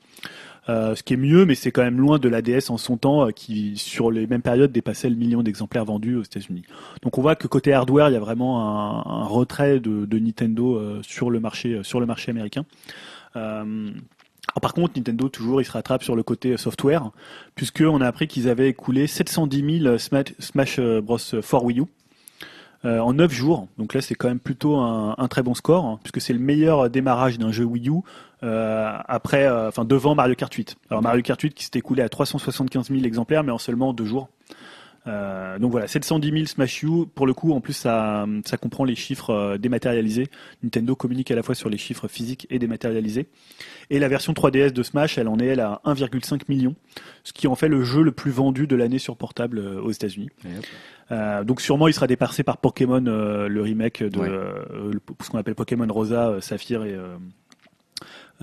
Euh, 0.70 0.96
ce 0.96 1.04
qui 1.04 1.14
est 1.14 1.18
mieux, 1.18 1.46
mais 1.46 1.56
c'est 1.56 1.72
quand 1.72 1.82
même 1.82 2.00
loin 2.00 2.20
de 2.20 2.30
la 2.30 2.42
DS 2.42 2.70
en 2.70 2.78
son 2.78 2.96
temps, 2.96 3.28
euh, 3.28 3.32
qui 3.32 3.76
sur 3.76 4.12
les 4.12 4.28
mêmes 4.28 4.42
périodes 4.42 4.72
dépassait 4.72 5.10
le 5.10 5.16
million 5.16 5.44
d'exemplaires 5.44 5.84
vendus 5.84 6.16
aux 6.16 6.24
États-Unis. 6.24 6.64
Donc 7.02 7.18
on 7.18 7.22
voit 7.22 7.36
que 7.36 7.48
côté 7.48 7.74
hardware, 7.74 8.10
il 8.10 8.14
y 8.14 8.18
a 8.18 8.22
vraiment 8.22 8.62
un, 8.62 9.24
un 9.24 9.26
retrait 9.26 9.80
de, 9.82 10.06
de 10.06 10.20
Nintendo 10.20 10.78
euh, 10.78 11.02
sur 11.04 11.30
le 11.30 11.42
marché, 11.42 11.82
sur 11.84 12.00
le 12.00 12.06
marché 12.06 12.32
américain. 12.32 12.66
Euh, 13.36 13.92
Par 14.62 14.74
contre, 14.74 14.94
Nintendo, 14.98 15.30
toujours, 15.30 15.62
il 15.62 15.66
se 15.66 15.72
rattrape 15.72 16.04
sur 16.04 16.16
le 16.16 16.24
côté 16.24 16.58
software, 16.58 17.10
puisqu'on 17.56 18.02
a 18.02 18.08
appris 18.08 18.28
qu'ils 18.28 18.50
avaient 18.50 18.70
écoulé 18.70 19.08
710 19.08 19.80
000 19.82 19.98
Smash, 19.98 20.34
Smash 20.40 20.80
Bros. 20.80 21.18
for 21.42 21.64
Wii 21.66 21.80
U 21.80 21.86
euh, 22.86 23.00
en 23.00 23.14
9 23.14 23.32
jours. 23.32 23.68
Donc 23.78 23.94
là, 23.94 24.02
c'est 24.02 24.14
quand 24.14 24.28
même 24.28 24.40
plutôt 24.40 24.76
un, 24.76 25.28
très 25.30 25.42
bon 25.42 25.54
score, 25.54 25.86
hein, 25.86 26.00
puisque 26.04 26.20
c'est 26.20 26.34
le 26.34 26.40
meilleur 26.40 26.90
démarrage 26.90 27.38
d'un 27.38 27.52
jeu 27.52 27.64
Wii 27.64 27.90
U 27.90 28.02
euh, 28.44 28.98
après, 29.08 29.46
euh, 29.46 29.70
enfin 29.70 29.86
devant 29.86 30.16
Mario 30.16 30.36
Kart 30.36 30.54
8. 30.54 30.76
Alors 30.90 31.02
Mario 31.02 31.22
Kart 31.22 31.40
8 31.40 31.54
qui 31.54 31.64
s'est 31.64 31.72
écoulé 31.76 32.04
à 32.04 32.10
375 32.10 32.90
000 32.90 33.06
exemplaires, 33.06 33.44
mais 33.44 33.54
en 33.54 33.58
seulement 33.58 33.94
deux 33.94 34.06
jours. 34.06 34.28
Euh, 35.06 35.60
donc 35.60 35.72
voilà, 35.72 35.88
710 35.88 36.32
000 36.32 36.46
Smash 36.46 36.84
U. 36.84 37.06
Pour 37.14 37.28
le 37.28 37.34
coup, 37.34 37.52
en 37.54 37.60
plus, 37.62 37.74
ça, 37.74 38.26
ça 38.46 38.58
comprend 38.58 38.86
les 38.86 38.96
chiffres 38.96 39.32
euh, 39.32 39.58
dématérialisés. 39.58 40.28
Nintendo 40.64 40.96
communique 40.96 41.30
à 41.32 41.36
la 41.36 41.44
fois 41.44 41.56
sur 41.56 41.70
les 41.70 41.78
chiffres 41.78 42.08
physiques 42.08 42.48
et 42.50 42.60
dématérialisés. 42.60 43.28
Et 43.90 44.00
la 44.00 44.08
version 44.08 44.32
3DS 44.34 44.72
de 44.72 44.82
Smash, 44.84 45.18
elle 45.18 45.28
en 45.28 45.40
est 45.40 45.48
elle 45.48 45.60
à 45.60 45.82
1,5 45.86 46.44
million, 46.48 46.76
ce 47.24 47.34
qui 47.34 47.48
en 47.48 47.56
fait 47.56 47.68
le 47.68 47.84
jeu 47.84 48.02
le 48.02 48.12
plus 48.12 48.32
vendu 48.32 48.66
de 48.66 48.76
l'année 48.76 49.00
sur 49.00 49.18
portable 49.18 49.60
euh, 49.60 49.82
aux 49.82 49.92
États-Unis. 49.92 50.30
Euh, 51.12 51.44
donc 51.44 51.60
sûrement, 51.60 51.88
il 51.90 51.94
sera 51.94 52.08
dépassé 52.08 52.44
par 52.44 52.58
Pokémon, 52.58 53.04
euh, 53.06 53.48
le 53.50 53.62
remake 53.62 54.04
de 54.04 54.20
Ouais. 54.20 54.30
ce 55.22 55.30
qu'on 55.30 55.38
appelle 55.38 55.56
Pokémon 55.56 55.86
Rosa, 55.92 56.38
Saphir 56.40 56.86
et 56.86 56.96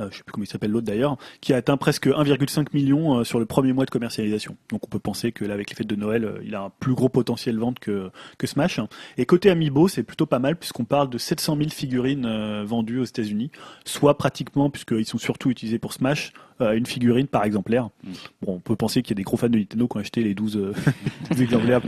euh, 0.01 0.09
je 0.10 0.18
sais 0.18 0.22
plus 0.22 0.32
comment 0.32 0.44
il 0.44 0.48
s'appelle 0.48 0.70
l'autre 0.70 0.86
d'ailleurs, 0.86 1.16
qui 1.40 1.52
a 1.52 1.56
atteint 1.56 1.77
presque 1.77 2.06
1,5 2.06 2.68
million 2.72 3.18
euh, 3.18 3.24
sur 3.24 3.39
le 3.39 3.47
premier 3.47 3.72
mois 3.72 3.85
de 3.85 3.90
commercialisation. 3.90 4.56
Donc 4.70 4.86
on 4.86 4.89
peut 4.89 4.98
penser 4.98 5.32
que 5.32 5.44
là, 5.44 5.55
avec 5.55 5.70
les 5.70 5.77
fêtes 5.77 5.86
de 5.86 5.97
Noël, 5.97 6.24
euh, 6.24 6.40
il 6.44 6.55
a 6.55 6.62
un 6.62 6.72
plus 6.81 6.94
gros 6.94 7.09
potentiel 7.09 7.59
vente 7.59 7.78
que, 7.78 8.10
que 8.39 8.47
Smash. 8.47 8.81
Et 9.18 9.27
côté 9.27 9.51
Amiibo, 9.51 9.89
c'est 9.89 10.02
plutôt 10.02 10.27
pas 10.27 10.39
mal 10.39 10.56
puisqu'on 10.56 10.85
parle 10.85 11.10
de 11.10 11.18
700 11.18 11.56
000 11.56 11.70
figurines 11.70 12.64
vendues 12.64 13.01
aux 13.01 13.05
États-Unis, 13.05 13.51
soit 13.85 14.16
pratiquement, 14.16 14.70
puisqu'ils 14.70 15.06
sont 15.06 15.18
surtout 15.18 15.51
utilisés 15.51 15.78
pour 15.78 15.93
Smash, 15.93 16.32
euh, 16.61 16.73
une 16.73 16.87
figurine 16.87 17.27
par 17.27 17.45
exemplaire. 17.45 17.89
Mm. 18.05 18.11
Bon, 18.43 18.53
on 18.55 18.59
peut 18.61 18.77
penser 18.77 19.03
qu'il 19.03 19.11
y 19.12 19.16
a 19.16 19.19
des 19.19 19.23
gros 19.23 19.37
fans 19.37 19.49
de 19.49 19.59
Nintendo 19.59 19.89
qui 19.89 19.97
ont 19.97 20.01
acheté 20.01 20.23
les 20.23 20.35
12, 20.35 20.57
euh, 20.57 20.73
12 21.31 21.43
exemplaires, 21.43 21.81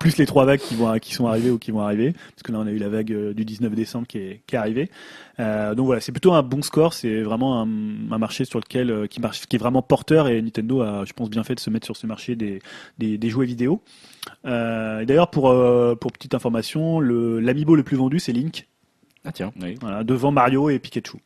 plus 0.00 0.16
les 0.18 0.26
trois 0.26 0.44
vagues 0.44 0.60
qui, 0.60 0.74
vont, 0.74 0.98
qui 0.98 1.14
sont 1.14 1.26
arrivées 1.26 1.50
ou 1.50 1.58
qui 1.58 1.70
vont 1.70 1.80
arriver, 1.80 2.12
parce 2.12 2.42
que 2.44 2.52
là 2.52 2.58
on 2.60 2.66
a 2.66 2.70
eu 2.70 2.78
la 2.78 2.88
vague 2.88 3.12
euh, 3.12 3.32
du 3.34 3.44
19 3.44 3.74
décembre 3.74 4.06
qui 4.06 4.18
est, 4.18 4.40
qui 4.46 4.54
est 4.54 4.58
arrivée. 4.58 4.90
Euh, 5.40 5.74
donc 5.74 5.86
voilà, 5.86 6.00
c'est 6.00 6.12
plutôt 6.12 6.32
un 6.32 6.42
bon 6.42 6.62
score, 6.62 6.92
c'est 6.94 7.22
vraiment 7.22 7.60
un, 7.62 7.68
un 8.10 8.18
marché 8.18 8.44
sur 8.44 8.58
lequel 8.58 9.06
qui 9.08 9.20
marche, 9.20 9.46
qui 9.46 9.56
est 9.56 9.58
vraiment 9.58 9.82
porteur 9.82 10.28
et 10.28 10.42
Nintendo 10.42 10.80
a, 10.82 11.04
je 11.04 11.12
pense, 11.12 11.30
bien 11.30 11.44
fait 11.44 11.54
de 11.54 11.60
se 11.60 11.70
mettre 11.70 11.84
sur 11.86 11.96
ce 11.96 12.06
marché 12.06 12.34
des, 12.36 12.60
des, 12.98 13.18
des 13.18 13.30
jouets 13.30 13.46
vidéo. 13.46 13.80
Et 14.44 14.48
D'ailleurs, 15.06 15.30
pour, 15.30 15.54
pour 16.00 16.12
petite 16.12 16.34
information, 16.34 17.00
le 17.00 17.40
l'amiibo 17.40 17.76
le 17.76 17.82
plus 17.82 17.96
vendu 17.96 18.18
c'est 18.18 18.32
Link, 18.32 18.66
Ah 19.24 19.32
tiens, 19.32 19.52
Oui. 19.60 19.76
voilà, 19.80 20.04
devant 20.04 20.32
Mario 20.32 20.70
et 20.70 20.78
Pikachu. 20.78 21.18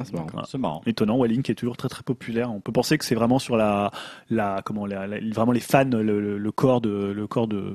Ah, 0.00 0.04
c'est 0.04 0.12
marrant. 0.14 0.26
Voilà. 0.32 0.46
C'est 0.50 0.58
marrant. 0.58 0.82
Étonnant, 0.86 1.16
ouais, 1.18 1.28
Link 1.28 1.48
est 1.50 1.54
toujours 1.54 1.76
très 1.76 1.88
très 1.88 2.02
populaire. 2.02 2.50
On 2.52 2.60
peut 2.60 2.72
penser 2.72 2.98
que 2.98 3.04
c'est 3.04 3.14
vraiment 3.14 3.38
sur 3.38 3.56
la, 3.56 3.90
la 4.30 4.62
comment, 4.64 4.86
la, 4.86 5.06
la- 5.06 5.20
vraiment 5.32 5.52
les 5.52 5.60
fans, 5.60 5.84
le, 5.84 6.50
corps 6.50 6.80
de, 6.80 7.12
le 7.14 7.26
corps 7.26 7.48
de, 7.48 7.74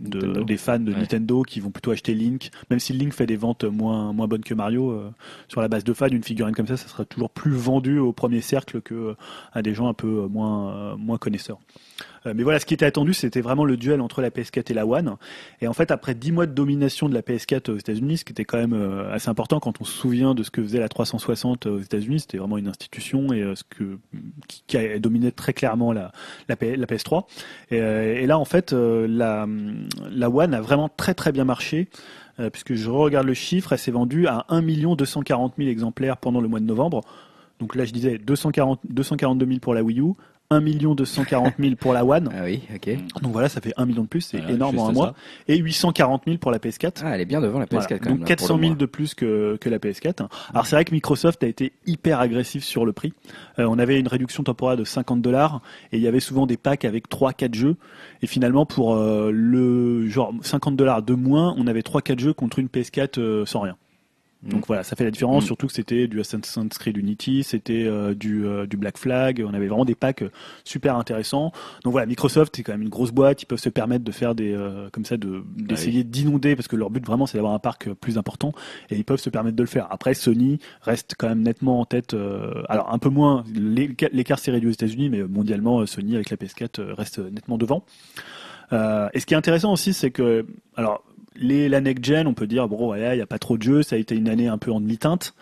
des 0.00 0.56
fans 0.56 0.78
de 0.78 0.92
Ouais. 0.92 0.98
Nintendo 1.00 1.42
qui 1.42 1.60
vont 1.60 1.70
plutôt 1.70 1.90
acheter 1.90 2.14
Link, 2.14 2.50
même 2.70 2.78
si 2.80 2.94
Link 2.94 3.12
fait 3.12 3.26
des 3.26 3.36
ventes 3.36 3.64
moins 3.64 4.14
moins 4.14 4.26
bonnes 4.28 4.42
que 4.42 4.54
Mario. 4.54 4.90
euh, 4.92 5.10
sur 5.48 5.60
la 5.60 5.68
base 5.68 5.84
de 5.84 5.92
fans, 5.92 6.08
une 6.08 6.22
figurine 6.22 6.54
comme 6.54 6.66
ça, 6.66 6.78
ça 6.78 6.88
sera 6.88 7.04
toujours 7.04 7.28
plus 7.30 7.52
vendu 7.52 7.98
au 7.98 8.12
premier 8.14 8.40
cercle 8.40 8.80
que 8.80 8.94
euh, 8.94 9.14
à 9.52 9.60
des 9.60 9.74
gens 9.74 9.88
un 9.88 9.94
peu 9.94 10.22
euh, 10.24 10.28
moins 10.28 10.70
euh, 10.74 10.96
moins 10.96 11.18
connaisseurs. 11.18 11.58
Euh, 12.26 12.34
mais 12.36 12.42
voilà, 12.42 12.58
ce 12.60 12.66
qui 12.66 12.74
était 12.74 12.84
attendu, 12.84 13.14
c'était 13.14 13.40
vraiment 13.40 13.64
le 13.64 13.76
duel 13.76 14.00
entre 14.00 14.20
la 14.20 14.30
PS4 14.30 14.70
et 14.70 14.74
la 14.74 14.86
One. 14.86 15.16
Et 15.60 15.68
en 15.68 15.72
fait, 15.72 15.90
après 15.90 16.14
10 16.14 16.32
mois 16.32 16.46
de 16.46 16.52
domination 16.52 17.08
de 17.08 17.14
la 17.14 17.22
PS4 17.22 17.70
aux 17.70 17.76
États-Unis, 17.78 18.18
ce 18.18 18.24
qui 18.24 18.32
était 18.32 18.44
quand 18.44 18.58
même 18.58 18.74
euh, 18.74 19.12
assez 19.12 19.28
important 19.30 19.58
quand 19.60 19.80
on 19.80 19.84
se 19.84 19.92
souvient 19.92 20.34
de 20.34 20.42
ce 20.42 20.50
que 20.50 20.62
faisait 20.62 20.80
la 20.80 20.88
360 20.88 21.66
aux 21.66 21.78
États-Unis, 21.78 22.20
c'était 22.20 22.38
vraiment 22.38 22.58
une 22.58 22.68
institution 22.68 23.32
et 23.32 23.40
euh, 23.42 23.54
ce 23.54 23.64
que 23.64 23.98
qui, 24.48 24.64
qui 24.66 24.76
a 24.76 24.98
dominé 24.98 25.32
très 25.32 25.52
clairement 25.52 25.92
la 25.92 26.12
la, 26.48 26.56
P- 26.56 26.76
la 26.76 26.86
PS3. 26.86 27.24
Et, 27.70 27.80
euh, 27.80 28.26
là, 28.26 28.38
en 28.38 28.44
fait, 28.44 28.72
euh, 28.72 29.06
la 29.08 29.46
la 30.10 30.30
One 30.30 30.54
a 30.54 30.60
vraiment 30.60 30.88
très 30.88 31.14
très 31.14 31.32
bien 31.32 31.44
marché. 31.44 31.88
euh, 32.38 32.48
puisque 32.50 32.74
je 32.74 32.88
regarde 32.90 33.26
le 33.26 33.34
chiffre, 33.34 33.72
elle 33.72 33.78
s'est 33.78 33.90
vendue 33.90 34.26
à 34.26 34.46
1 34.48 34.62
240 34.94 35.54
000 35.58 35.68
exemplaires 35.68 36.16
pendant 36.16 36.40
le 36.40 36.48
mois 36.48 36.60
de 36.60 36.64
novembre. 36.64 37.02
Donc 37.60 37.74
là, 37.74 37.84
je 37.84 37.92
disais 37.92 38.18
240, 38.18 38.80
242 38.88 39.46
000 39.46 39.58
pour 39.58 39.74
la 39.74 39.82
Wii 39.82 40.00
U, 40.00 40.12
1 40.52 40.60
240 40.60 41.54
000 41.60 41.76
pour 41.76 41.92
la 41.92 42.04
One. 42.04 42.28
Ah 42.36 42.42
oui, 42.42 42.62
ok. 42.74 43.22
Donc 43.22 43.32
voilà, 43.32 43.48
ça 43.48 43.60
fait 43.60 43.72
1 43.76 43.86
million 43.86 44.02
de 44.02 44.08
plus, 44.08 44.20
c'est 44.20 44.38
Voilà, 44.38 44.52
énorme 44.52 44.78
en 44.80 44.88
un 44.88 44.92
mois. 44.92 45.06
ça. 45.06 45.14
Et 45.46 45.56
840 45.58 46.22
000 46.26 46.38
pour 46.38 46.50
la 46.50 46.58
PS4. 46.58 47.02
Ah, 47.04 47.14
elle 47.14 47.20
est 47.20 47.24
bien 47.24 47.40
devant 47.40 47.60
la 47.60 47.66
PS4 47.66 47.70
Voilà. 47.70 47.98
quand 48.00 48.04
même. 48.06 48.18
Donc 48.18 48.28
là, 48.28 48.34
400 48.34 48.46
pour 48.48 48.56
le 48.56 48.62
000 48.62 48.70
mois. 48.72 48.78
de 48.80 48.86
plus 48.86 49.14
que, 49.14 49.56
que 49.60 49.68
la 49.68 49.78
PS4. 49.78 50.28
Alors 50.52 50.66
c'est 50.66 50.74
vrai 50.74 50.84
que 50.84 50.92
Microsoft 50.92 51.44
a 51.44 51.46
été 51.46 51.72
hyper 51.86 52.18
agressif 52.18 52.64
sur 52.64 52.84
le 52.84 52.92
prix. 52.92 53.12
Euh, 53.60 53.66
on 53.70 53.78
avait 53.78 54.00
une 54.00 54.08
réduction 54.08 54.42
temporaire 54.42 54.76
de 54.76 54.82
50 54.84 55.22
dollars 55.22 55.60
et 55.92 55.98
il 55.98 56.02
y 56.02 56.08
avait 56.08 56.18
souvent 56.18 56.46
des 56.46 56.56
packs 56.56 56.84
avec 56.84 57.08
3-4 57.08 57.54
jeux. 57.54 57.76
Et 58.22 58.26
finalement 58.26 58.66
pour 58.66 58.96
euh, 58.96 59.30
le 59.32 60.08
genre 60.08 60.34
50 60.42 60.74
dollars 60.74 61.02
de 61.02 61.14
moins, 61.14 61.54
on 61.58 61.68
avait 61.68 61.82
3-4 61.82 62.18
jeux 62.18 62.32
contre 62.32 62.58
une 62.58 62.66
PS4 62.66 63.20
euh, 63.20 63.46
sans 63.46 63.60
rien. 63.60 63.76
Mm. 64.42 64.48
Donc 64.50 64.66
voilà, 64.66 64.82
ça 64.82 64.96
fait 64.96 65.04
la 65.04 65.10
différence, 65.10 65.44
Mm. 65.44 65.46
surtout 65.46 65.66
que 65.66 65.72
c'était 65.74 66.08
du 66.08 66.18
Assassin's 66.20 66.78
Creed 66.78 66.96
Unity, 66.96 67.42
c'était 67.44 67.84
euh, 67.84 68.14
du, 68.14 68.46
euh, 68.46 68.66
du 68.66 68.76
Black 68.78 68.96
Flag, 68.96 69.44
on 69.46 69.52
avait 69.52 69.66
vraiment 69.66 69.84
des 69.84 69.94
packs 69.94 70.22
euh, 70.22 70.30
super 70.64 70.96
intéressants. 70.96 71.52
Donc 71.84 71.92
voilà, 71.92 72.06
Microsoft 72.06 72.54
c'est 72.56 72.62
quand 72.62 72.72
même 72.72 72.82
une 72.82 72.88
grosse 72.88 73.10
boîte, 73.12 73.42
ils 73.42 73.46
peuvent 73.46 73.58
se 73.58 73.68
permettre 73.68 74.02
de 74.04 74.12
faire 74.12 74.34
des 74.34 74.52
euh, 74.54 74.88
comme 74.92 75.04
ça, 75.04 75.16
de 75.18 75.42
d'essayer 75.56 76.04
d'inonder 76.04 76.56
parce 76.56 76.68
que 76.68 76.76
leur 76.76 76.88
but 76.90 77.04
vraiment 77.04 77.26
c'est 77.26 77.36
d'avoir 77.36 77.52
un 77.52 77.58
parc 77.58 77.88
euh, 77.88 77.94
plus 77.94 78.16
important 78.16 78.52
et 78.88 78.96
ils 78.96 79.04
peuvent 79.04 79.20
se 79.20 79.28
permettre 79.30 79.56
de 79.56 79.62
le 79.62 79.68
faire. 79.68 79.86
Après 79.90 80.14
Sony 80.14 80.58
reste 80.80 81.14
quand 81.18 81.28
même 81.28 81.42
nettement 81.42 81.80
en 81.80 81.84
tête, 81.84 82.14
euh, 82.14 82.62
alors 82.68 82.92
un 82.92 82.98
peu 82.98 83.10
moins, 83.10 83.44
l'éca- 83.54 84.08
l'écart 84.12 84.38
s'est 84.38 84.50
réduit 84.52 84.70
aux 84.70 84.72
États-Unis, 84.72 85.10
mais 85.10 85.22
mondialement 85.22 85.84
Sony 85.86 86.14
avec 86.14 86.30
la 86.30 86.36
PS4 86.38 86.80
euh, 86.80 86.94
reste 86.94 87.18
nettement 87.18 87.58
devant. 87.58 87.84
Euh, 88.72 89.08
et 89.14 89.20
ce 89.20 89.26
qui 89.26 89.34
est 89.34 89.36
intéressant 89.36 89.72
aussi, 89.72 89.92
c'est 89.92 90.10
que, 90.12 90.46
alors, 90.76 91.02
les, 91.36 91.68
la 91.68 91.80
next 91.80 92.04
gen, 92.04 92.26
on 92.26 92.34
peut 92.34 92.46
dire, 92.46 92.68
bon, 92.68 92.94
il 92.94 93.00
n'y 93.14 93.20
a 93.20 93.26
pas 93.26 93.38
trop 93.38 93.56
de 93.56 93.62
jeux, 93.62 93.82
ça 93.82 93.96
a 93.96 93.98
été 93.98 94.14
une 94.16 94.28
année 94.28 94.48
un 94.48 94.58
peu 94.58 94.70
en 94.72 94.80
demi-teinte. 94.80 95.34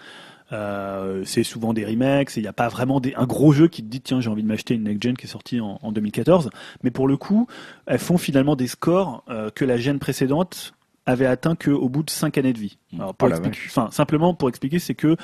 Euh, 0.50 1.22
c'est 1.26 1.42
souvent 1.42 1.74
des 1.74 1.84
remakes, 1.84 2.34
il 2.36 2.42
n'y 2.42 2.48
a 2.48 2.54
pas 2.54 2.68
vraiment 2.68 3.00
des, 3.00 3.14
un 3.16 3.26
gros 3.26 3.52
jeu 3.52 3.68
qui 3.68 3.82
te 3.82 3.88
dit, 3.88 4.00
tiens, 4.00 4.20
j'ai 4.20 4.30
envie 4.30 4.42
de 4.42 4.48
m'acheter 4.48 4.74
une 4.74 4.84
next 4.84 5.02
gen 5.02 5.16
qui 5.16 5.26
est 5.26 5.28
sortie 5.28 5.60
en, 5.60 5.78
en 5.82 5.92
2014. 5.92 6.50
Mais 6.82 6.90
pour 6.90 7.06
le 7.06 7.16
coup, 7.18 7.46
elles 7.86 7.98
font 7.98 8.16
finalement 8.16 8.56
des 8.56 8.66
scores 8.66 9.24
euh, 9.28 9.50
que 9.50 9.64
la 9.66 9.76
gen 9.76 9.98
précédente 9.98 10.72
avait 11.04 11.26
atteint 11.26 11.54
qu'au 11.54 11.88
bout 11.88 12.02
de 12.02 12.10
5 12.10 12.38
années 12.38 12.52
de 12.52 12.58
vie. 12.58 12.78
Alors, 12.98 13.14
pour 13.14 13.28
Oh 13.28 13.30
expliquer- 13.34 13.90
simplement 13.90 14.34
pour 14.34 14.48
expliquer, 14.48 14.78
c'est 14.78 14.94
que 14.94 15.16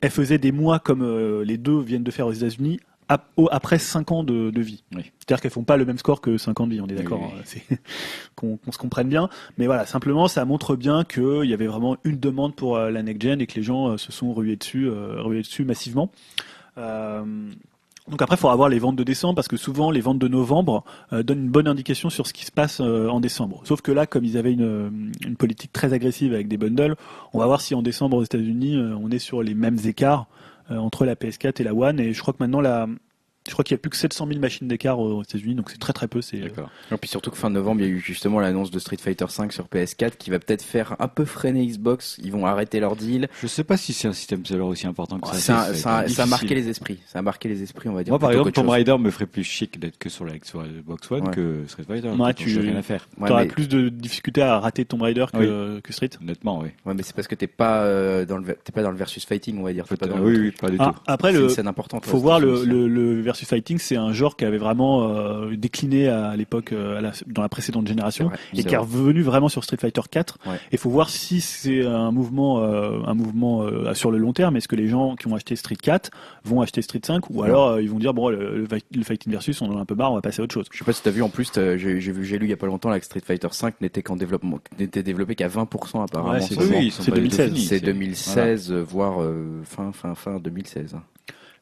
elles 0.00 0.10
faisaient 0.10 0.38
des 0.38 0.50
mois 0.52 0.80
comme 0.80 1.02
euh, 1.02 1.44
les 1.44 1.58
deux 1.58 1.80
viennent 1.80 2.02
de 2.04 2.10
faire 2.10 2.26
aux 2.26 2.32
États-Unis 2.32 2.80
après 3.50 3.78
5 3.78 4.12
ans 4.12 4.24
de, 4.24 4.50
de 4.50 4.60
vie. 4.60 4.84
Oui. 4.94 5.10
C'est-à-dire 5.18 5.40
qu'elles 5.40 5.50
font 5.50 5.64
pas 5.64 5.76
le 5.76 5.84
même 5.84 5.98
score 5.98 6.20
que 6.20 6.38
5 6.38 6.60
ans 6.60 6.66
de 6.66 6.72
vie, 6.72 6.80
on 6.80 6.86
est 6.86 6.94
d'accord, 6.94 7.20
oui, 7.20 7.62
hein, 7.70 7.76
qu'on 8.36 8.58
se 8.70 8.78
comprenne 8.78 9.08
bien. 9.08 9.28
Mais 9.58 9.66
voilà, 9.66 9.86
simplement, 9.86 10.28
ça 10.28 10.44
montre 10.44 10.76
bien 10.76 11.04
qu'il 11.04 11.44
y 11.44 11.54
avait 11.54 11.66
vraiment 11.66 11.96
une 12.04 12.18
demande 12.18 12.54
pour 12.54 12.76
euh, 12.76 12.90
la 12.90 13.02
next 13.02 13.22
gen 13.22 13.40
et 13.40 13.46
que 13.46 13.54
les 13.54 13.62
gens 13.62 13.88
euh, 13.88 13.96
se 13.96 14.12
sont 14.12 14.32
rués 14.32 14.56
dessus, 14.56 14.88
euh, 14.88 15.22
rués 15.22 15.42
dessus 15.42 15.64
massivement. 15.64 16.10
Euh, 16.78 17.24
donc 18.08 18.20
après, 18.20 18.34
il 18.34 18.38
faudra 18.38 18.56
voir 18.56 18.68
les 18.68 18.80
ventes 18.80 18.96
de 18.96 19.04
décembre 19.04 19.36
parce 19.36 19.48
que 19.48 19.56
souvent 19.56 19.90
les 19.90 20.00
ventes 20.00 20.18
de 20.18 20.26
novembre 20.26 20.84
euh, 21.12 21.22
donnent 21.22 21.44
une 21.44 21.50
bonne 21.50 21.68
indication 21.68 22.10
sur 22.10 22.26
ce 22.26 22.32
qui 22.32 22.44
se 22.44 22.50
passe 22.50 22.80
euh, 22.80 23.08
en 23.08 23.20
décembre. 23.20 23.60
Sauf 23.64 23.80
que 23.80 23.92
là, 23.92 24.06
comme 24.06 24.24
ils 24.24 24.36
avaient 24.36 24.52
une, 24.52 25.12
une 25.24 25.36
politique 25.36 25.72
très 25.72 25.92
agressive 25.92 26.34
avec 26.34 26.48
des 26.48 26.56
bundles, 26.56 26.96
on 27.32 27.38
va 27.38 27.46
voir 27.46 27.60
si 27.60 27.74
en 27.74 27.82
décembre 27.82 28.16
aux 28.16 28.24
États-Unis 28.24 28.76
on 28.76 29.10
est 29.10 29.20
sur 29.20 29.42
les 29.42 29.54
mêmes 29.54 29.78
écarts 29.84 30.26
entre 30.70 31.04
la 31.04 31.14
PS4 31.14 31.60
et 31.60 31.64
la 31.64 31.74
One. 31.74 32.00
Et 32.00 32.12
je 32.12 32.20
crois 32.20 32.34
que 32.34 32.38
maintenant 32.40 32.60
la 32.60 32.86
je 33.46 33.52
crois 33.52 33.64
qu'il 33.64 33.74
y 33.74 33.76
a 33.76 33.78
plus 33.78 33.90
que 33.90 33.96
700 33.96 34.26
000 34.28 34.38
machines 34.40 34.68
d'écart 34.68 34.98
aux 34.98 35.22
États-Unis, 35.22 35.54
donc 35.56 35.70
c'est 35.70 35.78
très 35.78 35.92
très 35.92 36.06
peu. 36.08 36.22
C'est 36.22 36.38
D'accord. 36.38 36.70
Et 36.92 36.96
puis 36.96 37.08
surtout 37.10 37.30
que 37.30 37.36
fin 37.36 37.50
novembre, 37.50 37.80
il 37.80 37.84
y 37.86 37.90
a 37.90 37.92
eu 37.92 37.98
justement 37.98 38.38
l'annonce 38.40 38.70
de 38.70 38.78
Street 38.78 38.96
Fighter 39.00 39.24
V 39.26 39.50
sur 39.50 39.66
PS4 39.66 40.12
qui 40.18 40.30
va 40.30 40.38
peut-être 40.38 40.62
faire 40.62 40.94
un 41.00 41.08
peu 41.08 41.24
freiner 41.24 41.66
Xbox. 41.66 42.18
Ils 42.22 42.30
vont 42.32 42.46
arrêter 42.46 42.78
leur 42.80 42.94
deal. 42.96 43.28
Je 43.40 43.46
sais 43.46 43.64
pas 43.64 43.76
si 43.76 43.92
c'est 43.92 44.08
un 44.08 44.12
système 44.12 44.44
seller 44.46 44.60
aussi 44.62 44.86
important 44.86 45.18
que 45.18 45.28
ça. 45.28 45.34
Ça, 45.34 45.66
C'est- 45.74 46.08
ça, 46.14 46.22
a 46.22 46.26
marqué 46.26 46.54
les 46.54 46.68
esprits. 46.68 46.98
Ça 47.06 47.18
a 47.18 47.22
marqué 47.22 47.48
les 47.48 47.62
esprits, 47.62 47.88
on 47.88 47.94
va 47.94 48.04
dire. 48.04 48.12
Moi, 48.12 48.18
par 48.18 48.30
exemple, 48.30 48.52
Tomb. 48.52 48.68
Raider 48.68 48.96
me 48.98 49.10
ferait 49.10 49.26
plus 49.26 49.44
chic 49.44 49.78
d'être 49.80 49.98
que 49.98 50.08
sur 50.08 50.24
la 50.24 50.34
Xbox 50.38 51.10
One 51.10 51.24
Ouais. 51.26 51.30
que 51.34 51.64
Street 51.66 51.84
Fighter. 51.86 52.08
Ouais, 52.10 52.34
tu- 52.34 52.58
rien 52.60 52.76
à 52.76 52.82
faire. 52.82 53.08
Ouais, 53.18 53.28
T'auras 53.28 53.42
mais, 53.42 53.48
plus 53.48 53.68
de 53.68 53.88
difficultés 53.88 54.42
à 54.42 54.58
rater 54.60 54.84
Tomb 54.84 55.02
Raider 55.02 55.26
que, 55.32 55.80
que 55.80 55.92
Street. 55.92 56.10
Honnêtement, 56.20 56.60
oui. 56.60 56.68
ouais, 56.86 56.94
mais 56.94 57.02
c'est 57.02 57.14
parce 57.14 57.26
que 57.28 57.34
t'es 57.34 57.46
pas 57.48 57.82
euh, 57.82 58.24
dans 58.24 58.38
le 58.38 58.44
t'es 58.64 58.72
pas 58.72 58.82
dans 58.82 58.90
le 58.90 58.96
versus 58.96 59.24
fighting, 59.24 59.58
on 59.58 59.62
va 59.64 59.72
dire. 59.72 59.86
T'es 59.86 59.96
pas 59.96 60.06
dans 60.06 60.16
le 60.18 60.22
oui, 60.24 60.38
oui, 60.38 60.50
pas 60.52 60.70
du 60.70 60.76
Ah, 60.78 60.92
tout. 60.94 61.00
après 61.06 61.32
C'est 61.32 61.38
le 61.38 61.44
une 61.44 61.50
scène 61.50 61.66
importante. 61.66 62.06
faut 62.06 62.18
voir 62.18 62.38
le, 62.40 63.22
versus 63.32 63.48
fighting, 63.48 63.78
c'est 63.78 63.96
un 63.96 64.12
genre 64.12 64.36
qui 64.36 64.44
avait 64.44 64.58
vraiment 64.58 65.08
euh, 65.08 65.56
décliné 65.56 66.08
à 66.08 66.36
l'époque 66.36 66.72
euh, 66.72 67.10
dans 67.26 67.42
la 67.42 67.48
précédente 67.48 67.86
génération 67.88 68.28
vrai, 68.28 68.38
et 68.54 68.64
qui 68.64 68.74
est 68.74 68.78
revenu 68.78 69.22
vraiment 69.22 69.48
sur 69.48 69.64
Street 69.64 69.78
Fighter 69.80 70.02
4. 70.10 70.38
Ouais. 70.46 70.52
Il 70.70 70.78
faut 70.78 70.90
voir 70.90 71.08
si 71.10 71.40
c'est 71.40 71.84
un 71.86 72.10
mouvement, 72.10 72.60
euh, 72.62 73.00
un 73.06 73.14
mouvement 73.14 73.62
euh, 73.62 73.94
sur 73.94 74.10
le 74.10 74.18
long 74.18 74.32
terme. 74.32 74.56
Est-ce 74.56 74.68
que 74.68 74.76
les 74.76 74.88
gens 74.88 75.16
qui 75.16 75.26
ont 75.28 75.34
acheté 75.34 75.56
Street 75.56 75.76
4 75.80 76.10
vont 76.44 76.60
acheter 76.60 76.82
Street 76.82 77.00
5 77.04 77.30
ou 77.30 77.40
Ouais. 77.40 77.48
alors 77.48 77.68
euh, 77.70 77.82
ils 77.82 77.90
vont 77.90 77.98
dire 77.98 78.12
bon 78.14 78.28
le, 78.28 78.58
le 78.58 78.66
fight- 78.66 78.84
le 78.94 79.02
fighting 79.02 79.32
versus 79.32 79.60
on 79.62 79.66
en 79.72 79.78
a 79.78 79.80
un 79.80 79.84
peu 79.84 79.94
marre, 79.94 80.12
on 80.12 80.16
va 80.16 80.20
passer 80.22 80.40
à 80.40 80.44
autre 80.44 80.54
chose. 80.54 80.66
Je 80.70 80.78
sais 80.78 80.84
pas 80.84 80.92
si 80.92 81.02
t'as 81.02 81.10
vu 81.10 81.22
en 81.22 81.28
plus, 81.30 81.50
j'ai 81.54 81.76
vu, 81.76 82.24
j'ai 82.24 82.38
lu 82.38 82.46
il 82.46 82.50
y 82.50 82.52
a 82.52 82.56
pas 82.56 82.66
longtemps 82.66 82.90
là, 82.90 82.98
que 83.00 83.04
Street 83.06 83.22
Fighter 83.24 83.48
5 83.50 83.80
n'était 83.80 84.02
qu'en 84.02 84.16
développement, 84.16 84.58
n'était 84.78 85.02
développé 85.02 85.34
qu'à 85.34 85.48
20% 85.48 86.02
apparemment. 86.04 86.32
Ouais, 86.32 86.40
c'est 86.40 86.54
seulement. 86.54 86.78
Oui, 86.78 86.86
ils 86.86 86.92
sont 86.92 87.02
c'est 87.02 87.10
pas 87.10 87.18
du 87.18 87.28
tout 87.28 87.36
2016. 87.36 87.54
finis, 87.54 87.66
c'est 87.66 87.80
2016, 87.80 88.72
euh, 88.72 88.82
voire 88.82 89.22
euh, 89.22 89.62
fin 89.64 89.90
fin 89.92 90.14
fin 90.14 90.38
2016. 90.38 90.96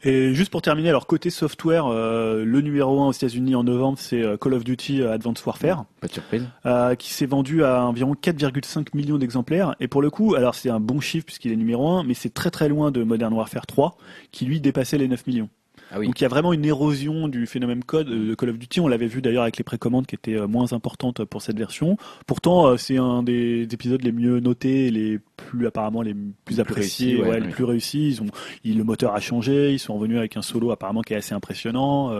Et 0.03 0.33
juste 0.35 0.51
pour 0.51 0.63
terminer, 0.63 0.89
alors 0.89 1.07
côté 1.07 1.29
software, 1.29 1.87
euh, 1.87 2.43
le 2.45 2.61
numéro 2.63 3.03
1 3.03 3.09
aux 3.09 3.13
États-Unis 3.13 3.55
en 3.55 3.65
novembre, 3.65 3.99
c'est 4.01 4.23
euh, 4.23 4.39
Call 4.39 4.55
of 4.55 4.65
Duty 4.65 5.03
euh, 5.03 5.13
Advanced 5.13 5.45
Warfare, 5.47 5.85
Pas 6.01 6.07
de 6.09 6.13
surprise. 6.13 6.49
euh, 6.65 6.95
qui 6.95 7.13
s'est 7.13 7.27
vendu 7.27 7.65
à 7.65 7.85
environ 7.85 8.15
4,5 8.15 8.89
millions 8.95 9.19
d'exemplaires. 9.19 9.75
Et 9.79 9.89
pour 9.89 10.01
le 10.01 10.11
coup, 10.11 10.35
alors 10.35 10.55
c'est 10.55 10.71
un 10.71 10.81
bon 10.81 11.01
chiffre 11.01 11.27
puisqu'il 11.27 11.53
est 11.53 11.57
numéro 11.57 11.87
1, 11.89 12.05
mais 12.05 12.15
c'est 12.15 12.33
très 12.33 12.51
très 12.51 12.69
loin 12.71 12.91
de 12.91 13.03
Modern 13.03 13.35
Warfare 13.35 13.67
3, 13.67 13.99
qui 14.33 14.47
lui 14.47 14.61
dépassait 14.61 14.97
les 14.97 15.07
9 15.09 15.27
millions. 15.27 15.49
Ah 15.91 15.99
oui. 15.99 16.07
Donc 16.07 16.21
il 16.21 16.23
y 16.23 16.27
a 16.27 16.29
vraiment 16.29 16.53
une 16.53 16.65
érosion 16.65 17.27
du 17.29 17.47
phénomène 17.47 17.83
code 17.83 18.09
euh, 18.09 18.29
de 18.31 18.35
Call 18.35 18.51
of 18.51 18.59
Duty. 18.59 18.81
On 18.81 18.89
l'avait 18.89 19.07
vu 19.07 19.21
d'ailleurs 19.23 19.43
avec 19.43 19.57
les 19.57 19.65
précommandes 19.65 20.07
qui 20.07 20.15
étaient 20.15 20.37
euh, 20.37 20.47
moins 20.47 20.73
importantes 20.73 21.25
pour 21.25 21.43
cette 21.43 21.59
version. 21.59 21.97
Pourtant, 22.27 22.67
euh, 22.69 22.77
c'est 22.77 22.97
un 22.99 23.23
des 23.23 23.63
épisodes 23.73 24.03
les 24.03 24.13
mieux 24.13 24.41
notés, 24.41 24.91
les 24.91 25.19
plus 25.37 25.67
apparemment 25.67 26.03
les 26.03 26.15
plus 26.45 26.61
appréciés, 26.61 27.15
réussis, 27.15 27.23
ouais, 27.23 27.29
ouais, 27.31 27.41
les 27.41 27.49
plus 27.49 27.65
réussis. 27.65 28.09
Ils 28.09 28.23
ont, 28.23 28.27
ils- 28.65 28.79
le 28.79 28.85
moteur 28.85 29.15
a 29.15 29.21
changé. 29.21 29.73
Ils 29.73 29.79
sont 29.79 29.95
revenus 29.95 30.19
avec 30.19 30.37
un 30.37 30.43
solo 30.43 30.71
apparemment 30.71 31.03
qui 31.03 31.15
est 31.15 31.17
assez 31.17 31.35
impressionnant. 31.35 32.11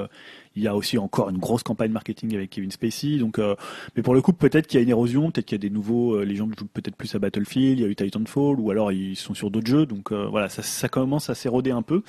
Il 0.57 0.63
y 0.63 0.69
a 0.69 0.75
aussi 0.75 0.99
encore 0.99 1.31
une 1.31 1.39
grosse 1.39 1.63
campagne 1.63 1.93
marketing 1.93 2.35
avec 2.35 2.51
Kevin 2.51 2.71
Spacey. 2.71 3.19
Donc, 3.19 3.39
euh, 3.39 3.55
mais 3.97 4.03
pour 4.03 4.15
le 4.15 4.21
coup, 4.23 4.33
peut-être 4.33 4.67
qu'il 4.67 4.79
y 4.79 4.81
a 4.81 4.83
une 4.83 4.91
érosion, 4.91 5.31
peut-être 5.31 5.47
qu'il 5.47 5.57
y 5.57 5.61
a 5.61 5.69
des 5.69 5.71
nouveaux. 5.71 6.17
euh, 6.17 6.25
les 6.25 6.35
gens 6.35 6.49
jouent 6.59 6.67
peut-être 6.67 6.97
plus 6.97 7.15
à 7.15 7.19
Battlefield. 7.19 7.79
Il 7.79 7.83
y 7.83 7.85
a 7.85 7.89
eu 7.89 7.95
Titanfall, 7.95 8.59
ou 8.59 8.71
alors 8.71 8.91
ils 8.93 9.17
sont 9.17 9.35
sur 9.35 9.51
d'autres 9.51 9.69
jeux. 9.69 9.87
Donc 9.87 10.13
euh, 10.13 10.27
voilà, 10.29 10.49
ça, 10.49 10.63
ça 10.63 10.89
commence 10.89 11.31
à 11.31 11.35
s'éroder 11.35 11.71
un 11.71 11.83
peu. 11.83 12.03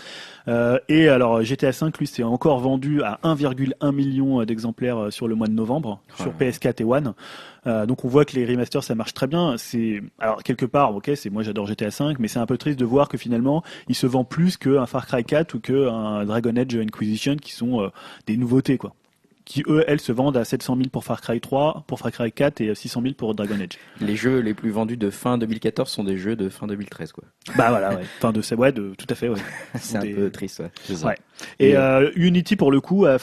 Euh, 0.48 0.80
et 0.90 1.08
alors 1.08 1.44
GTA 1.44 1.72
5, 1.72 1.98
lui, 1.98 2.08
c'est 2.08 2.24
encore 2.24 2.60
vendu 2.60 3.04
à 3.04 3.20
1,1 3.24 3.92
million 3.94 4.44
d'exemplaires 4.44 4.98
euh, 4.98 5.12
sur 5.12 5.28
le 5.28 5.36
mois 5.36 5.48
de 5.48 5.54
novembre 5.54 6.02
sur 6.16 6.28
ouais. 6.40 6.52
PS4 6.52 6.82
et 6.82 6.84
One. 6.84 7.14
Euh, 7.68 7.86
donc 7.86 8.04
on 8.06 8.08
voit 8.08 8.26
que 8.26 8.36
les 8.36 8.46
remasters 8.46 8.84
ça 8.84 8.96
marche 8.96 9.14
très 9.14 9.28
bien. 9.28 9.56
C'est 9.58 10.02
alors 10.20 10.42
quelque 10.44 10.66
part, 10.66 10.96
ok, 10.96 11.12
c'est 11.16 11.30
moi 11.30 11.44
j'adore 11.44 11.68
GTA 11.68 11.92
5, 11.92 12.18
mais 12.20 12.28
c'est 12.28 12.40
un 12.40 12.46
peu 12.48 12.58
triste 12.58 12.80
de 12.80 12.86
voir 12.86 13.08
que 13.10 13.18
finalement 13.18 13.64
il 13.88 13.96
se 13.96 14.08
vend 14.08 14.24
plus 14.24 14.58
qu'un 14.58 14.86
Far 14.86 15.06
Cry 15.06 15.24
4 15.24 15.54
ou 15.54 15.60
qu'un 15.60 16.26
Dragon 16.26 16.56
Age 16.56 16.76
Inquisition 16.76 17.36
qui 17.36 17.52
sont 17.52 17.82
euh, 17.82 17.90
des 18.28 18.38
nouveautés 18.38 18.78
quoi. 18.78 18.94
Qui 19.44 19.64
eux, 19.68 19.84
elles 19.88 20.00
se 20.00 20.12
vendent 20.12 20.38
à 20.38 20.46
700 20.46 20.78
000 20.78 20.90
pour 20.90 21.04
Far 21.04 21.20
Cry 21.20 21.42
3, 21.42 21.84
pour 21.88 22.00
Far 22.00 22.12
Cry 22.12 22.32
4 22.32 22.62
et 22.62 22.74
600 22.74 23.02
000 23.02 23.14
pour 23.16 23.34
Dragon 23.36 23.56
Age. 23.60 23.78
Les 24.00 24.16
jeux 24.16 24.40
les 24.40 24.54
plus 24.54 24.70
vendus 24.70 24.98
de 24.98 25.10
fin 25.10 25.38
2014 25.40 25.90
sont 25.90 26.04
des 26.04 26.18
jeux 26.18 26.36
de 26.36 26.48
fin 26.48 26.68
2013, 26.68 27.12
quoi. 27.12 27.24
Bah 27.58 27.70
voilà, 27.70 27.96
ouais. 27.96 28.04
Enfin 28.20 28.32
de 28.32 28.42
ouais, 28.56 28.72
de, 28.72 28.94
tout 28.98 29.08
à 29.10 29.16
fait, 29.16 29.30
ouais. 29.30 29.40
C'est 29.76 29.98
un 29.98 30.02
Des- 30.02 30.14
peu 30.14 30.30
triste, 30.30 30.62
ouais. 31.04 31.16
Et 31.60 31.76
euh, 31.76 32.12
Unity, 32.16 32.56
pour 32.56 32.72
le 32.72 32.82
coup, 32.82 33.08
a 33.08 33.18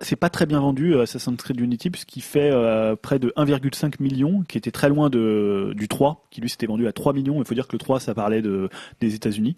c'est 0.00 0.16
pas 0.16 0.30
très 0.30 0.46
bien 0.46 0.60
vendu, 0.60 0.94
euh, 0.94 1.02
Assassin's 1.02 1.36
Creed 1.36 1.60
Unity, 1.60 1.90
puisqu'il 1.90 2.22
fait 2.22 2.50
euh, 2.50 2.96
près 2.96 3.18
de 3.18 3.32
1,5 3.36 3.94
million, 4.00 4.42
qui 4.42 4.58
était 4.58 4.70
très 4.70 4.88
loin 4.88 5.10
de, 5.10 5.72
du 5.76 5.88
3, 5.88 6.26
qui 6.30 6.40
lui 6.40 6.48
s'était 6.48 6.66
vendu 6.66 6.86
à 6.86 6.92
3 6.92 7.12
millions. 7.12 7.38
Il 7.38 7.44
faut 7.44 7.54
dire 7.54 7.68
que 7.68 7.72
le 7.72 7.78
3, 7.78 8.00
ça 8.00 8.14
parlait 8.14 8.42
de, 8.42 8.68
des 9.00 9.14
États-Unis. 9.14 9.56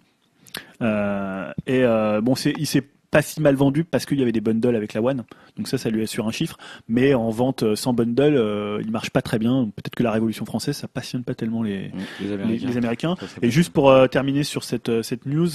Euh, 0.81 1.51
et 1.67 1.83
bon, 2.21 2.33
il 2.57 2.67
s'est 2.67 2.83
pas 3.15 3.21
si 3.21 3.41
mal 3.41 3.55
vendu 3.55 3.85
parce 3.85 4.05
qu'il 4.05 4.19
y 4.19 4.21
avait 4.21 4.33
des 4.33 4.41
bundles 4.41 4.75
avec 4.75 4.93
la 4.93 5.01
One, 5.01 5.23
donc 5.55 5.69
ça, 5.69 5.77
ça 5.77 5.89
lui 5.89 6.03
assure 6.03 6.27
un 6.27 6.31
chiffre. 6.31 6.57
Mais 6.89 7.13
en 7.13 7.29
vente 7.29 7.63
euh, 7.63 7.75
sans 7.77 7.93
bundle, 7.93 8.35
euh, 8.35 8.81
il 8.83 8.91
marche 8.91 9.09
pas 9.09 9.21
très 9.21 9.39
bien. 9.39 9.71
Peut-être 9.73 9.95
que 9.95 10.03
la 10.03 10.11
Révolution 10.11 10.45
française, 10.45 10.75
ça 10.75 10.89
passionne 10.89 11.23
pas 11.23 11.33
tellement 11.33 11.63
les, 11.63 11.93
Les 12.19 12.27
les, 12.27 12.33
Américains. 12.33 12.67
les 12.67 12.77
Américains. 12.77 13.15
Ça 13.17 13.27
serait 13.27 13.47
Et 13.47 13.51
juste 13.51 13.71
pour 13.71 13.89
euh, 13.89 14.07
terminer 14.07 14.43
sur 14.43 14.65
cette, 14.65 14.89
euh, 14.89 15.01
cette 15.01 15.25
news, 15.25 15.49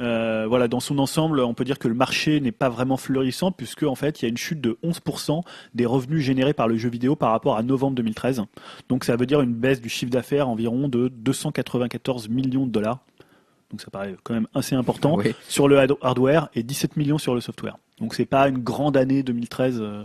euh, 0.00 0.46
voilà, 0.46 0.68
dans 0.68 0.80
son 0.80 0.98
ensemble, 0.98 1.40
on 1.40 1.54
peut 1.54 1.64
dire 1.64 1.78
que 1.78 1.88
le 1.88 1.94
marché 1.94 2.40
n'est 2.40 2.52
pas 2.52 2.68
vraiment 2.68 2.98
florissant 2.98 3.52
puisque 3.52 3.84
en 3.84 3.94
fait, 3.94 4.20
il 4.20 4.24
y 4.24 4.26
a 4.26 4.28
une 4.28 4.36
chute 4.36 4.60
de 4.60 4.78
11% 4.84 5.42
des 5.74 5.86
revenus 5.86 6.22
générés 6.22 6.52
par 6.52 6.68
le 6.68 6.76
jeu 6.76 6.90
vidéo 6.90 7.16
par 7.16 7.30
rapport 7.30 7.56
à 7.56 7.62
novembre 7.62 7.96
2013. 7.96 8.42
Donc 8.88 9.04
ça 9.04 9.16
veut 9.16 9.26
dire 9.26 9.40
une 9.40 9.54
baisse 9.54 9.80
du 9.80 9.88
chiffre 9.88 10.10
d'affaires 10.10 10.48
environ 10.48 10.88
de 10.88 11.08
294 11.08 12.28
millions 12.28 12.66
de 12.66 12.70
dollars. 12.70 13.00
Donc 13.70 13.80
ça 13.82 13.90
paraît 13.90 14.16
quand 14.22 14.34
même 14.34 14.48
assez 14.54 14.74
important 14.74 15.16
Oui. 15.16 15.34
sur 15.48 15.68
le 15.68 15.78
hard- 15.78 15.98
hardware 16.00 16.48
et 16.54 16.62
17 16.62 16.96
millions 16.96 17.18
sur 17.18 17.34
le 17.34 17.40
software. 17.40 17.76
Donc 17.98 18.14
c'est 18.14 18.24
pas 18.26 18.48
une 18.48 18.58
grande 18.58 18.96
année 18.96 19.22
2013 19.22 19.78
euh, 19.80 20.04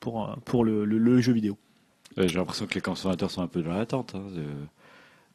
pour, 0.00 0.28
euh, 0.28 0.34
pour 0.44 0.64
le, 0.64 0.84
le- 0.84 0.98
le 0.98 1.20
jeu 1.20 1.32
vidéo. 1.32 1.58
J'ai 2.16 2.28
l'impression 2.36 2.66
que 2.66 2.74
les 2.74 2.80
consommateurs 2.80 3.30
sont 3.30 3.42
un 3.42 3.46
peu 3.48 3.62
dans 3.62 3.72
l'attente. 3.74 4.14
Hein, 4.14 4.22
de... 4.34 4.42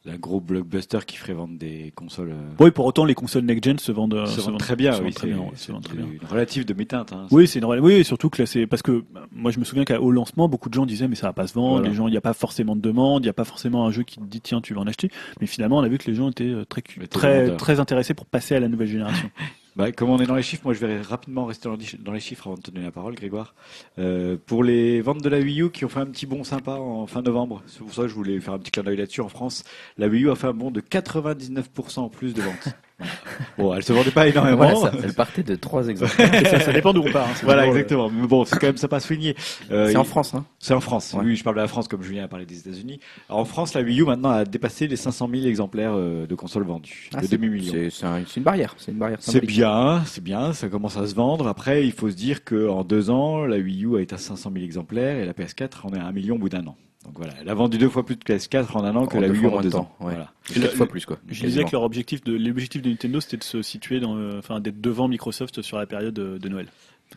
D'un 0.06 0.16
gros 0.16 0.40
blockbuster 0.40 1.00
qui 1.06 1.18
ferait 1.18 1.34
vendre 1.34 1.58
des 1.58 1.92
consoles. 1.94 2.30
euh, 2.30 2.48
Oui, 2.58 2.70
pour 2.70 2.86
autant 2.86 3.04
les 3.04 3.14
consoles 3.14 3.44
next-gen 3.44 3.78
se 3.78 3.92
vendent, 3.92 4.14
euh, 4.14 4.24
se 4.24 4.40
vendent 4.40 4.56
très 4.58 4.74
bien, 4.74 4.94
se 4.94 5.02
oui. 5.02 5.12
c'est- 5.14 5.28
une 5.28 6.18
relative 6.26 6.64
de 6.64 6.72
mi-teinte. 6.72 7.12
hein. 7.12 7.26
Oui, 7.30 7.46
c'est 7.46 7.60
normal. 7.60 7.80
Oui, 7.80 8.02
surtout 8.02 8.30
que 8.30 8.40
là, 8.40 8.46
c'est 8.46 8.66
parce 8.66 8.80
que 8.80 8.92
euh, 8.92 9.02
moi, 9.30 9.50
je 9.50 9.58
me 9.58 9.64
souviens 9.64 9.84
qu'au 9.84 10.10
lancement, 10.10 10.48
beaucoup 10.48 10.70
de 10.70 10.74
gens 10.74 10.86
disaient 10.86 11.06
mais 11.06 11.16
ça 11.16 11.26
va 11.26 11.32
pas 11.34 11.46
se 11.46 11.52
vendre. 11.52 11.72
Voilà. 11.76 11.88
Les 11.90 11.94
gens, 11.94 12.08
il 12.08 12.12
n'y 12.12 12.16
a 12.16 12.22
pas 12.22 12.32
forcément 12.32 12.76
de 12.76 12.80
demande, 12.80 13.22
il 13.24 13.26
n'y 13.26 13.30
a 13.30 13.34
pas 13.34 13.44
forcément 13.44 13.86
un 13.86 13.90
jeu 13.90 14.02
qui 14.02 14.16
te 14.18 14.24
dit 14.24 14.40
tiens, 14.40 14.62
tu 14.62 14.72
vas 14.72 14.80
en 14.80 14.86
acheter. 14.86 15.10
Mais 15.38 15.46
finalement, 15.46 15.76
on 15.76 15.82
a 15.82 15.88
vu 15.88 15.98
que 15.98 16.10
les 16.10 16.16
gens 16.16 16.30
étaient 16.30 16.44
euh, 16.44 16.64
très 16.64 16.80
très 17.10 17.54
très 17.58 17.78
intéressés 17.78 18.14
pour 18.14 18.24
passer 18.24 18.54
à 18.54 18.60
la 18.60 18.68
nouvelle 18.68 18.88
génération. 18.88 19.30
Bah, 19.76 19.92
comme 19.92 20.10
on 20.10 20.18
est 20.18 20.26
dans 20.26 20.34
les 20.34 20.42
chiffres, 20.42 20.62
moi 20.64 20.74
je 20.74 20.84
vais 20.84 21.00
rapidement 21.00 21.46
rester 21.46 21.68
dans 22.00 22.12
les 22.12 22.20
chiffres 22.20 22.48
avant 22.48 22.56
de 22.56 22.62
te 22.62 22.70
donner 22.70 22.86
la 22.86 22.90
parole, 22.90 23.14
Grégoire. 23.14 23.54
Euh, 23.98 24.36
pour 24.44 24.64
les 24.64 25.00
ventes 25.00 25.22
de 25.22 25.28
la 25.28 25.38
Wii 25.38 25.62
U 25.62 25.70
qui 25.70 25.84
ont 25.84 25.88
fait 25.88 26.00
un 26.00 26.06
petit 26.06 26.26
bond 26.26 26.42
sympa 26.42 26.72
en 26.72 27.06
fin 27.06 27.22
novembre, 27.22 27.62
c'est 27.66 27.78
pour 27.78 27.94
ça 27.94 28.02
que 28.02 28.08
je 28.08 28.14
voulais 28.14 28.40
faire 28.40 28.54
un 28.54 28.58
petit 28.58 28.72
clin 28.72 28.82
d'œil 28.82 28.96
là-dessus 28.96 29.20
en 29.20 29.28
France. 29.28 29.64
La 29.96 30.08
Wii 30.08 30.24
U 30.24 30.30
a 30.30 30.34
fait 30.34 30.48
un 30.48 30.52
bond 30.52 30.70
de 30.70 30.80
99% 30.80 32.00
en 32.00 32.08
plus 32.08 32.34
de 32.34 32.42
ventes. 32.42 32.68
bon, 33.58 33.74
elle 33.74 33.82
se 33.82 33.92
vendait 33.92 34.10
pas 34.10 34.28
énormément. 34.28 34.56
Voilà, 34.56 34.74
ça, 34.76 34.92
elle 35.02 35.14
partait 35.14 35.42
de 35.42 35.54
trois 35.56 35.88
exemplaires. 35.88 36.30
Ça, 36.50 36.60
ça 36.60 36.72
dépend 36.72 36.92
d'où 36.92 37.02
on 37.06 37.12
part. 37.12 37.26
hein. 37.28 37.32
Voilà, 37.42 37.66
exactement. 37.66 38.10
Mais 38.10 38.26
bon, 38.26 38.44
c'est 38.44 38.58
quand 38.58 38.66
même 38.66 38.76
sympa 38.76 38.96
à 38.96 39.00
souligner. 39.00 39.34
Euh, 39.70 39.88
C'est 39.88 39.96
en 39.96 40.04
France, 40.04 40.34
hein. 40.34 40.44
C'est 40.58 40.74
en 40.74 40.80
France. 40.80 41.12
Ouais. 41.14 41.24
Oui, 41.24 41.36
je 41.36 41.44
parle 41.44 41.56
de 41.56 41.60
la 41.60 41.68
France 41.68 41.88
comme 41.88 42.02
Julien 42.02 42.24
a 42.24 42.28
parlé 42.28 42.46
des 42.46 42.58
États-Unis. 42.58 43.00
Alors, 43.28 43.40
en 43.40 43.44
France, 43.44 43.74
la 43.74 43.82
Wii 43.82 44.00
U 44.00 44.04
maintenant 44.04 44.30
a 44.30 44.44
dépassé 44.44 44.86
les 44.88 44.96
500 44.96 45.28
000 45.32 45.46
exemplaires 45.46 45.92
euh, 45.94 46.26
de 46.26 46.34
consoles 46.34 46.64
vendues, 46.64 47.08
Ah, 47.14 47.20
de 47.20 47.26
demi-million. 47.26 47.72
C'est 47.72 47.90
c'est 47.90 48.06
un- 48.06 48.22
c'est 48.26 48.36
une 48.38 48.42
barrière. 48.44 48.74
C'est 48.78 48.92
une 48.92 48.98
barrière 48.98 49.18
C'est 49.20 49.40
bien, 49.44 50.02
c'est 50.06 50.22
bien, 50.24 50.52
ça 50.52 50.68
commence 50.68 50.96
à 50.96 51.06
se 51.06 51.14
vendre. 51.14 51.46
Après, 51.48 51.84
il 51.84 51.92
faut 51.92 52.10
se 52.10 52.16
dire 52.16 52.44
qu'en 52.44 52.84
deux 52.84 53.10
ans, 53.10 53.44
la 53.46 53.56
Wii 53.58 53.84
U 53.84 53.96
a 53.96 54.00
été 54.00 54.14
à 54.14 54.18
500 54.18 54.50
000 54.52 54.64
exemplaires 54.64 55.16
et 55.16 55.24
la 55.26 55.32
PS4 55.32 55.86
en 55.86 55.92
est 55.94 55.98
à 55.98 56.04
un 56.06 56.12
million 56.12 56.36
au 56.36 56.38
bout 56.38 56.48
d'un 56.48 56.66
an. 56.66 56.76
Donc 57.04 57.14
voilà, 57.16 57.32
elle 57.40 57.48
a 57.48 57.54
vendu 57.54 57.78
deux 57.78 57.88
fois 57.88 58.04
plus 58.04 58.16
de 58.16 58.22
PS4 58.22 58.76
en 58.76 58.84
un 58.84 58.94
an 58.94 59.06
que 59.06 59.16
En 59.16 59.20
la 59.20 59.28
Wii 59.28 59.42
U 59.42 59.46
en 59.46 59.50
moins 59.50 59.58
de 59.60 59.64
deux 59.64 59.70
temps, 59.70 59.94
ans. 60.00 60.04
ouais. 60.04 60.12
Voilà. 60.14 60.32
Quatre 60.46 60.58
Le- 60.62 60.68
fois 60.68 60.86
plus, 60.86 61.06
quoi. 61.06 61.18
Je 61.28 61.44
disais 61.46 61.64
que 61.64 61.72
leur 61.72 61.82
objectif 61.82 62.22
de 62.24 62.34
l'objectif 62.36 62.82
de 62.82 62.90
Nintendo 62.90 63.20
c'était 63.20 63.38
de 63.38 63.44
se 63.44 63.62
situer 63.62 64.00
dans, 64.00 64.16
euh, 64.16 64.38
enfin 64.38 64.60
d'être 64.60 64.80
devant 64.80 65.08
Microsoft 65.08 65.62
sur 65.62 65.78
la 65.78 65.86
période 65.86 66.12
de, 66.14 66.36
de 66.38 66.48
Noël. 66.48 66.66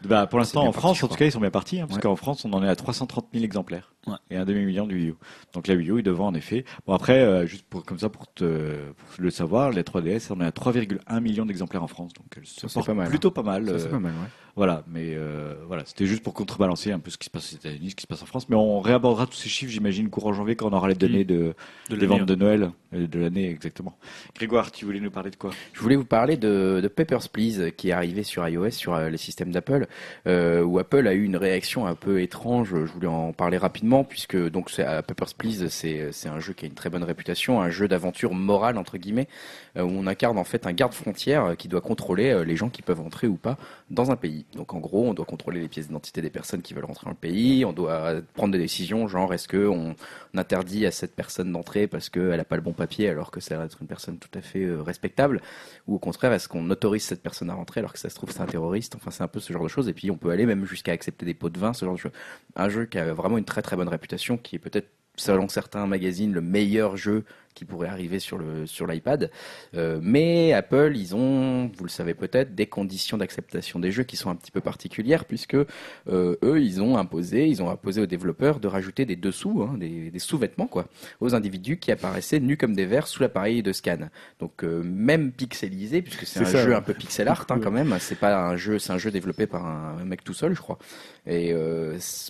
Bah, 0.05 0.26
pour 0.26 0.39
l'instant, 0.39 0.61
en 0.61 0.65
parti, 0.72 0.80
France, 0.80 1.03
en 1.03 1.07
tout 1.07 1.15
cas, 1.15 1.26
ils 1.26 1.31
sont 1.31 1.39
bien 1.39 1.51
partis, 1.51 1.80
hein, 1.80 1.85
parce 1.85 1.97
Ouais. 1.97 2.01
qu'en 2.01 2.15
France, 2.15 2.45
on 2.45 2.53
en 2.53 2.64
est 2.64 2.68
à 2.68 2.76
330 2.76 3.27
000 3.31 3.45
exemplaires 3.45 3.93
Ouais. 4.07 4.15
et 4.31 4.38
un 4.38 4.43
demi-million 4.45 4.88
du 4.88 4.95
Wii 4.95 5.10
U. 5.10 5.14
Donc 5.53 5.68
la 5.68 5.76
Wii 5.76 5.91
U 5.91 5.99
est 5.99 6.01
devant, 6.03 6.26
en 6.27 6.34
effet. 6.34 6.65
Bon, 6.88 6.93
après, 6.93 7.19
euh, 7.19 7.45
juste 7.45 7.64
pour, 7.69 7.85
comme 7.85 7.99
ça, 7.99 8.10
pour, 8.10 8.26
te, 8.34 8.73
pour 8.88 9.07
le 9.19 9.30
savoir, 9.30 9.69
les 9.69 9.84
3DS, 9.84 10.31
on 10.31 10.41
est 10.41 10.45
à 10.45 10.51
3,1 10.51 11.19
millions 11.22 11.45
d'exemplaires 11.45 11.84
en 11.84 11.88
France. 11.88 12.11
Donc 12.14 12.43
Ça, 12.43 12.68
porte 12.73 12.88
pas 12.88 12.93
mal, 12.95 13.05
hein. 13.05 13.10
plutôt 13.10 13.30
pas 13.30 13.43
mal. 13.43 13.68
Ça, 13.68 13.72
euh, 13.73 13.77
c'est 13.80 13.89
pas 13.89 13.99
mal, 13.99 14.14
ouais. 14.14 14.27
Voilà, 14.55 14.84
mais 14.88 15.15
euh, 15.15 15.55
voilà, 15.65 15.84
c'était 15.84 16.05
juste 16.05 16.21
pour 16.21 16.35
contrebalancer 16.35 16.91
un 16.91 16.99
peu 16.99 17.09
ce 17.09 17.17
qui 17.17 17.25
se 17.25 17.31
passe 17.31 17.53
aux 17.53 17.55
États-Unis, 17.55 17.89
ce 17.89 17.95
qui 17.95 18.03
se 18.03 18.07
passe 18.07 18.21
en 18.21 18.27
France. 18.27 18.49
Mais 18.49 18.55
on 18.55 18.81
réabordera 18.81 19.25
tous 19.25 19.34
ces 19.34 19.49
chiffres, 19.49 19.71
j'imagine, 19.71 20.11
courant 20.11 20.31
janvier, 20.31 20.55
quand 20.55 20.69
on 20.69 20.73
aura 20.73 20.88
les 20.88 20.93
données 20.93 21.23
de, 21.23 21.55
De 21.89 21.95
des 21.95 22.05
ventes 22.05 22.25
de 22.25 22.35
Noël, 22.35 22.69
euh, 22.93 23.07
de 23.07 23.19
l'année 23.19 23.49
exactement. 23.49 23.97
Grégoire, 24.35 24.71
tu 24.71 24.85
voulais 24.85 24.99
nous 24.99 25.09
parler 25.09 25.31
de 25.31 25.38
quoi? 25.38 25.49
Je 25.73 25.81
voulais 25.81 25.95
vous 25.95 26.05
parler 26.05 26.38
de, 26.38 26.81
de 26.84 26.88
Papers, 26.88 27.30
Please, 27.30 27.71
qui 27.75 27.89
est 27.89 27.93
arrivé 27.93 28.21
sur 28.21 28.47
iOS, 28.47 28.69
sur 28.69 28.93
euh, 28.93 29.09
les 29.09 29.17
systèmes 29.17 29.51
d'Apple, 29.51 29.88
euh, 30.27 30.61
où 30.61 30.77
Apple 30.77 31.07
a 31.07 31.15
eu 31.15 31.23
une 31.23 31.38
réaction 31.38 31.88
un 31.88 31.95
peu 31.95 32.21
étrange. 32.21 32.69
Je 32.69 32.91
voulais 32.91 33.07
en 33.07 33.34
parler 33.34 33.57
rapidement, 33.57 34.03
puisque 34.03 34.38
donc 34.38 34.69
c'est, 34.69 34.84
Papers, 34.84 35.34
Please, 35.35 35.67
c'est, 35.69 36.11
c'est 36.11 36.30
un 36.30 36.39
jeu 36.39 36.53
qui 36.53 36.65
a 36.65 36.67
une 36.67 36.75
très 36.75 36.91
bonne 36.91 37.03
réputation, 37.03 37.59
un 37.59 37.71
jeu 37.71 37.88
d'aventure 37.88 38.35
morale, 38.35 38.77
entre 38.77 38.99
guillemets, 38.99 39.27
où 39.75 39.81
on 39.81 40.05
incarne 40.05 40.38
en 40.38 40.43
fait 40.43 40.67
un 40.67 40.73
garde-frontière 40.73 41.57
qui 41.57 41.67
doit 41.67 41.81
contrôler 41.81 42.43
les 42.45 42.55
gens 42.55 42.69
qui 42.69 42.84
peuvent 42.84 43.01
entrer 43.01 43.25
ou 43.25 43.38
pas 43.38 43.57
dans 43.89 44.11
un 44.11 44.15
pays. 44.15 44.42
Donc 44.55 44.73
en 44.73 44.79
gros, 44.79 45.07
on 45.07 45.13
doit 45.13 45.25
contrôler 45.25 45.61
les 45.61 45.67
pièces 45.67 45.87
d'identité 45.87 46.21
des 46.21 46.29
personnes 46.29 46.61
qui 46.61 46.73
veulent 46.73 46.85
rentrer 46.85 47.05
dans 47.05 47.11
le 47.11 47.17
pays, 47.17 47.65
on 47.65 47.73
doit 47.73 48.21
prendre 48.33 48.51
des 48.51 48.59
décisions, 48.59 49.07
genre 49.07 49.33
est-ce 49.33 49.47
que 49.47 49.67
on 49.67 49.95
interdit 50.35 50.85
à 50.85 50.91
cette 50.91 51.15
personne 51.15 51.51
d'entrer 51.51 51.87
parce 51.87 52.09
qu'elle 52.09 52.37
n'a 52.37 52.43
pas 52.43 52.55
le 52.55 52.61
bon 52.61 52.73
papier 52.73 53.09
alors 53.09 53.31
que 53.31 53.39
ça 53.39 53.57
va 53.57 53.65
être 53.65 53.77
une 53.81 53.87
personne 53.87 54.17
tout 54.17 54.29
à 54.37 54.41
fait 54.41 54.63
euh, 54.63 54.81
respectable? 54.81 55.41
Ou 55.87 55.95
au 55.95 55.99
contraire 55.99 56.33
est-ce 56.33 56.47
qu'on 56.47 56.69
autorise 56.69 57.03
cette 57.03 57.21
personne 57.21 57.49
à 57.49 57.53
rentrer 57.53 57.79
alors 57.79 57.93
que 57.93 57.99
ça 57.99 58.09
se 58.09 58.15
trouve 58.15 58.31
c'est 58.31 58.41
un 58.41 58.45
terroriste? 58.45 58.95
Enfin 58.95 59.11
c'est 59.11 59.23
un 59.23 59.27
peu 59.27 59.39
ce 59.39 59.53
genre 59.53 59.63
de 59.63 59.69
choses. 59.69 59.89
Et 59.89 59.93
puis 59.93 60.11
on 60.11 60.17
peut 60.17 60.29
aller 60.29 60.45
même 60.45 60.65
jusqu'à 60.65 60.91
accepter 60.91 61.25
des 61.25 61.33
pots 61.33 61.49
de 61.49 61.59
vin 61.59 61.73
ce 61.73 61.85
genre 61.85 61.95
de 61.95 61.99
choses. 61.99 62.11
Un 62.55 62.69
jeu 62.69 62.85
qui 62.85 62.97
a 62.97 63.13
vraiment 63.13 63.37
une 63.37 63.45
très 63.45 63.61
très 63.61 63.75
bonne 63.75 63.89
réputation 63.89 64.37
qui 64.37 64.55
est 64.55 64.59
peut-être 64.59 64.89
selon 65.15 65.47
certains 65.47 65.85
magazines 65.85 66.33
le 66.33 66.41
meilleur 66.41 66.97
jeu 66.97 67.23
qui 67.53 67.65
pourrait 67.65 67.88
arriver 67.88 68.19
sur 68.19 68.38
le 68.38 68.65
sur 68.65 68.88
l'iPad 68.88 69.31
Euh, 69.75 69.99
mais 70.01 70.53
Apple 70.53 70.93
ils 70.95 71.15
ont 71.15 71.71
vous 71.77 71.84
le 71.84 71.89
savez 71.89 72.13
peut-être 72.13 72.55
des 72.55 72.67
conditions 72.67 73.17
d'acceptation 73.17 73.80
des 73.80 73.91
jeux 73.91 74.03
qui 74.03 74.17
sont 74.17 74.30
un 74.30 74.35
petit 74.35 74.51
peu 74.51 74.61
particulières 74.61 75.25
puisque 75.25 75.55
euh, 75.55 76.35
eux 76.43 76.61
ils 76.61 76.81
ont 76.81 76.97
imposé 76.97 77.47
ils 77.47 77.61
ont 77.61 77.69
imposé 77.69 78.01
aux 78.01 78.05
développeurs 78.05 78.59
de 78.59 78.67
rajouter 78.67 79.05
des 79.05 79.15
dessous 79.15 79.63
hein, 79.63 79.77
des, 79.77 80.11
des 80.11 80.19
sous-vêtements 80.19 80.67
quoi 80.67 80.88
aux 81.21 81.35
individus 81.35 81.77
qui 81.77 81.91
apparaissaient 81.91 82.39
nus 82.39 82.57
comme 82.57 82.75
des 82.75 82.85
vers 82.85 83.07
sous 83.07 83.21
l'appareil 83.21 83.63
de 83.63 83.73
scan. 83.73 84.09
Donc 84.39 84.63
euh, 84.63 84.81
même 84.84 85.31
pixelisé, 85.31 86.01
puisque 86.01 86.25
c'est 86.25 86.41
un 86.41 86.45
ça, 86.45 86.63
jeu 86.63 86.75
un 86.75 86.81
peu 86.81 86.93
pixel 86.93 87.27
art 87.27 87.45
hein, 87.49 87.59
quand 87.61 87.71
même. 87.71 87.95
C'est 87.99 88.19
pas 88.19 88.47
un 88.47 88.55
jeu, 88.55 88.80
c'est 88.80 88.93
un 88.93 88.97
jeu 88.97 89.11
développé 89.11 89.47
par 89.47 89.65
un, 89.65 89.97
un 90.01 90.05
mec 90.05 90.23
tout 90.23 90.34
seul, 90.34 90.53
je 90.53 90.61
crois. 90.61 90.80
Et 91.25 91.53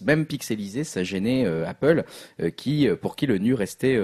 même 0.06 0.26
pixelisé, 0.26 0.84
ça 0.84 1.04
gênait 1.04 1.48
Apple, 1.66 2.04
qui 2.56 2.88
pour 3.02 3.16
qui 3.16 3.26
le 3.26 3.38
nu 3.40 3.54
restait 3.54 4.00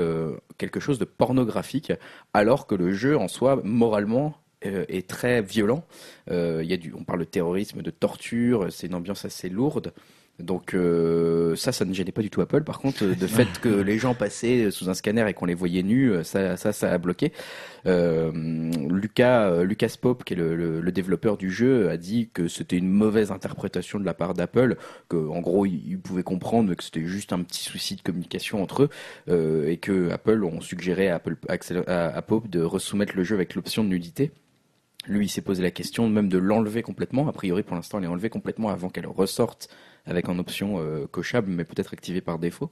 quelque 0.58 0.80
chose 0.80 0.98
de 0.98 1.06
pornographique, 1.18 1.94
alors 2.34 2.68
que 2.68 2.76
le 2.76 2.92
jeu 2.94 3.18
en 3.18 3.28
soi 3.28 3.62
moralement 3.64 4.36
euh, 4.66 4.86
est 4.90 5.08
très 5.08 5.42
violent. 5.42 5.86
Euh, 6.30 6.62
il 6.64 6.70
y 6.70 6.74
a 6.74 6.78
du, 6.78 6.94
on 6.94 7.04
parle 7.04 7.20
de 7.20 7.26
terrorisme, 7.26 7.82
de 7.82 7.92
torture, 7.92 8.72
c'est 8.72 8.88
une 8.88 8.96
ambiance 8.96 9.26
assez 9.26 9.50
lourde. 9.50 9.94
Donc 10.40 10.74
euh, 10.74 11.56
ça, 11.56 11.72
ça 11.72 11.86
ne 11.86 11.94
gênait 11.94 12.12
pas 12.12 12.22
du 12.22 12.30
tout 12.30 12.42
Apple. 12.42 12.64
Par 12.64 12.80
contre, 12.80 13.06
de 13.06 13.28
fait 13.28 13.48
que 13.62 13.70
les 13.70 13.98
gens 13.98 14.14
passaient 14.14 14.72
sous 14.72 14.90
un 14.90 14.94
scanner 14.94 15.28
et 15.28 15.34
qu'on 15.34 15.46
les 15.46 15.54
voyait 15.54 15.84
nus, 15.84 16.14
ça, 16.24 16.58
ça, 16.58 16.74
ça 16.74 16.92
a 16.92 16.98
bloqué. 16.98 17.32
Euh, 17.86 18.32
Lucas, 18.90 19.50
euh, 19.50 19.64
Lucas 19.64 19.96
Pope, 20.00 20.24
qui 20.24 20.34
est 20.34 20.38
le, 20.38 20.56
le, 20.56 20.82
le, 20.82 20.92
développeur 20.92 21.38
du 21.38 21.52
jeu, 21.52 21.90
a 21.90 21.98
dit 21.98 22.30
que 22.34 22.48
c'était 22.48 22.78
une 22.78 22.90
mauvaise 22.90 23.32
interprétation 23.32 24.00
de 24.00 24.06
la 24.06 24.14
part 24.14 24.34
d'Apple, 24.34 24.78
que 25.08 25.18
en 25.18 25.40
gros, 25.40 25.66
il, 25.66 25.82
il 25.88 26.00
pouvait 26.00 26.24
comprendre 26.24 26.74
que 26.74 26.84
c'était 26.84 27.06
juste 27.06 27.34
un 27.34 27.42
petit 27.44 27.64
souci 27.64 27.96
de 27.96 28.02
communication 28.02 28.62
entre 28.62 28.84
eux, 28.84 28.90
euh, 29.30 29.68
et 29.68 29.78
que 29.78 30.10
Apple 30.12 30.44
ont 30.44 30.62
suggéré 30.62 31.10
à, 31.10 31.22
à 31.88 32.22
Pope 32.22 32.50
de 32.50 32.62
resoumettre 32.62 33.16
le 33.16 33.24
jeu 33.24 33.36
avec 33.36 33.56
l'option 33.56 33.84
de 33.84 33.90
nudité. 33.90 34.32
Lui, 35.08 35.26
il 35.26 35.30
s'est 35.30 35.42
posé 35.42 35.64
la 35.64 35.72
question 35.72 36.10
même 36.10 36.28
de 36.28 36.38
l'enlever 36.38 36.84
complètement. 36.84 37.28
A 37.30 37.32
priori, 37.32 37.64
pour 37.64 37.76
l'instant, 37.76 37.98
elle 38.00 38.04
est 38.04 38.08
enlevée 38.08 38.30
complètement 38.30 38.70
avant 38.70 38.90
qu'elle 38.90 39.08
ressorte 39.08 39.70
avec 40.06 40.28
une 40.28 40.40
option 40.40 40.80
euh, 40.80 41.06
cochable, 41.10 41.52
mais 41.52 41.64
peut-être 41.64 41.94
activée 41.94 42.22
par 42.22 42.40
défaut. 42.40 42.70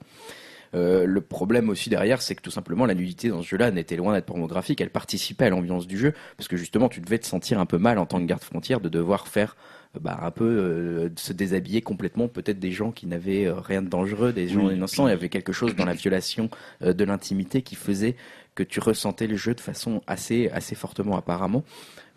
Euh, 0.75 1.05
le 1.05 1.21
problème 1.21 1.69
aussi 1.69 1.89
derrière, 1.89 2.21
c'est 2.21 2.35
que 2.35 2.41
tout 2.41 2.51
simplement 2.51 2.85
la 2.85 2.93
nudité 2.93 3.29
dans 3.29 3.41
ce 3.41 3.47
jeu-là 3.47 3.71
n'était 3.71 3.95
loin 3.95 4.13
d'être 4.13 4.25
pornographique. 4.25 4.81
Elle 4.81 4.89
participait 4.89 5.45
à 5.45 5.49
l'ambiance 5.49 5.87
du 5.87 5.97
jeu 5.97 6.13
parce 6.35 6.47
que 6.47 6.57
justement, 6.57 6.89
tu 6.89 6.99
devais 6.99 7.19
te 7.19 7.25
sentir 7.25 7.59
un 7.59 7.65
peu 7.65 7.77
mal 7.77 7.97
en 7.97 8.05
tant 8.05 8.19
que 8.19 8.25
garde 8.25 8.43
frontière 8.43 8.81
de 8.81 8.89
devoir 8.89 9.27
faire 9.27 9.55
bah, 9.99 10.19
un 10.21 10.31
peu 10.31 10.45
euh, 10.45 11.09
se 11.15 11.33
déshabiller 11.33 11.81
complètement, 11.81 12.27
peut-être 12.27 12.59
des 12.59 12.71
gens 12.71 12.91
qui 12.91 13.07
n'avaient 13.07 13.45
euh, 13.45 13.55
rien 13.55 13.81
de 13.81 13.87
dangereux, 13.87 14.33
des 14.33 14.47
gens 14.47 14.67
oui, 14.67 14.75
innocents. 14.75 15.07
Il 15.07 15.11
y 15.11 15.13
avait 15.13 15.29
quelque 15.29 15.53
chose 15.53 15.75
dans 15.75 15.85
la 15.85 15.93
violation 15.93 16.49
euh, 16.81 16.93
de 16.93 17.03
l'intimité 17.03 17.61
qui 17.61 17.75
faisait 17.75 18.15
que 18.55 18.63
tu 18.63 18.79
ressentais 18.79 19.27
le 19.27 19.35
jeu 19.35 19.53
de 19.53 19.59
façon 19.59 20.01
assez, 20.07 20.49
assez 20.49 20.75
fortement 20.75 21.17
apparemment. 21.17 21.63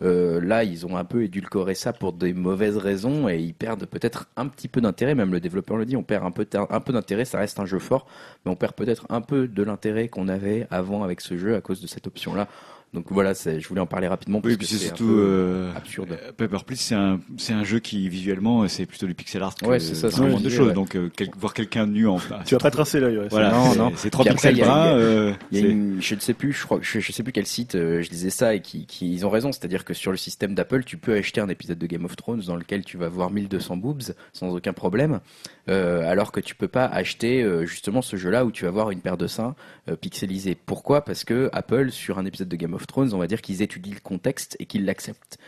Euh, 0.03 0.41
là, 0.41 0.65
ils 0.65 0.87
ont 0.87 0.97
un 0.97 1.05
peu 1.05 1.25
édulcoré 1.25 1.75
ça 1.75 1.93
pour 1.93 2.13
des 2.13 2.33
mauvaises 2.33 2.77
raisons 2.77 3.29
et 3.29 3.39
ils 3.39 3.55
perdent 3.55 3.85
peut-être 3.87 4.29
un 4.37 4.49
petit 4.49 4.69
peu 4.69 4.81
d'intérêt. 4.81 5.15
Même 5.15 5.33
le 5.33 5.41
développeur 5.41 5.77
le 5.77 5.85
dit, 5.85 5.97
on 5.97 6.03
perd 6.03 6.25
un 6.25 6.31
peu, 6.31 6.47
un 6.55 6.81
peu 6.81 6.93
d'intérêt. 6.93 7.25
Ça 7.25 7.39
reste 7.39 7.61
un 7.61 7.67
jeu 7.67 7.79
fort, 7.79 8.07
mais 8.45 8.51
on 8.51 8.57
perd 8.57 8.75
peut-être 8.75 9.07
un 9.11 9.21
peu 9.21 9.47
de 9.47 9.63
l'intérêt 9.63 10.09
qu'on 10.09 10.29
avait 10.29 10.67
avant 10.71 11.03
avec 11.03 11.21
ce 11.21 11.37
jeu 11.37 11.55
à 11.55 11.61
cause 11.61 11.81
de 11.81 11.87
cette 11.87 12.07
option-là. 12.07 12.49
Donc 12.93 13.07
voilà, 13.11 13.35
je 13.35 13.67
voulais 13.69 13.81
en 13.81 13.87
parler 13.87 14.09
rapidement. 14.09 14.41
Parce 14.41 14.53
oui, 14.53 14.59
puis 14.59 14.67
c'est 14.67 14.77
surtout 14.77 15.11
euh, 15.11 15.73
absurde. 15.77 16.19
Paper 16.37 16.59
Please, 16.67 16.77
c'est 16.77 16.97
un, 16.97 17.21
c'est 17.37 17.53
un 17.53 17.63
jeu 17.63 17.79
qui 17.79 18.09
visuellement, 18.09 18.67
c'est 18.67 18.85
plutôt 18.85 19.07
du 19.07 19.15
pixel 19.15 19.43
art. 19.43 19.55
Que 19.55 19.67
ouais, 19.67 19.79
c'est 19.79 19.95
ça. 19.95 20.09
vraiment 20.09 20.41
de 20.41 20.49
choses. 20.49 20.69
Ouais. 20.69 20.75
Donc 20.75 20.97
euh, 20.97 21.09
quel, 21.15 21.31
voir 21.37 21.55
quelqu'un 21.55 21.87
nu 21.87 22.09
en. 22.09 22.19
Tu 22.45 22.55
vas 22.55 22.61
pas 22.61 22.71
tracer 22.71 22.99
l'œil. 22.99 23.19
Ouais, 23.19 23.29
voilà, 23.31 23.53
non, 23.53 23.75
non. 23.77 23.93
C'est 23.97 24.11
trois 24.11 24.25
pixels 24.25 24.57
bruns. 24.57 24.97
Euh, 24.97 25.35
je 25.53 26.15
ne 26.15 26.21
sais 26.21 26.35
plus, 26.35 26.53
je 26.53 26.65
crois, 26.65 26.79
je, 26.83 27.01
je 27.01 27.13
sais 27.13 27.23
plus 27.23 27.33
quel 27.33 27.47
site. 27.47 27.75
Euh, 27.75 28.03
je 28.03 28.11
disais 28.11 28.31
ça 28.31 28.55
et 28.55 28.61
qui, 28.61 28.87
qui 28.87 29.13
ils 29.13 29.25
ont 29.25 29.31
raison. 29.31 29.53
C'est-à-dire 29.53 29.85
que 29.85 29.95
sur 29.95 30.11
le 30.11 30.17
système 30.17 30.55
d'Apple, 30.55 30.85
tu 30.85 30.97
peux 30.97 31.15
acheter 31.15 31.41
un 31.41 31.49
épisode 31.49 31.79
de 31.79 31.87
Game 31.87 32.05
of 32.05 32.17
Thrones 32.17 32.43
dans 32.47 32.57
lequel 32.57 32.85
tu 32.85 32.97
vas 32.97 33.09
voir 33.09 33.31
1200 33.31 33.77
boobs 33.77 34.03
sans 34.33 34.55
aucun 34.55 34.73
problème, 34.73 35.21
euh, 35.69 36.03
alors 36.11 36.33
que 36.33 36.41
tu 36.41 36.55
peux 36.55 36.69
pas 36.69 36.87
acheter 36.87 37.47
justement 37.67 38.03
ce 38.03 38.17
jeu-là 38.17 38.45
où 38.45 38.51
tu 38.51 38.65
vas 38.65 38.71
voir 38.71 38.91
une 38.91 39.01
paire 39.01 39.17
de 39.17 39.27
seins 39.27 39.55
pixelisés. 40.01 40.55
Pourquoi? 40.55 41.05
Parce 41.05 41.25
que 41.25 41.51
Apple, 41.53 41.91
sur 41.91 42.19
un 42.19 42.25
épisode 42.25 42.49
de 42.49 42.57
Game 42.57 42.75
of 42.75 42.80
Thrones, 42.87 43.13
on 43.15 43.19
va 43.19 43.27
dire 43.27 43.43
qu'ils 43.43 43.63
étudient 43.63 43.95
le 43.95 44.01
contexte 44.01 44.57
et 44.59 44.67
qu'ils 44.67 44.85
l'acceptent. 44.85 45.39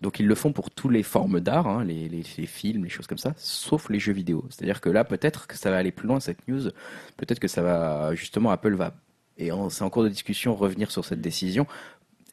Donc 0.00 0.18
ils 0.18 0.26
le 0.26 0.34
font 0.34 0.52
pour 0.52 0.70
toutes 0.70 0.92
les 0.92 1.02
formes 1.02 1.40
d'art, 1.40 1.66
hein, 1.66 1.84
les, 1.84 2.08
les, 2.08 2.22
les, 2.38 2.46
films, 2.46 2.84
les 2.84 2.90
choses 2.90 3.06
comme 3.06 3.18
ça, 3.18 3.34
sauf 3.36 3.90
les 3.90 3.98
jeux 3.98 4.12
vidéo. 4.12 4.44
C'est-à-dire 4.48 4.80
que 4.80 4.88
là, 4.88 5.04
peut-être 5.04 5.46
que 5.46 5.56
ça 5.56 5.70
va 5.70 5.76
aller 5.76 5.92
plus 5.92 6.08
loin 6.08 6.20
cette 6.20 6.48
news. 6.48 6.70
Peut-être 7.16 7.38
que 7.38 7.48
ça 7.48 7.60
va 7.60 8.14
justement 8.14 8.50
Apple 8.50 8.74
va 8.74 8.94
et 9.40 9.50
c'est 9.70 9.82
en 9.82 9.90
cours 9.90 10.04
de 10.04 10.08
discussion 10.08 10.54
revenir 10.54 10.90
sur 10.90 11.04
cette 11.04 11.20
décision. 11.20 11.66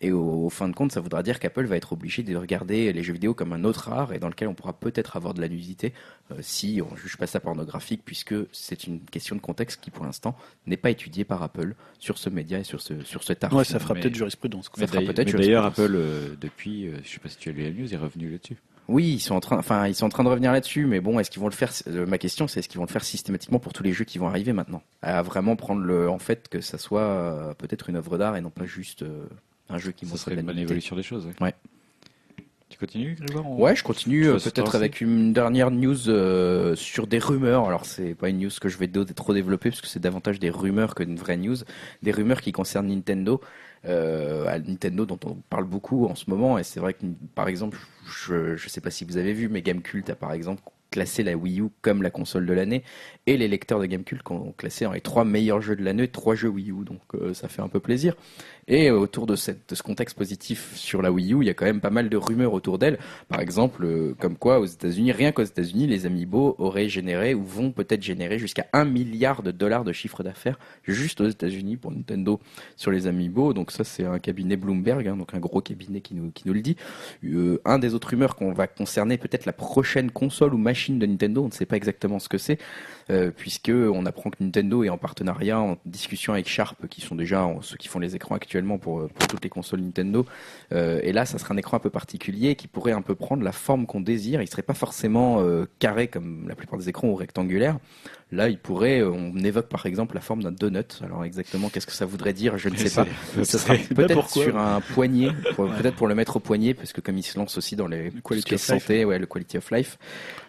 Et 0.01 0.11
au, 0.11 0.45
au, 0.45 0.49
fin 0.49 0.69
de 0.69 0.75
compte, 0.75 0.91
ça 0.91 1.01
voudra 1.01 1.23
dire 1.23 1.39
qu'Apple 1.39 1.65
va 1.65 1.75
être 1.75 1.93
obligé 1.93 2.21
de 2.21 2.35
regarder 2.35 2.93
les 2.93 3.03
jeux 3.03 3.13
vidéo 3.13 3.33
comme 3.33 3.53
un 3.53 3.63
autre 3.63 3.89
art 3.89 4.13
et 4.13 4.19
dans 4.19 4.29
lequel 4.29 4.47
on 4.47 4.53
pourra 4.53 4.73
peut-être 4.73 5.15
avoir 5.15 5.33
de 5.33 5.41
la 5.41 5.49
nudité 5.49 5.93
euh, 6.31 6.35
si 6.41 6.81
on 6.87 6.95
juge 6.95 7.17
pas 7.17 7.25
ça 7.25 7.39
pornographique, 7.39 8.01
puisque 8.05 8.35
c'est 8.51 8.85
une 8.85 8.99
question 8.99 9.35
de 9.35 9.41
contexte 9.41 9.81
qui, 9.81 9.89
pour 9.89 10.05
l'instant, 10.05 10.35
n'est 10.65 10.77
pas 10.77 10.91
étudiée 10.91 11.23
par 11.23 11.41
Apple 11.41 11.73
sur 11.99 12.17
ce 12.17 12.29
média 12.29 12.59
et 12.59 12.63
sur 12.63 12.81
ce 12.81 13.01
sur 13.03 13.23
cet 13.23 13.43
art. 13.43 13.53
Ouais, 13.53 13.63
ça 13.63 13.79
fera 13.79 13.95
peut-être 13.95 14.15
jurisprudence. 14.15 14.69
Ça 14.77 14.87
fera 14.87 15.01
peut-être. 15.01 15.35
D'ailleurs, 15.35 15.65
Apple 15.65 15.93
euh, 15.95 16.35
depuis, 16.39 16.87
euh, 16.87 16.97
je 17.03 17.09
sais 17.09 17.19
pas 17.19 17.29
si 17.29 17.37
tu 17.37 17.49
as 17.49 17.53
lu 17.53 17.63
la 17.63 17.71
news, 17.71 17.93
est 17.93 17.97
revenu 17.97 18.29
là-dessus. 18.29 18.57
Oui, 18.89 19.05
ils 19.15 19.19
sont 19.19 19.35
en 19.35 19.41
train, 19.41 19.57
enfin, 19.57 19.87
ils 19.87 19.95
sont 19.95 20.05
en 20.05 20.09
train 20.09 20.23
de 20.23 20.29
revenir 20.29 20.53
là-dessus, 20.53 20.85
mais 20.85 21.01
bon, 21.01 21.19
est-ce 21.19 21.29
qu'ils 21.29 21.41
vont 21.41 21.49
le 21.49 21.53
faire 21.53 21.73
Ma 22.07 22.17
question, 22.17 22.47
c'est 22.47 22.61
est-ce 22.61 22.69
qu'ils 22.69 22.77
vont 22.77 22.85
le 22.85 22.91
faire 22.91 23.03
systématiquement 23.03 23.59
pour 23.59 23.73
tous 23.73 23.83
les 23.83 23.91
jeux 23.91 24.05
qui 24.05 24.17
vont 24.17 24.27
arriver 24.27 24.53
maintenant? 24.53 24.81
À 25.01 25.21
vraiment 25.23 25.57
prendre 25.57 25.81
le, 25.81 26.09
en 26.09 26.19
fait, 26.19 26.47
que 26.47 26.61
ça 26.61 26.77
soit 26.77 27.53
peut-être 27.57 27.89
une 27.89 27.97
œuvre 27.97 28.17
d'art 28.17 28.37
et 28.37 28.41
non 28.41 28.49
pas 28.49 28.65
juste 28.65 29.03
euh, 29.03 29.25
un 29.69 29.77
jeu 29.77 29.91
qui 29.91 30.05
ça 30.05 30.11
montre 30.11 30.31
une 30.31 30.45
bonne 30.45 30.59
évolution 30.59 30.95
des 30.95 31.03
choses. 31.03 31.25
Ouais. 31.25 31.33
Ouais. 31.41 31.53
Tu 32.69 32.77
continues, 32.77 33.15
Grégoire 33.15 33.49
Ouais, 33.49 33.75
je 33.75 33.83
continue 33.83 34.27
euh, 34.27 34.37
peut-être 34.39 34.75
avec 34.75 34.99
une 34.99 35.31
dernière 35.31 35.71
news 35.71 36.09
euh, 36.09 36.75
sur 36.75 37.07
des 37.07 37.17
rumeurs. 37.17 37.65
Alors 37.65 37.85
c'est 37.85 38.13
pas 38.13 38.27
une 38.27 38.39
news 38.39 38.49
que 38.59 38.67
je 38.67 38.77
vais 38.77 38.89
trop 39.15 39.33
développer 39.33 39.69
parce 39.69 39.79
que 39.79 39.87
c'est 39.87 40.01
davantage 40.01 40.37
des 40.39 40.49
rumeurs 40.49 40.93
que 40.93 41.03
une 41.03 41.15
vraie 41.15 41.37
news. 41.37 41.55
Des 42.03 42.11
rumeurs 42.11 42.41
qui 42.41 42.51
concernent 42.51 42.87
Nintendo. 42.87 43.41
Euh, 43.85 44.47
à 44.47 44.57
Nintendo 44.57 45.05
dont 45.05 45.19
on 45.23 45.35
parle 45.35 45.65
beaucoup 45.65 46.07
en 46.07 46.15
ce 46.15 46.29
moment 46.29 46.57
et 46.57 46.63
c'est 46.63 46.79
vrai 46.79 46.95
que 46.95 47.05
par 47.35 47.47
exemple 47.47 47.77
je 48.07 48.55
je 48.55 48.69
sais 48.69 48.81
pas 48.81 48.89
si 48.89 49.05
vous 49.05 49.17
avez 49.17 49.33
vu 49.33 49.49
mais 49.49 49.61
Gamecult 49.61 50.09
a 50.09 50.15
par 50.15 50.33
exemple 50.33 50.63
classé 50.91 51.23
la 51.23 51.35
Wii 51.35 51.61
U 51.61 51.65
comme 51.81 52.01
la 52.01 52.09
console 52.09 52.45
de 52.45 52.53
l'année 52.53 52.83
et 53.25 53.37
les 53.37 53.47
lecteurs 53.47 53.79
de 53.79 53.85
Gamecult 53.85 54.21
ont 54.29 54.53
classé 54.57 54.85
dans 54.85 54.93
les 54.93 55.01
trois 55.01 55.25
meilleurs 55.25 55.61
jeux 55.61 55.75
de 55.75 55.83
l'année 55.83 56.07
trois 56.07 56.35
jeux 56.35 56.49
Wii 56.49 56.71
U 56.71 56.83
donc 56.85 57.01
euh, 57.15 57.33
ça 57.33 57.47
fait 57.47 57.61
un 57.61 57.67
peu 57.67 57.79
plaisir 57.79 58.15
et 58.67 58.89
euh, 58.89 58.99
autour 58.99 59.27
de, 59.27 59.35
cette, 59.35 59.69
de 59.69 59.75
ce 59.75 59.83
contexte 59.83 60.17
positif 60.17 60.75
sur 60.75 61.01
la 61.01 61.11
Wii 61.11 61.33
U, 61.33 61.37
il 61.41 61.47
y 61.47 61.49
a 61.49 61.53
quand 61.53 61.65
même 61.65 61.79
pas 61.79 61.89
mal 61.89 62.09
de 62.09 62.17
rumeurs 62.17 62.51
autour 62.51 62.77
d'elle. 62.77 62.97
Par 63.29 63.39
exemple, 63.39 63.85
euh, 63.85 64.13
comme 64.19 64.35
quoi 64.35 64.59
aux 64.59 64.65
États-Unis, 64.65 65.13
rien 65.13 65.31
qu'aux 65.31 65.43
États-Unis, 65.43 65.87
les 65.87 66.05
amiibo 66.05 66.55
auraient 66.57 66.89
généré 66.89 67.33
ou 67.33 67.43
vont 67.43 67.71
peut-être 67.71 68.03
générer 68.03 68.39
jusqu'à 68.39 68.67
un 68.73 68.83
milliard 68.83 69.41
de 69.41 69.51
dollars 69.51 69.85
de 69.85 69.93
chiffre 69.93 70.21
d'affaires 70.21 70.59
juste 70.83 71.21
aux 71.21 71.29
États-Unis 71.29 71.77
pour 71.77 71.91
Nintendo 71.91 72.41
sur 72.75 72.91
les 72.91 73.07
amiibo. 73.07 73.53
Donc 73.53 73.71
ça, 73.71 73.85
c'est 73.85 74.03
un 74.03 74.19
cabinet 74.19 74.57
Bloomberg, 74.57 75.07
hein, 75.07 75.15
donc 75.15 75.33
un 75.33 75.39
gros 75.39 75.61
cabinet 75.61 76.01
qui 76.01 76.13
nous, 76.13 76.31
qui 76.31 76.45
nous 76.45 76.53
le 76.53 76.61
dit. 76.61 76.75
Un 77.63 77.79
des 77.79 77.93
autres 77.93 78.09
rumeurs 78.09 78.35
qu'on 78.35 78.51
va 78.51 78.67
concerner 78.67 79.17
peut-être 79.17 79.45
la 79.45 79.53
prochaine 79.53 80.11
console 80.11 80.53
ou 80.53 80.57
machine 80.57 80.76
de 80.99 81.05
Nintendo, 81.05 81.43
on 81.43 81.47
ne 81.47 81.51
sait 81.51 81.65
pas 81.65 81.75
exactement 81.75 82.19
ce 82.19 82.29
que 82.29 82.37
c'est, 82.37 82.59
euh, 83.09 83.31
puisque 83.35 83.71
on 83.71 84.05
apprend 84.05 84.29
que 84.29 84.37
Nintendo 84.41 84.83
est 84.83 84.89
en 84.89 84.97
partenariat, 84.97 85.59
en 85.59 85.77
discussion 85.85 86.33
avec 86.33 86.47
Sharp, 86.47 86.87
qui 86.87 87.01
sont 87.01 87.15
déjà 87.15 87.47
ceux 87.61 87.77
qui 87.77 87.87
font 87.87 87.99
les 87.99 88.15
écrans 88.15 88.35
actuellement 88.35 88.77
pour, 88.77 89.07
pour 89.07 89.27
toutes 89.27 89.43
les 89.43 89.49
consoles 89.49 89.81
Nintendo. 89.81 90.25
Euh, 90.73 90.99
et 91.03 91.11
là, 91.11 91.25
ça 91.25 91.37
sera 91.37 91.53
un 91.53 91.57
écran 91.57 91.77
un 91.77 91.79
peu 91.79 91.89
particulier 91.89 92.55
qui 92.55 92.67
pourrait 92.67 92.91
un 92.91 93.01
peu 93.01 93.15
prendre 93.15 93.43
la 93.43 93.51
forme 93.51 93.85
qu'on 93.85 94.01
désire. 94.01 94.41
Il 94.41 94.47
serait 94.47 94.61
pas 94.61 94.73
forcément 94.73 95.41
euh, 95.41 95.65
carré 95.79 96.07
comme 96.07 96.47
la 96.47 96.55
plupart 96.55 96.79
des 96.79 96.89
écrans 96.89 97.07
ou 97.07 97.15
rectangulaire. 97.15 97.77
Là, 98.33 98.49
il 98.49 98.57
pourrait, 98.57 98.99
euh, 98.99 99.09
on 99.09 99.37
évoque 99.37 99.69
par 99.69 99.85
exemple 99.85 100.15
la 100.15 100.19
forme 100.19 100.43
d'un 100.43 100.51
donut. 100.51 101.01
Alors 101.01 101.23
exactement, 101.23 101.69
qu'est-ce 101.69 101.87
que 101.87 101.93
ça 101.93 102.05
voudrait 102.05 102.33
dire 102.33 102.57
Je 102.57 102.67
ne 102.67 102.75
sais 102.75 102.89
pas. 102.89 103.07
Ce 103.41 103.57
sera 103.57 103.75
peut-être 103.95 104.29
sur 104.29 104.57
un 104.57 104.81
poignet, 104.81 105.29
peut-être 105.55 105.95
pour 105.95 106.07
le 106.07 106.15
mettre 106.15 106.35
au 106.35 106.39
poignet, 106.41 106.73
parce 106.73 106.91
que 106.91 106.99
comme 106.99 107.17
il 107.17 107.23
se 107.23 107.39
lance 107.39 107.57
aussi 107.57 107.77
dans 107.77 107.87
les 107.87 108.11
quality 108.23 108.45
qui 108.45 108.53
est 108.53 108.55
of 108.55 108.67
life. 108.67 108.81
santé, 108.81 109.05
ouais, 109.05 109.17
le 109.17 109.27
quality 109.27 109.57
of 109.57 109.71
life. 109.71 109.97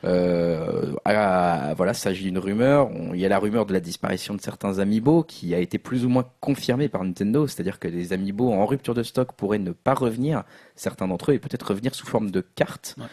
Euh, 0.04 0.92
voilà, 1.04 1.94
s'agit 1.94 2.24
d'une 2.24 2.38
rumeur. 2.38 2.90
Il 3.14 3.20
y 3.20 3.24
a 3.24 3.28
la 3.28 3.38
rumeur 3.38 3.64
de 3.64 3.72
la 3.72 3.80
disparition 3.80 4.34
de 4.34 4.40
certains 4.40 4.80
amiibo 4.80 5.22
qui 5.22 5.54
a 5.54 5.58
été 5.58 5.78
plus 5.78 6.04
ou 6.04 6.08
moins 6.08 6.26
confirmée 6.40 6.88
par 6.88 7.04
Nintendo, 7.04 7.46
c'est-à-dire 7.46 7.78
que 7.78 7.86
les 7.86 8.12
amiibo 8.12 8.52
en 8.52 8.66
rupture 8.66 8.94
de 8.94 9.04
stock 9.04 9.32
pourraient 9.34 9.60
ne 9.60 9.70
pas 9.70 9.94
revenir, 9.94 10.42
certains 10.74 11.06
d'entre 11.06 11.30
eux, 11.30 11.34
et 11.34 11.38
peut-être 11.38 11.68
revenir 11.68 11.94
sous 11.94 12.06
forme 12.06 12.32
de 12.32 12.40
cartes. 12.40 12.96
Ouais. 12.98 13.06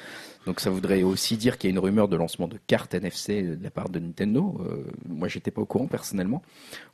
Donc 0.45 0.59
ça 0.59 0.69
voudrait 0.69 1.01
aussi 1.03 1.37
dire 1.37 1.57
qu'il 1.57 1.69
y 1.69 1.73
a 1.73 1.75
une 1.75 1.79
rumeur 1.79 2.07
de 2.07 2.15
lancement 2.15 2.47
de 2.47 2.57
cartes 2.67 2.93
NFC 2.93 3.41
de 3.41 3.63
la 3.63 3.71
part 3.71 3.89
de 3.89 3.99
Nintendo. 3.99 4.61
Euh, 4.69 4.83
moi, 5.09 5.27
j'étais 5.27 5.49
pas 5.49 5.61
au 5.61 5.65
courant 5.65 5.87
personnellement. 5.87 6.43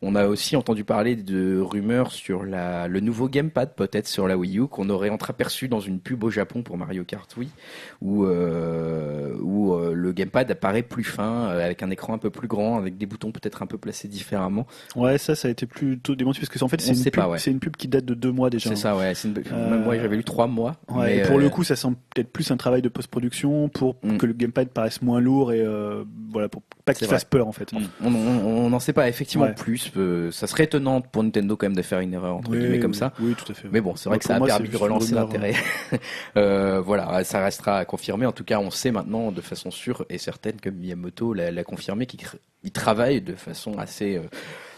On 0.02 0.16
a 0.16 0.28
aussi 0.28 0.56
entendu 0.56 0.84
parler 0.86 1.16
de 1.18 1.60
rumeurs 1.60 2.12
sur 2.12 2.44
la, 2.46 2.88
le 2.88 3.00
nouveau 3.02 3.28
gamepad, 3.28 3.76
peut-être 3.76 4.08
sur 4.08 4.28
la 4.28 4.38
Wii 4.38 4.60
U, 4.60 4.68
qu'on 4.68 4.90
aurait 4.90 5.10
entreaperçu 5.10 5.68
dans 5.68 5.82
une 5.82 6.00
pub 6.00 6.24
au 6.24 6.30
Japon 6.30 6.64
pour 6.64 6.78
Mario 6.78 7.04
Kart 7.04 7.36
Wii, 7.36 7.50
où, 8.02 8.24
euh, 8.26 9.36
où 9.42 9.74
euh, 9.74 9.94
le 9.94 10.12
gamepad 10.14 10.50
apparaît 10.50 10.84
plus 10.84 11.04
fin, 11.04 11.50
euh, 11.50 11.66
avec 11.66 11.84
un 11.84 11.90
écran 11.90 12.14
un 12.14 12.20
peu 12.20 12.30
plus 12.30 12.48
grand, 12.48 12.78
avec 12.78 12.98
des 12.98 13.06
boutons 13.06 13.32
peut-être 13.32 13.62
un 13.64 13.68
peu 13.68 13.78
placés 13.78 14.08
différemment. 14.08 14.66
Ouais, 14.96 15.18
ça, 15.18 15.36
ça 15.36 15.50
a 15.50 15.52
été 15.52 15.66
plutôt 15.66 16.16
démenti 16.16 16.40
parce 16.40 16.50
que 16.50 16.64
en 16.64 16.68
fait, 16.70 16.80
c'est 16.80 16.94
une, 16.94 17.04
pub- 17.04 17.28
ouais. 17.28 17.40
une 17.48 17.60
pub 17.60 17.76
qui 17.76 17.88
date 17.88 18.06
de 18.06 18.14
deux 18.14 18.32
mois 18.32 18.50
déjà. 18.50 18.70
C'est 18.70 18.76
ça, 18.78 18.96
ouais. 18.96 19.12
Une... 19.26 19.38
Euh, 19.52 19.70
Même 19.72 19.84
moi, 19.84 19.98
j'avais 19.98 20.16
lu 20.16 20.24
trois 20.24 20.48
mois. 20.48 20.78
Ouais, 20.90 21.06
mais, 21.06 21.18
et 21.18 21.22
pour 21.24 21.38
le 21.38 21.50
coup, 21.50 21.64
ça 21.64 21.76
semble 21.76 21.98
peut-être 22.14 22.32
plus 22.32 22.50
un 22.52 22.58
travail 22.58 22.82
de 22.82 22.90
post-production 22.90 23.41
pour 23.74 23.96
Mm. 24.04 24.18
que 24.18 24.26
le 24.26 24.34
gamepad 24.34 24.70
paraisse 24.70 25.02
moins 25.02 25.20
lourd 25.20 25.52
et 25.54 25.62
euh, 25.62 26.04
voilà, 26.32 26.50
pour 26.50 26.62
pas 26.86 26.94
qu'il 26.94 27.08
fasse 27.08 27.26
peur 27.26 27.48
en 27.48 27.52
fait. 27.52 27.72
Mm. 27.74 27.80
On 28.46 28.70
n'en 28.70 28.80
sait 28.80 28.94
pas 28.94 29.08
effectivement 29.10 29.46
Ouais. 29.46 29.54
plus. 29.56 29.92
Euh, 29.98 30.32
ça 30.32 30.48
serait 30.48 30.64
étonnant 30.66 31.02
pour 31.02 31.24
Nintendo 31.24 31.56
quand 31.56 31.66
même 31.68 31.76
de 31.76 31.82
faire 31.82 32.00
une 32.00 32.14
erreur 32.14 32.36
entre 32.36 32.52
Oui, 32.52 32.60
guillemets 32.60 32.80
comme 32.80 32.92
oui, 32.92 32.98
ça. 32.98 33.14
Oui, 33.20 33.36
tout 33.36 33.52
à 33.52 33.56
fait. 33.56 33.68
Mais 33.72 33.82
bon, 33.82 33.96
c'est 33.96 34.10
vrai 34.10 34.18
que 34.20 34.26
ça 34.26 34.36
a 34.36 34.40
moi, 34.40 34.48
permis 34.48 34.70
de 34.70 34.78
relancer 34.78 35.14
l'intérêt. 35.16 35.54
Euh, 36.38 36.82
voilà, 36.82 37.24
ça 37.24 37.44
restera 37.44 37.78
à 37.78 37.86
confirmer. 37.86 38.26
En 38.26 38.32
tout 38.32 38.44
cas, 38.44 38.60
on 38.60 38.72
sait 38.72 38.92
maintenant 38.92 39.32
de 39.32 39.42
façon 39.42 39.72
sûre 39.72 40.06
et 40.10 40.18
certaine 40.18 40.56
que 40.60 40.70
Miyamoto 40.70 41.34
l'a 41.34 41.64
confirmé 41.64 42.06
qu'il 42.06 42.72
travaille 42.72 43.22
de 43.22 43.36
façon 43.36 43.78
assez 43.78 44.20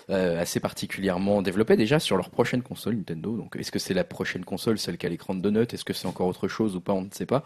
euh, 0.09 0.39
assez 0.39 0.59
particulièrement 0.59 1.41
développés 1.41 1.77
déjà 1.77 1.99
sur 1.99 2.17
leur 2.17 2.29
prochaine 2.29 2.61
console 2.61 2.95
Nintendo. 2.95 3.37
Donc, 3.37 3.55
est-ce 3.55 3.71
que 3.71 3.79
c'est 3.79 3.93
la 3.93 4.03
prochaine 4.03 4.43
console, 4.43 4.77
celle 4.77 4.97
qui 4.97 5.05
a 5.05 5.09
l'écran 5.09 5.35
de 5.35 5.41
donut 5.41 5.73
Est-ce 5.73 5.85
que 5.85 5.93
c'est 5.93 6.07
encore 6.07 6.27
autre 6.27 6.47
chose 6.47 6.75
ou 6.75 6.81
pas? 6.81 6.93
On 6.93 7.03
ne 7.03 7.11
sait 7.11 7.25
pas. 7.25 7.37
A 7.37 7.43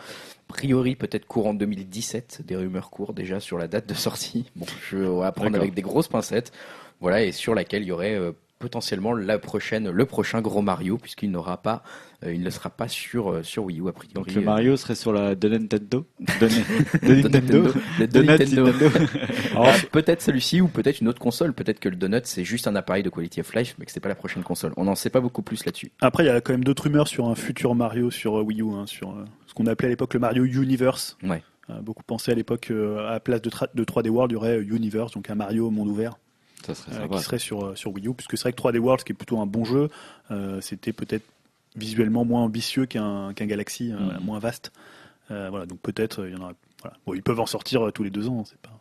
priori, 0.47 0.95
peut-être 0.95 1.25
courant 1.25 1.53
2017. 1.53 2.41
Des 2.45 2.55
rumeurs 2.55 2.89
courent 2.89 3.13
déjà 3.13 3.39
sur 3.39 3.57
la 3.57 3.67
date 3.67 3.87
de 3.87 3.93
sortie. 3.93 4.51
Bon, 4.55 4.65
je 4.89 4.97
vais 4.97 5.31
prendre 5.31 5.55
avec 5.55 5.73
des 5.73 5.81
grosses 5.81 6.07
pincettes. 6.07 6.51
Voilà, 6.99 7.23
et 7.23 7.31
sur 7.31 7.53
laquelle 7.53 7.83
il 7.83 7.89
y 7.89 7.91
aurait 7.91 8.15
euh, 8.15 8.31
potentiellement 8.59 9.13
la 9.13 9.39
prochaine, 9.39 9.89
le 9.89 10.05
prochain 10.05 10.41
gros 10.41 10.61
Mario, 10.61 10.97
puisqu'il 10.97 11.31
n'aura 11.31 11.61
pas, 11.61 11.83
euh, 12.23 12.33
il 12.33 12.41
ne 12.41 12.49
sera 12.49 12.69
pas 12.69 12.87
sur 12.87 13.31
euh, 13.31 13.43
sur 13.43 13.65
Wii 13.65 13.79
U 13.79 13.87
a 13.87 13.91
priori. 13.91 14.13
Donc 14.13 14.33
le 14.33 14.41
Mario 14.41 14.77
serait 14.77 14.95
sur 14.95 15.13
la 15.13 15.35
de 15.35 15.49
Nintendo 15.49 16.05
De, 16.19 16.47
de 17.07 17.15
Nintendo 17.15 17.29
Nintendo. 17.29 17.73
De 17.99 18.05
Donut 18.05 18.27
Nintendo. 18.27 18.65
Nintendo. 18.65 19.05
Alors, 19.55 19.73
peut-être 19.91 20.21
celui-ci 20.21 20.61
ou 20.61 20.67
peut-être 20.67 21.01
une 21.01 21.07
autre 21.07 21.19
console. 21.19 21.53
Peut-être 21.53 21.79
que 21.79 21.89
le 21.89 21.95
Donut 21.95 22.25
c'est 22.25 22.43
juste 22.43 22.67
un 22.67 22.75
appareil 22.75 23.03
de 23.03 23.09
quality 23.09 23.41
of 23.41 23.53
life, 23.53 23.75
mais 23.79 23.85
que 23.85 23.91
c'est 23.91 23.99
pas 23.99 24.09
la 24.09 24.15
prochaine 24.15 24.43
console. 24.43 24.73
On 24.77 24.85
n'en 24.85 24.95
sait 24.95 25.09
pas 25.09 25.21
beaucoup 25.21 25.41
plus 25.41 25.65
là-dessus. 25.65 25.91
Après, 26.01 26.23
il 26.23 26.27
y 26.27 26.29
a 26.29 26.41
quand 26.41 26.53
même 26.53 26.63
d'autres 26.63 26.83
rumeurs 26.83 27.07
sur 27.07 27.27
un 27.27 27.35
futur 27.35 27.75
Mario 27.75 28.11
sur 28.11 28.37
euh, 28.37 28.43
Wii 28.43 28.61
U, 28.61 28.73
hein, 28.73 28.85
sur 28.87 29.11
euh, 29.11 29.25
ce 29.45 29.53
qu'on 29.53 29.67
appelait 29.67 29.87
à 29.87 29.89
l'époque 29.89 30.13
le 30.13 30.19
Mario 30.19 30.45
Universe. 30.45 31.17
Ouais. 31.23 31.41
Euh, 31.69 31.81
beaucoup 31.81 32.03
pensaient 32.03 32.31
à 32.31 32.35
l'époque 32.35 32.71
euh, 32.71 33.07
à 33.07 33.13
la 33.13 33.19
place 33.19 33.41
de, 33.41 33.49
de 33.73 33.83
3D 33.83 34.09
World, 34.09 34.31
il 34.31 34.35
y 34.35 34.37
aurait 34.37 34.57
euh, 34.57 34.75
Universe, 34.75 35.11
donc 35.11 35.29
un 35.29 35.35
Mario 35.35 35.69
monde 35.69 35.89
ouvert. 35.89 36.17
Ça 36.65 36.75
serait 36.75 36.91
euh, 36.93 37.01
sympa. 37.01 37.17
qui 37.17 37.23
serait 37.23 37.39
sur, 37.39 37.65
euh, 37.65 37.75
sur 37.75 37.93
Wii 37.93 38.07
U, 38.07 38.13
puisque 38.13 38.37
c'est 38.37 38.43
vrai 38.43 38.53
que 38.53 38.57
3D 38.61 38.77
World, 38.79 39.03
qui 39.03 39.11
est 39.11 39.15
plutôt 39.15 39.39
un 39.39 39.45
bon 39.45 39.63
jeu, 39.65 39.89
euh, 40.31 40.59
c'était 40.61 40.93
peut-être 40.93 41.23
visuellement 41.75 42.25
moins 42.25 42.41
ambitieux 42.43 42.85
qu'un 42.85 43.33
qu'un 43.33 43.45
Galaxy, 43.45 43.91
Mhm. 43.93 44.19
moins 44.23 44.39
vaste. 44.39 44.71
Voilà, 45.29 45.65
donc 45.65 45.79
peut-être 45.81 46.25
il 46.25 46.33
y 46.33 46.35
en 46.35 46.41
aura. 46.41 46.53
Voilà. 46.81 46.97
Bon, 47.05 47.13
ils 47.13 47.21
peuvent 47.23 47.39
en 47.39 47.45
sortir 47.45 47.91
tous 47.93 48.03
les 48.03 48.09
deux 48.09 48.27
ans, 48.29 48.43
c'est 48.45 48.59
pas. 48.59 48.71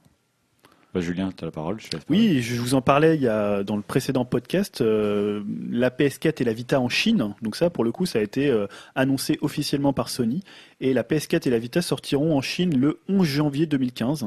Bah, 0.96 1.02
Julien, 1.02 1.28
tu 1.36 1.44
as 1.44 1.48
la 1.48 1.50
parole. 1.50 1.78
Je 1.78 1.88
Oui, 2.08 2.40
je 2.40 2.58
vous 2.58 2.72
en 2.72 2.80
parlais 2.80 3.18
dans 3.18 3.76
le 3.76 3.82
précédent 3.82 4.24
podcast, 4.24 4.80
euh, 4.80 5.42
la 5.70 5.90
PS4 5.90 6.40
et 6.40 6.44
la 6.44 6.54
Vita 6.54 6.80
en 6.80 6.88
Chine. 6.88 7.34
Donc 7.42 7.54
ça, 7.54 7.68
pour 7.68 7.84
le 7.84 7.92
coup, 7.92 8.06
ça 8.06 8.18
a 8.18 8.22
été 8.22 8.48
euh, 8.48 8.66
annoncé 8.94 9.36
officiellement 9.42 9.92
par 9.92 10.08
Sony. 10.08 10.42
Et 10.80 10.94
la 10.94 11.02
PS4 11.02 11.46
et 11.46 11.50
la 11.50 11.58
Vita 11.58 11.82
sortiront 11.82 12.34
en 12.34 12.40
Chine 12.40 12.80
le 12.80 13.00
11 13.10 13.26
janvier 13.26 13.66
2015, 13.66 14.24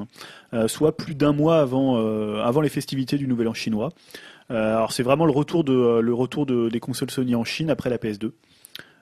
euh, 0.54 0.68
soit 0.68 0.96
plus 0.96 1.16
d'un 1.16 1.34
mois 1.34 1.58
avant, 1.60 2.62
les 2.62 2.70
festivités 2.70 3.18
du 3.18 3.28
Nouvel 3.28 3.48
An 3.48 3.56
chinois. 3.56 3.90
Alors 4.52 4.92
c'est 4.92 5.02
vraiment 5.02 5.26
le 5.26 5.32
retour, 5.32 5.64
des 5.64 6.80
consoles 6.80 7.10
Sony 7.10 7.34
en 7.34 7.46
Chine 7.46 7.72
après 7.72 7.90
la 7.90 7.98
PS2. 7.98 8.30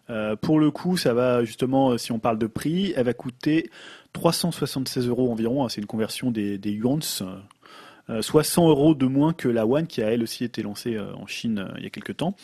Euh, 0.09 0.35
pour 0.35 0.59
le 0.59 0.71
coup, 0.71 0.97
ça 0.97 1.13
va 1.13 1.43
justement, 1.43 1.97
si 1.97 2.11
on 2.11 2.19
parle 2.19 2.37
de 2.37 2.47
prix, 2.47 2.93
elle 2.95 3.05
va 3.05 3.13
coûter 3.13 3.69
376 4.13 5.07
euros 5.07 5.31
environ. 5.31 5.65
hein, 5.65 5.69
c'est 5.69 5.81
une 5.81 5.87
conversion 5.87 6.31
des, 6.31 6.57
des 6.57 6.71
yuans, 6.71 6.99
soit 8.21 8.43
100 8.43 8.69
euros 8.69 8.95
de 8.95 9.05
moins 9.05 9.33
que 9.33 9.47
la 9.49 9.65
One 9.67 9.85
qui 9.87 10.01
a 10.01 10.09
elle 10.11 10.23
aussi 10.23 10.43
été 10.43 10.61
lancée 10.63 10.95
euh, 10.95 11.13
en 11.15 11.27
Chine 11.27 11.59
euh, 11.59 11.73
il 11.77 11.83
y 11.83 11.87
a 11.87 11.89
quelques 11.89 12.15
temps. 12.17 12.35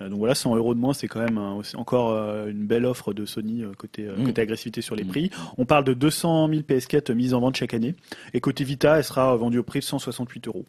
Euh, 0.00 0.08
donc 0.08 0.18
voilà, 0.20 0.34
100 0.36 0.54
euros 0.56 0.74
de 0.74 0.78
moins, 0.78 0.94
c'est 0.94 1.08
quand 1.08 1.20
même 1.20 1.38
un- 1.38 1.60
encore 1.74 2.12
euh, 2.12 2.48
une 2.48 2.66
belle 2.66 2.86
offre 2.86 3.12
de 3.12 3.26
Sony 3.26 3.62
euh, 3.64 3.72
côté, 3.76 4.06
euh, 4.06 4.16
Mm. 4.16 4.24
côté 4.26 4.42
agressivité 4.42 4.80
sur 4.80 4.94
les 4.94 5.04
Mm. 5.04 5.08
prix. 5.08 5.30
On 5.56 5.64
parle 5.64 5.84
de 5.84 5.92
200 5.94 6.48
000 6.48 6.62
PS4 6.62 7.12
mises 7.14 7.34
en 7.34 7.40
vente 7.40 7.56
chaque 7.56 7.74
année. 7.74 7.94
Et 8.32 8.40
côté 8.40 8.62
Vita, 8.64 8.96
elle 8.98 9.04
sera 9.04 9.34
vendue 9.36 9.58
au 9.58 9.62
prix 9.64 9.80
de 9.80 9.84
168 9.84 10.46
euros. 10.48 10.64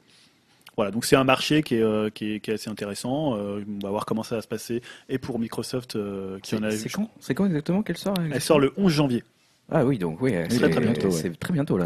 Voilà, 0.76 0.92
donc 0.92 1.04
c'est 1.06 1.18
un 1.18 1.26
marché 1.26 1.62
qui 1.62 1.76
est, 1.76 1.82
euh, 1.82 2.10
qui 2.10 2.34
est, 2.36 2.40
qui 2.40 2.52
est 2.52 2.54
assez 2.54 2.70
intéressant. 2.70 3.36
Euh, 3.38 3.62
on 3.68 3.86
va 3.86 3.90
voir 3.92 4.06
comment 4.06 4.24
ça 4.24 4.36
va 4.38 4.42
se 4.42 4.48
passer. 4.48 4.82
Et 5.10 5.18
pour 5.18 5.38
Microsoft, 5.38 5.96
euh, 5.98 6.40
qui 6.40 6.56
en 6.56 6.64
a 6.64 6.72
C'est 6.72 6.78
c'est 6.78 6.90
quand? 6.90 7.10
C'est 7.20 7.36
quand 7.36 7.46
exactement 7.46 7.84
qu'elle 7.84 7.98
sort 7.98 8.14
Elle 8.34 8.40
sort 8.42 8.60
le 8.60 8.72
11 8.78 8.92
janvier. 8.94 9.24
Ah 9.72 9.86
oui, 9.86 9.98
donc 9.98 10.22
oui, 10.22 10.34
c'est 10.50 10.58
très, 10.60 10.70
très 10.70 10.82
bientôt, 10.82 11.10
ouais. 11.10 11.32
Très 11.40 11.54
bientôt 11.54 11.78
là. 11.78 11.86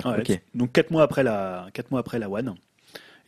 Donc 0.55 0.72
4 0.72 0.91
mois 0.91 1.03
après 1.03 1.23
la, 1.23 1.68
quatre 1.73 1.91
mois 1.91 1.99
après 1.99 2.19
la 2.19 2.30
One. 2.30 2.55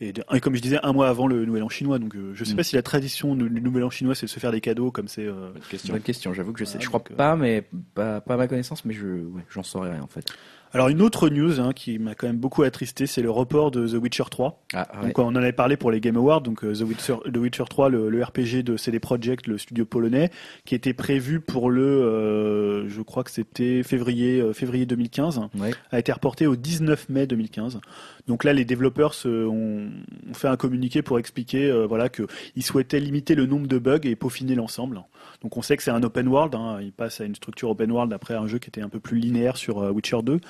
Et, 0.00 0.12
de- 0.12 0.22
et 0.34 0.40
comme 0.40 0.54
je 0.54 0.60
disais, 0.60 0.78
un 0.82 0.92
mois 0.92 1.08
avant 1.08 1.26
le 1.26 1.46
Nouvel 1.46 1.62
An 1.62 1.70
chinois. 1.70 1.98
Donc 1.98 2.14
euh, 2.16 2.32
je 2.34 2.44
sais 2.44 2.52
Mm. 2.52 2.56
pas 2.56 2.62
si 2.64 2.76
la 2.76 2.82
tradition 2.82 3.34
du 3.34 3.48
Nouvel 3.62 3.82
An 3.84 3.88
chinois, 3.90 4.14
c'est 4.14 4.26
de 4.26 4.30
se 4.30 4.38
faire 4.38 4.52
des 4.52 4.60
cadeaux 4.60 4.90
comme 4.90 5.08
c'est. 5.08 5.24
euh, 5.24 5.52
Bonne 5.52 5.62
question. 5.70 5.94
Bonne 5.94 6.02
question. 6.02 6.34
J'avoue 6.34 6.52
que 6.52 6.58
je 6.58 6.64
sais. 6.64 6.72
Voilà, 6.72 6.84
je 6.84 6.88
crois 6.88 7.00
donc, 7.00 7.10
euh, 7.12 7.16
pas, 7.16 7.36
mais 7.36 7.64
pas, 7.94 8.20
pas 8.20 8.34
à 8.34 8.36
ma 8.36 8.46
connaissance, 8.46 8.84
mais 8.84 8.92
je, 8.92 9.06
ouais, 9.06 9.42
j'en 9.50 9.62
saurais 9.62 9.90
rien 9.92 10.02
en 10.02 10.06
fait. 10.06 10.26
Alors 10.72 10.88
une 10.88 11.00
autre 11.00 11.28
news 11.30 11.60
hein, 11.60 11.72
qui 11.72 11.98
m'a 11.98 12.14
quand 12.14 12.26
même 12.26 12.36
beaucoup 12.36 12.62
attristé, 12.62 13.06
c'est 13.06 13.22
le 13.22 13.30
report 13.30 13.70
de 13.70 13.86
The 13.88 13.94
Witcher 14.02 14.24
3. 14.30 14.62
Ah, 14.74 14.86
ouais. 15.00 15.06
Donc 15.06 15.18
on 15.18 15.24
en 15.26 15.34
avait 15.36 15.52
parlé 15.52 15.76
pour 15.76 15.90
les 15.90 16.00
Game 16.00 16.16
Awards, 16.16 16.42
donc 16.42 16.64
euh, 16.64 16.74
The 16.74 16.82
Witcher, 16.82 17.14
The 17.32 17.36
Witcher 17.36 17.64
3, 17.70 17.88
le, 17.88 18.10
le 18.10 18.22
RPG 18.22 18.62
de 18.62 18.76
CD 18.76 18.98
Projekt, 19.00 19.46
le 19.46 19.56
studio 19.58 19.84
polonais, 19.86 20.30
qui 20.64 20.74
était 20.74 20.92
prévu 20.92 21.40
pour 21.40 21.70
le, 21.70 21.82
euh, 21.82 22.88
je 22.88 23.00
crois 23.00 23.24
que 23.24 23.30
c'était 23.30 23.82
février, 23.82 24.40
euh, 24.40 24.52
février 24.52 24.84
2015, 24.86 25.40
Ouais. 25.58 25.70
a 25.90 25.98
été 25.98 26.12
reporté 26.12 26.46
au 26.46 26.56
19 26.56 27.08
mai 27.08 27.26
2015. 27.26 27.80
Donc 28.26 28.44
là, 28.44 28.52
les 28.52 28.64
développeurs 28.64 29.14
se, 29.14 29.28
ont, 29.46 29.88
ont 30.28 30.34
fait 30.34 30.48
un 30.48 30.56
communiqué 30.56 31.00
pour 31.00 31.18
expliquer, 31.18 31.70
euh, 31.70 31.86
voilà, 31.86 32.08
qu'ils 32.10 32.62
souhaitaient 32.64 33.00
limiter 33.00 33.34
le 33.34 33.46
nombre 33.46 33.66
de 33.66 33.78
bugs 33.78 34.00
et 34.02 34.16
peaufiner 34.16 34.54
l'ensemble. 34.54 35.02
Donc 35.42 35.56
on 35.56 35.62
sait 35.62 35.76
que 35.76 35.82
c'est 35.82 35.90
un 35.90 36.02
open 36.02 36.28
world, 36.28 36.54
hein, 36.54 36.78
il 36.80 36.92
passe 36.92 37.20
à 37.20 37.24
une 37.24 37.34
structure 37.34 37.70
open 37.70 37.90
world 37.92 38.12
après 38.12 38.34
un 38.34 38.46
jeu 38.46 38.58
qui 38.58 38.68
était 38.68 38.80
un 38.82 38.88
peu 38.88 39.00
plus 39.00 39.18
linéaire 39.18 39.56
sur 39.56 39.78
euh, 39.80 39.90
Witcher 39.90 40.18
2. 40.22 40.40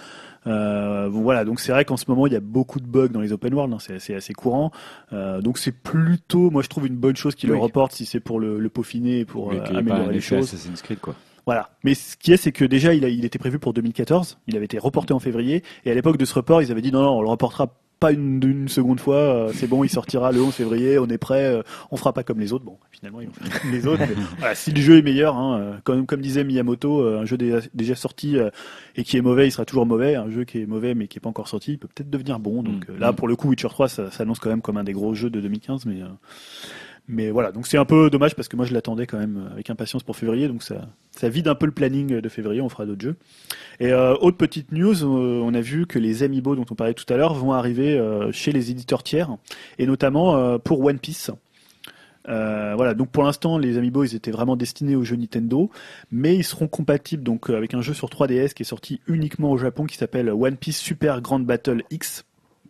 Euh, 0.46 1.08
bon, 1.08 1.22
voilà, 1.22 1.44
donc 1.44 1.60
c'est 1.60 1.72
vrai 1.72 1.84
qu'en 1.84 1.96
ce 1.96 2.04
moment 2.08 2.26
il 2.26 2.32
y 2.32 2.36
a 2.36 2.40
beaucoup 2.40 2.80
de 2.80 2.86
bugs 2.86 3.08
dans 3.08 3.20
les 3.20 3.32
open 3.32 3.52
world, 3.54 3.72
hein, 3.74 3.78
c'est 3.80 3.94
assez, 3.96 4.14
assez 4.14 4.32
courant. 4.32 4.70
Euh, 5.12 5.40
donc 5.40 5.58
c'est 5.58 5.72
plutôt, 5.72 6.50
moi 6.50 6.62
je 6.62 6.68
trouve 6.68 6.86
une 6.86 6.96
bonne 6.96 7.16
chose 7.16 7.34
qu'ils 7.34 7.48
le 7.48 7.56
Oui. 7.56 7.60
reportent 7.62 7.92
si 7.92 8.06
c'est 8.06 8.20
pour 8.20 8.38
le, 8.40 8.58
le 8.58 8.68
peaufiner 8.68 9.20
et 9.20 9.24
pour 9.24 9.52
euh, 9.52 9.58
qu'il 9.60 9.76
améliorer 9.76 10.12
les 10.12 10.20
choses. 10.20 10.44
Assassin's 10.54 10.82
Creed, 10.82 11.00
quoi. 11.00 11.14
Voilà. 11.46 11.70
Mais 11.84 11.94
ce 11.94 12.16
qui 12.16 12.32
est, 12.32 12.36
c'est 12.36 12.50
que 12.50 12.64
déjà, 12.64 12.92
il, 12.92 13.04
a, 13.04 13.08
il 13.08 13.24
était 13.24 13.38
prévu 13.38 13.60
pour 13.60 13.72
2014. 13.72 14.38
Il 14.48 14.56
avait 14.56 14.64
été 14.64 14.78
reporté 14.78 15.14
en 15.14 15.20
février. 15.20 15.62
Et 15.84 15.92
à 15.92 15.94
l'époque 15.94 16.16
de 16.16 16.24
ce 16.24 16.34
report, 16.34 16.60
ils 16.60 16.72
avaient 16.72 16.82
dit 16.82 16.90
non, 16.90 17.02
non, 17.02 17.18
on 17.18 17.22
le 17.22 17.28
reportera 17.28 17.68
pas 17.98 18.12
une, 18.12 18.42
une 18.44 18.68
seconde 18.68 19.00
fois. 19.00 19.16
euh, 19.16 19.52
c'est 19.54 19.66
bon, 19.66 19.82
il 19.84 19.88
sortira 19.88 20.32
le 20.32 20.42
11 20.42 20.52
février. 20.54 20.98
On 20.98 21.06
est 21.06 21.18
prêt. 21.18 21.44
euh, 21.44 21.62
on 21.90 21.96
fera 21.96 22.12
pas 22.12 22.22
comme 22.22 22.38
les 22.40 22.52
autres. 22.52 22.64
Bon, 22.64 22.78
finalement, 22.90 23.20
ils 23.20 23.28
ont 23.28 23.32
fait 23.32 23.60
comme 23.60 23.70
les 23.72 23.86
autres. 23.86 24.02
mais 24.08 24.14
voilà, 24.38 24.54
si 24.54 24.70
le 24.72 24.80
jeu 24.80 24.98
est 24.98 25.02
meilleur, 25.02 25.36
hein, 25.36 25.58
euh, 25.58 25.76
comme, 25.84 26.04
comme 26.06 26.20
disait 26.20 26.44
Miyamoto, 26.44 27.00
euh, 27.00 27.20
un 27.20 27.24
jeu 27.24 27.36
déjà, 27.38 27.60
déjà 27.74 27.94
sorti 27.94 28.36
euh, 28.38 28.50
et 28.96 29.04
qui 29.04 29.16
est 29.16 29.22
mauvais, 29.22 29.48
il 29.48 29.50
sera 29.50 29.64
toujours 29.64 29.86
mauvais. 29.86 30.14
Un 30.14 30.30
jeu 30.30 30.44
qui 30.44 30.60
est 30.60 30.66
mauvais 30.66 30.94
mais 30.94 31.08
qui 31.08 31.18
est 31.18 31.20
pas 31.20 31.28
encore 31.30 31.48
sorti, 31.48 31.72
il 31.72 31.78
peut 31.78 31.88
peut-être 31.88 32.10
devenir 32.10 32.38
bon. 32.38 32.62
Donc 32.62 32.88
Mm. 32.88 32.92
euh, 32.92 32.98
là, 32.98 33.12
pour 33.12 33.28
le 33.28 33.36
coup, 33.36 33.48
Witcher 33.48 33.68
3, 33.68 33.88
ça 33.88 34.04
ça 34.10 34.18
s'annonce 34.18 34.38
quand 34.40 34.50
même 34.50 34.62
comme 34.62 34.76
un 34.76 34.84
des 34.84 34.92
gros 34.92 35.14
jeux 35.14 35.30
de 35.30 35.40
2015. 35.40 35.86
Mais 35.86 36.02
euh, 36.02 36.06
mais 37.08 37.30
voilà, 37.30 37.52
donc 37.52 37.68
c'est 37.68 37.78
un 37.78 37.84
peu 37.84 38.10
dommage 38.10 38.34
parce 38.34 38.48
que 38.48 38.56
moi 38.56 38.66
je 38.66 38.74
l'attendais 38.74 39.06
quand 39.06 39.18
même 39.18 39.48
avec 39.52 39.70
impatience 39.70 40.02
pour 40.02 40.16
février, 40.16 40.48
donc 40.48 40.62
ça, 40.64 41.28
vide 41.28 41.46
un 41.46 41.54
peu 41.54 41.66
le 41.66 41.72
planning 41.72 42.20
de 42.20 42.28
février, 42.28 42.60
on 42.60 42.68
fera 42.68 42.84
d'autres 42.84 43.02
jeux. 43.02 43.16
Et 43.78 43.92
euh, 43.92 44.14
autre 44.16 44.36
petite 44.36 44.72
news, 44.72 45.04
euh, 45.04 45.40
on 45.40 45.54
a 45.54 45.60
vu 45.60 45.86
que 45.86 46.00
les 46.00 46.24
Amiibo 46.24 46.56
dont 46.56 46.66
on 46.68 46.74
parlait 46.74 46.94
tout 46.94 47.10
à 47.12 47.16
l'heure 47.16 47.34
vont 47.34 47.52
arriver 47.52 47.96
euh, 47.96 48.32
chez 48.32 48.50
les 48.50 48.72
éditeurs 48.72 49.04
tiers, 49.04 49.30
et 49.78 49.86
notamment 49.86 50.36
euh, 50.36 50.58
pour 50.58 50.80
One 50.84 50.98
Piece. 50.98 51.30
Voilà, 52.28 52.94
donc 52.94 53.10
pour 53.10 53.22
l'instant 53.22 53.56
les 53.56 53.78
Amiibo 53.78 54.02
ils 54.02 54.16
étaient 54.16 54.32
vraiment 54.32 54.56
destinés 54.56 54.96
aux 54.96 55.04
jeux 55.04 55.14
Nintendo, 55.14 55.70
mais 56.10 56.34
ils 56.34 56.42
seront 56.42 56.66
compatibles 56.66 57.22
donc 57.22 57.50
avec 57.50 57.72
un 57.72 57.82
jeu 57.82 57.94
sur 57.94 58.08
3DS 58.08 58.52
qui 58.52 58.64
est 58.64 58.66
sorti 58.66 59.00
uniquement 59.06 59.52
au 59.52 59.58
Japon 59.58 59.84
qui 59.84 59.96
s'appelle 59.96 60.30
One 60.30 60.56
Piece 60.56 60.78
Super 60.78 61.20
Grand 61.20 61.38
Battle 61.38 61.84
X. 61.90 62.24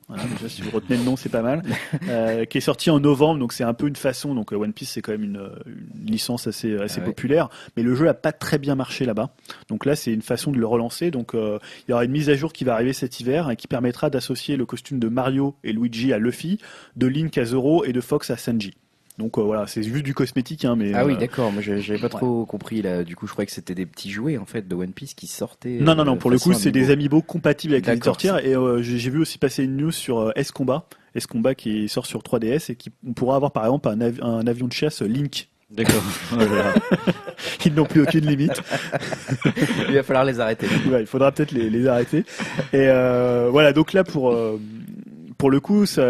Voilà, 0.09 0.23
déjà, 0.25 0.49
si 0.49 0.63
vous 0.63 0.71
retenez 0.71 0.99
le 0.99 1.05
nom, 1.05 1.17
c'est 1.17 1.29
pas 1.29 1.43
mal. 1.43 1.63
Euh, 2.09 2.45
qui 2.45 2.59
est 2.59 2.61
sorti 2.63 2.91
en 2.91 3.01
novembre, 3.01 3.41
donc 3.41 3.53
c'est 3.53 3.65
un 3.65 3.75
peu 3.75 3.89
une 3.89 3.97
façon. 3.97 4.35
Donc 4.35 4.53
euh, 4.53 4.57
One 4.57 4.73
Piece, 4.73 4.91
c'est 4.91 5.03
quand 5.03 5.13
même 5.13 5.25
une, 5.25 5.39
euh, 5.39 5.49
une 5.67 6.07
licence 6.07 6.47
assez, 6.47 6.77
assez 6.77 6.99
Ah 6.99 7.01
ouais. 7.01 7.07
populaire, 7.07 7.49
mais 7.77 7.83
le 7.83 7.95
jeu 7.95 8.09
a 8.09 8.15
pas 8.15 8.33
très 8.33 8.59
bien 8.59 8.75
marché 8.75 9.05
là-bas. 9.05 9.31
Donc 9.69 9.85
là, 9.87 9.97
c'est 9.97 10.13
une 10.13 10.23
façon 10.23 10.53
de 10.53 10.59
le 10.59 10.67
relancer. 10.67 11.11
Donc 11.11 11.35
euh, 11.35 11.59
il 11.87 11.91
y 11.91 11.95
aura 11.95 12.05
une 12.05 12.13
mise 12.13 12.29
à 12.31 12.37
jour 12.37 12.53
qui 12.53 12.65
va 12.65 12.75
arriver 12.75 12.93
cet 12.93 13.19
hiver 13.19 13.51
et 13.51 13.57
qui 13.57 13.67
permettra 13.67 14.09
d'associer 14.11 14.57
le 14.57 14.67
costume 14.67 14.99
de 15.01 15.09
Mario 15.09 15.57
et 15.65 15.73
Luigi 15.73 16.13
à 16.13 16.19
Luffy, 16.19 16.59
de 16.97 17.07
Link 17.07 17.37
à 17.39 17.45
Zoro 17.45 17.85
et 17.85 17.93
de 17.93 18.01
Fox 18.01 18.31
à 18.31 18.37
Sanji. 18.37 18.75
Donc 19.19 19.39
euh, 19.39 19.43
voilà, 19.43 19.67
c'est 19.67 19.83
juste 19.83 20.05
du 20.05 20.13
cosmétique, 20.13 20.65
hein, 20.67 20.77
mais 20.77 20.93
Ah 20.95 21.07
oui, 21.07 21.15
euh, 21.15 21.17
d'accord. 21.17 21.51
Moi, 21.51 21.63
j'avais 21.63 21.99
pas 21.99 22.11
trop 22.11 22.45
compris 22.45 22.83
là. 22.83 23.03
Du 23.03 23.17
coup, 23.17 23.27
je 23.27 23.33
croyais 23.33 23.47
que 23.47 23.53
c'était 23.53 23.75
des 23.75 23.87
petits 23.87 24.11
jouets 24.11 24.37
en 24.37 24.45
fait 24.45 24.69
de 24.69 24.75
One 24.75 24.93
Piece 24.93 25.15
qui 25.15 25.27
sortaient. 25.27 25.79
Non, 25.81 25.95
non, 25.95 26.05
non, 26.05 26.15
euh, 26.15 26.19
pour 26.19 26.31
le 26.31 26.39
coup, 26.39 26.53
c'est 26.53 26.71
des 26.71 26.91
Amiibo. 26.91 27.23
compatibles 27.23 27.73
avec 27.75 27.87
les 27.87 27.99
tiers. 28.17 28.45
Et 28.45 28.55
euh, 28.55 28.83
j'ai 28.83 29.11
vu 29.11 29.19
aussi 29.19 29.39
passer 29.39 29.65
une 29.65 29.77
news 29.77 29.91
sur 29.93 30.19
euh, 30.19 30.33
S-Combat. 30.37 30.87
S-Combat 31.15 31.55
qui 31.55 31.89
sort 31.89 32.05
sur 32.05 32.21
3DS 32.21 32.73
et 32.73 32.75
qui 32.77 32.91
on 33.09 33.15
pourra 33.15 33.37
avoir 33.37 33.53
par 33.53 33.65
exemple 33.65 33.89
un, 33.89 33.99
avi- 34.01 34.21
un 34.23 34.47
avion 34.47 34.67
de 34.67 34.73
chasse 34.75 35.01
Link. 35.01 35.49
D'accord. 35.71 36.03
Ils 37.65 37.75
n'ont 37.75 37.87
plus 37.87 38.03
aucune 38.03 38.27
limite. 38.27 38.63
Il 39.89 39.95
va 39.95 40.03
falloir 40.03 40.25
les 40.25 40.39
arrêter. 40.41 40.67
Ouais, 40.89 41.01
il 41.01 41.07
faudra 41.07 41.33
peut-être 41.33 41.51
les, 41.53 41.69
les 41.71 41.87
arrêter. 41.89 42.25
Et 42.73 42.87
voilà, 43.51 43.73
donc 43.73 43.93
là 43.93 44.05
pour 44.05 44.37
pour 45.47 45.53
le 45.53 45.61
coup, 45.61 45.87
ça, 45.87 46.03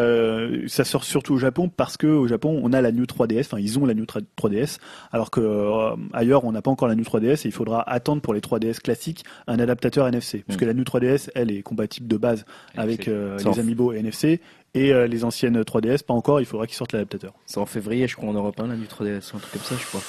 ça 0.67 0.83
sort 0.85 1.05
surtout 1.05 1.35
au 1.35 1.37
Japon 1.37 1.69
parce 1.69 1.99
que 1.99 2.07
au 2.07 2.27
Japon, 2.27 2.59
on 2.65 2.73
a 2.73 2.81
la 2.81 2.91
New 2.91 3.05
3DS. 3.05 3.41
Enfin, 3.41 3.59
ils 3.59 3.79
ont 3.79 3.85
la 3.85 3.93
New 3.93 4.05
3DS, 4.05 4.79
alors 5.13 5.31
que 5.31 5.43
euh, 5.43 5.95
ailleurs, 6.15 6.47
on 6.47 6.53
n'a 6.53 6.63
pas 6.63 6.71
encore 6.71 6.89
la 6.89 6.95
New 6.95 7.03
3DS 7.05 7.43
et 7.45 7.49
il 7.49 7.53
faudra 7.53 7.83
attendre 7.87 8.23
pour 8.23 8.33
les 8.33 8.41
3DS 8.41 8.81
classiques 8.81 9.25
un 9.47 9.59
adaptateur 9.59 10.09
NFC, 10.09 10.43
puisque 10.43 10.63
la 10.63 10.73
New 10.73 10.85
3DS, 10.85 11.29
elle 11.35 11.51
est 11.51 11.61
compatible 11.61 12.09
de 12.09 12.17
base 12.17 12.47
avec 12.79 13.09
euh, 13.09 13.37
les 13.45 13.61
Amiibo 13.61 13.93
et 13.93 13.99
NFC. 13.99 14.41
Et 14.73 14.95
euh, 14.95 15.07
les 15.07 15.23
anciennes 15.23 15.61
3DS, 15.61 16.03
pas 16.03 16.15
encore, 16.15 16.41
il 16.41 16.47
faudra 16.47 16.67
qu'ils 16.67 16.77
sortent 16.77 16.95
l'adaptateur. 16.95 17.35
C'est 17.45 17.59
en 17.59 17.67
février, 17.67 18.09
je 18.09 18.17
crois, 18.17 18.31
en 18.31 18.33
Europe 18.33 18.59
1, 18.59 18.69
la 18.69 18.77
nuit 18.77 18.87
3DS, 18.89 19.37
un 19.37 19.39
truc 19.39 19.53
comme 19.53 19.61
ça, 19.61 19.75
je 19.79 19.85
crois. 19.87 20.01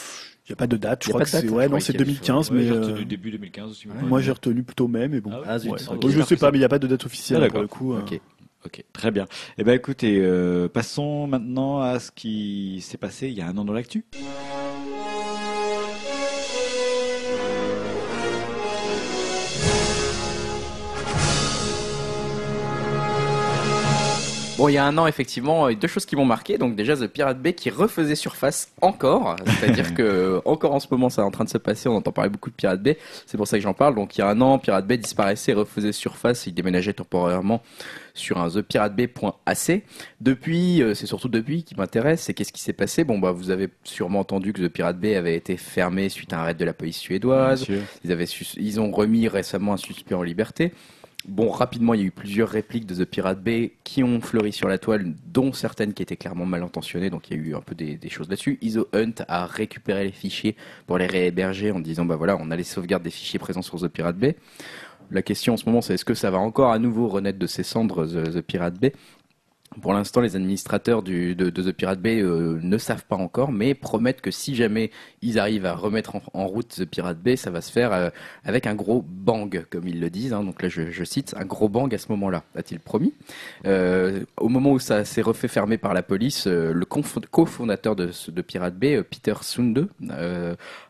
Il 0.48 0.52
n'y 0.52 0.54
a 0.54 0.56
pas 0.56 0.68
de 0.68 0.78
date, 0.78 1.04
je 1.04 1.10
crois 1.10 1.24
que 1.24 1.28
c'est 1.30 1.50
ouais, 1.50 1.68
non, 1.68 1.78
c'est 1.82 1.92
qu'il 1.92 2.00
y 2.00 2.04
avait- 2.04 2.12
2015, 2.14 2.52
Ouais, 2.52 2.58
mais 2.58 2.70
euh, 2.72 2.80
retenu 2.82 3.04
début 3.04 3.32
2015 3.32 3.72
aussi. 3.72 3.90
Ouais. 3.90 3.94
moi 4.08 4.22
j'ai 4.22 4.32
retenu 4.32 4.64
plutôt 4.64 4.88
mai, 4.88 5.10
mais 5.10 5.20
bon. 5.20 5.32
Ah 5.34 5.40
ouais 5.40 5.46
Ah 5.50 5.58
je 5.58 6.22
sais 6.22 6.38
pas, 6.38 6.52
mais 6.52 6.58
il 6.58 6.62
n'y 6.62 6.66
a 6.66 6.70
pas 6.70 6.80
de 6.80 6.88
date 6.88 7.02
Ah, 7.04 7.06
officielle 7.06 7.42
d'accord. 7.42 7.56
pour 7.56 7.62
le 7.64 7.68
coup. 7.68 7.94
euh. 7.96 8.00
Ok. 8.68 8.84
Très 8.92 9.12
bien. 9.12 9.28
Eh 9.58 9.64
ben 9.64 9.74
écoutez, 9.74 10.20
euh, 10.20 10.68
passons 10.68 11.26
maintenant 11.26 11.80
à 11.80 12.02
ce 12.02 12.12
qui 12.12 12.82
s'est 12.82 12.98
passé 12.98 13.30
il 13.30 13.34
y 13.34 13.42
a 13.42 13.48
un 13.48 13.58
an 13.58 13.64
dans 13.64 13.72
l'actu. 13.72 14.04
Bon, 24.58 24.70
il 24.70 24.74
y 24.74 24.78
a 24.80 24.86
un 24.86 24.98
an, 24.98 25.06
effectivement, 25.06 25.70
il 25.70 25.74
y 25.74 25.78
a 25.78 25.80
deux 25.80 25.88
choses 25.88 26.08
qui 26.08 26.16
m'ont 26.16 26.26
marqué. 26.26 26.58
Donc 26.58 26.76
déjà, 26.76 26.98
The 26.98 27.06
Pirate 27.06 27.40
Bay 27.40 27.54
qui 27.54 27.70
refaisait 27.70 28.16
surface 28.16 28.72
encore. 28.82 29.36
C'est-à-dire 29.46 29.94
que 29.96 30.42
encore 30.46 30.74
en 30.74 30.80
ce 30.80 30.88
moment, 30.90 31.10
ça 31.10 31.22
est 31.22 31.26
en 31.26 31.30
train 31.30 31.44
de 31.44 31.50
se 31.50 31.60
passer. 31.60 31.88
On 31.88 31.96
entend 31.96 32.12
parler 32.12 32.32
beaucoup 32.32 32.50
de 32.50 32.56
Pirate 32.56 32.82
Bay. 32.82 32.98
C'est 33.28 33.38
pour 33.38 33.48
ça 33.48 33.58
que 33.58 33.62
j'en 33.62 33.76
parle. 33.76 33.94
Donc 33.94 34.18
il 34.18 34.22
y 34.22 34.24
a 34.24 34.28
un 34.28 34.42
an, 34.42 34.58
Pirate 34.58 34.88
Bay 34.88 34.98
disparaissait 34.98 35.54
refaisait 35.54 35.92
surface. 35.92 36.48
Il 36.48 36.54
déménageait 36.56 36.94
temporairement 36.94 37.62
sur 38.16 38.40
un 38.40 38.50
thepiratebay.ac. 38.50 39.84
Depuis, 40.22 40.82
euh, 40.82 40.96
c'est 40.96 41.06
surtout 41.06 41.30
depuis 41.30 41.64
qui 41.64 41.76
m'intéresse, 41.76 42.22
c'est 42.24 42.34
qu'est-ce 42.34 42.52
qui 42.52 42.62
s'est 42.62 42.74
passé? 42.74 43.04
Bon, 43.04 43.20
bah, 43.20 43.32
vous 43.32 43.52
avez 43.52 43.70
sûrement 43.84 44.22
entendu 44.22 44.54
que 44.54 44.62
The 44.64 44.70
Pirate 44.70 45.00
Bay 45.00 45.16
avait 45.16 45.36
été 45.36 45.56
fermé 45.56 46.10
suite 46.10 46.34
à 46.34 46.42
un 46.42 46.44
raid 46.46 46.58
de 46.58 46.66
la 46.66 46.74
police 46.74 46.98
suédoise. 46.98 47.68
Ils, 48.04 48.12
avaient 48.12 48.26
ils 48.26 48.80
ont 48.80 48.92
remis 48.92 49.28
récemment 49.28 49.74
un 49.74 49.78
suspect 49.78 50.16
en 50.16 50.24
liberté. 50.24 50.74
Bon, 51.28 51.50
rapidement, 51.50 51.94
il 51.94 52.00
y 52.00 52.04
a 52.04 52.06
eu 52.06 52.12
plusieurs 52.12 52.48
répliques 52.48 52.86
de 52.86 53.04
The 53.04 53.06
Pirate 53.06 53.42
Bay 53.42 53.74
qui 53.84 54.02
ont 54.02 54.22
fleuri 54.22 54.54
sur 54.54 54.70
la 54.70 54.78
toile, 54.78 55.14
dont 55.26 55.52
certaines 55.52 55.94
qui 55.94 56.02
étaient 56.02 56.16
clairement 56.16 56.46
mal 56.46 56.64
intentionnées, 56.64 57.10
donc 57.10 57.30
il 57.30 57.38
y 57.38 57.40
a 57.40 57.44
eu 57.44 57.54
un 57.54 57.60
peu 57.60 57.76
des, 57.76 58.00
choses 58.10 58.30
là-dessus. 58.30 58.58
ISO 58.62 58.88
Hunt 58.94 59.26
a 59.28 59.46
récupéré 59.46 60.06
les 60.06 60.14
fichiers 60.14 60.56
pour 60.86 60.98
les 60.98 61.06
réhéberger 61.06 61.72
en 61.72 61.82
disant, 61.82 62.06
bah 62.06 62.16
voilà, 62.16 62.38
on 62.40 62.50
a 62.50 62.56
les 62.56 62.64
sauvegardes 62.64 63.04
des 63.04 63.10
fichiers 63.10 63.40
présents 63.40 63.62
sur 63.62 63.78
The 63.78 63.90
Pirate 63.90 64.16
Bay. 64.16 64.38
La 65.12 65.22
question 65.22 65.54
en 65.54 65.58
ce 65.58 65.66
moment, 65.66 65.82
c'est 65.82 65.96
est-ce 65.96 66.06
que 66.06 66.14
ça 66.14 66.32
va 66.32 66.38
encore 66.38 66.72
à 66.72 66.80
nouveau 66.80 67.10
renaître 67.10 67.40
de 67.40 67.48
ses 67.48 67.64
cendres, 67.64 68.06
The 68.06 68.40
Pirate 68.40 68.80
Bay? 68.80 68.94
Pour 69.82 69.94
l'instant, 69.94 70.22
les 70.22 70.36
administrateurs 70.36 71.04
de, 71.04 71.34
The 71.34 71.72
Pirate 71.72 72.00
Bay 72.00 72.20
euh, 72.22 72.60
ne 72.62 72.78
savent 72.78 73.06
pas 73.06 73.16
encore, 73.16 73.52
mais 73.52 73.74
promettent 73.74 74.22
que 74.22 74.32
si 74.32 74.56
jamais 74.56 74.92
ils 75.22 75.38
arrivent 75.40 75.66
à 75.66 75.76
remettre 75.76 76.16
en, 76.34 76.48
route 76.48 76.68
The 76.68 76.86
Pirate 76.86 77.20
Bay, 77.20 77.36
ça 77.36 77.52
va 77.52 77.62
se 77.62 77.72
faire 77.72 77.94
euh, 77.94 78.10
avec 78.44 78.66
un 78.66 78.76
gros 78.76 79.04
bang, 79.08 79.66
comme 79.70 79.88
ils 79.88 80.00
le 80.00 80.10
disent. 80.10 80.34
Hein. 80.34 80.44
Donc 80.44 80.62
là, 80.62 80.70
je, 80.70 81.04
cite, 81.04 81.36
un 81.38 81.46
gros 81.46 81.70
bang 81.70 81.94
à 81.94 81.98
ce 81.98 82.12
moment-là, 82.12 82.44
a-t-il 82.56 82.80
promis. 82.80 83.14
Euh, 83.66 84.24
au 84.38 84.50
moment 84.50 84.72
où 84.72 84.80
ça 84.80 85.06
s'est 85.06 85.22
refait 85.22 85.48
fermer 85.48 85.78
par 85.78 85.94
la 85.94 86.02
police, 86.02 86.48
le 86.48 86.86
cofondateur 86.86 87.96
de, 87.96 88.10
de 88.28 88.42
Pirate 88.42 88.76
Bay, 88.76 89.04
Peter 89.04 89.36
Sunde, 89.42 89.90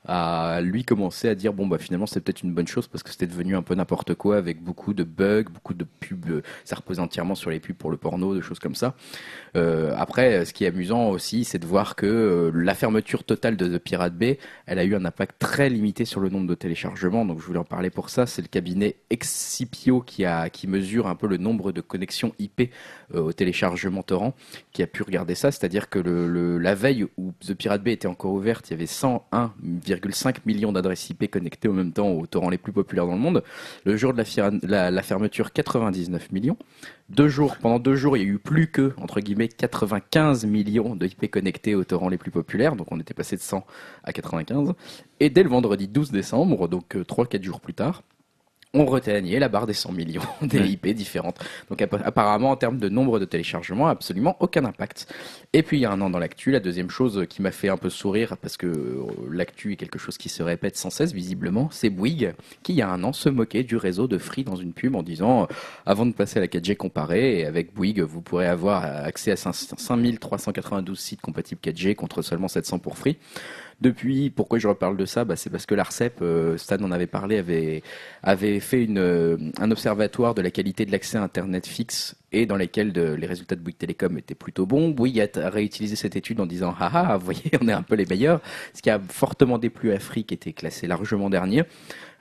a 0.06 0.62
lui 0.62 0.84
commencé 0.86 1.28
à 1.28 1.36
dire 1.36 1.54
bon 1.54 1.68
bah 1.68 1.78
finalement 1.78 2.06
c'est 2.06 2.22
peut-être 2.22 2.44
une 2.44 2.54
bonne 2.54 2.68
chose 2.68 2.88
parce 2.88 3.04
que 3.04 3.10
c'était 3.10 3.28
devenu 3.28 3.56
un 3.56 3.62
peu 3.62 3.76
n'importe 3.76 4.16
quoi 4.16 4.38
avec 4.38 4.64
beaucoup 4.64 4.94
de 4.94 5.04
bugs, 5.04 5.46
beaucoup 5.54 5.74
de 5.74 5.86
pubs, 6.00 6.42
ça 6.64 6.78
reposait 6.78 7.02
entièrement 7.02 7.36
sur 7.36 7.50
les 7.50 7.60
pubs 7.60 7.76
pour 7.76 7.92
le 7.92 7.98
porno, 7.98 8.34
de 8.34 8.42
choses 8.42 8.60
comme 8.60 8.67
ça. 8.76 8.96
Euh, 9.56 9.94
après, 9.98 10.46
ce 10.46 10.54
qui 10.54 10.66
est 10.66 10.68
amusant 10.68 11.10
aussi, 11.10 11.44
c'est 11.44 11.60
de 11.60 11.66
voir 11.66 11.96
que 11.96 12.06
euh, 12.06 12.52
la 12.54 12.76
fermeture 12.76 13.24
totale 13.24 13.58
de 13.58 13.78
The 13.78 13.82
Pirate 13.82 14.14
Bay, 14.14 14.38
elle 14.66 14.80
a 14.80 14.84
eu 14.84 14.96
un 14.96 15.06
impact 15.06 15.40
très 15.40 15.70
limité 15.70 16.06
sur 16.06 16.20
le 16.20 16.30
nombre 16.30 16.48
de 16.48 16.54
téléchargements. 16.54 17.26
Donc, 17.26 17.40
je 17.40 17.46
voulais 17.46 17.60
en 17.60 17.64
parler 17.64 17.90
pour 17.90 18.10
ça. 18.10 18.26
C'est 18.26 18.42
le 18.42 18.48
cabinet 18.48 18.98
Excipio 19.10 20.02
qui 20.02 20.26
a 20.26 20.50
qui 20.50 20.68
mesure 20.68 21.08
un 21.08 21.16
peu 21.16 21.28
le 21.28 21.38
nombre 21.38 21.72
de 21.72 21.82
connexions 21.82 22.34
IP 22.40 22.72
euh, 23.16 23.22
au 23.22 23.34
téléchargement 23.34 24.04
torrent, 24.04 24.36
qui 24.72 24.84
a 24.84 24.88
pu 24.88 25.04
regarder 25.04 25.36
ça. 25.36 25.52
C'est-à-dire 25.52 25.90
que 25.90 26.00
la 26.00 26.76
veille 26.76 27.08
où 27.18 27.34
The 27.46 27.54
Pirate 27.54 27.84
Bay 27.84 27.94
était 27.94 28.08
encore 28.08 28.34
ouverte, 28.34 28.70
il 28.70 28.74
y 28.74 28.76
avait 28.76 28.86
101,5 28.86 30.38
millions 30.46 30.72
d'adresses 30.72 31.10
IP 31.10 31.32
connectées 31.32 31.70
en 31.70 31.74
même 31.74 31.94
temps 31.94 32.10
aux 32.10 32.28
torrents 32.28 32.50
les 32.50 32.58
plus 32.58 32.74
populaires 32.74 33.08
dans 33.08 33.14
le 33.14 33.20
monde. 33.20 33.44
Le 33.86 33.98
jour 33.98 34.14
de 34.14 34.24
la 34.68 35.04
fermeture, 35.04 35.52
99 35.52 36.32
millions. 36.32 36.58
Deux 37.10 37.30
jours, 37.30 37.56
pendant 37.56 37.80
deux 37.80 37.96
jours, 37.96 38.18
il 38.18 38.24
y 38.24 38.26
a 38.26 38.30
eu 38.30 38.38
plus 38.38 38.68
que, 38.70 38.94
entre 38.98 39.22
guillemets, 39.22 39.48
95 39.48 40.46
millions 40.46 40.94
de 40.94 41.06
IP 41.06 41.32
connectés 41.32 41.74
aux 41.74 41.86
torrents 41.86 42.10
les 42.10 42.18
plus 42.18 42.32
populaires. 42.32 42.76
Donc 42.76 42.92
on 42.92 43.00
était 43.00 43.14
passé 43.14 43.38
de 43.38 43.42
100 43.42 43.66
à 44.04 44.12
95. 44.12 44.74
Et 45.22 45.30
dès 45.30 45.44
le 45.44 45.50
vendredi 45.50 45.88
12 45.88 46.12
décembre, 46.12 46.68
donc 46.68 46.96
3-4 46.96 47.40
euh, 47.40 47.44
jours 47.44 47.62
plus 47.62 47.74
tard, 47.74 48.04
on 48.74 48.86
reteignait 48.86 49.40
la 49.40 49.50
barre 49.50 49.66
des 49.66 49.74
100 49.74 49.92
millions 49.92 50.22
des 50.42 50.60
IP 50.60 50.88
différentes. 50.90 51.40
Donc 51.70 51.82
apparemment, 51.82 52.52
en 52.52 52.56
termes 52.56 52.78
de 52.78 52.90
nombre 52.90 53.20
de 53.20 53.26
téléchargements, 53.26 53.88
absolument 53.88 54.36
aucun 54.40 54.66
impact. 54.66 55.14
Et 55.54 55.64
puis 55.64 55.78
il 55.78 55.82
y 55.82 55.86
a 55.86 55.92
un 55.92 56.02
an 56.02 56.10
dans 56.10 56.20
l'actu, 56.20 56.52
la 56.52 56.60
deuxième 56.60 56.90
chose 56.90 57.26
qui 57.30 57.42
m'a 57.42 57.52
fait 57.52 57.70
un 57.70 57.78
peu 57.78 57.90
sourire, 57.90 58.38
parce 58.38 58.58
que 58.58 58.68
euh, 58.68 59.06
l'actu 59.32 59.74
est 59.74 59.76
quelque 59.76 60.00
chose 60.00 60.18
qui 60.18 60.30
se 60.30 60.44
répète 60.44 60.78
sans 60.78 60.90
cesse 60.90 61.14
visiblement, 61.14 61.70
c'est 61.72 61.90
Bouygues, 61.90 62.34
qui 62.64 62.74
il 62.74 62.80
y 62.80 62.82
a 62.82 62.90
un 62.90 63.04
an 63.04 63.14
se 63.14 63.30
moquait 63.30 63.64
du 63.64 63.78
réseau 63.78 64.08
de 64.08 64.18
Free 64.18 64.44
dans 64.44 64.56
une 64.56 64.74
pub 64.74 64.96
en 64.96 65.02
disant, 65.04 65.44
euh, 65.44 65.46
avant 65.86 66.06
de 66.06 66.12
passer 66.12 66.38
à 66.38 66.42
la 66.42 66.48
4G 66.48 66.76
comparée, 66.76 67.40
et 67.40 67.46
avec 67.46 67.74
Bouygues, 67.74 68.02
vous 68.02 68.22
pourrez 68.22 68.48
avoir 68.48 68.84
accès 68.84 69.32
à 69.32 69.36
5392 69.36 71.00
sites 71.00 71.22
compatibles 71.22 71.62
4G 71.64 71.96
contre 71.96 72.22
seulement 72.22 72.48
700 72.48 72.80
pour 72.80 72.98
Free. 72.98 73.18
Depuis, 73.80 74.32
pourquoi 74.32 74.58
je 74.58 74.68
reparle 74.68 74.98
de 74.98 75.06
ça? 75.06 75.24
Bah, 75.24 75.36
C'est 75.36 75.52
parce 75.52 75.68
que 75.68 75.76
l'ARCEP, 75.76 76.20
euh, 76.22 76.58
Stan 76.58 76.78
en 76.78 76.92
avait 76.92 77.06
parlé, 77.06 77.38
avait, 78.24 78.60
fait 78.60 78.88
euh, 78.90 79.38
un 79.60 79.70
observatoire 79.70 80.34
de 80.34 80.42
la 80.42 80.50
qualité 80.50 80.86
de 80.86 80.92
l'accès 80.92 81.18
à 81.18 81.24
Internet 81.24 81.68
fixe 81.68 82.16
et 82.32 82.46
dans 82.46 82.58
lesquels 82.58 82.92
les 82.92 83.28
résultats 83.28 83.56
de 83.56 83.62
Bouygues 83.62 83.78
Télécom 83.78 84.18
étaient 84.18 84.36
plutôt 84.36 84.66
bons. 84.66 84.90
Bouygues 84.90 85.30
a 85.36 85.50
réutilisé 85.50 85.96
cette 85.96 86.16
étude 86.16 86.40
en 86.40 86.46
disant 86.46 86.76
ah 86.80 86.92
ah, 86.94 87.18
vous 87.18 87.26
voyez, 87.26 87.52
on 87.62 87.68
est 87.68 87.74
un 87.74 87.84
peu 87.84 87.96
les 87.96 88.06
meilleurs, 88.06 88.42
ce 88.74 88.82
qui 88.82 88.90
a 88.90 89.00
fortement 89.00 89.58
déplu 89.60 89.92
à 89.94 90.00
Free 90.00 90.24
qui 90.24 90.34
était 90.34 90.54
classé 90.54 90.88
largement 90.88 91.30
dernier. 91.30 91.64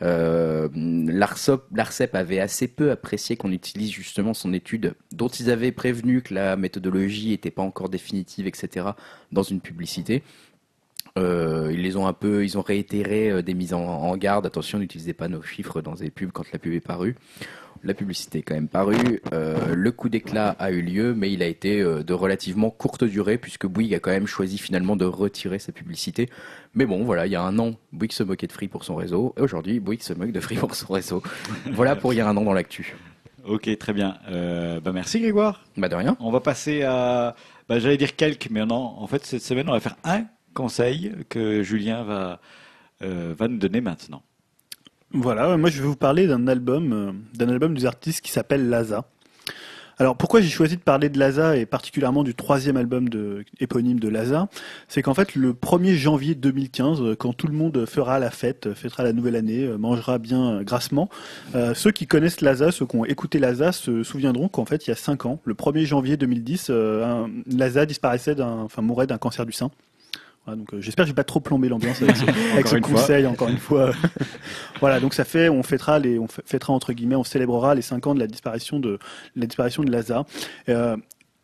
Euh, 0.02 0.68
L'ARCEP 0.74 2.14
avait 2.14 2.38
assez 2.38 2.68
peu 2.68 2.90
apprécié 2.90 3.36
qu'on 3.36 3.50
utilise 3.50 3.90
justement 3.90 4.34
son 4.34 4.52
étude 4.52 4.94
dont 5.12 5.28
ils 5.28 5.50
avaient 5.50 5.72
prévenu 5.72 6.22
que 6.22 6.34
la 6.34 6.56
méthodologie 6.56 7.30
n'était 7.30 7.50
pas 7.50 7.62
encore 7.62 7.88
définitive, 7.88 8.46
etc., 8.46 8.88
dans 9.32 9.42
une 9.42 9.60
publicité. 9.60 10.22
Euh, 11.16 11.70
ils 11.72 11.82
les 11.82 11.96
ont 11.96 12.06
un 12.06 12.12
peu, 12.12 12.44
ils 12.44 12.58
ont 12.58 12.62
réitéré 12.62 13.30
euh, 13.30 13.42
des 13.42 13.54
mises 13.54 13.74
en, 13.74 14.16
garde. 14.16 14.46
Attention, 14.46 14.78
n'utilisez 14.78 15.14
pas 15.14 15.28
nos 15.28 15.42
chiffres 15.42 15.80
dans 15.80 15.94
des 15.94 16.10
pubs 16.10 16.30
quand 16.32 16.44
la 16.52 16.58
pub 16.58 16.72
est 16.72 16.80
parue. 16.80 17.16
La 17.84 17.94
publicité 17.94 18.38
est 18.38 18.42
quand 18.42 18.54
même 18.54 18.68
parue. 18.68 19.20
Euh, 19.32 19.74
le 19.74 19.92
coup 19.92 20.08
d'éclat 20.08 20.50
a 20.58 20.70
eu 20.70 20.80
lieu, 20.82 21.14
mais 21.14 21.32
il 21.32 21.42
a 21.42 21.46
été 21.46 21.82
de 21.82 22.14
relativement 22.14 22.70
courte 22.70 23.04
durée 23.04 23.38
puisque 23.38 23.66
Bouygues 23.66 23.94
a 23.94 24.00
quand 24.00 24.10
même 24.10 24.26
choisi 24.26 24.58
finalement 24.58 24.96
de 24.96 25.04
retirer 25.04 25.58
sa 25.58 25.72
publicité. 25.72 26.28
Mais 26.74 26.86
bon, 26.86 27.04
voilà, 27.04 27.26
il 27.26 27.32
y 27.32 27.36
a 27.36 27.42
un 27.42 27.58
an, 27.58 27.74
Bouygues 27.92 28.12
se 28.12 28.22
moquait 28.22 28.46
de 28.46 28.52
Free 28.52 28.68
pour 28.68 28.82
son 28.82 28.96
réseau, 28.96 29.34
et 29.36 29.42
aujourd'hui, 29.42 29.78
Bouygues 29.78 30.02
se 30.02 30.14
moque 30.14 30.32
de 30.32 30.40
Free 30.40 30.56
pour 30.56 30.74
son 30.74 30.92
réseau. 30.92 31.22
voilà 31.72 31.96
pour 31.96 32.12
il 32.12 32.16
y 32.16 32.20
a 32.20 32.28
un 32.28 32.36
an 32.36 32.42
dans 32.42 32.54
l'actu. 32.54 32.96
Ok, 33.44 33.68
très 33.78 33.92
bien. 33.92 34.16
bah 34.82 34.92
merci 34.92 35.20
Grégoire. 35.20 35.64
Bah 35.76 35.88
de 35.88 35.94
rien. 35.94 36.16
On 36.18 36.32
va 36.32 36.40
passer 36.40 36.82
à, 36.82 37.36
bah, 37.68 37.78
j'allais 37.78 37.98
dire 37.98 38.16
quelques, 38.16 38.48
mais 38.50 38.64
non. 38.64 38.94
En 38.98 39.06
fait, 39.06 39.24
cette 39.24 39.42
semaine, 39.42 39.68
on 39.68 39.72
va 39.72 39.80
faire 39.80 39.96
un 40.02 40.24
conseil 40.56 41.12
que 41.28 41.62
Julien 41.62 42.02
va, 42.02 42.40
euh, 43.02 43.34
va 43.38 43.46
nous 43.46 43.58
donner 43.58 43.80
maintenant. 43.80 44.22
Voilà, 45.12 45.56
moi 45.56 45.70
je 45.70 45.80
vais 45.80 45.86
vous 45.86 45.96
parler 45.96 46.26
d'un 46.26 46.48
album, 46.48 46.92
euh, 46.92 47.12
d'un 47.34 47.48
album 47.48 47.74
des 47.76 47.86
artistes 47.86 48.22
qui 48.22 48.32
s'appelle 48.32 48.68
Laza. 48.68 49.04
Alors 49.98 50.16
pourquoi 50.16 50.40
j'ai 50.40 50.48
choisi 50.48 50.76
de 50.76 50.82
parler 50.82 51.08
de 51.08 51.18
Laza 51.18 51.56
et 51.56 51.64
particulièrement 51.64 52.22
du 52.22 52.34
troisième 52.34 52.76
album 52.76 53.08
éponyme 53.60 53.98
de 54.00 54.08
Laza? 54.08 54.48
C'est 54.88 55.00
qu'en 55.00 55.14
fait 55.14 55.34
le 55.34 55.52
1er 55.52 55.94
janvier 55.94 56.34
2015, 56.34 57.00
euh, 57.00 57.16
quand 57.16 57.34
tout 57.34 57.46
le 57.46 57.54
monde 57.54 57.86
fera 57.86 58.18
la 58.18 58.30
fête, 58.30 58.74
fêtera 58.74 59.04
la 59.04 59.12
nouvelle 59.12 59.36
année, 59.36 59.68
mangera 59.78 60.18
bien 60.18 60.62
grassement, 60.62 61.08
ceux 61.74 61.92
qui 61.92 62.06
connaissent 62.06 62.40
Laza, 62.40 62.72
ceux 62.72 62.86
qui 62.86 62.96
ont 62.96 63.04
écouté 63.04 63.38
Laza 63.38 63.72
se 63.72 64.02
souviendront 64.02 64.48
qu'en 64.48 64.64
fait 64.64 64.86
il 64.86 64.90
y 64.90 64.92
a 64.92 64.96
5 64.96 65.26
ans, 65.26 65.40
le 65.44 65.54
1er 65.54 65.84
janvier 65.84 66.16
2010, 66.16 66.70
Laza 67.46 67.86
disparaissait 67.86 68.40
enfin 68.40 68.82
mourait 68.82 69.06
d'un 69.06 69.18
cancer 69.18 69.44
du 69.44 69.52
sein 69.52 69.70
donc 70.54 70.72
euh, 70.72 70.80
j'espère 70.80 71.04
que 71.04 71.08
j'ai 71.08 71.14
pas 71.14 71.24
trop 71.24 71.40
plombé 71.40 71.68
l'ambiance 71.68 72.00
avec 72.02 72.16
ce, 72.16 72.76
conseil 72.80 73.26
encore 73.26 73.48
une 73.48 73.58
fois. 73.58 73.90
voilà, 74.80 75.00
donc 75.00 75.14
ça 75.14 75.24
fait, 75.24 75.48
on 75.48 75.64
fêtera 75.64 75.98
les, 75.98 76.18
on 76.20 76.28
fêtera 76.28 76.72
entre 76.72 76.92
guillemets, 76.92 77.16
on 77.16 77.24
célébrera 77.24 77.74
les 77.74 77.82
5 77.82 78.06
ans 78.06 78.14
de 78.14 78.20
la 78.20 78.28
disparition 78.28 78.78
de 78.78 78.98
la 79.34 79.46
disparition 79.46 79.82
de 79.82 79.90
Laza. 79.90 80.24
Euh, 80.68 80.96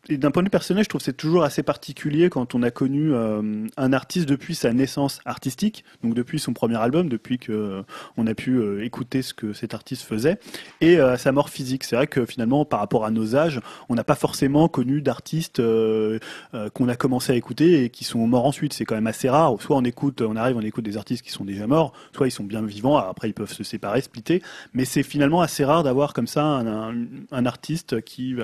et 0.09 0.17
d'un 0.17 0.31
point 0.31 0.43
de 0.43 0.47
vue 0.47 0.51
personnel, 0.51 0.83
je 0.83 0.89
trouve 0.89 0.99
que 0.99 1.05
c'est 1.05 1.15
toujours 1.15 1.43
assez 1.45 1.63
particulier 1.63 2.29
quand 2.29 2.55
on 2.55 2.63
a 2.63 2.71
connu 2.71 3.13
euh, 3.13 3.67
un 3.77 3.93
artiste 3.93 4.27
depuis 4.27 4.53
sa 4.53 4.73
naissance 4.73 5.21
artistique, 5.23 5.85
donc 6.03 6.13
depuis 6.13 6.39
son 6.39 6.51
premier 6.51 6.75
album, 6.75 7.07
depuis 7.07 7.37
que 7.39 7.53
euh, 7.53 7.81
on 8.17 8.27
a 8.27 8.33
pu 8.33 8.57
euh, 8.57 8.83
écouter 8.83 9.21
ce 9.21 9.33
que 9.33 9.53
cet 9.53 9.73
artiste 9.73 10.03
faisait, 10.03 10.39
et 10.81 10.97
sa 11.17 11.31
mort 11.31 11.49
physique. 11.49 11.85
C'est 11.85 11.95
vrai 11.95 12.07
que 12.07 12.25
finalement, 12.25 12.65
par 12.65 12.79
rapport 12.79 13.05
à 13.05 13.11
nos 13.11 13.35
âges, 13.35 13.61
on 13.87 13.95
n'a 13.95 14.03
pas 14.03 14.15
forcément 14.15 14.67
connu 14.67 15.01
d'artistes 15.01 15.61
qu'on 15.61 16.87
a 16.89 16.95
commencé 16.95 17.31
à 17.31 17.35
écouter 17.35 17.83
et 17.83 17.89
qui 17.89 18.03
sont 18.03 18.25
morts 18.27 18.45
ensuite. 18.45 18.73
C'est 18.73 18.85
quand 18.85 18.95
même 18.95 19.07
assez 19.07 19.29
rare. 19.29 19.55
Soit 19.61 19.77
on 19.77 19.83
écoute, 19.83 20.21
on 20.21 20.35
arrive, 20.35 20.57
on 20.57 20.61
écoute 20.61 20.83
des 20.83 20.97
artistes 20.97 21.23
qui 21.23 21.31
sont 21.31 21.45
déjà 21.45 21.67
morts, 21.67 21.93
soit 22.13 22.27
ils 22.27 22.31
sont 22.31 22.43
bien 22.43 22.61
vivants. 22.61 22.97
Après, 22.97 23.29
ils 23.29 23.33
peuvent 23.33 23.51
se 23.51 23.63
séparer, 23.63 24.01
splitter. 24.01 24.41
Mais 24.73 24.85
c'est 24.85 25.03
finalement 25.03 25.41
assez 25.41 25.63
rare 25.63 25.83
d'avoir 25.83 26.13
comme 26.13 26.27
ça 26.27 26.43
un, 26.43 26.95
un, 27.31 27.45
artiste 27.45 28.01
qui 28.01 28.35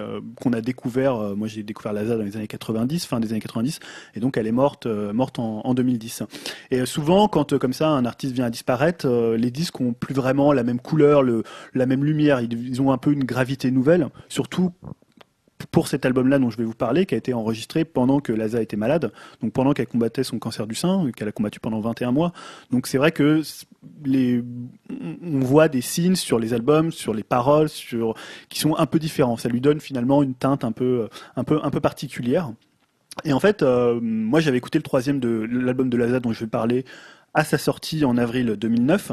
qu'on 0.42 0.54
a 0.54 0.62
découvert. 0.62 1.36
moi, 1.36 1.49
j'ai 1.50 1.64
découvert 1.64 1.94
Laza 1.94 2.16
dans 2.16 2.24
les 2.24 2.38
années 2.38 2.48
90, 2.48 3.06
fin 3.06 3.20
des 3.20 3.32
années 3.32 3.42
90, 3.42 3.80
et 4.16 4.20
donc 4.20 4.38
elle 4.38 4.48
est 4.48 4.52
morte, 4.52 4.86
euh, 4.86 5.12
morte 5.14 5.40
en, 5.40 5.74
2010. 5.74 6.24
Et 6.72 6.80
euh, 6.80 6.86
souvent, 6.86 7.28
quand 7.28 7.54
euh, 7.54 7.58
comme 7.58 7.74
ça 7.74 7.90
un 7.90 8.06
artiste 8.06 8.34
vient 8.34 8.46
à 8.46 8.50
disparaître, 8.50 9.08
les 9.08 9.52
disques 9.52 9.82
ont 9.82 9.94
plus 9.94 10.14
vraiment 10.14 10.54
la 10.54 10.64
même 10.64 10.80
couleur, 10.80 11.24
le, 11.24 11.44
la 11.74 11.86
même 11.86 12.06
lumière, 12.06 12.42
ils, 12.42 12.82
ont 12.82 12.92
un 12.92 12.98
peu 12.98 13.12
une 13.12 13.24
gravité 13.24 13.72
nouvelle, 13.72 14.08
surtout 14.30 14.72
pour 15.68 15.88
cet 15.88 16.06
album-là 16.06 16.40
dont 16.40 16.50
je 16.50 16.58
vais 16.58 16.64
vous 16.64 16.74
parler, 16.74 17.06
qui 17.06 17.16
a 17.16 17.18
été 17.18 17.34
enregistré 17.34 17.86
pendant 17.86 18.20
que 18.20 18.32
Laza 18.32 18.62
était 18.62 18.78
malade, 18.78 19.12
donc 19.42 19.54
pendant 19.54 19.74
qu'elle 19.74 19.88
combattait 19.88 20.24
son 20.24 20.40
cancer 20.40 20.68
du 20.68 20.76
sein, 20.76 21.10
qu'elle 21.16 21.28
a 21.28 21.32
combattu 21.32 21.60
pendant 21.60 21.80
21 21.80 22.12
mois. 22.12 22.32
Donc 22.72 22.88
c'est 22.88 22.98
vrai 22.98 23.12
que 23.12 23.42
les, 24.04 24.44
on 24.90 25.40
voit 25.40 25.68
des 25.68 25.82
signes 25.82 26.16
sur 26.16 26.40
les 26.40 26.54
albums, 26.54 26.92
sur 26.92 27.14
les 27.14 27.24
paroles, 27.24 27.70
sur 27.70 28.16
qui 28.50 28.60
sont 28.60 28.76
un 28.78 28.86
peu 28.86 29.00
différents. 29.00 29.38
Ça 29.38 29.50
lui 29.50 29.62
donne 29.62 29.80
finalement 29.80 30.24
une 30.24 30.36
teinte 30.36 30.64
un 30.64 30.72
peu, 30.72 31.10
un 31.36 31.44
peu, 31.44 31.60
un 31.64 31.70
peu 31.70 31.80
particulière. 31.80 32.52
Et 33.26 33.34
en 33.34 33.40
fait, 33.40 33.64
euh, 33.64 34.00
moi 34.02 34.40
j'avais 34.40 34.58
écouté 34.58 34.80
le 34.80 34.84
troisième 34.84 35.20
de 35.20 35.48
l'album 35.52 35.90
de 35.90 35.98
Laza 35.98 36.20
dont 36.20 36.32
je 36.32 36.42
vais 36.42 36.50
parler 36.50 36.86
à 37.34 37.44
sa 37.44 37.58
sortie 37.58 38.06
en 38.06 38.18
avril 38.18 38.56
2009, 38.56 39.12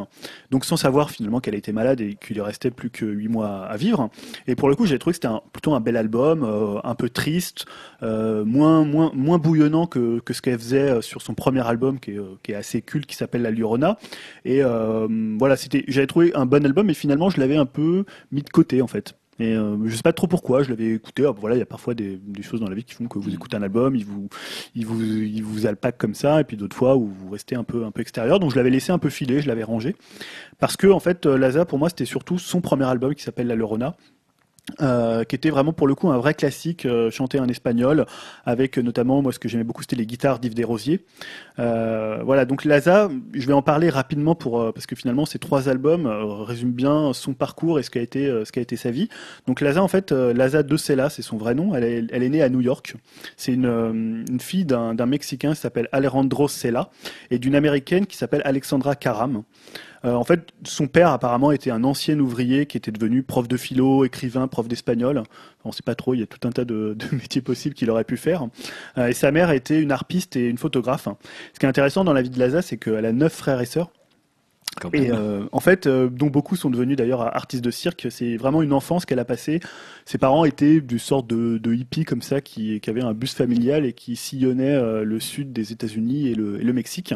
donc 0.50 0.64
sans 0.64 0.76
savoir 0.76 1.10
finalement 1.10 1.40
qu'elle 1.40 1.54
était 1.54 1.72
malade 1.72 2.00
et 2.00 2.14
qu'il 2.14 2.36
lui 2.36 2.42
restait 2.42 2.70
plus 2.70 2.90
que 2.90 3.04
8 3.04 3.28
mois 3.28 3.66
à 3.66 3.76
vivre. 3.76 4.10
Et 4.46 4.54
pour 4.54 4.68
le 4.68 4.76
coup, 4.76 4.86
j'ai 4.86 4.98
trouvé 4.98 5.12
que 5.16 5.22
c'était 5.22 5.34
plutôt 5.52 5.74
un 5.74 5.80
bel 5.80 5.96
album, 5.96 6.42
euh, 6.42 6.80
un 6.84 6.94
peu 6.94 7.08
triste, 7.08 7.66
euh, 8.02 8.44
moins, 8.44 8.84
moins, 8.84 9.10
moins 9.14 9.38
bouillonnant 9.38 9.86
que, 9.86 10.20
que 10.20 10.32
ce 10.32 10.42
qu'elle 10.42 10.58
faisait 10.58 10.90
euh, 10.90 11.00
sur 11.00 11.22
son 11.22 11.34
premier 11.34 11.66
album 11.66 12.00
qui 12.00 12.12
est, 12.12 12.20
qui 12.42 12.52
est 12.52 12.56
assez 12.56 12.82
culte, 12.82 13.06
qui 13.06 13.16
s'appelle 13.16 13.42
La 13.42 13.50
Llorona. 13.50 13.98
Et 14.44 14.62
voilà, 14.62 15.56
c'était, 15.56 15.84
j'avais 15.88 16.06
trouvé 16.06 16.32
un 16.34 16.46
bon 16.46 16.64
album, 16.64 16.86
mais 16.86 16.94
finalement, 16.94 17.30
je 17.30 17.40
l'avais 17.40 17.56
un 17.56 17.66
peu 17.66 18.04
mis 18.32 18.42
de 18.42 18.50
côté 18.50 18.82
en 18.82 18.86
fait. 18.86 19.14
Et 19.38 19.54
euh, 19.54 19.76
je 19.84 19.94
sais 19.94 20.02
pas 20.02 20.12
trop 20.12 20.26
pourquoi, 20.26 20.62
je 20.62 20.70
l'avais 20.70 20.94
écouté. 20.94 21.28
voilà, 21.38 21.56
il 21.56 21.58
y 21.58 21.62
a 21.62 21.66
parfois 21.66 21.94
des, 21.94 22.16
des, 22.16 22.42
choses 22.42 22.60
dans 22.60 22.68
la 22.68 22.74
vie 22.74 22.84
qui 22.84 22.94
font 22.94 23.06
que 23.06 23.18
vous 23.18 23.30
mm. 23.30 23.34
écoutez 23.34 23.56
un 23.56 23.62
album, 23.62 23.94
il 23.94 24.04
vous, 24.04 24.28
il 24.74 24.86
vous, 24.86 25.02
il 25.02 25.42
vous 25.42 25.66
alpaque 25.66 25.98
comme 25.98 26.14
ça, 26.14 26.40
et 26.40 26.44
puis 26.44 26.56
d'autres 26.56 26.76
fois 26.76 26.96
où 26.96 27.06
vous 27.06 27.30
restez 27.30 27.54
un 27.54 27.64
peu, 27.64 27.84
un 27.84 27.90
peu 27.90 28.00
extérieur. 28.00 28.40
Donc 28.40 28.50
je 28.50 28.56
l'avais 28.56 28.70
laissé 28.70 28.92
un 28.92 28.98
peu 28.98 29.10
filer, 29.10 29.42
je 29.42 29.48
l'avais 29.48 29.64
rangé, 29.64 29.94
parce 30.58 30.76
que 30.76 30.86
en 30.86 31.00
fait, 31.00 31.26
euh, 31.26 31.36
Laza 31.36 31.66
pour 31.66 31.78
moi 31.78 31.90
c'était 31.90 32.06
surtout 32.06 32.38
son 32.38 32.60
premier 32.60 32.84
album 32.84 33.14
qui 33.14 33.22
s'appelle 33.22 33.46
La 33.46 33.56
Lorona, 33.56 33.96
euh, 34.80 35.24
qui 35.24 35.36
était 35.36 35.50
vraiment 35.50 35.72
pour 35.72 35.86
le 35.86 35.94
coup 35.94 36.10
un 36.10 36.18
vrai 36.18 36.34
classique 36.34 36.86
euh, 36.86 37.10
chanté 37.10 37.38
en 37.38 37.46
espagnol 37.46 38.04
avec 38.44 38.78
notamment 38.78 39.22
moi 39.22 39.32
ce 39.32 39.38
que 39.38 39.48
j'aimais 39.48 39.64
beaucoup 39.64 39.82
c'était 39.82 39.96
les 39.96 40.06
guitares 40.06 40.40
d'Yves 40.40 40.54
Desrosiers. 40.54 41.04
Euh, 41.60 42.18
voilà 42.24 42.44
donc 42.44 42.64
Laza 42.64 43.08
je 43.32 43.46
vais 43.46 43.52
en 43.52 43.62
parler 43.62 43.90
rapidement 43.90 44.34
pour 44.34 44.60
euh, 44.60 44.72
parce 44.72 44.86
que 44.86 44.96
finalement 44.96 45.24
ces 45.24 45.38
trois 45.38 45.68
albums 45.68 46.06
résument 46.06 46.72
bien 46.72 47.12
son 47.12 47.32
parcours 47.32 47.78
et 47.78 47.84
ce 47.84 47.90
qu'a 47.90 48.00
été 48.00 48.26
ce 48.44 48.50
qu'a 48.50 48.60
été 48.60 48.76
sa 48.76 48.90
vie. 48.90 49.08
Donc 49.46 49.60
Laza 49.60 49.82
en 49.82 49.88
fait 49.88 50.10
Laza 50.10 50.64
de 50.64 50.76
Cela 50.76 51.10
c'est 51.10 51.22
son 51.22 51.36
vrai 51.36 51.54
nom. 51.54 51.74
Elle 51.74 51.84
est, 51.84 52.04
elle 52.10 52.22
est 52.22 52.28
née 52.28 52.42
à 52.42 52.48
New 52.48 52.60
York. 52.60 52.96
C'est 53.36 53.52
une, 53.52 54.24
une 54.28 54.40
fille 54.40 54.64
d'un 54.64 55.06
mexicain 55.06 55.50
qui 55.54 55.60
s'appelle 55.60 55.88
Alejandro 55.92 56.48
Cela 56.48 56.90
et 57.30 57.38
d'une 57.38 57.54
américaine 57.54 58.06
qui 58.06 58.16
s'appelle 58.16 58.42
Alexandra 58.44 58.96
Karam 58.96 59.44
euh, 60.04 60.14
en 60.14 60.24
fait, 60.24 60.48
son 60.64 60.86
père 60.86 61.10
apparemment 61.10 61.52
était 61.52 61.70
un 61.70 61.84
ancien 61.84 62.18
ouvrier 62.18 62.66
qui 62.66 62.76
était 62.76 62.92
devenu 62.92 63.22
prof 63.22 63.48
de 63.48 63.56
philo, 63.56 64.04
écrivain, 64.04 64.48
prof 64.48 64.68
d'espagnol. 64.68 65.22
On 65.64 65.70
ne 65.70 65.74
sait 65.74 65.82
pas 65.82 65.94
trop, 65.94 66.14
il 66.14 66.20
y 66.20 66.22
a 66.22 66.26
tout 66.26 66.46
un 66.46 66.52
tas 66.52 66.64
de, 66.64 66.96
métiers 67.12 67.42
possibles 67.42 67.74
qu'il 67.74 67.90
aurait 67.90 68.04
pu 68.04 68.16
faire. 68.16 68.46
Euh, 68.98 69.08
et 69.08 69.12
sa 69.12 69.30
mère 69.30 69.50
était 69.50 69.80
une 69.80 69.92
harpiste 69.92 70.36
et 70.36 70.48
une 70.48 70.58
photographe. 70.58 71.08
Ce 71.52 71.58
qui 71.58 71.66
est 71.66 71.68
intéressant 71.68 72.04
dans 72.04 72.12
la 72.12 72.22
vie 72.22 72.30
de 72.30 72.38
Laza, 72.38 72.62
c'est 72.62 72.76
qu'elle 72.76 73.06
a 73.06 73.12
neuf 73.12 73.32
frères 73.32 73.60
et 73.60 73.66
sœurs. 73.66 73.90
Et 74.92 75.10
euh, 75.10 75.44
en 75.52 75.60
fait, 75.60 75.86
euh, 75.86 76.08
dont 76.10 76.26
beaucoup 76.26 76.54
sont 76.54 76.68
devenus 76.68 76.96
d'ailleurs 76.96 77.22
artistes 77.22 77.64
de 77.64 77.70
cirque, 77.70 78.08
c'est 78.10 78.36
vraiment 78.36 78.62
une 78.62 78.72
enfance 78.72 79.06
qu'elle 79.06 79.18
a 79.18 79.24
passée. 79.24 79.60
Ses 80.04 80.18
parents 80.18 80.44
étaient 80.44 80.80
du 80.80 80.98
sorte 80.98 81.26
de, 81.26 81.56
de 81.56 81.74
hippies 81.74 82.04
comme 82.04 82.20
ça, 82.20 82.40
qui, 82.42 82.78
qui 82.80 82.90
avaient 82.90 83.02
un 83.02 83.14
bus 83.14 83.34
familial 83.34 83.86
et 83.86 83.94
qui 83.94 84.16
sillonnaient 84.16 84.74
euh, 84.74 85.02
le 85.02 85.18
sud 85.18 85.52
des 85.52 85.72
États-Unis 85.72 86.28
et 86.28 86.34
le, 86.34 86.60
et 86.60 86.64
le, 86.64 86.72
Mexique. 86.76 87.14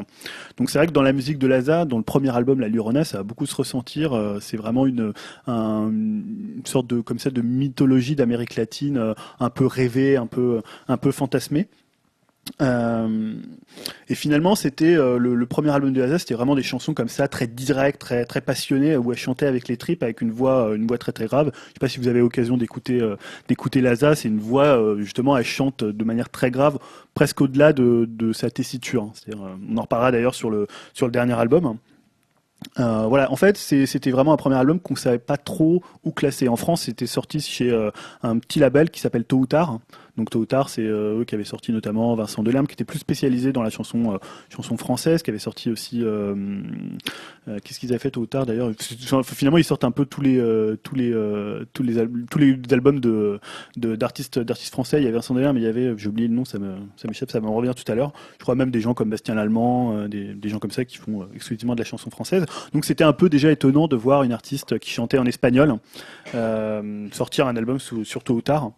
Donc 0.56 0.70
c'est 0.70 0.78
vrai 0.78 0.86
que 0.86 0.92
dans 0.92 1.02
la 1.02 1.12
musique 1.12 1.38
de 1.38 1.46
Laza, 1.46 1.84
dans 1.84 1.98
le 1.98 2.02
premier 2.02 2.34
album 2.34 2.60
La 2.60 2.68
Lurona, 2.68 3.04
ça 3.04 3.18
va 3.18 3.24
beaucoup 3.24 3.44
se 3.44 3.54
ressentir. 3.54 4.18
c'est 4.40 4.56
vraiment 4.56 4.86
une, 4.86 5.12
un, 5.46 5.90
une 5.90 6.62
sorte 6.64 6.86
de 6.86 7.02
comme 7.02 7.18
ça 7.18 7.30
de 7.30 7.42
mythologie 7.42 8.16
d'Amérique 8.16 8.56
latine, 8.56 9.14
un 9.38 9.50
peu 9.50 9.66
rêvée, 9.66 10.16
un 10.16 10.26
peu 10.26 10.62
un 10.88 10.96
peu 10.96 11.12
fantasmée. 11.12 11.68
Euh, 12.60 13.34
et 14.08 14.14
finalement, 14.14 14.54
c'était 14.54 14.94
euh, 14.94 15.18
le, 15.18 15.46
premier 15.46 15.70
album 15.70 15.92
de 15.92 16.00
Laza, 16.00 16.18
c'était 16.18 16.34
vraiment 16.34 16.54
des 16.54 16.62
chansons 16.62 16.94
comme 16.94 17.08
ça, 17.08 17.28
très 17.28 17.46
directes, 17.46 18.00
très 18.00 18.24
très 18.24 18.40
passionnées, 18.40 18.96
où 18.96 19.12
elle 19.12 19.18
chantait 19.18 19.46
avec 19.46 19.68
les 19.68 19.76
tripes, 19.76 20.02
avec 20.02 20.20
une 20.20 20.30
voix, 20.30 20.68
euh, 20.68 20.76
une 20.76 20.86
voix 20.86 20.98
très 20.98 21.12
très 21.12 21.26
grave. 21.26 21.50
Je 21.54 21.68
sais 21.68 21.80
pas 21.80 21.88
si 21.88 21.98
vous 21.98 22.08
avez 22.08 22.20
l'occasion 22.20 22.56
d'écouter 22.56 23.00
d'écouter 23.48 23.80
Laza, 23.80 24.14
c'est 24.14 24.28
une 24.28 24.40
voix 24.40 24.78
justement, 24.98 25.36
elle 25.36 25.44
chante 25.44 25.84
de 25.84 26.04
manière 26.04 26.28
très 26.28 26.50
grave, 26.50 26.78
presque 27.14 27.40
au-delà 27.40 27.72
de, 27.72 28.06
de 28.08 28.32
sa 28.32 28.50
tessiture. 28.50 29.12
Hein. 29.30 29.56
on 29.68 29.76
en 29.76 29.82
reparlera 29.82 30.12
d'ailleurs 30.12 30.34
sur 30.34 30.50
le 30.50 30.66
sur 30.92 31.06
le 31.06 31.12
dernier 31.12 31.34
album. 31.34 31.76
Euh, 32.78 33.06
voilà, 33.06 33.32
en 33.32 33.36
fait, 33.36 33.56
c'était 33.56 34.10
vraiment 34.10 34.34
un 34.34 34.36
premier 34.36 34.56
album 34.56 34.80
qu'on 34.80 34.94
savait 34.94 35.18
pas 35.18 35.38
trop 35.38 35.82
où 36.04 36.10
classer. 36.10 36.46
En 36.48 36.56
France, 36.56 36.82
c'était 36.82 37.06
sorti 37.06 37.40
chez 37.40 37.90
un 38.22 38.38
petit 38.38 38.58
label 38.58 38.90
qui 38.90 39.00
s'appelle 39.00 39.24
Tôt 39.24 39.38
ou 39.38 39.46
Tard, 39.46 39.80
donc 40.16 40.30
tôt 40.30 40.40
ou 40.40 40.46
tard, 40.46 40.68
c'est 40.68 40.84
euh, 40.84 41.20
eux 41.20 41.24
qui 41.24 41.34
avaient 41.34 41.44
sorti 41.44 41.72
notamment 41.72 42.14
Vincent 42.14 42.42
Delerme, 42.42 42.66
qui 42.66 42.74
était 42.74 42.84
plus 42.84 42.98
spécialisé 42.98 43.52
dans 43.52 43.62
la 43.62 43.70
chanson, 43.70 44.14
euh, 44.14 44.18
chanson 44.48 44.76
française, 44.76 45.22
qui 45.22 45.30
avait 45.30 45.38
sorti 45.38 45.70
aussi. 45.70 46.02
Euh, 46.02 46.34
qu'est-ce 47.64 47.78
qu'ils 47.78 47.90
avaient 47.90 47.98
fait 47.98 48.10
tôt 48.10 48.20
ou 48.20 48.26
tard 48.26 48.46
d'ailleurs? 48.46 48.70
Finalement, 49.24 49.58
ils 49.58 49.64
sortent 49.64 49.84
un 49.84 49.90
peu 49.90 50.04
tous 50.04 50.20
les 50.20 50.40
tous 50.82 50.94
les 50.94 51.14
tous 51.72 51.82
les 51.82 52.06
tous 52.30 52.38
les 52.38 52.58
albums 52.70 53.00
d'artistes 53.76 54.70
français. 54.70 55.00
Il 55.00 55.04
y 55.04 55.06
avait 55.06 55.16
Vincent 55.16 55.34
Delerme, 55.34 55.54
mais 55.54 55.62
il 55.62 55.64
y 55.64 55.68
avait, 55.68 55.94
j'ai 55.96 56.08
oublié 56.08 56.28
le 56.28 56.34
nom, 56.34 56.44
ça 56.44 56.58
m'échappe, 56.58 57.30
ça 57.30 57.40
me 57.40 57.48
revient 57.48 57.72
tout 57.74 57.90
à 57.90 57.94
l'heure. 57.94 58.12
Je 58.38 58.42
crois 58.42 58.54
même 58.54 58.70
des 58.70 58.80
gens 58.80 58.94
comme 58.94 59.10
Bastien 59.10 59.34
Lallemand, 59.34 60.08
des, 60.08 60.48
gens 60.48 60.58
comme 60.58 60.70
ça 60.70 60.84
qui 60.84 60.98
font 60.98 61.26
exclusivement 61.34 61.74
de 61.74 61.80
la 61.80 61.84
chanson 61.84 62.10
française. 62.10 62.44
Donc 62.72 62.84
c'était 62.84 63.04
un 63.04 63.12
peu 63.12 63.28
déjà 63.28 63.50
étonnant 63.50 63.88
de 63.88 63.96
voir 63.96 64.22
une 64.22 64.32
artiste 64.32 64.78
qui 64.78 64.90
chantait 64.90 65.18
en 65.18 65.26
espagnol 65.26 65.76
sortir 67.12 67.46
un 67.46 67.56
album 67.56 67.78
sous, 67.78 68.04
sur 68.04 68.22
tôt 68.22 68.34
ou 68.34 68.42
tard. 68.42 68.72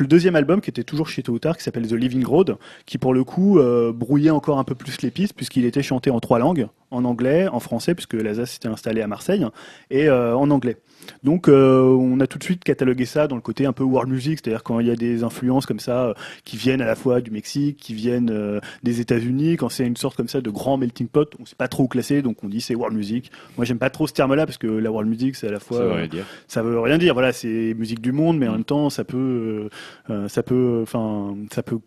Le 0.00 0.06
deuxième 0.06 0.36
album 0.36 0.60
qui 0.60 0.70
était 0.70 0.84
toujours 0.84 1.08
chez 1.08 1.22
Tôt 1.22 1.38
qui 1.38 1.62
s'appelle 1.62 1.86
The 1.86 1.92
Living 1.92 2.24
Road, 2.24 2.56
qui 2.86 2.98
pour 2.98 3.14
le 3.14 3.24
coup 3.24 3.58
euh, 3.58 3.92
brouillait 3.92 4.30
encore 4.30 4.58
un 4.58 4.64
peu 4.64 4.74
plus 4.74 5.02
les 5.02 5.10
pistes 5.10 5.34
puisqu'il 5.34 5.64
était 5.64 5.82
chanté 5.82 6.10
en 6.10 6.20
trois 6.20 6.38
langues, 6.38 6.68
en 6.90 7.04
anglais, 7.04 7.48
en 7.48 7.60
français 7.60 7.94
puisque 7.94 8.14
l'Alsace 8.14 8.52
s'était 8.52 8.68
installé 8.68 9.02
à 9.02 9.06
Marseille, 9.06 9.46
et 9.90 10.08
euh, 10.08 10.36
en 10.36 10.50
anglais. 10.50 10.76
Donc 11.22 11.48
euh, 11.48 11.82
on 11.82 12.20
a 12.20 12.26
tout 12.26 12.38
de 12.38 12.44
suite 12.44 12.64
catalogué 12.64 13.04
ça 13.04 13.28
dans 13.28 13.36
le 13.36 13.42
côté 13.42 13.66
un 13.66 13.72
peu 13.72 13.84
world 13.84 14.10
music, 14.10 14.40
c'est-à-dire 14.42 14.62
quand 14.62 14.80
il 14.80 14.86
y 14.86 14.90
a 14.90 14.96
des 14.96 15.24
influences 15.24 15.66
comme 15.66 15.80
ça 15.80 16.14
qui 16.44 16.56
viennent 16.56 16.80
à 16.80 16.86
la 16.86 16.94
fois 16.94 17.20
du 17.20 17.30
Mexique, 17.30 17.76
qui 17.78 17.94
viennent 17.94 18.60
des 18.82 19.00
États-Unis, 19.00 19.56
quand 19.56 19.68
c'est 19.68 19.86
une 19.86 19.96
sorte 19.96 20.16
comme 20.16 20.28
ça 20.28 20.40
de 20.40 20.50
grand 20.50 20.76
melting 20.76 21.08
pot, 21.08 21.34
on 21.40 21.46
sait 21.46 21.56
pas 21.56 21.68
trop 21.68 21.84
où 21.84 21.88
classer, 21.88 22.22
donc 22.22 22.42
on 22.44 22.48
dit 22.48 22.60
c'est 22.60 22.74
world 22.74 22.96
music. 22.96 23.30
Moi 23.56 23.64
j'aime 23.64 23.78
pas 23.78 23.90
trop 23.90 24.06
ce 24.06 24.12
terme-là 24.12 24.46
parce 24.46 24.58
que 24.58 24.66
la 24.66 24.90
world 24.90 25.08
music 25.08 25.36
c'est 25.36 25.48
à 25.48 25.52
la 25.52 25.60
fois 25.60 25.78
ça 25.78 25.84
veut 25.84 25.92
rien 25.92 26.06
dire. 26.08 26.24
Ça 26.46 26.62
veut 26.62 26.80
rien 26.80 26.98
dire. 26.98 27.14
Voilà, 27.14 27.32
c'est 27.32 27.74
musique 27.74 28.00
du 28.00 28.12
monde, 28.12 28.38
mais 28.38 28.48
en 28.48 28.52
même 28.52 28.64
temps 28.64 28.90
ça 28.90 29.04
peut 29.04 29.68
euh, 30.10 30.28
ça 30.28 30.42
peut, 30.42 30.80
enfin, 30.82 31.36
ça 31.52 31.62
peut 31.62 31.78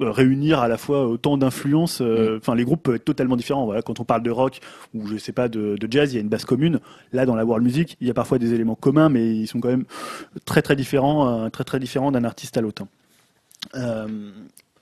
réunir 0.00 0.60
à 0.60 0.68
la 0.68 0.76
fois 0.76 1.06
autant 1.06 1.36
d'influences. 1.36 2.00
Euh, 2.00 2.34
mm. 2.34 2.36
Enfin, 2.38 2.54
les 2.54 2.64
groupes 2.64 2.82
peuvent 2.82 2.96
être 2.96 3.04
totalement 3.04 3.36
différents. 3.36 3.64
Voilà, 3.64 3.82
quand 3.82 4.00
on 4.00 4.04
parle 4.04 4.22
de 4.22 4.30
rock 4.30 4.60
ou 4.94 5.06
je 5.06 5.16
sais 5.16 5.32
pas 5.32 5.48
de, 5.48 5.76
jazz, 5.90 6.12
il 6.12 6.16
y 6.16 6.18
a 6.18 6.22
une 6.22 6.28
base 6.28 6.44
commune. 6.44 6.80
Là, 7.12 7.26
dans 7.26 7.36
la 7.36 7.44
world 7.44 7.64
music, 7.64 7.96
il 8.00 8.06
y 8.06 8.10
a 8.10 8.14
parfois 8.14 8.38
des 8.38 8.54
éléments 8.54 8.74
communs, 8.74 9.08
mais 9.08 9.36
ils 9.36 9.46
sont 9.46 9.60
quand 9.60 9.68
même 9.68 9.84
très 10.44 10.62
très 10.62 10.76
différents, 10.76 11.44
euh, 11.44 11.48
très 11.48 11.64
très 11.64 11.80
différents 11.80 12.12
d'un 12.12 12.24
artiste 12.24 12.56
à 12.56 12.60
l'autre. 12.60 12.84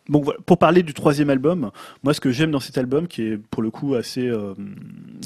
Bon, 0.09 0.25
pour 0.45 0.59
parler 0.59 0.85
du 0.85 0.95
troisième 0.95 1.31
album, 1.31 1.73
moi 2.05 2.15
ce 2.15 2.21
que 2.21 2.31
j'aime 2.31 2.53
dans 2.53 2.61
cet 2.61 2.79
album, 2.79 3.09
qui 3.09 3.23
est 3.23 3.37
pour 3.37 3.61
le 3.61 3.73
coup 3.73 3.97
assez, 3.97 4.31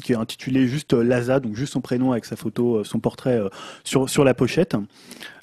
qui 0.03 0.13
est 0.13 0.15
intitulé 0.15 0.67
juste 0.67 0.93
Laza, 0.93 1.39
donc 1.39 1.55
juste 1.55 1.73
son 1.73 1.81
prénom 1.81 2.11
avec 2.11 2.25
sa 2.25 2.35
photo, 2.35 2.83
son 2.83 2.99
portrait 2.99 3.39
sur 3.83 4.09
sur 4.09 4.23
la 4.23 4.33
pochette. 4.33 4.75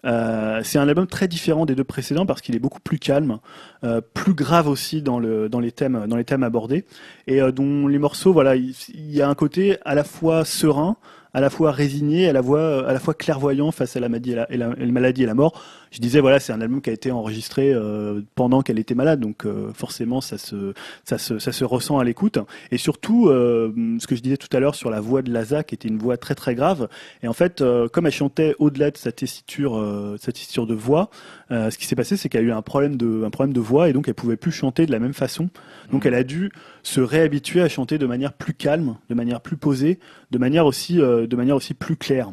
Euh, 0.04 0.60
c'est 0.62 0.78
un 0.78 0.88
album 0.88 1.06
très 1.06 1.28
différent 1.28 1.66
des 1.66 1.74
deux 1.74 1.84
précédents 1.84 2.26
parce 2.26 2.40
qu'il 2.40 2.54
est 2.54 2.60
beaucoup 2.60 2.80
plus 2.80 2.98
calme, 2.98 3.38
euh, 3.84 4.00
plus 4.14 4.34
grave 4.34 4.68
aussi 4.68 5.02
dans, 5.02 5.18
le, 5.18 5.48
dans, 5.48 5.60
les 5.60 5.72
thèmes, 5.72 6.06
dans 6.06 6.16
les 6.16 6.24
thèmes 6.24 6.42
abordés, 6.42 6.84
et 7.26 7.42
euh, 7.42 7.50
dont 7.50 7.86
les 7.86 7.98
morceaux, 7.98 8.32
voilà, 8.32 8.56
il, 8.56 8.74
y 8.94 9.22
a 9.22 9.28
un 9.28 9.34
côté 9.34 9.76
à 9.84 9.94
la 9.94 10.04
fois 10.04 10.44
serein, 10.44 10.96
à 11.34 11.40
la 11.40 11.50
fois 11.50 11.72
résigné, 11.72 12.28
à 12.28 12.32
la 12.32 12.42
fois, 12.42 12.88
à 12.88 12.92
la 12.92 13.00
fois 13.00 13.14
clairvoyant 13.14 13.70
face 13.70 13.96
à 13.96 14.00
la 14.00 14.08
maladie 14.08 14.32
et 14.32 14.56
la, 14.56 14.74
la, 14.74 14.86
maladie 14.86 15.24
et 15.24 15.26
la 15.26 15.34
mort. 15.34 15.62
Je 15.90 16.00
disais 16.00 16.20
voilà, 16.20 16.40
c'est 16.40 16.52
un 16.52 16.60
album 16.60 16.80
qui 16.80 16.90
a 16.90 16.92
été 16.92 17.10
enregistré 17.10 17.72
euh, 17.72 18.20
pendant 18.34 18.62
qu'elle 18.62 18.78
était 18.78 18.94
malade, 18.94 19.20
donc 19.20 19.44
euh, 19.46 19.72
forcément 19.72 20.20
ça 20.20 20.38
se, 20.38 20.74
ça 21.04 21.18
se, 21.18 21.38
ça 21.38 21.52
se 21.52 21.64
ressent 21.64 21.98
à 21.98 22.04
l'écoute. 22.04 22.38
Et 22.70 22.78
surtout, 22.78 23.28
euh, 23.28 23.72
ce 23.98 24.06
que 24.06 24.16
je 24.16 24.22
disais 24.22 24.36
tout 24.36 24.54
à 24.56 24.60
l'heure 24.60 24.74
sur 24.74 24.90
la 24.90 25.00
voix 25.00 25.22
de 25.22 25.32
Laza, 25.32 25.64
qui 25.64 25.74
était 25.74 25.88
une 25.88 25.98
voix 25.98 26.16
très 26.16 26.34
très 26.34 26.54
grave. 26.54 26.88
Et 27.22 27.28
en 27.28 27.32
fait, 27.32 27.62
comme 27.92 28.06
elle 28.06 28.12
chantait 28.12 28.54
au-delà 28.58 28.90
de 28.90 28.96
sa 28.96 29.12
tessiture, 29.12 30.16
sa 30.20 30.32
tessiture 30.32 30.66
de 30.66 30.74
voix, 30.74 31.10
ce 31.50 31.76
qui 31.76 31.86
s'est 31.86 31.96
passé, 31.96 32.16
c'est 32.16 32.28
qu'elle 32.28 32.44
a 32.44 32.48
eu 32.48 32.52
un 32.52 32.62
problème 32.62 32.96
de, 32.96 33.24
un 33.24 33.30
problème 33.30 33.52
de 33.52 33.60
voix 33.60 33.88
et 33.88 33.92
donc 33.92 34.08
elle 34.08 34.14
pouvait 34.14 34.36
plus 34.36 34.52
chanter 34.52 34.86
de 34.86 34.92
la 34.92 34.98
même 34.98 35.14
façon. 35.14 35.48
Donc 35.90 36.04
mmh. 36.04 36.08
elle 36.08 36.14
a 36.14 36.24
dû 36.24 36.50
se 36.82 37.00
réhabituer 37.00 37.60
à 37.60 37.68
chanter 37.68 37.98
de 37.98 38.06
manière 38.06 38.32
plus 38.32 38.54
calme, 38.54 38.96
de 39.08 39.14
manière 39.14 39.40
plus 39.40 39.56
posée, 39.56 39.98
de 40.30 40.38
manière 40.38 40.66
aussi, 40.66 41.00
euh, 41.00 41.26
de 41.26 41.36
manière 41.36 41.56
aussi 41.56 41.74
plus 41.74 41.96
claire. 41.96 42.32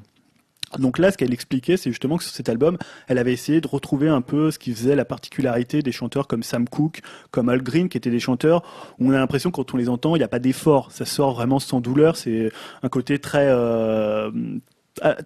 Donc 0.79 0.99
là, 0.99 1.11
ce 1.11 1.17
qu'elle 1.17 1.33
expliquait, 1.33 1.77
c'est 1.77 1.89
justement 1.89 2.17
que 2.17 2.23
sur 2.23 2.33
cet 2.33 2.49
album, 2.49 2.77
elle 3.07 3.17
avait 3.17 3.33
essayé 3.33 3.61
de 3.61 3.67
retrouver 3.67 4.09
un 4.09 4.21
peu 4.21 4.51
ce 4.51 4.59
qui 4.59 4.73
faisait 4.73 4.95
la 4.95 5.05
particularité 5.05 5.81
des 5.81 5.91
chanteurs 5.91 6.27
comme 6.27 6.43
Sam 6.43 6.67
Cooke, 6.67 7.01
comme 7.31 7.49
Al 7.49 7.61
Green, 7.61 7.89
qui 7.89 7.97
étaient 7.97 8.09
des 8.09 8.19
chanteurs 8.19 8.63
où 8.99 9.09
on 9.09 9.11
a 9.11 9.17
l'impression 9.17 9.51
quand 9.51 9.73
on 9.73 9.77
les 9.77 9.89
entend, 9.89 10.15
il 10.15 10.19
n'y 10.19 10.25
a 10.25 10.29
pas 10.29 10.39
d'effort, 10.39 10.91
ça 10.91 11.05
sort 11.05 11.33
vraiment 11.35 11.59
sans 11.59 11.81
douleur, 11.81 12.17
c'est 12.17 12.51
un 12.83 12.89
côté 12.89 13.19
très 13.19 13.47
euh, 13.49 14.31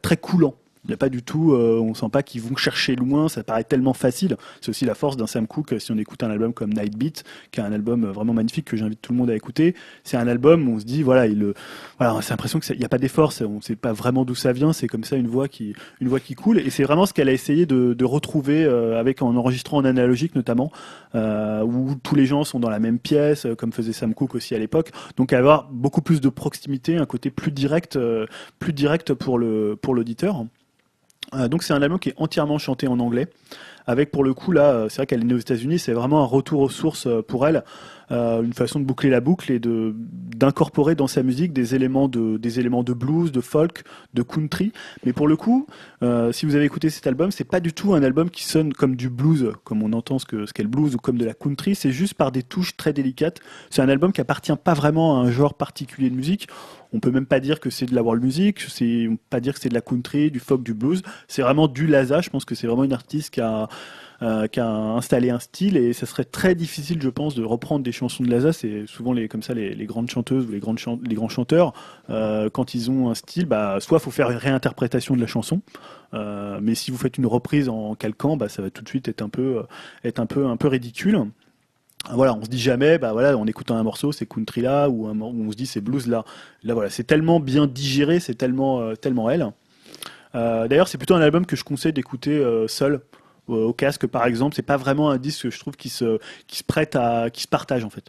très 0.01 0.17
coulant 0.17 0.55
Il 0.85 0.87
n'y 0.87 0.93
a 0.93 0.97
pas 0.97 1.09
du 1.09 1.23
tout, 1.23 1.53
euh, 1.53 1.79
on 1.79 1.93
sent 1.93 2.07
pas 2.11 2.23
qu'ils 2.23 2.41
vont 2.41 2.55
chercher 2.55 2.95
loin, 2.95 3.27
ça 3.27 3.43
paraît 3.43 3.65
tellement 3.65 3.93
facile. 3.93 4.37
C'est 4.61 4.69
aussi 4.69 4.85
la 4.85 4.95
force 4.95 5.17
d'un 5.17 5.27
Sam 5.27 5.45
Cooke, 5.45 5.75
si 5.79 5.91
on 5.91 5.97
écoute 5.97 6.23
un 6.23 6.31
album 6.31 6.53
comme 6.53 6.73
Night 6.73 6.97
Beat, 6.97 7.23
qui 7.51 7.59
est 7.59 7.63
un 7.63 7.73
album 7.73 8.05
euh, 8.05 8.11
vraiment 8.11 8.33
magnifique 8.33 8.65
que 8.65 8.77
j'invite 8.77 9.01
tout 9.01 9.11
le 9.11 9.17
monde 9.17 9.29
à 9.29 9.35
écouter. 9.35 9.75
C'est 10.03 10.17
un 10.17 10.27
album 10.27 10.67
où 10.67 10.75
on 10.75 10.79
se 10.79 10.85
dit, 10.85 11.03
voilà, 11.03 11.27
il, 11.27 11.43
euh, 11.43 11.53
voilà, 11.97 12.21
c'est 12.21 12.31
l'impression 12.31 12.59
qu'il 12.59 12.77
n'y 12.77 12.85
a 12.85 12.89
pas 12.89 12.97
d'effort, 12.97 13.33
on 13.41 13.57
ne 13.57 13.61
sait 13.61 13.75
pas 13.75 13.91
vraiment 13.91 14.23
d'où 14.23 14.35
ça 14.35 14.53
vient, 14.53 14.73
c'est 14.73 14.87
comme 14.87 15.03
ça 15.03 15.17
une 15.17 15.27
voix 15.27 15.47
qui, 15.47 15.73
une 15.99 16.07
voix 16.07 16.19
qui 16.19 16.35
coule. 16.35 16.59
Et 16.59 16.69
c'est 16.69 16.83
vraiment 16.83 17.05
ce 17.05 17.13
qu'elle 17.13 17.29
a 17.29 17.33
essayé 17.33 17.65
de, 17.65 17.93
de 17.93 18.05
retrouver 18.05 18.63
euh, 18.63 18.99
avec 18.99 19.21
en 19.21 19.35
enregistrant 19.35 19.77
en 19.77 19.85
analogique 19.85 20.35
notamment, 20.35 20.71
euh, 21.15 21.61
où 21.63 21.95
tous 22.01 22.15
les 22.15 22.25
gens 22.25 22.43
sont 22.43 22.59
dans 22.59 22.69
la 22.69 22.79
même 22.79 22.99
pièce, 22.99 23.45
euh, 23.45 23.55
comme 23.55 23.73
faisait 23.73 23.93
Sam 23.93 24.13
Cooke 24.13 24.35
aussi 24.35 24.55
à 24.55 24.59
l'époque. 24.59 24.91
Donc 25.17 25.33
avoir 25.33 25.69
beaucoup 25.71 26.01
plus 26.01 26.21
de 26.21 26.29
proximité, 26.29 26.97
un 26.97 27.05
côté 27.05 27.29
plus 27.31 27.51
direct, 27.51 27.99
plus 28.59 28.73
direct 28.73 29.13
pour 29.13 29.39
pour 29.81 29.95
l'auditeur. 29.95 30.39
Euh, 30.41 30.43
donc 31.47 31.63
c'est 31.63 31.73
un 31.73 31.81
album 31.81 31.99
qui 31.99 32.09
est 32.09 32.15
entièrement 32.17 32.57
chanté 32.57 32.87
en 32.87 32.99
anglais, 32.99 33.27
avec 33.87 34.11
pour 34.11 34.23
le 34.23 34.33
coup 34.33 34.51
là, 34.51 34.71
euh, 34.71 34.89
c'est 34.89 34.97
vrai 34.97 35.07
qu'elle 35.07 35.21
est 35.21 35.25
née 35.25 35.33
aux 35.33 35.39
États-Unis, 35.39 35.79
c'est 35.79 35.93
vraiment 35.93 36.21
un 36.21 36.25
retour 36.25 36.61
aux 36.61 36.69
sources 36.69 37.07
euh, 37.07 37.21
pour 37.21 37.47
elle, 37.47 37.63
euh, 38.11 38.41
une 38.41 38.53
façon 38.53 38.79
de 38.79 38.85
boucler 38.85 39.09
la 39.09 39.21
boucle 39.21 39.51
et 39.51 39.59
de 39.59 39.95
d'incorporer 40.35 40.95
dans 40.95 41.07
sa 41.07 41.21
musique 41.21 41.51
des 41.51 41.75
éléments 41.75 42.07
de 42.07 42.37
des 42.37 42.59
éléments 42.59 42.83
de 42.83 42.93
blues, 42.93 43.31
de 43.31 43.41
folk, 43.41 43.83
de 44.13 44.21
country. 44.21 44.71
Mais 45.05 45.13
pour 45.13 45.27
le 45.27 45.35
coup, 45.35 45.67
euh, 46.01 46.31
si 46.31 46.45
vous 46.45 46.55
avez 46.55 46.65
écouté 46.65 46.89
cet 46.89 47.07
album, 47.07 47.31
c'est 47.31 47.43
pas 47.43 47.59
du 47.59 47.73
tout 47.73 47.93
un 47.93 48.03
album 48.03 48.29
qui 48.29 48.43
sonne 48.43 48.73
comme 48.73 48.95
du 48.95 49.09
blues, 49.09 49.51
comme 49.63 49.83
on 49.83 49.93
entend 49.93 50.19
ce 50.19 50.25
que 50.25 50.45
ce 50.45 50.53
qu'est 50.53 50.63
le 50.63 50.69
blues 50.69 50.95
ou 50.95 50.97
comme 50.97 51.17
de 51.17 51.25
la 51.25 51.33
country. 51.33 51.75
C'est 51.75 51.91
juste 51.91 52.13
par 52.13 52.31
des 52.31 52.43
touches 52.43 52.77
très 52.77 52.93
délicates. 52.93 53.39
C'est 53.69 53.81
un 53.81 53.89
album 53.89 54.11
qui 54.11 54.21
appartient 54.21 54.55
pas 54.63 54.73
vraiment 54.73 55.19
à 55.19 55.25
un 55.25 55.31
genre 55.31 55.53
particulier 55.53 56.09
de 56.09 56.15
musique. 56.15 56.47
On 56.93 56.99
peut 56.99 57.11
même 57.11 57.27
pas 57.27 57.39
dire 57.39 57.59
que 57.59 57.69
c'est 57.69 57.85
de 57.85 57.93
la 57.93 58.01
world 58.01 58.23
music, 58.23 58.61
c'est 58.61 59.07
on 59.07 59.15
peut 59.15 59.23
pas 59.29 59.39
dire 59.39 59.53
que 59.53 59.59
c'est 59.59 59.69
de 59.69 59.75
la 59.75 59.81
country, 59.81 60.31
du 60.31 60.39
folk, 60.39 60.63
du 60.63 60.73
blues. 60.73 61.01
C'est 61.27 61.41
vraiment 61.41 61.67
du 61.67 61.85
Laza. 61.85 62.21
Je 62.21 62.29
pense 62.29 62.45
que 62.45 62.55
c'est 62.55 62.65
vraiment 62.65 62.83
une 62.83 62.93
artiste 62.93 63.31
qui 63.31 63.41
a 63.41 63.67
euh, 64.21 64.47
qui 64.47 64.59
a 64.59 64.67
installé 64.67 65.29
un 65.29 65.39
style 65.39 65.77
et 65.77 65.93
ça 65.93 66.05
serait 66.05 66.25
très 66.25 66.53
difficile, 66.53 67.01
je 67.01 67.09
pense, 67.09 67.35
de 67.35 67.43
reprendre 67.43 67.83
des 67.83 67.93
chansons 67.93 68.23
de 68.23 68.29
Laza. 68.29 68.51
C'est 68.51 68.85
souvent 68.85 69.13
les 69.13 69.29
comme 69.29 69.43
ça 69.43 69.53
les, 69.53 69.85
grandes 69.85 70.09
chanteuses 70.09 70.45
ou 70.45 70.51
les 70.51 70.59
grandes 70.59 70.79
les 71.07 71.15
grands 71.15 71.29
chanteurs 71.29 71.73
euh, 72.09 72.49
quand 72.49 72.73
ils 72.73 72.89
ont 72.91 73.09
un 73.09 73.15
style, 73.15 73.45
bah 73.45 73.77
soit 73.79 73.99
faut 73.99 74.11
faire 74.11 74.31
une 74.31 74.37
réinterprétation 74.37 75.15
de 75.15 75.21
la 75.21 75.27
chanson, 75.27 75.61
euh, 76.13 76.59
mais 76.61 76.75
si 76.75 76.91
vous 76.91 76.97
faites 76.97 77.17
une 77.17 77.27
reprise 77.27 77.69
en 77.69 77.95
calquant, 77.95 78.35
bah 78.35 78.49
ça 78.49 78.61
va 78.61 78.69
tout 78.69 78.83
de 78.83 78.89
suite 78.89 79.07
être 79.07 79.21
un 79.21 79.29
peu 79.29 79.59
euh, 79.59 79.63
être 80.03 80.19
un 80.19 80.25
peu 80.25 80.47
un 80.47 80.57
peu 80.57 80.67
ridicule. 80.67 81.19
Voilà, 82.11 82.33
on 82.33 82.43
se 82.43 82.49
dit 82.49 82.59
jamais, 82.59 82.97
bah 82.97 83.11
voilà, 83.11 83.37
en 83.37 83.45
écoutant 83.45 83.75
un 83.75 83.83
morceau, 83.83 84.11
c'est 84.11 84.25
country 84.25 84.61
là, 84.61 84.89
ou 84.89 85.07
un, 85.07 85.19
on 85.19 85.51
se 85.51 85.55
dit 85.55 85.65
c'est 85.65 85.81
blues 85.81 86.07
là. 86.07 86.23
Là 86.63 86.73
voilà, 86.73 86.89
c'est 86.89 87.03
tellement 87.03 87.39
bien 87.39 87.67
digéré, 87.67 88.19
c'est 88.19 88.35
tellement 88.35 88.95
tellement 88.95 89.29
elle. 89.29 89.51
D'ailleurs, 90.33 90.87
c'est 90.87 90.97
plutôt 90.97 91.15
un 91.15 91.21
album 91.21 91.45
que 91.45 91.55
je 91.55 91.63
conseille 91.63 91.91
d'écouter 91.91 92.41
seul 92.67 93.01
au 93.49 93.73
casque, 93.73 94.07
par 94.07 94.25
exemple. 94.25 94.55
C'est 94.55 94.61
pas 94.61 94.77
vraiment 94.77 95.09
un 95.09 95.17
disque 95.17 95.43
que 95.43 95.49
je 95.49 95.59
trouve 95.59 95.75
qui 95.75 95.89
se 95.89 96.19
qui 96.47 96.57
se 96.57 96.63
prête 96.63 96.95
à 96.95 97.29
qui 97.29 97.43
se 97.43 97.47
partage 97.47 97.83
en 97.83 97.89
fait. 97.89 98.05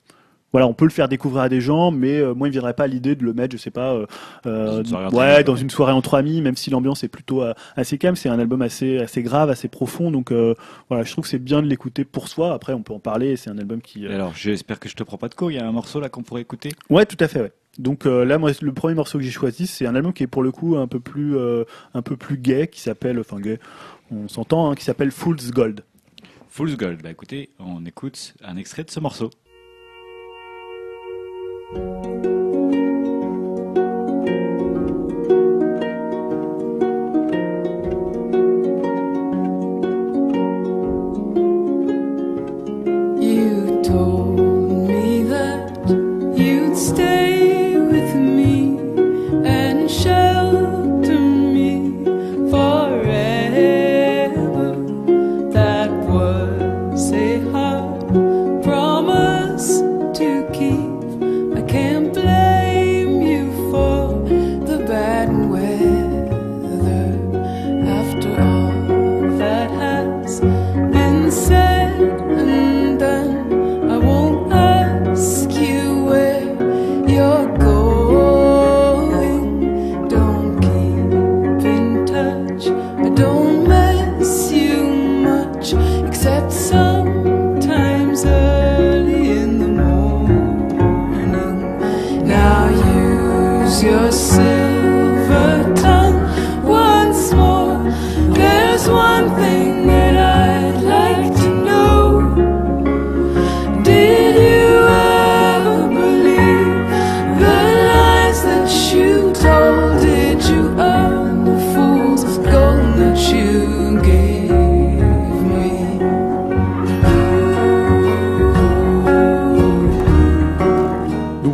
Voilà, 0.53 0.67
on 0.67 0.75
peut 0.75 0.85
le 0.85 0.91
faire 0.91 1.09
découvrir 1.09 1.43
à 1.43 1.49
des 1.49 1.61
gens, 1.61 1.93
mais 1.93 2.19
euh, 2.19 2.35
moi, 2.35 2.49
il 2.49 2.51
ne 2.51 2.55
viendrait 2.55 2.75
pas 2.75 2.89
l'idée 2.89 3.15
de 3.15 3.23
le 3.23 3.33
mettre, 3.33 3.53
je 3.57 3.63
sais 3.63 3.71
pas, 3.71 3.95
euh, 3.95 4.07
euh, 4.47 4.67
Dans 4.67 4.79
une 4.79 4.85
soirée 4.85 5.05
entre 5.07 5.17
ouais, 5.17 5.25
amis, 5.35 5.45
dans 5.45 5.55
une 5.57 5.71
soirée 5.71 5.93
entre 5.93 6.15
amis, 6.15 6.41
même 6.43 6.57
si 6.57 6.71
l'ambiance 6.71 7.05
est 7.05 7.09
plutôt 7.09 7.45
euh, 7.45 7.55
assez 7.77 7.99
calme. 7.99 8.17
C'est 8.17 8.29
un 8.29 8.39
album 8.41 8.61
assez 8.61 8.99
assez 8.99 9.23
grave, 9.23 9.49
assez 9.49 9.69
profond. 9.69 10.11
Donc 10.11 10.33
euh, 10.33 10.57
voilà, 10.89 11.05
je 11.05 11.13
trouve 11.13 11.23
que 11.23 11.31
c'est 11.31 11.39
bien 11.39 11.63
de 11.63 11.69
l'écouter 11.69 12.05
pour 12.05 12.27
soi. 12.27 12.53
Après, 12.53 12.73
on 12.73 12.83
peut 12.83 12.93
en 12.93 12.99
parler. 12.99 13.37
C'est 13.37 13.49
un 13.49 13.59
album 13.59 13.81
qui. 13.81 14.07
euh, 14.07 14.13
Alors, 14.13 14.35
j'espère 14.35 14.81
que 14.81 14.89
je 14.89 14.97
te 14.97 15.05
prends 15.05 15.19
pas 15.19 15.29
de 15.29 15.37
cours. 15.37 15.53
Il 15.53 15.55
y 15.55 15.61
a 15.61 15.69
un 15.69 15.71
morceau 15.73 16.01
là 16.01 16.09
qu'on 16.09 16.25
pourrait 16.25 16.43
écouter? 16.43 16.71
Ouais, 16.89 17.07
tout 17.07 17.17
à 17.21 17.29
fait. 17.29 17.43
Ouais. 17.43 17.53
Donc 17.79 18.05
euh, 18.05 18.25
là, 18.25 18.37
moi, 18.37 18.51
le 18.61 18.73
premier 18.73 18.95
morceau 18.95 19.19
que 19.19 19.25
j'ai 19.25 19.31
choisi, 19.31 19.69
c'est 19.69 19.87
un 19.87 19.95
album 19.95 20.13
qui 20.13 20.25
est 20.25 20.27
pour 20.27 20.43
le 20.43 20.51
coup 20.51 20.77
un 20.77 20.89
peu 20.89 20.99
plus, 20.99 21.37
euh, 21.37 21.63
un 21.95 22.03
peu 22.03 22.17
plus 22.17 22.37
gay, 22.37 22.67
qui 22.67 22.81
s'appelle, 22.81 23.21
enfin 23.21 23.39
gay, 23.39 23.61
on 24.11 24.29
s'entend, 24.29 24.71
hein, 24.71 24.75
qui 24.75 24.85
s'appelle 24.85 25.11
Fool's 25.11 25.51
Gold. 25.51 25.85
Fool's 26.49 26.77
Gold. 26.77 27.03
Bah 27.03 27.11
écoutez, 27.11 27.51
on 27.59 27.85
écoute 27.87 28.35
un 28.43 28.57
extrait 28.57 28.85
de 28.85 28.91
ce 28.91 29.01
morceau. 29.01 29.31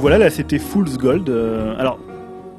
Voilà, 0.09 0.19
là 0.19 0.31
c'était 0.31 0.61
Fool's 0.61 0.99
Gold. 0.99 1.29
Euh, 1.29 1.75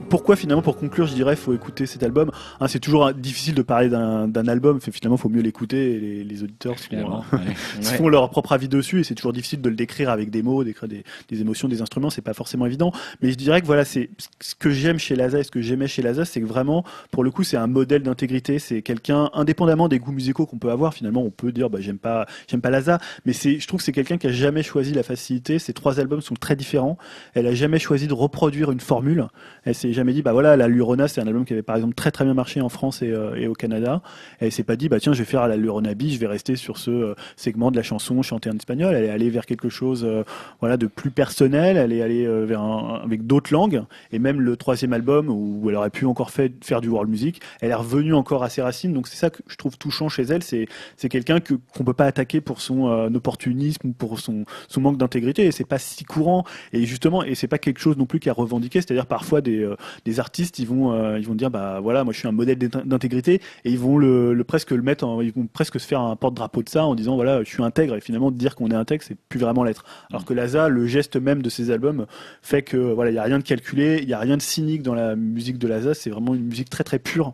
pourquoi 0.10 0.36
finalement 0.36 0.62
pour 0.62 0.78
conclure 0.78 1.08
je 1.08 1.14
dirais 1.14 1.36
faut 1.36 1.54
écouter 1.54 1.86
cet 1.86 2.04
album. 2.04 2.32
Hein, 2.60 2.68
c'est 2.68 2.80
toujours 2.80 3.08
euh, 3.08 3.14
difficile 3.14 3.56
de 3.56 3.62
parler 3.62 3.90
d'un 3.90 4.48
album 4.48 4.80
fait, 4.82 4.92
finalement 4.92 5.18
faut 5.18 5.30
mieux 5.30 5.42
l'écouter 5.42 5.96
et 5.96 6.00
les, 6.00 6.24
les 6.24 6.44
auditeurs 6.44 6.78
se 6.80 6.88
font, 6.88 6.96
ouais. 6.98 7.24
Ouais. 7.78 7.98
font 7.98 8.10
leur 8.10 8.30
propre 8.30 8.54
avis 8.54 8.68
dessus 8.68 9.02
et 9.02 9.04
c'est 9.04 9.16
toujours 9.16 9.34
difficile 9.34 9.62
de 9.62 9.70
le 9.70 9.76
décrire 9.76 10.10
avec 10.10 10.30
des 10.30 10.42
mots 10.42 10.64
d'écrire 10.64 10.90
des, 10.90 11.04
des 11.30 11.42
émotions 11.42 11.68
des 11.68 11.82
instruments 11.82 12.10
c'est 12.10 12.22
pas 12.22 12.34
forcément 12.34 12.66
évident. 12.66 12.92
Mais 13.22 13.32
je 13.32 13.36
dirais 13.36 13.62
que 13.62 13.68
voilà 13.68 13.86
c'est 13.86 14.10
ce 14.40 14.56
que 14.56 14.70
j'aime 14.70 15.00
chez 15.00 15.16
Laza 15.16 15.40
et 15.40 15.44
ce 15.44 15.52
que 15.52 15.62
j'aimais 15.62 15.88
chez 15.88 16.02
Laza 16.02 16.26
c'est 16.26 16.42
que 16.42 16.46
vraiment 16.46 16.84
pour 17.12 17.24
le 17.24 17.32
coup 17.32 17.44
c'est 17.44 17.58
un 17.58 17.68
modèle 17.68 18.04
d'intégrité 18.04 18.60
c'est 18.60 18.82
quelqu'un 18.82 19.30
indépendamment 19.34 19.88
des 19.88 20.00
goûts 20.00 20.12
musicaux 20.12 20.46
qu'on 20.46 20.58
peut 20.58 20.72
avoir 20.72 20.94
finalement 20.94 21.22
on 21.24 21.32
peut 21.32 21.52
dire 21.52 21.70
bah 21.70 21.80
j'aime 21.82 22.00
pas 22.00 22.26
j'aime 22.48 22.62
pas 22.62 22.70
Laza 22.70 23.00
mais 23.26 23.34
c'est 23.34 23.60
je 23.60 23.68
trouve 23.68 23.80
que 23.80 23.84
c'est 23.84 23.92
quelqu'un 23.92 24.18
qui 24.18 24.28
a 24.28 24.32
jamais 24.32 24.64
choisi 24.64 24.94
la 24.94 25.04
facilité. 25.04 25.60
Ces 25.60 25.74
trois 25.74 26.00
albums 26.00 26.22
sont 26.22 26.36
très 26.36 26.56
différents. 26.56 26.98
Elle 27.34 27.48
a 27.48 27.54
jamais 27.54 27.80
choisi 27.80 28.08
de 28.08 28.14
reproduire 28.14 28.72
une 28.72 28.80
formule. 28.80 29.28
Elle 29.64 29.76
s'est 29.76 29.94
jamais 29.98 30.14
dit 30.14 30.22
bah 30.22 30.32
voilà 30.32 30.56
la 30.56 30.68
Lurona 30.68 31.08
c'est 31.08 31.20
un 31.22 31.28
album 31.28 31.44
qui 31.46 31.54
avait 31.54 31.62
par 31.64 31.76
exemple 31.76 31.94
très 31.96 32.12
très 32.12 32.24
bien 32.24 32.34
marché 32.34 32.62
en 32.62 32.70
France 32.70 33.02
et, 33.02 33.12
euh, 33.12 33.36
et 33.36 33.48
au 33.48 33.54
Canada. 33.54 34.02
Elle 34.40 34.52
s'est 34.52 34.64
pas 34.64 34.76
dit 34.76 34.88
bah 34.90 35.00
tiens 35.00 35.14
je 35.14 35.20
vais 35.20 35.26
faire 35.26 35.48
la 35.48 35.58
Lurona 35.58 35.94
B 35.94 36.04
je 36.08 36.18
vais 36.18 36.28
rester 36.28 36.56
sur 36.56 36.78
ce 36.78 36.92
euh, 36.92 37.16
segment 37.36 37.72
de 37.72 37.76
la 37.76 37.84
chanson 37.84 38.22
chantée 38.22 38.50
en 38.50 38.56
espagnol. 38.56 38.96
Elle 38.96 39.04
est 39.04 39.10
allée 39.10 39.30
vers 39.30 39.46
quelque 39.46 39.70
chose 39.70 40.06
euh, 40.06 40.24
voilà 40.62 40.78
de 40.78 40.88
plus 40.88 41.12
personnel. 41.12 41.76
Elle 41.78 41.92
est 41.92 42.02
allée 42.02 42.28
vers 42.46 42.62
un- 42.62 43.02
avec 43.04 43.28
d'autres 43.28 43.52
langues. 43.52 43.84
Et 44.12 44.20
même 44.20 44.40
le 44.40 44.56
troisième 44.56 44.94
album 44.94 45.30
où 45.30 45.70
elle 45.70 45.76
aurait 45.76 45.90
pu 45.90 46.06
encore 46.06 46.32
fait, 46.32 46.54
faire 46.64 46.80
du 46.82 46.88
world 46.90 47.10
music 47.10 47.42
elle 47.62 47.72
est 47.72 47.76
revenue 47.76 48.14
encore 48.14 48.44
à 48.44 48.50
ses 48.50 48.62
racines. 48.62 48.94
Donc 48.94 49.08
c'est 49.08 49.18
ça 49.18 49.30
que 49.30 49.42
je 49.48 49.56
trouve 49.58 49.78
touchant 49.78 50.08
chez 50.10 50.24
elle. 50.24 50.44
C'est 50.44 50.68
c'est 50.96 51.10
quelqu'un 51.10 51.40
que 51.40 51.56
qu'on 51.76 51.84
peut 51.84 51.94
pas 51.94 52.06
attaquer 52.06 52.40
pour 52.42 52.62
son 52.62 52.88
opportunisme 53.16 53.88
ou 53.90 53.94
pour 53.94 54.20
son 54.20 54.46
son 54.68 54.82
manque 54.82 54.98
d'intégrité. 54.98 55.46
Et 55.46 55.52
c'est 55.52 55.66
pas 55.68 55.80
si 55.80 56.04
courant. 56.06 56.44
Et 56.74 56.86
justement 56.86 57.24
et 57.24 57.36
c'est 57.36 57.48
pas 57.48 57.58
quelque 57.58 57.80
chose 57.80 57.98
non 57.98 58.06
plus 58.06 58.20
qui 58.20 58.30
a 58.30 58.34
revendiqué. 58.34 58.82
C'est-à-dire 58.82 59.06
parfois 59.08 59.42
des 59.42 59.68
des 60.06 60.20
artistes 60.20 60.60
ils 60.60 60.68
vont 60.68 60.94
euh, 60.94 61.20
ils 61.20 61.28
vont 61.28 61.36
dire 61.36 61.50
bah 61.52 61.80
voilà 61.82 62.04
moi 62.04 62.14
je 62.14 62.20
suis 62.20 62.28
un 62.28 62.32
modèle 62.32 62.58
d'int- 62.58 62.86
d'intégrité 62.86 63.42
et 63.66 63.72
ils 63.72 63.80
vont 63.80 63.98
le, 63.98 64.34
le 64.34 64.44
presque 64.44 64.72
le 64.72 64.82
mettre 64.82 65.06
en, 65.06 65.22
ils 65.22 65.34
vont 65.34 65.48
presque 65.48 65.80
se 65.80 65.88
faire 65.88 66.02
un 66.02 66.16
porte-drapeau 66.16 66.64
de 66.64 66.70
ça 66.70 66.86
en 66.86 66.96
disant 66.96 67.16
voilà 67.16 67.44
je 67.44 67.50
suis 67.50 67.64
intègre 67.64 67.96
et 67.96 68.02
finalement 68.02 68.32
dire 68.32 68.56
qu'on 68.56 68.70
est 68.72 68.76
intègre 68.76 69.04
c'est 69.04 69.18
plus 69.30 69.40
vraiment 69.40 69.64
l'être 69.64 69.86
alors 70.10 70.26
que 70.26 70.34
Laza 70.34 70.70
le 70.70 70.88
geste 70.88 71.16
même 71.18 71.42
de 71.42 71.50
ses 71.50 71.72
albums 71.72 72.06
fait 72.42 72.62
que 72.62 72.78
voilà 72.78 73.12
il 73.12 73.16
y 73.16 73.20
a 73.20 73.24
rien 73.24 73.40
de 73.40 73.44
calculé 73.44 74.00
il 74.02 74.10
y 74.10 74.14
a 74.14 74.20
rien 74.20 74.38
de 74.38 74.42
cynique 74.42 74.84
dans 74.84 74.96
la 74.96 75.16
musique 75.16 75.58
de 75.58 75.68
Laza 75.68 75.94
c'est 75.94 76.10
vraiment 76.10 76.36
une 76.36 76.46
musique 76.46 76.70
très 76.70 76.84
très 76.84 77.00
pure 77.00 77.34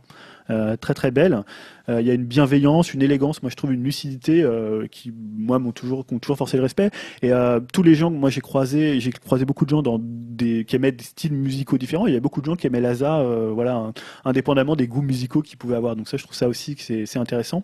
euh, 0.50 0.76
très 0.76 0.94
très 0.94 1.10
belle. 1.10 1.44
Euh, 1.90 2.02
Il 2.02 2.08
y 2.08 2.12
a 2.12 2.14
une 2.14 2.26
bienveillance, 2.26 2.94
une 2.94 3.02
élégance, 3.02 3.44
moi 3.44 3.50
je 3.50 3.56
trouve 3.56 3.74
une 3.74 3.84
lucidité 3.84 4.42
euh, 4.44 4.88
qui, 4.88 5.12
moi, 5.12 5.60
m'ont 5.60 5.72
toujours, 5.72 6.06
toujours 6.22 6.38
forcé 6.38 6.58
le 6.58 6.64
respect. 6.64 6.92
Et 7.22 7.32
euh, 7.32 7.60
tous 7.74 7.84
les 7.84 7.96
gens 7.96 8.10
que 8.10 8.16
moi 8.16 8.30
j'ai 8.30 8.42
croisés, 8.42 9.00
j'ai 9.00 9.12
croisé 9.12 9.46
beaucoup 9.46 9.66
de 9.66 9.70
gens 9.70 9.82
dans 9.82 10.00
qui 10.38 10.76
aimaient 10.76 10.92
des 10.92 11.04
styles 11.04 11.34
musicaux 11.34 11.78
différents. 11.78 12.08
Il 12.08 12.14
y 12.14 12.18
a 12.18 12.20
beaucoup 12.20 12.42
de 12.42 12.46
gens 12.46 12.56
qui 12.56 12.68
aimaient 12.68 12.82
Laza, 12.82 13.24
voilà, 13.54 13.94
indépendamment 14.26 14.76
des 14.76 14.88
goûts 14.88 15.02
musicaux 15.02 15.42
qu'ils 15.42 15.58
pouvaient 15.58 15.76
avoir. 15.76 15.96
Donc 15.96 16.10
ça, 16.10 16.18
je 16.18 16.24
trouve 16.24 16.36
ça 16.36 16.48
aussi 16.48 16.76
que 16.76 16.82
c'est 16.82 17.20
intéressant. 17.20 17.64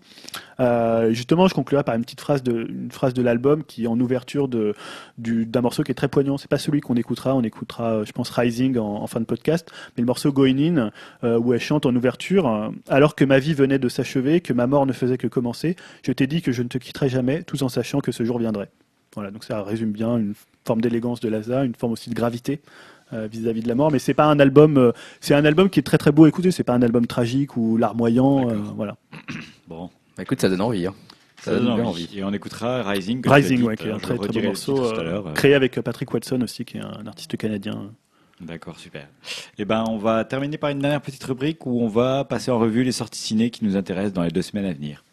Justement, 1.09 1.47
je 1.47 1.53
conclurai 1.55 1.83
par 1.83 1.95
une 1.95 2.03
petite 2.03 2.21
phrase 2.21 2.43
de, 2.43 2.67
une 2.69 2.91
phrase 2.91 3.13
de 3.13 3.21
l'album 3.21 3.63
qui 3.63 3.85
est 3.85 3.87
en 3.87 3.99
ouverture 3.99 4.47
de, 4.47 4.75
du- 5.17 5.45
d'un 5.45 5.61
morceau 5.61 5.83
qui 5.83 5.91
est 5.91 5.95
très 5.95 6.07
poignant. 6.07 6.37
C'est 6.37 6.49
pas 6.49 6.59
celui 6.59 6.79
qu'on 6.79 6.95
écoutera, 6.95 7.35
on 7.35 7.41
écoutera, 7.41 8.03
je 8.05 8.11
pense, 8.11 8.29
Rising 8.29 8.77
en, 8.77 9.07
fin 9.07 9.19
de 9.19 9.25
podcast, 9.25 9.69
mais 9.97 10.01
le 10.01 10.07
morceau 10.07 10.31
Going 10.31 10.91
In, 11.23 11.37
où 11.39 11.53
elle 11.53 11.59
chante 11.59 11.85
en 11.85 11.95
ouverture, 11.95 12.71
alors 12.87 13.15
que 13.15 13.25
ma 13.25 13.39
vie 13.39 13.53
venait 13.53 13.79
de 13.79 13.89
s'achever, 13.89 14.08
que 14.13 14.53
ma 14.53 14.67
mort 14.67 14.85
ne 14.85 14.93
faisait 14.93 15.17
que 15.17 15.27
commencer, 15.27 15.75
je 16.03 16.11
t'ai 16.11 16.27
dit 16.27 16.41
que 16.41 16.51
je 16.51 16.63
ne 16.63 16.67
te 16.67 16.77
quitterai 16.77 17.09
jamais, 17.09 17.43
tout 17.43 17.61
en 17.63 17.69
sachant 17.69 17.99
que 17.99 18.11
ce 18.11 18.23
jour 18.23 18.39
viendrait. 18.39 18.69
Voilà, 19.15 19.31
donc 19.31 19.43
ça 19.43 19.63
résume 19.63 19.91
bien 19.91 20.17
une 20.17 20.33
forme 20.65 20.81
d'élégance 20.81 21.19
de 21.19 21.29
Laza, 21.29 21.63
une 21.63 21.75
forme 21.75 21.93
aussi 21.93 22.09
de 22.09 22.15
gravité 22.15 22.61
euh, 23.13 23.27
vis-à-vis 23.31 23.61
de 23.61 23.67
la 23.67 23.75
mort, 23.75 23.91
mais 23.91 23.97
c'est 23.97 24.13
pas 24.13 24.25
un 24.25 24.39
album, 24.39 24.77
euh, 24.77 24.91
c'est 25.19 25.33
un 25.33 25.45
album 25.45 25.69
qui 25.69 25.79
est 25.79 25.83
très 25.83 25.97
très 25.97 26.11
beau 26.11 26.25
à 26.25 26.27
écouter, 26.27 26.51
c'est 26.51 26.63
pas 26.63 26.73
un 26.73 26.81
album 26.81 27.07
tragique 27.07 27.57
ou 27.57 27.77
larmoyant, 27.77 28.49
euh, 28.49 28.55
voilà. 28.75 28.97
Bon, 29.67 29.89
Bah, 30.17 30.23
écoute, 30.23 30.41
ça 30.41 30.49
donne 30.49 30.61
envie. 30.61 30.87
Hein. 30.87 30.93
ça 31.41 31.55
donne 31.55 31.69
envie. 31.69 32.09
Et 32.15 32.23
on 32.23 32.33
écoutera 32.33 32.83
Rising. 32.83 33.21
Rising, 33.27 33.63
ouais, 33.63 33.77
qui 33.77 33.87
est 33.87 33.91
un 33.91 33.99
très 33.99 34.15
très 34.17 34.27
beau 34.27 34.41
morceau, 34.41 34.93
créé 35.35 35.53
avec 35.53 35.79
Patrick 35.81 36.11
Watson 36.13 36.41
aussi, 36.41 36.65
qui 36.65 36.77
est 36.77 36.81
un 36.81 37.05
artiste 37.07 37.35
canadien. 37.37 37.91
D'accord, 38.41 38.79
super. 38.79 39.07
Eh 39.57 39.65
ben, 39.65 39.83
on 39.89 39.97
va 39.97 40.23
terminer 40.23 40.57
par 40.57 40.69
une 40.69 40.79
dernière 40.79 41.01
petite 41.01 41.23
rubrique 41.23 41.65
où 41.65 41.81
on 41.81 41.87
va 41.87 42.23
passer 42.23 42.51
en 42.51 42.59
revue 42.59 42.83
les 42.83 42.93
sorties 42.93 43.19
ciné 43.19 43.49
qui 43.49 43.65
nous 43.65 43.75
intéressent 43.75 44.13
dans 44.13 44.23
les 44.23 44.31
deux 44.31 44.41
semaines 44.41 44.65
à 44.65 44.73
venir. 44.73 45.03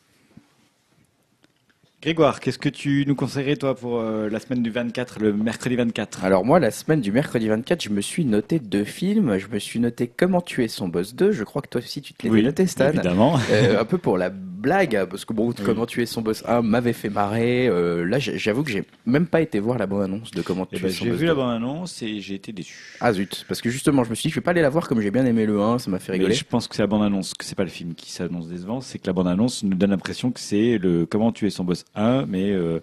Grégoire, 2.07 2.39
qu'est-ce 2.39 2.60
que 2.60 2.68
tu 2.68 3.02
nous 3.05 3.17
conseillerais, 3.17 3.57
toi, 3.57 3.75
pour 3.75 3.99
euh, 3.99 4.28
la 4.31 4.39
semaine 4.39 4.62
du 4.62 4.70
24, 4.70 5.18
le 5.18 5.33
mercredi 5.33 5.75
24 5.75 6.25
Alors 6.25 6.44
moi, 6.44 6.60
la 6.60 6.70
semaine 6.70 7.01
du 7.01 7.10
mercredi 7.10 7.49
24, 7.49 7.83
je 7.83 7.89
me 7.91 8.01
suis 8.01 8.25
noté 8.25 8.60
deux 8.60 8.85
films. 8.85 9.36
Je 9.39 9.49
me 9.49 9.59
suis 9.59 9.81
noté 9.81 10.07
Comment 10.17 10.41
tuer 10.41 10.68
son 10.68 10.86
boss 10.86 11.17
2. 11.17 11.33
Je 11.33 11.43
crois 11.43 11.62
que 11.62 11.68
toi 11.68 11.81
aussi, 11.81 12.02
tu 12.02 12.15
te 12.15 12.28
l'es 12.28 12.43
noté, 12.43 12.68
Stan. 12.68 12.91
évidemment. 12.91 13.41
Euh, 13.51 13.81
un 13.81 13.85
peu 13.85 13.99
pour 13.99 14.18
la 14.18 14.31
blague, 14.31 15.05
parce 15.10 15.25
que 15.25 15.33
bon, 15.33 15.52
Comment 15.65 15.85
tuer 15.85 16.07
son 16.07 16.23
boss 16.23 16.44
1 16.47 16.62
m'avait 16.62 16.93
fait 16.93 17.09
marrer. 17.10 17.67
Euh, 17.67 18.05
là, 18.05 18.20
j'avoue 18.20 18.62
que 18.62 18.70
j'ai 18.70 18.85
même 19.05 19.26
pas 19.26 19.41
été 19.41 19.59
voir 19.59 19.76
la 19.76 19.86
bande-annonce 19.89 20.31
de 20.31 20.43
Comment 20.43 20.68
Eh 20.70 20.76
tuer 20.76 20.86
ben, 20.86 20.93
son 20.94 21.05
j'ai 21.07 21.10
boss 21.10 21.18
vu 21.18 21.26
2. 21.26 21.33
la 21.33 21.35
bande-annonce 21.35 22.02
et 22.02 22.20
j'ai 22.20 22.35
été 22.36 22.52
déçu. 22.52 22.97
Ah 23.01 23.12
zut, 23.12 23.44
parce 23.49 23.60
que 23.60 23.68
justement, 23.68 24.05
je 24.05 24.10
me 24.10 24.15
suis 24.15 24.28
dit, 24.28 24.31
je 24.31 24.36
vais 24.36 24.44
pas 24.44 24.52
aller 24.52 24.62
la 24.62 24.70
voir 24.70 24.86
comme 24.86 25.01
j'ai 25.01 25.10
bien 25.10 25.26
aimé 25.26 25.44
le 25.44 25.60
1, 25.60 25.81
ça 25.81 25.91
m'a 25.91 25.99
fait 25.99 26.12
Mais 26.12 26.18
rigoler. 26.18 26.35
je 26.36 26.44
pense 26.44 26.68
que 26.68 26.76
c'est 26.76 26.83
la 26.83 26.86
bande-annonce, 26.86 27.35
que 27.35 27.44
c'est 27.44 27.57
pas 27.57 27.65
le 27.65 27.68
film 27.68 27.94
qui 27.97 28.12
s'annonce 28.12 28.47
décevant, 28.49 28.81
c'est 28.81 29.01
que 29.01 29.09
la 29.09 29.12
bande-annonce 29.12 29.65
nous 29.65 29.75
donne 29.75 29.91
l'impression 29.91 30.31
que 30.31 30.39
c'est 30.39 30.78
le 30.78 31.05
Comment 31.05 31.33
tuer 31.33 31.51
son 31.51 31.65
boss 31.65 31.85
1, 31.97 32.26
mais 32.26 32.50
euh, 32.52 32.81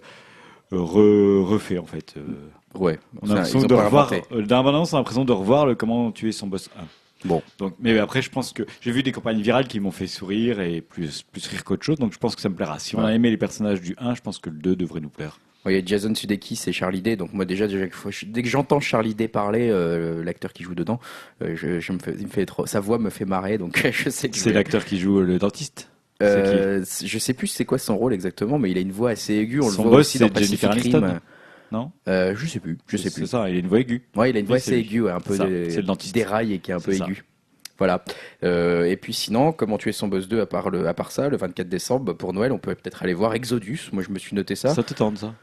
re- 0.72 1.42
refait 1.44 1.78
en 1.78 1.86
fait. 1.86 2.14
Euh, 2.16 2.22
Ouais, 2.74 2.98
on 3.22 3.26
a 3.30 3.34
l'impression 3.36 3.60
de 3.68 3.74
revoir, 3.84 4.08
euh, 4.32 4.42
bande-annonce, 4.42 4.92
on 4.92 4.96
a 4.96 4.98
l'impression 5.00 5.24
de 5.24 5.32
revoir 5.32 5.64
le 5.64 5.76
Comment 5.76 6.10
tuer 6.10 6.32
son 6.32 6.48
boss 6.48 6.68
1. 6.76 7.28
Bon. 7.28 7.40
Donc, 7.58 7.76
mais 7.78 7.96
après, 8.00 8.20
je 8.20 8.30
pense 8.30 8.52
que 8.52 8.64
j'ai 8.80 8.90
vu 8.90 9.04
des 9.04 9.12
campagnes 9.12 9.40
virales 9.40 9.68
qui 9.68 9.78
m'ont 9.78 9.92
fait 9.92 10.08
sourire 10.08 10.60
et 10.60 10.80
plus, 10.80 11.22
plus 11.22 11.46
rire 11.46 11.62
qu'autre 11.62 11.84
chose, 11.84 11.98
donc 12.00 12.12
je 12.12 12.18
pense 12.18 12.34
que 12.34 12.42
ça 12.42 12.48
me 12.48 12.56
plaira. 12.56 12.80
Si 12.80 12.96
on 12.96 13.04
a 13.04 13.14
aimé 13.14 13.30
les 13.30 13.36
personnages 13.36 13.80
du 13.80 13.94
1, 13.96 14.16
je 14.16 14.22
pense 14.22 14.40
que 14.40 14.50
le 14.50 14.56
2 14.56 14.74
devrait 14.74 14.98
nous 15.00 15.08
plaire. 15.08 15.38
Ouais, 15.64 15.74
Il 15.74 15.78
y 15.78 15.82
a 15.82 15.86
Jason 15.86 16.12
Sudeikis 16.16 16.60
et 16.66 16.72
Charlie 16.72 17.00
Day, 17.00 17.14
donc 17.14 17.32
moi 17.32 17.44
déjà, 17.44 17.68
déjà 17.68 17.86
dès 18.26 18.42
que 18.42 18.48
j'entends 18.48 18.80
Charlie 18.80 19.14
Day 19.14 19.28
parler, 19.28 19.68
euh, 19.70 20.24
l'acteur 20.24 20.52
qui 20.52 20.64
joue 20.64 20.74
dedans, 20.74 20.98
euh, 21.42 21.54
je, 21.54 21.78
je 21.78 21.92
me 21.92 21.98
fais, 22.00 22.14
il 22.18 22.24
me 22.26 22.30
fait 22.30 22.44
trop, 22.44 22.66
sa 22.66 22.80
voix 22.80 22.98
me 22.98 23.08
fait 23.08 23.24
marrer, 23.24 23.56
donc 23.56 23.80
je 23.92 24.10
sais 24.10 24.28
que 24.28 24.36
C'est 24.36 24.52
l'acteur 24.52 24.84
qui 24.84 24.98
joue 24.98 25.20
le 25.20 25.38
dentiste? 25.38 25.90
Euh, 26.22 26.84
je 27.04 27.18
sais 27.18 27.34
plus 27.34 27.48
c'est 27.48 27.64
quoi 27.64 27.78
son 27.78 27.96
rôle 27.96 28.12
exactement, 28.14 28.58
mais 28.58 28.70
il 28.70 28.78
a 28.78 28.80
une 28.80 28.92
voix 28.92 29.10
assez 29.10 29.34
aiguë. 29.34 29.60
On 29.60 29.70
Son 29.70 29.82
le 29.84 29.88
voit 29.88 29.98
boss, 29.98 30.06
aussi 30.08 30.18
dans 30.18 30.26
c'est 30.28 30.32
Pacific. 30.32 30.70
Rim. 30.94 31.20
Non? 31.72 31.90
Euh, 32.08 32.34
je 32.36 32.46
sais 32.46 32.60
plus, 32.60 32.78
je 32.86 32.96
sais 32.96 33.10
C'est 33.10 33.20
plus. 33.20 33.26
ça, 33.26 33.50
il 33.50 33.56
a 33.56 33.58
une 33.58 33.66
voix 33.66 33.80
aiguë. 33.80 34.02
Ouais, 34.14 34.30
il 34.30 34.36
a 34.36 34.38
une 34.38 34.44
Oui, 34.44 34.48
voix 34.48 34.58
c'est 34.60 34.72
assez 34.72 34.80
aiguë, 34.80 35.00
ouais, 35.02 35.10
un 35.10 35.20
peu 35.20 35.36
C'est 35.36 35.70
c'est 35.70 35.82
dentiste. 35.82 36.14
déraille 36.14 36.52
et 36.54 36.58
qui 36.60 36.70
est 36.70 36.74
un 36.74 36.80
peu 36.80 36.92
C'est 36.92 37.02
aiguë. 37.02 37.24
Voilà. 37.78 38.04
Euh, 38.44 38.84
et 38.84 38.96
puis 38.96 39.12
sinon, 39.12 39.50
comment 39.50 39.76
tuer 39.78 39.90
son 39.90 40.06
boss 40.06 40.28
2 40.28 40.40
à 40.40 40.46
part 40.46 40.70
le, 40.70 40.86
à 40.86 40.94
part 40.94 41.10
ça, 41.10 41.28
le 41.28 41.36
24 41.36 41.68
décembre 41.68 42.04
bah, 42.04 42.14
pour 42.14 42.32
Noël, 42.32 42.52
on 42.52 42.58
peut 42.58 42.72
peut-être 42.76 43.02
aller 43.02 43.14
voir 43.14 43.34
Exodus. 43.34 43.80
Moi, 43.92 44.04
je 44.06 44.10
me 44.12 44.18
suis 44.20 44.36
noté 44.36 44.54
ça. 44.54 44.72
Ça, 44.72 44.84
te 44.84 44.94
tente, 44.94 45.18
ça? 45.18 45.34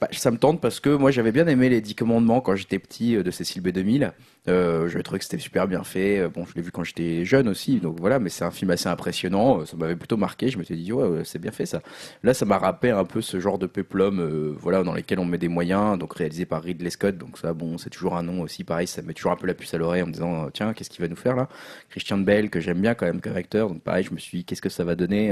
Bah, 0.00 0.08
ça 0.12 0.30
me 0.30 0.38
tente 0.38 0.62
parce 0.62 0.80
que 0.80 0.88
moi 0.88 1.10
j'avais 1.10 1.30
bien 1.30 1.46
aimé 1.46 1.68
les 1.68 1.82
10 1.82 1.94
commandements 1.94 2.40
quand 2.40 2.56
j'étais 2.56 2.78
petit 2.78 3.16
euh, 3.16 3.22
de 3.22 3.30
Cécile 3.30 3.62
B2000. 3.62 4.12
Euh, 4.48 4.88
je 4.88 4.98
trouvais 5.00 5.18
que 5.18 5.24
c'était 5.26 5.36
super 5.38 5.68
bien 5.68 5.84
fait. 5.84 6.20
Euh, 6.20 6.28
Bon, 6.30 6.46
je 6.46 6.54
l'ai 6.54 6.62
vu 6.62 6.70
quand 6.72 6.84
j'étais 6.84 7.26
jeune 7.26 7.48
aussi, 7.48 7.80
donc 7.80 8.00
voilà, 8.00 8.18
mais 8.18 8.30
c'est 8.30 8.44
un 8.44 8.50
film 8.50 8.70
assez 8.70 8.88
impressionnant. 8.88 9.60
Euh, 9.60 9.66
Ça 9.66 9.76
m'avait 9.76 9.96
plutôt 9.96 10.16
marqué. 10.16 10.48
Je 10.48 10.56
me 10.58 10.62
suis 10.64 10.74
dit, 10.74 10.90
ouais, 10.90 11.22
c'est 11.24 11.38
bien 11.38 11.50
fait 11.50 11.66
ça. 11.66 11.82
Là, 12.22 12.32
ça 12.32 12.46
m'a 12.46 12.56
rappelé 12.56 12.92
un 12.92 13.04
peu 13.04 13.20
ce 13.20 13.38
genre 13.40 13.58
de 13.58 13.66
peplum, 13.66 14.20
euh, 14.20 14.54
voilà, 14.58 14.82
dans 14.82 14.94
lesquels 14.94 15.18
on 15.18 15.26
met 15.26 15.36
des 15.36 15.48
moyens, 15.48 15.98
donc 15.98 16.14
réalisé 16.14 16.46
par 16.46 16.62
Ridley 16.62 16.88
Scott. 16.88 17.18
Donc 17.18 17.36
ça, 17.36 17.52
bon, 17.52 17.76
c'est 17.76 17.90
toujours 17.90 18.16
un 18.16 18.22
nom 18.22 18.40
aussi 18.40 18.64
pareil. 18.64 18.86
Ça 18.86 19.02
me 19.02 19.08
met 19.08 19.12
toujours 19.14 19.32
un 19.32 19.36
peu 19.36 19.46
la 19.46 19.54
puce 19.54 19.74
à 19.74 19.78
l'oreille 19.78 20.02
en 20.02 20.06
me 20.06 20.12
disant, 20.12 20.48
tiens, 20.50 20.72
qu'est-ce 20.72 20.88
qu'il 20.88 21.02
va 21.02 21.08
nous 21.08 21.16
faire 21.16 21.36
là? 21.36 21.48
Christian 21.90 22.16
Bell, 22.18 22.48
que 22.48 22.60
j'aime 22.60 22.80
bien 22.80 22.94
quand 22.94 23.04
même 23.04 23.20
comme 23.20 23.36
acteur. 23.36 23.68
Donc 23.68 23.82
pareil, 23.82 24.04
je 24.04 24.14
me 24.14 24.18
suis 24.18 24.38
dit, 24.38 24.44
qu'est-ce 24.46 24.62
que 24.62 24.70
ça 24.70 24.84
va 24.84 24.94
donner 24.96 25.30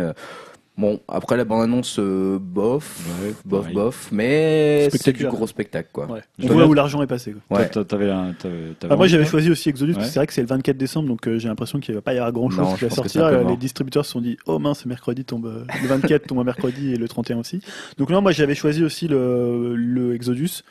Bon, 0.78 1.00
après 1.08 1.36
la 1.36 1.44
bande-annonce, 1.44 1.98
euh, 1.98 2.38
bof, 2.40 3.00
Ouais, 3.20 3.34
bof, 3.44 3.60
pareil. 3.62 3.74
bof, 3.74 4.08
mais 4.12 4.88
c'est 4.92 5.12
du 5.12 5.26
gros 5.26 5.48
spectacle, 5.48 5.88
quoi. 5.92 6.06
Ouais. 6.06 6.20
On 6.44 6.46
voit 6.46 6.66
où 6.66 6.72
l'argent 6.72 7.02
est 7.02 7.08
passé. 7.08 7.34
quoi. 7.48 7.58
Ouais. 7.58 7.68
Toi, 7.68 7.84
T'avais 7.84 8.08
un. 8.10 8.32
t'avais- 8.32 8.74
t'avais 8.78 8.94
Ah, 8.94 8.96
moi 8.96 9.08
j'avais 9.08 9.24
choisi 9.24 9.50
aussi 9.50 9.68
Exodus, 9.70 9.94
parce 9.94 10.06
que 10.06 10.12
c'est 10.12 10.20
vrai 10.20 10.28
que 10.28 10.32
c'est 10.32 10.40
le 10.40 10.46
24 10.46 10.76
décembre, 10.76 11.08
donc 11.08 11.26
euh, 11.26 11.36
j'ai 11.38 11.48
l'impression 11.48 11.80
qu'il 11.80 11.96
va 11.96 12.00
pas 12.00 12.14
y 12.14 12.18
avoir 12.18 12.30
grand 12.32 12.48
chose 12.48 12.60
Non, 12.60 12.74
qui 12.76 12.84
va 12.84 12.90
sortir. 12.90 13.28
Les 13.48 13.56
distributeurs 13.56 14.06
se 14.06 14.12
sont 14.12 14.20
dit, 14.20 14.36
oh 14.46 14.60
mince, 14.60 14.86
mercredi 14.86 15.24
tombe, 15.24 15.46
euh, 15.46 15.64
le 15.82 15.88
24 15.88 16.28
tombe 16.28 16.38
un 16.38 16.44
mercredi 16.44 16.94
et 16.94 16.96
le 16.96 17.08
31 17.08 17.38
aussi. 17.38 17.60
Donc 17.98 18.10
non, 18.10 18.22
moi 18.22 18.30
j'avais 18.30 18.54
choisi 18.54 18.84
aussi 18.84 19.08
le, 19.08 19.74
le 19.74 20.14
Exodus. 20.14 20.62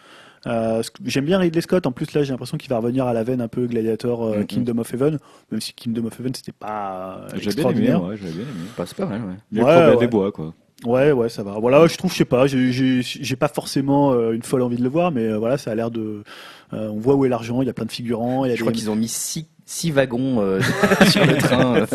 Euh, 0.48 0.82
J'aime 1.06 1.26
bien 1.26 1.38
Ridley 1.40 1.62
Scott. 1.62 1.86
En 1.86 1.92
plus, 1.92 2.12
là, 2.14 2.24
j'ai 2.24 2.32
l'impression 2.32 2.58
qu'il 2.58 2.70
va 2.70 2.78
revenir 2.78 3.06
à 3.06 3.14
la 3.14 3.24
veine 3.24 3.42
un 3.42 3.48
peu 3.48 3.68
Gladiator, 3.68 4.24
euh, 4.24 4.38
Mhm. 4.40 4.46
Kingdom 4.48 4.78
of 4.80 4.94
Heaven. 4.94 5.20
Même 5.52 5.62
si 5.62 5.74
Kingdom 5.74 6.06
of 6.06 6.20
Heaven, 6.20 6.34
c'était 6.34 6.52
pas 6.52 7.22
euh, 7.24 7.28
J'avais 7.30 7.40
bien 7.40 7.42
aimé, 7.42 7.48
extraordinaire. 7.52 8.04
ouais, 8.04 8.18
j'avais 8.18 8.32
bien 8.32 8.42
aimé. 8.44 8.70
Bah, 8.78 8.84
c'est 8.88 8.98
pas 8.98 9.06
mal, 9.06 9.22
ouais. 9.22 9.34
Le 9.52 9.62
problème 9.62 9.90
ouais. 9.92 9.98
des 9.98 10.08
bois, 10.08 10.32
quoi. 10.32 10.54
Ouais, 10.86 11.12
ouais, 11.12 11.28
ça 11.30 11.42
va. 11.44 11.54
Voilà, 11.60 11.86
je 11.88 11.98
trouve, 11.98 12.12
je 12.12 12.18
sais 12.18 12.26
pas, 12.26 12.46
j'ai- 12.46 13.36
pas 13.36 13.48
forcément 13.48 14.12
euh, 14.14 14.34
une 14.34 14.44
folle 14.44 14.62
envie 14.62 14.78
de 14.78 14.84
le 14.84 14.90
voir, 14.90 15.12
mais 15.12 15.24
euh, 15.24 15.38
voilà, 15.38 15.58
ça 15.58 15.72
a 15.72 15.76
l'air 15.76 15.90
de. 15.90 16.24
euh, 16.74 16.90
on 16.90 17.00
voit 17.00 17.16
où 17.16 17.26
est 17.26 17.30
l'argent, 17.30 17.62
il 17.64 17.66
y 17.66 17.70
a 17.70 17.74
plein 17.74 17.86
de 17.86 17.92
figurants. 17.92 18.46
Il 18.46 18.50
y 18.50 18.52
a 18.52 18.56
Je 18.56 18.62
crois 18.62 18.72
qu'ils 18.72 18.92
ont 18.92 18.96
mis 18.96 19.08
six, 19.08 19.48
six 19.66 19.90
wagons 19.90 20.40
euh, 20.40 20.60
sur 21.10 21.26
le 21.26 21.36
train. 21.38 21.86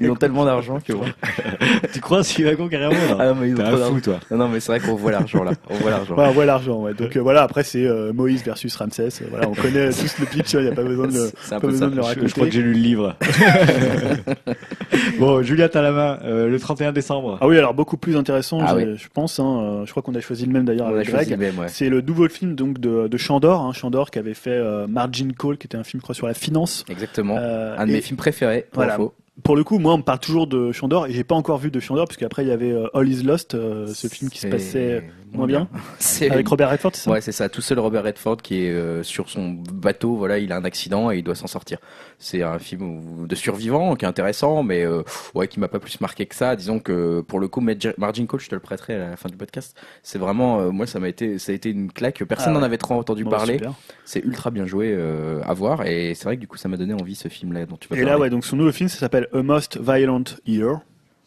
Ils 0.00 0.10
ont 0.10 0.16
tellement 0.16 0.44
d'argent 0.44 0.78
que 0.80 0.92
bon. 0.94 1.04
tu 1.92 2.00
crois 2.00 2.22
six 2.24 2.42
wagons 2.42 2.68
carrément 2.68 2.92
là 2.92 3.16
Ah, 3.18 3.34
mais 3.38 3.48
ils 3.50 3.56
ont 3.60 3.64
un 3.64 3.76
fou, 3.76 4.00
toi. 4.00 4.18
Non, 4.30 4.38
non, 4.38 4.48
mais 4.48 4.60
c'est 4.60 4.72
vrai 4.72 4.80
qu'on 4.80 4.94
voit 4.96 5.10
l'argent 5.12 5.44
là. 5.44 5.52
On 5.68 5.74
voit 5.74 5.90
l'argent. 5.90 6.14
Ouais, 6.16 6.24
on 6.26 6.32
voit 6.32 6.44
l'argent, 6.46 6.80
ouais. 6.82 6.94
Donc 6.94 7.16
euh, 7.16 7.20
voilà, 7.20 7.42
après 7.42 7.62
c'est 7.64 7.84
euh, 7.84 8.12
Moïse 8.12 8.42
versus 8.44 8.74
Ramsès. 8.76 9.08
Euh, 9.22 9.26
Voilà, 9.30 9.48
on 9.48 9.54
connaît 9.54 9.90
tous 9.90 10.18
le 10.18 10.26
pitch, 10.26 10.54
il 10.54 10.60
n'y 10.62 10.68
a 10.68 10.72
pas 10.72 10.82
besoin 10.82 11.06
de 11.08 11.12
le, 11.14 11.30
C'est 11.42 11.54
un 11.54 11.60
pas 11.60 11.66
peu 11.66 11.72
besoin 11.72 11.88
ça. 11.88 11.90
de 11.90 11.96
le 11.96 12.02
Je, 12.02 12.06
raconter. 12.08 12.28
je 12.28 12.32
crois 12.34 12.46
que 12.46 12.52
j'ai 12.52 12.62
lu 12.62 12.72
le 12.72 12.78
livre. 12.80 13.16
bon, 15.18 15.42
Julia, 15.42 15.68
t'as 15.68 15.82
la 15.82 15.92
main. 15.92 16.18
euh, 16.24 16.48
le 16.48 16.58
31 16.58 16.92
décembre. 16.92 17.38
Ah 17.40 17.46
oui, 17.48 17.58
alors 17.58 17.74
beaucoup 17.74 17.96
plus 17.96 18.16
intéressant, 18.16 18.60
Ah 18.66 18.74
je, 18.78 18.94
je 18.96 19.08
pense. 19.12 19.38
Hein, 19.40 19.82
je 19.84 19.90
crois 19.90 20.02
qu'on 20.02 20.14
a 20.14 20.20
choisi 20.20 20.46
le 20.46 20.52
même 20.52 20.64
d'ailleurs 20.64 20.88
avec 20.88 21.08
Greg. 21.08 21.38
ouais. 21.38 21.50
C'est 21.68 21.88
le 21.88 22.00
nouveau 22.00 22.28
film 22.28 22.54
donc 22.54 22.78
de, 22.78 23.08
de 23.08 23.16
Chandor, 23.16 23.60
hein, 23.62 23.72
Chandor 23.72 24.10
qui 24.10 24.18
avait 24.18 24.34
fait 24.34 24.50
euh, 24.50 24.86
Margin 24.88 25.32
Call, 25.38 25.56
qui 25.58 25.66
était 25.66 25.76
un 25.78 25.84
film 25.84 26.00
je 26.00 26.02
crois 26.04 26.14
sur 26.14 26.26
la 26.26 26.34
finance. 26.34 26.84
Exactement. 26.88 27.36
Euh, 27.38 27.74
Un 27.78 27.86
de 27.86 27.90
et 27.90 27.94
mes 27.94 28.00
films 28.00 28.16
préférés, 28.16 28.66
pour 28.70 28.82
Voilà. 28.82 28.94
info. 28.94 29.14
Pour 29.42 29.56
le 29.56 29.64
coup, 29.64 29.78
moi 29.78 29.94
on 29.94 29.98
me 29.98 30.02
parle 30.02 30.18
toujours 30.18 30.46
de 30.46 30.72
Chandor 30.72 31.06
et 31.06 31.12
j'ai 31.12 31.24
pas 31.24 31.34
encore 31.34 31.58
vu 31.58 31.70
de 31.70 31.80
Chandor 31.80 32.06
parce 32.06 32.16
qu'après 32.16 32.44
il 32.44 32.48
y 32.48 32.52
avait 32.52 32.72
euh, 32.72 32.88
All 32.94 33.08
Is 33.08 33.22
Lost, 33.22 33.54
euh, 33.54 33.86
ce 33.88 34.08
film 34.08 34.30
qui 34.30 34.38
se 34.38 34.46
passait 34.46 35.04
moins 35.32 35.46
bien 35.46 35.68
avec 36.30 36.48
Robert 36.48 36.70
Redford, 36.70 36.92
c'est 36.94 37.02
ça 37.02 37.10
Ouais, 37.10 37.20
c'est 37.20 37.32
ça. 37.32 37.48
Tout 37.48 37.60
seul 37.60 37.78
Robert 37.78 38.04
Redford 38.04 38.38
qui 38.38 38.64
est 38.64 38.70
euh, 38.70 39.02
sur 39.02 39.28
son 39.30 39.50
bateau, 39.50 40.16
voilà, 40.16 40.38
il 40.38 40.52
a 40.52 40.56
un 40.56 40.64
accident 40.64 41.10
et 41.10 41.18
il 41.18 41.22
doit 41.22 41.34
s'en 41.34 41.46
sortir. 41.46 41.78
C'est 42.18 42.42
un 42.42 42.58
film 42.58 43.26
de 43.26 43.34
survivants 43.34 43.96
qui 43.96 44.04
est 44.04 44.08
intéressant, 44.08 44.62
mais 44.62 44.84
euh, 44.84 45.02
ouais, 45.34 45.48
qui 45.48 45.60
m'a 45.60 45.68
pas 45.68 45.78
plus 45.78 46.00
marqué 46.00 46.26
que 46.26 46.34
ça. 46.34 46.56
Disons 46.56 46.78
que 46.78 47.20
pour 47.22 47.40
le 47.40 47.48
coup, 47.48 47.60
Margin 47.96 48.26
Call, 48.26 48.40
je 48.40 48.48
te 48.48 48.54
le 48.54 48.60
prêterai 48.60 48.94
à 48.94 49.10
la 49.10 49.16
fin 49.16 49.28
du 49.28 49.36
podcast. 49.36 49.76
C'est 50.02 50.18
vraiment, 50.18 50.60
euh, 50.60 50.70
moi, 50.70 50.86
ça 50.86 51.00
m'a 51.00 51.08
été, 51.08 51.38
ça 51.38 51.52
a 51.52 51.54
été 51.54 51.70
une 51.70 51.90
claque. 51.90 52.22
Personne 52.24 52.52
Ah 52.56 52.58
n'en 52.58 52.62
avait 52.64 52.78
trop 52.78 52.94
entendu 52.94 53.24
Bon, 53.24 53.30
parler. 53.30 53.60
C'est 54.04 54.24
ultra 54.24 54.50
bien 54.50 54.66
joué 54.66 54.92
euh, 54.92 55.40
à 55.44 55.54
voir 55.54 55.86
et 55.86 56.14
c'est 56.14 56.24
vrai 56.24 56.36
que 56.36 56.40
du 56.40 56.48
coup, 56.48 56.56
ça 56.56 56.68
m'a 56.68 56.76
donné 56.76 56.94
envie 56.94 57.14
ce 57.14 57.28
film-là 57.28 57.66
dont 57.66 57.76
tu 57.76 57.88
vas 57.88 57.96
Et 57.96 58.04
là, 58.04 58.18
ouais, 58.18 58.30
donc 58.30 58.44
son 58.44 58.56
nouveau 58.56 58.72
film, 58.72 58.88
ça 58.88 58.98
s'appelle 58.98 59.28
A 59.32 59.42
Most 59.42 59.78
Violent 59.80 60.24
Year. 60.46 60.80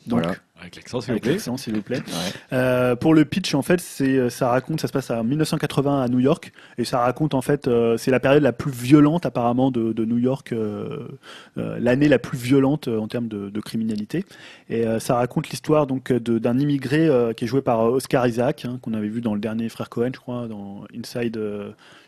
Donc, 0.05 0.19
Voilà. 0.21 0.35
Avec 0.63 0.75
l'accent, 0.77 0.99
s'il 1.01 1.13
vous 1.13 1.19
plaît. 1.19 1.31
l'accent, 1.33 1.57
s'il 1.57 1.75
vous 1.75 1.81
plaît. 1.81 1.99
Ouais. 2.07 2.31
Euh, 2.53 2.95
pour 2.95 3.13
le 3.13 3.23
pitch, 3.25 3.53
en 3.53 3.61
fait, 3.61 3.79
c'est 3.79 4.17
euh, 4.17 4.29
ça 4.29 4.47
raconte, 4.49 4.79
ça 4.81 4.87
se 4.87 4.93
passe 4.93 5.11
en 5.11 5.23
1980 5.23 6.01
à 6.01 6.07
New 6.07 6.19
York, 6.19 6.51
et 6.77 6.85
ça 6.85 6.99
raconte 6.99 7.33
en 7.33 7.41
fait, 7.41 7.67
euh, 7.67 7.97
c'est 7.97 8.11
la 8.11 8.19
période 8.19 8.41
la 8.43 8.53
plus 8.53 8.71
violente 8.71 9.25
apparemment 9.25 9.69
de, 9.71 9.93
de 9.93 10.05
New 10.05 10.17
York, 10.17 10.51
euh, 10.53 11.07
l'année 11.55 12.07
la 12.07 12.19
plus 12.19 12.37
violente 12.37 12.87
en 12.87 13.07
termes 13.07 13.27
de, 13.27 13.49
de 13.49 13.59
criminalité. 13.61 14.25
Et 14.69 14.85
ça 14.99 15.15
raconte 15.15 15.49
l'histoire 15.49 15.87
donc 15.87 16.11
de- 16.11 16.39
d'un 16.39 16.57
immigré 16.57 17.09
qui 17.37 17.45
est 17.45 17.47
joué 17.47 17.61
par 17.61 17.81
Oscar 17.83 18.27
Isaac, 18.27 18.65
hein, 18.65 18.79
qu'on 18.81 18.93
avait 18.93 19.07
vu 19.07 19.21
dans 19.21 19.33
le 19.33 19.39
dernier 19.39 19.69
Frère 19.69 19.89
Cohen, 19.89 20.11
je 20.13 20.19
crois, 20.19 20.47
dans 20.47 20.81
Inside, 20.97 21.39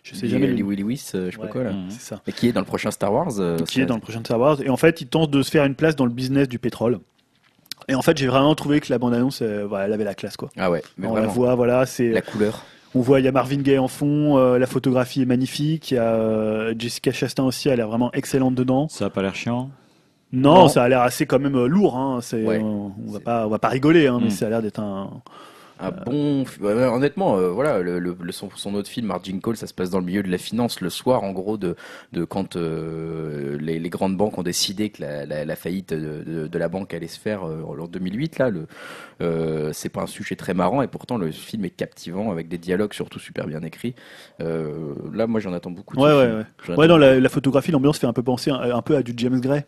je 0.04 0.16
sais 0.16 0.28
jamais. 0.28 0.48
Lee 0.48 0.62
le- 0.62 0.70
Lee 0.72 0.84
Lewis, 0.84 1.10
je 1.14 1.32
sais 1.32 1.38
pas 1.38 1.48
quoi 1.48 1.64
là. 1.64 1.72
C'est 1.90 2.02
ça. 2.02 2.22
Et 2.28 2.32
qui 2.32 2.48
est 2.48 2.52
dans 2.54 2.62
le 2.62 2.66
prochain 2.66 2.92
Star 2.92 3.12
Wars. 3.14 3.32
Qui 3.68 3.82
est 3.82 3.86
dans 3.86 3.96
le 3.96 4.02
prochain 4.02 4.22
Star 4.24 4.40
Wars. 4.40 4.62
Et 4.62 4.70
en 4.70 4.78
fait, 4.78 5.02
il 5.02 5.08
tente 5.08 5.32
de 5.32 5.42
se 5.42 5.50
faire 5.52 5.66
une 5.66 5.76
place 5.76 5.96
dans 5.96 6.06
le 6.06 6.12
business 6.12 6.48
du 6.48 6.60
pétrole. 6.60 7.00
Et 7.88 7.96
en 7.96 8.02
fait, 8.02 8.18
j'ai 8.18 8.28
vraiment 8.28 8.56
trouvé 8.56 8.80
que 8.80 8.88
la 8.92 8.98
bande-annonce, 8.98 9.42
euh, 9.42 9.66
voilà, 9.68 9.86
elle 9.86 9.94
avait 9.94 10.04
la 10.04 10.16
classe, 10.16 10.38
quoi. 10.38 10.50
Ah 10.58 10.72
ouais, 10.72 10.82
mais 10.98 11.08
on 11.08 11.14
la 11.14 11.22
vraiment. 11.22 11.34
voit, 11.34 11.56
voilà, 11.56 11.86
c'est. 11.86 12.10
La 12.10 12.22
couleur. 12.22 12.64
On 12.96 13.02
voit, 13.02 13.20
il 13.20 13.26
y 13.26 13.28
a 13.28 13.32
Marvin 13.32 13.58
Gaye 13.58 13.78
en 13.78 13.88
fond, 13.90 14.38
euh, 14.38 14.58
la 14.58 14.66
photographie 14.68 15.22
est 15.22 15.26
magnifique, 15.26 15.92
il 15.92 15.96
y 15.96 15.98
a 15.98 16.14
euh, 16.14 16.74
Jessica 16.80 17.12
Chastain 17.12 17.44
aussi, 17.44 17.68
elle 17.70 17.80
est 17.80 17.84
vraiment 17.84 18.10
excellente 18.14 18.56
dedans. 18.56 18.88
Ça 18.88 19.06
a 19.06 19.10
pas 19.10 19.22
l'air 19.22 19.36
chiant? 19.36 19.70
Non, 20.32 20.54
Non. 20.56 20.68
ça 20.70 20.84
a 20.84 20.88
l'air 20.90 21.02
assez 21.02 21.26
quand 21.26 21.40
même 21.40 21.56
euh, 21.56 21.68
lourd, 21.68 21.98
hein. 21.98 22.20
C'est, 22.22 22.44
Ouais. 22.44 22.58
euh, 22.58 22.62
on 22.64 22.92
va 23.12 23.18
C'est- 23.20 23.24
pas, 23.24 23.46
on 23.46 23.50
va 23.50 23.60
pas 23.60 23.68
rigoler, 23.70 24.08
hein, 24.08 24.20
mais 24.22 24.28
Mm. 24.28 24.32
ça 24.32 24.48
a 24.48 24.50
l'air 24.50 24.62
d'être 24.62 24.80
un. 24.80 25.10
Un 25.80 25.92
bon, 25.92 26.46
honnêtement, 26.62 27.38
euh, 27.38 27.50
voilà, 27.50 27.80
le, 27.80 28.00
le- 28.00 28.16
le- 28.20 28.32
son, 28.32 28.50
son 28.56 28.76
autre 28.76 28.90
film, 28.90 29.08
Margin 29.08 29.40
Call, 29.42 29.58
ça 29.58 29.68
se 29.68 29.74
passe 29.74 29.90
dans 29.90 30.00
le 30.00 30.06
milieu 30.06 30.24
de 30.24 30.30
la 30.30 30.38
finance 30.38 30.80
le 30.80 30.90
soir, 30.90 31.24
en 31.24 31.34
gros, 31.34 31.58
de, 31.58 31.76
de 32.14 32.24
quand 32.24 32.56
euh, 32.56 33.58
les, 33.60 33.78
les 33.80 33.90
grandes 33.90 34.16
banques 34.16 34.38
ont 34.38 34.44
décidé 34.44 34.90
que 34.90 35.02
la, 35.02 35.26
la- 35.26 35.44
la 35.44 35.56
faillite 35.56 35.94
de, 35.94 36.24
de- 36.24 36.48
de 36.48 36.58
la 36.58 36.70
banque 36.70 36.94
allait 36.94 37.08
se 37.08 37.20
faire 37.20 37.44
euh, 37.44 37.62
en 37.64 37.88
2008. 37.88 38.38
Là, 38.40 38.50
le, 38.50 38.68
c'est 39.74 39.90
pas 39.90 40.02
un 40.04 40.08
sujet 40.08 40.36
très 40.36 40.54
marrant 40.54 40.82
et 40.82 40.88
pourtant 40.88 41.18
le 41.18 41.32
film 41.32 41.66
est 41.66 41.70
captivant 41.70 42.32
avec 42.32 42.48
des 42.48 42.58
dialogues 42.58 42.94
surtout 42.94 43.20
super 43.20 43.46
bien 43.48 43.62
écrits. 43.62 43.96
Là, 44.40 45.28
moi, 45.28 45.40
j'en 45.40 45.54
attends 45.54 45.72
beaucoup. 45.72 45.96
de 45.96 46.02
Ouais, 46.02 46.08
ouais, 46.10 46.32
ouais. 46.70 46.76
Ouais, 46.78 46.88
non, 46.88 46.98
la, 46.98 47.20
la 47.20 47.30
photographie, 47.30 47.72
l'ambiance 47.72 48.00
fait 48.00 48.08
un 48.08 48.14
peu 48.14 48.24
penser 48.24 48.52
un, 48.52 48.60
un 48.76 48.82
peu 48.82 48.96
à 48.96 49.04
du 49.04 49.14
James 49.18 49.40
Gray. 49.40 49.64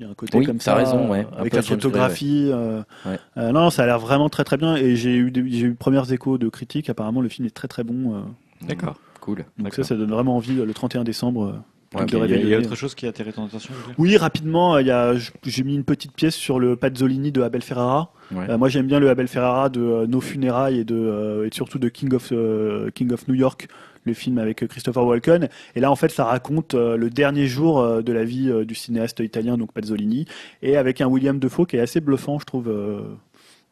Il 0.00 0.04
y 0.04 0.08
a 0.08 0.10
un 0.10 0.14
côté 0.14 0.36
Oui, 0.38 0.44
comme 0.44 0.60
ça, 0.60 0.74
raison, 0.74 1.08
ouais. 1.10 1.20
euh, 1.20 1.36
Un 1.36 1.40
avec 1.40 1.54
la 1.54 1.62
photographie. 1.62 2.48
euh, 2.52 2.82
Ouais. 3.06 3.18
euh, 3.36 3.52
non, 3.52 3.70
ça 3.70 3.84
a 3.84 3.86
l'air 3.86 3.98
vraiment 4.00 4.28
très 4.28 4.42
très 4.42 4.56
bien. 4.56 4.74
Et 4.74 4.96
j'ai 4.96 5.14
eu 5.14 5.32
j'ai 5.34 5.66
eu 5.66 5.74
premières 5.74 6.10
échos 6.12 6.36
de 6.36 6.48
critiques. 6.48 6.90
Apparemment, 6.90 7.20
le 7.20 7.28
film 7.28 7.46
est 7.46 7.50
très 7.54 7.68
très 7.68 7.84
bon. 7.84 8.14
euh, 8.16 8.20
D'accord. 8.66 8.96
Cool. 9.20 9.44
donc 9.58 9.72
ça, 9.72 9.84
ça 9.84 9.94
donne 9.94 10.10
vraiment 10.10 10.36
envie 10.36 10.54
le 10.56 10.74
31 10.74 11.04
décembre. 11.04 11.62
Ouais, 11.94 12.04
de 12.06 12.16
Il 12.16 12.18
y, 12.18 12.34
a- 12.34 12.36
il 12.38 12.48
y 12.48 12.54
a 12.54 12.58
autre 12.58 12.74
chose 12.74 12.94
qui 12.96 13.06
a 13.06 13.10
attiré 13.10 13.32
ton 13.32 13.46
attention 13.46 13.72
Oui, 13.98 14.16
rapidement, 14.16 14.76
il 14.78 14.86
y 14.88 14.90
a, 14.90 15.14
j- 15.14 15.30
j'ai 15.46 15.62
mis 15.62 15.76
une 15.76 15.84
petite 15.84 16.10
pièce 16.12 16.34
sur 16.34 16.58
le 16.58 16.74
Pazzolini 16.74 17.30
de 17.30 17.40
Abel 17.40 17.62
Ferrara. 17.62 18.10
Ouais. 18.32 18.50
Euh, 18.50 18.58
moi, 18.58 18.68
j'aime 18.68 18.88
bien 18.88 18.98
le 18.98 19.08
Abel 19.10 19.28
Ferrara 19.28 19.68
de 19.68 19.80
euh, 19.80 20.06
Nos 20.08 20.20
funérailles 20.20 20.80
et, 20.80 20.84
de, 20.84 20.96
euh, 20.96 21.46
et 21.46 21.54
surtout 21.54 21.78
de 21.78 21.88
King 21.88 22.12
of, 22.14 22.30
euh, 22.32 22.90
King 22.90 23.12
of 23.12 23.28
New 23.28 23.34
York, 23.34 23.68
le 24.04 24.14
film 24.14 24.38
avec 24.38 24.66
Christopher 24.68 25.04
Walken. 25.04 25.48
Et 25.74 25.80
là, 25.80 25.90
en 25.90 25.96
fait, 25.96 26.10
ça 26.10 26.24
raconte 26.24 26.74
euh, 26.74 26.96
le 26.96 27.10
dernier 27.10 27.46
jour 27.46 27.80
euh, 27.80 28.02
de 28.02 28.12
la 28.12 28.24
vie 28.24 28.50
euh, 28.50 28.64
du 28.64 28.74
cinéaste 28.74 29.20
italien, 29.20 29.56
donc 29.56 29.72
Pazzolini, 29.72 30.26
et 30.62 30.76
avec 30.76 31.00
un 31.00 31.06
William 31.06 31.38
Defoe 31.38 31.66
qui 31.66 31.76
est 31.76 31.80
assez 31.80 32.00
bluffant, 32.00 32.38
je 32.38 32.44
trouve. 32.44 32.68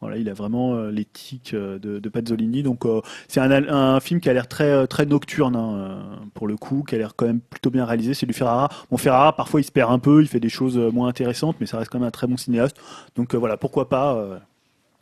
voilà, 0.01 0.17
il 0.17 0.29
a 0.29 0.35
vraiment 0.35 0.75
euh, 0.75 0.91
de, 0.93 1.99
de 2.01 2.09
Pazzolini. 2.09 2.63
Donc, 2.63 2.85
euh, 2.87 3.01
c'est 3.29 3.41
un, 3.41 3.51
un 3.69 4.01
film 4.01 4.21
qui 4.21 4.29
a 4.29 4.33
l'air 4.33 4.49
très, 4.49 4.87
très 4.89 5.07
nocturne, 5.07 5.55
hein, 5.55 6.21
pour 6.35 6.49
le 6.49 6.57
coup, 6.57 6.83
qui 6.87 6.95
a 6.97 6.99
l'air 6.99 7.15
quand 7.15 7.27
même 7.27 7.41
plutôt 7.41 7.71
bien 7.71 7.85
réalisé. 7.85 8.15
C'est 8.15 8.27
du 8.27 8.33
Ferrara. 8.33 8.69
Bon, 8.91 8.97
Ferrara, 8.97 9.37
parfois, 9.37 9.61
il 9.61 9.65
se 9.65 9.71
perd 9.73 9.93
un 9.93 9.99
peu, 10.01 10.21
il 10.23 10.29
fait 10.29 10.41
des 10.41 10.49
choses 10.49 10.77
moins 10.77 11.09
intéressantes, 11.09 11.57
mais 11.61 11.67
ça 11.67 11.79
reste 11.79 11.91
quand 11.91 11.99
même 12.01 12.09
un 12.09 12.11
très 12.11 12.27
bon 12.27 12.37
cinéaste. 12.37 12.77
Donc, 13.15 13.35
euh, 13.35 13.39
voilà, 13.39 13.57
pourquoi 13.57 13.89
pas, 13.89 14.17
euh, 14.17 14.39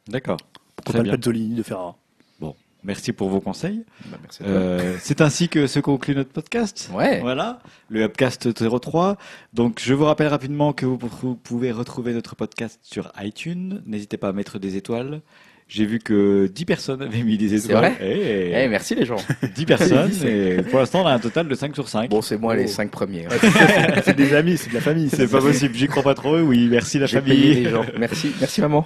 D'accord. 0.09 0.37
pourquoi 0.77 0.93
Très 0.93 0.99
pas 0.99 1.03
bien. 1.05 1.13
le 1.13 1.19
Pazzolini 1.19 1.55
de 1.55 1.63
Ferrara. 1.63 1.97
Merci 2.83 3.13
pour 3.13 3.29
vos 3.29 3.41
conseils. 3.41 3.85
Bah, 4.07 4.17
merci. 4.23 4.43
Euh, 4.43 4.97
c'est 5.01 5.21
ainsi 5.21 5.49
que 5.49 5.67
se 5.67 5.81
conclut 5.81 6.15
notre 6.15 6.31
podcast. 6.31 6.91
Ouais. 6.95 7.21
Voilà, 7.21 7.61
le 7.89 8.03
Upcast 8.05 8.49
03. 8.53 9.17
Donc, 9.53 9.81
je 9.85 9.93
vous 9.93 10.05
rappelle 10.07 10.29
rapidement 10.29 10.73
que 10.73 10.87
vous 10.87 10.97
pou- 10.97 11.35
pouvez 11.35 11.73
retrouver 11.73 12.15
notre 12.15 12.37
podcast 12.37 12.79
sur 12.83 13.13
iTunes. 13.21 13.83
N'hésitez 13.87 14.17
pas 14.17 14.29
à 14.29 14.33
mettre 14.33 14.59
des 14.59 14.77
étoiles. 14.77 15.21
J'ai 15.73 15.87
vu 15.87 16.01
que 16.01 16.49
10 16.53 16.65
personnes 16.65 17.01
avaient 17.01 17.23
mis 17.23 17.39
des 17.39 17.49
C'est 17.61 17.67
étoiles. 17.69 17.93
vrai 17.93 17.97
Eh, 18.03 18.53
Eh, 18.65 18.69
merci 18.69 18.97
les 18.97 19.07
gens. 19.07 19.15
10 19.55 19.67
personnes. 19.67 20.11
et 20.27 20.63
pour 20.69 20.81
l'instant, 20.81 21.03
on 21.05 21.07
a 21.07 21.13
un 21.13 21.21
total 21.21 21.47
de 21.47 21.55
5 21.55 21.75
sur 21.77 21.89
5. 21.89 22.11
Bon, 22.11 22.21
c'est 22.23 22.37
moi 22.39 22.55
Oh. 22.57 22.61
les 22.61 22.67
cinq 22.67 22.91
premiers. 22.91 23.27
hein. 23.27 24.01
c'est 24.05 24.17
des 24.17 24.35
amis, 24.35 24.57
c'est 24.57 24.71
de 24.71 24.75
la 24.75 24.81
famille. 24.81 25.09
c'est 25.11 25.31
pas 25.31 25.39
possible, 25.41 25.75
j'y 25.77 25.87
crois 25.87 26.03
pas 26.03 26.15
trop. 26.15 26.39
Oui, 26.41 26.67
merci 26.69 26.99
la 26.99 27.07
famille. 27.07 27.55
les 27.55 27.71
gens. 27.71 27.85
Merci, 27.99 28.33
merci 28.41 28.61
maman. 28.61 28.85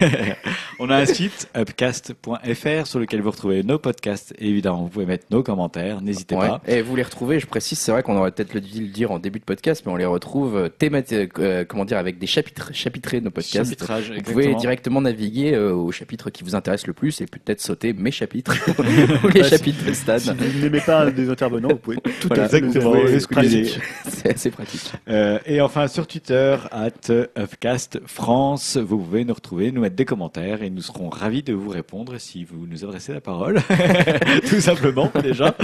On 0.78 0.88
a 0.88 0.96
un 0.96 1.04
site, 1.04 1.48
upcast.fr, 1.56 2.86
sur 2.86 3.00
lequel 3.00 3.20
vous 3.20 3.30
retrouvez 3.30 3.62
nos 3.62 3.78
podcasts. 3.78 4.32
Et 4.38 4.48
évidemment, 4.48 4.82
vous 4.84 4.88
pouvez 4.88 5.06
mettre 5.06 5.26
nos 5.30 5.42
commentaires. 5.42 6.00
N'hésitez 6.00 6.34
Ouais. 6.36 6.46
pas. 6.48 6.62
Et 6.66 6.80
vous 6.82 6.94
les 6.96 7.02
retrouvez, 7.02 7.40
je 7.40 7.46
précise, 7.46 7.78
c'est 7.78 7.90
vrai 7.92 8.02
qu'on 8.02 8.16
aurait 8.16 8.30
peut-être 8.30 8.54
le 8.54 8.60
dû 8.60 8.80
le 8.82 8.88
dire 8.88 9.10
en 9.10 9.18
début 9.18 9.40
de 9.40 9.44
podcast, 9.44 9.82
mais 9.84 9.92
on 9.92 9.96
les 9.96 10.04
retrouve 10.06 10.56
euh, 10.56 10.68
thémati- 10.68 11.28
euh, 11.38 11.64
comment 11.66 11.84
dire, 11.84 11.98
avec 11.98 12.18
des 12.18 12.26
chapitres, 12.26 12.70
chapitrés 12.72 13.20
de 13.20 13.24
nos 13.26 13.30
podcasts. 13.30 13.64
Chapitrage, 13.70 14.12
Vous 14.14 14.22
pouvez 14.32 14.54
directement 14.54 15.00
naviguer 15.00 15.54
euh, 15.54 15.72
au 15.74 15.90
chapitre 15.92 16.19
qui 16.28 16.44
vous 16.44 16.54
intéresse 16.54 16.86
le 16.86 16.92
plus 16.92 17.20
et 17.22 17.26
peut-être 17.26 17.60
sauter 17.60 17.94
mes 17.94 18.10
chapitres 18.10 18.54
ou 19.24 19.28
les 19.28 19.44
chapitres 19.44 19.84
de 19.84 19.92
Stan. 19.94 20.18
Si 20.18 20.30
vous 20.30 20.58
n'aimez 20.60 20.80
pas 20.80 21.04
un 21.04 21.10
des 21.10 21.30
intervenants, 21.30 21.68
vous 21.68 21.76
pouvez 21.76 21.96
tout 21.96 22.28
Voilà, 22.28 22.44
à 22.44 22.48
fait 22.48 22.60
le 22.60 22.66
exactement, 22.66 23.06
faire. 23.06 23.20
c'est 23.20 23.28
pratique. 23.28 23.80
C'est 24.08 24.34
assez 24.34 24.50
pratique. 24.50 24.92
Euh, 25.08 25.38
et 25.46 25.60
enfin 25.60 25.88
sur 25.88 26.06
Twitter, 26.06 26.56
at 26.70 27.12
Upcast 27.38 28.00
France, 28.06 28.76
vous 28.76 28.98
pouvez 28.98 29.24
nous 29.24 29.34
retrouver, 29.34 29.72
nous 29.72 29.80
mettre 29.80 29.96
des 29.96 30.04
commentaires 30.04 30.62
et 30.62 30.70
nous 30.70 30.82
serons 30.82 31.08
ravis 31.08 31.42
de 31.42 31.54
vous 31.54 31.70
répondre 31.70 32.18
si 32.18 32.44
vous 32.44 32.66
nous 32.66 32.84
adressez 32.84 33.12
la 33.12 33.20
parole, 33.20 33.60
tout 34.48 34.60
simplement 34.60 35.10
déjà. 35.22 35.54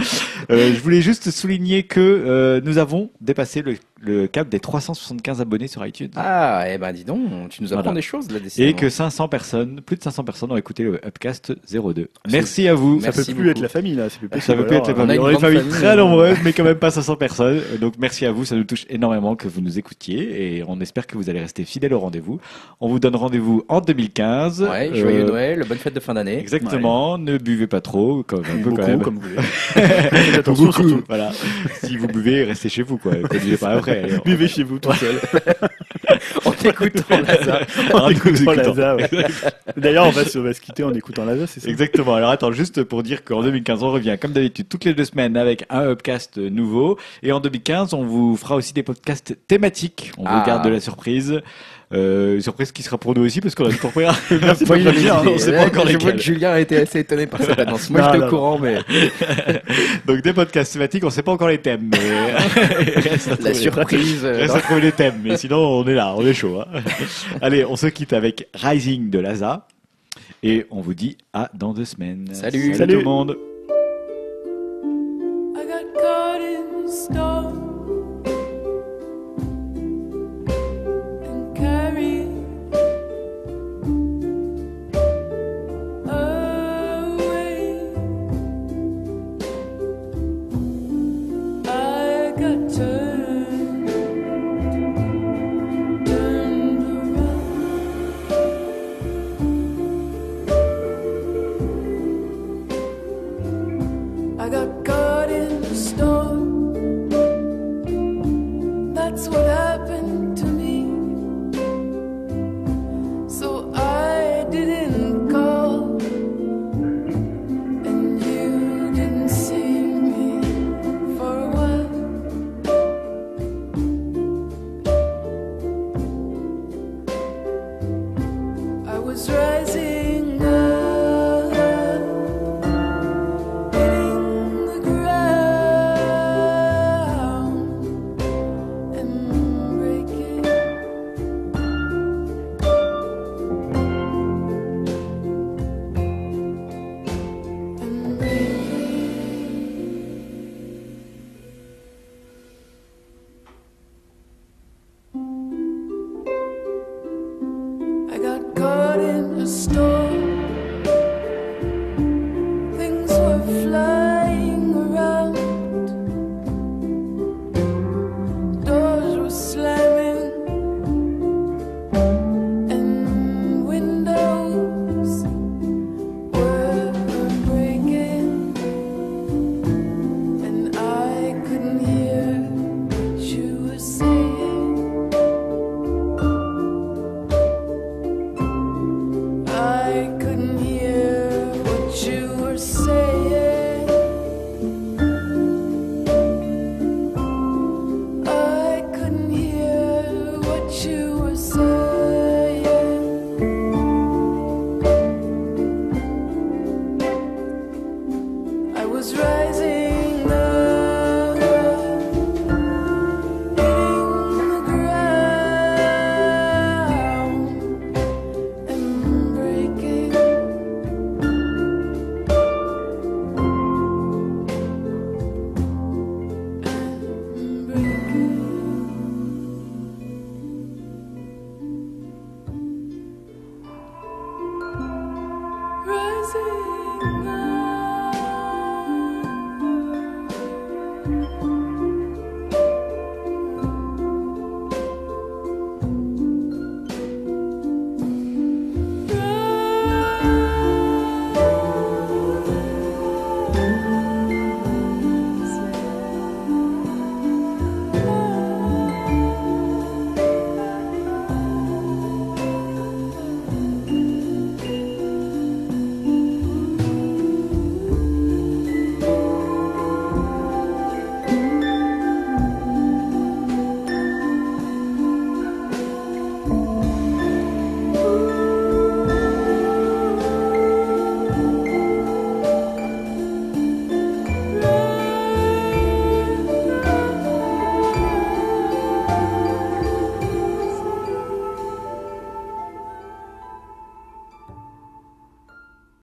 Euh, 0.51 0.73
je 0.75 0.81
voulais 0.81 1.02
juste 1.02 1.31
souligner 1.31 1.83
que 1.83 2.01
euh, 2.01 2.60
nous 2.62 2.78
avons 2.78 3.10
dépassé 3.20 3.62
le, 3.62 3.76
le 3.99 4.26
cap 4.26 4.49
des 4.49 4.60
375 4.60 5.41
abonnés 5.41 5.68
sur 5.68 5.84
iTunes. 5.86 6.10
Ah, 6.16 6.65
eh 6.68 6.76
ben 6.78 6.92
dis 6.92 7.05
donc, 7.05 7.49
tu 7.49 7.62
nous 7.62 7.73
apprends 7.73 7.83
Voilà. 7.84 7.97
des 7.97 8.02
choses 8.02 8.31
là. 8.31 8.39
Et 8.58 8.75
que 8.75 8.89
500 8.91 9.28
personnes, 9.28 9.81
plus 9.81 9.97
de 9.97 10.02
500 10.02 10.23
personnes 10.25 10.52
ont 10.52 10.57
écouté 10.57 10.83
le 10.83 11.00
Upcast 11.07 11.55
02. 11.73 12.08
Merci 12.31 12.68
à 12.68 12.75
vous. 12.75 13.00
Ça 13.00 13.07
Merci 13.07 13.20
peut 13.20 13.25
plus 13.25 13.34
beaucoup. 13.34 13.50
être 13.50 13.60
la 13.62 13.68
famille 13.68 13.94
là, 13.94 14.08
plus 14.08 14.28
Ça 14.28 14.28
possible. 14.28 14.57
peut 14.58 14.66
plus 14.66 14.76
être 14.76 14.89
les 14.89 14.94
Alors, 14.94 15.07
on 15.07 15.08
a 15.08 15.15
une 15.31 15.36
On 15.36 15.41
famille 15.41 15.58
famille, 15.60 15.73
très 15.73 15.86
euh, 15.86 15.97
nombreuse, 15.97 16.36
mais 16.44 16.52
quand 16.52 16.65
même 16.65 16.76
pas 16.78 16.91
500 16.91 17.16
personnes. 17.16 17.60
Donc 17.81 17.94
merci 17.99 18.26
à 18.26 18.33
vous, 18.33 18.44
ça 18.44 18.55
nous 18.55 18.65
touche 18.65 18.84
énormément 18.91 19.34
que 19.34 19.49
vous 19.49 19.60
nous 19.60 19.78
écoutiez 19.78 20.57
et 20.58 20.65
on 20.68 20.81
espère 20.81 21.07
que 21.07 21.16
vous 21.16 21.31
allez 21.31 21.41
rester 21.41 21.65
fidèles 21.65 21.94
au 21.94 21.99
rendez-vous. 22.00 22.39
On 22.81 22.89
vous 22.89 22.99
donne 22.99 23.16
rendez-vous 23.16 23.65
en 23.68 23.81
2015. 23.81 24.62
Ouais, 24.62 24.91
joyeux 24.94 25.23
Euh, 25.25 25.26
Noël, 25.28 25.65
bonne 25.66 25.78
fête 25.78 25.94
de 25.94 26.00
fin 26.00 26.15
d'année. 26.15 26.39
Exactement. 26.39 27.16
Ne 27.18 27.39
buvez 27.39 27.66
pas 27.66 27.81
trop, 27.81 28.23
comme 28.23 28.41
un 28.44 28.62
peu 28.62 28.70
beaucoup, 28.70 28.76
quand 28.83 28.86
même. 28.89 29.00
comme 29.02 29.15
vous 29.16 29.23
voulez. 29.23 29.36
Beaucoup. 30.47 30.73
surtout. 30.73 31.02
Voilà. 31.08 31.31
si 31.83 31.97
vous 31.97 32.07
buvez, 32.08 32.44
restez 32.44 32.68
chez 32.68 32.83
vous, 32.83 32.99
quoi. 32.99 33.12
Pas 33.60 33.81
après. 33.89 34.48
Chez 34.48 34.62
vous 34.62 34.78
tout 34.78 34.92
seul. 34.94 35.20
En 36.44 36.52
t'écoutant 36.52 37.20
Lazare. 37.20 37.62
en 37.92 38.08
écoutant 38.10 38.52
écoutant. 38.52 38.52
Laza. 38.52 38.97
ouais. 38.97 39.08
D'ailleurs, 39.76 40.06
on 40.06 40.10
va, 40.10 40.24
se, 40.24 40.60
quitter 40.60 40.84
en 40.84 40.94
écoutant 40.94 41.24
Laza, 41.24 41.47
c'est 41.47 41.60
ça? 41.60 41.68
Exactement. 41.68 42.15
Alors 42.15 42.31
attends, 42.31 42.52
juste 42.52 42.84
pour 42.84 43.02
dire 43.02 43.24
qu'en 43.24 43.42
2015, 43.42 43.82
on 43.82 43.90
revient 43.90 44.16
comme 44.20 44.32
d'habitude 44.32 44.68
toutes 44.68 44.84
les 44.84 44.94
deux 44.94 45.05
semaines 45.05 45.36
avec 45.36 45.65
un 45.68 45.82
upcast 45.90 46.39
nouveau. 46.39 46.98
Et 47.23 47.32
en 47.32 47.40
2015, 47.40 47.92
on 47.94 48.05
vous 48.05 48.36
fera 48.36 48.55
aussi 48.56 48.73
des 48.73 48.82
podcasts 48.84 49.36
thématiques. 49.48 50.12
On 50.18 50.24
Ah. 50.26 50.39
vous 50.39 50.47
garde 50.47 50.65
de 50.65 50.70
la 50.70 50.81
surprise. 50.81 51.40
Euh, 51.94 52.34
une 52.34 52.40
surprise 52.40 52.73
qui 52.73 52.82
sera 52.82 52.98
pour 52.98 53.15
nous 53.15 53.24
aussi 53.24 53.40
parce 53.40 53.55
qu'on 53.55 53.66
a 53.66 53.73
tout 53.73 53.86
repris. 53.86 54.05
Merci 54.42 54.65
pour 54.65 54.74
Oui, 54.74 54.82
le 54.82 54.90
bien, 54.90 55.23
dire. 55.23 55.32
on 55.32 55.39
sait 55.39 55.52
pas 55.52 55.66
encore 55.66 55.86
Je 55.86 55.97
vois 55.98 56.12
que 56.12 56.18
Julien 56.18 56.50
a 56.50 56.58
été 56.60 56.78
assez 56.78 56.98
étonné 56.98 57.26
par 57.28 57.40
cette 57.40 57.58
annonce. 57.60 57.89
Moi, 57.90 58.00
Non, 58.00 58.12
j'étais 58.12 58.24
au 58.24 58.28
courant, 58.28 58.58
mais 58.58 58.78
Donc 60.06 60.20
des 60.23 60.32
podcasts 60.32 60.73
thématiques, 60.73 61.05
on 61.05 61.10
sait 61.10 61.23
pas 61.23 61.31
encore 61.31 61.47
les 61.48 61.58
thèmes. 61.58 61.89
Mais... 61.92 62.32
Reste 63.00 63.40
la 63.40 63.55
surprise. 63.55 64.24
euh, 64.24 64.36
Reste 64.36 64.56
à 64.56 64.60
trouver 64.62 64.81
les 64.81 64.90
thèmes, 64.92 65.20
mais 65.23 65.36
sinon 65.36 65.58
on 65.58 65.86
est 65.86 65.94
là, 65.94 66.12
on 66.16 66.26
est 66.26 66.34
chaud. 66.34 66.60
hein. 66.60 66.81
Allez, 67.40 67.65
on 67.65 67.76
se 67.76 67.86
quitte 67.86 68.12
avec 68.12 68.48
Rising 68.55 69.08
de 69.08 69.20
Laza 69.20 69.68
et 70.42 70.66
on 70.73 70.81
vous 70.81 70.94
dit 70.94 71.16
à 71.32 71.50
dans 71.55 71.73
deux 71.73 71.84
semaines. 71.84 72.26
Salut. 72.32 72.58
Salut 72.60 72.74
Salut. 72.74 72.92
tout 72.94 72.98
le 72.98 73.05
monde. 73.05 73.36
I 75.55 75.65
got 75.68 75.84